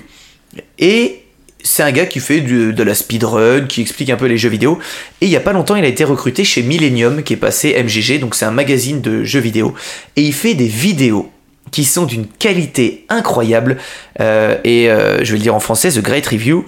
Et 0.78 1.21
c'est 1.64 1.84
un 1.84 1.92
gars 1.92 2.06
qui 2.06 2.20
fait 2.20 2.42
de 2.42 2.84
la 2.84 2.96
speedrun, 2.96 3.66
qui 3.68 3.82
explique 3.82 4.10
un 4.10 4.16
peu 4.16 4.26
les 4.26 4.38
jeux 4.38 4.50
vidéo. 4.50 4.80
Et 5.22 5.26
il 5.26 5.32
y 5.32 5.36
a 5.36 5.42
pas 5.42 5.54
longtemps, 5.54 5.76
il 5.76 5.86
a 5.86 5.88
été 5.88 6.04
recruté 6.04 6.44
chez 6.44 6.64
Millennium, 6.64 7.24
qui 7.24 7.34
est 7.34 7.38
passé 7.38 7.76
MGG, 7.82 8.20
donc 8.20 8.36
c'est 8.36 8.46
un 8.46 8.52
magazine 8.52 9.02
de 9.02 9.24
jeux 9.24 9.40
vidéo. 9.40 9.74
Et 10.16 10.24
il 10.24 10.34
fait 10.34 10.54
des 10.54 10.68
vidéos 10.68 11.32
qui 11.72 11.86
sont 11.86 12.06
d'une 12.06 12.28
qualité 12.28 13.06
incroyable. 13.10 13.78
Euh, 14.20 14.58
et 14.64 14.90
euh, 14.90 15.24
je 15.24 15.32
vais 15.32 15.38
le 15.38 15.44
dire 15.44 15.56
en 15.56 15.60
français, 15.60 15.90
The 15.92 16.02
Great 16.02 16.28
Review. 16.28 16.66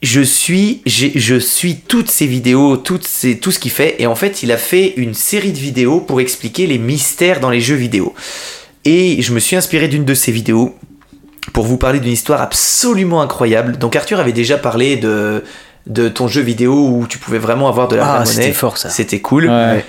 Je 0.00 0.20
suis, 0.20 0.80
je 0.86 1.38
suis 1.40 1.76
toutes 1.76 2.08
ces 2.08 2.26
vidéos, 2.26 2.76
tout 2.76 3.00
ce 3.02 3.58
qu'il 3.58 3.70
fait. 3.72 3.96
Et 3.98 4.06
en 4.06 4.14
fait, 4.14 4.44
il 4.44 4.52
a 4.52 4.56
fait 4.56 4.94
une 4.96 5.12
série 5.12 5.50
de 5.50 5.58
vidéos 5.58 6.00
pour 6.00 6.20
expliquer 6.20 6.68
les 6.68 6.78
mystères 6.78 7.40
dans 7.40 7.50
les 7.50 7.60
jeux 7.60 7.74
vidéo. 7.74 8.14
Et 8.84 9.20
je 9.20 9.32
me 9.32 9.40
suis 9.40 9.56
inspiré 9.56 9.88
d'une 9.88 10.04
de 10.04 10.14
ces 10.14 10.30
vidéos 10.30 10.76
pour 11.52 11.66
vous 11.66 11.76
parler 11.76 12.00
d'une 12.00 12.12
histoire 12.12 12.42
absolument 12.42 13.20
incroyable. 13.22 13.78
Donc 13.78 13.96
Arthur 13.96 14.20
avait 14.20 14.32
déjà 14.32 14.58
parlé 14.58 14.96
de, 14.96 15.44
de 15.86 16.08
ton 16.08 16.28
jeu 16.28 16.42
vidéo 16.42 16.88
où 16.88 17.06
tu 17.08 17.18
pouvais 17.18 17.38
vraiment 17.38 17.68
avoir 17.68 17.88
de 17.88 17.96
la 17.96 18.06
Ah, 18.06 18.16
vraie 18.18 18.26
c'était 18.26 18.52
fort, 18.52 18.76
ça. 18.78 18.90
C'était 18.90 19.20
cool. 19.20 19.48
Ouais. 19.48 19.84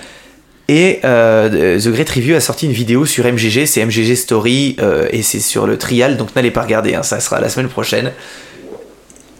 Et 0.68 1.00
euh, 1.04 1.80
The 1.80 1.88
Great 1.88 2.08
Review 2.10 2.36
a 2.36 2.40
sorti 2.40 2.66
une 2.66 2.72
vidéo 2.72 3.04
sur 3.04 3.24
MGG, 3.24 3.66
c'est 3.66 3.84
MGG 3.84 4.14
Story, 4.14 4.76
euh, 4.78 5.08
et 5.10 5.22
c'est 5.22 5.40
sur 5.40 5.66
le 5.66 5.76
trial, 5.76 6.16
donc 6.16 6.36
n'allez 6.36 6.52
pas 6.52 6.62
regarder, 6.62 6.94
hein, 6.94 7.02
ça 7.02 7.18
sera 7.18 7.40
la 7.40 7.48
semaine 7.48 7.68
prochaine. 7.68 8.12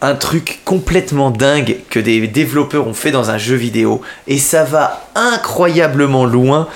Un 0.02 0.16
truc 0.16 0.58
complètement 0.64 1.30
dingue 1.30 1.76
que 1.88 2.00
des 2.00 2.26
développeurs 2.26 2.88
ont 2.88 2.94
fait 2.94 3.12
dans 3.12 3.30
un 3.30 3.38
jeu 3.38 3.54
vidéo, 3.54 4.00
et 4.26 4.38
ça 4.38 4.64
va 4.64 5.08
incroyablement 5.14 6.24
loin. 6.24 6.66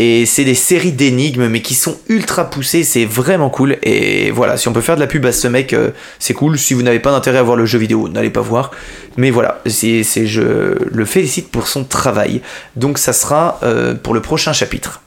Et 0.00 0.26
c'est 0.26 0.44
des 0.44 0.54
séries 0.54 0.92
d'énigmes, 0.92 1.48
mais 1.48 1.60
qui 1.60 1.74
sont 1.74 1.96
ultra 2.08 2.50
poussées, 2.50 2.84
c'est 2.84 3.04
vraiment 3.04 3.50
cool. 3.50 3.78
Et 3.82 4.30
voilà, 4.30 4.56
si 4.56 4.68
on 4.68 4.72
peut 4.72 4.80
faire 4.80 4.94
de 4.94 5.00
la 5.00 5.08
pub 5.08 5.26
à 5.26 5.32
ce 5.32 5.48
mec, 5.48 5.72
euh, 5.72 5.90
c'est 6.20 6.34
cool. 6.34 6.56
Si 6.56 6.72
vous 6.72 6.82
n'avez 6.82 7.00
pas 7.00 7.10
d'intérêt 7.10 7.38
à 7.38 7.42
voir 7.42 7.56
le 7.56 7.66
jeu 7.66 7.78
vidéo, 7.78 8.08
n'allez 8.08 8.30
pas 8.30 8.40
voir. 8.40 8.70
Mais 9.16 9.30
voilà, 9.30 9.60
c'est, 9.66 10.04
je 10.04 10.76
le 10.88 11.04
félicite 11.04 11.50
pour 11.50 11.66
son 11.66 11.82
travail. 11.82 12.42
Donc 12.76 12.98
ça 12.98 13.12
sera 13.12 13.58
euh, 13.64 13.94
pour 13.94 14.14
le 14.14 14.22
prochain 14.22 14.52
chapitre. 14.52 15.02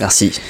Merci. 0.00 0.40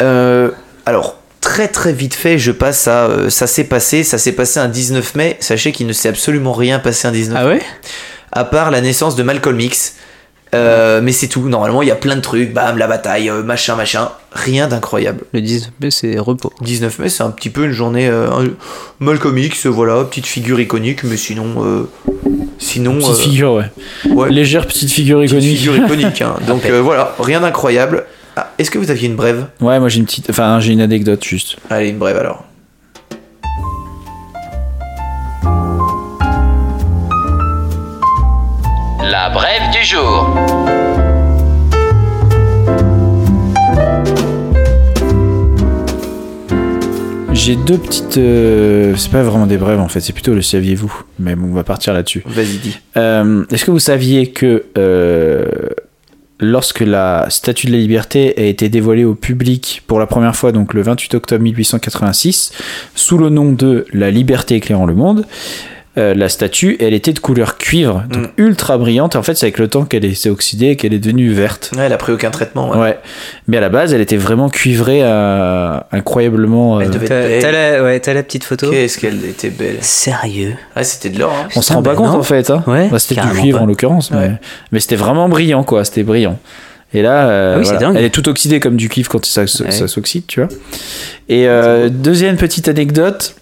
Euh, 0.00 0.50
alors, 0.86 1.18
très 1.42 1.68
très 1.68 1.92
vite 1.92 2.14
fait, 2.14 2.38
je 2.38 2.50
passe 2.52 2.88
à... 2.88 3.08
euh, 3.08 3.30
ça 3.30 3.46
s'est 3.46 3.64
passé, 3.64 4.04
ça 4.04 4.16
s'est 4.16 4.32
passé 4.32 4.58
un 4.58 4.68
19 4.68 5.14
mai. 5.16 5.36
Sachez 5.40 5.72
qu'il 5.72 5.86
ne 5.86 5.92
s'est 5.92 6.08
absolument 6.08 6.54
rien 6.54 6.78
passé 6.78 7.06
un 7.06 7.12
19 7.12 7.38
Ah 7.38 7.46
ouais? 7.46 7.60
à 8.32 8.44
part 8.44 8.70
la 8.70 8.80
naissance 8.80 9.16
de 9.16 9.22
Malcolm 9.22 9.58
X. 9.60 9.96
Euh, 10.54 11.00
mais 11.02 11.12
c'est 11.12 11.28
tout. 11.28 11.48
Normalement, 11.48 11.82
il 11.82 11.88
y 11.88 11.90
a 11.90 11.94
plein 11.96 12.16
de 12.16 12.20
trucs. 12.20 12.52
Bam, 12.52 12.78
la 12.78 12.86
bataille, 12.86 13.28
euh, 13.28 13.42
machin, 13.42 13.76
machin. 13.76 14.10
Rien 14.32 14.66
d'incroyable. 14.68 15.24
Le 15.32 15.40
19 15.40 15.70
mai, 15.80 15.90
c'est 15.90 16.18
repos. 16.18 16.52
19 16.62 16.98
mai, 17.00 17.08
c'est 17.08 17.22
un 17.22 17.30
petit 17.30 17.50
peu 17.50 17.64
une 17.66 17.72
journée. 17.72 18.08
euh, 18.08 18.28
Malcolm 19.00 19.36
X, 19.38 19.66
euh, 19.66 19.68
voilà, 19.68 20.02
petite 20.04 20.26
figure 20.26 20.58
iconique, 20.60 21.04
mais 21.04 21.16
sinon. 21.16 21.64
euh, 21.64 21.82
sinon. 22.58 22.94
Petite 22.98 23.10
euh, 23.10 23.14
figure, 23.14 23.52
ouais. 23.52 23.64
ouais, 24.10 24.30
Légère 24.30 24.66
petite 24.66 24.90
figure 24.90 25.18
petite 25.20 25.32
iconique. 25.32 25.56
figure 25.58 25.76
iconique. 25.76 26.22
hein. 26.22 26.34
Donc 26.46 26.64
euh, 26.66 26.80
voilà, 26.80 27.14
rien 27.18 27.40
d'incroyable. 27.40 28.04
Ah, 28.36 28.52
Est-ce 28.58 28.70
que 28.70 28.78
vous 28.78 28.90
aviez 28.90 29.08
une 29.08 29.16
brève? 29.16 29.46
Ouais, 29.60 29.78
moi 29.80 29.88
j'ai 29.88 29.98
une 29.98 30.06
petite. 30.06 30.30
Enfin, 30.30 30.60
j'ai 30.60 30.72
une 30.72 30.80
anecdote 30.80 31.22
juste. 31.24 31.56
Allez, 31.70 31.88
une 31.88 31.98
brève 31.98 32.16
alors. 32.16 32.44
La 39.10 39.30
brève 39.30 39.70
du 39.72 39.84
jour. 39.84 40.34
J'ai 47.32 47.56
deux 47.56 47.78
petites. 47.78 48.18
euh, 48.18 48.94
C'est 48.96 49.10
pas 49.10 49.22
vraiment 49.22 49.46
des 49.46 49.56
brèves 49.56 49.80
en 49.80 49.88
fait, 49.88 50.00
c'est 50.00 50.12
plutôt 50.12 50.34
le 50.34 50.42
saviez-vous. 50.42 50.92
Mais 51.18 51.34
bon, 51.34 51.48
on 51.50 51.54
va 51.54 51.64
partir 51.64 51.94
là-dessus. 51.94 52.22
Vas-y, 52.26 52.58
dis. 52.58 52.78
Euh, 52.96 53.44
Est-ce 53.50 53.64
que 53.64 53.70
vous 53.70 53.78
saviez 53.78 54.30
que 54.30 54.64
euh, 54.76 55.46
lorsque 56.40 56.80
la 56.80 57.26
Statue 57.30 57.68
de 57.68 57.72
la 57.72 57.78
Liberté 57.78 58.34
a 58.36 58.42
été 58.42 58.68
dévoilée 58.68 59.04
au 59.04 59.14
public 59.14 59.82
pour 59.86 59.98
la 60.00 60.06
première 60.06 60.34
fois, 60.36 60.52
donc 60.52 60.74
le 60.74 60.82
28 60.82 61.14
octobre 61.14 61.42
1886, 61.42 62.52
sous 62.94 63.18
le 63.18 63.28
nom 63.30 63.52
de 63.52 63.86
La 63.92 64.10
Liberté 64.10 64.56
éclairant 64.56 64.86
le 64.86 64.94
monde, 64.94 65.24
euh, 65.96 66.14
la 66.14 66.28
statue, 66.28 66.76
elle 66.80 66.94
était 66.94 67.12
de 67.12 67.18
couleur 67.18 67.56
cuivre, 67.58 68.04
donc 68.10 68.26
Mm. 68.26 68.28
ultra 68.36 68.78
brillante. 68.78 69.16
En 69.16 69.22
fait, 69.22 69.34
c'est 69.34 69.46
avec 69.46 69.58
le 69.58 69.66
temps 69.68 69.84
qu'elle 69.84 70.14
s'est 70.14 70.28
oxydée 70.30 70.66
et 70.68 70.76
qu'elle 70.76 70.92
est 70.94 70.98
devenue 70.98 71.30
verte. 71.32 71.72
Ouais, 71.76 71.84
elle 71.86 71.92
a 71.92 71.96
pris 71.96 72.12
aucun 72.12 72.30
traitement. 72.30 72.70
ouais. 72.70 72.78
Ouais. 72.78 72.98
Mais 73.48 73.56
à 73.56 73.60
la 73.60 73.68
base, 73.68 73.94
elle 73.94 74.00
était 74.00 74.16
vraiment 74.16 74.48
cuivrée 74.48 75.02
à 75.02 75.86
incroyablement. 75.90 76.80
Elle 76.80 76.88
euh, 76.88 76.90
devait 76.90 77.06
être 77.06 77.42
T'as 77.42 77.52
la, 77.52 77.82
ouais, 77.82 77.98
t'as 78.00 78.14
la 78.14 78.22
petite 78.22 78.44
photo 78.44 78.70
Qu'est-ce 78.70 78.98
qu'elle 78.98 79.24
était 79.24 79.50
belle. 79.50 79.78
Sérieux 79.80 80.54
Ouais, 80.76 80.84
c'était 80.84 81.10
de 81.10 81.18
l'or. 81.18 81.32
hein. 81.32 81.48
On 81.56 81.62
se 81.62 81.72
rend 81.72 81.82
pas 81.82 81.94
compte 81.94 82.14
en 82.14 82.22
fait. 82.22 82.50
Hein. 82.50 82.62
Ouais, 82.66 82.88
Bah, 82.90 82.98
c'était 82.98 83.20
du 83.20 83.28
cuivre 83.28 83.58
pas. 83.58 83.64
en 83.64 83.66
l'occurrence, 83.66 84.10
mais, 84.10 84.18
Ouais. 84.18 84.32
mais 84.72 84.80
c'était 84.80 84.96
vraiment 84.96 85.28
brillant 85.28 85.64
quoi. 85.64 85.84
C'était 85.84 86.02
brillant. 86.04 86.38
Et 86.94 87.02
là, 87.02 87.28
euh, 87.28 87.54
Ah 87.54 87.58
oui, 87.58 87.64
c'est 87.66 87.72
voilà. 87.72 87.86
dingue. 87.88 87.96
elle 87.98 88.04
est 88.04 88.10
toute 88.10 88.28
oxydée 88.28 88.60
comme 88.60 88.76
du 88.76 88.88
cuivre 88.88 89.10
quand 89.10 89.24
ça, 89.26 89.46
ça 89.46 89.64
Ouais. 89.64 89.70
s'oxyde, 89.72 90.26
tu 90.26 90.40
vois. 90.40 90.48
Et 91.28 91.46
euh, 91.48 91.88
deuxième 91.90 92.36
petite 92.36 92.68
anecdote. 92.68 93.34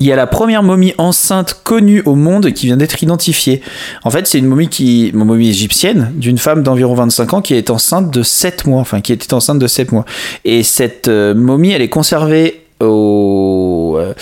Il 0.00 0.06
y 0.06 0.12
a 0.12 0.16
la 0.16 0.26
première 0.26 0.62
momie 0.62 0.94
enceinte 0.98 1.60
connue 1.64 2.02
au 2.06 2.14
monde 2.14 2.52
qui 2.52 2.66
vient 2.66 2.76
d'être 2.76 3.02
identifiée. 3.02 3.62
En 4.04 4.10
fait, 4.10 4.26
c'est 4.26 4.38
une 4.38 4.46
momie 4.46 4.68
qui, 4.68 5.08
une 5.08 5.24
momie 5.24 5.48
égyptienne 5.48 6.12
d'une 6.14 6.38
femme 6.38 6.62
d'environ 6.62 6.94
25 6.94 7.34
ans 7.34 7.42
qui 7.42 7.54
est 7.54 7.70
enceinte 7.70 8.12
de 8.12 8.22
7 8.22 8.66
mois, 8.66 8.80
enfin 8.80 9.00
qui 9.00 9.12
était 9.12 9.34
enceinte 9.34 9.58
de 9.58 9.66
7 9.66 9.92
mois. 9.92 10.04
Et 10.44 10.62
cette 10.62 11.08
euh, 11.08 11.34
momie, 11.34 11.72
elle 11.72 11.82
est 11.82 11.88
conservée 11.88 12.62
au, 12.80 13.96
euh, 13.98 14.14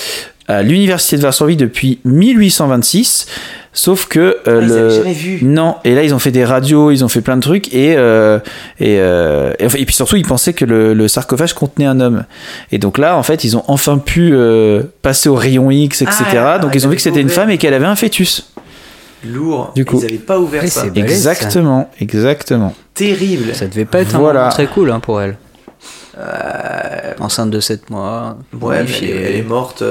à 0.49 0.63
l'université 0.63 1.17
de 1.17 1.23
Varsovie 1.23 1.57
depuis 1.57 1.99
1826. 2.05 3.27
Sauf 3.73 4.07
que 4.07 4.39
euh, 4.49 5.03
Ah, 5.05 5.07
le 5.07 5.13
vu. 5.13 5.41
non 5.45 5.77
et 5.85 5.95
là 5.95 6.03
ils 6.03 6.15
ont 6.15 6.19
fait 6.19 6.31
des 6.31 6.47
radios, 6.47 6.91
ils 6.91 7.05
ont 7.05 7.09
fait 7.09 7.21
plein 7.21 7.37
de 7.37 7.43
trucs 7.43 7.75
et 7.75 7.95
euh, 7.99 8.39
et, 8.81 8.99
euh, 9.01 9.53
et, 9.59 9.67
puis 9.85 9.95
surtout 9.95 10.17
ils 10.17 10.25
pensaient 10.27 10.55
que 10.55 10.65
le, 10.65 10.95
le 10.95 11.09
sarcophage 11.09 11.53
contenait 11.53 11.85
un 11.85 12.01
homme 12.01 12.25
et 12.73 12.79
donc 12.79 12.97
là 12.97 13.19
en 13.19 13.23
fait 13.23 13.45
ils 13.45 13.55
ont 13.55 13.65
enfin 13.69 13.99
pu 13.99 14.31
euh, 14.33 14.83
passer 15.03 15.29
au 15.29 15.35
rayon 15.35 15.71
X 15.71 16.01
etc. 16.01 16.25
Ah, 16.39 16.59
donc 16.59 16.71
ils 16.75 16.79
ils 16.79 16.87
ont 16.87 16.91
vu 16.91 16.97
que 16.97 17.03
c'était 17.03 17.21
une 17.21 17.29
femme 17.29 17.51
et 17.51 17.59
qu'elle 17.59 17.75
avait 17.75 17.85
un 17.85 17.97
fêtus. 17.97 18.45
Lourd. 19.25 19.73
Du 19.75 19.85
coup. 19.85 19.99
Ils 20.01 20.05
avaient 20.07 20.15
pas 20.19 20.39
ouvert 20.39 20.67
ça. 20.69 20.87
balèze, 20.87 21.23
ça. 21.23 21.33
Exactement, 21.33 21.91
exactement. 22.01 22.75
Terrible. 22.95 23.55
Ça 23.55 23.67
devait 23.67 23.85
pas 23.85 24.01
être 24.01 24.15
un 24.15 24.21
moment 24.21 24.49
très 24.49 24.67
cool 24.69 24.91
hein, 24.91 25.01
pour 25.01 25.21
elle. 25.21 25.37
Euh, 26.19 27.13
Enceinte 27.21 27.51
de 27.51 27.61
7 27.61 27.91
mois. 27.91 28.39
ouais, 28.61 28.85
elle 29.03 29.37
est 29.37 29.43
morte. 29.43 29.83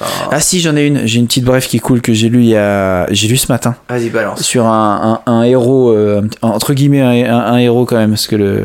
Enfin, 0.00 0.28
Ah 0.32 0.40
si 0.40 0.60
j'en 0.60 0.76
ai 0.76 0.86
une, 0.86 1.06
j'ai 1.06 1.18
une 1.18 1.26
petite 1.26 1.44
brève 1.44 1.66
qui 1.66 1.76
est 1.76 1.80
cool 1.80 2.00
que 2.00 2.12
j'ai 2.12 2.28
lu 2.28 2.40
il 2.40 2.48
y 2.48 2.56
a, 2.56 3.06
j'ai 3.12 3.28
lu 3.28 3.36
ce 3.36 3.50
matin. 3.52 3.74
Vas-y, 3.88 4.08
balance. 4.10 4.42
sur 4.42 4.66
un, 4.66 5.20
un, 5.26 5.32
un 5.32 5.42
héros 5.42 5.90
euh, 5.90 6.22
entre 6.42 6.74
guillemets 6.74 7.00
un, 7.02 7.56
héros 7.58 7.84
quand 7.84 7.96
même 7.96 8.10
parce 8.10 8.26
que 8.26 8.36
le 8.36 8.64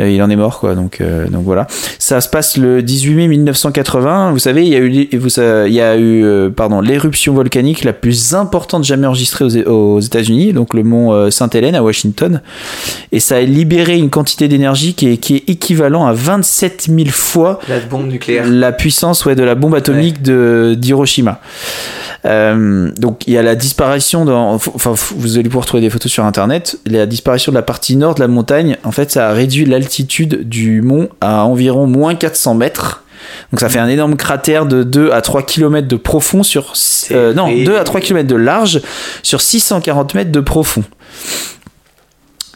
euh, 0.00 0.08
il 0.10 0.22
en 0.22 0.30
est 0.30 0.36
mort 0.36 0.58
quoi. 0.60 0.74
Donc 0.74 1.00
euh, 1.00 1.26
donc 1.28 1.44
voilà. 1.44 1.66
Ça 1.98 2.20
se 2.20 2.28
passe 2.28 2.56
le 2.56 2.82
18 2.82 3.14
mai 3.14 3.28
1980 3.28 4.32
vous 4.32 4.38
savez 4.38 4.62
il 4.66 4.72
y 4.72 4.76
a 4.76 4.78
eu 4.78 5.08
vous 5.18 5.28
il 5.66 5.72
y 5.72 5.80
a 5.80 5.96
eu 5.98 6.50
pardon 6.54 6.80
l'éruption 6.80 7.34
volcanique 7.34 7.84
la 7.84 7.92
plus 7.92 8.34
importante 8.34 8.84
jamais 8.84 9.06
enregistrée 9.06 9.44
aux, 9.44 9.70
aux 9.70 10.00
États-Unis 10.00 10.52
donc 10.52 10.74
le 10.74 10.82
mont 10.82 11.30
Sainte-Hélène 11.30 11.74
à 11.74 11.82
Washington. 11.82 12.40
Et 13.12 13.20
ça 13.20 13.36
a 13.36 13.40
libéré 13.42 13.96
une 13.98 14.10
quantité 14.10 14.48
d'énergie 14.48 14.94
qui 14.94 15.08
est, 15.08 15.16
qui 15.18 15.36
est 15.36 15.48
équivalent 15.50 16.06
à 16.06 16.12
27 16.12 16.88
000 16.88 17.08
fois 17.10 17.58
La 17.68 17.78
bombe 17.80 18.06
nucléaire. 18.08 18.44
la 18.48 18.72
puissance 18.72 19.24
ouais, 19.24 19.34
de 19.34 19.42
la 19.42 19.54
bombe 19.54 19.74
atomique 19.74 20.22
de 20.22 20.51
d'Hiroshima. 20.76 21.40
Euh, 22.24 22.90
donc 22.96 23.26
il 23.26 23.32
y 23.32 23.38
a 23.38 23.42
la 23.42 23.56
disparition 23.56 24.24
dans, 24.24 24.54
enfin 24.54 24.94
vous 25.16 25.38
allez 25.38 25.48
pouvoir 25.48 25.66
trouver 25.66 25.80
des 25.80 25.90
photos 25.90 26.10
sur 26.10 26.24
internet. 26.24 26.78
La 26.86 27.06
disparition 27.06 27.52
de 27.52 27.56
la 27.56 27.62
partie 27.62 27.96
nord 27.96 28.14
de 28.14 28.20
la 28.20 28.28
montagne, 28.28 28.76
en 28.84 28.92
fait, 28.92 29.10
ça 29.10 29.28
a 29.28 29.32
réduit 29.32 29.64
l'altitude 29.64 30.48
du 30.48 30.82
mont 30.82 31.08
à 31.20 31.44
environ 31.44 31.86
moins 31.86 32.14
400 32.14 32.54
mètres. 32.54 33.02
Donc 33.52 33.60
ça 33.60 33.68
fait 33.68 33.78
un 33.78 33.88
énorme 33.88 34.16
cratère 34.16 34.66
de 34.66 34.82
2 34.82 35.12
à 35.12 35.20
3 35.20 35.42
km 35.42 35.86
de 35.86 35.96
profond 35.96 36.42
sur 36.42 36.72
euh, 37.12 37.32
non 37.34 37.44
vrai. 37.44 37.64
2 37.64 37.76
à 37.76 37.84
3 37.84 38.00
km 38.00 38.26
de 38.26 38.34
large 38.34 38.80
sur 39.22 39.40
640 39.40 40.14
mètres 40.14 40.32
de 40.32 40.40
profond. 40.40 40.82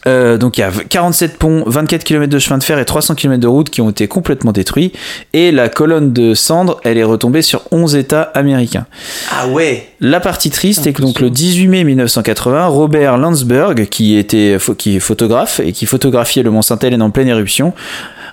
Euh, 0.07 0.37
donc 0.37 0.57
il 0.57 0.61
y 0.61 0.63
a 0.63 0.71
47 0.71 1.37
ponts, 1.37 1.63
24 1.65 2.03
km 2.03 2.31
de 2.31 2.39
chemin 2.39 2.57
de 2.57 2.63
fer 2.63 2.79
et 2.79 2.85
300 2.85 3.15
km 3.15 3.39
de 3.39 3.47
route 3.47 3.69
qui 3.69 3.81
ont 3.81 3.89
été 3.89 4.07
complètement 4.07 4.51
détruits. 4.51 4.93
Et 5.33 5.51
la 5.51 5.69
colonne 5.69 6.13
de 6.13 6.33
cendres, 6.33 6.79
elle 6.83 6.97
est 6.97 7.03
retombée 7.03 7.41
sur 7.41 7.63
11 7.71 7.95
États 7.95 8.21
américains. 8.21 8.85
Ah 9.31 9.47
ouais 9.47 9.89
La 9.99 10.19
partie 10.19 10.49
triste 10.49 10.87
est 10.87 10.93
que 10.93 11.01
donc 11.01 11.19
le 11.19 11.29
18 11.29 11.67
mai 11.67 11.83
1980, 11.83 12.67
Robert 12.67 13.17
Landsberg, 13.17 13.87
qui 13.89 14.17
était 14.17 14.57
qui 14.77 14.95
est 14.95 14.99
photographe 14.99 15.59
et 15.59 15.73
qui 15.73 15.85
photographiait 15.85 16.43
le 16.43 16.51
mont 16.51 16.61
Sainte-Hélène 16.61 17.01
en 17.01 17.09
pleine 17.09 17.27
éruption, 17.27 17.73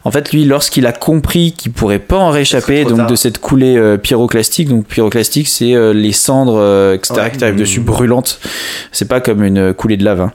en 0.05 0.11
fait, 0.11 0.33
lui, 0.33 0.45
lorsqu'il 0.45 0.87
a 0.87 0.93
compris 0.93 1.53
qu'il 1.53 1.73
pourrait 1.73 1.99
pas 1.99 2.19
en 2.19 2.31
réchapper, 2.31 2.85
donc 2.85 2.99
tard. 2.99 3.07
de 3.07 3.17
cette 3.17 3.39
coulée 3.39 3.77
euh, 3.77 3.97
pyroclastique, 3.97 4.69
donc 4.69 4.85
pyroclastique, 4.87 5.49
c'est 5.49 5.75
euh, 5.75 5.93
les 5.95 6.13
cendres, 6.13 6.59
euh, 6.59 6.95
etc., 6.95 7.15
Ouais. 7.17 7.31
qui 7.31 7.39
t'arrivent 7.39 7.57
dessus 7.57 7.81
brûlantes. 7.81 8.39
C'est 8.93 9.09
pas 9.09 9.21
comme 9.21 9.43
une 9.43 9.73
coulée 9.73 9.97
de 9.97 10.05
lave, 10.05 10.21
hein. 10.21 10.33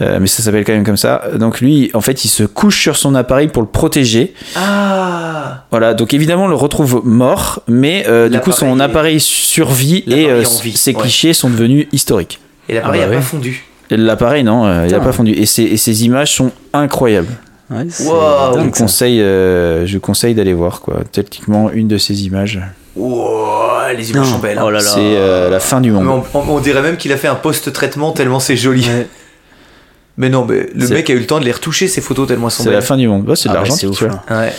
Euh, 0.00 0.18
mais 0.20 0.26
ça 0.28 0.42
s'appelle 0.42 0.64
quand 0.64 0.72
même 0.72 0.84
comme 0.84 0.96
ça. 0.96 1.22
Donc 1.36 1.60
lui, 1.60 1.90
en 1.94 2.00
fait, 2.00 2.24
il 2.24 2.28
se 2.28 2.44
couche 2.44 2.80
sur 2.80 2.96
son 2.96 3.14
appareil 3.14 3.48
pour 3.48 3.62
le 3.62 3.68
protéger. 3.68 4.34
Ah 4.56 5.64
Voilà, 5.70 5.94
donc 5.94 6.14
évidemment, 6.14 6.44
on 6.44 6.48
le 6.48 6.54
retrouve 6.54 7.02
mort, 7.04 7.62
mais 7.66 8.04
euh, 8.08 8.28
du 8.28 8.38
coup, 8.40 8.52
son 8.52 8.78
est- 8.78 8.82
appareil 8.82 9.20
survit 9.20 10.04
et 10.06 10.28
euh, 10.30 10.42
ouais. 10.44 10.94
clichés 10.94 11.32
sont 11.32 11.50
devenus 11.50 11.86
historiques. 11.92 12.40
Et 12.68 12.74
l'appareil 12.74 13.00
Ah 13.02 13.06
bah 13.06 13.10
a 13.10 13.14
pas 13.14 13.16
ouais. 13.16 13.22
fondu. 13.22 13.64
L'appareil, 13.90 14.44
non, 14.44 14.66
euh, 14.66 14.84
il 14.86 14.94
a 14.94 14.98
Putain. 14.98 15.06
pas 15.06 15.12
fondu. 15.12 15.32
Et 15.32 15.46
ces, 15.46 15.62
et 15.62 15.76
ces 15.78 16.04
images 16.04 16.34
sont 16.34 16.52
incroyables. 16.74 17.32
Ouais, 17.70 17.86
c'est 17.90 18.06
Wow. 18.08 18.58
Je 18.64 18.68
conseille, 18.70 19.20
euh, 19.20 19.86
je 19.86 19.98
conseille 19.98 20.34
d'aller 20.34 20.54
voir, 20.54 20.80
quoi. 20.80 21.02
Techniquement, 21.12 21.70
une 21.70 21.88
de 21.88 21.98
ces 21.98 22.24
images, 22.24 22.60
Wow, 22.96 23.90
les 23.96 24.10
images 24.10 24.26
Non. 24.26 24.32
sont 24.32 24.38
belles. 24.38 24.58
hein. 24.58 24.62
Oh 24.64 24.70
là 24.70 24.78
là. 24.80 24.84
c'est 24.84 24.98
euh, 25.00 25.50
la 25.50 25.60
fin 25.60 25.80
du 25.80 25.92
monde. 25.92 26.06
on, 26.34 26.38
on- 26.38 26.48
on 26.56 26.58
dirait 26.60 26.82
même 26.82 26.96
qu'il 26.96 27.12
a 27.12 27.16
fait 27.16 27.28
un 27.28 27.34
post-traitement 27.36 28.10
tellement 28.12 28.40
c'est 28.40 28.56
joli. 28.56 28.88
Mais 30.20 30.30
non, 30.30 30.44
mais 30.46 30.68
le 30.74 30.88
mec 30.88 31.08
a 31.10 31.12
eu 31.12 31.20
le 31.20 31.26
temps 31.26 31.38
de 31.38 31.44
les 31.44 31.52
retoucher 31.52 31.86
ces 31.86 32.00
photos 32.00 32.26
tellement 32.26 32.48
elles 32.48 32.52
sont 32.52 32.64
C'est 32.64 32.70
la 32.70 32.78
belles. 32.78 32.84
fin 32.86 32.96
du 32.96 33.06
monde. 33.06 33.32
C'est 33.36 33.48
de 33.48 33.54
Ah 33.54 33.62
ouais, 33.62 33.68
l'argent, 33.68 34.06
là. 34.28 34.36
Ouais. 34.40 34.52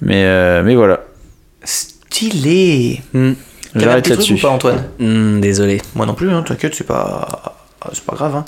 Mais, 0.00 0.24
euh, 0.24 0.64
mais 0.64 0.74
voilà, 0.74 0.98
Stylé. 1.62 3.00
Un 3.14 3.34
j'arrête 3.76 4.08
là-dessus. 4.08 4.34
ou 4.34 4.38
pas 4.38 4.48
Antoine? 4.48 4.82
Hmm, 4.98 5.40
désolé. 5.40 5.80
Moi 5.94 6.06
non 6.06 6.14
plus, 6.14 6.28
hein, 6.30 6.42
t'inquiète, 6.42 6.74
c'est 6.74 6.86
pas, 6.88 7.68
c'est 7.92 8.02
pas 8.02 8.16
grave. 8.16 8.34
hein. 8.34 8.44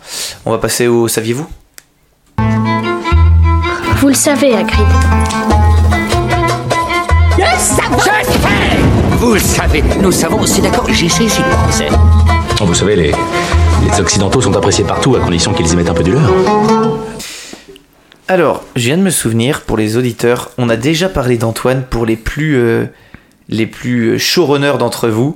On 0.46 0.50
va 0.50 0.58
passer 0.58 0.88
au 0.88 1.06
saviez-vous? 1.06 1.46
Vous 4.00 4.08
le 4.08 4.14
savez, 4.14 4.54
Hagrid. 4.54 4.86
Vous 9.18 9.34
le 9.34 9.40
savez, 9.40 9.82
nous 10.00 10.12
savons, 10.12 10.46
c'est 10.46 10.62
d'accord, 10.62 10.86
j'y 10.88 11.10
sais, 11.10 11.28
j'y 11.28 11.42
pensais. 11.42 11.88
Vous 12.60 12.74
savez, 12.74 12.94
les, 12.94 13.12
les 13.12 14.00
Occidentaux 14.00 14.40
sont 14.40 14.54
appréciés 14.54 14.84
partout 14.84 15.16
à 15.16 15.20
condition 15.20 15.52
qu'ils 15.52 15.72
y 15.72 15.74
mettent 15.74 15.90
un 15.90 15.94
peu 15.94 16.04
du 16.04 16.12
leur. 16.12 16.30
Alors, 18.28 18.62
je 18.76 18.84
viens 18.84 18.98
de 18.98 19.02
me 19.02 19.10
souvenir 19.10 19.62
pour 19.62 19.76
les 19.76 19.96
auditeurs, 19.96 20.52
on 20.58 20.68
a 20.68 20.76
déjà 20.76 21.08
parlé 21.08 21.36
d'Antoine 21.36 21.82
pour 21.82 22.06
les 22.06 22.16
plus 22.16 22.56
euh, 22.56 22.86
les 23.48 23.66
plus 23.66 24.18
showrunners 24.20 24.78
d'entre 24.78 25.08
vous. 25.08 25.34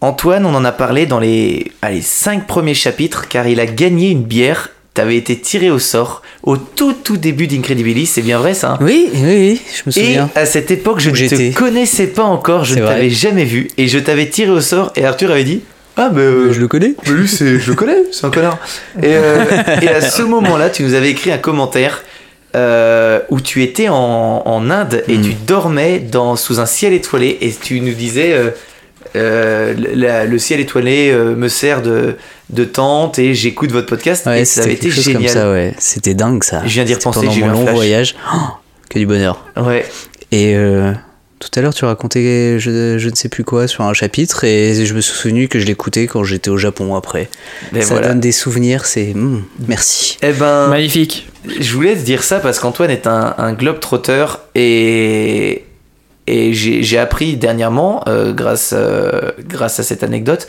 Antoine, 0.00 0.46
on 0.46 0.54
en 0.56 0.64
a 0.64 0.72
parlé 0.72 1.06
dans 1.06 1.20
les 1.20 1.70
allez, 1.80 2.02
cinq 2.02 2.48
premiers 2.48 2.74
chapitres 2.74 3.28
car 3.28 3.46
il 3.46 3.60
a 3.60 3.66
gagné 3.66 4.10
une 4.10 4.24
bière. 4.24 4.70
T'avais 4.94 5.16
été 5.16 5.38
tiré 5.38 5.70
au 5.70 5.78
sort 5.78 6.20
au 6.42 6.58
tout 6.58 6.92
tout 6.92 7.16
début 7.16 7.46
d'Incredibilis, 7.46 8.04
c'est 8.06 8.20
bien 8.20 8.38
vrai 8.38 8.52
ça 8.52 8.72
hein? 8.72 8.78
Oui, 8.82 9.08
oui, 9.14 9.20
oui, 9.24 9.60
je 9.74 9.82
me 9.86 10.04
Et 10.04 10.06
souviens. 10.06 10.30
à 10.34 10.44
cette 10.44 10.70
époque, 10.70 11.00
je 11.00 11.08
ne 11.10 11.16
te 11.28 11.54
connaissais 11.56 12.08
pas 12.08 12.24
encore, 12.24 12.64
je 12.66 12.74
ne 12.74 12.80
t'avais 12.86 13.08
jamais 13.08 13.44
vu 13.44 13.68
et 13.78 13.88
je 13.88 13.98
t'avais 13.98 14.28
tiré 14.28 14.50
au 14.50 14.60
sort 14.60 14.92
et 14.96 15.06
Arthur 15.06 15.30
avait 15.30 15.44
dit 15.44 15.62
Ah, 15.96 16.10
euh, 16.14 16.52
je 16.52 16.60
le 16.60 16.68
connais. 16.68 16.94
lui, 17.06 17.26
c'est, 17.26 17.58
je 17.58 17.70
le 17.70 17.74
connais, 17.74 17.96
c'est 18.12 18.26
un 18.26 18.30
connard. 18.30 18.58
Et, 18.98 19.06
euh, 19.14 19.44
et 19.80 19.88
à 19.88 20.02
ce 20.02 20.20
moment-là, 20.22 20.68
tu 20.68 20.82
nous 20.82 20.92
avais 20.92 21.08
écrit 21.10 21.32
un 21.32 21.38
commentaire 21.38 22.02
euh, 22.54 23.20
où 23.30 23.40
tu 23.40 23.62
étais 23.62 23.88
en, 23.88 24.42
en 24.44 24.70
Inde 24.70 25.04
et 25.08 25.16
Mm. 25.16 25.22
tu 25.22 25.32
dormais 25.46 26.00
dans, 26.00 26.36
sous 26.36 26.60
un 26.60 26.66
ciel 26.66 26.92
étoilé 26.92 27.38
et 27.40 27.50
tu 27.50 27.80
nous 27.80 27.94
disais 27.94 28.34
euh, 29.16 29.74
la- 29.94 30.24
le 30.24 30.38
ciel 30.38 30.60
étoilé 30.60 31.10
euh, 31.10 31.34
me 31.34 31.48
sert 31.48 31.82
de, 31.82 32.16
de 32.50 32.64
tente 32.64 33.18
et 33.18 33.34
j'écoute 33.34 33.70
votre 33.72 33.86
podcast 33.88 34.26
Ouais, 34.26 34.42
et 34.42 34.44
ça 34.44 34.62
avait 34.62 34.70
c'était 34.74 34.88
été 34.88 35.02
génial. 35.02 35.22
comme 35.22 35.28
ça, 35.32 35.50
ouais. 35.52 35.74
C'était 35.78 36.14
dingue 36.14 36.44
ça. 36.44 36.62
Je 36.64 36.72
viens 36.72 36.84
d'y 36.84 36.92
C'était 36.94 37.08
repenser, 37.08 37.26
pendant 37.26 37.38
mon 37.40 37.46
un 37.46 37.52
long 37.52 37.62
flash. 37.62 37.74
voyage. 37.74 38.14
Oh, 38.34 38.38
que 38.88 38.98
du 38.98 39.06
bonheur. 39.06 39.44
Ouais. 39.56 39.84
Et 40.30 40.54
euh, 40.56 40.92
tout 41.38 41.48
à 41.56 41.60
l'heure, 41.60 41.74
tu 41.74 41.84
racontais 41.84 42.58
je, 42.58 42.96
je 42.98 43.08
ne 43.08 43.14
sais 43.14 43.28
plus 43.28 43.44
quoi 43.44 43.66
sur 43.68 43.84
un 43.84 43.92
chapitre 43.94 44.44
et 44.44 44.86
je 44.86 44.94
me 44.94 45.00
suis 45.00 45.14
souvenu 45.14 45.48
que 45.48 45.58
je 45.58 45.66
l'écoutais 45.66 46.06
quand 46.06 46.24
j'étais 46.24 46.50
au 46.50 46.56
Japon 46.56 46.94
après. 46.94 47.28
Ben 47.72 47.82
ça 47.82 47.94
voilà. 47.94 48.08
donne 48.08 48.20
des 48.20 48.32
souvenirs, 48.32 48.86
c'est 48.86 49.12
hmm, 49.14 49.42
merci. 49.66 50.18
Eh 50.22 50.32
ben, 50.32 50.68
Magnifique. 50.68 51.28
Je 51.60 51.72
voulais 51.74 51.94
te 51.96 52.00
dire 52.02 52.22
ça 52.22 52.38
parce 52.38 52.60
qu'Antoine 52.60 52.90
est 52.90 53.06
un, 53.08 53.34
un 53.38 53.52
globe-trotteur 53.52 54.42
et, 54.54 55.64
et 56.32 56.52
j'ai 56.54 56.98
appris 56.98 57.36
dernièrement, 57.36 58.02
euh, 58.08 58.32
grâce, 58.32 58.72
euh, 58.76 59.30
grâce 59.46 59.78
à 59.80 59.82
cette 59.82 60.02
anecdote, 60.02 60.46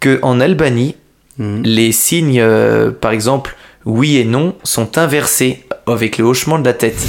que 0.00 0.18
en 0.22 0.40
Albanie, 0.40 0.96
Mhm. 1.38 1.62
les 1.64 1.92
signes, 1.92 2.40
euh, 2.40 2.90
par 2.90 3.12
exemple, 3.12 3.56
oui 3.86 4.18
et 4.18 4.24
non, 4.24 4.54
sont 4.64 4.98
inversés 4.98 5.64
avec 5.86 6.18
le 6.18 6.24
hochement 6.24 6.58
de 6.58 6.64
la 6.66 6.74
tête. 6.74 7.00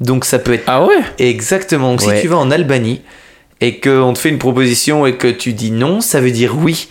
Donc 0.00 0.24
ça 0.24 0.38
peut 0.38 0.54
être 0.54 0.64
Ah 0.66 0.84
ouais? 0.84 0.94
Exactement. 1.18 1.90
Donc 1.90 2.00
Ouais. 2.06 2.16
si 2.16 2.22
tu 2.22 2.28
vas 2.28 2.36
en 2.38 2.50
Albanie 2.50 3.02
et 3.60 3.78
qu'on 3.80 4.12
te 4.14 4.18
fait 4.18 4.30
une 4.30 4.38
proposition 4.38 5.04
et 5.06 5.16
que 5.16 5.28
tu 5.28 5.52
dis 5.52 5.70
non, 5.70 6.00
ça 6.00 6.20
veut 6.20 6.30
dire 6.30 6.56
oui. 6.56 6.88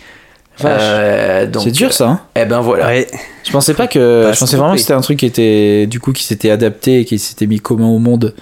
Euh, 0.64 1.46
C'est 1.62 1.70
dur 1.70 1.92
ça. 1.92 2.08
Hein? 2.08 2.20
Eh 2.36 2.44
ben 2.44 2.60
voilà. 2.60 2.86
Ouais. 2.86 3.06
je 3.44 3.50
pensais 3.52 3.74
pas 3.74 3.86
que. 3.86 4.30
Je 4.32 4.38
pensais 4.38 4.56
vraiment 4.56 4.74
que 4.74 4.80
c'était 4.80 4.92
un 4.92 5.00
truc 5.00 5.18
qui 5.20 5.26
était 5.26 5.86
du 5.86 6.00
coup 6.00 6.12
qui 6.12 6.24
s'était 6.24 6.50
adapté 6.50 7.00
et 7.00 7.04
qui 7.04 7.18
s'était 7.18 7.46
mis 7.46 7.60
commun 7.60 7.86
au 7.88 7.98
monde 7.98 8.34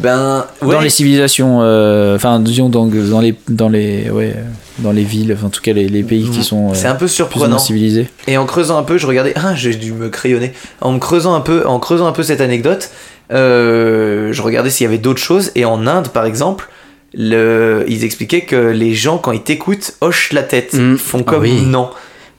Ben 0.00 0.46
dans 0.60 0.80
les 0.80 0.90
civilisations. 0.90 1.60
euh, 1.62 2.16
Enfin, 2.16 2.40
disons 2.40 2.68
dans, 2.68 2.86
dans 2.86 3.20
les 3.20 3.34
dans 3.48 3.68
les 3.68 4.10
ouais 4.10 4.34
dans 4.78 4.92
les 4.92 5.04
villes. 5.04 5.32
enfin, 5.36 5.46
en 5.46 5.50
tout 5.50 5.60
cas 5.60 5.72
les, 5.72 5.88
les 5.88 6.02
pays 6.02 6.28
qui 6.30 6.42
sont 6.42 6.70
euh, 6.70 6.74
C'est 6.74 6.86
un 6.88 6.94
peu 6.94 7.06
surprenant. 7.08 7.58
civilisés. 7.58 8.08
Et 8.26 8.36
en 8.38 8.46
creusant 8.46 8.78
un 8.78 8.82
peu, 8.82 8.98
je 8.98 9.06
regardais. 9.06 9.32
Ah, 9.36 9.54
j'ai 9.54 9.74
dû 9.74 9.92
me 9.92 10.08
crayonner. 10.08 10.52
En 10.80 10.92
me 10.92 10.98
creusant 10.98 11.34
un 11.34 11.40
peu, 11.40 11.66
en 11.66 11.78
creusant 11.78 12.06
un 12.06 12.12
peu 12.12 12.22
cette 12.22 12.40
anecdote, 12.40 12.90
euh, 13.32 14.32
je 14.32 14.42
regardais 14.42 14.70
s'il 14.70 14.84
y 14.84 14.88
avait 14.88 14.98
d'autres 14.98 15.20
choses. 15.22 15.52
Et 15.54 15.64
en 15.64 15.86
Inde, 15.86 16.08
par 16.08 16.24
exemple, 16.26 16.68
le, 17.14 17.84
ils 17.88 18.04
expliquaient 18.04 18.42
que 18.42 18.56
les 18.70 18.94
gens, 18.94 19.18
quand 19.18 19.32
ils 19.32 19.42
t'écoutent, 19.42 19.94
hochent 20.00 20.32
la 20.32 20.42
tête. 20.42 20.72
Mm. 20.74 20.92
Ils 20.92 20.98
font 20.98 21.18
Ah 21.26 21.30
comme 21.30 21.42
oui. 21.42 21.62
non. 21.62 21.90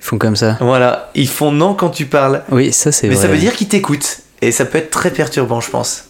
Ils 0.02 0.06
font 0.06 0.18
comme 0.18 0.36
ça. 0.36 0.58
Voilà, 0.60 1.12
ils 1.16 1.30
font 1.30 1.52
non 1.52 1.76
quand 1.76 1.90
tu 1.90 2.06
parles. 2.06 2.42
Oui, 2.52 2.74
ça 2.74 2.92
c'est 2.92 3.08
Mais 3.08 3.16
vrai. 3.16 3.22
ça 3.28 3.32
veut 3.32 3.38
dire 3.38 3.54
qu'ils 3.54 3.68
t'écoutent. 3.70 4.18
Et 4.42 4.52
ça 4.52 4.66
peut 4.66 4.78
être 4.80 4.90
très 4.92 5.12
perturbant, 5.12 5.62
je 5.62 5.70
pense. 5.70 6.06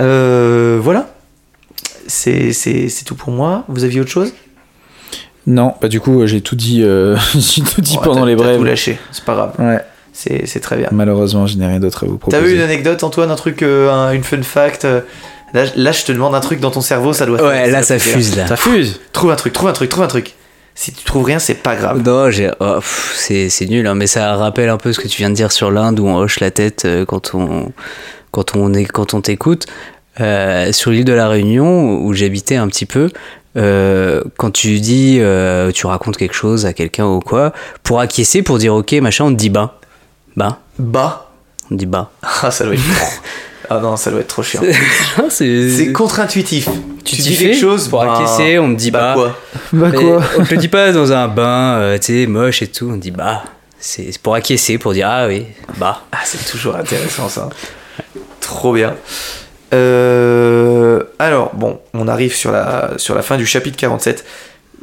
Euh, 0.00 0.78
voilà. 0.82 1.08
C'est 2.06 2.52
c'est- 2.52 2.88
c'est 2.88 3.04
tout 3.04 3.14
pour 3.14 3.30
moi. 3.32 3.64
Vous 3.68 3.84
aviez 3.84 4.00
autre 4.00 4.10
chose? 4.10 4.32
Non, 5.46 5.74
bah 5.80 5.88
du 5.88 6.00
coup 6.00 6.22
euh, 6.22 6.26
j'ai 6.26 6.40
tout 6.40 6.56
dit. 6.56 6.82
euh, 6.82 7.16
j'ai 7.34 7.62
tout 7.62 7.80
dit 7.80 7.96
Ouais, 7.96 8.02
pendant 8.04 8.20
t'as- 8.22 8.26
les 8.26 8.36
t'as 8.36 8.42
brèves. 8.42 8.58
tout 8.58 8.64
lâché. 8.64 8.98
C'est 9.12 9.24
pas 9.24 9.34
grave. 9.34 9.52
Ouais. 9.58 9.80
C'est 10.12 10.46
c'est 10.46 10.60
très 10.60 10.76
bien. 10.76 10.88
Malheureusement, 10.92 11.46
je 11.46 11.56
n'ai 11.56 11.66
rien 11.66 11.80
d'autre 11.80 12.04
à 12.04 12.06
vous 12.06 12.18
proposer. 12.18 12.40
T'as 12.40 12.46
vu 12.48 12.54
une 12.54 12.60
anecdote, 12.60 13.02
Antoine, 13.04 13.30
un 13.30 13.36
truc, 13.36 13.62
euh, 13.62 13.90
un- 13.90 14.12
une 14.12 14.22
fun 14.22 14.42
fact 14.42 14.84
là, 15.54 15.64
là, 15.76 15.92
je 15.92 16.04
te 16.04 16.12
demande 16.12 16.34
un 16.34 16.40
truc 16.40 16.60
dans 16.60 16.70
ton 16.70 16.80
cerveau, 16.80 17.12
ça 17.12 17.26
doit. 17.26 17.42
Ouais, 17.42 17.70
là 17.70 17.82
ça 17.82 17.98
fuse 17.98 18.36
là. 18.36 18.46
Ça 18.46 18.56
fuse. 18.56 19.00
Trouve 19.12 19.30
un 19.32 19.36
truc, 19.36 19.52
trouve 19.52 19.68
un 19.68 19.72
truc, 19.72 19.88
trouve 19.88 20.04
un 20.04 20.08
truc. 20.08 20.34
Si 20.76 20.92
tu 20.92 21.04
trouves 21.04 21.24
rien, 21.24 21.38
c'est 21.38 21.54
pas 21.54 21.76
grave. 21.76 22.02
Non, 22.04 22.30
j'ai- 22.30 22.50
oh, 22.60 22.74
pff, 22.76 23.14
c'est 23.16 23.48
c'est 23.48 23.66
nul, 23.66 23.86
hein, 23.86 23.94
mais 23.94 24.06
ça 24.08 24.34
rappelle 24.36 24.68
un 24.68 24.76
peu 24.76 24.92
ce 24.92 24.98
que 25.00 25.06
tu 25.08 25.18
viens 25.18 25.30
de 25.30 25.34
dire 25.34 25.52
sur 25.52 25.70
l'Inde 25.70 26.00
où 26.00 26.06
on 26.06 26.16
hoche 26.16 26.40
la 26.40 26.50
tête 26.50 26.84
euh, 26.84 27.04
quand 27.04 27.34
on 27.34 27.70
quand 28.34 28.56
on 28.56 28.74
est 28.74 28.84
quand 28.84 29.14
on 29.14 29.20
t'écoute. 29.20 29.66
Euh, 30.20 30.72
sur 30.72 30.90
l'île 30.90 31.04
de 31.04 31.12
la 31.12 31.28
Réunion 31.28 31.98
où 32.04 32.12
j'habitais 32.12 32.54
un 32.54 32.68
petit 32.68 32.86
peu, 32.86 33.10
euh, 33.56 34.22
quand 34.36 34.50
tu 34.50 34.80
dis, 34.80 35.18
euh, 35.20 35.70
tu 35.72 35.86
racontes 35.86 36.16
quelque 36.16 36.34
chose 36.34 36.66
à 36.66 36.72
quelqu'un 36.72 37.06
ou 37.06 37.20
quoi, 37.20 37.52
pour 37.82 38.00
acquiescer, 38.00 38.42
pour 38.42 38.58
dire 38.58 38.74
ok 38.74 38.92
machin, 38.94 39.24
on 39.24 39.30
te 39.30 39.36
dit 39.36 39.50
bah, 39.50 39.78
bah, 40.36 40.60
Bah. 40.78 41.30
on 41.66 41.74
te 41.74 41.78
dit 41.78 41.86
bah. 41.86 42.10
Ah, 42.42 42.50
ça 42.50 42.64
doit 42.64 42.74
être. 42.74 42.82
ah 43.70 43.80
non, 43.80 43.96
ça 43.96 44.10
doit 44.10 44.20
être 44.20 44.28
trop 44.28 44.42
chiant. 44.42 44.62
c'est 45.28 45.92
contre-intuitif. 45.92 46.68
tu 47.04 47.16
Tu 47.16 47.22
dis 47.22 47.36
quelque 47.36 47.58
chose 47.58 47.88
pour 47.88 48.04
bah, 48.04 48.14
acquiescer, 48.14 48.58
on 48.58 48.68
me 48.68 48.76
dit 48.76 48.90
bah. 48.90 49.12
quoi 49.14 49.38
Bah 49.72 49.88
Mais 49.92 49.98
quoi 49.98 50.22
On 50.38 50.44
te 50.44 50.54
le 50.54 50.60
dit 50.60 50.68
pas 50.68 50.92
dans 50.92 51.12
un 51.12 51.28
bain, 51.28 51.76
euh, 51.78 51.98
tu 51.98 52.22
sais, 52.22 52.26
moche 52.26 52.62
et 52.62 52.68
tout. 52.68 52.90
On 52.92 52.96
dit 52.96 53.12
bah. 53.12 53.44
C'est 53.78 54.10
c'est 54.12 54.20
pour 54.20 54.34
acquiescer, 54.34 54.78
pour 54.78 54.92
dire 54.92 55.08
ah 55.08 55.26
oui, 55.26 55.46
bah. 55.76 56.02
Ah, 56.12 56.18
c'est 56.24 56.44
toujours 56.50 56.76
intéressant 56.76 57.28
ça. 57.28 57.50
Trop 58.44 58.74
bien. 58.74 58.94
Euh, 59.72 61.02
alors, 61.18 61.54
bon, 61.54 61.80
on 61.94 62.06
arrive 62.08 62.34
sur 62.34 62.52
la, 62.52 62.92
sur 62.98 63.14
la 63.14 63.22
fin 63.22 63.38
du 63.38 63.46
chapitre 63.46 63.76
47. 63.78 64.22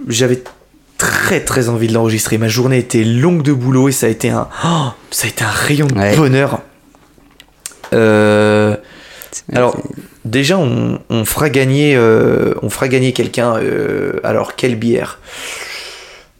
J'avais 0.07 0.41
très 0.97 1.41
très 1.41 1.69
envie 1.69 1.87
de 1.87 1.93
l'enregistrer. 1.93 2.37
Ma 2.39 2.47
journée 2.47 2.79
était 2.79 3.03
longue 3.03 3.43
de 3.43 3.53
boulot 3.53 3.87
et 3.89 3.91
ça 3.91 4.07
a 4.07 4.09
été 4.09 4.29
un, 4.29 4.47
oh, 4.65 4.87
ça 5.11 5.27
a 5.27 5.29
été 5.29 5.43
un 5.43 5.49
rayon 5.49 5.85
de 5.87 5.93
Ouais. 5.95 6.15
bonheur. 6.15 6.61
Euh, 7.93 8.75
alors, 9.53 9.77
déjà, 10.25 10.57
on, 10.57 10.99
on 11.11 11.23
fera 11.25 11.49
gagner, 11.49 11.95
euh, 11.95 12.55
on 12.63 12.69
fera 12.71 12.87
gagner 12.87 13.13
quelqu'un. 13.13 13.57
euh, 13.57 14.13
alors, 14.23 14.55
quelle 14.55 14.75
bière? 14.75 15.19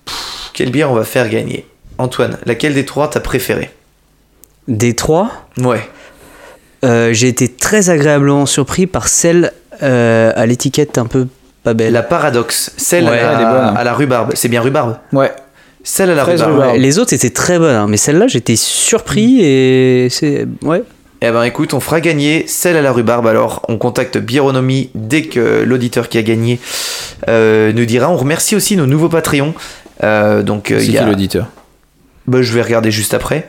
Pff, 0.06 0.52
Quelle 0.54 0.72
bière 0.72 0.92
on 0.92 0.96
va 0.96 1.04
faire 1.04 1.30
gagner? 1.30 1.68
Antoine, 2.00 2.40
laquelle 2.46 2.74
des 2.74 2.86
trois 2.86 3.10
t'as 3.10 3.20
préféré? 3.20 3.70
Des 4.68 4.96
trois, 4.96 5.48
Ouais. 5.60 5.88
Euh, 6.84 7.14
j'ai 7.14 7.28
été 7.28 7.48
très 7.48 7.90
agréablement 7.90 8.46
surpris 8.46 8.88
par 8.88 9.08
celle 9.08 9.52
euh, 9.84 10.32
à 10.36 10.46
l'étiquette 10.46 10.98
un 10.98 11.06
peu 11.06 11.28
pas 11.64 11.74
belle. 11.76 11.94
La 11.94 12.02
paradoxe, 12.04 12.72
celle 12.78 13.04
Ouais, 13.04 13.12
à, 13.20 13.34
elle 13.34 13.40
est 13.40 13.44
la, 13.44 13.52
bonne. 13.52 13.78
à 13.78 13.84
la 13.84 13.94
rhubarbe. 13.94 14.32
C'est 14.34 14.48
bien 14.50 14.62
rhubarbe 14.62 14.98
Ouais. 15.14 15.32
Celle 15.84 16.10
à 16.12 16.16
la 16.16 16.24
rhubarbe. 16.24 16.76
les 16.78 17.00
autres 17.00 17.14
étaient 17.14 17.30
très 17.30 17.58
bonnes, 17.60 17.76
hein, 17.76 17.88
mais 17.88 17.98
celle-là 17.98 18.28
j'étais 18.28 18.56
surpris 18.56 19.42
et 19.42 20.08
c'est 20.10 20.48
ouais. 20.64 20.84
Eh 21.24 21.30
ben 21.30 21.44
écoute, 21.44 21.76
on 21.76 21.80
fera 21.80 22.02
gagner 22.02 22.46
celle 22.48 22.76
à 22.78 22.82
la 22.82 22.92
rhubarbe. 22.92 23.28
Alors, 23.28 23.62
on 23.68 23.78
contacte 23.78 24.18
Bironomie 24.18 24.90
dès 24.96 25.22
que 25.22 25.64
l'auditeur 25.64 26.10
qui 26.10 26.18
a 26.18 26.24
gagné 26.24 26.60
euh, 27.30 27.72
nous 27.74 27.86
dira. 27.86 28.10
On 28.10 28.18
remercie 28.18 28.56
aussi 28.56 28.76
nos 28.76 28.88
nouveaux 28.88 29.10
Patreons. 29.10 29.54
Euh, 30.04 30.42
donc, 30.42 30.66
C'est 30.70 30.84
il 30.84 30.88
qui 30.88 30.92
y 30.94 30.98
a... 30.98 31.06
l'auditeur? 31.06 31.46
Bah, 32.26 32.42
je 32.42 32.52
vais 32.54 32.64
regarder 32.64 32.90
juste 32.90 33.14
après. 33.14 33.48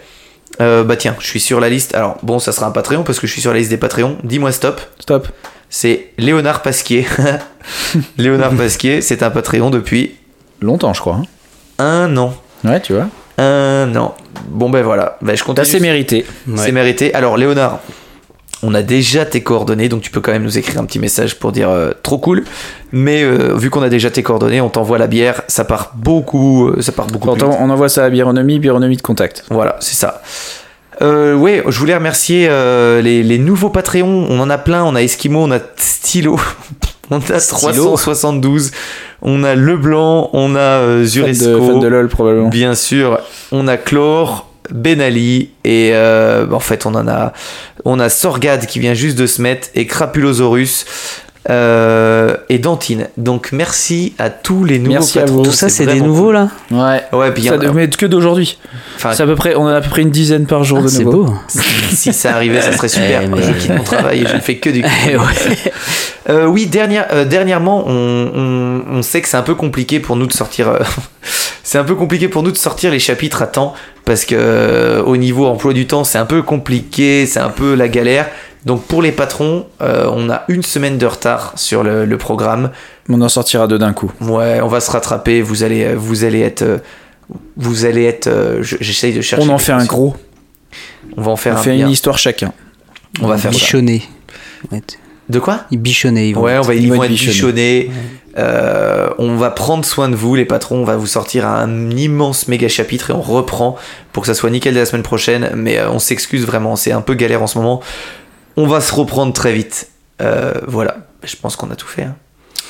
Euh, 0.60 0.84
bah 0.84 0.96
tiens, 0.96 1.16
je 1.18 1.26
suis 1.26 1.40
sur 1.40 1.60
la 1.60 1.68
liste. 1.68 1.94
Alors 1.94 2.18
bon, 2.22 2.38
ça 2.38 2.52
sera 2.52 2.66
un 2.66 2.70
Patreon 2.70 3.02
parce 3.04 3.18
que 3.20 3.26
je 3.26 3.32
suis 3.32 3.40
sur 3.40 3.52
la 3.52 3.58
liste 3.58 3.70
des 3.70 3.76
Patreons. 3.78 4.18
Dis-moi 4.22 4.52
stop. 4.52 4.80
Stop. 5.00 5.28
C'est 5.70 6.08
Léonard 6.18 6.62
Pasquier. 6.62 7.06
Léonard 8.18 8.52
Pasquier, 8.54 9.00
c'est 9.00 9.22
un 9.22 9.30
Patreon 9.30 9.70
depuis 9.70 10.16
Longtemps, 10.60 10.92
je 10.94 11.00
crois. 11.00 11.16
hein. 11.78 11.84
un 11.84 12.16
an. 12.16 12.34
Ouais, 12.64 12.80
tu 12.80 12.92
vois. 12.92 13.06
Un 13.38 13.94
an. 13.96 14.14
Bon 14.48 14.70
ben 14.70 14.82
voilà. 14.82 15.16
Ben, 15.22 15.36
je 15.36 15.42
continue. 15.42 15.62
assez 15.66 15.80
mérité. 15.80 16.24
C'est 16.56 16.72
mérité. 16.72 17.12
Alors 17.14 17.36
Léonard, 17.36 17.80
on 18.62 18.74
a 18.74 18.82
déjà 18.82 19.24
tes 19.24 19.42
coordonnées, 19.42 19.88
donc 19.88 20.02
tu 20.02 20.10
peux 20.10 20.20
quand 20.20 20.32
même 20.32 20.44
nous 20.44 20.56
écrire 20.56 20.80
un 20.80 20.84
petit 20.84 20.98
message 20.98 21.38
pour 21.38 21.52
dire 21.52 21.68
euh, 21.68 21.90
trop 22.02 22.18
cool. 22.18 22.44
Mais 22.92 23.22
euh, 23.22 23.54
vu 23.56 23.70
qu'on 23.70 23.82
a 23.82 23.88
déjà 23.88 24.10
tes 24.10 24.22
coordonnées, 24.22 24.60
on 24.60 24.68
t'envoie 24.68 24.98
la 24.98 25.06
bière. 25.08 25.42
Ça 25.48 25.64
part 25.64 25.92
beaucoup, 25.96 26.68
euh, 26.68 26.80
ça 26.80 26.92
part 26.92 27.06
beaucoup. 27.08 27.32
Plus 27.32 27.44
on, 27.44 27.62
on 27.62 27.70
envoie 27.70 27.88
ça 27.88 28.04
à 28.04 28.10
Bironomie, 28.10 28.58
Bironomie 28.58 28.96
de 28.96 29.02
contact. 29.02 29.44
Voilà, 29.50 29.76
c'est 29.80 29.96
ça. 29.96 30.22
Euh, 31.00 31.34
ouais, 31.34 31.64
je 31.66 31.78
voulais 31.78 31.94
remercier 31.96 32.48
les, 33.02 33.22
les 33.22 33.38
nouveaux 33.38 33.70
Patreons. 33.70 34.26
On 34.28 34.38
en 34.38 34.50
a 34.50 34.58
plein. 34.58 34.84
On 34.84 34.94
a 34.94 35.02
Eskimo, 35.02 35.40
on 35.40 35.50
a 35.50 35.58
Stylo, 35.76 36.38
on 37.10 37.16
a 37.16 37.40
372, 37.40 38.70
on 39.22 39.42
a 39.42 39.54
Leblanc, 39.56 40.30
on 40.34 40.54
a 40.54 40.80
Fan 40.80 40.98
de, 41.00 41.04
Zuresco. 41.04 41.66
fan 41.66 41.80
de 41.80 41.88
LOL, 41.88 42.08
probablement. 42.08 42.48
Bien 42.48 42.74
sûr, 42.74 43.18
on 43.50 43.66
a 43.66 43.76
Chlore, 43.76 44.51
Ben 44.72 45.00
Ali 45.00 45.50
et 45.64 45.90
euh, 45.92 46.46
en 46.50 46.60
fait 46.60 46.86
on 46.86 46.94
en 46.94 47.06
a 47.06 47.32
on 47.84 48.00
a 48.00 48.08
Sorgad 48.08 48.66
qui 48.66 48.78
vient 48.80 48.94
juste 48.94 49.18
de 49.18 49.26
se 49.26 49.40
mettre 49.42 49.68
et 49.74 49.86
Crapulosaurus 49.86 50.86
euh, 51.50 52.36
et 52.48 52.58
Dantine. 52.58 53.08
Donc 53.16 53.50
merci 53.50 54.14
à 54.18 54.30
tous 54.30 54.64
les 54.64 54.78
nouveaux 54.78 54.92
Merci 54.92 55.18
à 55.18 55.24
vous. 55.24 55.42
Tout 55.42 55.50
ça 55.50 55.68
c'est 55.68 55.86
des 55.86 56.00
nouveaux 56.00 56.26
cool. 56.26 56.34
là. 56.34 56.48
Ouais. 56.70 57.02
Ouais, 57.18 57.32
puis 57.32 57.42
Ça 57.44 57.54
en 57.56 57.60
a- 57.60 57.64
devait 57.64 57.82
être 57.84 57.96
que 57.96 58.06
d'aujourd'hui. 58.06 58.58
enfin, 58.94 59.12
C'est 59.12 59.24
à 59.24 59.26
peu 59.26 59.34
près, 59.34 59.56
on 59.56 59.62
en 59.62 59.66
a 59.66 59.76
à 59.76 59.80
peu 59.80 59.88
près 59.90 60.02
une 60.02 60.10
dizaine 60.10 60.46
par 60.46 60.62
jour 60.62 60.78
Ah, 60.80 60.84
de 60.84 60.88
c'est 60.88 61.02
nouveau. 61.04 61.24
beau. 61.24 61.34
si 61.92 62.12
ça 62.12 62.36
arrivait, 62.36 62.60
ça 62.62 62.72
serait 62.72 62.88
super. 62.88 63.22
Eh, 63.24 63.26
mais- 63.26 63.42
Je 63.42 63.52
quitte 63.54 63.70
mon 63.76 63.82
travail 63.82 64.22
et 64.22 64.26
je 64.28 64.36
ne 64.36 64.40
fais 64.40 64.56
que 64.58 64.70
du. 64.70 64.84
Eh 65.10 65.16
ouais. 65.16 65.24
Euh, 66.30 66.46
oui, 66.46 66.66
dernière, 66.66 67.06
euh, 67.12 67.24
dernièrement, 67.24 67.82
on, 67.88 68.30
on- 68.34 68.82
on 68.98 69.02
sait 69.02 69.20
que 69.20 69.28
c'est 69.28 69.36
un 69.36 69.42
peu 69.42 69.56
compliqué 69.56 69.98
pour 69.98 70.14
nous 70.14 70.26
de 70.28 70.32
sortir. 70.32 70.68
euh, 70.68 70.78
c'est 71.64 71.78
un 71.78 71.84
peu 71.84 71.96
compliqué 71.96 72.28
pour 72.28 72.44
nous 72.44 72.52
de 72.52 72.56
sortir 72.56 72.92
les 72.92 73.00
chapitres 73.00 73.42
à 73.42 73.48
temps 73.48 73.74
parce 74.04 74.24
que 74.24 74.34
euh, 74.38 75.02
au 75.02 75.16
niveau 75.16 75.46
emploi 75.46 75.72
du 75.72 75.86
temps, 75.86 76.04
c'est 76.04 76.18
un 76.18 76.26
peu 76.26 76.42
compliqué, 76.42 77.26
c'est 77.26 77.40
un 77.40 77.50
peu 77.50 77.74
la 77.74 77.88
galère. 77.88 78.28
Donc 78.64 78.84
pour 78.84 79.02
les 79.02 79.10
patrons, 79.12 79.66
euh, 79.80 80.08
on 80.12 80.30
a 80.30 80.42
une 80.48 80.62
semaine 80.62 80.96
de 80.98 81.06
retard 81.06 81.52
sur 81.56 81.82
le, 81.82 82.04
le 82.04 82.18
programme. 82.18 82.70
On 83.08 83.20
en 83.20 83.28
sortira 83.28 83.66
deux 83.66 83.78
d'un 83.78 83.92
coup. 83.92 84.12
Ouais, 84.20 84.60
on 84.60 84.68
va 84.68 84.80
se 84.80 84.90
rattraper. 84.90 85.42
Vous 85.42 85.64
allez, 85.64 85.94
vous 85.94 86.22
allez 86.24 86.40
être, 86.40 86.62
euh, 86.62 86.78
vous 87.56 87.84
allez 87.84 88.04
être. 88.04 88.28
euh, 88.28 88.62
je- 88.62 88.76
J'essaye 88.80 89.12
de 89.14 89.20
chercher. 89.20 89.44
On 89.44 89.52
en 89.52 89.58
fait 89.58 89.72
un 89.72 89.84
gros. 89.84 90.14
On 91.16 91.22
va 91.22 91.32
en 91.32 91.36
faire 91.36 91.54
On 91.56 91.58
un 91.58 91.62
fait 91.62 91.74
bien. 91.74 91.86
une 91.86 91.92
histoire 91.92 92.18
chacun. 92.18 92.52
On 93.20 93.26
va 93.26 93.36
faire 93.36 93.52
ça. 93.52 93.58
Bichonné. 93.58 94.02
Ouais. 94.70 94.80
De 95.28 95.38
quoi? 95.38 95.64
Ils 95.72 95.78
bichonnaient. 95.78 96.28
Ils 96.28 96.34
vont 96.34 96.42
Ouais, 96.42 96.58
on 96.58 96.62
va, 96.62 96.74
Ils 96.74 96.84
ils 96.84 96.88
vont 96.90 96.96
vont 96.98 97.02
être 97.04 97.10
être 97.12 97.18
bichonnés. 97.18 97.90
Euh, 98.38 99.10
on 99.18 99.36
va 99.36 99.50
prendre 99.50 99.84
soin 99.84 100.08
de 100.08 100.14
vous, 100.16 100.34
les 100.34 100.44
patrons. 100.44 100.76
On 100.78 100.84
va 100.84 100.96
vous 100.96 101.06
sortir 101.06 101.46
un 101.46 101.90
immense 101.90 102.48
méga 102.48 102.68
chapitre 102.68 103.10
et 103.10 103.12
on 103.12 103.20
reprend 103.20 103.76
pour 104.12 104.22
que 104.22 104.26
ça 104.26 104.34
soit 104.34 104.50
nickel 104.50 104.74
dès 104.74 104.80
la 104.80 104.86
semaine 104.86 105.02
prochaine. 105.02 105.50
Mais 105.54 105.78
euh, 105.78 105.90
on 105.90 105.98
s'excuse 105.98 106.46
vraiment, 106.46 106.76
c'est 106.76 106.92
un 106.92 107.00
peu 107.02 107.14
galère 107.14 107.42
en 107.42 107.46
ce 107.46 107.58
moment. 107.58 107.80
On 108.56 108.66
va 108.66 108.80
se 108.80 108.94
reprendre 108.94 109.32
très 109.32 109.52
vite. 109.52 109.88
Euh, 110.20 110.52
voilà, 110.66 110.96
je 111.24 111.36
pense 111.36 111.56
qu'on 111.56 111.70
a 111.70 111.76
tout 111.76 111.86
fait. 111.88 112.04
hein. 112.04 112.14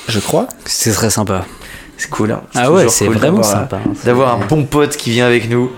Je 0.07 0.19
crois. 0.19 0.47
C'est 0.65 0.91
très 0.91 1.09
sympa. 1.09 1.45
C'est 1.97 2.09
cool. 2.09 2.31
hein. 2.31 2.41
Ah 2.55 2.71
ouais, 2.71 2.89
c'est 2.89 3.05
cool 3.05 3.17
vraiment 3.17 3.43
sympa. 3.43 3.79
D'avoir 4.03 4.33
un 4.41 4.45
bon 4.45 4.65
pote 4.65 4.97
qui 4.97 5.11
vient 5.11 5.25
avec 5.27 5.49
nous. 5.49 5.71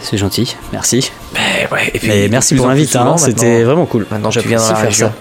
C'est 0.00 0.16
gentil. 0.18 0.54
Merci. 0.72 1.10
Mais, 1.34 1.66
ouais, 1.72 1.90
et 1.94 1.98
puis, 1.98 2.08
Mais 2.08 2.26
de 2.26 2.30
merci 2.30 2.54
pour 2.54 2.66
l'invite. 2.68 2.94
Hein, 2.96 3.16
C'était 3.16 3.62
vraiment 3.64 3.86
cool. 3.86 4.06
Maintenant, 4.10 4.28
tu 4.30 4.38
viens 4.40 4.58
dans 4.58 4.68
la 4.68 4.74
J'apprécie 4.74 5.00
faire 5.00 5.10
région. 5.10 5.12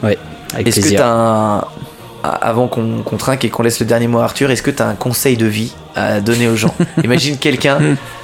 ça. 0.00 0.06
Ouais. 0.06 0.18
Avec 0.54 0.66
Est-ce 0.68 0.80
que 0.80 0.94
t'as 0.96 1.06
un. 1.08 1.64
Avant 2.30 2.68
qu'on 2.68 3.02
qu'on 3.02 3.16
trinque 3.16 3.44
et 3.44 3.50
qu'on 3.50 3.62
laisse 3.62 3.80
le 3.80 3.86
dernier 3.86 4.06
mot 4.08 4.18
à 4.18 4.24
Arthur, 4.24 4.50
est-ce 4.50 4.62
que 4.62 4.70
tu 4.70 4.82
as 4.82 4.86
un 4.88 4.94
conseil 4.94 5.36
de 5.36 5.46
vie 5.46 5.72
à 5.94 6.20
donner 6.20 6.48
aux 6.48 6.56
gens? 6.56 6.74
Imagine 7.04 7.36
quelqu'un. 7.38 7.78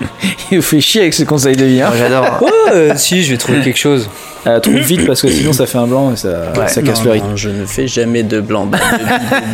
Il 0.51 0.63
fait 0.63 0.81
chier 0.81 1.03
avec 1.03 1.15
ce 1.15 1.25
conseil 1.25 1.57
de 1.57 1.65
vie. 1.65 1.81
Hein. 1.81 1.89
Moi 1.89 1.97
j'adore. 1.99 2.43
Ouais, 2.43 2.51
euh, 2.73 2.93
si, 2.97 3.23
je 3.23 3.31
vais 3.33 3.39
trouver 3.39 3.61
quelque 3.65 3.79
chose. 3.79 4.09
Euh, 4.47 4.59
trouve 4.59 4.75
vite 4.79 5.07
parce 5.07 5.23
que 5.23 5.29
sinon 5.29 5.53
ça 5.53 5.67
fait 5.67 5.79
un 5.79 5.87
blanc 5.87 6.13
et 6.13 6.17
ça, 6.17 6.53
Ouais. 6.59 6.67
ça 6.67 6.83
casse 6.83 6.99
Non, 6.99 7.05
le 7.05 7.11
rythme. 7.13 7.29
non, 7.29 7.37
je 7.37 7.49
ne 7.49 7.65
fais 7.65 7.87
jamais 7.87 8.25
de 8.25 8.41
blanc. 8.41 8.67
Bad 8.67 8.81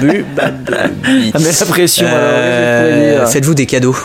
de 0.01 0.07
bu, 0.07 0.25
bad 0.35 0.65
de 0.65 0.73
bu. 0.73 1.31
Ah, 1.35 1.39
mais 1.41 1.51
la 1.61 1.66
pression, 1.66 2.07
Euh, 2.09 3.20
vous 3.25 3.31
Faites-vous 3.31 3.55
des 3.55 3.66
cadeaux. 3.66 3.97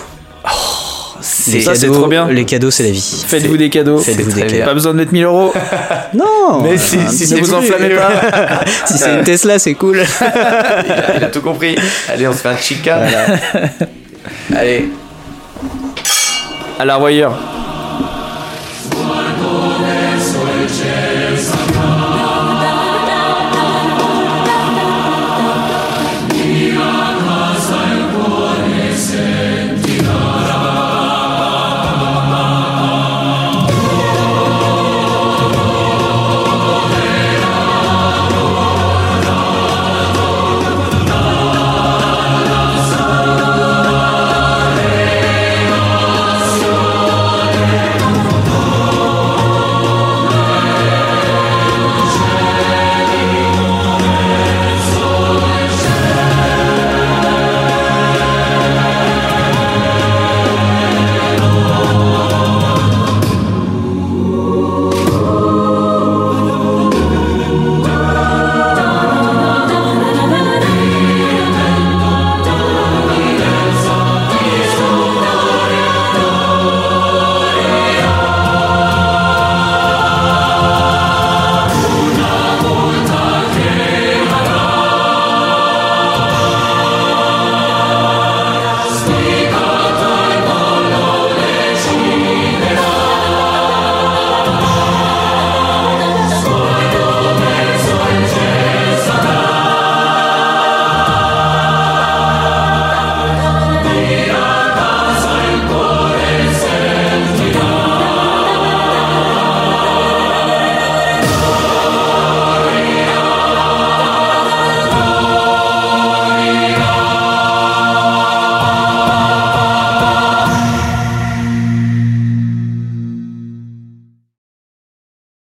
C'est 1.24 1.62
ça, 1.62 1.74
c'est 1.74 1.88
cadeaux, 1.88 2.00
trop 2.00 2.08
bien. 2.08 2.28
Les 2.28 2.44
cadeaux, 2.44 2.70
c'est 2.70 2.84
la 2.84 2.92
vie. 2.92 3.26
Faites-vous 3.28 3.56
des 3.56 3.70
cadeaux. 3.70 3.98
Faites-vous 3.98 4.32
des 4.34 4.46
cadeaux. 4.46 4.66
Pas 4.66 4.74
besoin 4.74 4.92
de 4.92 4.98
mettre 4.98 5.14
1000 5.14 5.24
euros. 5.24 5.54
Non 6.14 6.62
Mais 6.62 6.78
si, 6.78 7.00
si 7.10 7.24
ne 7.24 7.28
c'est 7.28 7.40
vous 7.40 7.54
enflammez 7.54 7.96
pas. 7.96 8.12
Si 8.86 8.98
c'est 8.98 9.16
une 9.16 9.24
Tesla, 9.24 9.58
c'est 9.58 9.74
cool. 9.74 10.04
il, 10.22 10.92
a, 10.92 11.18
il 11.18 11.24
a 11.24 11.28
tout 11.28 11.42
compris. 11.42 11.76
Allez, 12.10 12.28
on 12.28 12.34
se 12.34 12.40
fait 12.40 12.50
un 12.50 12.58
chica. 12.58 13.02
Allez. 14.56 14.90
À 16.78 16.86
la 16.86 16.98